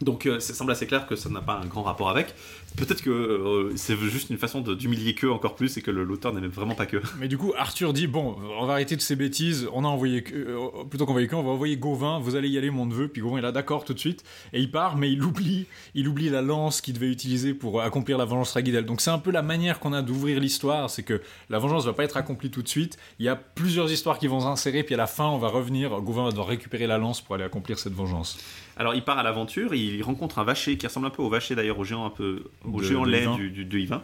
Donc 0.00 0.26
euh, 0.26 0.38
ça 0.38 0.54
semble 0.54 0.70
assez 0.70 0.86
clair 0.86 1.06
que 1.06 1.16
ça 1.16 1.28
n'a 1.28 1.40
pas 1.40 1.60
un 1.62 1.66
grand 1.66 1.82
rapport 1.82 2.08
avec. 2.08 2.34
Peut-être 2.76 3.02
que 3.02 3.10
euh, 3.10 3.72
c'est 3.76 3.96
juste 3.96 4.30
une 4.30 4.38
façon 4.38 4.60
d'humilier 4.60 5.14
que 5.14 5.26
encore 5.26 5.56
plus 5.56 5.76
et 5.76 5.82
que 5.82 5.90
l'auteur 5.90 6.32
n'aime 6.32 6.46
vraiment 6.46 6.76
pas 6.76 6.86
que. 6.86 6.98
Mais 7.18 7.26
du 7.26 7.36
coup, 7.36 7.52
Arthur 7.56 7.92
dit 7.92 8.06
bon, 8.06 8.36
on 8.60 8.66
va 8.66 8.74
arrêter 8.74 8.94
de 8.94 9.00
ces 9.00 9.16
bêtises. 9.16 9.68
On 9.72 9.84
a 9.84 9.88
envoyé 9.88 10.22
que, 10.22 10.34
euh, 10.34 10.84
plutôt 10.88 11.04
qu'envoyer 11.04 11.26
que, 11.26 11.34
on 11.34 11.42
va 11.42 11.50
envoyer 11.50 11.76
Gauvin. 11.76 12.20
Vous 12.20 12.36
allez 12.36 12.48
y 12.48 12.58
aller, 12.58 12.70
mon 12.70 12.86
neveu. 12.86 13.08
Puis 13.08 13.22
Gauvin 13.22 13.38
est 13.38 13.42
là, 13.42 13.50
d'accord, 13.50 13.84
tout 13.84 13.94
de 13.94 13.98
suite. 13.98 14.22
Et 14.52 14.60
il 14.60 14.70
part, 14.70 14.96
mais 14.96 15.10
il 15.10 15.22
oublie, 15.24 15.66
il 15.94 16.06
oublie 16.06 16.28
la 16.28 16.42
lance 16.42 16.80
qu'il 16.80 16.94
devait 16.94 17.10
utiliser 17.10 17.54
pour 17.54 17.82
accomplir 17.82 18.18
la 18.18 18.24
vengeance 18.24 18.52
Ragidel. 18.52 18.84
Donc 18.84 19.00
c'est 19.00 19.10
un 19.10 19.18
peu 19.18 19.32
la 19.32 19.42
manière 19.42 19.80
qu'on 19.80 19.92
a 19.92 20.02
d'ouvrir 20.02 20.38
l'histoire, 20.38 20.90
c'est 20.90 21.02
que 21.02 21.20
la 21.50 21.58
vengeance 21.58 21.84
va 21.86 21.92
pas 21.92 22.04
être 22.04 22.16
accomplie 22.16 22.50
tout 22.50 22.62
de 22.62 22.68
suite. 22.68 22.98
Il 23.18 23.26
y 23.26 23.28
a 23.28 23.34
plusieurs 23.34 23.90
histoires 23.90 24.18
qui 24.18 24.28
vont 24.28 24.40
s'insérer, 24.40 24.84
puis 24.84 24.94
à 24.94 24.98
la 24.98 25.08
fin, 25.08 25.26
on 25.26 25.38
va 25.38 25.48
revenir. 25.48 26.00
Gauvin 26.02 26.24
va 26.24 26.30
devoir 26.30 26.46
récupérer 26.46 26.86
la 26.86 26.98
lance 26.98 27.20
pour 27.20 27.34
aller 27.34 27.44
accomplir 27.44 27.78
cette 27.78 27.94
vengeance. 27.94 28.38
Alors 28.78 28.94
il 28.94 29.02
part 29.02 29.18
à 29.18 29.22
l'aventure, 29.22 29.74
il 29.74 30.00
rencontre 30.02 30.38
un 30.38 30.44
vacher 30.44 30.78
qui 30.78 30.86
ressemble 30.86 31.06
un 31.06 31.10
peu 31.10 31.20
au 31.22 31.28
vacher 31.28 31.54
d'ailleurs, 31.54 31.78
au 31.78 31.84
géant 31.84 32.06
un 32.06 32.10
peu, 32.10 32.44
au 32.64 32.80
De- 32.80 32.86
géant 32.86 33.04
de 33.04 33.10
lait 33.10 33.22
Yvain. 33.22 33.36
du, 33.36 33.50
du- 33.50 33.64
de 33.64 33.78
Yvain, 33.78 34.02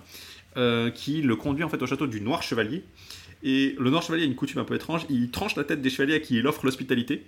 euh, 0.56 0.90
qui 0.90 1.22
le 1.22 1.36
conduit 1.36 1.64
en 1.64 1.68
fait 1.68 1.80
au 1.80 1.86
château 1.86 2.06
du 2.06 2.20
Noir 2.20 2.42
Chevalier. 2.42 2.82
Et 3.44 3.76
le 3.78 3.90
Noir 3.90 4.02
Chevalier 4.02 4.24
a 4.24 4.26
une 4.26 4.34
coutume 4.34 4.60
un 4.60 4.64
peu 4.64 4.74
étrange, 4.74 5.06
il 5.08 5.30
tranche 5.30 5.54
la 5.56 5.64
tête 5.64 5.80
des 5.80 5.90
chevaliers 5.90 6.14
à 6.16 6.20
qui 6.20 6.36
il 6.36 6.46
offre 6.46 6.64
l'hospitalité. 6.64 7.24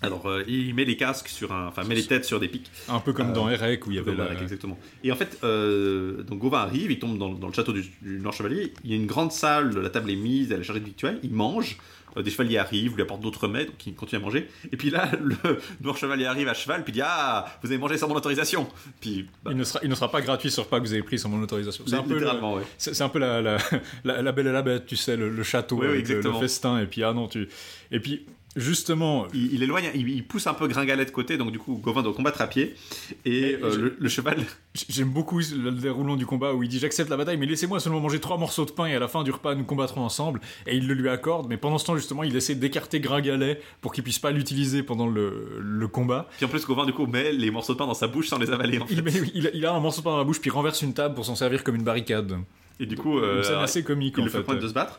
Alors, 0.00 0.26
euh, 0.26 0.44
il 0.46 0.74
met 0.76 0.84
les 0.84 0.96
casques 0.96 1.28
sur 1.28 1.52
un, 1.52 1.66
enfin, 1.66 1.82
met 1.82 1.96
les 1.96 2.06
têtes 2.06 2.24
sur 2.24 2.38
des 2.38 2.46
pics. 2.46 2.70
Un 2.88 3.00
peu 3.00 3.12
comme 3.12 3.32
dans 3.32 3.48
Erec 3.50 3.84
où 3.86 3.90
il 3.90 3.96
y 3.96 3.98
avait 3.98 4.14
la... 4.14 4.32
Exactement. 4.40 4.78
Et 5.02 5.10
en 5.10 5.16
fait, 5.16 5.38
euh, 5.42 6.22
donc 6.22 6.38
Gauvin 6.38 6.58
arrive, 6.60 6.92
il 6.92 7.00
tombe 7.00 7.18
dans, 7.18 7.30
dans 7.30 7.48
le 7.48 7.52
château 7.52 7.72
du, 7.72 7.82
du 8.00 8.20
Nord 8.20 8.32
Chevalier. 8.32 8.72
Il 8.84 8.90
y 8.90 8.92
a 8.92 8.96
une 8.96 9.06
grande 9.06 9.32
salle, 9.32 9.76
la 9.76 9.90
table 9.90 10.08
est 10.12 10.16
mise, 10.16 10.52
elle 10.52 10.60
est 10.60 10.64
chargée 10.64 10.80
de 10.80 10.84
victuailles. 10.84 11.18
Il 11.24 11.32
mange. 11.32 11.78
Euh, 12.18 12.22
des 12.22 12.30
chevaliers 12.30 12.58
arrivent, 12.58 12.94
lui 12.96 13.02
apportent 13.02 13.20
d'autres 13.22 13.48
mets, 13.48 13.64
donc 13.66 13.86
il 13.86 13.94
continue 13.94 14.20
à 14.20 14.24
manger. 14.24 14.48
Et 14.72 14.76
puis 14.76 14.90
là, 14.90 15.10
le 15.22 15.36
Noir 15.80 15.96
Chevalier 15.96 16.26
arrive 16.26 16.48
à 16.48 16.54
cheval, 16.54 16.84
puis 16.84 16.92
dit 16.92 17.00
Ah, 17.02 17.46
vous 17.62 17.68
avez 17.70 17.78
mangé 17.78 17.96
sans 17.96 18.08
mon 18.08 18.14
autorisation. 18.16 18.68
Puis, 19.00 19.26
bah, 19.44 19.52
Il 19.52 19.56
ne, 19.56 19.64
sera, 19.64 19.80
il 19.82 19.88
ne 19.88 19.94
sera 19.94 20.10
pas 20.10 20.20
gratuit 20.20 20.50
sur 20.50 20.66
pas 20.66 20.78
que 20.80 20.84
vous 20.86 20.92
avez 20.92 21.02
pris 21.02 21.18
sans 21.18 21.28
mon 21.28 21.42
autorisation. 21.42 21.84
C'est 21.86 21.94
un 21.94 22.02
peu, 22.02 22.10
le- 22.10 22.16
littéralement, 22.20 22.54
ouais. 22.54 22.62
c'est 22.76 22.94
c'est 22.94 23.04
un 23.04 23.08
peu 23.08 23.18
la, 23.18 23.40
la, 23.40 23.58
la, 24.04 24.22
la 24.22 24.32
belle 24.32 24.48
et 24.48 24.52
la 24.52 24.62
bête, 24.62 24.86
tu 24.86 24.96
sais, 24.96 25.16
le, 25.16 25.28
le 25.30 25.42
château, 25.42 25.78
Oui, 25.80 26.02
le- 26.02 26.32
festin, 26.40 26.80
et 26.80 26.86
puis 26.86 27.02
ah 27.04 27.12
non, 27.12 27.28
tu. 27.28 27.48
Et 27.90 28.00
puis, 28.00 28.26
justement, 28.56 29.26
Il, 29.34 29.54
il 29.54 29.62
éloigne, 29.62 29.90
il, 29.94 30.08
il 30.08 30.24
pousse 30.24 30.46
un 30.46 30.54
peu 30.54 30.66
Gringalet 30.66 31.04
de 31.04 31.10
côté, 31.10 31.36
donc 31.36 31.52
du 31.52 31.58
coup, 31.58 31.76
Gauvin 31.82 32.02
doit 32.02 32.12
combattre 32.14 32.40
à 32.40 32.46
pied. 32.46 32.74
Et 33.24 33.56
euh, 33.62 33.76
le, 33.76 33.96
le 33.98 34.08
cheval, 34.08 34.38
j'aime 34.88 35.10
beaucoup 35.10 35.38
le 35.38 35.70
déroulement 35.72 36.16
du 36.16 36.26
combat 36.26 36.54
où 36.54 36.62
il 36.62 36.68
dit 36.68 36.78
J'accepte 36.78 37.10
la 37.10 37.16
bataille, 37.16 37.36
mais 37.36 37.46
laissez-moi 37.46 37.78
seulement 37.80 38.00
manger 38.00 38.20
trois 38.20 38.36
morceaux 38.38 38.64
de 38.64 38.70
pain 38.72 38.86
et 38.86 38.94
à 38.94 38.98
la 38.98 39.08
fin 39.08 39.22
du 39.22 39.30
repas, 39.30 39.54
nous 39.54 39.64
combattrons 39.64 40.00
ensemble. 40.02 40.40
Et 40.66 40.76
il 40.76 40.86
le 40.86 40.94
lui 40.94 41.08
accorde, 41.08 41.46
mais 41.48 41.56
pendant 41.56 41.78
ce 41.78 41.84
temps, 41.86 41.96
justement, 41.96 42.22
il 42.22 42.34
essaie 42.36 42.54
d'écarter 42.54 43.00
Gringalet 43.00 43.60
pour 43.80 43.92
qu'il 43.92 44.02
puisse 44.04 44.18
pas 44.18 44.30
l'utiliser 44.30 44.82
pendant 44.82 45.06
le, 45.06 45.58
le 45.60 45.88
combat. 45.88 46.28
puis 46.36 46.46
en 46.46 46.48
plus, 46.48 46.66
Gauvin, 46.66 46.86
du 46.86 46.92
coup, 46.92 47.06
met 47.06 47.32
les 47.32 47.50
morceaux 47.50 47.74
de 47.74 47.78
pain 47.78 47.86
dans 47.86 47.94
sa 47.94 48.08
bouche 48.08 48.28
sans 48.28 48.38
les 48.38 48.50
avaler. 48.50 48.78
En 48.78 48.86
fait. 48.86 48.94
Il, 48.94 49.02
met- 49.02 49.12
il- 49.34 49.50
il 49.54 49.66
a 49.66 49.72
un 49.74 49.80
morceau 49.80 50.00
de 50.00 50.04
pain 50.04 50.10
dans 50.10 50.18
la 50.18 50.24
bouche, 50.24 50.40
puis 50.40 50.50
renverse 50.50 50.82
une 50.82 50.94
table 50.94 51.14
pour 51.14 51.24
s'en 51.24 51.36
servir 51.36 51.62
comme 51.64 51.74
une 51.76 51.84
barricade. 51.84 52.36
Et 52.80 52.86
du 52.86 52.96
coup, 52.96 53.18
euh, 53.18 53.38
Une 53.38 53.42
scène 53.44 53.56
assez 53.56 53.82
comique 53.82 54.14
il 54.16 54.20
en 54.22 54.24
le 54.24 54.30
fait 54.30 54.38
fait. 54.38 54.44
point 54.44 54.54
de 54.56 54.66
se 54.68 54.72
battre. 54.72 54.98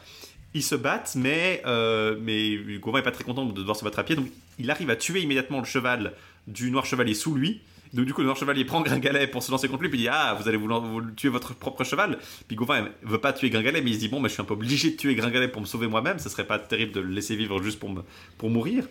Ils 0.54 0.64
se 0.64 0.76
battent, 0.76 1.16
mais, 1.16 1.62
euh, 1.66 2.18
mais 2.20 2.58
Gauvin 2.80 3.00
est 3.00 3.04
pas 3.04 3.12
très 3.12 3.24
content 3.24 3.46
de 3.46 3.52
devoir 3.52 3.78
se 3.78 3.84
battre 3.84 4.00
à 4.00 4.04
pied, 4.04 4.16
donc 4.16 4.28
il 4.58 4.72
arrive 4.72 4.90
à 4.90 4.96
tuer 4.96 5.22
immédiatement 5.22 5.60
le 5.60 5.66
cheval 5.66 6.14
du 6.48 6.72
Noir 6.72 6.86
Chevalier 6.86 7.14
sous 7.14 7.36
lui. 7.36 7.62
Donc 7.94 8.06
du 8.06 8.14
coup, 8.14 8.22
le 8.22 8.26
Noir 8.26 8.38
Chevalier 8.38 8.66
prend 8.66 8.82
Gringalet 8.82 9.28
pour 9.28 9.44
se 9.44 9.52
lancer 9.52 9.68
contre 9.68 9.84
lui, 9.84 9.90
puis 9.90 10.00
il 10.00 10.04
dit 10.04 10.10
Ah, 10.10 10.36
vous 10.40 10.48
allez 10.48 10.58
vous, 10.58 11.02
tuer 11.16 11.30
votre 11.30 11.54
propre 11.54 11.84
cheval. 11.84 12.18
Puis 12.48 12.56
Gauvin 12.56 12.90
veut 13.04 13.20
pas 13.20 13.34
tuer 13.34 13.50
Gringalet, 13.50 13.82
mais 13.82 13.92
il 13.92 13.96
se 13.96 14.00
dit 14.00 14.10
Bon, 14.10 14.22
bah, 14.22 14.28
je 14.28 14.34
suis 14.34 14.42
un 14.42 14.46
peu 14.46 14.54
obligé 14.54 14.92
de 14.92 14.96
tuer 14.96 15.16
Gringalet 15.16 15.48
pour 15.48 15.62
me 15.62 15.68
sauver 15.68 15.88
moi-même, 15.88 16.20
ce 16.20 16.30
serait 16.30 16.46
pas 16.48 16.60
terrible 16.60 16.94
de 16.94 17.00
le 17.00 17.10
laisser 17.10 17.36
vivre 17.36 17.62
juste 17.62 17.80
pour, 17.80 17.90
me, 17.90 18.02
pour 18.38 18.50
mourir. 18.50 18.86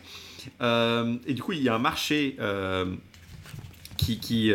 Euh, 0.60 1.16
et 1.26 1.34
du 1.34 1.42
coup, 1.42 1.52
il 1.52 1.62
y 1.62 1.68
a 1.68 1.74
un 1.74 1.80
marché 1.80 2.36
euh, 2.40 2.86
qui, 3.96 4.18
qui, 4.18 4.52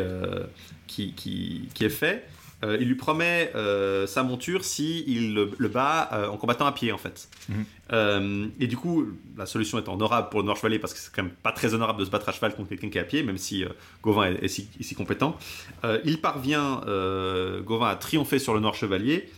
qui, 0.87 1.69
qui 1.73 1.85
est 1.85 1.89
fait. 1.89 2.27
Euh, 2.63 2.77
il 2.79 2.87
lui 2.87 2.95
promet 2.95 3.51
euh, 3.55 4.07
sa 4.07 4.23
monture 4.23 4.63
si 4.63 5.03
il 5.05 5.33
le, 5.33 5.51
le 5.57 5.67
bat 5.67 6.09
euh, 6.13 6.27
en 6.27 6.37
combattant 6.37 6.65
à 6.65 6.71
pied 6.71 6.91
en 6.91 6.97
fait. 6.97 7.27
Mhm. 7.49 8.51
Et 8.59 8.65
du 8.65 8.77
coup, 8.77 9.05
la 9.37 9.45
solution 9.45 9.77
est 9.77 9.87
honorable 9.87 10.29
pour 10.29 10.39
le 10.39 10.45
Noir 10.45 10.57
Chevalier 10.57 10.79
parce 10.79 10.93
que 10.93 10.99
c'est 10.99 11.13
quand 11.13 11.21
même 11.21 11.31
pas 11.31 11.51
très 11.51 11.75
honorable 11.75 11.99
de 11.99 12.05
se 12.05 12.09
battre 12.09 12.29
à 12.29 12.31
cheval 12.31 12.55
contre 12.55 12.69
quelqu'un 12.69 12.89
qui 12.89 12.97
est 12.97 13.01
à 13.01 13.03
pied, 13.03 13.21
même 13.21 13.37
si 13.37 13.65
Gauvin 14.01 14.31
est, 14.31 14.43
est 14.43 14.47
si, 14.47 14.67
est 14.79 14.83
si 14.83 14.95
compétent. 14.95 15.37
Il 16.03 16.19
parvient, 16.19 16.81
Gauvin, 17.63 17.89
à 17.89 17.95
triompher 17.95 18.39
sur 18.39 18.55
le 18.55 18.61
Noir 18.61 18.73
Chevalier 18.73 19.29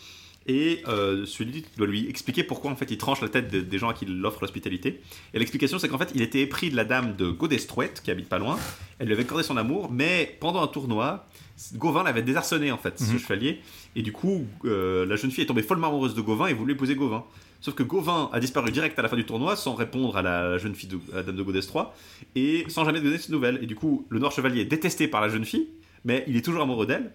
et 0.47 0.83
euh, 0.87 1.25
celui 1.25 1.65
doit 1.77 1.87
lui 1.87 2.07
expliquer 2.09 2.43
pourquoi 2.43 2.69
en 2.71 2.75
fait 2.75 2.89
il 2.91 2.97
tranche 2.97 3.21
la 3.21 3.29
tête 3.29 3.51
de- 3.51 3.61
des 3.61 3.77
gens 3.79 3.89
à 3.89 3.93
qui 3.93 4.05
il 4.05 4.25
offre 4.25 4.39
l'hospitalité. 4.41 5.01
Et 5.33 5.39
l'explication 5.39 5.79
c'est 5.79 5.87
qu'en 5.89 5.97
fait 5.97 6.11
il 6.15 6.21
était 6.21 6.41
épris 6.41 6.69
de 6.69 6.75
la 6.75 6.85
dame 6.85 7.15
de 7.15 7.29
Godestrouette 7.29 8.01
qui 8.03 8.11
habite 8.11 8.29
pas 8.29 8.37
loin. 8.39 8.57
Elle 8.99 9.07
lui 9.07 9.13
avait 9.13 9.23
accordé 9.23 9.43
son 9.43 9.57
amour, 9.57 9.91
mais 9.91 10.37
pendant 10.39 10.61
un 10.61 10.67
tournoi, 10.67 11.27
Gauvin 11.75 12.03
l'avait 12.03 12.21
désarçonné 12.21 12.71
en 12.71 12.77
fait, 12.77 12.99
ce 12.99 13.11
Mhm. 13.13 13.19
chevalier. 13.19 13.59
Et 13.95 14.01
du 14.01 14.11
coup, 14.11 14.45
euh, 14.65 15.05
la 15.05 15.15
jeune 15.15 15.31
fille 15.31 15.43
est 15.43 15.47
tombée 15.47 15.63
follement 15.63 15.87
amoureuse 15.87 16.13
de 16.15 16.21
Gauvin 16.21 16.47
et 16.47 16.53
voulait 16.53 16.73
épouser 16.73 16.95
Gauvin. 16.95 17.23
Sauf 17.61 17.73
que 17.73 17.81
Gauvin 17.83 18.29
a 18.31 18.39
disparu 18.39 18.71
direct 18.71 18.99
à 18.99 19.01
la 19.01 19.09
fin 19.09 19.15
du 19.15 19.25
tournoi 19.25 19.55
sans 19.55 19.73
répondre 19.73 20.15
à 20.17 20.21
la 20.21 20.57
jeune 20.59 20.75
fille, 20.75 20.89
de, 20.89 20.99
à 21.13 21.17
la 21.17 21.23
dame 21.23 21.35
de 21.37 21.41
Godestroy, 21.41 21.91
et 22.35 22.65
sans 22.67 22.85
jamais 22.85 22.99
donner 23.01 23.17
de 23.17 23.31
nouvelles. 23.31 23.59
Et 23.63 23.65
du 23.65 23.73
coup, 23.75 24.05
le 24.09 24.19
Noir 24.19 24.31
Chevalier 24.31 24.61
est 24.61 24.65
détesté 24.65 25.07
par 25.07 25.21
la 25.21 25.29
jeune 25.29 25.45
fille, 25.45 25.67
mais 26.03 26.23
il 26.27 26.35
est 26.35 26.43
toujours 26.43 26.61
amoureux 26.61 26.85
d'elle. 26.85 27.11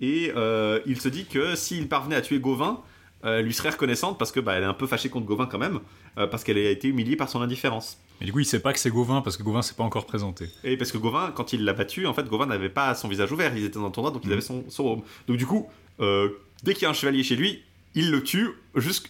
Et 0.00 0.32
euh, 0.36 0.80
il 0.86 1.00
se 1.00 1.08
dit 1.08 1.24
que 1.26 1.54
s'il 1.56 1.88
parvenait 1.88 2.16
à 2.16 2.20
tuer 2.22 2.38
Gauvin, 2.38 2.80
euh, 3.24 3.38
elle 3.38 3.44
lui 3.46 3.54
serait 3.54 3.70
reconnaissante 3.70 4.18
parce 4.18 4.32
que 4.32 4.40
bah, 4.40 4.54
elle 4.54 4.62
est 4.62 4.66
un 4.66 4.74
peu 4.74 4.86
fâchée 4.86 5.08
contre 5.08 5.26
Gauvin 5.26 5.46
quand 5.46 5.58
même, 5.58 5.80
euh, 6.18 6.26
parce 6.26 6.42
qu'elle 6.44 6.58
a 6.58 6.70
été 6.70 6.88
humiliée 6.88 7.16
par 7.16 7.28
son 7.28 7.40
indifférence. 7.40 7.98
Mais 8.20 8.26
du 8.26 8.32
coup, 8.32 8.40
il 8.40 8.44
sait 8.46 8.60
pas 8.60 8.72
que 8.72 8.78
c'est 8.78 8.90
Gauvin 8.90 9.20
parce 9.22 9.36
que 9.36 9.42
Gauvin 9.42 9.62
s'est 9.62 9.74
pas 9.74 9.84
encore 9.84 10.06
présenté. 10.06 10.48
Et 10.64 10.76
parce 10.76 10.92
que 10.92 10.98
Gauvin, 10.98 11.32
quand 11.34 11.52
il 11.52 11.64
l'a 11.64 11.72
battu, 11.72 12.06
en 12.06 12.14
fait, 12.14 12.24
Gauvin 12.28 12.46
n'avait 12.46 12.68
pas 12.68 12.94
son 12.94 13.08
visage 13.08 13.30
ouvert, 13.32 13.56
ils 13.56 13.64
étaient 13.64 13.78
dans 13.78 13.86
le 13.86 13.92
tournoi, 13.92 14.10
donc 14.12 14.22
il 14.24 14.28
Mhm. 14.28 14.32
avait 14.32 14.42
son, 14.42 14.64
son 14.68 14.82
robe. 14.84 15.02
Donc 15.28 15.36
du 15.36 15.46
coup, 15.46 15.68
euh, 16.00 16.28
dès 16.62 16.74
qu'il 16.74 16.82
y 16.82 16.86
a 16.86 16.90
un 16.90 16.94
chevalier 16.94 17.22
chez 17.22 17.36
lui, 17.36 17.62
il 17.94 18.10
le 18.10 18.22
tue, 18.22 18.48
juste, 18.76 19.08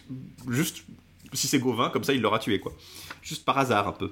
juste 0.49 0.83
si 1.33 1.47
c'est 1.47 1.59
Gauvin, 1.59 1.89
comme 1.89 2.03
ça 2.03 2.13
il 2.13 2.21
l'aura 2.21 2.39
tué, 2.39 2.59
quoi. 2.59 2.73
Juste 3.21 3.45
par 3.45 3.57
hasard, 3.57 3.87
un 3.87 3.91
peu. 3.93 4.11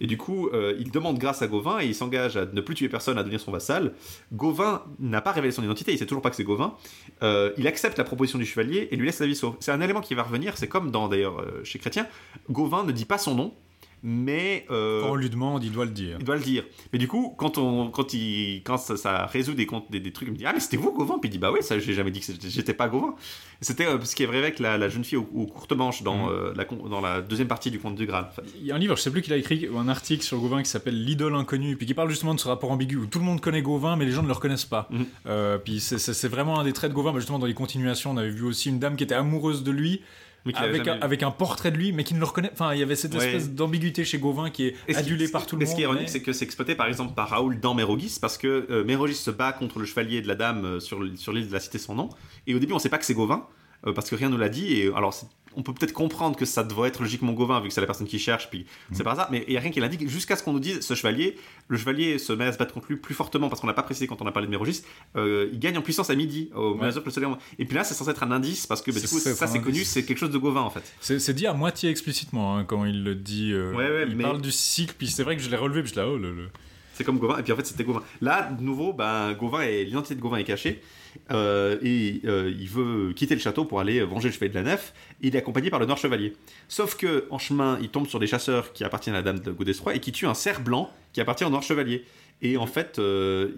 Et 0.00 0.06
du 0.06 0.16
coup, 0.16 0.48
euh, 0.48 0.74
il 0.78 0.90
demande 0.90 1.18
grâce 1.18 1.42
à 1.42 1.46
Gauvin 1.46 1.80
et 1.80 1.86
il 1.86 1.94
s'engage 1.94 2.36
à 2.36 2.46
ne 2.46 2.60
plus 2.60 2.74
tuer 2.74 2.88
personne, 2.88 3.18
à 3.18 3.22
devenir 3.22 3.40
son 3.40 3.52
vassal. 3.52 3.92
Gauvin 4.32 4.82
n'a 4.98 5.20
pas 5.20 5.32
révélé 5.32 5.52
son 5.52 5.62
identité, 5.62 5.92
il 5.92 5.98
sait 5.98 6.06
toujours 6.06 6.22
pas 6.22 6.30
que 6.30 6.36
c'est 6.36 6.44
Gauvin. 6.44 6.74
Euh, 7.22 7.52
il 7.58 7.66
accepte 7.66 7.98
la 7.98 8.04
proposition 8.04 8.38
du 8.38 8.46
chevalier 8.46 8.88
et 8.90 8.96
lui 8.96 9.06
laisse 9.06 9.20
la 9.20 9.26
vie 9.26 9.36
sauve. 9.36 9.56
C'est 9.60 9.72
un 9.72 9.80
élément 9.80 10.00
qui 10.00 10.14
va 10.14 10.22
revenir, 10.22 10.56
c'est 10.56 10.68
comme 10.68 10.90
dans 10.90 11.08
d'ailleurs 11.08 11.40
euh, 11.40 11.62
chez 11.64 11.78
Chrétien, 11.78 12.06
Gauvin 12.50 12.84
ne 12.84 12.92
dit 12.92 13.04
pas 13.04 13.18
son 13.18 13.34
nom, 13.34 13.54
mais 14.02 14.66
euh, 14.70 15.02
Quand 15.02 15.10
on 15.10 15.14
lui 15.14 15.28
demande, 15.30 15.62
il 15.64 15.72
doit 15.72 15.84
le 15.84 15.90
dire. 15.90 16.16
il 16.18 16.24
doit 16.24 16.36
le 16.36 16.42
dire. 16.42 16.64
Mais 16.92 16.98
du 16.98 17.06
coup, 17.08 17.34
quand, 17.36 17.58
on, 17.58 17.90
quand, 17.90 18.14
il, 18.14 18.62
quand 18.64 18.78
ça, 18.78 18.96
ça 18.96 19.26
résout 19.26 19.54
des, 19.54 19.66
comptes- 19.66 19.90
des, 19.90 20.00
des 20.00 20.12
trucs, 20.12 20.28
il 20.28 20.32
me 20.32 20.36
dit 20.38 20.46
Ah, 20.46 20.52
mais 20.54 20.60
c'était 20.60 20.76
vous, 20.76 20.92
Gauvin? 20.92 21.18
Puis 21.18 21.28
il 21.28 21.32
dit 21.32 21.38
Bah 21.38 21.50
oui, 21.52 21.58
ça, 21.62 21.78
j'ai 21.78 21.92
jamais 21.92 22.10
dit 22.10 22.20
que 22.20 22.26
j'étais 22.48 22.74
pas 22.74 22.88
Gauvin. 22.88 23.14
C'était 23.60 23.86
euh, 23.86 24.00
ce 24.02 24.16
qui 24.16 24.22
est 24.22 24.26
vrai 24.26 24.38
avec 24.38 24.58
la, 24.58 24.78
la 24.78 24.88
jeune 24.88 25.04
fille 25.04 25.18
aux, 25.18 25.28
aux 25.34 25.46
courtes 25.46 25.72
manches 25.72 26.02
dans, 26.02 26.26
Mhm. 26.26 26.32
euh, 26.32 26.54
la, 26.56 26.64
dans 26.64 27.00
la 27.00 27.20
deuxième 27.20 27.48
partie 27.48 27.70
du 27.70 27.78
conte 27.78 27.94
du 27.96 28.06
Graal. 28.06 28.30
Il 28.58 28.66
y 28.66 28.72
a 28.72 28.74
un 28.74 28.78
livre, 28.78 28.96
je 28.96 29.02
sais 29.02 29.10
plus 29.10 29.20
qu'il 29.22 29.32
a 29.32 29.36
écrit, 29.36 29.68
ou 29.68 29.78
un 29.78 29.88
article 29.88 30.22
sur 30.24 30.38
Gauvin 30.38 30.62
qui 30.62 30.70
s'appelle 30.70 31.04
L'idole 31.04 31.34
inconnue, 31.34 31.76
puis 31.76 31.86
qui 31.86 31.94
parle 31.94 32.08
justement 32.10 32.34
de 32.34 32.40
ce 32.40 32.48
rapport 32.48 32.70
ambigu 32.70 32.96
où 32.96 33.06
tout 33.06 33.18
le 33.18 33.24
monde 33.26 33.40
connaît 33.40 33.62
Gauvin, 33.62 33.96
mais 33.96 34.06
les 34.06 34.12
gens 34.12 34.22
ne 34.22 34.28
le 34.28 34.32
reconnaissent 34.32 34.64
pas. 34.64 34.88
Mhm. 34.90 35.04
Euh, 35.26 35.58
puis 35.58 35.80
c'est- 35.80 36.28
vraiment 36.28 36.58
un 36.60 36.64
des 36.64 36.72
traits 36.72 36.90
de 36.90 36.94
Gauvin. 36.94 37.12
Bah, 37.12 37.18
justement, 37.18 37.38
dans 37.38 37.46
les 37.46 37.54
continuations, 37.54 38.12
on 38.12 38.16
avait 38.16 38.30
vu 38.30 38.44
aussi 38.44 38.68
une 38.70 38.78
dame 38.78 38.96
qui 38.96 39.04
était 39.04 39.14
amoureuse 39.14 39.62
de 39.62 39.70
lui, 39.70 40.00
Mais 40.00 40.29
avec 40.46 40.56
un, 40.56 40.60
jamais 40.60 40.82
vu. 40.82 40.90
avec 41.02 41.22
un 41.22 41.30
portrait 41.30 41.70
de 41.70 41.76
lui, 41.76 41.92
mais 41.92 42.04
qui 42.04 42.14
ne 42.14 42.18
le 42.18 42.24
reconnaît. 42.24 42.50
Enfin, 42.52 42.72
il 42.74 42.80
y 42.80 42.82
avait 42.82 42.96
cette 42.96 43.14
Ouais. 43.14 43.24
espèce 43.26 43.50
d'ambiguïté 43.50 44.04
chez 44.04 44.18
Gauvin 44.18 44.50
qui 44.50 44.66
est 44.68 44.72
qui- 44.86 44.94
ce- 45.26 45.32
par 45.32 45.46
tout 45.46 45.56
le 45.56 45.60
monde. 45.60 45.68
ce 45.70 45.74
qui 45.74 45.82
est 45.82 45.84
ironique, 45.84 46.02
mais- 46.02 46.08
c'est 46.08 46.22
que 46.22 46.32
c'est 46.32 46.44
exploité 46.44 46.74
par 46.74 46.86
exemple 46.86 47.14
par 47.14 47.28
Raoul 47.30 47.60
dans 47.60 47.74
Mérogis, 47.74 48.18
parce 48.20 48.38
que 48.38 48.66
euh, 48.70 48.84
Mérogis 48.84 49.14
se 49.16 49.30
bat 49.30 49.52
contre 49.52 49.78
le 49.78 49.84
chevalier 49.84 50.22
de 50.22 50.28
la 50.28 50.34
dame 50.34 50.64
euh, 50.64 50.80
sur, 50.80 51.02
l'île 51.02 51.48
de 51.48 51.52
la 51.52 51.60
Cité 51.60 51.78
sans 51.78 51.94
nom. 51.94 52.08
Et 52.46 52.54
au 52.54 52.58
début, 52.58 52.72
on 52.72 52.78
sait 52.78 52.88
pas 52.88 52.98
que 52.98 53.04
c'est 53.04 53.14
Gauvin, 53.14 53.46
euh, 53.86 53.92
parce 53.92 54.08
que 54.10 54.14
rien 54.16 54.28
ne 54.30 54.36
l'a 54.36 54.48
dit. 54.48 54.72
Et 54.72 54.90
alors, 54.94 55.12
c'est- 55.14 55.26
on 55.56 55.62
peut 55.62 55.72
peut-être 55.74 55.92
comprendre 55.92 56.36
que 56.36 56.44
ça 56.44 56.62
devrait 56.62 56.88
être 56.88 57.00
logiquement 57.02 57.32
Gauvin, 57.32 57.60
vu 57.60 57.68
que 57.68 57.74
c'est 57.74 57.80
la 57.80 57.86
personne 57.86 58.06
qui 58.06 58.18
cherche, 58.18 58.48
puis 58.50 58.60
Mm. 58.90 58.94
c'est 58.94 59.02
par 59.04 59.14
hasard. 59.14 59.28
Mais 59.32 59.44
il 59.48 59.54
y 59.54 59.56
a 59.56 59.60
rien 59.60 59.70
qui 59.70 59.80
l'indique, 59.80 60.08
jusqu'à 60.08 60.36
ce 60.36 60.42
qu'on 60.44 60.52
nous 60.52 60.60
dise 60.60 60.80
ce 60.80 60.94
chevalier, 60.94 61.36
le 61.68 61.76
chevalier 61.76 62.18
se 62.18 62.32
met 62.32 62.44
à 62.46 62.52
se 62.52 62.58
battre 62.58 62.72
contre 62.74 62.86
lui 62.88 62.96
plus 62.96 63.14
fortement, 63.14 63.48
parce 63.48 63.60
qu'on 63.60 63.66
n'a 63.66 63.72
pas 63.74 63.82
précisé 63.82 64.06
quand 64.06 64.22
on 64.22 64.26
a 64.26 64.32
parlé 64.32 64.46
de 64.46 64.50
Mérogis, 64.50 64.82
euh, 65.16 65.48
il 65.52 65.58
gagne 65.58 65.76
en 65.78 65.82
puissance 65.82 66.08
à 66.10 66.14
midi, 66.14 66.50
au 66.54 66.74
Ouais. 66.74 66.86
mesure 66.86 67.02
que 67.02 67.06
le 67.08 67.12
soleil. 67.12 67.30
Et 67.58 67.64
puis 67.64 67.74
là, 67.76 67.84
c'est 67.84 67.94
censé 67.94 68.10
être 68.10 68.22
un 68.22 68.30
indice, 68.30 68.66
parce 68.66 68.80
que 68.82 68.90
bah, 68.90 69.00
du 69.00 69.08
coup, 69.08 69.18
ça 69.18 69.46
c'est 69.46 69.60
connu, 69.60 69.84
c'est 69.84 70.04
quelque 70.04 70.18
chose 70.18 70.30
de 70.30 70.38
Gauvin 70.38 70.60
en 70.62 70.70
fait. 70.70 70.82
C'est 71.00 71.34
dit 71.34 71.46
à 71.46 71.52
moitié 71.52 71.90
explicitement 71.90 72.56
hein, 72.56 72.64
quand 72.64 72.84
il 72.84 73.02
le 73.02 73.14
dit. 73.14 73.52
euh, 73.52 73.72
Ouais, 73.72 73.88
ouais, 73.90 74.04
il 74.08 74.16
mais- 74.16 74.24
parle 74.24 74.40
du 74.40 74.52
cycle, 74.52 74.94
puis 74.96 75.08
c'est 75.08 75.22
vrai 75.24 75.36
que 75.36 75.42
je 75.42 75.50
l'ai 75.50 75.56
relevé, 75.56 75.82
puis 75.82 75.92
je 75.94 76.00
l'ai 76.00 76.06
oh, 76.06 76.16
le, 76.16 76.32
le- 76.34 76.48
C'est 76.94 77.04
comme 77.04 77.18
Gauvin, 77.18 77.38
et 77.38 77.42
puis 77.42 77.52
en 77.52 77.56
fait 77.56 77.66
c'était 77.66 77.82
Gauvin. 77.84 78.02
Là, 78.20 78.50
de 78.52 78.62
nouveau, 78.62 78.92
ben, 78.92 79.32
Gauvin 79.32 79.62
est, 79.62 79.84
l'identité 79.84 80.14
de 80.14 80.20
Gauvin 80.20 80.36
est 80.36 80.44
cachée, 80.44 80.82
euh, 81.30 81.78
et 81.82 82.20
euh, 82.24 82.52
il 82.58 82.68
veut 82.68 83.12
quitter 83.14 83.34
le 83.34 83.40
château 83.40 83.64
pour 83.64 83.80
aller 83.80 84.02
venger 84.02 84.28
le 84.28 84.34
chevalier 84.34 84.50
de 84.50 84.54
la 84.54 84.62
nef. 84.62 84.92
Il 85.20 85.34
est 85.34 85.38
accompagné 85.38 85.70
par 85.70 85.80
le 85.80 85.86
Noir 85.86 85.98
Chevalier. 85.98 86.34
Sauf 86.68 86.96
que 86.96 87.26
en 87.30 87.38
chemin, 87.38 87.78
il 87.80 87.88
tombe 87.88 88.06
sur 88.06 88.18
des 88.18 88.26
chasseurs 88.26 88.72
qui 88.72 88.84
appartiennent 88.84 89.16
à 89.16 89.18
la 89.18 89.32
dame 89.32 89.40
de 89.40 89.52
Godestroy 89.52 89.96
et 89.96 90.00
qui 90.00 90.12
tuent 90.12 90.26
un 90.26 90.34
cerf 90.34 90.60
blanc 90.60 90.90
qui 91.12 91.20
appartient 91.20 91.44
au 91.44 91.50
Noir 91.50 91.62
Chevalier. 91.62 92.04
Et 92.42 92.56
en 92.56 92.66
fait, 92.66 92.98
euh, 92.98 93.50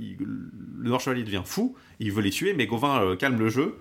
le 0.78 0.88
Noir 0.88 1.00
Chevalier 1.00 1.22
devient 1.22 1.42
fou, 1.44 1.76
il 2.00 2.10
veut 2.12 2.22
les 2.22 2.30
tuer, 2.30 2.52
mais 2.52 2.66
Gauvin 2.66 3.16
calme 3.16 3.38
le 3.38 3.48
jeu 3.48 3.78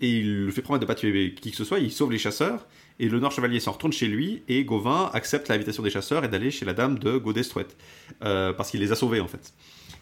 et 0.00 0.10
il 0.18 0.44
lui 0.44 0.52
fait 0.52 0.62
promettre 0.62 0.82
de 0.82 0.86
pas 0.86 0.94
tuer 0.94 1.34
qui 1.34 1.50
que 1.50 1.56
ce 1.56 1.64
soit. 1.64 1.78
Il 1.78 1.90
sauve 1.90 2.12
les 2.12 2.18
chasseurs. 2.18 2.66
Et 2.98 3.08
le 3.08 3.20
Nord 3.20 3.32
Chevalier 3.32 3.60
s'en 3.60 3.72
retourne 3.72 3.92
chez 3.92 4.06
lui 4.06 4.42
et 4.48 4.64
Gauvin 4.64 5.10
accepte 5.12 5.48
l'invitation 5.48 5.82
des 5.82 5.90
chasseurs 5.90 6.24
et 6.24 6.28
d'aller 6.28 6.50
chez 6.50 6.64
la 6.64 6.72
dame 6.72 6.98
de 6.98 7.18
Godestrouette. 7.18 7.76
Euh, 8.24 8.52
parce 8.52 8.70
qu'il 8.70 8.80
les 8.80 8.92
a 8.92 8.94
sauvés 8.94 9.20
en 9.20 9.28
fait. 9.28 9.52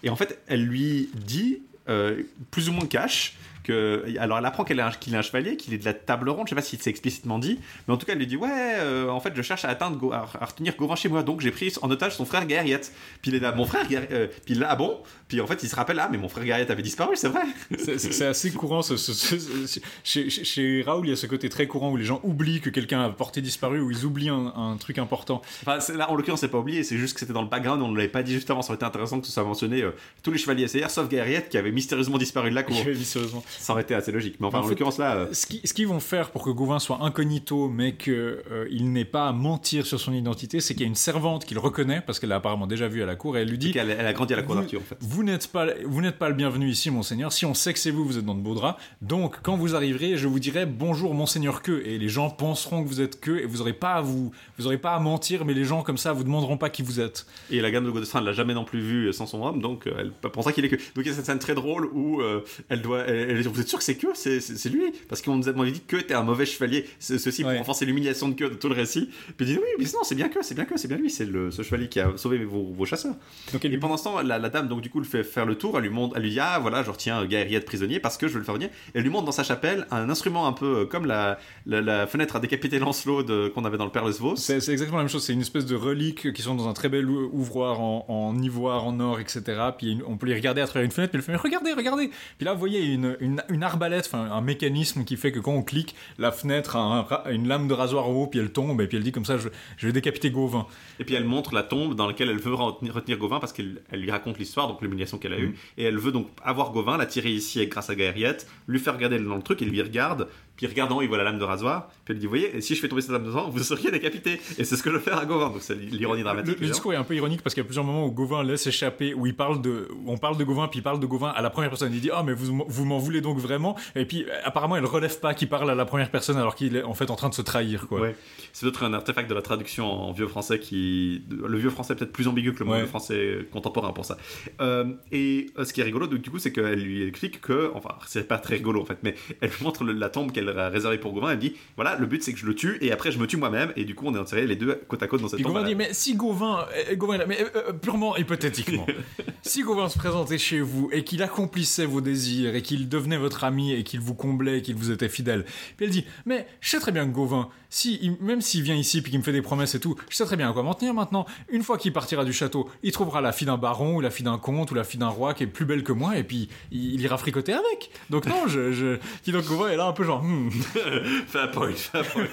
Et 0.04 0.10
en 0.10 0.16
fait, 0.16 0.40
elle 0.46 0.64
lui 0.64 1.10
dit, 1.14 1.62
euh, 1.88 2.22
plus 2.50 2.68
ou 2.68 2.72
moins 2.72 2.86
cash, 2.86 3.36
que. 3.64 4.04
Alors 4.18 4.38
elle 4.38 4.46
apprend 4.46 4.62
qu'elle 4.62 4.78
est 4.78 4.98
qu'il 5.00 5.14
est 5.14 5.16
un 5.16 5.22
chevalier, 5.22 5.56
qu'il 5.56 5.74
est 5.74 5.78
de 5.78 5.84
la 5.84 5.94
table 5.94 6.28
ronde, 6.28 6.46
je 6.46 6.50
sais 6.50 6.54
pas 6.54 6.62
si 6.62 6.76
c'est 6.80 6.90
explicitement 6.90 7.38
dit, 7.38 7.58
mais 7.88 7.94
en 7.94 7.96
tout 7.96 8.06
cas 8.06 8.12
elle 8.12 8.18
lui 8.18 8.26
dit 8.26 8.36
Ouais, 8.36 8.50
euh, 8.50 9.08
en 9.08 9.18
fait 9.20 9.32
je 9.34 9.42
cherche 9.42 9.64
à 9.64 9.68
atteindre, 9.70 10.12
à, 10.12 10.44
retenir 10.44 10.76
Gauvin 10.76 10.94
chez 10.94 11.08
moi, 11.08 11.22
donc 11.22 11.40
j'ai 11.40 11.50
pris 11.50 11.72
en 11.82 11.90
otage 11.90 12.14
son 12.14 12.24
frère 12.24 12.46
Gaëriette. 12.46 12.92
Puis 13.22 13.32
il 13.32 13.36
est 13.36 13.40
là, 13.40 13.52
mon 13.52 13.64
frère 13.64 13.88
Gaëriette. 13.88 14.12
euh, 14.12 14.28
puis 14.44 14.54
là, 14.54 14.68
ah 14.70 14.76
bon? 14.76 15.00
Puis 15.28 15.40
en 15.40 15.46
fait 15.46 15.62
il 15.62 15.68
se 15.68 15.76
rappelle, 15.76 15.98
ah 16.00 16.08
mais 16.10 16.18
mon 16.18 16.28
frère 16.28 16.44
Gaëriette 16.44 16.70
avait 16.70 16.82
disparu, 16.82 17.16
c'est 17.16 17.28
vrai 17.28 17.42
C'est- 17.78 18.22
assez 18.26 18.50
courant. 18.50 18.82
ce- 18.82 18.96
ce- 18.96 19.12
ce- 19.14 19.80
ce- 20.04 20.28
chez, 20.44 20.82
Raoul, 20.82 21.06
il 21.06 21.10
y 21.10 21.12
a 21.12 21.16
ce 21.16 21.26
côté 21.26 21.48
très 21.48 21.66
courant 21.66 21.90
où 21.90 21.96
les 21.96 22.04
gens 22.04 22.20
oublient 22.24 22.60
que 22.60 22.70
quelqu'un 22.70 23.02
a 23.02 23.10
porté 23.10 23.40
disparu, 23.40 23.80
où 23.80 23.90
ils 23.90 24.04
oublient 24.04 24.28
un, 24.30 24.52
un 24.56 24.76
truc 24.76 24.98
important. 24.98 25.40
Enfin, 25.66 25.78
là, 25.94 26.10
en 26.10 26.14
l'occurrence, 26.14 26.40
c'est 26.40 26.48
pas 26.48 26.58
oublié, 26.58 26.82
c'est 26.84 26.96
juste 26.98 27.14
que 27.14 27.20
c'était 27.20 27.32
dans 27.32 27.42
le 27.42 27.48
background, 27.48 27.82
on 27.82 27.88
ne 27.90 27.96
l'avait 27.96 28.08
pas 28.08 28.22
dit 28.22 28.32
juste 28.34 28.50
avant, 28.50 28.62
ça 28.62 28.68
aurait 28.70 28.76
été 28.76 28.84
intéressant 28.84 29.20
que 29.20 29.26
ce 29.26 29.32
soit 29.32 29.44
mentionné 29.44 29.82
euh, 29.82 29.92
tous 30.22 30.30
les 30.30 30.38
chevaliers 30.38 30.68
SR, 30.68 30.90
sauf 30.90 31.08
Gaëriette 31.08 31.48
qui 31.48 31.56
avait 31.58 31.72
mystérieusement 31.72 32.18
disparu 32.18 32.50
de 32.50 32.54
la 32.54 32.62
cour. 32.62 32.76
Oui, 32.86 33.02
sérieusement. 33.04 33.42
Ça 33.48 33.72
aurait 33.72 33.82
été 33.82 33.94
assez 33.94 34.12
logique. 34.12 34.36
Mais 34.40 34.46
enfin, 34.46 34.58
en, 34.58 34.60
En 34.60 34.64
fait, 34.64 34.70
l'occurrence 34.70 34.98
là, 34.98 35.16
euh, 35.16 35.26
Ce 35.32 35.46
qui- 35.46 35.60
ce 35.64 35.72
qu'ils 35.72 35.88
vont 35.88 36.00
faire 36.00 36.30
pour 36.30 36.42
que 36.44 36.50
Gauvin 36.50 36.78
soit 36.78 36.98
incognito, 37.02 37.68
mais 37.68 37.96
qu'il 37.96 38.92
n'ait 38.92 39.04
pas 39.04 39.28
à 39.28 39.32
mentir 39.32 39.86
sur 39.86 39.98
son 40.00 40.12
identité, 40.12 40.60
c'est 40.60 40.74
qu'il 40.74 40.82
y 40.82 40.84
a 40.84 40.88
une 40.88 40.94
servante 40.94 41.44
qui 41.44 41.54
le 41.54 41.60
reconnaît, 41.60 42.02
parce 42.04 42.18
qu'elle 42.18 42.28
l'a 42.30 42.36
apparemment 42.36 42.66
déjà 42.66 42.88
vu 42.88 43.02
à 43.02 43.06
la 43.06 43.16
cour, 43.16 43.36
et 43.36 43.42
elle 43.42 43.48
lui 43.48 43.58
dit 43.58 43.72
elle, 43.76 43.90
elle 43.90 44.06
a 44.06 44.12
grandi 44.12 44.32
à 44.34 44.36
la 44.36 44.42
cour 44.42 44.54
Vous- 44.54 44.60
d'Arthur 44.60 44.80
en 44.80 44.84
fait. 44.84 44.96
Vous 45.00 45.22
n'êtes 45.24 45.48
pas, 45.48 45.66
vous 45.84 46.00
n'êtes 46.00 46.18
pas 46.18 46.28
le 46.28 46.34
bienvenu 46.34 46.68
ici, 46.68 46.90
monseigneur. 46.90 47.32
Si 47.32 47.44
on 47.46 47.54
sait 47.54 47.72
que 47.72 47.78
c'est 47.78 47.90
vous, 47.90 48.04
vous 48.04 48.18
êtes 48.18 48.24
dans 48.24 48.34
de 48.34 48.40
beaux 48.40 48.54
draps. 48.54 48.80
Donc, 49.02 49.36
quand 49.42 49.56
vous 49.56 49.74
arriverez, 49.74 50.16
je 50.16 50.28
vous 50.28 50.38
dirai 50.38 50.66
bonjour, 50.66 51.14
monseigneur 51.14 51.62
que. 51.62 51.84
Et 51.84 51.98
les 51.98 52.08
gens 52.08 52.30
penseront 52.30 52.82
que 52.84 52.88
vous 52.88 53.00
êtes 53.00 53.20
que, 53.20 53.32
et 53.32 53.46
vous 53.46 53.60
aurez 53.60 53.72
pas 53.72 53.94
à 53.94 54.00
vous, 54.00 54.30
vous 54.58 54.66
aurez 54.66 54.78
pas 54.78 54.92
à 54.94 55.00
mentir, 55.00 55.44
mais 55.44 55.54
les 55.54 55.64
gens 55.64 55.82
comme 55.82 55.98
ça 55.98 56.12
vous 56.12 56.24
demanderont 56.24 56.56
pas 56.58 56.70
qui 56.70 56.82
vous 56.82 57.00
êtes. 57.00 57.26
Et 57.50 57.60
la 57.60 57.70
gamme 57.70 57.84
de 57.84 57.90
Godestrin 57.90 58.20
ne 58.20 58.26
l'a 58.26 58.32
jamais 58.32 58.54
non 58.54 58.64
plus 58.64 58.80
vu 58.80 59.12
sans 59.12 59.26
son 59.26 59.44
homme, 59.44 59.60
donc 59.60 59.86
euh, 59.86 59.94
elle 59.98 60.30
pensera 60.30 60.52
qu'il 60.52 60.64
est 60.64 60.68
que. 60.68 60.76
Donc 60.76 61.04
il 61.04 61.06
y 61.06 61.10
a 61.10 61.14
cette 61.14 61.26
scène 61.26 61.38
très 61.38 61.54
drôle 61.54 61.86
où 61.92 62.20
euh, 62.20 62.44
elle 62.68 62.82
doit. 62.82 63.00
Elle, 63.06 63.30
elle 63.30 63.42
dit, 63.42 63.48
vous 63.48 63.60
êtes 63.60 63.68
sûr 63.68 63.78
que 63.78 63.84
c'est 63.84 63.96
que? 63.96 64.08
C'est, 64.14 64.40
c'est, 64.40 64.56
c'est 64.56 64.68
lui? 64.70 64.92
Parce 65.08 65.22
qu'on 65.22 65.36
nous 65.36 65.48
a 65.48 65.52
m'avait 65.52 65.70
dit 65.72 65.80
que 65.86 65.96
était 65.96 66.14
un 66.14 66.22
mauvais 66.22 66.46
chevalier. 66.46 66.86
C'est, 66.98 67.18
ceci 67.18 67.42
pour 67.42 67.50
Ouais. 67.52 67.58
renforcer 67.58 67.84
l'humiliation 67.86 68.28
de 68.28 68.34
que 68.34 68.44
de 68.44 68.54
tout 68.54 68.68
le 68.68 68.74
récit. 68.74 69.08
Puis 69.36 69.46
il 69.46 69.54
dit 69.54 69.58
oui, 69.58 69.68
mais 69.78 69.84
non, 69.84 70.00
c'est 70.02 70.14
bien 70.14 70.28
que, 70.28 70.42
c'est 70.42 70.54
bien 70.54 70.64
que, 70.64 70.76
c'est 70.76 70.88
bien 70.88 70.96
lui, 70.96 71.10
c'est 71.10 71.24
le, 71.26 71.50
ce 71.50 71.62
chevalier 71.62 71.88
qui 71.88 72.00
a 72.00 72.12
sauvé 72.16 72.44
vos, 72.44 72.72
vos 72.72 72.84
chasseurs. 72.84 73.14
Donc, 73.52 73.64
Et 73.64 73.68
lui 73.68 73.78
pendant 73.78 73.96
ce 73.96 74.04
temps, 74.04 74.20
la, 74.22 74.38
la 74.38 74.48
dame 74.48 74.66
donc 74.68 74.80
du 74.80 74.90
coup 74.90 74.98
le 75.04 75.08
fait 75.10 75.22
faire 75.24 75.46
le 75.46 75.56
tour. 75.56 75.76
Elle 75.76 75.84
lui 75.84 75.90
montre, 75.90 76.16
elle 76.16 76.22
lui 76.22 76.30
dit 76.30 76.40
ah 76.40 76.58
voilà, 76.60 76.82
je 76.82 76.90
retiens 76.90 77.24
Gaëriette 77.26 77.64
prisonnier 77.64 78.00
parce 78.00 78.16
que 78.16 78.26
je 78.28 78.32
veux 78.32 78.38
le 78.40 78.44
faire 78.44 78.54
venir. 78.54 78.68
Et 78.94 78.98
elle 78.98 79.02
lui 79.02 79.10
montre 79.10 79.24
dans 79.26 79.32
sa 79.32 79.44
chapelle 79.44 79.86
un 79.90 80.10
instrument 80.10 80.46
un 80.46 80.52
peu 80.52 80.80
euh, 80.80 80.84
comme 80.86 81.06
la, 81.06 81.38
la, 81.66 81.80
la 81.80 82.06
fenêtre 82.06 82.36
à 82.36 82.40
décapiter 82.40 82.78
Lancelot 82.78 83.24
qu'on 83.54 83.64
avait 83.64 83.76
dans 83.78 83.84
le 83.84 83.90
Père 83.90 84.04
Lesvos. 84.04 84.36
C'est 84.36 84.56
exactement 84.56 84.96
la 84.98 85.04
même 85.04 85.10
chose. 85.10 85.24
C'est 85.24 85.32
une 85.32 85.40
espèce 85.40 85.66
de 85.66 85.76
relique 85.76 86.32
qui 86.32 86.42
sont 86.42 86.54
dans 86.54 86.68
un 86.68 86.72
très 86.72 86.88
bel 86.88 87.08
ou- 87.08 87.30
ouvroir 87.32 87.80
en, 87.80 88.04
en 88.08 88.38
ivoire, 88.42 88.84
en 88.86 88.98
or, 89.00 89.20
etc. 89.20 89.42
Puis 89.78 89.98
on 90.06 90.16
peut 90.16 90.26
les 90.26 90.34
regarder 90.34 90.60
à 90.60 90.66
travers 90.66 90.84
une 90.84 90.90
fenêtre. 90.90 91.12
Puis 91.12 91.18
elle 91.18 91.24
fait 91.24 91.32
mais 91.32 91.38
regardez, 91.38 91.72
regardez. 91.72 92.10
Puis 92.38 92.44
là, 92.44 92.52
vous 92.54 92.58
voyez 92.58 92.80
une, 92.92 93.16
une, 93.20 93.42
une 93.48 93.62
arbalète, 93.62 94.06
enfin 94.06 94.30
un 94.30 94.40
mécanisme 94.40 95.04
qui 95.04 95.16
fait 95.16 95.32
que 95.32 95.38
quand 95.40 95.52
on 95.52 95.62
clique, 95.62 95.94
la 96.18 96.32
fenêtre 96.32 96.76
a 96.76 96.80
un 96.80 97.30
une 97.30 97.48
lame 97.48 97.68
de 97.68 97.74
rasoir 97.74 98.08
en 98.08 98.12
haut, 98.12 98.26
puis 98.26 98.40
elle 98.40 98.50
tombe. 98.52 98.80
Et 98.80 98.86
puis 98.86 98.96
elle 98.96 99.02
dit 99.02 99.12
comme 99.12 99.24
ça, 99.24 99.36
je, 99.38 99.48
je 99.76 99.86
vais 99.86 99.92
décapiter 99.92 100.30
Gauvin. 100.30 100.66
Et 101.00 101.04
puis 101.04 101.14
elle 101.14 101.24
montre 101.24 101.54
la 101.54 101.62
tombe 101.62 101.94
dans 101.94 102.06
laquelle 102.06 102.28
elle 102.30 102.38
veut 102.38 102.54
retenir, 102.54 102.94
retenir 102.94 103.18
Gauvin 103.18 103.40
parce 103.40 103.52
qu'elle 103.52 103.82
elle 103.90 104.00
lui 104.00 104.10
raconte 104.10 104.38
l'histoire, 104.38 104.68
donc 104.68 104.80
l'humiliation 104.94 105.18
qu'elle 105.18 105.34
a 105.34 105.38
eue. 105.38 105.54
Et 105.76 105.84
elle 105.84 105.98
veut 105.98 106.12
donc 106.12 106.28
avoir 106.42 106.72
Gauvin, 106.72 106.96
l'attirer 106.96 107.30
ici 107.30 107.66
grâce 107.66 107.90
à 107.90 107.94
Gaëriette, 107.94 108.46
lui 108.68 108.78
faire 108.78 108.94
regarder 108.94 109.18
dans 109.18 109.36
le 109.36 109.42
truc, 109.42 109.60
il 109.60 109.68
lui 109.68 109.82
regarde. 109.82 110.28
Puis 110.56 110.66
regardant, 110.66 111.00
il 111.00 111.08
voit 111.08 111.18
la 111.18 111.24
lame 111.24 111.38
de 111.38 111.44
rasoir. 111.44 111.88
Puis 112.04 112.14
elle 112.14 112.18
dit, 112.18 112.26
vous 112.26 112.30
voyez, 112.30 112.60
si 112.60 112.74
je 112.74 112.80
fais 112.80 112.88
tomber 112.88 113.02
cette 113.02 113.10
lame 113.10 113.22
de 113.24 113.28
rasoir, 113.28 113.50
vous 113.50 113.58
seriez 113.62 113.90
décapité. 113.90 114.40
Et 114.58 114.64
c'est 114.64 114.76
ce 114.76 114.82
que 114.82 114.92
je 114.92 114.98
faire 114.98 115.18
à 115.18 115.26
Gauvin. 115.26 115.50
Donc 115.50 115.60
c'est 115.62 115.74
l'ironie 115.74 116.22
dramatique. 116.22 116.60
le 116.60 116.66
discours 116.68 116.92
est 116.92 116.96
un 116.96 117.04
peu 117.04 117.14
ironique 117.16 117.42
parce 117.42 117.54
qu'il 117.54 117.62
y 117.62 117.64
a 117.64 117.66
plusieurs 117.66 117.84
moments 117.84 118.06
où 118.06 118.10
Gauvin 118.12 118.42
laisse 118.44 118.66
échapper, 118.66 119.14
où 119.14 119.26
il 119.26 119.34
parle 119.34 119.60
de, 119.62 119.88
où 120.04 120.12
on 120.12 120.16
parle 120.16 120.36
de 120.36 120.44
Gauvin, 120.44 120.68
puis 120.68 120.80
il 120.80 120.82
parle 120.82 121.00
de 121.00 121.06
Gauvin 121.06 121.28
à 121.30 121.42
la 121.42 121.50
première 121.50 121.70
personne. 121.70 121.92
Il 121.92 122.00
dit 122.00 122.10
ah 122.12 122.22
mais 122.24 122.34
vous, 122.34 122.64
vous 122.66 122.84
m'en 122.84 122.98
voulez 122.98 123.20
donc 123.20 123.38
vraiment? 123.38 123.76
Et 123.96 124.04
puis 124.04 124.26
apparemment 124.44 124.76
elle 124.76 124.84
relève 124.86 125.18
pas 125.20 125.34
qu'il 125.34 125.48
parle 125.48 125.70
à 125.70 125.74
la 125.74 125.84
première 125.84 126.10
personne 126.10 126.36
alors 126.36 126.54
qu'il 126.54 126.76
est 126.76 126.82
en 126.82 126.94
fait 126.94 127.10
en 127.10 127.16
train 127.16 127.28
de 127.28 127.34
se 127.34 127.42
trahir 127.42 127.86
quoi. 127.88 128.00
Ouais. 128.00 128.16
C'est 128.52 128.64
d'autres 128.66 128.84
un 128.84 128.92
artefact 128.94 129.28
de 129.28 129.34
la 129.34 129.42
traduction 129.42 129.86
en 129.90 130.12
vieux 130.12 130.28
français 130.28 130.58
qui. 130.58 131.22
Le 131.30 131.58
vieux 131.58 131.70
français 131.70 131.94
est 131.94 131.96
peut-être 131.96 132.12
plus 132.12 132.28
ambigu 132.28 132.52
que 132.54 132.62
le 132.62 132.70
Ouais. 132.70 132.78
vieux 132.78 132.86
français 132.86 133.46
contemporain 133.52 133.92
pour 133.92 134.04
ça. 134.04 134.16
Euh, 134.60 134.92
et 135.12 135.46
euh, 135.58 135.64
ce 135.64 135.72
qui 135.72 135.80
est 135.80 135.84
rigolo, 135.84 136.06
donc, 136.06 136.20
du 136.22 136.30
coup, 136.30 136.38
c'est 136.38 136.52
qu'elle 136.52 136.80
lui 136.80 137.06
explique 137.06 137.40
que. 137.40 137.70
Enfin, 137.74 137.90
c'est 138.06 138.26
pas 138.26 138.38
très 138.38 138.56
rigolo 138.56 138.80
en 138.80 138.84
fait, 138.84 138.98
mais 139.02 139.14
elle 139.40 139.50
lui 139.50 139.62
montre 139.64 139.84
la 139.84 140.08
tombe 140.08 140.32
qu'elle 140.32 140.43
a 140.48 140.68
réservée 140.68 140.98
pour 140.98 141.12
Gauvin. 141.12 141.30
Elle 141.32 141.38
dit 141.38 141.54
voilà, 141.76 141.96
le 141.96 142.06
but 142.06 142.22
c'est 142.22 142.32
que 142.32 142.38
je 142.38 142.46
le 142.46 142.54
tue 142.54 142.78
et 142.80 142.92
après 142.92 143.10
je 143.12 143.18
me 143.18 143.26
tue 143.26 143.36
moi-même. 143.36 143.72
Et 143.76 143.84
du 143.84 143.94
coup, 143.94 144.06
on 144.06 144.14
est 144.14 144.18
enterrés 144.18 144.46
les 144.46 144.56
deux 144.56 144.74
côte 144.88 145.02
à 145.02 145.06
côte 145.06 145.20
dans 145.20 145.28
cette 145.28 145.36
Puis 145.36 145.44
tombe. 145.44 145.54
Gauvin 145.54 145.66
dit 145.66 145.74
mais 145.74 145.92
si 145.92 146.14
Gauvin, 146.14 146.66
euh, 146.90 146.94
Gauvin 146.96 147.14
est 147.14 147.18
là, 147.18 147.26
mais 147.26 147.40
euh, 147.40 147.48
euh, 147.68 147.72
purement 147.72 148.16
hypothétiquement, 148.16 148.86
si 149.42 149.62
Gauvin 149.62 149.88
se 149.88 149.98
présentait 149.98 150.38
chez 150.38 150.60
vous 150.60 150.88
et 150.92 151.04
qu'il 151.04 151.22
accomplissait 151.22 151.86
vos 151.86 152.00
désirs 152.00 152.54
et 152.54 152.62
qu'il 152.62 152.88
devenait 152.88 153.16
votre 153.18 153.44
ami 153.44 153.72
et 153.72 153.82
qu'il 153.84 154.00
vous 154.00 154.14
comblait 154.14 154.58
et 154.58 154.62
qu'il 154.62 154.74
vous 154.76 154.90
était 154.90 155.08
fidèle, 155.08 155.44
puis 155.76 155.86
elle 155.86 155.90
dit 155.92 156.04
mais 156.26 156.46
je 156.60 156.70
sais 156.70 156.78
très 156.80 156.92
bien 156.92 157.06
que 157.06 157.12
Gauvin, 157.12 157.48
si 157.70 157.98
il- 158.02 158.16
même 158.20 158.40
s'il 158.40 158.62
vient 158.62 158.76
ici 158.76 159.02
puis 159.02 159.10
qu'il 159.10 159.18
me 159.20 159.24
fait 159.24 159.32
des 159.32 159.42
promesses 159.42 159.74
et 159.74 159.80
tout, 159.80 159.96
je 160.08 160.16
sais 160.16 160.24
très 160.24 160.36
bien 160.36 160.50
à 160.50 160.52
quoi 160.52 160.62
m'en 160.62 160.74
tenir 160.74 160.94
maintenant. 160.94 161.26
Une 161.48 161.62
fois 161.62 161.78
qu'il 161.78 161.92
partira 161.92 162.24
du 162.24 162.32
château, 162.32 162.68
il 162.82 162.92
trouvera 162.92 163.20
la 163.20 163.32
fille 163.32 163.46
d'un 163.46 163.58
baron 163.58 163.96
ou 163.96 164.00
la 164.00 164.10
fille 164.10 164.24
d'un 164.24 164.38
comte 164.38 164.70
ou 164.70 164.74
la 164.74 164.84
fille 164.84 165.00
d'un 165.00 165.08
roi 165.08 165.34
qui 165.34 165.42
est 165.44 165.46
plus 165.48 165.64
belle 165.64 165.82
que 165.82 165.92
moi 165.92 166.16
et 166.18 166.24
puis 166.24 166.48
il, 166.70 166.94
il 166.94 167.00
ira 167.00 167.18
fricoter 167.18 167.52
avec. 167.52 167.90
Donc 168.10 168.26
non, 168.26 168.46
je, 168.46 168.72
je... 168.72 168.96
Puis 169.22 169.32
donc 169.32 169.44
Gauvin 169.46 169.68
est 169.68 169.76
là 169.76 169.86
un 169.86 169.92
peu 169.92 170.04
genre 170.04 170.22
Fais 171.28 171.38
un 171.40 171.48
point, 171.48 171.70
fais 171.72 171.98
un 171.98 172.02
point. 172.02 172.24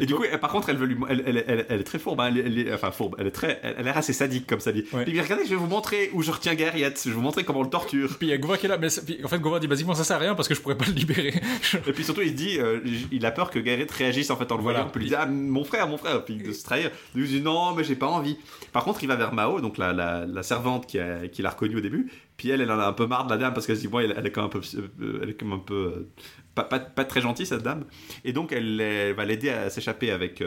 et 0.00 0.06
du 0.06 0.14
coup, 0.14 0.24
elle- 0.30 0.38
par 0.40 0.50
contre, 0.50 0.68
elle 0.70 0.76
veut 0.76 0.86
lui, 0.86 0.96
elle, 1.08 1.22
elle, 1.26 1.44
elle, 1.46 1.66
elle 1.68 1.80
est 1.80 1.84
très 1.84 1.98
fourbe, 1.98 2.20
hein, 2.20 2.34
est- 2.34 2.72
enfin 2.72 2.90
fourbe, 2.90 3.16
elle 3.18 3.26
est 3.26 3.30
très, 3.32 3.60
elle, 3.62 3.74
elle 3.78 3.86
est 3.86 3.90
assez 3.90 4.12
sadique 4.12 4.46
comme 4.46 4.60
ça 4.60 4.72
dit. 4.72 4.84
Ouais. 4.92 5.04
Puis 5.04 5.20
regardez, 5.20 5.44
je 5.44 5.50
vais 5.50 5.56
vous 5.56 5.66
montrer 5.66 6.10
où 6.12 6.22
je 6.22 6.30
retiens 6.30 6.54
Gaëriette, 6.54 7.00
je 7.04 7.10
vais 7.10 7.14
vous 7.14 7.20
montrer 7.20 7.44
comment 7.44 7.60
on 7.60 7.64
le 7.64 7.70
torture. 7.70 8.16
Puis 8.18 8.28
il 8.28 8.30
y 8.30 8.32
a 8.32 8.38
Gauvin 8.38 8.56
qui 8.56 8.66
est 8.66 8.68
là, 8.68 8.78
mais 8.78 8.88
en 9.24 9.28
fait 9.28 9.38
Gauvin 9.38 9.58
dit 9.58 9.66
basiquement 9.68 9.94
ça 9.94 10.04
sert 10.04 10.16
à 10.16 10.20
rien 10.20 10.34
parce 10.34 10.48
que 10.48 10.54
je 10.54 10.60
pourrais 10.60 10.76
pas 10.76 10.86
le 10.86 10.92
libérer. 10.92 11.34
Et 11.86 11.92
puis 11.92 12.04
surtout, 12.04 12.22
il 12.22 12.34
dit, 12.34 12.58
euh, 12.58 12.80
il 13.12 13.24
a 13.26 13.30
peur 13.30 13.50
que 13.50 13.58
Gaëriette 13.58 13.90
réagisse 13.90 14.30
en 14.30 14.36
fait 14.36 14.50
en 14.52 14.56
le 14.56 14.62
Voilà. 14.62 14.80
voyant. 14.80 14.90
Puis 14.92 15.04
il 15.04 15.08
dit, 15.08 15.14
ah, 15.14 15.26
mon 15.26 15.64
frère, 15.64 15.88
mon 15.88 15.96
frère, 15.98 16.24
puis 16.24 16.36
de 16.36 16.52
se 16.52 16.64
trahir. 16.64 16.90
Il 17.14 17.24
dit, 17.24 17.40
non, 17.40 17.74
mais 17.74 17.84
j'ai 17.84 17.96
pas 17.96 18.06
envie. 18.08 18.36
Par 18.72 18.84
contre, 18.84 19.02
il 19.02 19.06
va 19.06 19.16
vers 19.16 19.32
Mao, 19.34 19.60
donc 19.60 19.78
la, 19.78 19.92
la, 19.92 20.26
la 20.26 20.42
servante 20.42 20.86
qui, 20.86 20.98
a- 20.98 21.26
qui 21.28 21.42
l'a 21.42 21.50
reconnue 21.50 21.76
au 21.76 21.80
début. 21.80 22.10
Puis 22.40 22.48
elle, 22.48 22.62
elle 22.62 22.72
en 22.72 22.78
a 22.78 22.86
un 22.86 22.94
peu 22.94 23.06
marre 23.06 23.26
de 23.26 23.30
la 23.32 23.36
dame 23.36 23.52
parce 23.52 23.66
qu'elle 23.66 23.76
se 23.76 23.82
dit, 23.82 23.88
bon, 23.88 23.98
elle, 23.98 24.12
est 24.26 24.30
quand 24.30 24.40
même 24.40 24.46
un 24.46 24.48
peu, 24.48 24.62
euh, 25.02 25.18
elle 25.22 25.28
est 25.28 25.42
un 25.42 25.58
peu, 25.58 25.74
euh, 25.74 26.08
pas, 26.54 26.64
pas, 26.64 26.80
pas 26.80 27.04
très 27.04 27.20
gentille 27.20 27.44
cette 27.44 27.62
dame. 27.62 27.84
Et 28.24 28.32
donc, 28.32 28.50
elle, 28.52 28.80
elle 28.80 29.12
va 29.12 29.26
l'aider 29.26 29.50
à 29.50 29.68
s'échapper 29.68 30.10
avec. 30.10 30.42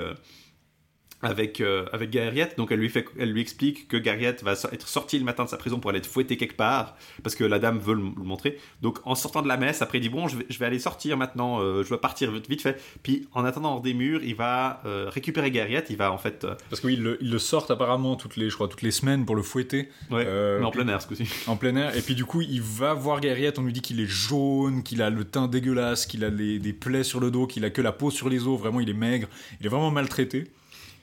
Avec, 1.23 1.61
euh, 1.61 1.85
avec 1.91 2.11
donc 2.57 2.71
elle 2.71 2.79
lui, 2.79 2.89
fait, 2.89 3.05
elle 3.17 3.31
lui 3.31 3.41
explique 3.41 3.87
que 3.87 3.97
Gaëriette 3.97 4.43
va 4.43 4.53
être 4.71 4.87
sortie 4.87 5.17
le 5.17 5.25
matin 5.25 5.43
de 5.45 5.49
sa 5.49 5.57
prison 5.57 5.79
pour 5.79 5.89
aller 5.89 5.99
être 5.99 6.05
fouettée 6.07 6.37
quelque 6.37 6.55
part, 6.55 6.95
parce 7.23 7.35
que 7.35 7.43
la 7.43 7.59
dame 7.59 7.79
veut 7.79 7.93
le, 7.95 8.01
le 8.01 8.23
montrer. 8.23 8.57
Donc 8.81 8.99
en 9.05 9.15
sortant 9.15 9.41
de 9.41 9.47
la 9.47 9.57
messe, 9.57 9.81
après 9.81 9.97
il 9.97 10.01
dit 10.01 10.09
bon, 10.09 10.27
je 10.27 10.37
vais, 10.37 10.45
je 10.49 10.59
vais 10.59 10.65
aller 10.65 10.79
sortir 10.79 11.17
maintenant, 11.17 11.59
euh, 11.61 11.83
je 11.83 11.89
vais 11.89 11.97
partir 11.97 12.31
vite, 12.31 12.47
vite 12.49 12.61
fait. 12.61 12.79
Puis 13.01 13.27
en 13.33 13.45
attendant 13.45 13.73
hors 13.73 13.81
des 13.81 13.93
murs, 13.93 14.21
il 14.23 14.35
va 14.35 14.81
euh, 14.85 15.09
récupérer 15.09 15.49
Gaëriette, 15.51 15.87
il 15.89 15.97
va 15.97 16.11
en 16.11 16.17
fait, 16.17 16.43
euh, 16.43 16.55
Parce 16.69 16.81
qu'ils 16.81 17.01
le, 17.01 17.17
ils 17.21 17.31
le 17.31 17.39
sortent 17.39 17.71
apparemment 17.71 18.15
toutes 18.15 18.35
les, 18.35 18.49
je 18.49 18.55
crois, 18.55 18.67
toutes 18.67 18.81
les 18.83 18.91
semaines 18.91 19.25
pour 19.25 19.35
le 19.35 19.41
fouetter 19.41 19.89
ouais, 20.11 20.25
mais 20.59 20.65
en 20.65 20.71
plein 20.71 20.87
air 20.87 21.01
ce 21.01 21.07
coup-ci. 21.07 21.27
en 21.47 21.55
plein 21.55 21.75
air. 21.75 21.95
Et 21.97 22.01
puis 22.01 22.15
du 22.15 22.25
coup, 22.25 22.41
il 22.41 22.61
va 22.61 22.93
voir 22.93 23.19
Gaëriette, 23.21 23.57
on 23.59 23.63
lui 23.63 23.73
dit 23.73 23.81
qu'il 23.81 23.99
est 23.99 24.05
jaune, 24.05 24.83
qu'il 24.83 25.01
a 25.01 25.09
le 25.09 25.23
teint 25.25 25.47
dégueulasse, 25.47 26.05
qu'il 26.05 26.23
a 26.23 26.29
les- 26.29 26.59
des 26.59 26.73
plaies 26.73 27.03
sur 27.03 27.19
le 27.19 27.31
dos, 27.31 27.47
qu'il 27.47 27.65
a 27.65 27.69
que 27.69 27.81
la 27.81 27.91
peau 27.91 28.11
sur 28.11 28.29
les 28.29 28.47
os, 28.47 28.59
vraiment 28.59 28.79
il 28.79 28.89
est 28.89 28.93
maigre, 28.93 29.27
il 29.59 29.65
est 29.65 29.69
vraiment 29.69 29.91
maltraité. 29.91 30.45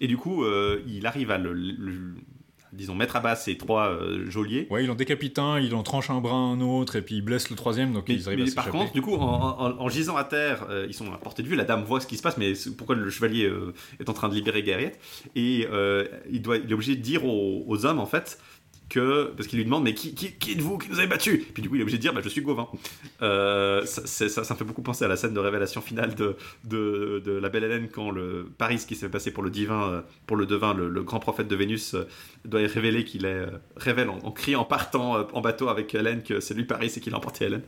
Et 0.01 0.07
du 0.07 0.17
coup, 0.17 0.45
euh, 0.45 0.81
il 0.87 1.07
arrive 1.07 1.31
à 1.31 1.39
le, 1.39 1.53
le- 1.53 2.15
disons 2.73 2.95
mettre 2.95 3.17
à 3.17 3.21
bas 3.21 3.35
ces 3.35 3.57
trois 3.59 3.89
euh, 3.89 4.31
geôliers. 4.31 4.67
Ouais, 4.71 4.85
il 4.85 4.91
en 4.91 4.95
décapite 4.95 5.39
un, 5.41 5.59
il 5.59 5.75
en 5.75 5.83
tranche 5.83 6.09
un 6.09 6.21
bras 6.21 6.37
un 6.37 6.61
autre, 6.61 6.97
et 6.97 7.03
puis 7.03 7.17
il 7.17 7.21
blesse 7.23 7.51
le 7.51 7.57
troisième, 7.57 7.93
donc 7.93 8.09
Mais, 8.09 8.15
ils 8.15 8.27
arrivent 8.29 8.45
mais 8.45 8.51
à 8.51 8.55
par 8.55 8.71
contre, 8.71 8.93
du 8.93 9.03
coup, 9.03 9.15
en, 9.15 9.19
en- 9.61 9.79
en 9.81 9.89
gisant 9.89 10.17
à 10.17 10.23
terre, 10.25 10.67
euh, 10.71 10.87
ils 10.89 10.95
sont 10.95 11.13
à 11.13 11.19
portée 11.19 11.43
de 11.43 11.49
vue. 11.49 11.57
La 11.57 11.65
dame 11.65 11.83
voit 11.83 12.01
ce 12.01 12.07
qui 12.07 12.17
se 12.17 12.23
passe, 12.23 12.37
mais 12.39 12.53
pourquoi 12.79 12.95
le 12.97 13.11
chevalier 13.11 13.51
est 13.99 14.09
en 14.09 14.13
train 14.13 14.29
de 14.29 14.35
libérer 14.35 14.63
Gaëriette 14.63 15.01
Et 15.35 15.67
il, 16.31 16.43
doit, 16.43 16.59
il 16.59 16.71
est 16.71 16.75
obligé 16.75 16.95
de 16.97 17.03
dire 17.03 17.25
aux, 17.25 17.65
aux 17.67 17.85
hommes, 17.87 17.99
en 17.99 18.07
fait, 18.07 18.39
que. 18.91 19.33
Parce 19.35 19.49
qu'il 19.49 19.59
lui 19.59 19.65
demande, 19.65 19.85
mais 19.85 19.95
qui, 19.95 20.15
qui, 20.15 20.53
êtes-vous? 20.53 20.77
Qui 20.77 20.91
nous 20.91 20.99
avez 20.99 21.09
battus? 21.09 21.47
Puis 21.55 21.63
du 21.63 21.71
coup, 21.71 21.77
il 21.77 21.79
est 21.79 21.83
obligé 21.83 21.97
de 21.97 22.03
dire, 22.03 22.13
bah, 22.13 22.21
je 22.23 22.29
suis 22.29 22.43
Gauvin. 22.43 22.69
Euh, 23.23 23.87
ça, 23.87 24.29
ça, 24.29 24.41
me 24.41 24.59
fait 24.59 24.65
beaucoup 24.65 24.83
penser 24.83 25.05
à 25.05 25.09
la 25.09 25.17
scène 25.17 25.33
de 25.33 25.41
révélation 25.41 25.81
finale 25.81 26.15
de, 26.15 26.37
de, 26.65 27.23
de 27.25 27.33
la 27.33 27.49
Belle 27.49 27.65
Hélène 27.65 27.89
quand 27.89 28.11
le 28.11 28.47
Paris, 28.59 28.85
qui 28.87 28.95
s'est 28.95 29.09
passé 29.09 29.31
pour 29.31 29.43
le 29.43 29.51
divin, 29.51 29.83
euh, 29.91 30.01
pour 30.27 30.37
le 30.37 30.45
devin, 30.45 30.75
le, 30.75 30.89
le 30.89 31.03
grand 31.03 31.21
prophète 31.21 31.49
de 31.49 31.57
Vénus, 31.57 31.95
euh, 31.95 32.05
doit 32.45 32.61
révéler 32.61 33.05
qu'il 33.05 33.25
est. 33.25 33.29
euh, 33.29 33.51
révèle 33.77 34.09
en, 34.11 34.19
en 34.19 34.31
criant, 34.33 34.61
en 34.61 34.65
partant 34.65 35.17
euh, 35.17 35.25
en 35.33 35.41
bateau 35.41 35.69
avec 35.69 35.95
Hélène 35.95 36.23
que 36.23 36.41
c'est 36.41 36.55
lui 36.55 36.65
Paris 36.65 36.93
et 36.97 37.01
qu'il 37.01 37.15
a 37.15 37.17
emporté 37.17 37.45
Hélène. 37.47 37.63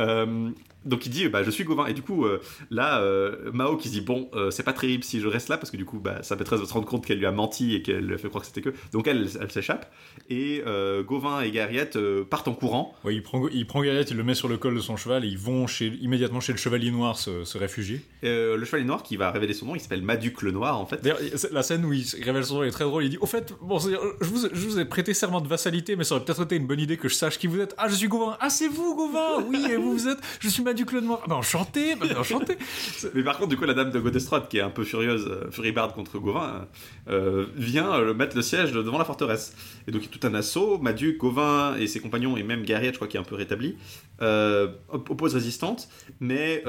Euh, 0.00 0.50
donc 0.84 1.06
il 1.06 1.10
dit 1.10 1.28
bah 1.28 1.44
je 1.44 1.50
suis 1.50 1.62
Gauvin 1.62 1.86
et 1.86 1.92
du 1.94 2.02
coup 2.02 2.24
euh, 2.24 2.40
là 2.72 3.00
euh, 3.00 3.52
Mao 3.52 3.76
qui 3.76 3.86
se 3.88 3.92
dit 3.92 4.00
bon 4.00 4.28
c'est 4.50 4.64
pas 4.64 4.72
terrible 4.72 5.04
si 5.04 5.20
je 5.20 5.28
reste 5.28 5.48
là 5.48 5.56
parce 5.56 5.70
que 5.70 5.76
du 5.76 5.84
coup 5.84 6.00
bah, 6.00 6.22
sa 6.22 6.34
maîtresse 6.34 6.58
va 6.58 6.66
se 6.66 6.72
rendre 6.72 6.86
compte 6.86 7.06
qu'elle 7.06 7.18
lui 7.18 7.26
a 7.26 7.30
menti 7.30 7.76
et 7.76 7.82
qu'elle 7.82 8.04
lui 8.04 8.14
a 8.14 8.18
fait 8.18 8.28
croire 8.28 8.42
que 8.42 8.48
c'était 8.48 8.62
que 8.62 8.74
donc 8.92 9.06
elle 9.06 9.28
elle 9.40 9.50
s'échappe 9.52 9.92
et 10.28 10.62
Gauvin 11.06 11.40
et 11.42 11.50
Gaëriette 11.50 11.96
euh, 11.96 12.24
partent 12.24 12.48
en 12.48 12.54
courant 12.54 12.94
Ouais, 13.04 13.14
il 13.14 13.22
prend, 13.22 13.46
il 13.48 13.66
prend 13.66 13.82
Gaëriette, 13.82 14.10
il 14.10 14.16
le 14.16 14.24
met 14.24 14.34
sur 14.34 14.48
le 14.48 14.56
col 14.56 14.74
de 14.74 14.80
son 14.80 14.96
cheval, 14.96 15.24
et 15.24 15.28
ils 15.28 15.38
vont 15.38 15.66
chez, 15.66 15.86
immédiatement 16.00 16.40
chez 16.40 16.52
le 16.52 16.58
chevalier 16.58 16.90
noir 16.90 17.18
se, 17.18 17.44
se 17.44 17.58
réfugier. 17.58 18.00
Le 18.22 18.62
chevalier 18.64 18.84
noir 18.84 19.02
qui 19.02 19.16
va 19.16 19.30
révéler 19.30 19.54
son 19.54 19.66
nom 19.66 19.74
il 19.74 19.80
s'appelle 19.80 20.02
Maduc 20.02 20.42
le 20.42 20.50
Noir 20.52 20.78
en 20.78 20.86
fait 20.86 21.02
D'ailleurs, 21.02 21.20
la 21.52 21.62
scène 21.62 21.84
où 21.84 21.92
il 21.92 22.04
révèle 22.22 22.44
son 22.44 22.56
nom 22.56 22.62
est 22.64 22.70
très 22.70 22.84
drôle. 22.84 23.04
Il 23.04 23.10
dit 23.10 23.18
Au 23.18 23.26
fait, 23.26 23.52
bon, 23.60 23.78
je, 24.20 24.26
vous, 24.28 24.78
ai 24.78 24.84
prêté 24.84 25.14
serment 25.14 25.40
de 25.40 25.48
vassalité, 25.48 25.96
mais 25.96 26.04
ça 26.04 26.14
aurait 26.16 26.24
peut-être 26.24 26.42
été 26.42 26.56
une 26.56 26.66
bonne 26.66 26.80
idée 26.80 26.96
que 26.96 27.08
je 27.08 27.14
sache 27.14 27.38
qui 27.38 27.46
vous 27.46 27.60
êtes. 27.60 27.74
Ah, 27.78 27.88
je 27.88 27.94
suis 27.94 28.08
Gauvin. 28.08 28.36
Ah, 28.40 28.50
c'est 28.50 28.68
vous, 28.68 28.94
Gauvin 28.94 29.42
Oui, 29.48 29.64
et 29.70 29.76
vous, 29.76 29.92
vous 29.92 30.08
êtes. 30.08 30.18
Je 30.40 30.48
suis 30.48 30.62
Maduc 30.62 30.92
le 30.92 31.00
Noir. 31.00 31.20
Ah, 31.22 31.28
ben, 31.28 31.34
enchanté, 31.36 31.94
ben, 31.94 32.16
enchanté. 32.16 32.56
mais 33.14 33.22
par 33.22 33.36
contre 33.38 33.48
du 33.50 33.56
coup 33.56 33.64
la 33.64 33.74
dame 33.74 33.90
de 33.90 33.98
Godestrade 33.98 34.48
qui 34.48 34.58
est 34.58 34.62
un 34.62 34.70
peu 34.70 34.84
furieuse 34.84 35.26
euh, 35.28 35.50
furibarde 35.50 35.94
contre 35.94 36.18
Gauvin 36.18 36.66
euh, 37.08 37.46
vient 37.56 37.92
euh, 37.94 38.14
mettre 38.14 38.36
le 38.36 38.42
siège 38.42 38.72
devant 38.72 38.98
la 38.98 39.04
forteresse 39.04 39.54
et 39.86 39.90
donc 39.90 40.02
il 40.02 40.06
y 40.06 40.08
a 40.08 40.18
tout 40.18 40.26
un 40.26 40.34
assaut 40.34 40.78
Maduc 40.78 41.18
Gauvin 41.18 41.76
et 41.76 41.86
ses 41.86 42.00
compagnons 42.00 42.36
et 42.36 42.42
même 42.42 42.62
Gaëriette 42.64 42.94
je 42.94 42.98
crois 42.98 43.08
qui 43.08 43.16
est 43.16 43.20
un 43.20 43.24
peu 43.24 43.34
rétabli 43.34 43.76
euh, 44.20 44.68
op- 44.88 45.10
oppose 45.10 45.34
résistante 45.34 45.88
mais 46.20 46.62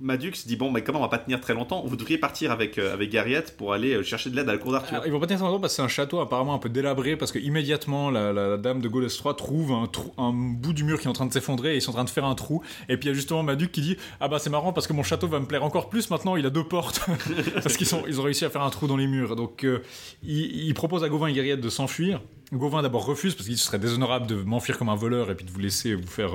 Madux 0.00 0.32
dit 0.46 0.56
bon, 0.56 0.70
mais 0.70 0.82
comment 0.82 0.98
on 0.98 1.02
va 1.02 1.08
pas 1.08 1.18
tenir 1.18 1.40
très 1.40 1.52
longtemps? 1.54 1.84
Vous 1.86 1.96
devriez 1.96 2.18
partir 2.18 2.50
avec 2.52 2.78
euh, 2.78 2.94
avec 2.94 3.10
Garriette 3.10 3.56
pour 3.56 3.72
aller 3.74 3.94
euh, 3.94 4.02
chercher 4.02 4.30
de 4.30 4.36
l'aide 4.36 4.48
à 4.48 4.52
la 4.52 4.58
cour 4.58 4.72
d'Arthur. 4.72 5.02
Ils 5.04 5.12
vont 5.12 5.20
pas 5.20 5.26
tenir 5.26 5.38
très 5.38 5.46
longtemps 5.46 5.60
parce 5.60 5.72
que 5.74 5.76
c'est 5.76 5.82
un 5.82 5.88
château 5.88 6.20
apparemment 6.20 6.54
un 6.54 6.58
peu 6.58 6.68
délabré 6.70 7.16
parce 7.16 7.32
que 7.32 7.38
immédiatement 7.38 8.10
la, 8.10 8.32
la- 8.32 8.56
dame 8.56 8.80
de 8.80 8.88
Gaules 8.88 9.08
3 9.10 9.34
trouve 9.36 9.72
un, 9.72 9.86
trou- 9.86 10.12
un 10.18 10.32
bout 10.32 10.72
du 10.72 10.84
mur 10.84 10.98
qui 10.98 11.06
est 11.06 11.10
en 11.10 11.12
train 11.12 11.26
de 11.26 11.32
s'effondrer 11.32 11.72
et 11.74 11.76
ils 11.76 11.82
sont 11.82 11.90
en 11.90 11.94
train 11.94 12.04
de 12.04 12.10
faire 12.10 12.24
un 12.24 12.34
trou. 12.34 12.62
Et 12.88 12.96
puis 12.96 13.06
il 13.08 13.10
y 13.10 13.12
a 13.12 13.14
justement 13.14 13.42
Maduc 13.42 13.72
qui 13.72 13.82
dit 13.82 13.96
ah 14.20 14.28
bah 14.28 14.38
c'est 14.38 14.50
marrant 14.50 14.72
parce 14.72 14.86
que 14.86 14.92
mon 14.92 15.02
château 15.02 15.28
va 15.28 15.38
me 15.38 15.46
plaire 15.46 15.64
encore 15.64 15.88
plus 15.90 16.08
maintenant 16.10 16.36
il 16.36 16.46
a 16.46 16.50
deux 16.50 16.64
portes 16.64 17.00
parce 17.62 17.76
qu'ils 17.76 17.88
ils 18.08 18.20
ont 18.20 18.24
réussi 18.24 18.44
à 18.44 18.50
faire 18.50 18.62
un 18.62 18.70
trou 18.70 18.86
dans 18.86 18.96
les 18.96 19.06
murs. 19.06 19.36
Donc 19.36 19.64
euh, 19.64 19.82
il, 20.22 20.66
il 20.66 20.74
propose 20.74 21.04
à 21.04 21.08
Gauvin 21.08 21.26
et 21.28 21.32
Guériette 21.32 21.60
de 21.60 21.68
s'enfuir. 21.68 22.20
Gauvin 22.52 22.82
d'abord 22.82 23.04
refuse 23.06 23.34
parce 23.36 23.46
qu'il 23.46 23.56
serait 23.58 23.78
déshonorable 23.78 24.26
de 24.26 24.34
m'enfuir 24.34 24.76
comme 24.76 24.88
un 24.88 24.96
voleur 24.96 25.30
et 25.30 25.36
puis 25.36 25.44
de 25.46 25.52
vous 25.52 25.60
laisser 25.60 25.94
vous 25.94 26.06
faire 26.08 26.30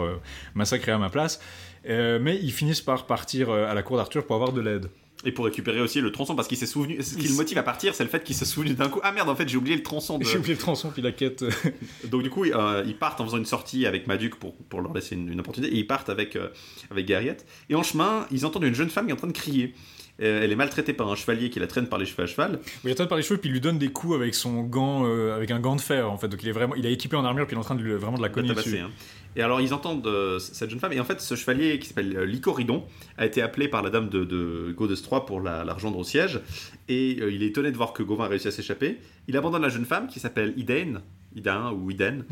massacrer 0.53 0.93
à 0.93 0.97
ma 0.97 1.09
place 1.09 1.41
Euh, 1.87 2.19
mais 2.21 2.39
ils 2.41 2.51
finissent 2.51 2.81
par 2.81 3.05
partir 3.05 3.49
euh, 3.49 3.69
à 3.69 3.73
la 3.73 3.83
cour 3.83 3.97
d'Arthur 3.97 4.25
pour 4.25 4.35
avoir 4.35 4.51
de 4.53 4.61
l'aide 4.61 4.87
Et 5.23 5.31
pour 5.31 5.45
récupérer 5.45 5.81
aussi 5.81 6.01
le 6.01 6.11
tronçon, 6.11 6.35
parce 6.35 6.47
qu'il 6.47 6.57
s'est 6.57 6.65
souvenu. 6.65 7.01
Ce 7.01 7.15
qui 7.15 7.27
le 7.27 7.35
motive 7.35 7.57
à 7.57 7.63
partir, 7.63 7.93
c'est 7.95 8.03
le 8.03 8.09
fait 8.09 8.23
qu'il 8.23 8.35
s'est 8.35 8.45
souvenu 8.45 8.73
d'un 8.73 8.89
coup. 8.89 8.99
Ah 9.03 9.11
merde, 9.11 9.29
en 9.29 9.35
fait, 9.35 9.47
j'ai 9.47 9.57
oublié 9.57 9.75
le 9.75 9.83
tronçon. 9.83 10.17
De... 10.17 10.23
j'ai 10.25 10.37
oublié 10.37 10.53
le 10.55 10.59
tronçon 10.59 10.89
puis 10.91 11.01
la 11.01 11.11
quête 11.11 11.43
euh, 11.43 11.51
Donc 12.07 12.23
du 12.23 12.29
coup, 12.29 12.43
euh, 12.43 12.83
ils 12.87 12.95
partent 12.97 13.21
en 13.21 13.25
faisant 13.25 13.37
une 13.37 13.45
sortie 13.45 13.85
avec 13.85 14.07
Maduc 14.07 14.35
pour, 14.35 14.55
pour 14.55 14.81
leur 14.81 14.93
laisser 14.93 15.15
une, 15.15 15.29
une 15.31 15.39
opportunité, 15.39 15.75
et 15.75 15.79
ils 15.79 15.87
partent 15.87 16.09
avec, 16.09 16.35
euh, 16.35 16.47
avec 16.89 17.05
Garriette. 17.05 17.45
Et 17.69 17.75
en 17.75 17.83
chemin, 17.83 18.25
ils 18.31 18.45
entendent 18.45 18.63
une 18.63 18.75
jeune 18.75 18.89
femme 18.89 19.05
qui 19.05 19.11
est 19.11 19.13
en 19.13 19.17
train 19.17 19.27
de 19.27 19.33
crier. 19.33 19.73
Euh, 20.21 20.41
elle 20.43 20.51
est 20.51 20.55
maltraitée 20.55 20.93
par 20.93 21.11
un 21.11 21.15
chevalier 21.15 21.49
qui 21.49 21.59
la 21.59 21.67
traîne 21.67 21.87
par 21.87 21.99
les 21.99 22.05
cheveux 22.05 22.23
à 22.23 22.25
cheval. 22.25 22.59
Il 22.83 22.89
attrape 22.91 23.09
par 23.09 23.17
les 23.17 23.23
cheveux 23.23 23.37
puis 23.37 23.49
il 23.49 23.53
lui 23.53 23.59
donne 23.61 23.77
des 23.77 23.89
coups 23.89 24.15
avec 24.15 24.33
son 24.33 24.63
gant, 24.63 25.03
avec 25.33 25.51
un 25.51 25.59
gant 25.59 25.75
de 25.75 25.81
fer 25.81 26.09
en 26.09 26.17
fait. 26.17 26.29
Donc 26.29 26.41
il 26.41 26.47
est 26.47 26.53
vraiment, 26.53 26.73
il 26.75 26.85
est 26.85 26.93
équipé 26.93 27.17
en 27.17 27.25
armure 27.25 27.45
puis 27.47 27.53
il 27.55 27.57
est 27.57 27.61
en 27.61 27.65
train 27.65 27.75
de 27.75 27.81
lui- 27.83 27.93
vraiment 27.95 28.15
de 28.17 28.21
la 28.21 28.29
cogner 28.29 28.51
hein. 28.79 28.91
Et 29.35 29.41
alors 29.41 29.61
ils 29.61 29.73
entendent 29.73 30.07
euh, 30.07 30.39
cette 30.39 30.69
jeune 30.69 30.79
femme, 30.79 30.93
et 30.93 30.99
en 30.99 31.03
fait 31.03 31.19
ce 31.21 31.35
chevalier 31.35 31.79
qui 31.79 31.87
s'appelle 31.87 32.15
euh, 32.15 32.25
Lycoridon 32.25 32.85
a 33.17 33.25
été 33.25 33.41
appelé 33.41 33.67
par 33.67 33.81
la 33.81 33.89
dame 33.89 34.09
de, 34.09 34.23
de 34.23 34.75
III 34.77 35.21
pour 35.27 35.41
la, 35.41 35.63
la 35.63 35.73
rejoindre 35.73 35.97
au 35.97 36.03
siège, 36.03 36.39
et 36.87 37.17
euh, 37.21 37.31
il 37.31 37.43
est 37.43 37.47
étonné 37.47 37.71
de 37.71 37.77
voir 37.77 37.93
que 37.93 38.03
Gauvin 38.03 38.25
a 38.25 38.27
réussi 38.27 38.47
à 38.47 38.51
s'échapper. 38.51 38.99
Il 39.27 39.35
abandonne 39.35 39.61
la 39.61 39.69
jeune 39.69 39.85
femme 39.85 40.07
qui 40.07 40.19
s'appelle 40.19 40.53
Idaine, 40.57 41.01
Idain 41.35 41.71
ou 41.71 41.91
Idaine, 41.91 42.25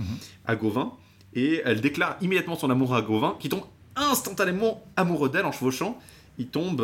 à 0.45 0.55
Gauvin, 0.55 0.93
et 1.33 1.61
elle 1.65 1.81
déclare 1.81 2.17
immédiatement 2.21 2.55
son 2.55 2.69
amour 2.69 2.95
à 2.95 3.01
Gauvin, 3.01 3.35
qui 3.39 3.49
tombe 3.49 3.65
instantanément 3.95 4.83
amoureux 4.95 5.29
d'elle 5.29 5.45
en 5.45 5.51
chevauchant. 5.51 5.99
Il 6.37 6.47
tombe... 6.47 6.81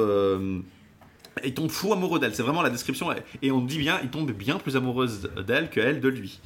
il 1.45 1.53
tombe 1.53 1.69
fou 1.69 1.93
amoureux 1.93 2.19
d'elle, 2.19 2.33
c'est 2.35 2.43
vraiment 2.43 2.61
la 2.61 2.69
description. 2.69 3.07
Et 3.41 3.51
on 3.51 3.61
dit 3.61 3.77
bien, 3.77 3.99
il 4.03 4.09
tombe 4.09 4.31
bien 4.31 4.57
plus 4.57 4.75
amoureuse 4.75 5.29
d'elle 5.47 5.69
qu'elle 5.69 5.99
de 5.99 6.09
lui. 6.09 6.39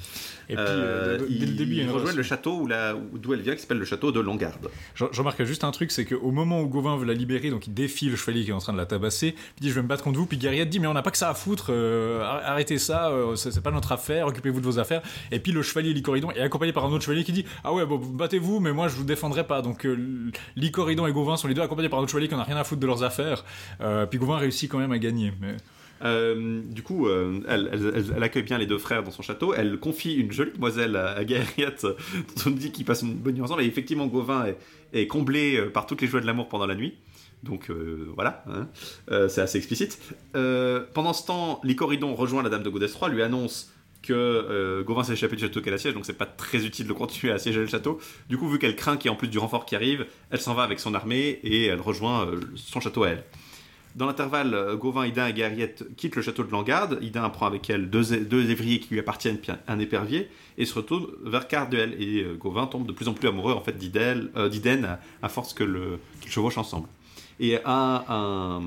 Et 0.49 0.55
puis 0.55 0.63
Euh, 0.67 1.17
euh, 1.21 1.25
dès 1.29 1.45
le 1.45 1.53
début, 1.53 1.75
il 1.75 1.89
rejoint 1.89 2.11
le 2.11 2.21
château 2.21 2.57
où 2.59 2.67
la- 2.67 2.93
d'où 3.13 3.33
elle 3.33 3.39
vient, 3.41 3.55
qui 3.55 3.61
s'appelle 3.61 3.77
le 3.79 3.85
château 3.85 4.11
de 4.11 4.19
Longarde. 4.19 4.69
Je, 4.93 5.05
je 5.09 5.17
remarque 5.19 5.41
juste 5.45 5.63
un 5.63 5.71
truc, 5.71 5.89
c'est 5.89 6.03
qu'au 6.03 6.31
moment 6.31 6.61
où 6.61 6.67
Gauvin 6.67 6.97
veut 6.97 7.05
la 7.05 7.13
libérer, 7.13 7.49
donc 7.49 7.65
il 7.65 7.73
défie 7.73 8.09
le 8.09 8.17
chevalier 8.17 8.43
qui 8.43 8.49
est 8.49 8.53
en 8.53 8.57
train 8.59 8.73
de 8.73 8.77
la 8.77 8.85
tabasser, 8.85 9.31
puis 9.31 9.41
il 9.59 9.61
dit 9.63 9.69
je 9.69 9.75
vais 9.75 9.81
me 9.83 9.87
battre 9.87 10.03
contre 10.03 10.19
vous, 10.19 10.25
puis 10.25 10.37
Guerriette 10.37 10.69
dit 10.69 10.81
mais 10.81 10.87
on 10.87 10.93
n'a 10.93 11.01
pas 11.01 11.11
que 11.11 11.17
ça 11.17 11.29
à 11.29 11.33
foutre, 11.33 11.67
euh, 11.69 12.21
ar- 12.23 12.41
arrêtez 12.45 12.77
ça, 12.77 13.07
euh, 13.09 13.35
c'est 13.37 13.61
pas 13.63 13.71
notre 13.71 13.93
affaire, 13.93 14.27
occupez-vous 14.27 14.59
de 14.59 14.65
vos 14.65 14.79
affaires. 14.79 15.01
Et 15.31 15.39
puis 15.39 15.53
le 15.53 15.61
chevalier 15.61 15.93
Lycoridon 15.93 16.31
est 16.31 16.41
accompagné 16.41 16.73
par 16.73 16.83
un 16.85 16.91
autre 16.91 17.05
chevalier 17.05 17.23
qui 17.23 17.31
dit 17.31 17.45
ah 17.63 17.71
ouais 17.73 17.85
bon 17.85 17.97
battez-vous, 17.97 18.59
mais 18.59 18.73
moi 18.73 18.89
je 18.89 18.95
vous 18.95 19.05
défendrai 19.05 19.47
pas. 19.47 19.61
Donc 19.61 19.87
Lycoridon 20.57 21.07
et 21.07 21.11
Gauvin 21.13 21.37
sont 21.37 21.47
les 21.47 21.53
deux 21.53 21.61
accompagnés 21.61 21.89
par 21.89 21.99
un 21.99 22.03
autre 22.03 22.11
chevalier 22.11 22.27
qui 22.27 22.35
en 22.35 22.39
a 22.39 22.43
rien 22.43 22.57
à 22.57 22.63
foutre 22.65 22.81
de 22.81 22.87
leurs 22.87 23.03
affaires. 23.03 23.45
Puis 24.09 24.19
Gauvin 24.19 24.37
réussit 24.37 24.69
quand 24.69 24.77
même 24.79 24.82
à 24.91 24.99
gagner. 24.99 25.31
Euh, 26.03 26.61
du 26.65 26.83
coup, 26.83 27.07
euh, 27.07 27.39
elle, 27.47 28.23
accueille 28.23 28.43
bien 28.43 28.57
les 28.57 28.65
deux 28.65 28.77
frères 28.77 29.03
dans 29.03 29.11
son 29.11 29.21
château. 29.21 29.53
Elle 29.53 29.77
confie 29.77 30.13
une 30.13 30.31
jolie 30.31 30.51
demoiselle 30.51 30.95
à, 30.95 31.11
à 31.11 31.23
Gaëriette, 31.23 31.83
dont 31.83 32.43
on 32.47 32.49
dit 32.49 32.71
qu'ils 32.71 32.85
passent 32.85 33.03
une 33.03 33.15
bonne 33.15 33.35
nuit 33.35 33.41
ensemble. 33.41 33.63
Et 33.63 33.65
effectivement, 33.65 34.07
Gauvin 34.07 34.47
est, 34.93 35.07
comblé 35.07 35.57
euh, 35.57 35.69
par 35.69 35.85
toutes 35.85 36.01
les 36.01 36.07
joies 36.07 36.21
de 36.21 36.25
l'amour 36.25 36.49
pendant 36.49 36.65
la 36.65 36.75
nuit. 36.75 36.95
Donc 37.43 37.69
voilà, 38.15 38.45
hein. 38.47 38.69
C'est 39.27 39.41
assez 39.41 39.57
explicite. 39.57 39.99
Pendant 40.31 41.11
ce 41.11 41.25
temps, 41.25 41.59
Lycoridon 41.65 42.15
rejoint 42.15 42.41
la 42.41 42.47
Dame 42.47 42.63
de 42.63 42.69
Gaudès 42.69 42.87
III, 42.87 43.11
lui 43.11 43.21
annonce 43.21 43.73
que 44.01 44.81
Gauvin 44.87 45.03
s'est 45.03 45.11
échappé 45.11 45.35
du 45.35 45.41
château 45.41 45.59
qu'elle 45.59 45.73
assiège, 45.73 45.93
donc 45.93 46.05
c'est 46.05 46.17
pas 46.17 46.25
très 46.25 46.65
utile 46.65 46.87
de 46.87 46.93
continuer 46.93 47.33
à 47.33 47.35
assiéger 47.35 47.59
le 47.59 47.67
château. 47.67 47.99
Du 48.29 48.37
coup, 48.37 48.47
vu 48.47 48.59
qu'elle 48.59 48.77
craint 48.77 48.95
qu'il 48.95 49.09
y 49.09 49.13
ait 49.13 49.13
en 49.13 49.17
plus 49.17 49.27
du 49.27 49.39
renfort 49.39 49.65
qui 49.65 49.75
arrive, 49.75 50.05
elle 50.29 50.39
s'en 50.39 50.53
va 50.53 50.63
avec 50.63 50.79
son 50.79 50.93
armée 50.93 51.41
et 51.43 51.65
elle 51.65 51.81
rejoint 51.81 52.31
son 52.55 52.79
château 52.79 53.03
à 53.03 53.09
elle. 53.09 53.25
Dans 53.95 54.07
l'intervalle, 54.07 54.53
euh, 54.55 54.75
Gauvin, 54.75 55.05
Idin 55.05 55.27
et 55.27 55.33
Guerriette 55.33 55.85
quittent 55.95 56.15
le 56.15 56.21
château 56.23 56.43
de 56.43 56.51
Langarde. 56.51 56.97
Idin 57.01 57.29
prend 57.29 57.45
avec 57.45 57.69
elle 57.69 57.89
deux, 57.89 58.17
deux 58.25 58.49
évriers 58.49 58.79
qui 58.79 58.93
lui 58.93 58.99
appartiennent, 58.99 59.37
puis 59.37 59.51
un, 59.67 59.79
épervier, 59.79 60.29
et 60.57 60.65
se 60.65 60.73
retourne 60.73 61.07
vers 61.23 61.47
Carduel. 61.47 61.95
Et 62.01 62.23
euh, 62.23 62.35
Gauvin 62.35 62.65
tombe 62.65 62.87
de 62.87 62.91
plus 62.91 63.07
en 63.07 63.13
plus 63.13 63.27
amoureux 63.27 63.53
en 63.53 63.61
fait 63.61 63.75
euh, 63.95 64.49
d'Iden 64.49 64.97
à, 65.21 65.29
force 65.29 65.53
que 65.53 65.63
le- 65.63 65.99
qu'ils 66.21 66.31
chevauchent 66.31 66.57
ensemble. 66.57 66.87
Et 67.39 67.57
à 67.65 68.05
un, 68.09 68.61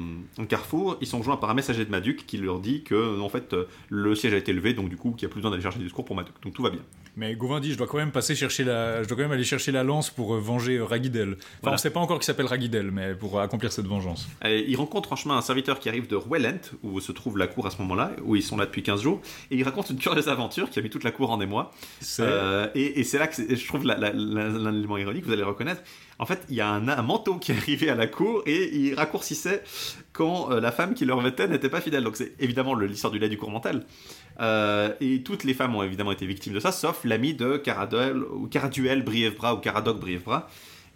carrefour, 0.49 0.97
ils 1.01 1.07
sont 1.07 1.19
rejoints 1.19 1.37
par 1.37 1.51
un 1.51 1.55
messager 1.55 1.85
de 1.85 1.91
Maduc 1.91 2.27
qui 2.27 2.37
leur 2.37 2.59
dit 2.59 2.83
que 2.83 3.21
en 3.21 3.29
fait 3.29 3.55
le 3.89 4.15
siège 4.17 4.35
a 4.35 4.37
été 4.37 4.53
levé, 4.53 4.75
donc 4.75 4.89
du 4.89 4.97
coup 4.97 5.13
qu'il 5.13 5.27
n'y 5.27 5.31
a 5.31 5.33
plus 5.33 5.39
besoin 5.39 5.53
d'aller 5.53 5.63
chercher 5.63 5.79
des 5.79 5.89
secours 5.89 6.05
pour 6.05 6.17
Maduc. 6.17 6.35
Donc 6.43 6.53
tout 6.53 6.63
va 6.63 6.71
bien. 6.71 6.83
Mais 7.19 7.35
Gauvin 7.35 7.61
dit 7.61 7.73
je 7.73 7.79
dois 7.79 7.87
quand 7.87 7.97
même 7.97 8.13
passer 8.13 8.35
chercher 8.35 8.63
la, 8.63 9.03
je 9.03 9.09
dois 9.09 9.17
quand 9.17 9.23
même 9.23 9.33
aller 9.33 9.43
chercher 9.45 9.73
la 9.73 9.83
lance 9.83 10.11
pour 10.11 10.35
euh, 10.35 10.39
venger 10.39 10.77
euh, 10.77 10.85
Raguidel. 10.85 11.31
Enfin 11.39 11.47
Voilà. 11.63 11.75
on 11.75 11.79
sait 11.79 11.91
pas 11.91 12.01
encore 12.01 12.19
qu'il 12.19 12.27
s'appelle 12.27 12.45
Raguidel, 12.47 12.91
mais 12.91 13.15
pour 13.15 13.39
euh, 13.39 13.43
accomplir 13.43 13.73
cette 13.73 13.87
vengeance. 13.87 14.29
Et 14.45 14.65
il 14.69 14.77
rencontre 14.77 15.13
en 15.13 15.17
chemin 15.17 15.37
un 15.37 15.41
serviteur 15.41 15.81
qui 15.81 15.89
arrive 15.89 16.07
de 16.09 16.17
Ruelent, 16.17 16.61
où 16.83 17.01
se 17.01 17.13
trouve 17.13 17.39
la 17.39 17.47
cour 17.47 17.67
à 17.67 17.71
ce 17.71 17.79
moment-là, 17.79 18.11
où 18.23 18.37
ils 18.37 18.43
sont 18.43 18.59
là 18.59 18.67
depuis 18.67 18.83
15 18.83 19.01
jours, 19.01 19.21
et 19.51 19.57
il 19.57 19.63
raconte 19.63 19.89
une 19.91 19.97
curieuse 19.99 20.29
aventure 20.29 20.69
qui 20.69 20.79
a 20.79 20.83
mis 20.83 20.91
toute 20.91 21.05
la 21.05 21.11
cour 21.11 21.31
en 21.31 21.41
émoi. 21.41 21.73
Euh, 22.21 22.69
et 22.75 23.01
et 23.01 23.05
c'est 23.05 23.19
là 23.19 23.27
que 23.29 23.35
je 23.57 23.67
trouve 23.67 23.83
éléments 23.91 24.99
ironiques, 24.99 25.25
vous 25.25 25.33
allez 25.33 25.41
le 25.43 25.49
reconnaître. 25.49 25.83
En 26.19 26.27
fait, 26.27 26.41
il 26.49 26.55
y 26.57 26.61
a 26.61 26.69
un, 26.69 26.89
un 26.89 27.03
manteau 27.03 27.37
qui 27.37 27.53
est 27.53 27.57
arrivé 27.57 27.91
à 27.91 27.95
la 27.95 28.07
cour 28.07 28.43
et 28.47 28.75
il 28.75 28.95
raccourcissait 28.95 29.63
quand 30.13 30.51
euh, 30.51 30.61
la 30.61 30.73
femme 30.73 30.95
qui 30.95 31.05
le 31.05 31.13
revêtait 31.13 31.47
n'était 31.49 31.69
pas 31.69 31.81
fidèle. 31.83 32.05
Donc 32.05 32.17
c'est 32.17 32.33
évidemment 32.41 32.75
le- 32.75 32.87
l'histoire 32.87 33.11
du 33.13 33.19
lait 33.19 33.29
du 33.29 33.37
courmentel. 33.37 33.85
Euh, 34.41 34.93
et 35.01 35.23
toutes 35.23 35.45
les 35.45 35.55
femmes 35.55 35.75
ont 35.75 35.83
évidemment 35.83 36.13
été 36.13 36.27
victimes 36.27 36.53
de 36.53 36.61
ça, 36.61 36.73
sauf 36.73 37.05
l'ami 37.05 37.35
de 37.35 37.57
Caraduel, 37.57 38.19
ou 38.23 38.47
Caraduel 38.49 39.03
ou 39.07 39.57
Caradoc 39.59 39.99
Brièvebras. 40.01 40.49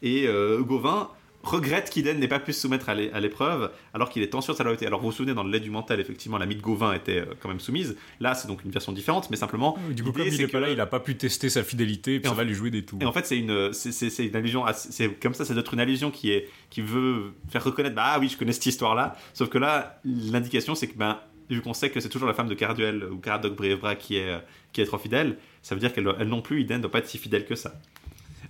Et 0.03 0.27
euh, 0.27 0.61
Gauvin 0.63 1.09
regrette 1.43 1.89
qu'Iden 1.89 2.19
n'ait 2.21 2.29
pas 2.29 2.39
pu 2.39 2.53
se 2.53 2.61
soumettre 2.61 2.91
à 2.91 2.95
l'é- 2.95 3.11
à 3.15 3.19
l'épreuve 3.21 3.71
alors 3.95 4.11
qu'il 4.11 4.23
est 4.23 4.31
sûr 4.43 4.53
de 4.53 4.59
sa 4.59 4.63
loyauté. 4.63 4.87
Alors 4.87 5.01
vous 5.01 5.07
vous 5.07 5.13
souvenez, 5.17 5.33
dans 5.33 5.43
le 5.43 5.51
lait 5.51 5.59
du 5.61 5.71
mental, 5.71 5.99
effectivement, 5.99 6.37
l'ami 6.37 6.55
de 6.55 6.61
Gauvin 6.61 6.93
était 6.93 7.21
euh, 7.21 7.25
quand 7.41 7.49
même 7.49 7.61
soumise. 7.61 7.97
Là, 8.21 8.35
c'est 8.35 8.47
donc 8.47 8.63
une 8.63 8.71
version 8.71 8.93
différente, 8.93 9.31
mais 9.31 9.37
simplement. 9.39 9.79
du 9.91 10.03
coup 10.05 10.13
comme 10.13 10.27
il 10.27 10.33
c'est 10.35 10.43
est 10.43 10.47
pas 10.49 10.59
que- 10.59 10.65
là, 10.65 10.71
il 10.71 10.79
a 10.81 10.85
pas 10.87 11.01
pu 11.01 11.17
tester 11.17 11.49
sa 11.49 11.63
fidélité, 11.65 12.19
puis 12.21 12.27
Et 12.27 12.29
ça 12.29 12.33
en- 12.35 12.37
va 12.37 12.45
lui 12.45 12.53
jouer 12.53 12.69
des 12.71 12.85
tours. 12.85 12.99
et 13.01 13.07
en 13.07 13.13
fait, 13.13 13.25
c'est 13.25 13.39
une, 13.39 13.73
c'est, 13.73 14.35
allusion. 14.37 14.67
à- 14.67 14.75
c'est 14.75 15.19
comme 15.19 15.33
ça, 15.33 15.47
c'est 15.47 15.55
d'être 15.55 15.73
une 15.73 15.81
allusion 15.81 16.11
qui 16.11 16.31
est, 16.31 16.47
qui 16.69 16.83
veut 16.83 17.33
faire 17.49 17.65
reconnaître. 17.65 17.95
Bah 17.97 18.03
ah 18.09 18.19
oui, 18.21 18.29
je 18.29 18.37
connais 18.37 18.53
cette 18.53 18.67
histoire-là. 18.67 19.17
Sauf 19.33 19.49
que 19.49 19.57
là, 19.57 19.99
l'indication, 20.05 20.75
c'est 20.75 20.89
que 20.89 20.99
ben, 20.99 21.19
vu 21.55 21.63
qu'on 21.63 21.75
sait 21.75 21.91
que 21.91 22.01
c'est 22.01 22.09
toujours 22.09 22.29
la 22.29 22.35
femme 22.35 22.49
de 22.49 22.55
Caraduel 22.55 23.05
ou 23.05 23.19
Caradoc 23.19 23.55
Brièvebras 23.55 23.97
qui 23.97 24.17
est, 24.17 24.29
euh, 24.29 24.39
qui 24.73 24.81
est 24.81 24.87
trop 24.87 24.99
fidèle, 24.99 25.37
ça 25.63 25.75
veut 25.75 25.81
dire 25.81 25.93
qu'elle, 25.93 26.13
elle 26.19 26.29
non 26.29 26.43
plus, 26.43 26.61
Iden, 26.61 26.79
ne 26.79 26.83
doit 26.83 26.91
pas 26.91 26.99
être 26.99 27.09
si 27.09 27.19
fidèle 27.19 27.45
que 27.45 27.55
ça. 27.55 27.75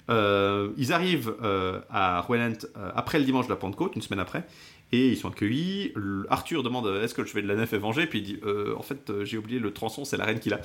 Euh, 0.09 0.71
ils 0.77 0.93
arrivent 0.93 1.35
euh, 1.43 1.81
à 1.91 2.27
euh, 2.29 2.55
après 2.95 3.19
le 3.19 3.25
dimanche 3.25 3.47
de 3.47 3.51
la 3.51 3.57
Pentecôte, 3.57 3.95
une 3.95 4.03
semaine 4.03 4.19
après, 4.19 4.45
et 4.93 5.09
ils 5.09 5.17
sont 5.17 5.29
accueillis. 5.29 5.93
Arthur 6.29 6.63
demande 6.63 6.87
euh, 6.87 7.05
est-ce 7.05 7.15
que 7.15 7.21
le 7.21 7.29
chevet 7.29 7.43
de 7.43 7.47
la 7.47 7.55
nef 7.55 7.73
est 7.73 7.79
vengé, 7.79 8.07
puis 8.07 8.19
il 8.19 8.25
dit 8.25 8.41
euh, 8.45 8.75
en 8.77 8.83
fait 8.83 9.09
euh, 9.11 9.25
j'ai 9.25 9.39
oublié 9.39 9.61
le 9.61 9.73
tronçon, 9.73 10.05
c'est 10.05 10.17
la 10.17 10.25
reine 10.25 10.41
qui 10.41 10.51
l'a. 10.51 10.61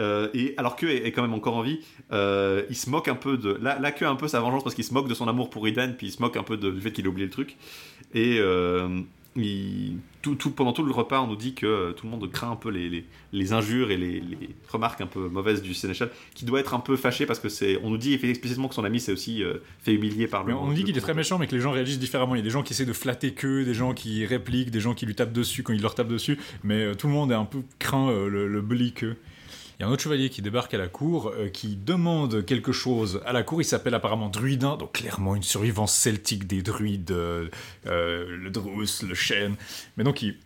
Euh, 0.00 0.28
et 0.34 0.54
alors 0.56 0.74
que 0.74 0.86
est, 0.86 1.06
est 1.06 1.12
quand 1.12 1.22
même 1.22 1.34
encore 1.34 1.56
en 1.56 1.62
vie, 1.62 1.80
euh, 2.10 2.64
il 2.68 2.76
se 2.76 2.90
moque 2.90 3.06
un 3.06 3.14
peu 3.14 3.36
de 3.36 3.56
là, 3.60 3.78
là 3.78 3.92
que 3.92 4.04
un 4.04 4.16
peu 4.16 4.26
sa 4.26 4.40
vengeance 4.40 4.64
parce 4.64 4.74
qu'il 4.74 4.84
se 4.84 4.92
moque 4.92 5.08
de 5.08 5.14
son 5.14 5.28
amour 5.28 5.50
pour 5.50 5.68
Iden, 5.68 5.94
puis 5.96 6.08
il 6.08 6.10
se 6.10 6.20
moque 6.20 6.36
un 6.36 6.42
peu 6.42 6.56
du 6.56 6.80
fait 6.80 6.90
qu'il 6.90 7.06
a 7.06 7.08
oublié 7.10 7.26
le 7.26 7.32
truc. 7.32 7.56
Et 8.12 8.38
euh, 8.40 9.02
il- 9.36 9.96
tout, 10.22 10.34
tout- 10.34 10.50
pendant 10.50 10.72
tout 10.72 10.82
le 10.82 10.92
repas, 10.92 11.20
on 11.22 11.26
nous 11.28 11.36
dit 11.36 11.54
que 11.54 11.64
euh, 11.66 11.92
tout 11.92 12.04
le 12.06 12.10
monde 12.10 12.30
craint 12.30 12.50
un 12.50 12.56
peu 12.56 12.68
les, 12.68 12.88
les- 12.90 13.04
les 13.32 13.52
injures 13.52 13.90
et 13.90 13.96
les, 13.96 14.20
les 14.20 14.50
remarques 14.68 15.00
un 15.00 15.06
peu 15.06 15.28
mauvaises 15.28 15.62
du 15.62 15.72
sénéchal, 15.72 16.10
qui 16.34 16.44
doit 16.44 16.60
être 16.60 16.74
un 16.74 16.80
peu 16.80 16.96
fâché 16.96 17.26
parce 17.26 17.38
que 17.38 17.48
c'est, 17.48 17.78
on 17.82 17.90
nous 17.90 17.96
dit 17.96 18.14
explicitement 18.22 18.68
que 18.68 18.74
son 18.74 18.84
ami 18.84 19.00
s'est 19.00 19.12
aussi 19.12 19.42
euh, 19.42 19.54
fait 19.78 19.94
humilier 19.94 20.26
par 20.26 20.42
le. 20.44 20.52
Mais 20.52 20.58
on 20.58 20.66
nous 20.66 20.74
dit 20.74 20.84
qu'il 20.84 20.96
est 20.98 21.00
très 21.00 21.14
méchant, 21.14 21.38
mais 21.38 21.46
que 21.46 21.54
les 21.54 21.60
gens 21.60 21.70
réagissent 21.70 21.98
différemment. 22.00 22.34
Il 22.34 22.38
y 22.38 22.42
a 22.42 22.44
des 22.44 22.50
gens 22.50 22.62
qui 22.62 22.72
essaient 22.72 22.84
de 22.84 22.92
flatter 22.92 23.32
que, 23.32 23.62
des 23.64 23.74
gens 23.74 23.94
qui 23.94 24.26
répliquent, 24.26 24.70
des 24.70 24.80
gens 24.80 24.94
qui 24.94 25.06
lui 25.06 25.14
tapent 25.14 25.32
dessus 25.32 25.62
quand 25.62 25.72
il 25.72 25.80
leur 25.80 25.94
tape 25.94 26.08
dessus. 26.08 26.38
Mais 26.64 26.84
euh, 26.84 26.94
tout 26.94 27.06
le 27.06 27.12
monde 27.12 27.30
est 27.32 27.36
un 27.36 27.44
peu 27.44 27.60
craint 27.78 28.10
euh, 28.10 28.28
le, 28.28 28.48
le 28.48 28.60
bully 28.60 28.92
que. 28.92 29.14
Il 29.80 29.84
y 29.84 29.86
a 29.86 29.88
un 29.88 29.92
autre 29.92 30.02
chevalier 30.02 30.28
qui 30.28 30.42
débarque 30.42 30.74
à 30.74 30.78
la 30.78 30.88
cour, 30.88 31.32
euh, 31.34 31.48
qui 31.48 31.74
demande 31.74 32.44
quelque 32.44 32.70
chose 32.70 33.22
à 33.24 33.32
la 33.32 33.42
cour. 33.42 33.62
Il 33.62 33.64
s'appelle 33.64 33.94
apparemment 33.94 34.28
Druidin, 34.28 34.76
donc 34.76 34.92
clairement 34.92 35.34
une 35.34 35.42
survivance 35.42 35.94
celtique 35.94 36.46
des 36.46 36.60
druides, 36.60 37.12
euh, 37.12 37.48
euh, 37.86 38.26
le 38.28 38.50
Drous, 38.50 39.02
le 39.08 39.14
chêne. 39.14 39.56
Mais 39.96 40.04
donc 40.04 40.20
il, 40.20 40.36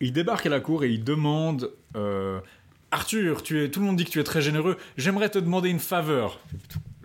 il 0.00 0.12
débarque 0.12 0.46
à 0.46 0.50
la 0.50 0.60
cour 0.60 0.84
et 0.84 0.90
il 0.90 1.02
demande 1.02 1.72
Arthur, 2.92 3.42
tu 3.42 3.60
es, 3.60 3.70
tout 3.72 3.80
le 3.80 3.86
monde 3.86 3.96
dit 3.96 4.04
que 4.04 4.10
tu 4.10 4.20
es 4.20 4.24
très 4.24 4.40
généreux. 4.40 4.76
J'aimerais 4.96 5.30
te 5.30 5.40
demander 5.40 5.68
une 5.68 5.80
faveur. 5.80 6.38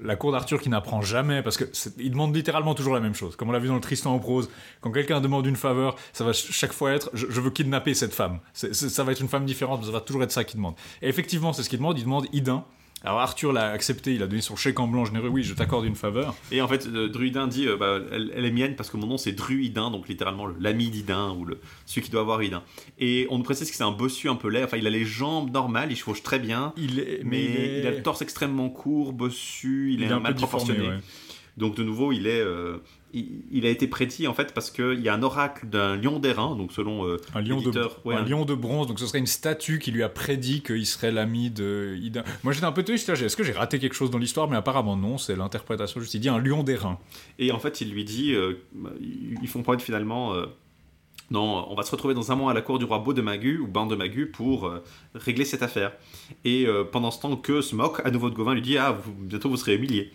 La 0.04 0.16
cour 0.16 0.32
d'Arthur 0.32 0.60
qui 0.62 0.70
n'apprend 0.70 1.02
jamais, 1.02 1.44
parce 1.44 1.58
que 1.58 1.66
il 1.98 2.12
demande 2.12 2.36
littéralement 2.36 2.74
toujours 2.74 2.94
la 2.94 3.00
même 3.00 3.14
chose. 3.14 3.36
Comme 3.36 3.50
on 3.50 3.52
l'a 3.52 3.60
vu 3.60 3.68
dans 3.68 3.76
le 3.76 3.82
Tristan 3.82 4.14
en 4.14 4.20
prose, 4.20 4.50
quand 4.82 4.92
quelqu'un 4.92 5.22
demande 5.22 5.46
une 5.46 5.56
faveur, 5.56 5.96
ça 6.12 6.24
va 6.24 6.34
ch- 6.34 6.52
chaque 6.52 6.74
fois 6.74 6.92
être 6.92 7.10
je, 7.14 7.26
veux 7.28 7.52
kidnapper 7.52 7.94
cette 7.94 8.14
femme. 8.14 8.40
Ça 8.54 9.04
va 9.04 9.12
être 9.12 9.22
une 9.22 9.28
femme 9.30 9.46
différente, 9.46 9.80
mais 9.82 9.86
ça 9.86 9.92
va 9.92 10.02
toujours 10.02 10.24
être 10.24 10.32
ça 10.32 10.44
qu'il 10.44 10.58
demande. 10.58 10.74
Et 11.02 11.08
effectivement, 11.10 11.54
c'est 11.54 11.62
ce 11.64 11.70
qu'il 11.70 11.80
demande. 11.80 11.98
Il 12.00 12.04
demande 12.06 12.26
Idin. 12.34 12.66
Alors 13.04 13.20
Arthur 13.20 13.52
l'a 13.52 13.72
accepté, 13.72 14.14
il 14.14 14.22
a 14.22 14.28
donné 14.28 14.42
son 14.42 14.56
chèque 14.56 14.80
en 14.80 14.88
blanc 14.88 15.06
généreux, 15.06 15.30
oui, 15.30 15.42
je 15.44 15.56
t'accorde 15.56 15.86
une 15.86 15.96
faveur. 15.96 16.36
Et 16.52 16.62
en 16.62 16.68
fait, 16.68 16.86
euh, 16.86 17.08
Druidin 17.10 17.48
dit 17.48 17.68
euh, 17.68 17.76
bah, 17.76 18.00
elle, 18.12 18.32
elle 18.36 18.46
est 18.46 18.52
mienne 18.52 18.76
parce 18.76 18.92
que 18.92 18.98
mon 18.98 19.08
nom 19.08 19.18
c'est 19.18 19.32
Druidin, 19.32 19.90
donc 19.90 20.08
littéralement 20.08 20.46
le- 20.46 20.56
l'ami 20.60 20.90
d'Idin 20.92 21.32
ou 21.32 21.44
le, 21.46 21.60
celui 21.88 22.02
qui 22.04 22.12
doit 22.12 22.22
avoir 22.22 22.44
Idin. 22.44 22.62
Et 23.00 23.26
on 23.32 23.38
nous 23.40 23.44
précise 23.44 23.72
que 23.72 23.76
c'est 23.76 23.84
un 23.84 23.92
bossu 23.92 24.30
un 24.30 24.36
peu 24.36 24.50
laid, 24.50 24.64
enfin 24.66 24.78
il 24.78 24.86
a 24.86 24.92
les 24.92 25.04
jambes 25.04 25.52
normales, 25.52 25.92
il 25.92 25.96
chevauche 25.98 26.22
très 26.22 26.38
bien, 26.38 26.74
Il 26.78 27.00
est, 27.00 27.22
mais, 27.24 27.44
il, 27.44 27.56
est- 27.56 27.80
il 27.80 27.88
a 27.88 27.92
le 27.92 28.04
torse 28.04 28.22
extrêmement 28.22 28.70
court, 28.70 29.14
bossu, 29.14 29.94
il, 29.94 30.04
est, 30.04 30.08
un 30.08 30.20
mal 30.20 30.36
proportionné. 30.36 30.88
ouais. 30.88 31.00
Donc 31.58 31.76
de 31.76 31.84
nouveau, 31.84 32.12
il 32.12 32.28
est, 32.28 32.40
euh, 32.40 32.78
il, 33.14 33.66
a 33.66 33.70
été 33.70 33.88
prédit 33.88 34.28
en 34.28 34.34
fait 34.34 34.54
parce 34.54 34.72
qu'il 34.72 35.00
y 35.02 35.10
a 35.10 35.14
un 35.14 35.22
oracle 35.24 35.68
d'un 35.68 35.96
lion 35.98 36.20
d'airain, 36.20 36.56
donc 36.56 36.72
selon 36.72 37.06
euh, 37.06 37.18
Un 37.36 37.42
lion, 37.42 37.62
de, 37.62 37.72
ouais, 38.06 38.16
un 38.16 38.20
un- 38.20 38.26
lion 38.26 38.46
de 38.46 38.54
bronze, 38.54 38.88
donc 38.88 39.00
ce 39.00 39.06
serait 39.06 39.20
une 39.20 39.28
statue 39.28 39.80
qui 39.80 39.92
lui 39.92 40.04
a 40.04 40.10
prédit 40.10 40.62
qu'il 40.62 40.86
serait 40.86 41.12
l'ami 41.12 41.50
de 41.50 41.96
Ida. 42.02 42.24
Moi 42.44 42.54
j'étais 42.54 42.66
un 42.66 42.72
peu 42.72 42.84
triste, 42.84 43.10
est-ce 43.10 43.36
que 43.36 43.44
j'ai 43.44 43.52
raté 43.52 43.80
quelque 43.80 43.94
chose 43.96 44.12
dans 44.12 44.18
l'histoire? 44.18 44.48
Mais 44.50 44.56
apparemment 44.56 44.96
non, 44.96 45.18
c'est 45.18 45.36
l'interprétation 45.36 46.00
juste. 46.00 46.14
Il 46.14 46.20
dit 46.22 46.30
un 46.30 46.40
lion 46.40 46.64
d'airain. 46.64 47.00
Et 47.40 47.52
en 47.52 47.60
fait, 47.60 47.82
il 47.82 47.92
lui 47.92 48.04
dit, 48.04 48.34
euh, 48.34 48.54
ils 49.42 49.48
font 49.48 49.62
prendre 49.64 49.82
finalement, 49.82 50.34
euh, 50.34 50.46
non, 51.32 51.66
on 51.70 51.76
va 51.76 51.84
se 51.84 51.92
retrouver 51.92 52.14
dans 52.14 52.32
un 52.32 52.36
mois 52.36 52.52
à 52.52 52.54
la 52.54 52.62
cour 52.62 52.78
du 52.80 52.86
roi 52.86 53.00
Beau 53.00 53.14
de 53.14 53.22
Magu 53.22 53.58
ou 53.58 53.68
Ban 53.68 53.86
de 53.86 53.96
Magu 53.96 54.28
pour 54.28 54.70
régler 55.16 55.46
cette 55.46 55.64
affaire. 55.64 55.94
Et 56.44 56.68
pendant 56.92 57.10
ce 57.10 57.22
temps, 57.22 57.36
que 57.38 57.62
Smok, 57.62 58.02
à 58.06 58.12
nouveau 58.12 58.30
de 58.30 58.36
Gauvin, 58.36 58.54
lui 58.54 58.62
dit, 58.62 58.78
ah, 58.78 58.92
vous- 58.92 59.14
bientôt 59.14 59.50
vous 59.50 59.56
serez 59.58 59.76
humilié. 59.76 60.12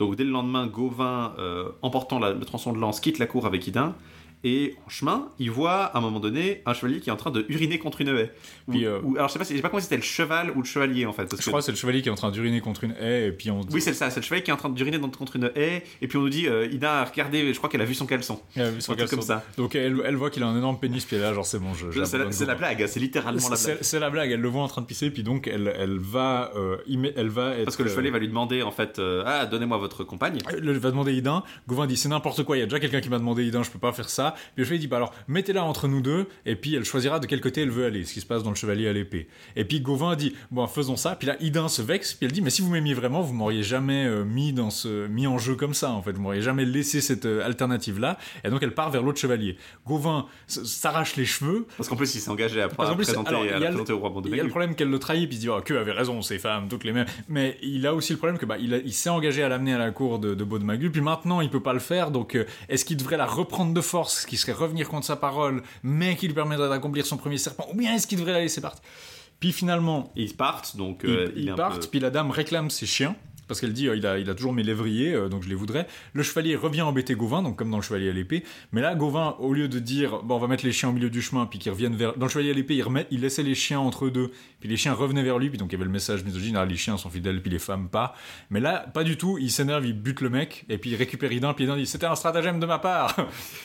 Donc 0.00 0.16
dès 0.16 0.24
le 0.24 0.30
lendemain, 0.30 0.66
Gauvin, 0.66 1.34
euh, 1.38 1.68
emportant 1.82 2.18
le 2.18 2.40
tronçon 2.40 2.72
de 2.72 2.78
lance, 2.78 3.00
quitte 3.00 3.18
la 3.18 3.26
cour 3.26 3.44
avec 3.44 3.66
Idin. 3.66 3.94
Et 4.42 4.74
en 4.86 4.88
chemin, 4.88 5.28
il 5.38 5.50
voit 5.50 5.82
à 5.84 5.98
un 5.98 6.00
moment 6.00 6.18
donné 6.18 6.62
un 6.64 6.72
chevalier 6.72 7.00
qui 7.00 7.10
est 7.10 7.12
en 7.12 7.16
train 7.16 7.30
de 7.30 7.44
uriner 7.50 7.78
contre 7.78 8.00
une 8.00 8.08
haie. 8.08 8.32
Ou- 8.68 8.70
Puis, 8.72 8.86
euh, 8.86 8.98
ou- 9.02 9.16
alors 9.16 9.28
je 9.28 9.34
sais 9.34 9.38
pas, 9.38 9.44
si- 9.44 9.52
je 9.52 9.58
sais 9.58 9.62
pas 9.62 9.68
comment 9.68 9.82
c'était 9.82 9.96
le 9.96 10.02
cheval 10.02 10.50
ou 10.56 10.60
le 10.60 10.64
chevalier 10.64 11.04
en 11.04 11.12
fait. 11.12 11.24
parce 11.24 11.36
Je 11.42 11.44
que- 11.44 11.50
crois 11.50 11.60
que 11.60 11.66
c'est 11.66 11.72
le 11.72 11.76
chevalier 11.76 12.00
qui 12.00 12.08
est 12.08 12.12
en 12.12 12.16
train 12.16 12.30
d'uriner 12.30 12.60
contre 12.62 12.84
une 12.84 12.94
haie, 12.98 13.26
et 13.26 13.32
puis 13.32 13.50
on 13.50 13.60
dit. 13.60 13.74
oui, 13.74 13.82
c'est 13.82 13.92
ça, 13.92 14.08
c'est 14.08 14.20
le 14.20 14.24
chevalier 14.24 14.42
qui 14.42 14.50
est 14.50 14.54
en 14.54 14.56
train 14.56 14.70
d'uriner 14.70 14.98
contre 14.98 15.36
une 15.36 15.50
haie, 15.54 15.82
et 16.00 16.08
puis 16.08 16.16
on 16.16 16.22
nous 16.22 16.30
dit, 16.30 16.46
euh, 16.48 16.66
Ida, 16.72 17.04
regardez, 17.04 17.52
je 17.52 17.58
crois 17.58 17.68
qu'elle 17.68 17.82
a 17.82 17.84
vu 17.84 17.94
son 17.94 18.06
caleçon. 18.06 18.40
Elle 18.56 18.62
a 18.62 18.70
vu 18.70 18.80
son 18.80 18.94
truc 18.94 19.08
comme 19.10 19.18
caleçon. 19.18 19.26
ça. 19.26 19.44
Donc 19.58 19.74
elle, 19.74 20.00
elle 20.06 20.16
voit 20.16 20.30
qu'il 20.30 20.42
a 20.42 20.46
un 20.46 20.56
énorme 20.56 20.78
pénis, 20.78 21.04
puis 21.04 21.16
elle 21.16 21.22
là, 21.22 21.34
genre 21.34 21.44
c'est 21.44 21.58
bon, 21.58 21.74
je. 21.74 21.86
C'est 22.04 22.46
la, 22.46 22.54
blague, 22.54 22.86
c'est 22.86 22.98
littéralement 23.00 23.40
la 23.48 23.56
blague. 23.56 23.78
C'est 23.82 23.98
la 24.00 24.08
blague, 24.10 24.30
elle 24.30 24.40
le 24.40 24.48
voit 24.48 24.62
en 24.62 24.68
train 24.68 24.80
de 24.80 24.86
pisser, 24.86 25.10
puis 25.10 25.22
donc 25.22 25.48
elle, 25.48 25.70
elle 25.78 25.98
va, 25.98 26.50
euh, 26.56 26.78
elle 27.14 27.28
va 27.28 27.56
être, 27.56 27.64
Parce 27.64 27.76
que 27.76 27.82
le 27.82 27.88
euh, 27.88 27.92
chevalier 27.92 28.10
va 28.10 28.18
lui 28.18 28.28
demander 28.28 28.62
en 28.62 28.70
fait, 28.70 28.98
euh, 28.98 29.22
ah, 29.26 29.44
donnez-moi 29.44 29.76
votre 29.76 30.02
compagne. 30.04 30.38
Le 30.58 30.72
va 30.78 30.90
demander 30.90 31.12
Idin. 31.12 31.42
Gauvin 31.68 31.86
dit 31.86 31.96
c'est 31.98 32.08
n'importe 32.08 32.42
quoi. 32.44 32.56
Il 32.56 32.60
y 32.60 32.62
a 32.62 32.66
déjà 32.66 32.80
quelqu'un 32.80 33.00
qui 33.02 33.10
m'a 33.10 33.18
demandé 33.18 33.44
Idin. 33.44 33.62
Je 33.62 33.70
peux 33.70 33.78
pas 33.78 33.92
faire 33.92 34.08
ça. 34.08 34.29
Puis 34.32 34.42
le 34.56 34.64
chevalier 34.64 34.80
dit 34.80 34.86
bah 34.88 34.96
alors 34.96 35.14
mettez-la 35.28 35.64
entre 35.64 35.88
nous 35.88 36.00
deux. 36.00 36.26
Et 36.46 36.56
puis 36.56 36.74
elle 36.74 36.84
choisira 36.84 37.20
de 37.20 37.26
quel 37.26 37.40
côté 37.40 37.62
elle 37.62 37.70
veut 37.70 37.84
aller. 37.84 38.04
Ce 38.04 38.14
qui 38.14 38.20
se 38.20 38.26
passe 38.26 38.42
dans 38.42 38.50
le 38.50 38.56
chevalier 38.56 38.88
à 38.88 38.92
l'épée. 38.92 39.28
Et 39.56 39.64
puis 39.64 39.80
Gauvin 39.80 40.16
dit 40.16 40.34
bon 40.50 40.66
faisons 40.66 40.96
ça. 40.96 41.16
Puis 41.16 41.26
là 41.28 41.36
Idin 41.40 41.68
se 41.68 41.82
vexe. 41.82 42.14
Puis 42.14 42.26
elle 42.26 42.32
dit 42.32 42.42
mais 42.42 42.50
si 42.50 42.62
vous 42.62 42.70
m'aimiez 42.70 42.94
vraiment, 42.94 43.22
vous 43.22 43.34
m'auriez 43.34 43.62
jamais 43.62 44.06
euh, 44.06 44.24
mis 44.24 44.52
dans 44.52 44.70
ce 44.70 45.06
mis 45.06 45.26
en 45.26 45.38
jeu 45.38 45.54
comme 45.54 45.74
ça. 45.74 45.90
En 45.92 46.02
fait, 46.02 46.12
vous 46.12 46.22
m'auriez 46.22 46.42
jamais 46.42 46.64
laissé 46.64 47.00
cette 47.00 47.26
alternative 47.26 47.98
là. 47.98 48.18
Et 48.44 48.50
donc 48.50 48.62
elle 48.62 48.74
part 48.74 48.90
vers 48.90 49.02
l'autre 49.02 49.18
chevalier. 49.18 49.56
Gauvin 49.86 50.26
s'arrache 50.46 51.16
les 51.16 51.24
cheveux. 51.24 51.66
Parce 51.76 51.88
qu'en 51.88 51.96
plus, 51.96 52.14
il 52.14 52.20
s'est 52.20 52.30
engagé 52.30 52.60
à, 52.60 52.66
à 52.66 52.68
plus, 52.68 52.76
présenter, 53.04 53.28
alors, 53.28 53.42
à 53.42 53.46
la 53.46 53.58
le- 53.58 53.66
présenter 53.66 53.92
au 53.92 53.98
roi 53.98 54.12
Il 54.26 54.36
y 54.36 54.40
a 54.40 54.42
le 54.42 54.48
problème 54.48 54.74
qu'elle 54.74 54.90
le 54.90 54.98
trahit, 54.98 55.28
puis 55.28 55.36
il 55.36 55.40
se 55.40 55.44
dit 55.46 55.48
oh, 55.48 55.60
que 55.64 55.74
avait 55.74 55.92
raison, 55.92 56.22
ces 56.22 56.38
femmes, 56.38 56.68
toutes 56.68 56.84
les 56.84 56.92
mêmes. 56.92 57.06
Mais 57.28 57.56
il 57.62 57.86
a 57.86 57.94
aussi 57.94 58.12
le 58.12 58.18
problème 58.18 58.38
que 58.38 58.46
bah, 58.46 58.56
il 58.58 58.92
s'est 58.92 59.10
engagé 59.10 59.42
à 59.42 59.48
l'amener 59.48 59.74
à 59.74 59.78
la 59.78 59.90
cour 59.90 60.18
de, 60.18 60.34
de 60.34 60.44
Baudemagu, 60.44 60.90
puis 60.90 61.00
maintenant 61.00 61.40
il 61.40 61.50
peut 61.50 61.62
pas 61.62 61.72
le 61.72 61.78
faire, 61.78 62.10
donc 62.10 62.34
euh, 62.34 62.44
est-ce 62.68 62.84
qu'il 62.84 62.96
devrait 62.96 63.16
la 63.16 63.26
reprendre 63.26 63.72
de 63.72 63.80
force, 63.80 64.19
qui 64.26 64.36
serait 64.36 64.52
revenir 64.52 64.88
contre 64.88 65.06
sa 65.06 65.16
parole, 65.16 65.62
mais 65.82 66.16
qui 66.16 66.26
lui 66.26 66.34
permettrait 66.34 66.68
d'accomplir 66.68 67.06
son 67.06 67.16
premier 67.16 67.38
serpent, 67.38 67.66
ou 67.72 67.76
bien 67.76 67.94
est-ce 67.94 68.06
qu'il 68.06 68.18
devrait 68.18 68.32
la 68.32 68.40
laisser 68.40 68.60
partir 68.60 68.82
Puis 69.40 69.52
finalement, 69.52 70.12
Ils 70.16 70.34
partent, 70.36 70.76
donc 70.76 71.00
ils, 71.04 71.10
euh, 71.10 71.32
ils 71.36 71.44
il 71.48 71.54
partent, 71.54 71.82
peu- 71.82 71.86
puis 71.90 72.00
la 72.00 72.10
dame 72.10 72.30
réclame 72.30 72.70
ses 72.70 72.86
chiens. 72.86 73.16
Parce 73.50 73.60
qu'elle 73.60 73.72
dit, 73.72 73.88
euh, 73.88 73.96
il, 73.96 74.06
a, 74.06 74.16
il 74.16 74.30
a 74.30 74.34
toujours 74.36 74.52
mes 74.52 74.62
lévriers, 74.62 75.12
euh, 75.12 75.28
donc 75.28 75.42
je 75.42 75.48
les 75.48 75.56
voudrais. 75.56 75.88
Le 76.12 76.22
chevalier 76.22 76.54
revient 76.54 76.82
embêter 76.82 77.16
Gauvin, 77.16 77.42
donc 77.42 77.56
comme 77.56 77.68
dans 77.68 77.78
le 77.78 77.82
chevalier 77.82 78.08
à 78.08 78.12
l'épée. 78.12 78.44
Mais 78.70 78.80
là, 78.80 78.94
Gauvin, 78.94 79.34
au 79.40 79.52
lieu 79.52 79.66
de 79.66 79.80
dire, 79.80 80.22
bon, 80.22 80.36
on 80.36 80.38
va 80.38 80.46
mettre 80.46 80.64
les 80.64 80.70
chiens 80.70 80.90
au 80.90 80.92
milieu 80.92 81.10
du 81.10 81.20
chemin, 81.20 81.46
puis 81.46 81.58
qu'ils 81.58 81.72
reviennent 81.72 81.96
vers. 81.96 82.16
Dans 82.16 82.26
le 82.26 82.30
chevalier 82.30 82.50
à 82.50 82.54
l'épée, 82.54 82.76
il, 82.76 82.82
remet, 82.82 83.08
il 83.10 83.22
laissait 83.22 83.42
les 83.42 83.56
chiens 83.56 83.80
entre 83.80 84.04
eux 84.04 84.12
deux, 84.12 84.30
puis 84.60 84.68
les 84.68 84.76
chiens 84.76 84.92
revenaient 84.92 85.24
vers 85.24 85.40
lui, 85.40 85.48
puis 85.48 85.58
donc 85.58 85.70
il 85.70 85.72
y 85.72 85.74
avait 85.74 85.84
le 85.84 85.90
message 85.90 86.22
misogyne, 86.22 86.54
ah, 86.54 86.64
les 86.64 86.76
chiens 86.76 86.96
sont 86.96 87.10
fidèles, 87.10 87.42
puis 87.42 87.50
les 87.50 87.58
femmes 87.58 87.88
pas. 87.88 88.14
Mais 88.50 88.60
là, 88.60 88.86
pas 88.94 89.02
du 89.02 89.16
tout, 89.16 89.36
il 89.36 89.50
s'énerve, 89.50 89.84
il 89.84 89.94
bute 89.94 90.20
le 90.20 90.30
mec, 90.30 90.64
et 90.68 90.78
puis 90.78 90.90
il 90.90 90.94
récupère 90.94 91.32
Idin, 91.32 91.52
puis 91.52 91.64
Idin 91.64 91.76
dit, 91.76 91.86
c'était 91.86 92.06
un 92.06 92.14
stratagème 92.14 92.60
de 92.60 92.66
ma 92.66 92.78
part. 92.78 93.16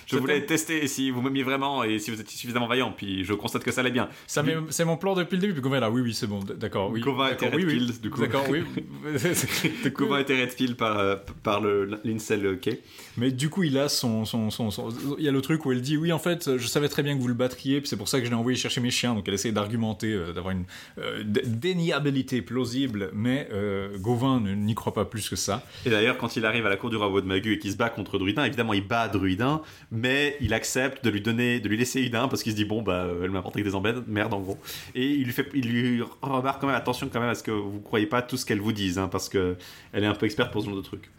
Je 0.07 0.17
voulais 0.17 0.47
tester 0.47 0.87
si 0.87 1.11
vous 1.11 1.21
m'aimiez 1.21 1.43
vraiment 1.43 1.83
et 1.83 1.99
si 1.99 2.09
vous 2.09 2.19
étiez 2.19 2.35
suffisamment 2.35 2.65
vaillant, 2.65 2.91
puis 2.91 3.23
je 3.23 3.33
constate 3.35 3.63
que 3.63 3.71
ça 3.71 3.81
allait 3.81 3.91
bien. 3.91 4.09
Ça 4.25 4.43
c'est 4.71 4.85
mon 4.85 4.97
plan 4.97 5.13
depuis 5.13 5.35
le 5.35 5.41
début, 5.41 5.53
puis 5.53 5.61
Gauvin 5.61 5.79
là, 5.79 5.91
oui, 5.91 6.01
oui, 6.01 6.15
c'est 6.15 6.25
bon, 6.25 6.39
d'accord, 6.39 6.89
oui. 6.89 7.01
Gauvin 7.01 7.29
était 7.29 7.53
oui, 7.53 7.65
oui. 7.65 7.91
Du 8.01 8.09
coup. 8.09 8.21
D'accord, 8.21 8.45
oui. 8.49 8.63
Gauvin 9.89 10.19
était 10.19 10.39
Redfield 10.39 10.75
par, 10.75 10.99
euh, 10.99 11.15
par 11.43 11.61
le 11.61 11.99
l'Incel 12.03 12.59
Quai. 12.59 12.81
Mais 13.17 13.31
du 13.31 13.49
coup, 13.49 13.63
il 13.63 13.77
a 13.77 13.87
son, 13.89 14.25
son, 14.25 14.49
son, 14.51 14.69
Il 15.17 15.23
y 15.23 15.29
a 15.29 15.31
le 15.31 15.41
truc 15.41 15.65
où 15.65 15.71
elle 15.71 15.81
dit 15.81 15.95
Oui, 15.97 16.11
en 16.11 16.19
fait, 16.19 16.57
je 16.57 16.67
savais 16.67 16.89
très 16.89 17.01
bien 17.03 17.15
que 17.15 17.21
vous 17.21 17.27
le 17.27 17.33
battriez, 17.33 17.79
puis 17.79 17.87
c'est 17.87 17.95
pour 17.97 18.07
ça 18.09 18.19
que 18.19 18.25
je 18.25 18.29
l'ai 18.29 18.35
envoyé 18.35 18.57
chercher 18.57 18.81
mes 18.81 18.91
chiens. 18.91 19.13
Donc 19.15 19.27
elle 19.27 19.33
essaie 19.33 19.51
d'argumenter, 19.51 20.11
euh, 20.13 20.33
d'avoir 20.33 20.51
une 20.53 20.65
euh, 20.97 21.23
déniabilité 21.25 22.41
plausible, 22.41 23.09
mais 23.13 23.47
euh, 23.53 23.97
Gauvin 23.97 24.39
ne- 24.39 24.53
n'y 24.53 24.75
croit 24.75 24.93
pas 24.93 25.05
plus 25.05 25.29
que 25.29 25.35
ça. 25.35 25.63
Et 25.85 25.89
d'ailleurs, 25.89 26.17
quand 26.17 26.35
il 26.35 26.45
arrive 26.45 26.65
à 26.65 26.69
la 26.69 26.77
cour 26.77 26.89
du 26.89 26.95
roi 26.97 27.21
de 27.21 27.25
Magu 27.27 27.53
et 27.53 27.59
qu'il 27.59 27.71
se 27.71 27.77
bat 27.77 27.89
contre 27.89 28.17
Druidin, 28.17 28.43
évidemment, 28.43 28.73
il 28.73 28.85
bat 28.85 29.07
Druidin, 29.07 29.61
mais 29.91 30.35
il 30.41 30.53
accepte 30.53 31.03
de 31.03 31.09
lui 31.09 31.21
donner, 31.21 31.59
de 31.59 31.69
lui 31.69 31.77
laisser 31.77 32.01
Idin 32.01 32.27
parce 32.27 32.43
qu'il 32.43 32.51
se 32.51 32.57
dit 32.57 32.65
bon 32.65 32.81
bah 32.81 33.07
elle 33.23 33.31
m'a 33.31 33.39
apporté 33.39 33.63
des 33.63 33.75
emmerdes, 33.75 34.03
merde 34.07 34.33
en 34.33 34.41
gros. 34.41 34.57
Et 34.93 35.05
il 35.05 35.23
lui 35.25 35.31
fait, 35.33 35.47
il 35.53 35.67
lui 35.69 36.01
remarque 36.21 36.61
quand 36.61 36.67
même 36.67 36.75
attention 36.75 37.09
quand 37.11 37.19
même 37.19 37.29
à 37.29 37.35
ce 37.35 37.43
que 37.43 37.51
vous 37.51 37.79
croyez 37.81 38.05
pas 38.07 38.21
tout 38.21 38.37
ce 38.37 38.45
qu'elle 38.45 38.59
vous 38.61 38.73
dise, 38.73 38.97
hein, 38.99 39.07
parce 39.07 39.29
que 39.29 39.55
elle 39.93 40.03
est 40.03 40.07
un 40.07 40.15
peu 40.15 40.25
experte 40.25 40.51
pour 40.51 40.61
ce 40.61 40.67
genre 40.67 40.75
de 40.77 40.81
trucs. 40.81 41.09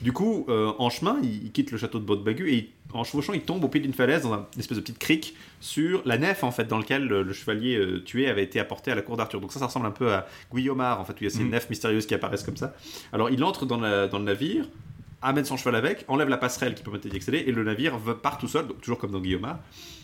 Du 0.00 0.12
coup, 0.12 0.46
euh, 0.48 0.72
en 0.78 0.90
chemin, 0.90 1.18
il, 1.22 1.44
il 1.44 1.50
quitte 1.52 1.72
le 1.72 1.78
château 1.78 1.98
de 1.98 2.04
Baudemagu 2.04 2.48
et 2.50 2.54
il- 2.54 2.68
en 2.92 3.04
chevauchant, 3.04 3.32
il 3.32 3.42
tombe 3.42 3.62
au 3.64 3.68
pied 3.68 3.80
d'une 3.80 3.92
falaise 3.92 4.22
dans 4.22 4.32
un- 4.32 4.46
une 4.54 4.60
espèce 4.60 4.76
de 4.78 4.82
petite 4.82 4.98
crique 4.98 5.34
sur 5.60 6.00
la 6.06 6.16
nef 6.18 6.42
en 6.44 6.50
fait 6.52 6.64
dans 6.66 6.78
laquelle 6.78 7.04
le, 7.06 7.22
le 7.22 7.32
chevalier 7.32 7.76
euh, 7.76 7.98
tué 8.02 8.28
avait 8.28 8.44
été 8.44 8.60
apporté 8.60 8.90
à 8.92 8.94
la 8.94 9.02
cour 9.02 9.16
d'Arthur. 9.16 9.40
Donc 9.40 9.52
ça, 9.52 9.58
ça 9.58 9.66
ressemble 9.66 9.86
un 9.86 9.90
peu 9.90 10.12
à 10.12 10.26
Guillaumard 10.54 11.00
en 11.00 11.04
fait 11.04 11.12
où 11.14 11.16
il 11.20 11.24
y 11.24 11.26
a 11.26 11.30
ces 11.30 11.42
Mhm. 11.44 11.50
nefs 11.50 11.68
mystérieuses 11.68 12.06
qui 12.06 12.14
apparaissent 12.14 12.44
comme 12.44 12.56
ça. 12.56 12.74
Alors 13.12 13.28
il 13.30 13.42
entre 13.44 13.66
dans, 13.66 13.78
la- 13.80 14.06
dans 14.08 14.18
le 14.20 14.24
navire, 14.24 14.66
amène 15.20 15.44
son 15.44 15.56
cheval 15.56 15.74
avec, 15.74 16.04
enlève 16.06 16.28
la 16.28 16.38
passerelle 16.38 16.74
qui 16.76 16.82
permettait 16.84 17.08
d'y 17.08 17.16
accéder 17.16 17.38
et 17.46 17.50
le 17.52 17.64
navire 17.64 17.98
part 18.22 18.38
tout 18.38 18.46
seul, 18.48 18.68
donc 18.68 18.80
toujours 18.80 18.98
comme 18.98 19.10
dans 19.10 19.20
Guillaumard. 19.20 19.58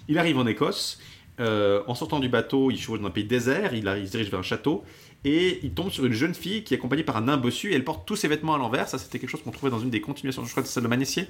Il 0.09 0.19
arrive 0.19 0.39
en 0.39 0.47
Écosse. 0.47 0.99
euh, 1.41 1.83
en 1.89 1.97
sortant 1.97 2.21
du 2.21 2.29
bateau, 2.29 2.71
il 2.71 2.79
chevauche 2.79 3.01
dans 3.01 3.09
un 3.09 3.11
pays 3.11 3.25
désert, 3.25 3.75
il, 3.75 3.89
arrive- 3.89 4.05
il 4.05 4.07
se 4.07 4.12
dirige 4.12 4.31
vers 4.31 4.39
un 4.39 4.45
château 4.45 4.85
et 5.24 5.60
il 5.62 5.70
tombe 5.72 5.90
sur 5.90 6.05
une 6.05 6.12
jeune 6.12 6.34
fille 6.34 6.64
qui 6.64 6.74
est 6.74 6.76
accompagnée 6.76 7.02
par 7.05 7.16
un 7.16 7.22
nain 7.22 7.36
bossu 7.36 7.70
et 7.72 7.74
elle 7.74 7.84
porte 7.84 8.06
tous 8.06 8.16
ses 8.16 8.28
vêtements 8.28 8.55
à 8.55 8.59
l'envers. 8.59 8.88
Ça, 8.88 8.98
c'était 8.98 9.18
quelque 9.18 9.30
chose 9.30 9.42
qu'on 9.42 9.51
trouvait 9.51 9.70
dans 9.70 9.80
une 9.80 9.90
des 9.90 10.01
continuations, 10.01 10.44
je 10.44 10.51
crois 10.51 10.62
que 10.62 10.68
c'est 10.68 10.74
celle 10.74 10.82
de 10.84 10.88
Magnésier 10.88 11.26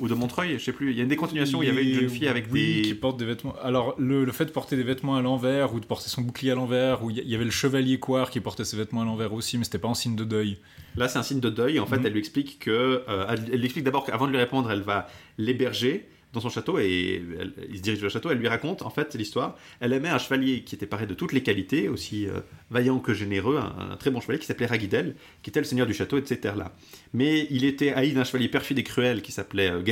ou 0.00 0.08
de 0.08 0.14
Montreuil, 0.14 0.58
je 0.58 0.64
sais 0.64 0.72
plus. 0.72 0.90
Il 0.90 0.96
y 0.96 1.00
a 1.00 1.02
une 1.04 1.08
des 1.08 1.14
continuations 1.14 1.60
où 1.60 1.62
il 1.62 1.68
y 1.68 1.70
avait 1.70 1.84
une 1.84 1.94
jeune 2.00 2.08
fille 2.08 2.26
avec 2.26 2.46
oui, 2.50 2.76
des. 2.76 2.82
qui 2.82 2.94
porte 2.94 3.16
des 3.16 3.24
vêtements. 3.26 3.54
Alors, 3.62 3.94
le, 3.96 4.24
le 4.24 4.32
fait 4.32 4.44
de 4.44 4.50
porter 4.50 4.74
des 4.76 4.82
vêtements 4.82 5.14
à 5.14 5.22
l'envers, 5.22 5.72
ou 5.72 5.78
de 5.78 5.84
porter 5.86 6.08
son 6.08 6.22
bouclier 6.22 6.50
à 6.50 6.56
l'envers, 6.56 7.04
ou 7.04 7.10
il 7.10 7.18
y- 7.28 7.34
avait 7.36 7.44
le 7.44 7.52
chevalier 7.52 8.00
Coire 8.00 8.30
qui 8.30 8.40
portait 8.40 8.64
ses 8.64 8.76
vêtements 8.76 9.02
à 9.02 9.04
l'envers 9.04 9.32
aussi, 9.32 9.56
mais 9.56 9.62
c'était 9.62 9.78
pas 9.78 9.86
en 9.86 9.94
signe 9.94 10.16
de 10.16 10.24
deuil. 10.24 10.58
Là, 10.96 11.06
c'est 11.06 11.18
un 11.20 11.22
signe 11.22 11.38
de 11.38 11.48
deuil. 11.48 11.78
En 11.78 11.86
fait, 11.86 11.98
Mhm. 11.98 12.06
elle 12.06 12.12
lui 12.12 12.18
explique 12.18 12.58
que. 12.58 13.04
euh, 13.08 13.26
elle, 13.28 13.44
elle 13.52 13.58
lui 13.58 13.66
explique 13.66 13.84
d'abord 13.84 14.04
qu'avant 14.04 14.26
de 14.26 14.32
lui 14.32 14.38
répondre, 14.38 14.68
elle 14.68 14.82
va 14.82 15.06
l'héberger 15.38 16.08
dans 16.34 16.40
son 16.40 16.50
château 16.50 16.78
et 16.78 17.22
il 17.70 17.76
se 17.78 17.82
dirige 17.82 18.00
vers 18.00 18.08
le 18.08 18.12
château. 18.12 18.30
Elle 18.30 18.38
lui 18.38 18.48
raconte 18.48 18.82
en 18.82 18.90
fait 18.90 19.14
l'histoire. 19.14 19.56
Elle 19.80 19.92
aimait 19.92 20.10
un 20.10 20.18
chevalier 20.18 20.62
qui 20.62 20.74
était 20.74 20.86
paré 20.86 21.06
de 21.06 21.14
toutes 21.14 21.32
les 21.32 21.42
qualités, 21.42 21.88
aussi 21.88 22.26
euh, 22.26 22.40
vaillant 22.70 22.98
que 22.98 23.14
généreux, 23.14 23.58
un, 23.58 23.96
très 23.96 24.10
bon 24.10 24.20
chevalier 24.20 24.38
qui 24.38 24.46
s'appelait 24.46 24.66
Raguidel, 24.66 25.16
qui 25.42 25.50
était 25.50 25.60
le 25.60 25.66
seigneur 25.66 25.86
du 25.86 25.94
château, 25.94 26.18
etc. 26.18 26.54
Là. 26.56 26.72
Mais 27.12 27.46
il 27.50 27.64
était 27.64 27.92
haï 27.92 28.12
d'un 28.12 28.24
chevalier 28.24 28.48
perfide 28.48 28.78
et 28.78 28.84
cruel 28.84 29.22
qui 29.22 29.32
s'appelait 29.32 29.70
euh. 29.70 29.82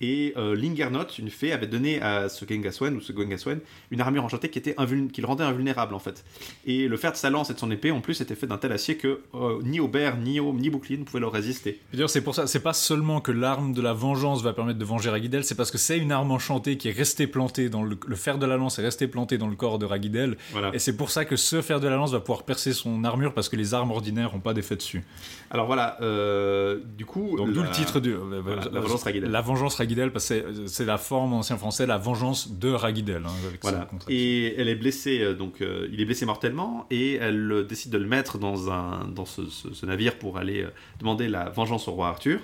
Et 0.00 0.32
euh, 0.36 0.54
Lingernot, 0.56 1.04
une 1.18 1.30
fée, 1.30 1.52
avait 1.52 1.66
donné 1.66 2.00
à 2.00 2.28
ce 2.28 2.44
Gengaswen 2.46 2.96
ou 2.96 3.00
ce 3.00 3.12
Gengaswen 3.12 3.60
une 3.90 4.00
armure 4.00 4.24
enchantée 4.24 4.48
qui, 4.48 4.58
était 4.58 4.74
qui 5.12 5.20
le 5.20 5.26
rendait 5.26 5.44
invulnérable 5.44 5.94
en 5.94 5.98
fait. 5.98 6.24
Et 6.66 6.88
le 6.88 6.96
fer 6.96 7.12
de 7.12 7.16
sa 7.16 7.28
lance 7.30 7.50
et 7.50 7.54
de 7.54 7.58
son 7.58 7.70
épée 7.70 7.90
en 7.90 8.00
plus 8.00 8.20
était 8.20 8.34
fait 8.34 8.46
d'un 8.46 8.56
tel 8.56 8.72
acier 8.72 8.96
que 8.96 9.20
euh, 9.34 9.60
ni 9.62 9.78
Aubert, 9.80 10.16
ni, 10.16 10.40
au, 10.40 10.52
ni 10.54 10.70
bouclier 10.70 10.96
ne 10.96 11.04
pouvaient 11.04 11.20
leur 11.20 11.32
résister. 11.32 11.80
D'ailleurs, 11.92 12.08
c'est 12.10 12.22
pour 12.22 12.34
ça, 12.34 12.46
c'est 12.46 12.60
pas 12.62 12.72
seulement 12.72 13.20
que 13.20 13.32
l'arme 13.32 13.72
de 13.72 13.82
la 13.82 13.92
vengeance 13.92 14.42
va 14.42 14.52
permettre 14.52 14.78
de 14.78 14.84
venger 14.84 15.10
Raguidel, 15.10 15.44
c'est 15.44 15.54
parce 15.54 15.70
que 15.70 15.78
c'est 15.78 15.98
une 15.98 16.12
arme 16.12 16.30
enchantée 16.30 16.76
qui 16.76 16.88
est 16.88 16.92
restée 16.92 17.26
plantée 17.26 17.68
dans 17.68 17.82
le, 17.82 17.98
le 18.06 18.16
fer 18.16 18.38
de 18.38 18.46
la 18.46 18.56
lance 18.56 18.78
est 18.78 18.82
resté 18.82 19.06
planté 19.06 19.36
dans 19.38 19.48
le 19.48 19.56
corps 19.56 19.78
de 19.78 19.84
Raguidel, 19.86 20.36
Voilà. 20.52 20.74
et 20.74 20.78
c'est 20.78 20.96
pour 20.96 21.10
ça 21.10 21.24
que 21.24 21.36
ce 21.36 21.60
fer 21.62 21.80
de 21.80 21.88
la 21.88 21.96
lance 21.96 22.12
va 22.12 22.20
pouvoir 22.20 22.44
percer 22.44 22.72
son 22.72 23.04
armure 23.04 23.34
parce 23.34 23.48
que 23.48 23.56
les 23.56 23.74
armes 23.74 23.90
ordinaires 23.90 24.32
n'ont 24.32 24.40
pas 24.40 24.54
d'effet 24.54 24.76
dessus. 24.76 25.02
Alors 25.50 25.66
voilà, 25.66 25.98
euh, 26.00 26.78
du 26.96 27.04
coup. 27.04 27.36
Donc 27.36 27.52
d'où 27.52 27.62
le 27.62 27.70
titre 27.70 28.00
du 28.00 28.12
voilà, 28.14 28.62
la 28.72 28.80
vengeance. 28.80 29.04
La 29.06 29.40
vengeance 29.40 29.74
Raguidel, 29.90 30.12
parce 30.12 30.28
que 30.28 30.34
c'est- 30.54 30.68
c'est 30.68 30.84
la 30.84 30.98
forme 30.98 31.32
en 31.32 31.38
ancien 31.38 31.56
français, 31.56 31.84
la 31.86 31.98
vengeance 31.98 32.52
de 32.52 32.70
Raguidel. 32.70 33.22
hein, 33.26 33.30
avec 33.48 33.60
Voilà. 33.62 33.78
Et 34.12 34.54
elle 34.60 34.68
est 34.68 34.74
blessée, 34.76 35.20
euh, 35.20 35.34
donc 35.34 35.60
euh, 35.60 35.88
il 35.92 36.00
est 36.00 36.04
blessé 36.04 36.26
mortellement, 36.26 36.86
et 36.90 37.14
elle 37.14 37.50
euh, 37.50 37.64
décide 37.64 37.90
de 37.90 37.98
le 37.98 38.06
mettre 38.06 38.38
dans, 38.38 38.70
un, 38.70 39.06
dans 39.08 39.24
ce, 39.24 39.46
ce- 39.46 39.72
ce 39.74 39.86
navire 39.86 40.16
pour 40.18 40.38
aller 40.38 40.62
euh, 40.62 40.68
demander 41.00 41.26
la 41.28 41.48
vengeance 41.50 41.88
au 41.88 41.92
roi 41.92 42.08
Arthur. 42.08 42.38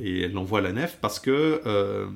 Et 0.00 0.22
elle 0.22 0.32
l'envoie 0.32 0.60
à 0.60 0.62
la 0.62 0.72
nef 0.72 0.98
parce 1.00 1.18
que 1.18 1.60
euh, 1.66 2.06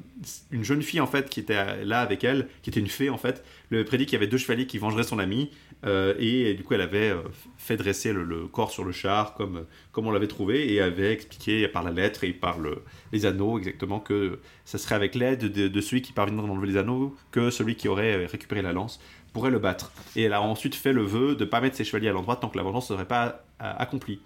une 0.52 0.62
jeune 0.62 0.82
fille 0.82 1.00
en 1.00 1.06
fait 1.06 1.28
qui 1.28 1.40
était 1.40 1.84
là 1.84 2.00
avec 2.00 2.22
elle, 2.22 2.46
qui 2.62 2.70
était 2.70 2.78
une 2.78 2.86
fée 2.86 3.10
en 3.10 3.18
fait, 3.18 3.42
lui 3.70 3.78
avait 3.78 3.84
prédit 3.84 4.04
qu'il 4.06 4.12
y 4.12 4.16
avait 4.16 4.28
deux 4.28 4.36
chevaliers 4.38 4.66
qui 4.68 4.78
vengeraient 4.78 5.02
son 5.02 5.18
ami 5.18 5.50
Euh, 5.84 6.14
et 6.18 6.54
du 6.54 6.62
coup, 6.62 6.74
elle 6.74 6.80
avait 6.80 7.10
euh, 7.10 7.22
fait 7.56 7.76
dresser 7.76 8.12
le, 8.12 8.46
corps 8.46 8.70
sur 8.70 8.84
le 8.84 8.92
char 8.92 9.34
comme, 9.34 9.66
comme 9.90 10.06
on 10.06 10.12
l'avait 10.12 10.28
trouvé 10.28 10.72
et 10.72 10.80
avait 10.80 11.12
expliqué 11.12 11.66
par 11.68 11.82
la 11.82 11.90
lettre 11.90 12.24
et 12.24 12.32
par 12.32 12.59
le, 12.59 12.82
les 13.12 13.26
anneaux 13.26 13.59
exactement 13.59 13.98
que 13.98 14.38
ça 14.64 14.78
serait 14.78 14.94
avec 14.94 15.14
l'aide 15.14 15.52
de, 15.52 15.80
celui 15.80 16.02
qui 16.02 16.12
parviendrait 16.12 16.48
à 16.48 16.50
enlever 16.52 16.68
les 16.68 16.76
anneaux 16.76 17.16
que 17.32 17.50
celui 17.50 17.74
qui 17.74 17.88
aurait 17.88 18.26
récupéré 18.26 18.62
la 18.62 18.72
lance 18.72 19.00
pourrait 19.32 19.50
le 19.50 19.59
battre. 19.59 19.92
Et 20.14 20.22
elle 20.22 20.34
a 20.34 20.42
ensuite 20.42 20.74
fait 20.74 20.92
le 20.92 21.02
vœu 21.02 21.34
de 21.34 21.44
ne 21.44 21.48
pas 21.48 21.60
mettre 21.60 21.76
ses 21.76 21.84
chevaliers 21.84 22.09
à 22.09 22.12
l'endroit 22.12 22.36
tant 22.36 22.48
que 22.48 22.56
la 22.56 22.62
vengeance 22.62 22.90
ne 22.90 22.96
serait 22.96 23.09
pas 23.09 23.44
euh, 23.60 23.72
accomplie. 23.78 24.20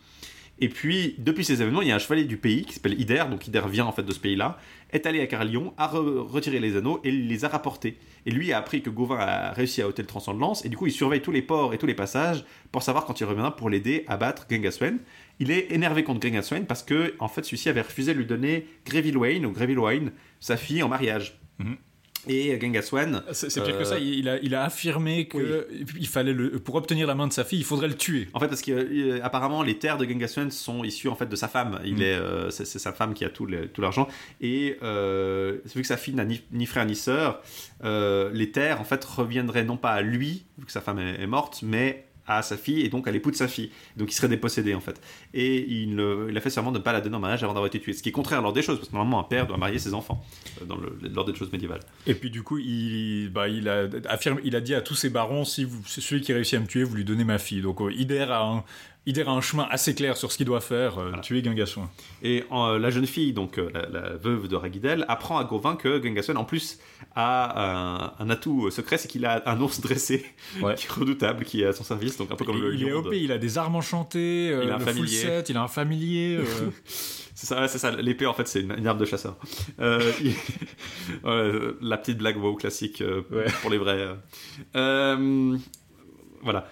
Et 0.58 0.70
puis, 0.70 1.14
depuis 1.18 1.44
ces 1.44 1.60
événements, 1.60 1.82
il 1.82 1.88
y 1.88 1.92
a 1.92 1.96
un 1.96 1.98
chevalier 1.98 2.24
du 2.24 2.38
pays 2.38 2.64
qui 2.64 2.72
s'appelle 2.72 2.98
Ider, 2.98 3.24
donc 3.30 3.46
Ider 3.46 3.62
vient 3.70 3.84
en 3.84 3.92
fait 3.92 4.02
de 4.02 4.12
ce 4.12 4.18
pays-là, 4.18 4.58
est 4.90 5.04
allé 5.04 5.20
à 5.20 5.26
Carlion, 5.26 5.74
a 5.76 5.86
re- 5.86 6.20
retiré 6.20 6.60
les 6.60 6.76
anneaux 6.78 6.98
et 7.04 7.10
les 7.10 7.44
a 7.44 7.48
rapportés. 7.48 7.98
Et 8.24 8.30
lui 8.30 8.52
a 8.52 8.58
appris 8.58 8.80
que 8.80 8.88
Gauvin 8.88 9.18
a 9.18 9.52
réussi 9.52 9.82
à 9.82 9.88
ôter 9.88 10.02
le 10.02 10.38
lance, 10.38 10.64
et 10.64 10.70
du 10.70 10.76
coup 10.78 10.86
il 10.86 10.92
surveille 10.92 11.20
tous 11.20 11.30
les 11.30 11.42
ports 11.42 11.74
et 11.74 11.78
tous 11.78 11.84
les 11.86 11.94
passages 11.94 12.44
pour 12.72 12.82
savoir 12.82 13.04
quand 13.04 13.20
il 13.20 13.24
reviendra 13.24 13.54
pour 13.54 13.68
l'aider 13.68 14.04
à 14.08 14.16
battre 14.16 14.46
Gengaswen. 14.50 14.98
Il 15.40 15.50
est 15.50 15.70
énervé 15.72 16.04
contre 16.04 16.26
Gengaswen 16.26 16.64
parce 16.64 16.82
que, 16.82 17.14
en 17.18 17.28
fait, 17.28 17.44
celui-ci 17.44 17.68
avait 17.68 17.82
refusé 17.82 18.14
de 18.14 18.18
lui 18.18 18.26
donner 18.26 18.66
Greville 18.86 19.18
Wayne, 19.18 19.44
ou 19.44 19.50
Greville 19.52 19.78
Wayne, 19.78 20.12
sa 20.40 20.56
fille, 20.56 20.82
en 20.82 20.88
mariage. 20.88 21.38
Mhm. 21.58 21.76
Et 22.28 22.58
Gengaswen, 22.60 23.22
C'est 23.32 23.50
c'est 23.50 23.62
pire 23.62 23.76
que 23.76 23.82
Euh, 23.82 23.84
ça, 23.84 23.98
il 23.98 24.28
a, 24.28 24.38
il 24.42 24.54
a 24.54 24.64
affirmé 24.64 25.26
que 25.28 25.68
il 25.98 26.06
fallait 26.08 26.32
le, 26.32 26.58
pour 26.58 26.74
obtenir 26.74 27.06
la 27.06 27.14
main 27.14 27.26
de 27.26 27.32
sa 27.32 27.44
fille, 27.44 27.58
il 27.60 27.64
faudrait 27.64 27.88
le 27.88 27.94
tuer. 27.96 28.28
En 28.34 28.40
fait, 28.40 28.48
parce 28.48 28.62
que 28.62 28.72
euh, 28.72 29.20
apparemment 29.22 29.62
les 29.62 29.78
terres 29.78 29.96
de 29.98 30.04
Gengaswen 30.04 30.50
sont 30.50 30.82
issues 30.84 31.08
en 31.08 31.14
fait 31.14 31.26
de 31.28 31.36
sa 31.36 31.48
femme. 31.48 31.78
Il 31.84 31.96
Mm. 31.96 32.02
est, 32.02 32.14
euh, 32.14 32.50
c'est, 32.50 32.64
sa 32.66 32.92
femme 32.92 33.14
qui 33.14 33.24
a 33.24 33.28
tout, 33.30 33.46
l'argent. 33.78 34.08
Et 34.40 34.76
euh, 34.82 35.58
vu 35.74 35.82
que 35.82 35.86
sa 35.86 35.96
fille 35.96 36.14
n'a 36.14 36.24
ni, 36.24 36.42
ni 36.52 36.66
frère 36.66 36.84
ni 36.86 36.96
sœur, 36.96 37.40
euh, 37.84 38.30
les 38.32 38.50
terres 38.50 38.80
en 38.80 38.84
fait 38.84 39.04
reviendraient 39.04 39.64
non 39.64 39.76
pas 39.76 39.92
à 39.92 40.02
lui, 40.02 40.44
vu 40.58 40.66
que 40.66 40.72
sa 40.72 40.80
femme 40.80 40.98
est, 40.98 41.22
est 41.22 41.26
morte, 41.26 41.60
mais 41.62 42.06
à 42.26 42.42
sa 42.42 42.56
fille 42.56 42.80
et 42.80 42.88
donc 42.88 43.08
à 43.08 43.10
l'époux 43.10 43.30
de 43.30 43.36
sa 43.36 43.48
fille. 43.48 43.70
Donc 43.96 44.10
il 44.10 44.14
serait 44.14 44.28
dépossédé 44.28 44.74
en 44.74 44.80
fait. 44.80 45.00
Et 45.34 45.58
il, 45.58 46.00
il 46.28 46.36
a 46.36 46.40
fait 46.40 46.50
serment 46.50 46.72
de 46.72 46.78
ne 46.78 46.82
pas 46.82 46.92
la 46.92 47.00
donner 47.00 47.16
en 47.16 47.20
mariage 47.20 47.42
avant 47.42 47.54
d'avoir 47.54 47.68
été 47.68 47.80
tué. 47.80 47.92
Ce 47.92 48.02
qui 48.02 48.08
est 48.08 48.12
contraire 48.12 48.38
à 48.38 48.42
l'ordre 48.42 48.56
des 48.56 48.62
choses, 48.62 48.78
parce 48.78 48.88
que 48.88 48.94
normalement 48.94 49.20
un 49.20 49.24
père 49.24 49.46
doit 49.46 49.56
marier 49.56 49.78
ses 49.78 49.94
enfants 49.94 50.24
euh, 50.60 50.64
dans 50.64 50.76
l'ordre 50.76 51.32
des 51.32 51.38
choses 51.38 51.52
médiévales. 51.52 51.80
Et 52.06 52.14
puis 52.14 52.30
du 52.30 52.42
coup, 52.42 52.58
il, 52.58 53.30
bah, 53.32 53.48
il, 53.48 53.68
a, 53.68 53.88
affirmé, 54.08 54.40
il 54.44 54.56
a 54.56 54.60
dit 54.60 54.74
à 54.74 54.80
tous 54.80 54.94
ses 54.94 55.10
barons, 55.10 55.44
si 55.44 55.64
vous, 55.64 55.82
celui 55.86 56.20
qui 56.20 56.32
réussit 56.32 56.54
à 56.54 56.60
me 56.60 56.66
tuer, 56.66 56.84
vous 56.84 56.94
lui 56.94 57.04
donnez 57.04 57.24
ma 57.24 57.38
fille. 57.38 57.62
Donc 57.62 57.80
euh, 57.80 57.90
a 58.28 58.42
un, 58.42 58.64
Ider 59.08 59.22
a 59.26 59.30
un 59.30 59.40
chemin 59.40 59.68
assez 59.70 59.94
clair 59.94 60.16
sur 60.16 60.32
ce 60.32 60.36
qu'il 60.36 60.46
doit 60.46 60.60
faire, 60.60 60.98
euh, 60.98 61.12
tuer 61.22 61.42
Gengasouin. 61.44 61.88
Et 62.22 62.42
euh, 62.50 62.76
la 62.78 62.90
jeune 62.90 63.06
fille, 63.06 63.32
donc 63.32 63.56
euh, 63.56 63.70
la, 63.72 63.88
la 63.88 64.16
veuve 64.16 64.48
de 64.48 64.56
Ragidel, 64.56 65.04
apprend 65.06 65.38
à 65.38 65.44
Gauvin 65.44 65.76
que 65.76 66.02
Gengaswen, 66.02 66.36
en 66.36 66.44
plus, 66.44 66.80
a 67.14 68.08
un, 68.08 68.12
un 68.18 68.30
atout 68.30 68.68
secret, 68.70 68.98
c'est 68.98 69.06
qu'il 69.06 69.24
a 69.24 69.42
un 69.48 69.60
ours 69.60 69.80
dressé, 69.80 70.26
Ouais. 70.60 70.74
qui 70.74 70.86
est 70.86 70.90
redoutable, 70.90 71.44
qui 71.44 71.62
est 71.62 71.66
à 71.66 71.72
son 71.72 71.84
service, 71.84 72.16
donc 72.16 72.32
un 72.32 72.36
peu 72.36 72.44
comme 72.44 72.60
le 72.60 72.74
il 72.74 72.82
est 72.82 72.90
lion 72.90 73.02
de- 73.02 73.08
OP, 73.08 73.14
il 73.14 73.30
a 73.30 73.38
des 73.38 73.58
armes 73.58 73.76
enchantées, 73.76 74.48
Il 74.62 74.70
a 74.70 74.74
un 74.74 74.78
le 74.78 74.84
full 74.86 75.08
set, 75.08 75.48
il 75.50 75.56
a 75.56 75.62
un 75.62 75.68
familier. 75.68 76.40
C'est 77.38 77.46
ça, 77.48 77.68
c'est 77.68 77.76
ça. 77.76 77.90
L'épée, 77.90 78.24
en 78.24 78.32
fait, 78.32 78.48
c'est 78.48 78.62
une, 78.62 78.72
une 78.78 78.86
arme 78.86 78.96
de 78.96 79.04
chasseur. 79.04 79.36
Il- 79.78 80.32
la 81.82 81.98
petite 81.98 82.16
blague 82.16 82.38
WoW 82.42 82.54
classique 82.54 83.02
Ouais. 83.30 83.44
pour 83.60 83.68
les 83.70 83.76
vrais. 83.76 84.08
voilà. 86.42 86.66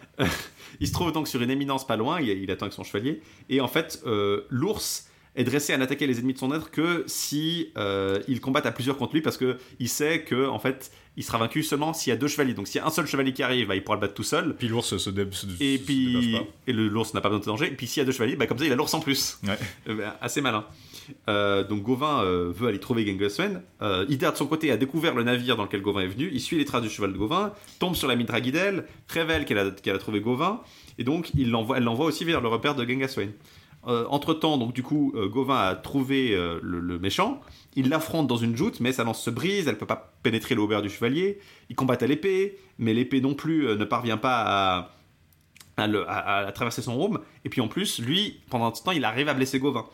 Il 0.81 0.87
se 0.89 0.93
trouve 0.93 1.13
donc 1.13 1.29
sur 1.29 1.41
une 1.43 1.51
éminence 1.51 1.87
pas 1.87 1.97
loin. 1.97 2.21
Il, 2.21 2.29
il 2.29 2.51
attend 2.51 2.65
avec 2.67 2.73
son 2.75 2.85
chevalier. 2.85 3.21
Et 3.49 3.61
en 3.61 3.69
fait, 3.69 4.03
euh, 4.07 4.43
l'ours 4.51 5.07
est 5.37 5.43
dressé 5.45 5.73
à 5.73 5.79
n'attaquer 5.79 6.07
les 6.07 6.19
ennemis 6.21 6.35
de 6.35 6.39
son 6.39 6.55
être 6.55 6.71
que 6.71 7.03
si 7.09 7.73
euh, 7.77 8.21
il 8.29 8.41
combatte 8.41 8.67
à 8.67 8.71
plusieurs 8.71 8.97
contre 8.97 9.15
lui 9.15 9.21
parce 9.21 9.37
que 9.37 9.57
il 9.81 9.89
sait 9.89 10.23
que 10.23 10.47
en 10.47 10.61
fait 10.61 10.93
il 11.17 11.25
sera 11.25 11.39
vaincu 11.39 11.65
seulement 11.65 11.93
s'il 11.93 12.11
y 12.11 12.15
a 12.15 12.17
deux 12.17 12.29
chevaliers 12.29 12.55
donc 12.55 12.69
s'il 12.69 12.77
y 12.81 12.85
a 12.85 12.87
un 12.87 12.91
seul 12.91 13.05
chevalier 13.07 13.33
qui 13.33 13.43
arrive 13.43 13.67
bah, 13.67 13.75
il 13.75 13.83
pourra 13.83 13.97
le 13.97 14.01
battre 14.01 14.15
tout 14.15 14.23
seul 14.23 14.55
puis 14.57 14.69
l'ours 14.69 14.97
se, 14.97 15.11
dé- 15.11 15.27
se- 15.33 15.47
et 15.59 15.77
se 15.79 15.83
puis 15.83 16.37
et 16.69 16.73
l'ours 16.73 17.15
n'a 17.15 17.21
pas 17.21 17.31
besoin 17.31 17.41
de 17.41 17.47
danger 17.47 17.67
et 17.67 17.71
puis 17.75 17.89
s'il 17.89 18.01
y 18.01 18.03
a 18.03 18.05
deux 18.05 18.13
chevaliers 18.13 18.37
bah, 18.37 18.47
comme 18.47 18.59
ça 18.61 18.65
il 18.65 18.71
a 18.71 18.77
l'ours 18.77 18.95
en 18.95 19.01
plus 19.01 19.39
Ouais. 19.45 19.59
euh, 19.89 19.95
bah, 19.97 20.17
assez 20.21 20.41
malin. 20.41 20.65
Euh, 21.29 21.65
donc 21.65 21.83
Gauvin 21.83 22.23
euh, 22.23 22.53
veut 22.55 22.69
aller 22.69 22.81
trouver 22.81 23.07
Gengaswen. 23.07 23.63
Euh, 23.83 24.07
Ida 24.09 24.31
de 24.31 24.37
son 24.37 24.47
côté 24.47 24.71
a 24.71 24.77
découvert 24.77 25.15
le 25.15 25.23
navire 25.23 25.57
dans 25.57 25.65
lequel 25.65 25.83
Gauvin 25.83 26.03
est 26.03 26.09
venu. 26.09 26.31
Il 26.33 26.41
suit 26.41 26.59
les 26.59 26.65
traces 26.65 26.83
du 26.83 26.91
cheval 26.91 27.13
de 27.13 27.19
Gauvin, 27.19 27.53
tombe 27.79 27.95
sur 27.95 28.09
la 28.09 28.17
mine 28.17 28.27
Dragidel, 28.27 28.87
révèle 29.09 29.45
qu'elle 29.45 29.59
a, 29.59 29.99
trouvé 29.99 30.21
Gauvin, 30.21 30.61
et 30.99 31.05
donc 31.05 31.31
il 31.35 31.51
l'envoie, 31.51 31.79
elle 31.79 31.85
l'envoie 31.85 32.07
aussi 32.07 32.25
vers 32.25 32.41
le 32.41 32.49
repère 32.49 32.75
de 32.75 32.87
Gengaswen. 32.87 33.33
Euh, 33.87 34.07
entre 34.09 34.33
temps, 34.33 34.57
donc 34.57 34.73
du 34.73 34.83
coup, 34.83 35.13
Gauvin 35.15 35.59
a 35.59 35.75
trouvé 35.75 36.35
le, 36.63 36.99
méchant. 36.99 37.41
Il 37.77 37.91
l'affronte 37.91 38.27
dans 38.27 38.37
une 38.37 38.57
joute, 38.57 38.81
mais 38.81 38.93
sa 38.93 39.05
lance 39.05 39.23
se 39.23 39.31
brise. 39.31 39.69
Elle 39.69 39.77
peut 39.77 39.87
pas 39.87 40.15
pénétrer 40.23 40.55
le 40.55 40.63
haubert 40.63 40.81
du 40.81 40.89
chevalier. 40.89 41.39
Il 41.69 41.77
combat 41.77 41.99
à 42.01 42.07
l'épée, 42.07 42.59
mais 42.79 42.95
l'épée 42.95 43.21
non 43.21 43.35
plus 43.35 43.67
ne 43.67 43.85
parvient 43.85 44.17
pas 44.17 44.91
à 45.77 46.53
traverser 46.53 46.81
son 46.81 46.97
room. 46.97 47.21
Et 47.45 47.51
puis 47.51 47.61
en 47.61 47.69
plus, 47.69 47.99
lui, 47.99 48.41
pendant 48.49 48.73
ce 48.73 48.83
temps, 48.83 48.93
il 48.93 49.05
arrive 49.05 49.29
à 49.29 49.35
blesser 49.35 49.59
Gauvin. 49.59 49.85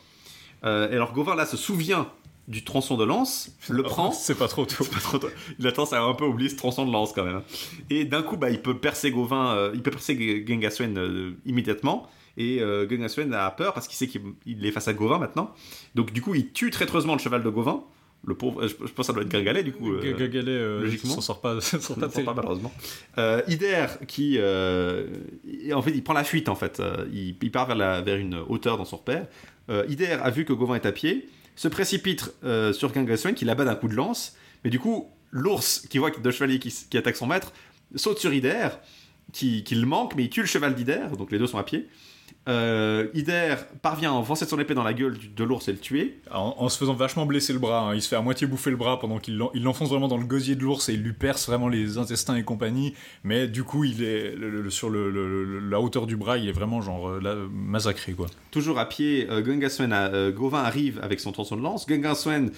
Euh, 0.64 0.90
et 0.90 0.94
alors 0.94 1.12
Gauvin 1.12 1.34
là 1.34 1.46
se 1.46 1.56
souvient 1.56 2.08
du 2.48 2.64
tronçon 2.64 2.96
de 2.96 3.04
lance, 3.04 3.54
le 3.68 3.82
prend. 3.82 4.10
C'est 4.10 4.34
pas 4.34 4.48
trop 4.48 4.64
tôt. 4.66 4.76
C'est 4.84 4.90
pas 4.92 4.98
trop 5.00 5.18
tôt. 5.18 5.28
Il 5.58 5.66
a 5.66 5.72
tendance 5.72 5.92
à 5.92 6.02
un 6.02 6.14
peu 6.14 6.24
oublier 6.24 6.48
ce 6.50 6.56
tronçon 6.56 6.84
de 6.84 6.92
lance 6.92 7.12
quand 7.12 7.24
même. 7.24 7.42
Et 7.90 8.04
d'un 8.04 8.22
coup, 8.22 8.36
bah, 8.36 8.50
il 8.50 8.60
peut 8.60 8.76
percer 8.76 9.10
Gauvin, 9.12 9.54
euh, 9.54 9.70
il 9.74 9.82
peut 9.82 9.90
percer 9.92 10.16
G- 10.18 10.44
Gengaswen 10.46 10.98
euh, 10.98 11.30
immédiatement. 11.46 12.08
Et 12.36 12.60
euh, 12.60 12.88
Gengaswen 12.88 13.32
a 13.34 13.50
peur 13.52 13.72
parce 13.72 13.86
qu'il 13.86 13.96
sait 13.96 14.06
qu'il 14.08 14.22
il 14.46 14.64
est 14.66 14.72
face 14.72 14.88
à 14.88 14.92
Gauvin 14.94 15.18
maintenant. 15.18 15.54
Donc 15.94 16.12
du 16.12 16.22
coup, 16.22 16.34
il 16.34 16.50
tue 16.52 16.70
traîtreusement 16.70 17.12
le 17.14 17.20
cheval 17.20 17.42
de 17.44 17.50
Gauvin. 17.50 17.84
Le 18.26 18.34
pauvre, 18.34 18.62
je, 18.66 18.74
je 18.74 18.76
pense 18.92 18.92
que 18.94 19.02
ça 19.04 19.12
doit 19.14 19.22
être 19.22 19.30
Gringalet 19.30 19.62
du 19.62 19.72
coup. 19.72 19.92
euh, 19.94 20.14
Gagalet, 20.14 20.50
euh, 20.50 20.80
logiquement. 20.82 21.14
s'en 21.14 21.20
sort 21.22 21.40
pas, 21.40 21.58
s'en 21.62 21.80
sort 21.80 21.96
pas 21.96 22.34
malheureusement. 22.34 22.70
Euh, 23.16 23.40
Ider, 23.48 23.86
qui 24.08 24.36
euh, 24.38 25.06
en 25.72 25.80
fait, 25.82 25.92
il 25.92 26.02
prend 26.04 26.12
la 26.12 26.24
fuite 26.24 26.48
en 26.50 26.54
fait. 26.54 26.80
Euh, 26.80 27.06
il, 27.12 27.36
il 27.40 27.50
part 27.50 27.66
vers, 27.66 27.76
la- 27.76 28.00
vers 28.02 28.16
une 28.16 28.34
hauteur 28.48 28.76
dans 28.76 28.84
son 28.84 28.96
repère. 28.98 29.26
Euh, 29.68 29.84
Ider 29.88 30.18
a 30.22 30.30
vu 30.30 30.44
que 30.44 30.52
Gauvin 30.52 30.76
est 30.76 30.86
à 30.86 30.92
pied, 30.92 31.28
se 31.56 31.68
précipite 31.68 32.32
euh, 32.44 32.72
sur 32.72 32.92
Gengaswen 32.92 33.34
qui 33.34 33.44
l'abat 33.44 33.64
d'un 33.64 33.74
coup 33.74 33.88
de 33.88 33.94
lance. 33.94 34.36
Mais 34.64 34.70
du 34.70 34.78
coup, 34.78 35.08
l'ours 35.30 35.86
qui 35.88 35.98
voit 35.98 36.10
deux 36.10 36.30
chevaliers 36.30 36.58
qui, 36.58 36.72
qui 36.90 36.96
attaquent 36.98 37.16
son 37.16 37.26
maître 37.26 37.52
saute 37.94 38.18
sur 38.18 38.32
Ider, 38.32 38.68
qui, 39.32 39.64
qui 39.64 39.74
le 39.74 39.86
manque, 39.86 40.14
mais 40.16 40.24
il 40.24 40.30
tue 40.30 40.40
le 40.40 40.46
cheval 40.46 40.74
d'Ider. 40.74 41.02
Donc 41.16 41.30
les 41.30 41.38
deux 41.38 41.46
sont 41.46 41.58
à 41.58 41.64
pied. 41.64 41.88
Euh, 42.48 43.08
Ider 43.14 43.54
parvient 43.82 44.10
à 44.12 44.14
enfoncer 44.14 44.46
son 44.46 44.58
épée 44.58 44.74
dans 44.74 44.82
la 44.82 44.94
gueule 44.94 45.16
de 45.36 45.44
l'ours 45.44 45.68
et 45.68 45.72
le 45.72 45.78
tuer. 45.78 46.20
En, 46.32 46.54
en 46.58 46.68
se 46.70 46.78
faisant 46.78 46.94
vachement 46.94 47.26
blesser 47.26 47.52
le 47.52 47.58
bras, 47.58 47.80
hein. 47.90 47.94
il 47.94 48.00
se 48.00 48.08
fait 48.08 48.16
à 48.16 48.22
moitié 48.22 48.46
bouffer 48.46 48.70
le 48.70 48.76
bras 48.76 48.98
pendant 48.98 49.18
qu'il 49.18 49.36
l'en- 49.36 49.50
il 49.54 49.62
l'enfonce 49.62 49.90
vraiment 49.90 50.08
dans 50.08 50.16
le 50.16 50.24
gosier 50.24 50.54
de 50.56 50.62
l'ours 50.62 50.88
et 50.88 50.94
il 50.94 51.02
lui 51.02 51.12
perce 51.12 51.46
vraiment 51.48 51.68
les 51.68 51.98
intestins 51.98 52.34
et 52.36 52.42
compagnie. 52.42 52.94
Mais 53.24 53.46
du 53.46 53.62
coup, 53.62 53.84
il 53.84 54.02
est 54.02 54.34
le- 54.34 54.62
le- 54.62 54.70
sur 54.70 54.88
le- 54.88 55.60
la 55.68 55.80
hauteur 55.80 56.06
du 56.06 56.16
bras, 56.16 56.38
il 56.38 56.48
est 56.48 56.52
vraiment 56.52 56.80
genre 56.80 57.10
euh, 57.10 57.20
là, 57.20 57.34
massacré 57.52 58.12
quoi. 58.14 58.26
Toujours 58.50 58.78
à 58.78 58.88
pied, 58.88 59.28
euh, 59.30 59.42
euh, 59.46 60.32
Gauvin 60.32 60.62
arrive 60.62 60.98
avec 61.02 61.20
son 61.20 61.32
tronçon 61.32 61.56
de 61.56 61.62
lance. 61.62 61.86
Gengaswen, 61.88 62.50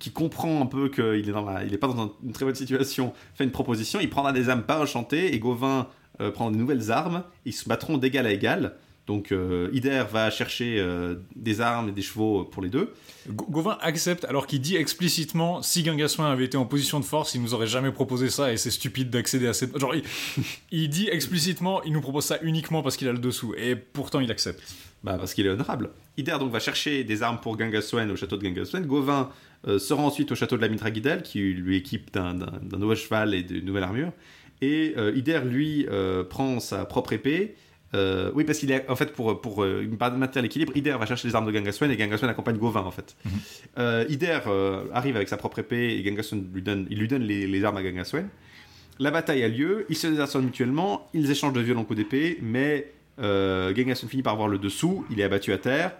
qui 0.00 0.10
comprend 0.10 0.62
un 0.62 0.66
peu 0.66 0.88
qu'il 0.88 1.28
est, 1.28 1.32
dans 1.32 1.44
la- 1.44 1.64
il 1.64 1.72
est 1.72 1.78
pas 1.78 1.86
dans 1.88 2.00
un- 2.02 2.12
une 2.24 2.32
très 2.32 2.44
bonne 2.44 2.54
situation, 2.56 3.12
fait 3.34 3.44
une 3.44 3.50
proposition. 3.52 4.00
Il 4.00 4.10
prendra 4.10 4.32
des 4.32 4.48
armes 4.48 4.62
pas 4.62 4.80
enchantées 4.80 5.32
et 5.34 5.38
Gauvin 5.38 5.86
euh, 6.20 6.32
prend 6.32 6.50
de 6.50 6.56
nouvelles 6.56 6.90
armes. 6.90 7.22
Ils 7.44 7.52
se 7.52 7.68
battront 7.68 7.96
d'égal 7.98 8.26
à 8.26 8.32
égal. 8.32 8.74
Donc 9.08 9.32
euh, 9.32 9.70
Ider 9.72 10.04
va 10.12 10.30
chercher 10.30 10.76
euh, 10.78 11.16
des 11.34 11.60
armes 11.60 11.88
et 11.88 11.92
des 11.92 12.02
chevaux 12.02 12.44
pour 12.44 12.62
les 12.62 12.68
deux. 12.68 12.92
Ga- 13.28 13.44
Gauvin 13.48 13.76
accepte 13.80 14.24
alors 14.26 14.46
qu'il 14.46 14.60
dit 14.60 14.76
explicitement 14.76 15.62
si 15.62 15.84
Gengasouin 15.84 16.30
avait 16.30 16.44
été 16.44 16.56
en 16.58 16.66
position 16.66 17.00
de 17.00 17.04
force, 17.06 17.34
il 17.34 17.42
nous 17.42 17.54
aurait 17.54 17.66
jamais 17.66 17.90
proposé 17.90 18.28
ça 18.28 18.52
et 18.52 18.56
c'est 18.58 18.70
stupide 18.70 19.08
d'accéder 19.10 19.46
à 19.46 19.54
cette. 19.54 19.76
Genre, 19.78 19.94
il, 19.94 20.02
il 20.70 20.88
dit 20.90 21.08
explicitement 21.10 21.82
il 21.84 21.92
nous 21.94 22.00
propose 22.02 22.24
ça 22.26 22.38
uniquement 22.42 22.82
parce 22.82 22.96
qu'il 22.96 23.08
a 23.08 23.12
le 23.12 23.18
dessous 23.18 23.54
et 23.56 23.74
pourtant 23.76 24.20
il 24.20 24.30
accepte. 24.30 24.62
Bah, 25.02 25.16
parce 25.18 25.32
qu'il 25.32 25.46
est 25.46 25.50
honorable. 25.50 25.90
Ider 26.16 26.36
donc 26.38 26.52
va 26.52 26.58
chercher 26.60 27.02
des 27.04 27.22
armes 27.22 27.38
pour 27.40 27.58
Gengaswen 27.58 28.10
au 28.10 28.16
château 28.16 28.36
de 28.36 28.44
Gengaswen. 28.44 28.84
Gauvin 28.84 29.30
euh, 29.66 29.78
se 29.78 29.94
rend 29.94 30.04
ensuite 30.06 30.32
au 30.32 30.34
château 30.34 30.56
de 30.56 30.62
la 30.62 30.68
Mitraguidel 30.68 31.22
qui 31.22 31.40
lui 31.54 31.76
équipe 31.76 32.12
d'un- 32.12 32.34
nouveau 32.76 32.94
cheval 32.94 33.32
et 33.34 33.42
d'une 33.42 33.64
nouvelle 33.64 33.84
armure. 33.84 34.12
Et 34.60 34.94
euh, 34.96 35.12
Ider 35.16 35.40
lui 35.44 35.86
euh, 35.88 36.24
prend 36.24 36.60
sa 36.60 36.84
propre 36.84 37.12
épée. 37.14 37.54
Euh, 37.94 38.30
oui, 38.34 38.44
parce 38.44 38.58
qu'il 38.58 38.70
est 38.70 38.88
en 38.88 38.96
fait 38.96 39.12
pour 39.14 39.40
pour 39.40 39.64
euh, 39.64 39.88
maintenir 39.98 40.42
l'équilibre, 40.42 40.76
Ider 40.76 40.96
va 40.98 41.06
chercher 41.06 41.26
les 41.26 41.34
armes 41.34 41.46
de 41.50 41.56
Gengaswen 41.56 41.90
et 41.90 41.98
Gengaswen 41.98 42.28
accompagne 42.30 42.58
Gauvin 42.58 42.82
en 42.82 42.90
fait. 42.90 43.16
Euh, 43.78 44.04
Ider 44.08 44.40
euh, 44.46 44.84
arrive 44.92 45.16
avec 45.16 45.28
sa 45.28 45.38
propre 45.38 45.60
épée 45.60 45.94
et 45.94 46.04
Gengaswen 46.04 46.50
lui 46.52 46.62
donne, 46.62 46.86
il 46.90 46.98
lui 46.98 47.08
donne 47.08 47.22
les, 47.22 47.46
les 47.46 47.64
armes 47.64 47.78
à 47.78 47.82
Gengaswen. 47.82 48.28
La 48.98 49.10
bataille 49.10 49.42
a 49.42 49.48
lieu, 49.48 49.86
ils 49.88 49.96
se 49.96 50.06
désarçonnent 50.06 50.44
mutuellement, 50.44 51.08
ils 51.14 51.30
échangent 51.30 51.52
de 51.52 51.60
violents 51.60 51.84
coups 51.84 51.98
d'épée, 51.98 52.38
mais 52.42 52.92
euh, 53.20 53.72
finit 54.08 54.22
par 54.22 54.34
avoir 54.34 54.48
le 54.48 54.58
dessous, 54.58 55.06
il 55.10 55.20
est 55.20 55.24
abattu 55.24 55.52
à 55.52 55.58
terre. 55.58 55.92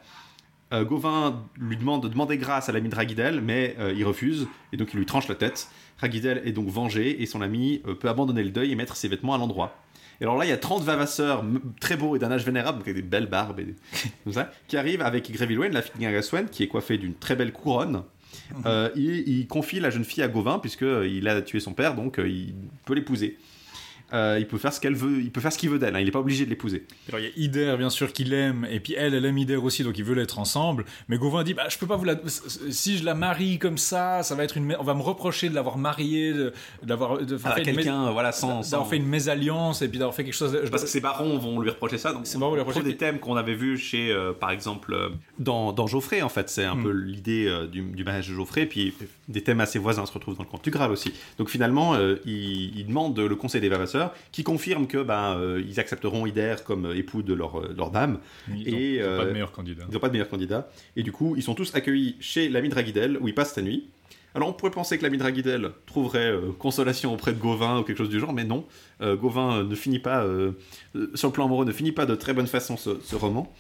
Gauvin 0.71 1.45
lui 1.57 1.79
demande 1.79 2.03
de 2.03 2.09
demander 2.09 2.37
grâce 2.37 2.69
à 2.69 2.73
l'ami 2.73 2.91
de 2.91 2.95
Ragidel, 2.95 3.41
mais 3.41 3.75
il 3.97 4.05
refuse, 4.05 4.49
et 4.73 4.77
donc 4.77 4.93
il 4.93 4.99
lui 4.99 5.07
tranche 5.07 5.27
la 5.29 5.35
tête. 5.35 5.69
Ragidel 5.99 6.43
est 6.45 6.53
donc 6.53 6.69
vengé, 6.69 7.23
et 7.23 7.27
son 7.27 7.41
ami 7.41 7.81
peut 8.01 8.09
abandonner 8.09 8.43
le 8.43 8.51
deuil 8.51 8.73
et 8.73 8.75
mettre 8.75 8.97
ses 8.97 9.09
vêtements 9.09 9.35
à 9.35 9.39
l'endroit. 9.39 9.75
Et 10.21 10.25
alors 10.25 10.37
là, 10.37 10.45
il 10.45 10.49
y 10.49 10.53
a 10.53 10.57
30 10.57 10.83
vavasseurs 10.83 11.45
très 11.81 11.97
beaux 11.97 12.17
et 12.17 12.19
d'un 12.19 12.31
âge 12.33 12.45
vénérable, 12.45 12.79
donc 12.79 12.89
avec 12.89 12.97
des 13.03 13.09
belles 13.09 13.29
barbes, 13.29 13.61
et 13.61 13.65
des- 13.65 13.75
comme 14.25 14.33
ça, 14.33 14.51
qui 14.67 14.77
arrivent 14.77 15.03
avec 15.03 15.31
Greville 15.31 15.59
la 15.73 15.83
fille 15.83 15.93
de 15.95 16.01
qui 16.51 16.63
est 16.65 16.69
coiffée 16.69 16.99
d'une 16.99 17.15
très 17.15 17.37
belle 17.37 17.53
couronne. 17.53 18.03
Euh, 18.67 18.91
il, 18.97 19.29
il 19.29 19.47
confie 19.47 19.79
la 19.81 19.91
jeune 19.91 20.05
fille 20.05 20.23
à 20.23 20.29
Gauvin, 20.29 20.59
puisqu'il 20.59 21.27
a 21.29 21.41
tué 21.43 21.61
son 21.61 21.73
père, 21.73 21.95
donc 21.95 22.19
euh, 22.19 22.29
il 22.29 22.55
peut 22.85 22.95
l'épouser. 22.95 23.39
Euh, 24.13 24.37
il 24.39 24.47
peut 24.47 24.59
faire 24.59 24.73
ce 24.73 24.81
qu'elle 24.81 24.95
veut, 24.95 25.21
il 25.21 25.31
peut 25.31 25.41
faire 25.41 25.53
ce 25.53 25.59
qu'il 25.59 25.71
veut 25.71 25.79
d'elle. 25.79 25.95
hein, 25.95 26.01
il 26.01 26.05
n'est 26.07 26.11
pas 26.11 26.19
obligé 26.21 26.45
de 26.45 26.51
l'épouser. 26.51 26.87
Alors 27.09 27.21
il 27.21 27.25
y 27.27 27.29
a 27.29 27.33
Ider 27.37 27.75
bien 27.79 27.91
sûr 27.91 28.13
qui 28.13 28.25
l'aime 28.25 28.67
et 28.71 28.81
puis 28.81 28.95
elle 28.97 29.15
elle 29.15 29.25
aime 29.25 29.37
Ider 29.39 29.57
aussi 29.57 29.83
donc 29.85 29.99
ils 29.99 30.05
veulent 30.05 30.19
être 30.21 30.39
ensemble 30.39 30.85
mais 31.09 31.19
Gauvin 31.19 31.43
dit 31.45 31.55
bah 31.55 31.67
je 31.69 31.77
peux 31.79 31.87
pas 31.87 31.97
vous 31.97 32.05
la 32.05 32.17
si 32.71 32.99
je 32.99 33.05
la 33.05 33.15
marie 33.15 33.59
comme 33.59 33.79
ça 33.79 34.23
ça 34.23 34.35
va 34.35 34.45
être 34.45 34.57
une 34.57 34.77
on 34.79 34.85
va 34.85 34.95
me 34.95 35.03
reprocher 35.03 35.49
de 35.49 35.55
l'avoir 35.55 35.77
mariée 35.79 36.33
de- 36.33 36.53
d'avoir 36.83 37.19
de, 37.19 37.39
Ah, 37.45 37.57
mé- 37.59 37.63
quelqu'un, 37.65 38.11
voilà, 38.13 38.33
sans, 38.33 38.63
sans- 38.63 38.71
d'avoir 38.71 38.89
fait 38.89 38.97
une 38.97 39.07
mésalliance 39.07 39.83
et 39.83 39.89
puis 39.89 39.99
d'avoir 39.99 40.15
fait 40.15 40.25
quelque 40.25 40.35
chose 40.35 40.57
Parce 40.71 40.83
que 40.85 40.89
ses 40.89 41.01
barons 41.01 41.39
vont 41.39 41.61
lui 41.61 41.71
reprocher 41.71 41.99
ça. 41.99 42.13
Donc, 42.13 42.25
lui 42.27 42.31
on 42.37 42.51
reprocher- 42.51 42.63
retrouve 42.67 42.83
des 42.85 42.97
thèmes 42.97 43.19
qu'on 43.19 43.37
avait 43.37 43.55
vus 43.55 43.79
chez, 43.79 44.11
euh, 44.11 44.33
par 44.33 44.51
exemple, 44.51 44.93
euh, 44.95 45.09
dans, 45.39 45.73
dans 45.73 45.87
Geoffrey, 45.87 46.23
en 46.23 46.29
fait. 46.29 46.49
C'est 46.51 46.65
un 46.65 46.75
Mm. 46.75 46.83
peu 46.83 46.91
l'idée 46.93 47.67
du, 47.71 47.83
du 47.83 48.05
mariage 48.05 48.29
de 48.29 48.35
Geoffrey. 48.35 48.67
Puis 48.67 48.95
des 49.29 49.43
thèmes 49.43 49.61
assez 49.61 49.79
voisins 49.79 50.07
se 50.07 50.13
retrouvent 50.13 50.37
dans 50.37 50.43
le 50.45 50.49
conte 50.49 50.65
du 50.65 50.71
Graal 50.71 50.91
aussi. 50.91 51.13
Donc 51.39 51.49
finalement, 51.51 51.97
il, 52.25 52.79
il 52.79 52.87
demande 52.87 53.19
le 53.19 53.37
conseil 53.37 53.61
des 53.61 53.69
vavasseurs 53.69 53.98
qui 54.33 54.45
confirme 54.45 54.87
que 54.87 55.03
ben, 55.03 55.37
euh, 55.39 55.63
ils 55.67 55.81
accepteront 55.81 56.27
Ider 56.27 56.57
comme 56.65 56.87
euh, 56.87 56.97
époux 56.97 57.23
de 57.23 57.35
leur, 57.35 57.61
euh, 57.61 57.75
leur 57.77 57.91
dame. 57.91 58.19
ils 58.49 58.69
et, 58.69 58.97
ils 58.97 59.05
ont 59.05 59.17
pas 59.17 59.25
de 59.25 59.33
meilleur 59.33 59.53
candidat 59.53 59.85
Ils 59.89 59.95
n'ont 59.95 60.01
pas 60.01 60.09
de 60.09 60.13
meilleur 60.13 60.29
candidat. 60.29 60.69
Et 60.97 61.03
du 61.03 61.13
coup, 61.13 61.35
ils 61.37 61.43
sont 61.43 61.55
tous 61.55 61.75
accueillis 61.75 62.17
chez 62.21 62.49
l'ami 62.49 62.69
Draguidel, 62.69 63.19
où 63.21 63.29
ils 63.29 63.35
passent 63.35 63.57
la 63.57 63.63
nuit. 63.63 63.89
Alors, 64.35 64.49
on 64.49 64.53
pourrait 64.53 64.71
penser 64.71 64.99
que 64.99 65.03
l'ami 65.03 65.19
Draguidel 65.19 65.71
trouverait 65.87 66.31
euh, 66.31 66.53
consolation 66.59 67.13
auprès 67.13 67.33
de 67.33 67.39
Gauvin 67.39 67.81
ou 67.81 67.83
quelque 67.83 67.99
chose 67.99 68.11
du 68.11 68.21
genre, 68.21 68.33
mais 68.33 68.45
non. 68.45 68.67
Euh, 69.01 69.17
Gauvin 69.17 69.65
ne 69.65 69.75
finit 69.75 69.99
pas, 69.99 70.23
euh, 70.23 70.53
sur 71.15 71.29
le 71.29 71.33
plan 71.33 71.47
amoureux, 71.47 71.65
ne 71.65 71.73
finit 71.73 71.93
pas 71.93 72.07
de 72.07 72.15
très 72.15 72.35
bonne 72.35 72.47
façon 72.47 72.77
ce, 72.77 73.01
ce 73.03 73.17
roman. 73.17 73.53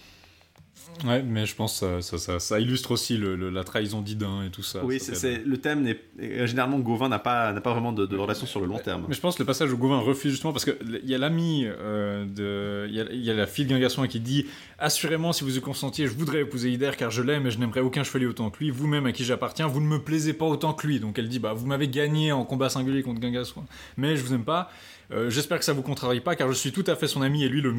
Ouais 1.06 1.22
mais 1.22 1.46
je 1.46 1.54
pense 1.54 1.80
que 1.80 2.00
ça, 2.00 2.02
ça, 2.02 2.18
ça, 2.18 2.38
ça 2.40 2.58
illustre 2.60 2.90
aussi 2.90 3.16
le, 3.16 3.36
le- 3.36 3.50
la 3.50 3.62
trahison 3.62 4.00
d'Idin 4.02 4.42
et 4.44 4.50
tout 4.50 4.62
ça 4.62 4.84
oui, 4.84 4.98
c'est, 4.98 5.44
le 5.44 5.56
thème 5.58 5.82
n'est. 5.82 5.98
euh, 6.20 6.46
Généralement, 6.46 6.78
Gauvin 6.80 7.08
n'a 7.08 7.18
pas, 7.18 7.52
n'a 7.52 7.60
pas 7.60 7.72
vraiment 7.72 7.92
de, 7.92 8.04
de 8.06 8.16
relation 8.16 8.46
sur 8.46 8.60
le 8.60 8.66
long 8.66 8.78
terme. 8.78 9.04
Mais 9.08 9.14
je 9.14 9.20
pense 9.20 9.36
que 9.36 9.42
le 9.42 9.46
passage 9.46 9.72
où 9.72 9.76
Gauvin 9.78 9.98
refuse 10.00 10.32
justement 10.32 10.52
parce 10.52 10.64
qu'il 10.64 11.00
y 11.04 11.14
a 11.14 11.18
l'ami 11.18 11.64
euh, 11.66 12.24
de. 12.26 12.88
Il 12.88 12.94
y 12.96 13.00
a, 13.00 13.04
il 13.12 13.22
y 13.24 13.30
a 13.30 13.34
la 13.34 13.46
fille 13.46 13.64
de 13.64 13.70
Guingasson 13.70 14.06
qui 14.08 14.18
dit 14.20 14.46
Assurément, 14.78 15.32
si 15.32 15.44
vous 15.44 15.56
y 15.56 15.60
consentiez, 15.60 16.06
je 16.06 16.14
voudrais 16.14 16.40
épouser 16.40 16.70
Ider 16.70 16.90
car 16.98 17.10
je 17.10 17.22
l'aime 17.22 17.46
et 17.46 17.50
je 17.50 17.58
n'aimerais 17.58 17.80
aucun 17.80 18.02
chevalier 18.02 18.26
autant 18.26 18.50
que 18.50 18.58
lui. 18.58 18.70
Vous-même 18.70 19.06
à 19.06 19.12
qui 19.12 19.24
j'appartiens, 19.24 19.66
vous 19.66 19.80
ne 19.80 19.86
me 19.86 19.98
plaisez 20.02 20.32
pas 20.32 20.46
autant 20.46 20.72
que 20.72 20.86
lui. 20.86 21.00
Donc 21.00 21.18
elle 21.18 21.28
dit 21.28 21.38
Bah, 21.38 21.52
vous 21.52 21.66
m'avez 21.66 21.88
gagné 21.88 22.32
en 22.32 22.44
combat 22.44 22.68
singulier 22.70 23.02
contre 23.02 23.20
Guingasson, 23.20 23.64
mais 23.96 24.16
je 24.16 24.22
vous 24.24 24.34
aime 24.34 24.44
pas. 24.44 24.70
Euh, 25.10 25.30
J'espère 25.30 25.58
que 25.58 25.64
ça 25.64 25.72
vous 25.72 25.82
contrarie 25.82 26.20
pas 26.20 26.36
car 26.36 26.48
je 26.48 26.54
suis 26.54 26.72
tout 26.72 26.84
à 26.86 26.96
fait 26.96 27.06
son 27.06 27.22
ami 27.22 27.44
et 27.44 27.48
lui 27.48 27.62
le 27.62 27.74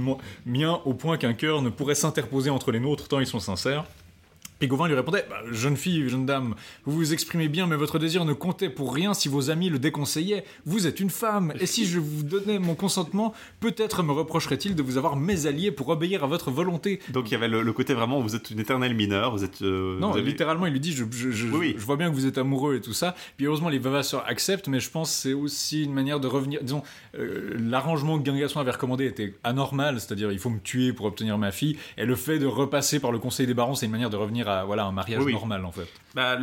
mien 0.45 0.81
au 0.85 0.93
point 0.93 1.17
qu'un 1.17 1.33
cœur 1.33 1.61
ne 1.61 1.69
pourrait 1.69 1.95
s'interposer 1.95 2.49
entre 2.49 2.71
les 2.71 2.79
nôtres 2.79 3.07
tant 3.07 3.19
ils 3.19 3.27
sont 3.27 3.39
sincères. 3.39 3.85
Et 4.61 4.67
Gauvin 4.67 4.87
lui 4.87 4.95
répondait 4.95 5.25
Bah, 5.29 5.37
Jeune 5.51 5.77
fille, 5.77 6.09
jeune 6.09 6.25
dame, 6.25 6.55
vous 6.85 6.91
vous 6.93 7.13
exprimez 7.13 7.47
bien, 7.47 7.65
mais 7.67 7.75
votre 7.75 7.97
désir 7.99 8.25
ne 8.25 8.33
comptait 8.33 8.69
pour 8.69 8.93
rien 8.93 9.13
si 9.13 9.29
vos 9.29 9.49
amis 9.49 9.69
le 9.69 9.79
déconseillaient. 9.79 10.43
Vous 10.65 10.85
êtes 10.87 10.99
une 10.99 11.09
femme, 11.09 11.53
et 11.59 11.65
si 11.65 11.85
je 11.85 11.99
vous 11.99 12.23
donnais 12.23 12.59
mon 12.59 12.75
consentement, 12.75 13.33
peut-être 13.61 14.03
me 14.03 14.11
reprocherait-il 14.11 14.75
de 14.75 14.83
vous 14.83 14.97
avoir 14.97 15.15
mésallié 15.15 15.71
pour 15.71 15.89
obéir 15.89 16.23
à 16.23 16.27
votre 16.27 16.51
volonté. 16.51 16.99
Donc, 17.09 17.29
il 17.29 17.33
y 17.33 17.35
avait 17.35 17.47
le, 17.47 17.61
le 17.61 17.73
côté 17.73 17.93
vraiment, 17.93 18.19
vous 18.19 18.35
êtes 18.35 18.51
une 18.51 18.59
éternelle 18.59 18.93
mineure, 18.95 19.31
vous 19.31 19.43
êtes. 19.43 19.61
euh, 19.61 19.97
Non, 19.99 20.11
vous 20.11 20.17
avez- 20.17 20.25
littéralement, 20.27 20.65
il 20.65 20.73
lui 20.73 20.79
dit 20.79 20.91
je, 20.91 21.05
je, 21.09 21.31
je, 21.31 21.47
Oui, 21.47 21.57
oui. 21.59 21.75
je 21.77 21.85
vois 21.85 21.95
bien 21.95 22.09
que 22.09 22.15
vous 22.15 22.25
êtes 22.25 22.37
amoureux 22.37 22.75
et 22.75 22.81
tout 22.81 22.93
ça. 22.93 23.15
Puis 23.37 23.45
heureusement, 23.45 23.69
les 23.69 23.79
vavasseurs 23.79 24.25
acceptent, 24.27 24.67
mais 24.67 24.79
je 24.79 24.89
pense 24.89 25.09
que 25.09 25.15
c'est 25.21 25.33
aussi 25.33 25.83
une 25.83 25.93
manière 25.93 26.19
de 26.19 26.27
revenir. 26.27 26.59
Disons, 26.63 26.83
euh, 27.17 27.55
l'arrangement 27.59 28.17
que 28.19 28.23
Guingasson 28.23 28.59
avait 28.59 28.71
recommandé 28.71 29.05
était 29.05 29.35
anormal, 29.43 29.99
c'est-à-dire 30.01 30.31
il 30.31 30.39
faut 30.39 30.49
me 30.49 30.59
tuer 30.59 30.91
pour 30.93 31.05
obtenir 31.05 31.37
ma 31.37 31.51
fille. 31.51 31.77
Et 31.97 32.05
le 32.05 32.15
fait 32.15 32.39
de 32.39 32.45
repasser 32.45 32.99
par 32.99 33.11
le 33.11 33.19
conseil 33.19 33.47
des 33.47 33.53
barons, 33.53 33.75
c'est 33.75 33.85
une 33.85 33.91
manière 33.91 34.09
de 34.09 34.17
revenir 34.17 34.48
à 34.49 34.63
voilà, 34.65 34.85
un 34.85 34.91
mariage 34.91 35.23
Oui, 35.23 35.31
normal 35.33 35.63
en 35.65 35.71
fait. 35.71 35.87
Bah, 36.15 36.37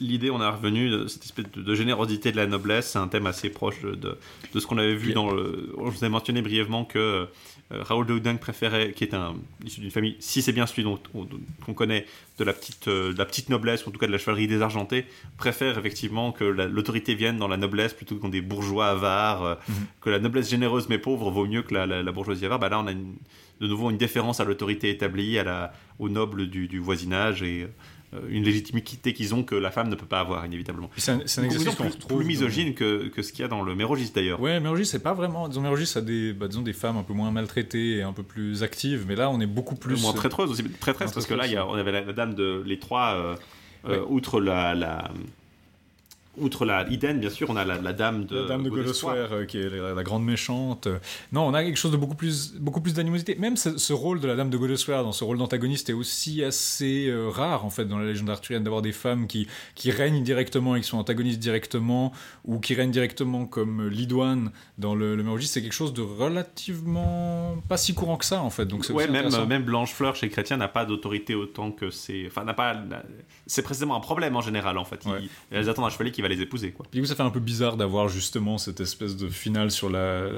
l'idée, 0.00 0.30
on 0.30 0.40
est 0.42 0.48
revenu 0.48 0.90
de 0.90 1.06
cette 1.06 1.24
espèce 1.24 1.46
de, 1.52 1.62
de 1.62 1.74
générosité 1.74 2.32
de 2.32 2.36
la 2.36 2.46
noblesse, 2.46 2.90
c'est 2.90 2.98
un 2.98 3.08
thème 3.08 3.26
assez 3.26 3.50
proche 3.50 3.80
de, 3.82 3.94
de, 3.94 4.18
de 4.54 4.60
ce 4.60 4.66
qu'on 4.66 4.78
avait 4.78 4.94
vu 4.94 5.12
dans 5.12 5.30
le. 5.30 5.72
Je 5.78 5.90
vous 5.90 6.04
ai 6.04 6.08
mentionné 6.08 6.42
brièvement 6.42 6.84
que 6.84 6.98
euh, 6.98 7.82
Raoul 7.82 8.06
de 8.06 8.12
Houdin 8.14 8.36
préférait, 8.36 8.92
qui 8.92 9.02
est 9.04 9.14
un 9.14 9.34
issu 9.64 9.80
d'une 9.80 9.90
famille, 9.90 10.16
si 10.20 10.40
c'est 10.42 10.52
bien 10.52 10.66
celui 10.66 10.84
dont 10.84 11.00
on- 11.14 11.26
qu'on 11.64 11.74
connaît, 11.74 12.06
de 12.38 12.44
la 12.44 12.52
petite, 12.52 12.86
euh, 12.88 13.12
de 13.12 13.18
la 13.18 13.24
petite 13.24 13.48
noblesse, 13.48 13.84
ou 13.86 13.88
en 13.88 13.92
tout 13.92 13.98
cas 13.98 14.06
de 14.06 14.12
la 14.12 14.18
chevalerie 14.18 14.46
désargentée, 14.46 15.06
préfère 15.38 15.76
effectivement 15.78 16.30
que 16.32 16.44
la- 16.44 16.66
l'autorité 16.68 17.14
vienne 17.14 17.38
dans 17.38 17.48
la 17.48 17.56
noblesse 17.56 17.92
plutôt 17.94 18.16
que 18.16 18.22
dans 18.22 18.28
des 18.28 18.42
bourgeois 18.42 18.88
avares, 18.88 19.42
euh, 19.44 19.54
Mhm. 19.68 19.74
que 20.02 20.10
la 20.10 20.18
noblesse 20.20 20.48
généreuse 20.50 20.88
mais 20.88 20.98
pauvre 20.98 21.30
vaut 21.30 21.46
mieux 21.46 21.62
que 21.62 21.74
la, 21.74 21.86
la- 21.86 22.02
la 22.02 22.12
bourgeoisie 22.12 22.44
avare. 22.46 22.58
Bah 22.60 22.68
là, 22.68 22.78
on 22.78 22.86
a 22.86 22.92
une- 22.92 23.16
de 23.60 23.66
nouveau 23.66 23.90
une 23.90 23.96
déférence 23.98 24.40
à 24.40 24.44
l'autorité 24.44 24.90
établie, 24.90 25.38
à 25.38 25.44
la, 25.44 25.72
aux 25.98 26.08
nobles 26.08 26.48
du, 26.48 26.68
du 26.68 26.78
voisinage 26.78 27.42
et 27.42 27.68
euh, 28.14 28.20
une 28.28 28.44
légitimité 28.44 29.12
qu'ils 29.12 29.34
ont 29.34 29.42
que 29.42 29.54
la 29.54 29.70
femme 29.70 29.88
ne 29.88 29.94
peut 29.96 30.06
pas 30.06 30.20
avoir 30.20 30.44
inévitablement. 30.46 30.90
C'est 30.96 31.10
un, 31.12 31.18
exercice 31.20 31.74
qu'on 31.74 31.84
plus, 31.84 31.92
retrouve. 31.94 32.18
plus 32.18 32.26
misogyne 32.26 32.74
que, 32.74 33.08
que 33.08 33.22
ce 33.22 33.32
qu'il 33.32 33.40
y 33.42 33.44
a 33.44 33.48
dans 33.48 33.62
le 33.62 33.74
Mérogis 33.74 34.12
d'ailleurs. 34.14 34.40
Ouais, 34.40 34.60
Mérogis, 34.60 34.86
c'est 34.86 35.02
pas 35.02 35.14
vraiment. 35.14 35.48
Disons, 35.48 35.62
Mérogis 35.62 35.92
a 35.96 36.00
des, 36.02 36.32
bah, 36.32 36.46
disons, 36.48 36.62
des 36.62 36.72
femmes 36.72 36.96
un 36.98 37.02
peu 37.02 37.14
moins 37.14 37.30
maltraitées 37.32 37.96
et 37.96 38.02
un 38.02 38.12
peu 38.12 38.22
plus 38.22 38.62
actives, 38.62 39.06
mais 39.08 39.16
là, 39.16 39.28
on 39.30 39.40
est 39.40 39.46
beaucoup 39.46 39.74
plus. 39.74 40.00
Moins 40.00 40.12
traîtreuse 40.12 40.50
aussi, 40.50 40.62
traîtresse 40.80 41.12
parce 41.12 41.26
que 41.26 41.34
là 41.34 41.46
y 41.46 41.56
a- 41.56 41.66
on 41.66 41.74
avait 41.74 41.92
la, 41.92 42.02
la 42.02 42.12
dame 42.12 42.34
de 42.34 42.62
les 42.64 42.78
trois, 42.78 43.14
euh, 43.16 43.36
euh, 43.88 44.04
outre 44.08 44.40
la, 44.40 44.74
la 44.74 45.10
outre 46.38 46.64
la 46.64 46.88
Iden 46.88 47.20
bien 47.20 47.30
sûr, 47.30 47.48
on 47.50 47.56
a 47.56 47.64
la, 47.64 47.80
la 47.80 47.92
dame 47.92 48.26
de 48.26 48.40
La 48.40 48.48
dame 48.48 48.64
de 48.64 48.70
euh, 48.70 49.46
qui 49.46 49.58
est 49.58 49.70
la, 49.70 49.94
la 49.94 50.02
grande 50.02 50.24
méchante. 50.24 50.88
Non, 51.32 51.46
on 51.46 51.54
a 51.54 51.62
quelque 51.62 51.76
chose 51.76 51.92
de 51.92 51.96
beaucoup 51.96 52.14
plus, 52.14 52.54
beaucoup 52.58 52.80
plus 52.80 52.94
d'animosité. 52.94 53.36
Même 53.36 53.56
ce, 53.56 53.78
ce 53.78 53.92
rôle 53.92 54.20
de 54.20 54.26
la 54.26 54.36
dame 54.36 54.50
de 54.50 54.56
Godessoir, 54.56 55.02
dans 55.04 55.12
ce 55.12 55.24
rôle 55.24 55.38
d'antagoniste, 55.38 55.90
est 55.90 55.94
aussi 55.94 56.42
assez 56.42 57.06
euh, 57.08 57.28
rare, 57.28 57.64
en 57.64 57.70
fait, 57.70 57.84
dans 57.84 57.98
la 57.98 58.06
légende 58.06 58.30
arthurienne, 58.30 58.64
d'avoir 58.64 58.82
des 58.82 58.92
femmes 58.92 59.26
qui, 59.26 59.46
qui 59.74 59.90
règnent 59.90 60.22
directement 60.22 60.76
et 60.76 60.80
qui 60.80 60.86
sont 60.86 60.98
antagonistes 60.98 61.38
directement, 61.38 62.12
ou 62.44 62.58
qui 62.60 62.74
règnent 62.74 62.90
directement 62.90 63.46
comme 63.46 63.88
Lidoine 63.88 64.50
dans 64.78 64.94
le, 64.94 65.14
le. 65.16 65.24
C'est 65.40 65.62
quelque 65.62 65.72
chose 65.72 65.92
de 65.92 66.02
relativement 66.02 67.56
pas 67.68 67.76
si 67.76 67.94
courant 67.94 68.16
que 68.16 68.24
ça, 68.24 68.42
en 68.42 68.50
fait. 68.50 68.66
Donc 68.66 68.86
Ouais, 68.90 69.08
même, 69.08 69.28
même 69.46 69.64
Blanche-Fleur 69.64 70.14
chez 70.16 70.28
Chrétien 70.28 70.56
n'a 70.56 70.68
pas 70.68 70.84
d'autorité 70.84 71.34
autant 71.34 71.72
que 71.72 71.90
c'est. 71.90 72.24
Enfin, 72.26 72.44
n'a 72.44 72.54
pas. 72.54 72.76
C'est 73.48 73.62
précisément 73.62 73.94
un 73.96 74.00
problème 74.00 74.34
en 74.36 74.40
général 74.40 74.76
en 74.78 74.84
fait. 74.84 75.04
Ils- 75.04 75.10
Ouais. 75.10 75.20
elles 75.52 75.68
attendent 75.68 75.84
un 75.86 75.90
chevalier 75.90 76.10
qui 76.10 76.20
va 76.22 76.28
les 76.28 76.40
épouser 76.40 76.72
quoi. 76.72 76.84
Du 76.92 77.00
coup, 77.00 77.06
ça 77.06 77.14
fait 77.14 77.22
un 77.22 77.30
peu 77.30 77.38
bizarre 77.40 77.76
d'avoir 77.76 78.08
justement 78.08 78.58
cette 78.58 78.80
espèce 78.80 79.16
de 79.16 79.28
finale 79.28 79.70
sur 79.70 79.88
la- 79.88 80.28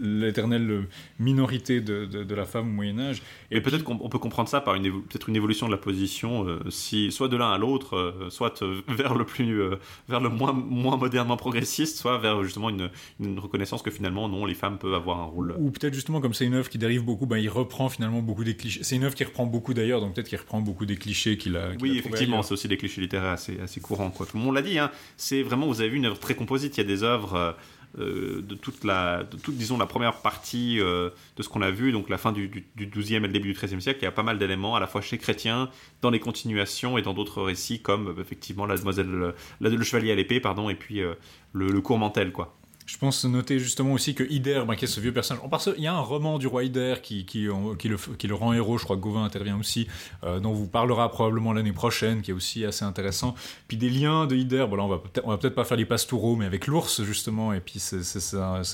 l'éternelle 0.00 0.86
minorité 1.18 1.80
de, 1.80 2.04
de- 2.06 2.24
de 2.24 2.34
la 2.34 2.44
femme 2.44 2.68
au 2.68 2.72
Moyen-Âge. 2.72 3.22
Et 3.50 3.60
peut-être 3.60 3.84
qu'on 3.84 3.98
on 4.00 4.08
peut 4.08 4.18
comprendre 4.18 4.48
ça 4.48 4.60
par 4.60 4.74
une 4.74 4.82
peut-être 5.02 5.28
une 5.28 5.36
évolution 5.36 5.66
de 5.66 5.72
la 5.72 5.78
position, 5.78 6.46
euh, 6.46 6.58
si 6.70 7.10
soit 7.12 7.28
de 7.28 7.36
l'un 7.36 7.50
à 7.50 7.58
l'autre, 7.58 7.96
euh, 7.96 8.30
soit 8.30 8.62
euh, 8.62 8.80
vers 8.88 9.14
le 9.14 9.24
plus 9.24 9.60
euh, 9.62 9.76
vers 10.08 10.20
le 10.20 10.28
moins 10.28 10.52
moins 10.52 10.96
modernement 10.96 11.36
progressiste, 11.36 11.96
soit 11.98 12.18
vers 12.18 12.42
justement 12.44 12.70
une, 12.70 12.90
une 13.20 13.38
reconnaissance 13.38 13.82
que 13.82 13.90
finalement 13.90 14.28
non, 14.28 14.44
les 14.46 14.54
femmes 14.54 14.78
peuvent 14.78 14.94
avoir 14.94 15.18
un 15.20 15.24
rôle. 15.24 15.54
Ou 15.58 15.70
peut-être 15.70 15.94
justement, 15.94 16.20
comme 16.20 16.34
c'est 16.34 16.46
une 16.46 16.54
œuvre 16.54 16.68
qui 16.68 16.78
dérive 16.78 17.04
beaucoup, 17.04 17.26
ben, 17.26 17.38
il 17.38 17.48
reprend 17.48 17.88
finalement 17.88 18.22
beaucoup 18.22 18.44
des 18.44 18.56
clichés. 18.56 18.82
C'est 18.82 18.96
une 18.96 19.04
œuvre 19.04 19.14
qui 19.14 19.24
reprend 19.24 19.46
beaucoup 19.46 19.74
d'ailleurs, 19.74 20.00
donc 20.00 20.14
peut-être 20.14 20.28
qu'il 20.28 20.38
reprend 20.38 20.60
beaucoup 20.60 20.86
des 20.86 20.96
clichés 20.96 21.36
qu'il 21.36 21.56
a. 21.56 21.60
a 21.60 21.68
Oui, 21.70 21.76
trouvés 21.76 21.98
effectivement. 21.98 22.42
C'est 22.50 22.54
aussi 22.54 22.68
des 22.68 22.76
clichés 22.76 23.00
littéraires 23.00 23.30
assez, 23.30 23.60
assez 23.60 23.80
courants. 23.80 24.10
Quoi. 24.10 24.26
Tout 24.26 24.36
le 24.36 24.42
monde 24.42 24.56
l'a 24.56 24.62
dit, 24.62 24.78
hein, 24.78 24.90
c'est 25.16 25.42
vraiment, 25.42 25.68
vous 25.68 25.80
avez 25.80 25.90
vu 25.90 25.98
une 25.98 26.06
œuvre 26.06 26.18
très 26.18 26.34
composite. 26.34 26.76
Il 26.76 26.80
y 26.80 26.84
a 26.84 26.86
des 26.86 27.04
œuvres 27.04 27.34
euh, 27.34 27.52
euh, 28.00 28.42
de 28.42 28.56
toute 28.56 28.82
la, 28.82 29.22
de 29.22 29.36
toute, 29.36 29.56
disons, 29.56 29.78
la 29.78 29.86
première 29.86 30.16
partie 30.16 30.80
euh, 30.80 31.10
de 31.36 31.42
ce 31.44 31.48
qu'on 31.48 31.62
a 31.62 31.70
vu, 31.70 31.92
donc 31.92 32.08
la 32.08 32.18
fin 32.18 32.32
du, 32.32 32.48
du, 32.48 32.66
du 32.74 32.88
12e 32.88 33.16
et 33.16 33.20
le 33.20 33.28
début 33.28 33.52
du 33.52 33.58
13e 33.58 33.78
siècle. 33.78 34.00
Il 34.02 34.04
y 34.04 34.08
a 34.08 34.12
pas 34.12 34.24
mal 34.24 34.38
d'éléments, 34.38 34.74
à 34.74 34.80
la 34.80 34.88
fois 34.88 35.00
chez 35.00 35.16
Chrétien, 35.16 35.70
dans 36.02 36.10
les 36.10 36.18
continuations 36.18 36.98
et 36.98 37.02
dans 37.02 37.14
d'autres 37.14 37.40
récits, 37.40 37.80
comme 37.80 38.16
effectivement 38.20 38.66
la 38.66 38.76
demoiselle, 38.76 39.34
le 39.60 39.84
chevalier 39.84 40.10
à 40.10 40.16
l'épée, 40.16 40.40
pardon, 40.40 40.70
et 40.70 40.74
puis 40.74 41.00
le, 41.00 41.16
le 41.52 41.80
courmentel, 41.80 42.32
quoi. 42.32 42.56
Je 42.90 42.98
pense 42.98 43.24
noter 43.24 43.60
justement 43.60 43.92
aussi 43.92 44.16
que 44.16 44.24
Ider, 44.24 44.64
ben, 44.66 44.74
qui 44.74 44.84
est 44.84 44.88
ce 44.88 44.98
vieux 44.98 45.12
personnage, 45.12 45.44
qu'il 45.62 45.84
y 45.84 45.86
a 45.86 45.94
un 45.94 46.00
roman 46.00 46.40
du 46.40 46.48
roi 46.48 46.64
Ider 46.64 46.96
qui, 47.00 47.24
le, 47.44 48.34
rend 48.34 48.52
héros, 48.52 48.78
je 48.78 48.84
crois 48.84 48.96
que 48.96 49.00
Gauvin 49.00 49.22
intervient 49.22 49.56
aussi, 49.60 49.86
euh, 50.24 50.40
dont 50.40 50.50
on 50.50 50.54
vous 50.54 50.66
parlera 50.66 51.08
probablement 51.08 51.52
l'année 51.52 51.72
prochaine, 51.72 52.20
qui 52.20 52.32
est 52.32 52.34
aussi 52.34 52.64
assez 52.64 52.84
intéressant. 52.84 53.36
Puis 53.68 53.76
des 53.76 53.90
liens 53.90 54.26
de 54.26 54.34
Ider, 54.34 54.66
bon 54.68 54.74
là 54.74 54.82
on 54.82 54.88
va 54.88 54.98
peut-être 54.98 55.24
va 55.24 55.38
peut-être 55.38 55.54
pas 55.54 55.64
faire 55.64 55.76
les 55.76 55.84
pastoureaux, 55.84 56.34
mais 56.34 56.46
avec 56.46 56.66
l'ours 56.66 57.04
justement, 57.04 57.52
et 57.52 57.60
puis 57.60 57.78
c'est 57.78 58.00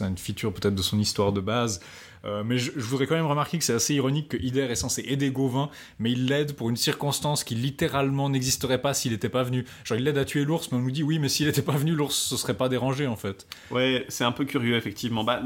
une 0.01 0.17
feature 0.17 0.51
peut-être 0.51 0.75
de 0.75 0.83
son 0.83 0.99
histoire 0.99 1.33
de 1.33 1.43
base. 1.43 1.81
Euh, 2.27 2.43
mais 2.45 2.59
je, 2.59 2.73
voudrais 2.79 3.07
quand 3.07 3.15
même 3.15 3.27
remarquer 3.27 3.59
que 3.59 3.65
c'est 3.65 3.75
assez 3.75 3.95
ironique 3.95 4.29
que 4.29 4.37
Ider 4.37 4.63
est 4.63 4.75
censé 4.75 5.05
aider 5.07 5.31
Gauvin, 5.31 5.71
mais 5.99 6.13
il 6.13 6.27
l'aide 6.27 6.55
pour 6.55 6.69
une 6.71 6.77
circonstance 6.77 7.45
qui 7.45 7.55
littéralement 7.55 8.29
n'existerait 8.29 8.83
pas 8.83 8.95
s'il 8.95 9.13
n'était 9.13 9.29
pas 9.29 9.43
venu. 9.45 9.65
Genre 9.85 9.97
il 9.97 10.05
l'aide 10.05 10.19
à 10.19 10.25
tuer 10.25 10.45
l'ours, 10.45 10.71
mais 10.73 10.79
on 10.79 10.81
nous 10.83 10.91
dit 10.91 11.03
oui, 11.03 11.19
mais 11.19 11.29
s'il 11.29 11.47
n'était 11.47 11.63
pas 11.63 11.77
venu, 11.77 11.93
l'ours 11.93 12.15
se 12.15 12.37
serait 12.37 12.57
pas 12.57 12.69
dérangé 12.69 13.07
en 13.07 13.17
fait. 13.17 13.47
Ouais, 13.71 14.05
c'est 14.09 14.25
un 14.25 14.33
peu 14.33 14.45
curieux, 14.45 14.77
effectivement. 14.77 15.25
Bah, 15.25 15.41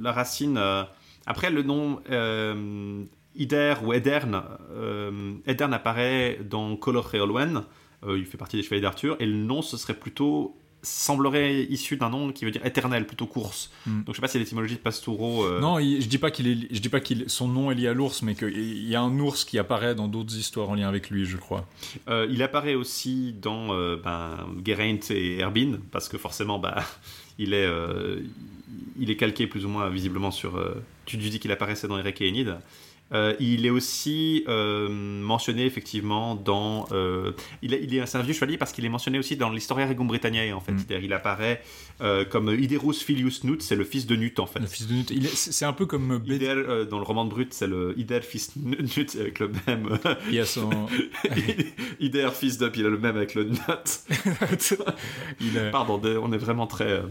la 0.00 0.12
racine. 0.12 0.58
euh, 0.58 0.82
Après, 1.26 1.50
le 1.50 1.62
nom 1.62 2.00
euh, 2.10 3.02
Ider 3.36 3.74
ou 3.82 3.92
Edern, 3.92 4.42
euh, 4.72 5.32
Edern 5.46 5.72
apparaît 5.72 6.38
dans 6.44 6.76
Call 6.76 6.96
of 6.96 7.06
Réolwen. 7.06 7.62
Euh, 8.04 8.18
il 8.18 8.26
fait 8.26 8.38
partie 8.38 8.56
des 8.56 8.62
Chevaliers 8.62 8.82
d'Arthur. 8.82 9.16
Et 9.20 9.26
le 9.26 9.36
nom, 9.36 9.62
ce 9.62 9.76
serait 9.76 9.94
plutôt. 9.94 10.56
Semblerait 10.82 11.62
issu 11.64 11.96
d'un 11.96 12.10
nom 12.10 12.32
qui 12.32 12.44
veut 12.44 12.50
dire 12.50 12.64
éternel, 12.64 13.06
plutôt 13.06 13.26
course. 13.26 13.70
Hmm. 13.86 14.02
Donc, 14.02 14.14
je 14.14 14.16
sais 14.16 14.20
pas 14.22 14.28
si 14.28 14.38
l'étymologie 14.38 14.76
de 14.76 14.80
Pastoureau. 14.80 15.44
euh, 15.44 15.60
Non, 15.60 15.78
je 15.78 16.06
dis 16.06 16.18
pas 16.18 16.30
qu'il 16.30 16.48
est, 16.48 16.74
je 16.74 16.80
dis 16.80 16.88
pas 16.88 17.00
qu'il, 17.00 17.28
son 17.28 17.48
nom 17.48 17.70
est 17.70 17.74
lié 17.74 17.88
à 17.88 17.92
l'ours, 17.92 18.22
mais 18.22 18.34
qu'il 18.34 18.88
y 18.88 18.94
a 18.94 19.00
un 19.00 19.18
ours 19.18 19.44
qui 19.44 19.58
apparaît 19.58 19.94
dans 19.94 20.08
d'autres 20.08 20.36
histoires 20.36 20.70
en 20.70 20.74
lien 20.74 20.88
avec 20.88 21.10
lui, 21.10 21.26
je 21.26 21.36
crois. 21.36 21.66
Euh, 22.08 22.26
il 22.30 22.42
apparaît 22.42 22.74
aussi 22.74 23.34
dans 23.40 23.74
euh, 23.74 23.96
ben, 23.96 24.46
Geraint 24.64 24.98
et 25.10 25.38
Herbin, 25.38 25.78
parce 25.90 26.08
que 26.08 26.18
forcément, 26.18 26.58
bah, 26.58 26.84
il 27.38 27.54
est, 27.54 27.68
il 28.98 29.10
est 29.10 29.16
calqué 29.16 29.46
plus 29.46 29.64
ou 29.64 29.68
moins 29.68 29.88
visiblement 29.90 30.30
sur. 30.30 30.52
tu 31.04 31.18
tu 31.18 31.28
dis 31.28 31.38
qu'il 31.40 31.52
apparaissait 31.52 31.88
dans 31.88 31.98
Eric 31.98 32.20
et 32.20 32.28
Enid. 32.28 32.56
Euh, 33.12 33.34
il 33.40 33.66
est 33.66 33.70
aussi 33.70 34.44
euh, 34.48 34.88
mentionné 34.88 35.64
effectivement 35.66 36.36
dans. 36.36 36.86
euh, 36.92 37.32
il 37.62 37.74
est, 37.74 37.80
il 37.82 37.94
est 37.96 38.06
c'est 38.06 38.18
un 38.18 38.22
vieux 38.22 38.34
chevalier 38.34 38.56
parce 38.56 38.72
qu'il 38.72 38.84
est 38.84 38.88
mentionné 38.88 39.18
aussi 39.18 39.36
dans 39.36 39.50
l'Historia 39.50 39.86
Regum 39.86 40.06
Britanniae 40.06 40.52
en 40.54 40.60
fait. 40.60 40.72
Mm. 40.72 40.78
C'est-à-dire, 40.78 41.04
il 41.04 41.12
apparaît 41.12 41.62
comme 42.30 42.48
Iderus 42.58 43.02
Filius 43.02 43.44
Nut, 43.44 43.60
c'est 43.60 43.76
le 43.76 43.84
fils 43.84 44.06
de 44.06 44.16
Nut 44.16 44.38
en 44.38 44.46
fait. 44.46 44.58
Le 44.60 44.66
fils 44.66 44.86
de 44.86 44.94
Nut. 44.94 45.10
il 45.10 45.26
est- 45.26 45.34
C'est 45.36 45.64
un 45.66 45.72
peu 45.74 45.84
comme 45.86 46.22
Ider, 46.26 46.46
euh, 46.48 46.84
dans 46.86 46.98
le 46.98 47.04
roman 47.04 47.24
de 47.26 47.30
Brut, 47.30 47.52
c'est 47.52 47.66
le 47.66 47.94
Ider 47.98 48.20
fils 48.22 48.52
Nut 48.56 49.16
avec 49.20 49.38
le 49.38 49.50
même. 49.66 49.98
qui 50.30 50.38
a 50.38 50.46
son. 50.46 50.70
Ider 52.00 52.28
fils 52.32 52.58
de, 52.58 52.68
puis 52.68 52.80
il 52.80 52.86
a 52.86 52.90
le 52.90 52.98
même 52.98 53.16
avec 53.16 53.34
le 53.34 53.44
Nut. 53.44 53.60
il 55.40 55.70
Pardon, 55.72 56.00
on 56.22 56.32
est 56.32 56.38
vraiment 56.38 56.66
très. 56.66 57.02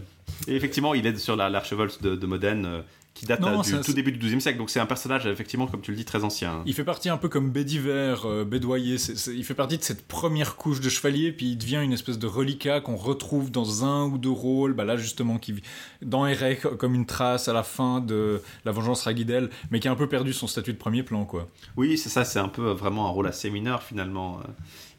Et 0.48 0.56
effectivement, 0.56 0.94
il 0.94 1.06
est 1.06 1.16
sur 1.18 1.36
la- 1.36 1.50
l'archevolse 1.50 2.00
de, 2.00 2.14
de 2.16 2.26
Modène 2.26 2.82
qui 3.14 3.26
date 3.26 3.40
Non, 3.40 3.60
euh, 3.60 3.62
du 3.62 3.80
tout 3.80 3.92
début 3.92 4.12
du 4.12 4.18
XIIe 4.18 4.40
siècle. 4.40 4.58
Donc 4.58 4.70
c'est 4.70 4.80
un 4.80 4.86
personnage, 4.86 5.26
effectivement, 5.26 5.66
comme 5.66 5.80
tu 5.80 5.90
le 5.90 5.96
dis, 5.96 6.04
très 6.04 6.24
ancien. 6.24 6.62
Il 6.66 6.74
fait 6.74 6.84
partie 6.84 7.08
un 7.08 7.16
peu 7.16 7.28
comme 7.28 7.50
Bédiver, 7.50 8.16
euh, 8.24 8.44
Bédoyer. 8.44 8.96
il 9.34 9.44
fait 9.44 9.54
partie 9.54 9.78
de 9.78 9.82
cette 9.82 10.06
première 10.06 10.56
couche 10.56 10.80
de 10.80 10.88
chevalier, 10.88 11.32
puis 11.32 11.50
il 11.50 11.56
devient 11.56 11.80
une 11.82 11.92
espèce 11.92 12.18
de 12.18 12.26
reliquat 12.26 12.80
qu'on 12.80 12.96
retrouve 12.96 13.50
dans 13.50 13.84
un 13.84 14.06
ou 14.06 14.18
deux 14.18 14.30
rôles. 14.30 14.74
Bah 14.74 14.84
là, 14.84 14.96
justement, 14.96 15.38
qui 15.38 15.52
vit 15.52 15.62
dans 16.02 16.26
Erec 16.26 16.62
comme 16.78 16.94
une 16.94 17.06
trace 17.06 17.48
à 17.48 17.52
la 17.52 17.62
fin 17.62 18.00
de 18.00 18.42
La 18.64 18.72
Vengeance 18.72 19.02
Raguidel, 19.02 19.50
mais 19.70 19.80
qui 19.80 19.88
a 19.88 19.90
un 19.90 19.96
peu 19.96 20.08
perdu 20.08 20.32
son 20.32 20.46
statut 20.46 20.72
de 20.72 20.78
premier 20.78 21.02
plan, 21.02 21.24
quoi. 21.24 21.48
Oui, 21.76 21.98
c'est 21.98 22.10
ça, 22.10 22.24
c'est 22.24 22.38
un 22.38 22.48
peu 22.48 22.68
euh, 22.68 22.74
vraiment 22.74 23.06
un 23.06 23.10
rôle 23.10 23.26
assez 23.26 23.50
mineur 23.50 23.82
finalement. 23.82 24.38
Euh, 24.38 24.50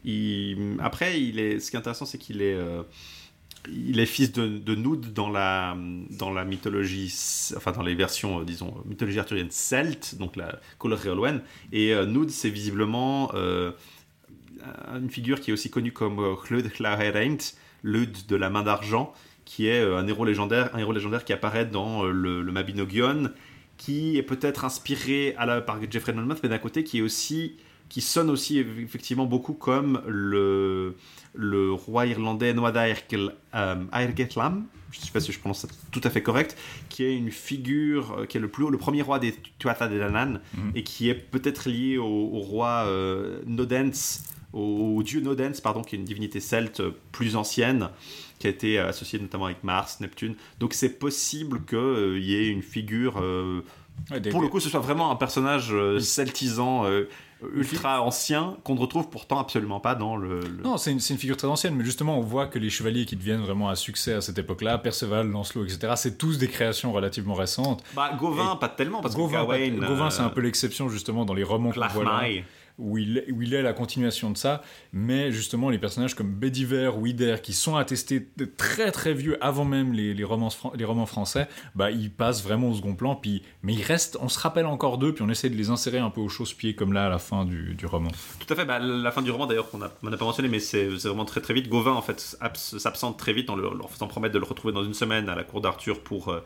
Il... 0.03 0.77
Après, 0.81 1.21
il 1.21 1.39
est... 1.39 1.59
ce 1.59 1.71
qui 1.71 1.77
est 1.77 1.79
intéressant, 1.79 2.05
c'est 2.05 2.17
qu'il 2.17 2.41
est. 2.41 2.57
Il 3.69 3.99
est 3.99 4.07
fils 4.07 4.31
de, 4.31 4.47
de 4.47 4.75
Noud 4.75 5.13
dans 5.13 5.29
la, 5.29 5.77
dans 6.09 6.33
la 6.33 6.45
mythologie, 6.45 7.13
enfin 7.55 7.71
dans 7.71 7.83
les 7.83 7.93
versions, 7.93 8.39
euh, 8.39 8.43
disons, 8.43 8.73
mythologie 8.85 9.19
arthurienne 9.19 9.51
celte, 9.51 10.15
donc 10.17 10.35
la 10.35 10.59
couleur 10.79 10.99
réolwen. 10.99 11.41
Et 11.71 11.93
euh, 11.93 12.05
Noud, 12.05 12.31
c'est 12.31 12.49
visiblement 12.49 13.31
euh, 13.35 13.71
une 14.95 15.09
figure 15.09 15.39
qui 15.39 15.51
est 15.51 15.53
aussi 15.53 15.69
connue 15.69 15.91
comme 15.91 16.19
euh, 16.19 16.35
Hlud 16.49 16.71
Hlaereint, 16.79 17.37
Lud 17.83 18.25
de 18.27 18.35
la 18.35 18.49
main 18.49 18.63
d'argent, 18.63 19.13
qui 19.45 19.67
est 19.67 19.81
euh, 19.81 19.97
un 19.97 20.07
héros 20.07 20.25
légendaire, 20.25 20.69
un 20.73 20.79
héros 20.79 20.93
légendaire 20.93 21.23
qui 21.23 21.33
apparaît 21.33 21.65
dans 21.65 22.05
euh, 22.05 22.11
le, 22.11 22.41
le 22.41 22.51
Mabinogion, 22.51 23.29
qui 23.77 24.17
est 24.17 24.23
peut-être 24.23 24.65
inspiré 24.65 25.35
à 25.37 25.45
la, 25.45 25.61
par 25.61 25.79
Jeffrey 25.89 26.13
Monmouth, 26.13 26.39
mais 26.41 26.49
d'un 26.49 26.57
côté 26.57 26.83
qui 26.83 26.99
est 26.99 27.01
aussi 27.01 27.57
qui 27.91 27.99
sonne 27.99 28.29
aussi 28.29 28.57
effectivement 28.59 29.25
beaucoup 29.25 29.51
comme 29.53 30.01
le, 30.07 30.95
le 31.35 31.73
roi 31.73 32.05
irlandais 32.05 32.53
Noad 32.53 32.77
Airgetlam, 32.77 34.65
je 34.91 34.99
ne 34.99 35.05
sais 35.05 35.11
pas 35.11 35.19
si 35.19 35.31
je 35.31 35.39
prononce 35.39 35.59
ça 35.59 35.67
tout 35.91 36.01
à 36.03 36.09
fait 36.09 36.21
correct, 36.23 36.57
qui 36.89 37.03
est 37.03 37.15
une 37.15 37.31
figure, 37.31 38.15
euh, 38.19 38.25
qui 38.25 38.37
est 38.37 38.39
le, 38.41 38.47
plus 38.47 38.69
le 38.69 38.77
premier 38.77 39.01
roi 39.01 39.19
des 39.19 39.33
Tuatha 39.59 39.87
Dé 39.87 39.99
Danann, 39.99 40.39
Mhm. 40.57 40.71
et 40.75 40.83
qui 40.83 41.09
est 41.09 41.15
peut-être 41.15 41.69
lié 41.69 41.97
au, 41.97 42.05
au 42.05 42.39
roi 42.39 42.83
euh, 42.87 43.41
Nodens, 43.45 44.21
au, 44.53 44.95
au 44.97 45.03
dieu 45.03 45.21
Nodens, 45.21 45.59
pardon, 45.63 45.81
qui 45.81 45.95
est 45.95 45.99
une 45.99 46.05
divinité 46.05 46.39
celte 46.39 46.81
plus 47.11 47.35
ancienne, 47.35 47.89
qui 48.39 48.47
a 48.47 48.49
été 48.49 48.79
associée 48.79 49.19
notamment 49.19 49.45
avec 49.45 49.63
Mars, 49.63 49.99
Neptune. 49.99 50.35
Donc 50.59 50.73
c'est 50.73 50.97
possible 50.97 51.63
qu'il 51.65 52.23
y 52.23 52.35
ait 52.35 52.47
une 52.47 52.63
figure... 52.63 53.17
euh, 53.21 53.61
Ouais, 54.09 54.19
des- 54.19 54.29
pour 54.31 54.41
le 54.41 54.47
coup, 54.47 54.59
ce 54.59 54.67
soit 54.69 54.79
vraiment 54.79 55.11
un 55.11 55.15
personnage 55.15 55.69
euh, 55.71 55.99
celtisant, 55.99 56.85
euh, 56.85 57.07
ultra 57.55 58.01
ancien, 58.01 58.57
qu'on 58.63 58.75
ne 58.75 58.79
retrouve 58.79 59.09
pourtant 59.09 59.39
absolument 59.39 59.79
pas 59.79 59.95
dans 59.95 60.15
le. 60.15 60.39
le- 60.41 60.63
Non, 60.63 60.77
c'est 60.77 60.91
une, 60.91 60.99
figure 60.99 61.37
très 61.37 61.47
ancienne, 61.47 61.75
mais 61.75 61.83
justement, 61.83 62.17
on 62.17 62.21
voit 62.21 62.47
que 62.47 62.59
les 62.59 62.69
chevaliers 62.69 63.05
qui 63.05 63.15
deviennent 63.15 63.41
vraiment 63.41 63.69
à 63.69 63.75
succès 63.75 64.13
à 64.13 64.21
cette 64.21 64.37
époque-là, 64.37 64.77
Perceval, 64.77 65.27
Lancelot, 65.29 65.65
etc., 65.65 65.93
c'est 65.95 66.17
tous 66.17 66.37
des 66.37 66.47
créations 66.47 66.91
relativement 66.91 67.33
récentes. 67.33 67.83
Bah, 67.95 68.11
Gauvin, 68.17 68.55
pas 68.55 68.69
tellement, 68.69 69.01
parce 69.01 69.15
Gauvin, 69.15 69.45
que 69.45 69.79
Gawain, 69.79 70.05
euh, 70.05 70.09
c'est 70.09 70.21
un 70.21 70.29
peu 70.29 70.41
l'exception 70.41 70.89
justement 70.89 71.25
dans 71.25 71.33
les 71.33 71.43
romans 71.43 71.71
qu'on 71.71 71.87
voit 71.87 72.03
là, 72.03 72.09
Clachmaï. 72.19 72.43
Où 72.77 72.97
il, 72.97 73.17
est- 73.19 73.31
où 73.31 73.41
il 73.41 73.53
est 73.53 73.61
la 73.61 73.73
continuation 73.73 74.31
de 74.31 74.37
ça, 74.37 74.61
mais 74.93 75.31
justement 75.31 75.69
les 75.69 75.77
personnages 75.79 76.15
comme 76.15 76.31
Bédiver 76.33 76.91
ou 76.97 77.05
Ider, 77.07 77.37
qui 77.41 77.53
sont 77.53 77.75
attestés 77.75 78.27
de 78.37 78.45
très 78.45 78.91
très 78.91 79.13
vieux 79.13 79.37
avant 79.43 79.65
même 79.65 79.93
les, 79.93 80.23
romans, 80.23 80.49
les 80.75 80.85
romans 80.85 81.05
français, 81.05 81.47
bah 81.75 81.91
ils 81.91 82.11
passent 82.11 82.43
vraiment 82.43 82.69
au 82.69 82.73
second 82.75 82.95
plan, 82.95 83.15
puis, 83.15 83.43
mais 83.63 83.73
ils 83.73 83.83
restent, 83.83 84.17
on 84.21 84.29
se 84.29 84.39
rappelle 84.39 84.65
encore 84.65 84.97
d'eux, 84.97 85.13
puis 85.13 85.23
on 85.23 85.29
essaie 85.29 85.49
de 85.49 85.55
les 85.55 85.69
insérer 85.69 85.99
un 85.99 86.09
peu 86.09 86.21
au 86.21 86.29
chausse-pied 86.29 86.75
comme 86.75 86.93
là 86.93 87.05
à 87.05 87.09
la 87.09 87.19
fin 87.19 87.45
du, 87.45 87.75
du 87.75 87.85
roman. 87.85 88.09
Tout 88.39 88.51
à 88.53 88.55
fait, 88.55 88.65
bah, 88.65 88.79
la 88.79 89.11
fin 89.11 89.21
du 89.21 89.31
roman 89.31 89.47
d'ailleurs, 89.47 89.69
qu'on 89.69 89.77
n'a 89.77 89.89
pas 89.89 90.25
mentionné, 90.25 90.49
mais 90.49 90.59
c'est 90.59 90.85
vraiment 90.87 91.25
très 91.25 91.41
très 91.41 91.53
vite. 91.53 91.69
Gauvin 91.69 91.93
en 91.93 92.01
fait 92.01 92.37
abs- 92.41 92.77
s'absente 92.77 93.17
très 93.17 93.33
vite 93.33 93.49
en 93.49 93.55
leur 93.55 93.89
faisant 93.89 94.07
promettre 94.07 94.33
de 94.33 94.39
le 94.39 94.45
retrouver 94.45 94.73
dans 94.73 94.83
une 94.83 94.93
semaine 94.93 95.29
à 95.29 95.35
la 95.35 95.43
cour 95.43 95.61
d'Arthur 95.61 96.01
pour, 96.01 96.29
euh, 96.29 96.43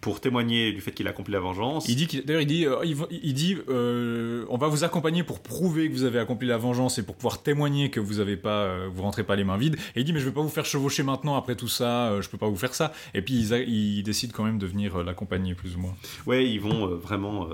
pour 0.00 0.20
témoigner 0.20 0.72
du 0.72 0.80
fait 0.80 0.92
qu'il 0.92 1.06
a 1.08 1.10
accompli 1.10 1.32
la 1.32 1.40
vengeance. 1.40 1.88
Il 1.88 1.96
dit 1.96 2.06
qu'il- 2.06 2.24
d'ailleurs 2.24 2.42
il 2.42 2.46
dit 2.46 2.66
euh, 2.66 2.76
il, 2.84 2.96
il 3.22 3.34
dit 3.34 3.56
euh, 3.68 4.44
on 4.48 4.56
va 4.56 4.68
vous 4.68 4.84
accompagner 4.84 5.24
pour 5.24 5.40
prouver 5.40 5.88
que 5.88 5.92
vous 5.92 6.04
avez 6.04 6.18
accompli 6.20 6.46
la 6.46 6.56
vengeance 6.56 6.98
et 6.98 7.02
pour 7.02 7.16
pouvoir 7.16 7.42
témoigner 7.42 7.90
que 7.90 7.98
vous 7.98 8.20
avez 8.20 8.36
pas 8.36 8.62
euh, 8.64 8.88
vous 8.92 9.02
rentrez 9.02 9.24
pas 9.24 9.34
les 9.34 9.42
mains 9.44 9.56
vides. 9.56 9.76
Et 9.96 10.00
il 10.00 10.04
dit 10.04 10.12
mais 10.12 10.20
je 10.20 10.26
vais 10.26 10.32
pas 10.32 10.40
vous 10.42 10.48
faire 10.48 10.64
chevaucher 10.66 11.02
maintenant 11.02 11.36
après 11.36 11.56
tout 11.56 11.66
ça 11.68 12.20
je 12.20 12.28
peux 12.28 12.38
pas 12.38 12.48
vous 12.48 12.56
faire 12.56 12.74
ça. 12.74 12.92
Et 13.14 13.22
puis 13.22 13.34
ils, 13.34 13.52
ils 13.68 14.02
décident 14.04 14.32
quand 14.36 14.44
même 14.44 14.58
de 14.58 14.66
venir 14.66 15.02
l'accompagner 15.02 15.54
plus 15.54 15.74
ou 15.76 15.80
moins. 15.80 15.94
Ouais, 16.26 16.48
ils 16.48 16.60
vont 16.60 16.86
vraiment, 16.96 17.48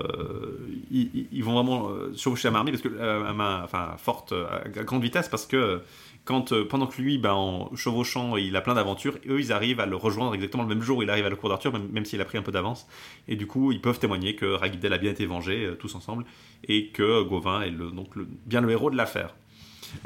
ils, 0.91 1.27
ils- 1.31 1.43
vont 1.43 1.53
vraiment 1.53 1.89
chevaucher 2.15 2.47
la 2.47 2.51
main 2.51 2.65
parce 2.65 2.81
que 2.81 2.99
à 3.27 3.33
main, 3.33 3.61
enfin 3.63 3.95
forte, 3.97 4.33
à, 4.33 4.63
à 4.79 4.83
grande 4.83 5.01
vitesse 5.03 5.29
parce 5.29 5.45
que 5.45 5.81
quand 6.25 6.51
euh, 6.51 6.65
pendant 6.65 6.87
que 6.87 6.99
lui, 7.01 7.17
ben, 7.19 7.33
en 7.33 7.73
chevauchant, 7.75 8.35
il 8.35 8.55
a 8.55 8.61
plein 8.61 8.73
d'aventures, 8.73 9.17
eux 9.29 9.39
ils 9.39 9.53
arrivent 9.53 9.79
à 9.79 9.85
le 9.85 9.95
rejoindre 9.95 10.33
exactement 10.33 10.63
le 10.63 10.69
même 10.69 10.81
jour 10.81 10.97
où 10.97 11.03
il 11.03 11.09
arrive 11.09 11.25
à 11.25 11.29
la 11.29 11.35
cour 11.35 11.49
d'Arthur, 11.49 11.71
même, 11.71 12.05
s'il 12.05 12.19
a 12.19 12.25
pris 12.25 12.39
un 12.39 12.41
peu 12.41 12.51
d'avance, 12.51 12.87
et 13.27 13.35
du 13.35 13.45
coup 13.45 13.71
ils 13.71 13.79
peuvent 13.79 13.99
témoigner 13.99 14.35
que 14.35 14.45
Ragidel 14.45 14.91
a 14.91 14.97
bien 14.97 15.11
été 15.11 15.27
vengé 15.27 15.65
euh, 15.65 15.75
tous 15.75 15.93
ensemble 15.93 16.25
et 16.67 16.87
que 16.87 17.21
Gauvin 17.21 17.61
est 17.61 17.69
le, 17.69 17.91
donc 17.91 18.09
bien 18.45 18.61
le 18.61 18.71
héros 18.71 18.89
de 18.89 18.97
l'affaire. 18.97 19.35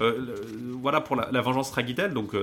Euh, 0.02 0.36
voilà 0.82 1.00
pour 1.00 1.16
la, 1.16 1.42
vengeance 1.42 1.72
Ragidel, 1.72 2.14
donc 2.14 2.36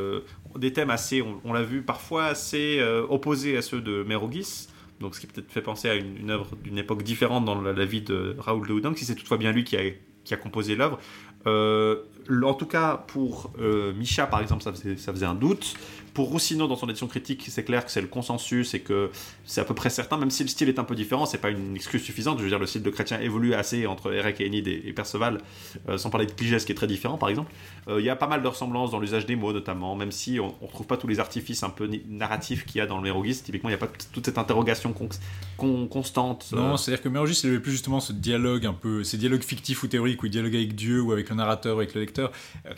des 0.57 0.73
thèmes 0.73 0.91
assez, 0.91 1.23
on, 1.45 1.53
l'a 1.53 1.63
vu 1.63 1.83
parfois 1.83 2.25
assez 2.25 2.83
opposés 3.11 3.59
à 3.59 3.63
ceux 3.63 3.83
de 3.83 4.03
Mérogis, 4.03 4.69
donc 5.01 5.15
ce 5.15 5.21
qui 5.21 5.27
peut-être 5.27 5.53
fait 5.53 5.61
penser 5.61 5.91
à 5.91 5.95
une, 5.95 6.31
œuvre 6.31 6.49
d'une 6.65 6.79
époque 6.79 7.03
différente 7.03 7.45
dans 7.45 7.61
la, 7.61 7.75
la 7.75 7.85
vie 7.85 8.01
de 8.01 8.37
Raoul 8.39 8.67
de 8.67 8.73
Houdin, 8.73 8.95
si 8.97 9.05
c'est 9.05 9.15
toutefois 9.15 9.37
bien 9.37 9.53
lui 9.53 9.65
qui 9.65 9.77
a, 9.77 9.83
qui 10.27 10.35
a 10.35 10.37
composé 10.37 10.75
l'œuvre. 10.75 10.99
Euh, 11.47 11.97
en 12.43 12.55
tout 12.55 12.67
cas, 12.67 13.05
pour 13.07 13.51
euh, 13.61 13.93
Micha, 13.95 14.27
par 14.27 14.41
exemple, 14.41 14.63
ça 14.63 14.73
faisait, 14.73 14.97
ça 14.97 15.13
faisait 15.13 15.27
un 15.27 15.35
doute. 15.35 15.75
Pour 16.17 16.29
Roussino, 16.31 16.67
dans 16.67 16.77
son 16.77 16.89
édition 16.89 17.09
critique, 17.09 17.45
c'est 17.51 17.63
clair 17.63 17.85
que 17.85 17.91
c'est 17.91 18.01
le 18.01 18.07
consensus 18.07 18.73
et 18.73 18.81
que 18.81 19.11
c'est 19.45 19.61
à 19.61 19.65
peu 19.65 19.75
près 19.75 19.91
certain, 19.91 20.17
même 20.17 20.31
si 20.31 20.43
le 20.45 20.49
style 20.49 20.71
est 20.71 20.79
un 20.79 20.85
peu 20.85 20.95
différent, 20.95 21.27
c'est 21.27 21.37
pas 21.37 21.51
une 21.51 21.77
excuse 21.77 22.03
suffisante. 22.03 22.39
Je 22.39 22.45
veux 22.45 22.49
dire, 22.49 22.59
le 22.59 22.65
style 22.65 22.83
de 22.83 22.89
chrétien 22.89 23.21
évolue 23.21 23.53
assez 23.53 23.87
entre 23.87 24.15
Eric 24.15 24.41
et 24.41 24.47
Enid 24.47 24.67
et, 24.67 24.93
Perceval, 24.95 25.43
euh, 25.91 25.99
sans 25.99 26.09
parler 26.09 26.25
de 26.25 26.33
Cligès 26.33 26.65
qui 26.65 26.73
est 26.73 26.75
très 26.75 26.87
différent, 26.87 27.19
par 27.19 27.29
exemple. 27.29 27.53
Euh, 27.89 28.01
Il 28.01 28.07
y 28.07 28.09
a 28.09 28.17
pas 28.17 28.29
mal 28.29 28.43
de 28.43 28.49
ressemblances 28.49 28.91
dans 28.93 28.99
l'usage 28.99 29.27
des 29.27 29.37
mots, 29.37 29.53
notamment, 29.53 29.95
même 29.95 30.11
si 30.11 30.41
on 30.41 30.47
ne 30.47 30.67
retrouve 30.67 30.87
pas 30.87 30.97
tous 30.97 31.07
les 31.07 31.21
artifices 31.21 31.63
un 31.63 31.69
peu 31.69 31.87
narratifs 32.09 32.65
qu'il 32.65 32.79
y 32.79 32.81
a 32.81 32.87
dans 32.87 32.97
le 32.97 33.03
Mérogis. 33.03 33.43
Typiquement, 33.45 33.69
il 33.69 33.73
n'y 33.73 33.83
a 33.83 33.87
pas 33.87 33.93
toute 34.15 34.25
cette 34.25 34.39
interrogation 34.39 34.95
con- 34.95 35.11
con- 35.59 35.87
constante. 35.87 36.47
non 36.53 36.73
euh, 36.73 36.77
c'est 36.79 36.93
à 36.93 36.95
dire 36.95 37.03
que 37.03 37.11
Mérogis 37.11 37.41
il 37.45 37.51
avait 37.51 37.61
plus 37.61 37.73
justement 37.73 38.01
ce 38.01 38.15
dialogue 38.15 38.65
un 38.65 38.73
peu 38.73 39.05
ces 39.05 39.19
dialogues 39.19 39.43
fictifs 39.45 39.83
ou 39.83 39.87
théoriques 39.87 40.23
où 40.23 40.27
il 40.27 40.31
dialogue 40.33 40.57
avec 40.57 40.75
Dieu 40.75 41.03
ou 41.03 41.13
avec 41.13 41.29
le 41.29 41.37
narrateur 41.37 41.77
ou 41.77 41.81
avec 41.81 41.93
le 41.95 42.01
lecteur 42.01 42.33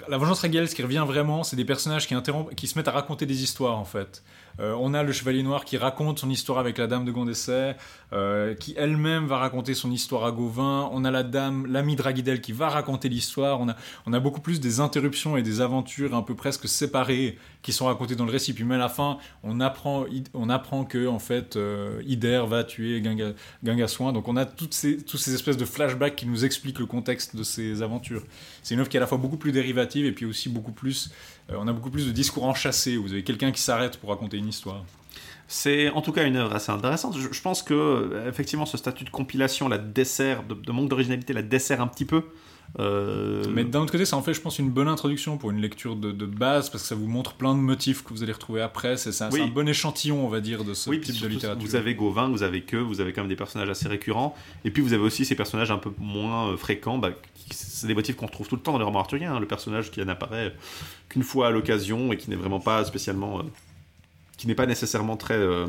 la 0.08 0.18
vengeance 0.18 0.40
Raguel 0.40 0.68
ce 0.68 0.74
qui 0.74 0.82
revient 0.82 1.04
vraiment 1.06 1.44
c'est 1.44 1.54
des 1.56 1.64
personnages 1.64 2.08
qui 2.08 2.14
qui 2.56 2.66
se 2.66 2.76
mettent 2.76 2.88
à 2.88 2.92
raconter 2.92 3.26
des 3.28 3.44
histoires 3.44 3.78
en 3.78 3.84
fait 3.84 4.22
Euh, 4.60 4.74
on 4.80 4.92
a 4.94 5.02
le 5.02 5.12
Chevalier 5.12 5.42
Noir 5.42 5.64
qui 5.64 5.76
raconte 5.76 6.18
son 6.18 6.30
histoire 6.30 6.58
avec 6.58 6.78
la 6.78 6.86
Dame 6.86 7.04
de 7.04 7.12
Gondessais, 7.12 7.76
euh, 8.12 8.54
qui 8.54 8.74
elle-même 8.76 9.26
va 9.26 9.38
raconter 9.38 9.74
son 9.74 9.90
histoire 9.90 10.24
à 10.24 10.32
Gauvin. 10.32 10.90
On 10.92 11.04
a 11.04 11.10
la 11.10 11.22
Dame, 11.22 11.66
l'ami 11.66 11.94
Draguidel 11.94 12.40
qui 12.40 12.52
va 12.52 12.68
raconter 12.68 13.08
l'histoire. 13.08 13.60
On 13.60 14.12
a, 14.12 14.20
beaucoup 14.20 14.40
plus 14.40 14.58
des 14.58 14.80
interruptions 14.80 15.36
et 15.36 15.42
des 15.42 15.60
aventures 15.60 16.14
un 16.14 16.22
peu 16.22 16.34
presque 16.34 16.68
séparées 16.68 17.38
qui 17.62 17.72
sont 17.72 17.86
racontées 17.86 18.16
dans 18.16 18.24
le 18.24 18.32
récit. 18.32 18.52
Puis 18.52 18.64
mais 18.64 18.74
à 18.74 18.78
la 18.78 18.88
fin, 18.88 19.18
on 19.44 19.60
apprend, 19.60 20.06
on 20.34 20.50
apprend 20.50 20.84
que 20.84 21.06
en 21.06 21.20
fait, 21.20 21.56
euh, 21.56 22.02
Ider 22.04 22.42
va 22.48 22.64
tuer 22.64 23.00
Gangassoin. 23.62 24.12
Donc 24.12 24.26
on 24.26 24.36
a 24.36 24.44
toutes 24.44 24.74
ces, 24.74 24.96
toutes 24.96 25.20
ces 25.20 25.34
espèces 25.34 25.56
de 25.56 25.64
flashbacks 25.64 26.16
qui 26.16 26.26
nous 26.26 26.44
expliquent 26.44 26.80
le 26.80 26.86
contexte 26.86 27.36
de 27.36 27.44
ces 27.44 27.82
aventures. 27.82 28.24
C'est 28.62 28.74
une 28.74 28.80
œuvre 28.80 28.88
qui 28.88 28.96
est 28.96 29.00
à 29.00 29.02
la 29.02 29.06
fois 29.06 29.18
beaucoup 29.18 29.36
plus 29.36 29.52
dérivative 29.52 30.04
et 30.04 30.12
puis 30.12 30.26
aussi 30.26 30.48
beaucoup 30.48 30.72
plus, 30.72 31.12
on 31.56 31.66
a 31.68 31.72
beaucoup 31.72 31.90
plus 31.90 32.06
de 32.06 32.12
discours 32.12 32.44
enchâssés. 32.44 32.96
Vous 32.96 33.12
avez 33.12 33.24
quelqu'un 33.24 33.52
qui 33.52 33.60
s'arrête 33.60 33.96
pour 33.98 34.10
raconter 34.10 34.36
une 34.36 34.48
histoire. 34.48 34.84
C'est 35.46 35.88
en 35.90 36.02
tout 36.02 36.12
cas 36.12 36.26
une 36.26 36.36
œuvre 36.36 36.54
assez 36.54 36.70
intéressante. 36.70 37.16
Je, 37.18 37.40
pense 37.40 37.62
que 37.62 37.72
euh, 37.72 38.28
effectivement 38.28 38.66
ce 38.66 38.76
statut 38.76 39.04
de 39.04 39.10
compilation 39.10 39.68
la 39.68 39.78
de, 39.78 40.54
de 40.54 40.72
manque 40.72 40.90
d'originalité, 40.90 41.32
la 41.32 41.42
dessert 41.42 41.80
un 41.80 41.86
petit 41.86 42.04
peu. 42.04 42.24
Euh, 42.78 43.44
Mais 43.52 43.64
d'un 43.64 43.80
autre 43.80 43.92
côté, 43.92 44.04
ça 44.04 44.16
en 44.16 44.22
fait, 44.22 44.34
je 44.34 44.40
pense, 44.40 44.58
une 44.58 44.70
bonne 44.70 44.88
introduction 44.88 45.38
pour 45.38 45.50
une 45.50 45.60
lecture 45.60 45.96
de, 45.96 46.12
de 46.12 46.26
base, 46.26 46.70
parce 46.70 46.82
que 46.82 46.88
ça 46.88 46.94
vous 46.94 47.06
montre 47.08 47.34
plein 47.34 47.54
de 47.54 47.60
motifs 47.60 48.04
que 48.04 48.10
vous 48.10 48.22
allez 48.22 48.32
retrouver 48.32 48.60
après. 48.60 48.96
C'est 48.96 49.08
un, 49.22 49.30
Oui. 49.30 49.40
c'est 49.40 49.42
un 49.46 49.48
bon 49.48 49.66
échantillon, 49.68 50.24
on 50.24 50.28
va 50.28 50.40
dire, 50.40 50.64
de 50.64 50.74
ce 50.74 50.90
oui, 50.90 51.00
type 51.00 51.20
de 51.20 51.26
littérature. 51.28 51.66
Vous 51.66 51.76
avez 51.76 51.94
Gauvin, 51.94 52.28
vous 52.28 52.42
avez 52.42 52.62
que, 52.62 52.76
vous 52.76 53.00
avez 53.00 53.12
quand 53.12 53.22
même 53.22 53.28
des 53.30 53.36
personnages 53.36 53.70
assez 53.70 53.88
récurrents, 53.88 54.34
et 54.64 54.70
puis 54.70 54.82
vous 54.82 54.92
avez 54.92 55.02
aussi 55.02 55.24
ces 55.24 55.34
personnages 55.34 55.70
un 55.70 55.78
peu 55.78 55.90
moins 55.98 56.50
euh, 56.52 56.56
fréquents. 56.56 56.98
Bah, 56.98 57.10
c'est 57.50 57.86
des 57.86 57.94
motifs 57.94 58.16
qu'on 58.16 58.26
retrouve 58.26 58.48
tout 58.48 58.56
le 58.56 58.60
temps 58.62 58.72
dans 58.72 58.78
les 58.78 58.84
romans 58.84 59.00
arthuriens. 59.00 59.34
hein. 59.36 59.40
le 59.40 59.46
personnage 59.46 59.90
qui 59.90 60.04
n'apparaît 60.04 60.54
qu'une 61.08 61.22
fois 61.22 61.46
à 61.48 61.50
l'occasion 61.50 62.12
et 62.12 62.16
qui 62.18 62.28
n'est 62.28 62.36
vraiment 62.36 62.60
pas 62.60 62.84
spécialement, 62.84 63.38
euh, 63.38 63.42
qui 64.36 64.46
n'est 64.46 64.54
pas 64.54 64.66
nécessairement 64.66 65.16
très 65.16 65.38
euh, 65.38 65.66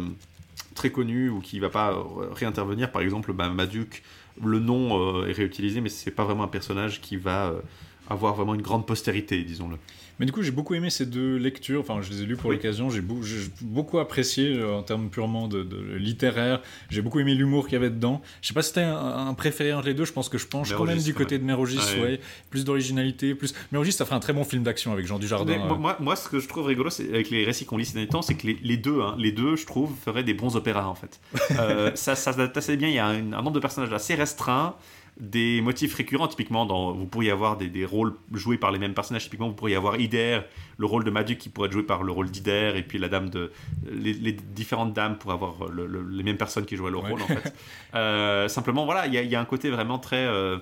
très 0.75 0.91
connu 0.91 1.29
ou 1.29 1.39
qui 1.39 1.59
va 1.59 1.69
pas 1.69 1.97
réintervenir. 2.33 2.91
Par 2.91 3.01
exemple, 3.01 3.31
bah, 3.33 3.49
Maduc, 3.49 4.03
le 4.43 4.59
nom 4.59 5.21
euh, 5.21 5.27
est 5.27 5.33
réutilisé, 5.33 5.81
mais 5.81 5.89
c'est 5.89 6.11
pas 6.11 6.23
vraiment 6.23 6.43
un 6.43 6.49
personnage 6.49 7.01
qui 7.01 7.17
va 7.17 7.47
euh, 7.47 7.61
avoir 8.09 8.35
vraiment 8.35 8.55
une 8.55 8.61
grande 8.61 8.85
postérité, 8.85 9.43
disons-le. 9.43 9.77
Mais 10.19 10.25
du 10.25 10.31
coup, 10.31 10.41
j'ai 10.41 10.51
beaucoup 10.51 10.73
aimé 10.75 10.89
ces 10.89 11.05
deux 11.05 11.37
lectures. 11.37 11.79
Enfin, 11.79 12.01
je 12.01 12.09
les 12.11 12.23
ai 12.23 12.25
lues 12.25 12.35
pour 12.35 12.49
Oui. 12.49 12.57
l'occasion. 12.57 12.89
J'ai 12.89 12.99
beau- 13.01 13.21
j'ai 13.23 13.37
beaucoup 13.61 13.99
apprécié 13.99 14.49
euh, 14.57 14.75
en 14.75 14.83
termes 14.83 15.09
purement 15.09 15.47
de, 15.47 15.63
de 15.63 15.95
littéraire. 15.95 16.61
J'ai 16.89 17.01
beaucoup 17.01 17.19
aimé 17.19 17.35
l'humour 17.35 17.65
qu'il 17.67 17.73
y 17.73 17.75
avait 17.77 17.89
dedans. 17.89 18.21
Je 18.41 18.49
sais 18.49 18.53
pas 18.53 18.61
si 18.61 18.69
c'était 18.69 18.81
un, 18.81 18.97
un 19.27 19.33
préféré 19.33 19.71
entre 19.73 19.87
les 19.87 19.93
deux. 19.93 20.05
Je 20.05 20.11
pense 20.13 20.27
que 20.29 20.37
je 20.37 20.45
penche 20.47 20.73
quand 20.73 20.83
même 20.83 20.99
du 21.01 21.13
côté 21.13 21.35
ouais. 21.35 21.39
de 21.39 21.45
Mérogis. 21.45 21.77
Ouais. 21.95 22.01
Ouais. 22.01 22.19
Plus 22.49 22.65
d'originalité. 22.65 23.33
Plus. 23.33 23.53
Mérogis, 23.71 23.93
ça 23.93 24.03
ferait 24.05 24.15
un 24.17 24.19
très 24.19 24.33
bon 24.33 24.43
film 24.43 24.63
d'action 24.63 24.91
avec 24.91 25.07
Jean 25.07 25.19
Dujardin. 25.19 25.53
Mais 25.53 25.57
moi, 25.59 25.71
euh. 25.71 25.79
moi, 25.79 25.97
moi, 25.99 26.15
ce 26.15 26.27
que 26.27 26.39
je 26.39 26.47
trouve 26.49 26.65
rigolo 26.65 26.89
avec 27.13 27.29
les 27.29 27.45
récits 27.45 27.65
qu'on 27.65 27.77
lit 27.77 27.85
ces 27.85 27.93
derniers 27.93 28.07
temps, 28.09 28.21
c'est 28.21 28.35
que 28.35 28.45
les, 28.47 28.57
les 28.61 28.77
deux, 28.77 29.01
hein, 29.01 29.15
les 29.17 29.31
deux, 29.31 29.55
je 29.55 29.65
trouve, 29.65 29.93
feraient 30.03 30.23
des 30.23 30.33
bons 30.33 30.55
opéras 30.55 30.87
en 30.87 30.95
fait. 30.95 31.19
Euh, 31.59 31.91
ça, 31.95 32.15
ça 32.15 32.31
s'adapte 32.33 32.55
assez 32.57 32.77
bien. 32.77 32.87
Il 32.89 32.93
y 32.93 32.99
a 32.99 33.07
un, 33.07 33.33
un 33.33 33.41
nombre 33.41 33.51
de 33.51 33.59
personnages 33.59 33.91
assez 33.91 34.13
restreint, 34.15 34.75
des 35.19 35.61
motifs 35.61 35.93
récurrents. 35.95 36.27
Typiquement, 36.27 36.65
dans, 36.65 36.93
vous 36.93 37.05
pourriez 37.05 37.31
avoir 37.31 37.57
des, 37.57 37.67
des 37.67 37.85
rôles 37.85 38.13
joués 38.33 38.57
par 38.57 38.71
les 38.71 38.79
mêmes 38.79 38.93
personnages. 38.93 39.23
Typiquement, 39.23 39.47
vous 39.49 39.53
pourriez 39.55 39.75
avoir 39.75 39.99
Ider, 39.99 40.39
le 40.77 40.85
rôle 40.85 41.03
de 41.03 41.11
Maduc 41.11 41.37
qui 41.37 41.49
pourrait 41.49 41.67
être 41.67 41.73
joué 41.73 41.83
par 41.83 42.03
le 42.03 42.11
rôle 42.11 42.29
d'Ider, 42.31 42.73
et 42.75 42.83
puis 42.83 42.97
la 42.97 43.09
dame 43.09 43.29
de, 43.29 43.51
les, 43.91 44.13
les 44.13 44.31
différentes 44.33 44.93
dames 44.93 45.17
pour 45.17 45.31
avoir 45.31 45.67
le- 45.69 45.85
le- 45.87 46.07
les 46.09 46.23
mêmes 46.23 46.37
personnes 46.37 46.65
qui 46.65 46.75
jouaient 46.75 46.91
leur 46.91 47.03
Ouais. 47.03 47.11
rôle 47.11 47.21
en 47.21 47.27
fait. 47.27 47.53
Euh, 47.95 48.47
simplement, 48.47 48.85
voilà, 48.85 49.07
il 49.07 49.13
y, 49.13 49.17
a- 49.17 49.21
il 49.23 49.29
y 49.31 49.35
a 49.35 49.41
un 49.41 49.45
côté 49.45 49.69
vraiment 49.69 49.97
très 49.99 50.25
euh, 50.25 50.57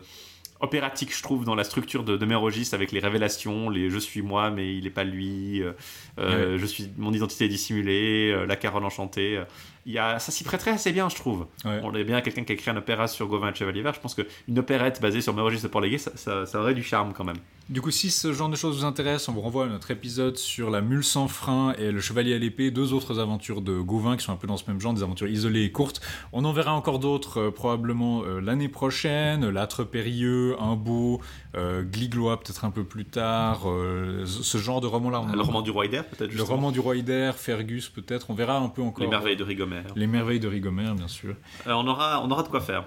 opératique, 0.60 1.16
je 1.16 1.22
trouve, 1.22 1.46
dans 1.46 1.56
la 1.56 1.64
structure 1.64 2.04
de, 2.04 2.18
de 2.18 2.26
Mérogis 2.26 2.70
avec 2.74 2.92
les 2.92 3.00
révélations, 3.00 3.70
les 3.70 3.90
je 3.90 4.00
suis 4.00 4.22
moi, 4.22 4.50
mais 4.50 4.76
il 4.76 4.84
n'est 4.86 4.90
pas 4.90 5.04
lui, 5.04 5.62
euh, 5.62 5.74
euh, 6.20 6.58
je 6.58 6.66
suis 6.66 6.90
mon 6.98 7.14
identité 7.14 7.46
est 7.46 7.50
dissimulée, 7.50 8.32
euh, 8.34 8.46
la 8.46 8.56
Caronne 8.56 8.86
enchantée. 8.86 9.42
il 9.86 9.94
y 9.94 9.98
a, 10.00 10.20
ça 10.20 10.32
s'y 10.32 10.44
prêterait 10.44 10.72
assez 10.72 10.92
bien, 10.92 11.10
je 11.10 11.16
trouve. 11.16 11.48
Ouais. 11.66 11.80
On 11.84 11.94
est 11.96 12.04
bien 12.04 12.22
quelqu'un 12.22 12.44
qui 12.44 12.52
a 12.52 12.56
écrit 12.56 12.72
un 12.72 12.78
opéra 12.78 13.08
sur 13.08 13.28
Gauvin 13.28 13.52
et 13.52 13.56
Chevalier 13.56 13.82
Vert. 13.82 13.94
Je 13.94 14.00
pense 14.00 14.16
qu'une 14.16 14.60
opérette 14.60 15.02
basée 15.02 15.22
sur 15.22 15.34
Mérogis 15.34 15.62
de 15.62 15.68
Port-Légué, 15.68 15.98
ça, 15.98 16.12
ça- 16.16 16.46
ça 16.46 16.60
aurait 16.60 16.74
du 16.74 16.84
charme 16.84 17.14
quand 17.14 17.24
même. 17.24 17.38
Du 17.70 17.82
coup, 17.82 17.92
si 17.92 18.12
ce 18.12 18.32
genre 18.32 18.48
de 18.48 18.56
choses 18.56 18.78
vous 18.78 18.86
intéresse, 18.86 19.28
on 19.28 19.34
vous 19.34 19.42
renvoie 19.42 19.66
à 19.66 19.68
notre 19.68 19.92
épisode 19.92 20.38
sur 20.38 20.70
la 20.70 20.80
mule 20.80 21.04
sans 21.04 21.28
frein 21.28 21.74
et 21.78 21.92
le 21.92 22.00
chevalier 22.00 22.34
à 22.34 22.38
l'épée, 22.38 22.72
deux 22.72 22.94
autres 22.94 23.20
aventures 23.20 23.60
de 23.60 23.78
Gauvin 23.82 24.16
qui 24.16 24.24
sont 24.24 24.32
un 24.32 24.38
peu 24.38 24.48
dans 24.48 24.56
ce 24.56 24.64
même 24.70 24.80
genre, 24.80 24.94
des 24.94 25.04
aventures 25.04 25.28
isolées 25.28 25.64
et 25.64 25.72
courtes. 25.74 26.00
On 26.32 26.46
en 26.46 26.54
verra 26.54 26.74
encore 26.74 27.00
d'autres 27.00 27.42
euh, 27.42 27.52
probablement 27.52 28.24
euh, 28.24 28.40
l'année 28.40 28.70
prochaine, 28.70 29.50
L'âtre 29.50 29.84
périlleux, 29.84 30.56
Un 30.62 30.78
beau, 30.78 31.20
euh, 31.58 31.84
Gliglois 31.84 32.40
peut-être 32.40 32.64
un 32.64 32.72
peu 32.72 32.86
plus 32.86 33.04
tard, 33.04 33.64
euh, 33.66 34.26
ce 34.26 34.58
genre 34.58 34.80
de 34.80 34.88
roman-là. 34.88 35.20
en 35.20 35.36
Le 35.36 35.42
roman 35.42 35.62
du 35.62 35.72
roi 35.72 35.88
Ider, 35.88 36.04
peut-être 36.10 36.34
le 36.34 36.44
roman 36.44 36.72
du 36.72 36.80
roi 36.80 36.96
Ider, 36.96 37.32
Fergus 37.36 37.90
peut-être, 37.90 38.30
on 38.30 38.34
verra 38.34 38.60
un 38.60 38.70
peu 38.70 38.82
encore. 38.82 39.04
Les 39.04 39.10
merveilles 39.10 39.36
de 39.36 39.44
Rigomère. 39.44 39.84
Les 39.94 40.08
merveilles 40.08 40.40
de 40.40 40.48
Rigomère, 40.48 40.96
bien 40.96 41.10
sûr. 41.10 41.36
On, 41.66 41.86
aura, 41.86 42.24
on 42.24 42.32
aura 42.32 42.44
de 42.44 42.48
quoi 42.48 42.62
faire. 42.62 42.86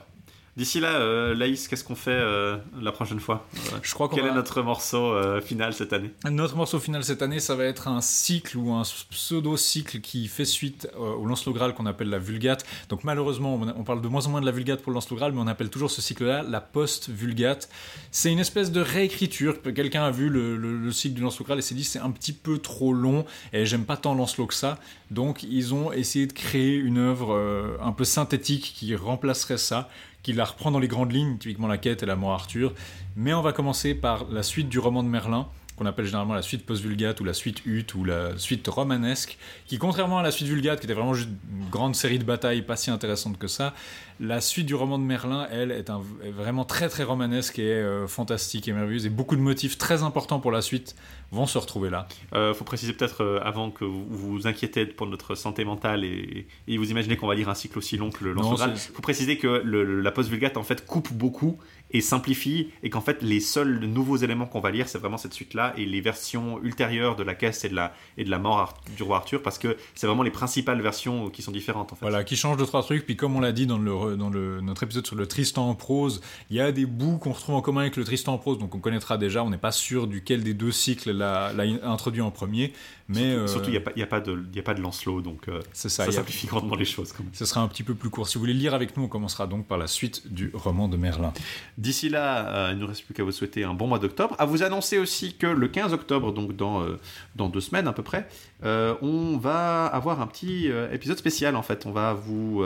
D'ici 0.61 0.79
là, 0.79 0.97
euh, 0.97 1.35
Laïs, 1.35 1.69
qu'est-ce 1.69 1.85
qu'on 1.85 1.95
fait 1.95 2.11
euh, 2.11 2.59
la 2.83 2.93
prochaine 2.93 3.19
fois 3.19 3.47
Euh, 3.73 3.79
Je 3.83 3.95
crois 3.95 4.11
qu'on 4.11 4.17
Quel 4.17 4.27
va- 4.27 4.33
est 4.33 4.35
notre 4.35 4.61
morceau 4.61 5.11
euh, 5.15 5.41
final 5.41 5.73
cette 5.73 5.95
année 5.95 6.11
Notre 6.31 6.55
morceau 6.55 6.79
final 6.79 7.03
cette 7.03 7.23
année, 7.23 7.41
ça 7.41 7.55
va 7.55 7.65
être 7.65 7.89
un 7.89 8.03
cycle 8.03 8.59
ou 8.59 8.71
un 8.75 8.83
pseudo-cycle 9.31 10.01
qui 10.01 10.29
fait 10.29 10.45
suite 10.45 10.87
au 10.99 11.25
Lancelot 11.25 11.55
Graal 11.55 11.73
qu'on 11.73 11.87
appelle 11.87 12.11
la 12.11 12.19
Vulgate. 12.19 12.67
Donc 12.91 13.05
malheureusement, 13.05 13.55
on, 13.75 13.85
parle 13.85 14.03
de 14.03 14.09
moins 14.09 14.27
en 14.27 14.31
moins 14.31 14.43
de 14.43 14.47
la 14.47 14.53
Vulgate 14.53 14.83
pour 14.83 14.91
le 14.91 14.97
Lancelot 14.97 15.17
Graal, 15.17 15.33
mais 15.33 15.41
on 15.41 15.47
appelle 15.47 15.71
toujours 15.71 15.91
ce 15.91 16.03
cycle-là 16.03 16.43
la 16.43 16.61
post-Vulgate. 16.61 17.71
C'est 18.11 18.31
une 18.31 18.39
espèce 18.39 18.71
de 18.71 18.83
réécriture. 18.83 19.63
Quelqu'un 19.63 20.03
a 20.05 20.11
vu 20.11 20.29
le, 20.29 20.59
le- 20.59 20.77
le 20.77 20.93
cycle 20.93 21.15
du 21.15 21.23
Lancelot 21.23 21.47
Graal 21.47 21.59
et 21.59 21.63
s'est 21.63 21.75
dit 21.75 21.85
c'est 21.85 22.01
un 22.01 22.11
petit 22.11 22.35
peu 22.35 22.59
trop 22.59 22.93
long 22.93 23.25
et 23.55 23.65
j'aime 23.65 23.85
pas 23.87 23.97
tant 23.97 24.15
Lancelot 24.15 24.47
que 24.49 24.55
ça. 24.55 24.79
Donc 25.11 25.43
ils 25.43 25.73
ont 25.73 25.91
essayé 25.91 26.27
de 26.27 26.33
créer 26.35 26.75
une 26.77 26.99
œuvre 26.99 27.77
un 27.83 27.93
peu 27.93 28.05
synthétique 28.05 28.75
qui 28.77 28.95
remplacerait 28.95 29.57
ça 29.59 29.89
qui 30.23 30.33
la 30.33 30.45
reprend 30.45 30.71
dans 30.71 30.79
les 30.79 30.89
grandes 30.89 31.13
lignes, 31.13 31.39
typiquement 31.39 31.69
la 31.69 31.79
quête 31.79 32.03
et 32.03 32.07
la 32.07 32.17
mort 32.17 32.33
Arthur. 32.33 32.75
Mais 33.17 33.33
on 33.33 33.43
va 33.43 33.53
commencer 33.53 33.95
par 33.95 34.27
la 34.31 34.43
suite 34.43 34.69
du 34.69 34.79
roman 34.79 35.03
de 35.03 35.09
Merlin, 35.09 35.49
qu'on 35.81 35.87
appelle 35.87 36.05
généralement 36.05 36.35
la 36.35 36.43
suite 36.43 36.67
post-vulgate 36.67 37.21
ou 37.21 37.25
la 37.25 37.33
suite 37.33 37.65
Hutte 37.65 37.95
ou 37.95 38.05
la 38.05 38.37
suite 38.37 38.69
romanesque, 38.69 39.39
qui 39.67 39.79
contrairement 39.79 40.19
à 40.19 40.23
la 40.23 40.31
suite 40.31 40.47
vulgate, 40.47 40.79
qui 40.79 40.85
était 40.85 40.93
vraiment 40.93 41.15
juste 41.15 41.31
une 41.59 41.71
grande 41.71 41.97
série 41.97 42.19
de 42.19 42.25
batailles 42.25 42.61
pas 42.61 42.77
si 42.77 42.91
intéressante 42.91 43.39
que 43.39 43.47
ça, 43.49 43.73
la 44.21 44.43
suite 44.43 44.67
du 44.67 44.75
roman 44.75 44.99
de 44.99 45.05
Merlin, 45.05 45.49
elle, 45.51 45.71
est, 45.71 45.89
un- 45.89 46.03
est 46.23 46.31
vraiment 46.33 46.67
très 46.67 46.91
très 46.91 47.03
romanesque 47.03 47.59
et 47.59 47.73
euh, 47.73 48.07
fantastique 48.07 48.69
et 48.69 48.75
merveilleuse, 48.75 49.07
et 49.07 49.09
beaucoup 49.09 49.37
de 49.37 49.41
motifs 49.41 49.79
très 49.79 50.03
importants 50.03 50.39
pour 50.39 50.51
la 50.53 50.61
suite 50.61 50.95
vont 51.33 51.47
se 51.47 51.57
retrouver 51.57 51.89
là. 51.89 52.07
Euh, 52.35 52.53
faut 52.53 52.65
préciser 52.65 52.93
peut-être 52.93 53.23
euh, 53.25 53.41
avant 53.43 53.71
que 53.71 53.85
vous 53.87 54.05
vous 54.11 54.47
inquiétez 54.47 54.85
pour 54.85 55.07
notre 55.07 55.35
santé 55.35 55.65
mentale 55.65 56.05
et, 56.05 56.47
et 56.69 56.77
vous 56.77 56.91
imaginez 56.91 57.17
qu'on 57.17 57.27
va 57.29 57.35
lire 57.35 57.49
un 57.49 57.55
cycle 57.55 57.79
aussi 57.79 57.97
long 57.97 58.11
que 58.11 58.23
le 58.25 58.35
Lancelot 58.35 58.57
c'est- 58.77 58.93
faut 58.93 59.01
préciser 59.01 59.39
que 59.39 59.63
le- 59.65 60.03
la 60.03 60.11
post-vulgate 60.11 60.59
en 60.59 60.63
fait 60.63 60.85
coupe 60.85 61.11
beaucoup 61.15 61.59
et 61.93 62.01
simplifie 62.01 62.69
et 62.83 62.91
qu'en 62.91 63.01
fait 63.01 63.23
les 63.23 63.41
seuls 63.41 63.81
nouveaux 63.81 64.17
éléments 64.17 64.47
qu'on 64.47 64.61
va 64.61 64.71
lire 64.71 64.89
c'est 64.89 64.99
vraiment 64.99 65.17
cette 65.17 65.33
suite 65.35 65.55
là 65.55 65.73
et 65.77 65.85
les 65.87 66.01
versions 66.01 66.63
ultérieures 66.63 67.17
de 67.17 67.23
la 67.23 67.35
caisse 67.35 67.65
et 67.65 67.69
de 67.69 67.75
la, 67.75 67.95
et 68.17 68.25
de 68.25 68.31
la 68.31 68.39
mort 68.39 68.59
Ar- 68.59 68.75
du 68.97 69.03
roi 69.03 69.17
Arthur 69.19 69.43
parce 69.43 69.59
que 69.59 69.77
c'est 69.95 70.07
vraiment 70.07 70.23
les 70.23 70.31
principales 70.31 70.81
versions 70.81 71.31
qui 71.31 71.43
sont 71.43 71.53
différentes 71.53 71.93
en 71.93 71.97
fait. 71.97 72.03
Voilà, 72.05 72.25
qui 72.25 72.37
change 72.37 72.57
deux 72.57 72.67
trois 72.67 72.83
trucs. 72.83 73.05
Puis 73.07 73.17
comme 73.17 73.37
on 73.37 73.41
l'a 73.41 73.53
dit 73.53 73.67
dans 73.67 73.79
le 73.79 74.17
dans 74.17 74.31
le 74.31 74.61
notre 74.61 74.83
épisode 74.83 75.07
sur 75.07 75.17
le 75.17 75.27
Tristan 75.27 75.69
en 75.69 75.75
prose, 75.75 76.21
il 76.51 76.57
y 76.57 76.61
a 76.61 76.73
des 76.73 76.87
bouts 76.87 77.19
qu'on 77.19 77.33
retrouve 77.33 77.55
en 77.57 77.61
commun 77.63 77.81
avec 77.83 77.97
le 77.97 78.05
Tristan 78.05 78.35
en 78.35 78.39
prose, 78.39 78.59
donc 78.59 78.75
on 78.75 78.79
connaîtra 78.79 79.19
déjà. 79.19 79.43
On 79.45 79.51
n'est 79.51 79.59
pas 79.59 79.73
sûr 79.73 80.07
duquel 80.07 80.43
des 80.43 80.55
deux 80.55 80.73
cycles 80.73 81.11
l'a, 81.13 81.53
l'a 81.53 81.65
in- 81.65 81.81
introduit 81.83 82.21
en 82.23 82.31
premier, 82.31 82.73
mais 83.09 83.23
euh, 83.25 83.47
Surtout 83.47 83.69
il 83.71 83.73
n'y 83.73 83.77
a, 83.79 83.81
a, 83.81 84.07
pas 84.07 84.21
de- 84.21 84.45
y 84.55 84.59
a 84.59 84.63
pas 84.63 84.75
de 84.75 84.81
Lancelot 84.81 85.21
donc 85.23 85.49
euh, 85.49 85.61
ça. 85.73 86.05
a- 86.05 86.11
simplifie 86.13 86.47
grandement 86.47 86.75
les 86.77 86.85
choses 86.85 87.13
quand 87.13 87.23
même. 87.25 87.33
ce 87.35 87.45
sera 87.45 87.61
un 87.63 87.69
petit 87.69 87.83
peu 87.83 87.95
plus 87.95 88.11
court. 88.11 88.29
Si 88.29 88.35
vous 88.35 88.41
voulez 88.41 88.55
lire 88.55 88.75
avec 88.75 88.97
nous, 88.97 89.05
on 89.05 89.09
commencera 89.09 89.47
donc 89.47 89.67
par 89.67 89.79
la 89.79 89.87
suite 89.87 90.33
du 90.33 90.51
roman 90.55 90.89
de 90.89 90.97
Merlin. 90.97 91.33
D'ici 91.81 92.11
là, 92.11 92.47
euh, 92.47 92.69
il 92.73 92.77
ne 92.77 92.83
nous 92.83 92.87
reste 92.87 93.07
plus 93.07 93.15
qu'à 93.15 93.25
vous 93.25 93.33
souhaiter 93.33 93.65
un 93.65 93.73
bon 93.73 93.87
mois 93.87 93.99
d'octobre. 93.99 94.37
À 94.39 94.45
vous 94.45 94.63
annoncer 94.63 94.99
aussi 94.99 95.35
que 95.35 95.47
le 95.47 95.67
15 95.67 95.95
octobre, 95.95 96.31
donc 96.31 96.55
dans, 96.55 96.83
euh, 96.83 96.99
dans 97.37 97.49
deux 97.49 97.63
semaines 97.63 97.89
à 97.89 97.95
peu 97.95 98.03
près, 98.03 98.29
euh, 98.65 98.95
on 99.01 99.39
va 99.39 99.87
avoir 99.87 100.21
un 100.21 100.27
petit 100.27 100.71
épisode 100.93 101.17
spécial 101.17 101.57
en 101.57 101.63
fait. 101.63 101.87
On 101.87 101.91
va 101.91 102.13
vous, 102.13 102.63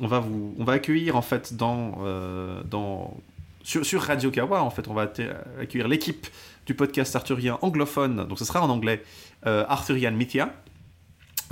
on 0.00 0.06
va 0.06 0.18
vous, 0.18 0.54
on 0.58 0.64
va 0.64 0.74
accueillir 0.74 1.16
en 1.16 1.22
fait 1.22 1.56
dans, 1.56 1.98
dans 2.70 3.16
sur, 3.62 3.86
sur 3.86 4.02
Radio 4.02 4.30
Kawa 4.30 4.62
en 4.62 4.70
fait, 4.70 4.86
on 4.88 4.92
va 4.92 5.10
accueillir 5.58 5.88
l'équipe 5.88 6.26
du 6.66 6.74
podcast 6.74 7.16
arthurien 7.16 7.58
anglophone. 7.62 8.26
Donc 8.28 8.38
ce 8.38 8.44
sera 8.44 8.60
en 8.60 8.68
anglais, 8.68 9.02
Arthurian 9.44 10.12
Mythia. 10.12 10.52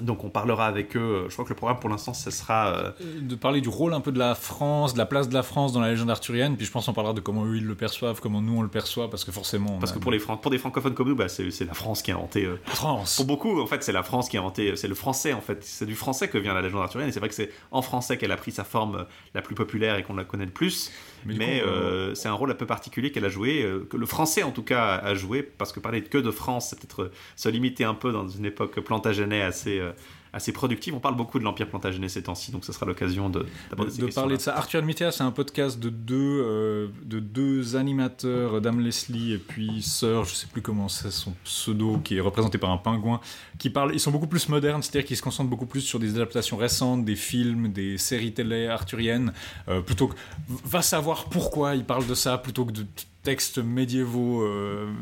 Donc 0.02 0.24
on 0.24 0.28
parlera 0.30 0.66
avec 0.66 0.96
eux. 0.96 1.26
Je 1.28 1.32
crois 1.32 1.44
que 1.44 1.50
le 1.50 1.54
programme 1.54 1.78
pour 1.78 1.88
l'instant, 1.88 2.14
ce 2.14 2.30
sera 2.30 2.66
euh, 2.68 2.90
Euh, 3.00 3.20
De 3.20 3.34
parler 3.36 3.60
du 3.60 3.68
rôle 3.68 3.94
un 3.94 4.00
peu 4.00 4.10
de 4.12 4.18
la 4.18 4.34
France, 4.34 4.92
de 4.94 4.98
la 4.98 5.06
place 5.06 5.28
de 5.28 5.34
la 5.34 5.42
France 5.44 5.72
dans 5.72 5.80
la 5.80 5.90
légende 5.90 6.10
arthurienne, 6.10 6.56
puis 6.56 6.66
je 6.66 6.72
pense 6.72 6.86
qu'on 6.86 6.92
parlera 6.92 7.14
de 7.14 7.20
comment 7.20 7.44
eux 7.46 7.56
ils 7.56 7.64
le 7.66 7.74
perçoivent, 7.74 8.20
comment 8.20 8.40
nous 8.42 8.58
on 8.58 8.62
le 8.62 8.68
perçoit, 8.68 9.08
parce 9.08 9.24
que 9.24 9.30
forcément. 9.32 9.78
parce 9.78 9.92
a- 9.92 9.94
que 9.94 10.00
pour 10.00 10.10
les 10.10 10.18
Fran- 10.18 10.36
pour 10.36 10.50
des 10.50 10.58
francophones 10.58 10.94
comme 10.94 11.08
nous, 11.08 11.16
bah, 11.16 11.28
c'est 11.28 11.48
la 11.64 11.74
France 11.74 12.02
qui 12.02 12.10
a 12.10 12.14
inventé. 12.16 12.44
euh, 12.44 12.56
France. 12.66 13.16
Pour 13.16 13.26
beaucoup, 13.26 13.60
en 13.60 13.66
fait, 13.66 13.82
c'est 13.84 13.92
la 13.92 14.02
France 14.02 14.28
qui 14.28 14.36
a 14.36 14.40
inventé, 14.40 14.74
c'est 14.76 14.88
le 14.88 14.94
français, 14.96 15.32
en 15.32 15.40
fait, 15.40 15.62
c'est 15.62 15.86
du 15.86 15.94
français 15.94 16.28
que 16.28 16.38
vient 16.38 16.54
la 16.54 16.62
légende 16.62 16.82
arthurienne, 16.82 17.08
et 17.08 17.12
c'est 17.12 17.20
vrai 17.20 17.28
que 17.28 17.34
c'est 17.36 17.50
en 17.70 17.80
français 17.82 18.16
qu'elle 18.18 18.32
a 18.32 18.36
pris 18.36 18.50
sa 18.52 18.64
forme 18.64 18.96
euh, 18.96 19.04
la 19.34 19.42
plus 19.42 19.54
populaire 19.54 19.96
et 19.96 20.02
qu'on 20.02 20.14
la 20.16 20.24
connaît 20.24 20.46
le 20.46 20.50
plus, 20.50 20.90
Mais 21.26 21.60
coup, 21.60 21.68
euh, 21.68 22.14
c'est 22.14 22.28
un 22.28 22.32
rôle 22.32 22.50
un 22.50 22.54
peu 22.54 22.66
particulier 22.66 23.10
qu'elle 23.10 23.24
a 23.24 23.28
joué, 23.28 23.62
euh, 23.62 23.86
que 23.88 23.96
le 23.96 24.06
français 24.06 24.42
en 24.42 24.50
tout 24.50 24.62
cas 24.62 24.96
a 24.96 25.14
joué, 25.14 25.42
parce 25.42 25.72
que 25.72 25.80
parler 25.80 26.02
que 26.02 26.18
de 26.18 26.30
France, 26.30 26.68
c'est 26.70 26.78
peut-être 26.78 27.02
euh, 27.04 27.12
se 27.36 27.48
limiter 27.48 27.84
un 27.84 27.94
peu 27.94 28.12
dans 28.12 28.28
une 28.28 28.44
époque 28.44 28.80
plantagenet 28.80 29.42
assez, 29.42 29.78
euh, 29.78 29.92
assez 30.34 30.52
productive. 30.52 30.94
On 30.94 31.00
parle 31.00 31.16
beaucoup 31.16 31.38
de 31.38 31.44
l'Empire 31.44 31.68
plantagenet 31.68 32.08
ces 32.08 32.24
temps-ci, 32.24 32.50
donc 32.50 32.64
ce 32.64 32.72
sera 32.72 32.86
l'occasion 32.86 33.30
de, 33.30 33.46
ces 33.88 34.02
de 34.02 34.06
parler 34.08 34.36
de 34.36 34.42
ça. 34.42 34.56
Arthur 34.56 34.82
Mythia, 34.82 35.12
c'est 35.12 35.22
un 35.22 35.30
podcast 35.30 35.78
de 35.78 35.88
deux, 35.88 36.42
euh, 36.44 36.88
de 37.04 37.20
deux 37.20 37.76
animateurs, 37.76 38.60
Dame 38.60 38.80
Leslie 38.80 39.32
et 39.32 39.38
puis 39.38 39.80
Sœur, 39.80 40.24
je 40.24 40.34
sais 40.34 40.48
plus 40.48 40.60
comment 40.60 40.88
c'est 40.88 41.12
son 41.12 41.32
pseudo, 41.44 41.98
qui 41.98 42.16
est 42.16 42.20
représenté 42.20 42.58
par 42.58 42.70
un 42.70 42.78
pingouin, 42.78 43.20
qui 43.58 43.70
parlent, 43.70 43.94
ils 43.94 44.00
sont 44.00 44.10
beaucoup 44.10 44.26
plus 44.26 44.48
modernes, 44.48 44.82
c'est-à-dire 44.82 45.06
qu'ils 45.06 45.16
se 45.16 45.22
concentrent 45.22 45.50
beaucoup 45.50 45.66
plus 45.66 45.82
sur 45.82 46.00
des 46.00 46.16
adaptations 46.16 46.56
récentes, 46.56 47.04
des 47.04 47.16
films, 47.16 47.72
des 47.72 47.96
séries 47.96 48.34
télé 48.34 48.66
arthuriennes, 48.66 49.32
euh, 49.68 49.80
plutôt 49.80 50.08
que, 50.08 50.16
va 50.48 50.82
savoir 50.82 51.26
pourquoi 51.26 51.76
ils 51.76 51.84
parlent 51.84 52.06
de 52.06 52.14
ça, 52.14 52.38
plutôt 52.38 52.64
que 52.64 52.72
de 52.72 52.86
textes 53.22 53.58
médiévaux 53.58 54.42
euh, 54.42 54.92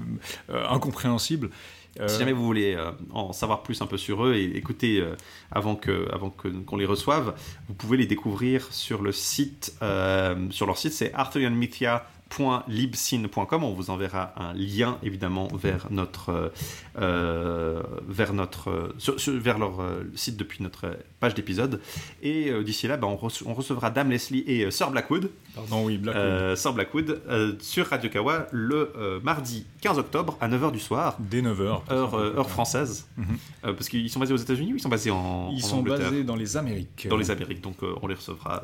incompréhensibles. 0.49 1.51
Euh, 2.01 2.09
Si 2.09 2.19
jamais 2.19 2.33
vous 2.33 2.45
voulez 2.45 2.75
euh, 2.75 2.91
en 3.13 3.33
savoir 3.33 3.63
plus 3.63 3.81
un 3.83 3.87
peu 3.87 3.99
sur 3.99 4.25
eux 4.25 4.35
et 4.35 4.57
écouter 4.57 4.99
euh, 5.01 5.15
avant 5.51 5.77
que 5.77 6.09
avant 6.13 6.31
que 6.31 6.49
qu'on 6.49 6.77
les 6.77 6.87
reçoive, 6.87 7.35
vous 7.69 7.75
pouvez 7.75 7.99
les 7.99 8.07
découvrir 8.07 8.73
sur 8.73 9.03
le 9.03 9.13
site 9.13 9.77
sur 10.51 10.67
leur 10.67 10.79
site 10.79 10.93
c'est 10.93 11.13
www.libsyn.com. 11.13 13.65
On 13.65 13.73
vous 13.73 13.91
enverra 13.91 14.33
un 14.37 14.55
lien 14.55 14.99
évidemment 15.03 15.49
vers 15.53 15.89
notre, 15.91 16.53
vers 16.97 18.33
notre, 18.33 18.71
euh, 18.71 18.95
sur- 18.99 19.19
sur- 19.21 19.33
vers 19.39 19.59
leur 19.59 19.81
euh, 19.81 20.03
site 20.15 20.37
depuis 20.37 20.63
notre 20.63 20.97
page 21.21 21.35
d'épisode. 21.35 21.81
Et 22.23 22.51
euh, 22.51 22.63
d'ici 22.63 22.87
là, 22.87 22.97
bah, 22.97 23.07
on, 23.07 23.17
rece- 23.17 23.43
on 23.47 23.55
recevra 23.55 23.91
Dame 23.91 24.11
Leslie 24.11 24.45
et 24.47 24.65
euh, 24.65 24.71
Sir 24.71 24.91
Blackwood, 24.91 25.31
Pardon, 25.55 25.85
oui, 25.87 25.99
Blackwood. 25.99 26.25
euh, 26.25 26.57
Sir 26.57 26.73
Blackwood, 26.73 27.21
euh, 27.29 27.53
sur 27.61 27.87
Radio 27.87 28.11
Kawa 28.11 28.47
le 28.53 28.93
euh, 28.97 29.21
mardi 29.23 29.67
15 29.81 29.99
octobre 29.99 30.37
à 30.41 30.49
9h 30.49 30.73
du 30.73 30.81
soir. 30.81 31.17
Dès 31.19 31.43
9h. 31.43 31.81
Heure, 31.93 32.15
euh, 32.15 32.37
heure 32.37 32.51
française, 32.51 33.07
Mhm. 33.17 33.25
Euh, 33.65 33.73
parce 33.75 33.89
qu'ils 33.89 34.11
sont 34.11 34.21
basés 34.21 34.35
aux 34.35 34.39
États-Unis 34.39 34.73
ou 34.73 34.77
ils 34.77 34.83
sont 34.83 34.89
basés 34.89 35.11
en, 35.11 35.51
Ils 35.57 35.65
en 35.65 35.67
sont 35.69 35.79
Angleterre 35.79 36.11
basés 36.11 36.25
dans 36.25 36.37
les 36.37 36.57
Amériques. 36.57 37.07
dans 37.09 37.17
les 37.17 37.31
Amériques, 37.31 37.61
donc 37.61 37.77
euh, 37.83 37.95
on 38.03 38.07
les 38.07 38.15
recevra 38.15 38.63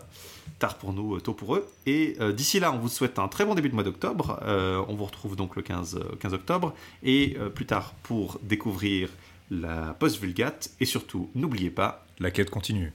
tard 0.59 0.75
pour 0.77 0.93
nous, 0.93 1.15
euh, 1.17 1.21
tôt 1.21 1.35
pour 1.35 1.55
eux. 1.55 1.65
Et 1.87 2.17
euh, 2.21 2.33
d'ici 2.33 2.59
là, 2.59 2.73
on 2.73 2.79
vous 2.79 2.89
souhaite 2.89 3.19
un 3.21 3.29
très 3.29 3.45
bon 3.45 3.55
début 3.55 3.69
de 3.69 3.75
mois 3.75 3.85
d'octobre. 3.85 4.41
Euh, 4.43 4.83
on 4.89 4.95
vous 4.95 5.05
retrouve 5.05 5.37
donc 5.37 5.55
le 5.55 5.63
15, 5.63 5.97
euh, 5.97 6.17
15 6.19 6.35
octobre, 6.35 6.75
et 7.05 7.37
euh, 7.39 7.49
plus 7.49 7.67
tard 7.67 7.95
pour 8.03 8.18
découvrir 8.43 9.09
la 9.51 9.95
post-vulgate. 9.99 10.71
Et 10.81 10.85
surtout, 10.85 11.31
n'oubliez 11.35 11.71
pas, 11.71 12.05
La 12.21 12.33
quête 12.33 12.51
continue. 12.51 12.93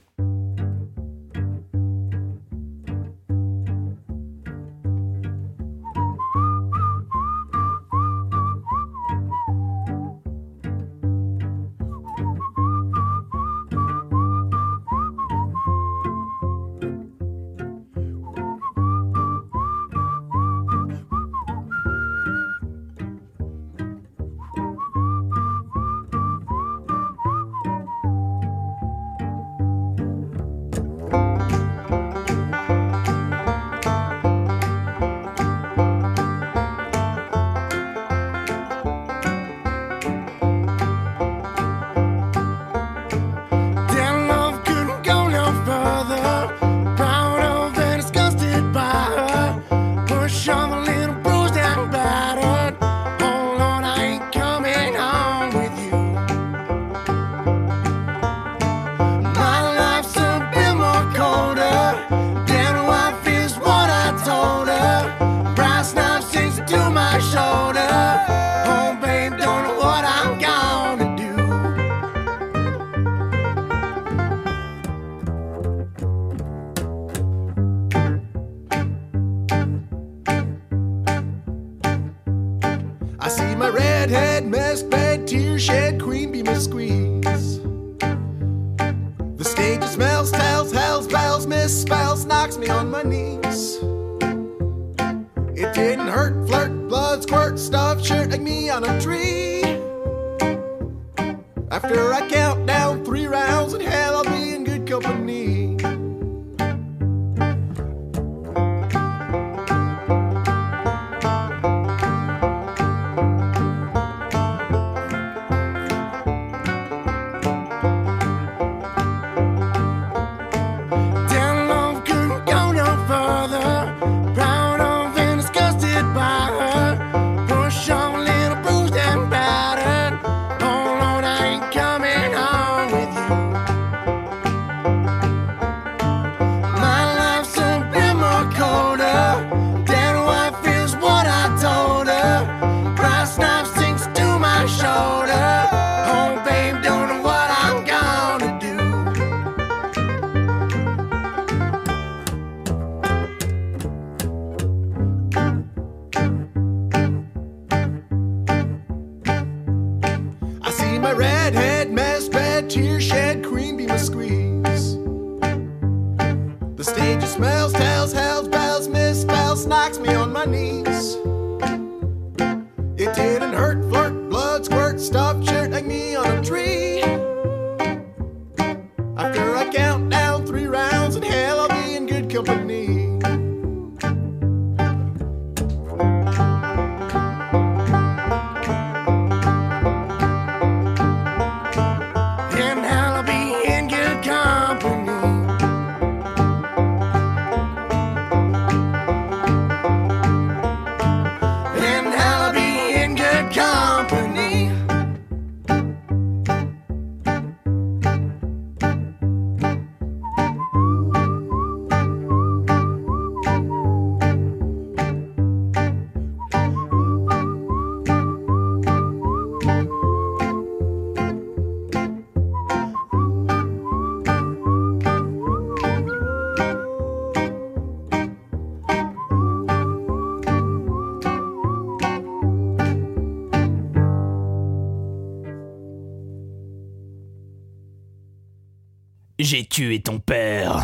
J'ai 239.44 239.66
tué 239.66 240.00
ton 240.00 240.20
père. 240.20 240.82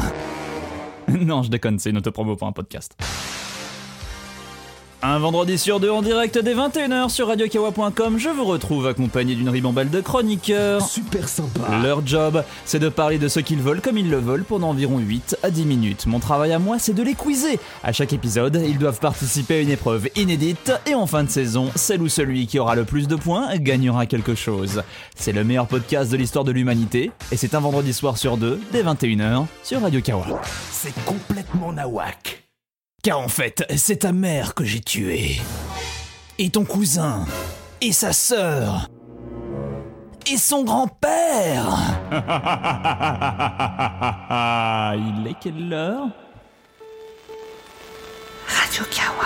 non, 1.08 1.42
je 1.42 1.48
déconne, 1.48 1.78
c'est 1.78 1.88
une 1.88 1.96
autopromo 1.96 2.36
pour 2.36 2.46
un 2.46 2.52
podcast. 2.52 2.94
Un 5.00 5.18
vendredi 5.18 5.56
sur 5.56 5.80
deux 5.80 5.88
en 5.88 6.02
direct 6.02 6.36
dès 6.36 6.54
21h 6.54 7.08
sur 7.08 7.28
radiokawa.com, 7.28 8.18
je 8.18 8.28
vous 8.28 8.44
retrouve 8.44 8.86
accompagné 8.86 9.34
d'une 9.34 9.48
ribambelle 9.48 9.88
de 9.88 10.02
chroniqueurs. 10.02 10.82
Super 11.10 11.28
sympa. 11.28 11.80
Leur 11.82 12.06
job, 12.06 12.44
c'est 12.64 12.78
de 12.78 12.88
parler 12.88 13.18
de 13.18 13.26
ce 13.26 13.40
qu'ils 13.40 13.60
veulent 13.60 13.80
comme 13.80 13.98
ils 13.98 14.08
le 14.08 14.18
veulent 14.18 14.44
pendant 14.44 14.68
environ 14.68 14.98
8 14.98 15.38
à 15.42 15.50
10 15.50 15.64
minutes. 15.64 16.06
Mon 16.06 16.20
travail 16.20 16.52
à 16.52 16.60
moi, 16.60 16.78
c'est 16.78 16.92
de 16.92 17.02
les 17.02 17.16
quizer. 17.16 17.58
À 17.82 17.92
chaque 17.92 18.12
épisode, 18.12 18.62
ils 18.64 18.78
doivent 18.78 19.00
participer 19.00 19.56
à 19.56 19.60
une 19.60 19.70
épreuve 19.70 20.08
inédite 20.14 20.72
et 20.86 20.94
en 20.94 21.08
fin 21.08 21.24
de 21.24 21.28
saison, 21.28 21.68
celle 21.74 22.02
ou 22.02 22.08
celui 22.08 22.46
qui 22.46 22.60
aura 22.60 22.76
le 22.76 22.84
plus 22.84 23.08
de 23.08 23.16
points 23.16 23.56
gagnera 23.56 24.06
quelque 24.06 24.36
chose. 24.36 24.84
C'est 25.16 25.32
le 25.32 25.42
meilleur 25.42 25.66
podcast 25.66 26.12
de 26.12 26.16
l'histoire 26.16 26.44
de 26.44 26.52
l'humanité 26.52 27.10
et 27.32 27.36
c'est 27.36 27.56
un 27.56 27.60
vendredi 27.60 27.92
soir 27.92 28.16
sur 28.16 28.36
deux 28.36 28.60
dès 28.70 28.84
21h 28.84 29.46
sur 29.64 29.82
Radio 29.82 30.00
Kawa. 30.00 30.40
C'est 30.70 30.94
complètement 31.04 31.72
nawak. 31.72 32.44
Car 33.02 33.18
en 33.18 33.28
fait, 33.28 33.64
c'est 33.76 34.00
ta 34.00 34.12
mère 34.12 34.54
que 34.54 34.62
j'ai 34.62 34.80
tuée. 34.80 35.40
Et 36.38 36.50
ton 36.50 36.64
cousin. 36.64 37.24
Et 37.80 37.90
sa 37.90 38.12
sœur 38.12 38.86
et 40.26 40.36
son 40.36 40.64
grand-père. 40.64 41.78
Il 44.96 45.26
est 45.26 45.34
quelle 45.40 45.72
heure? 45.72 46.08
Radio 48.46 48.84
Kawa. 48.90 49.24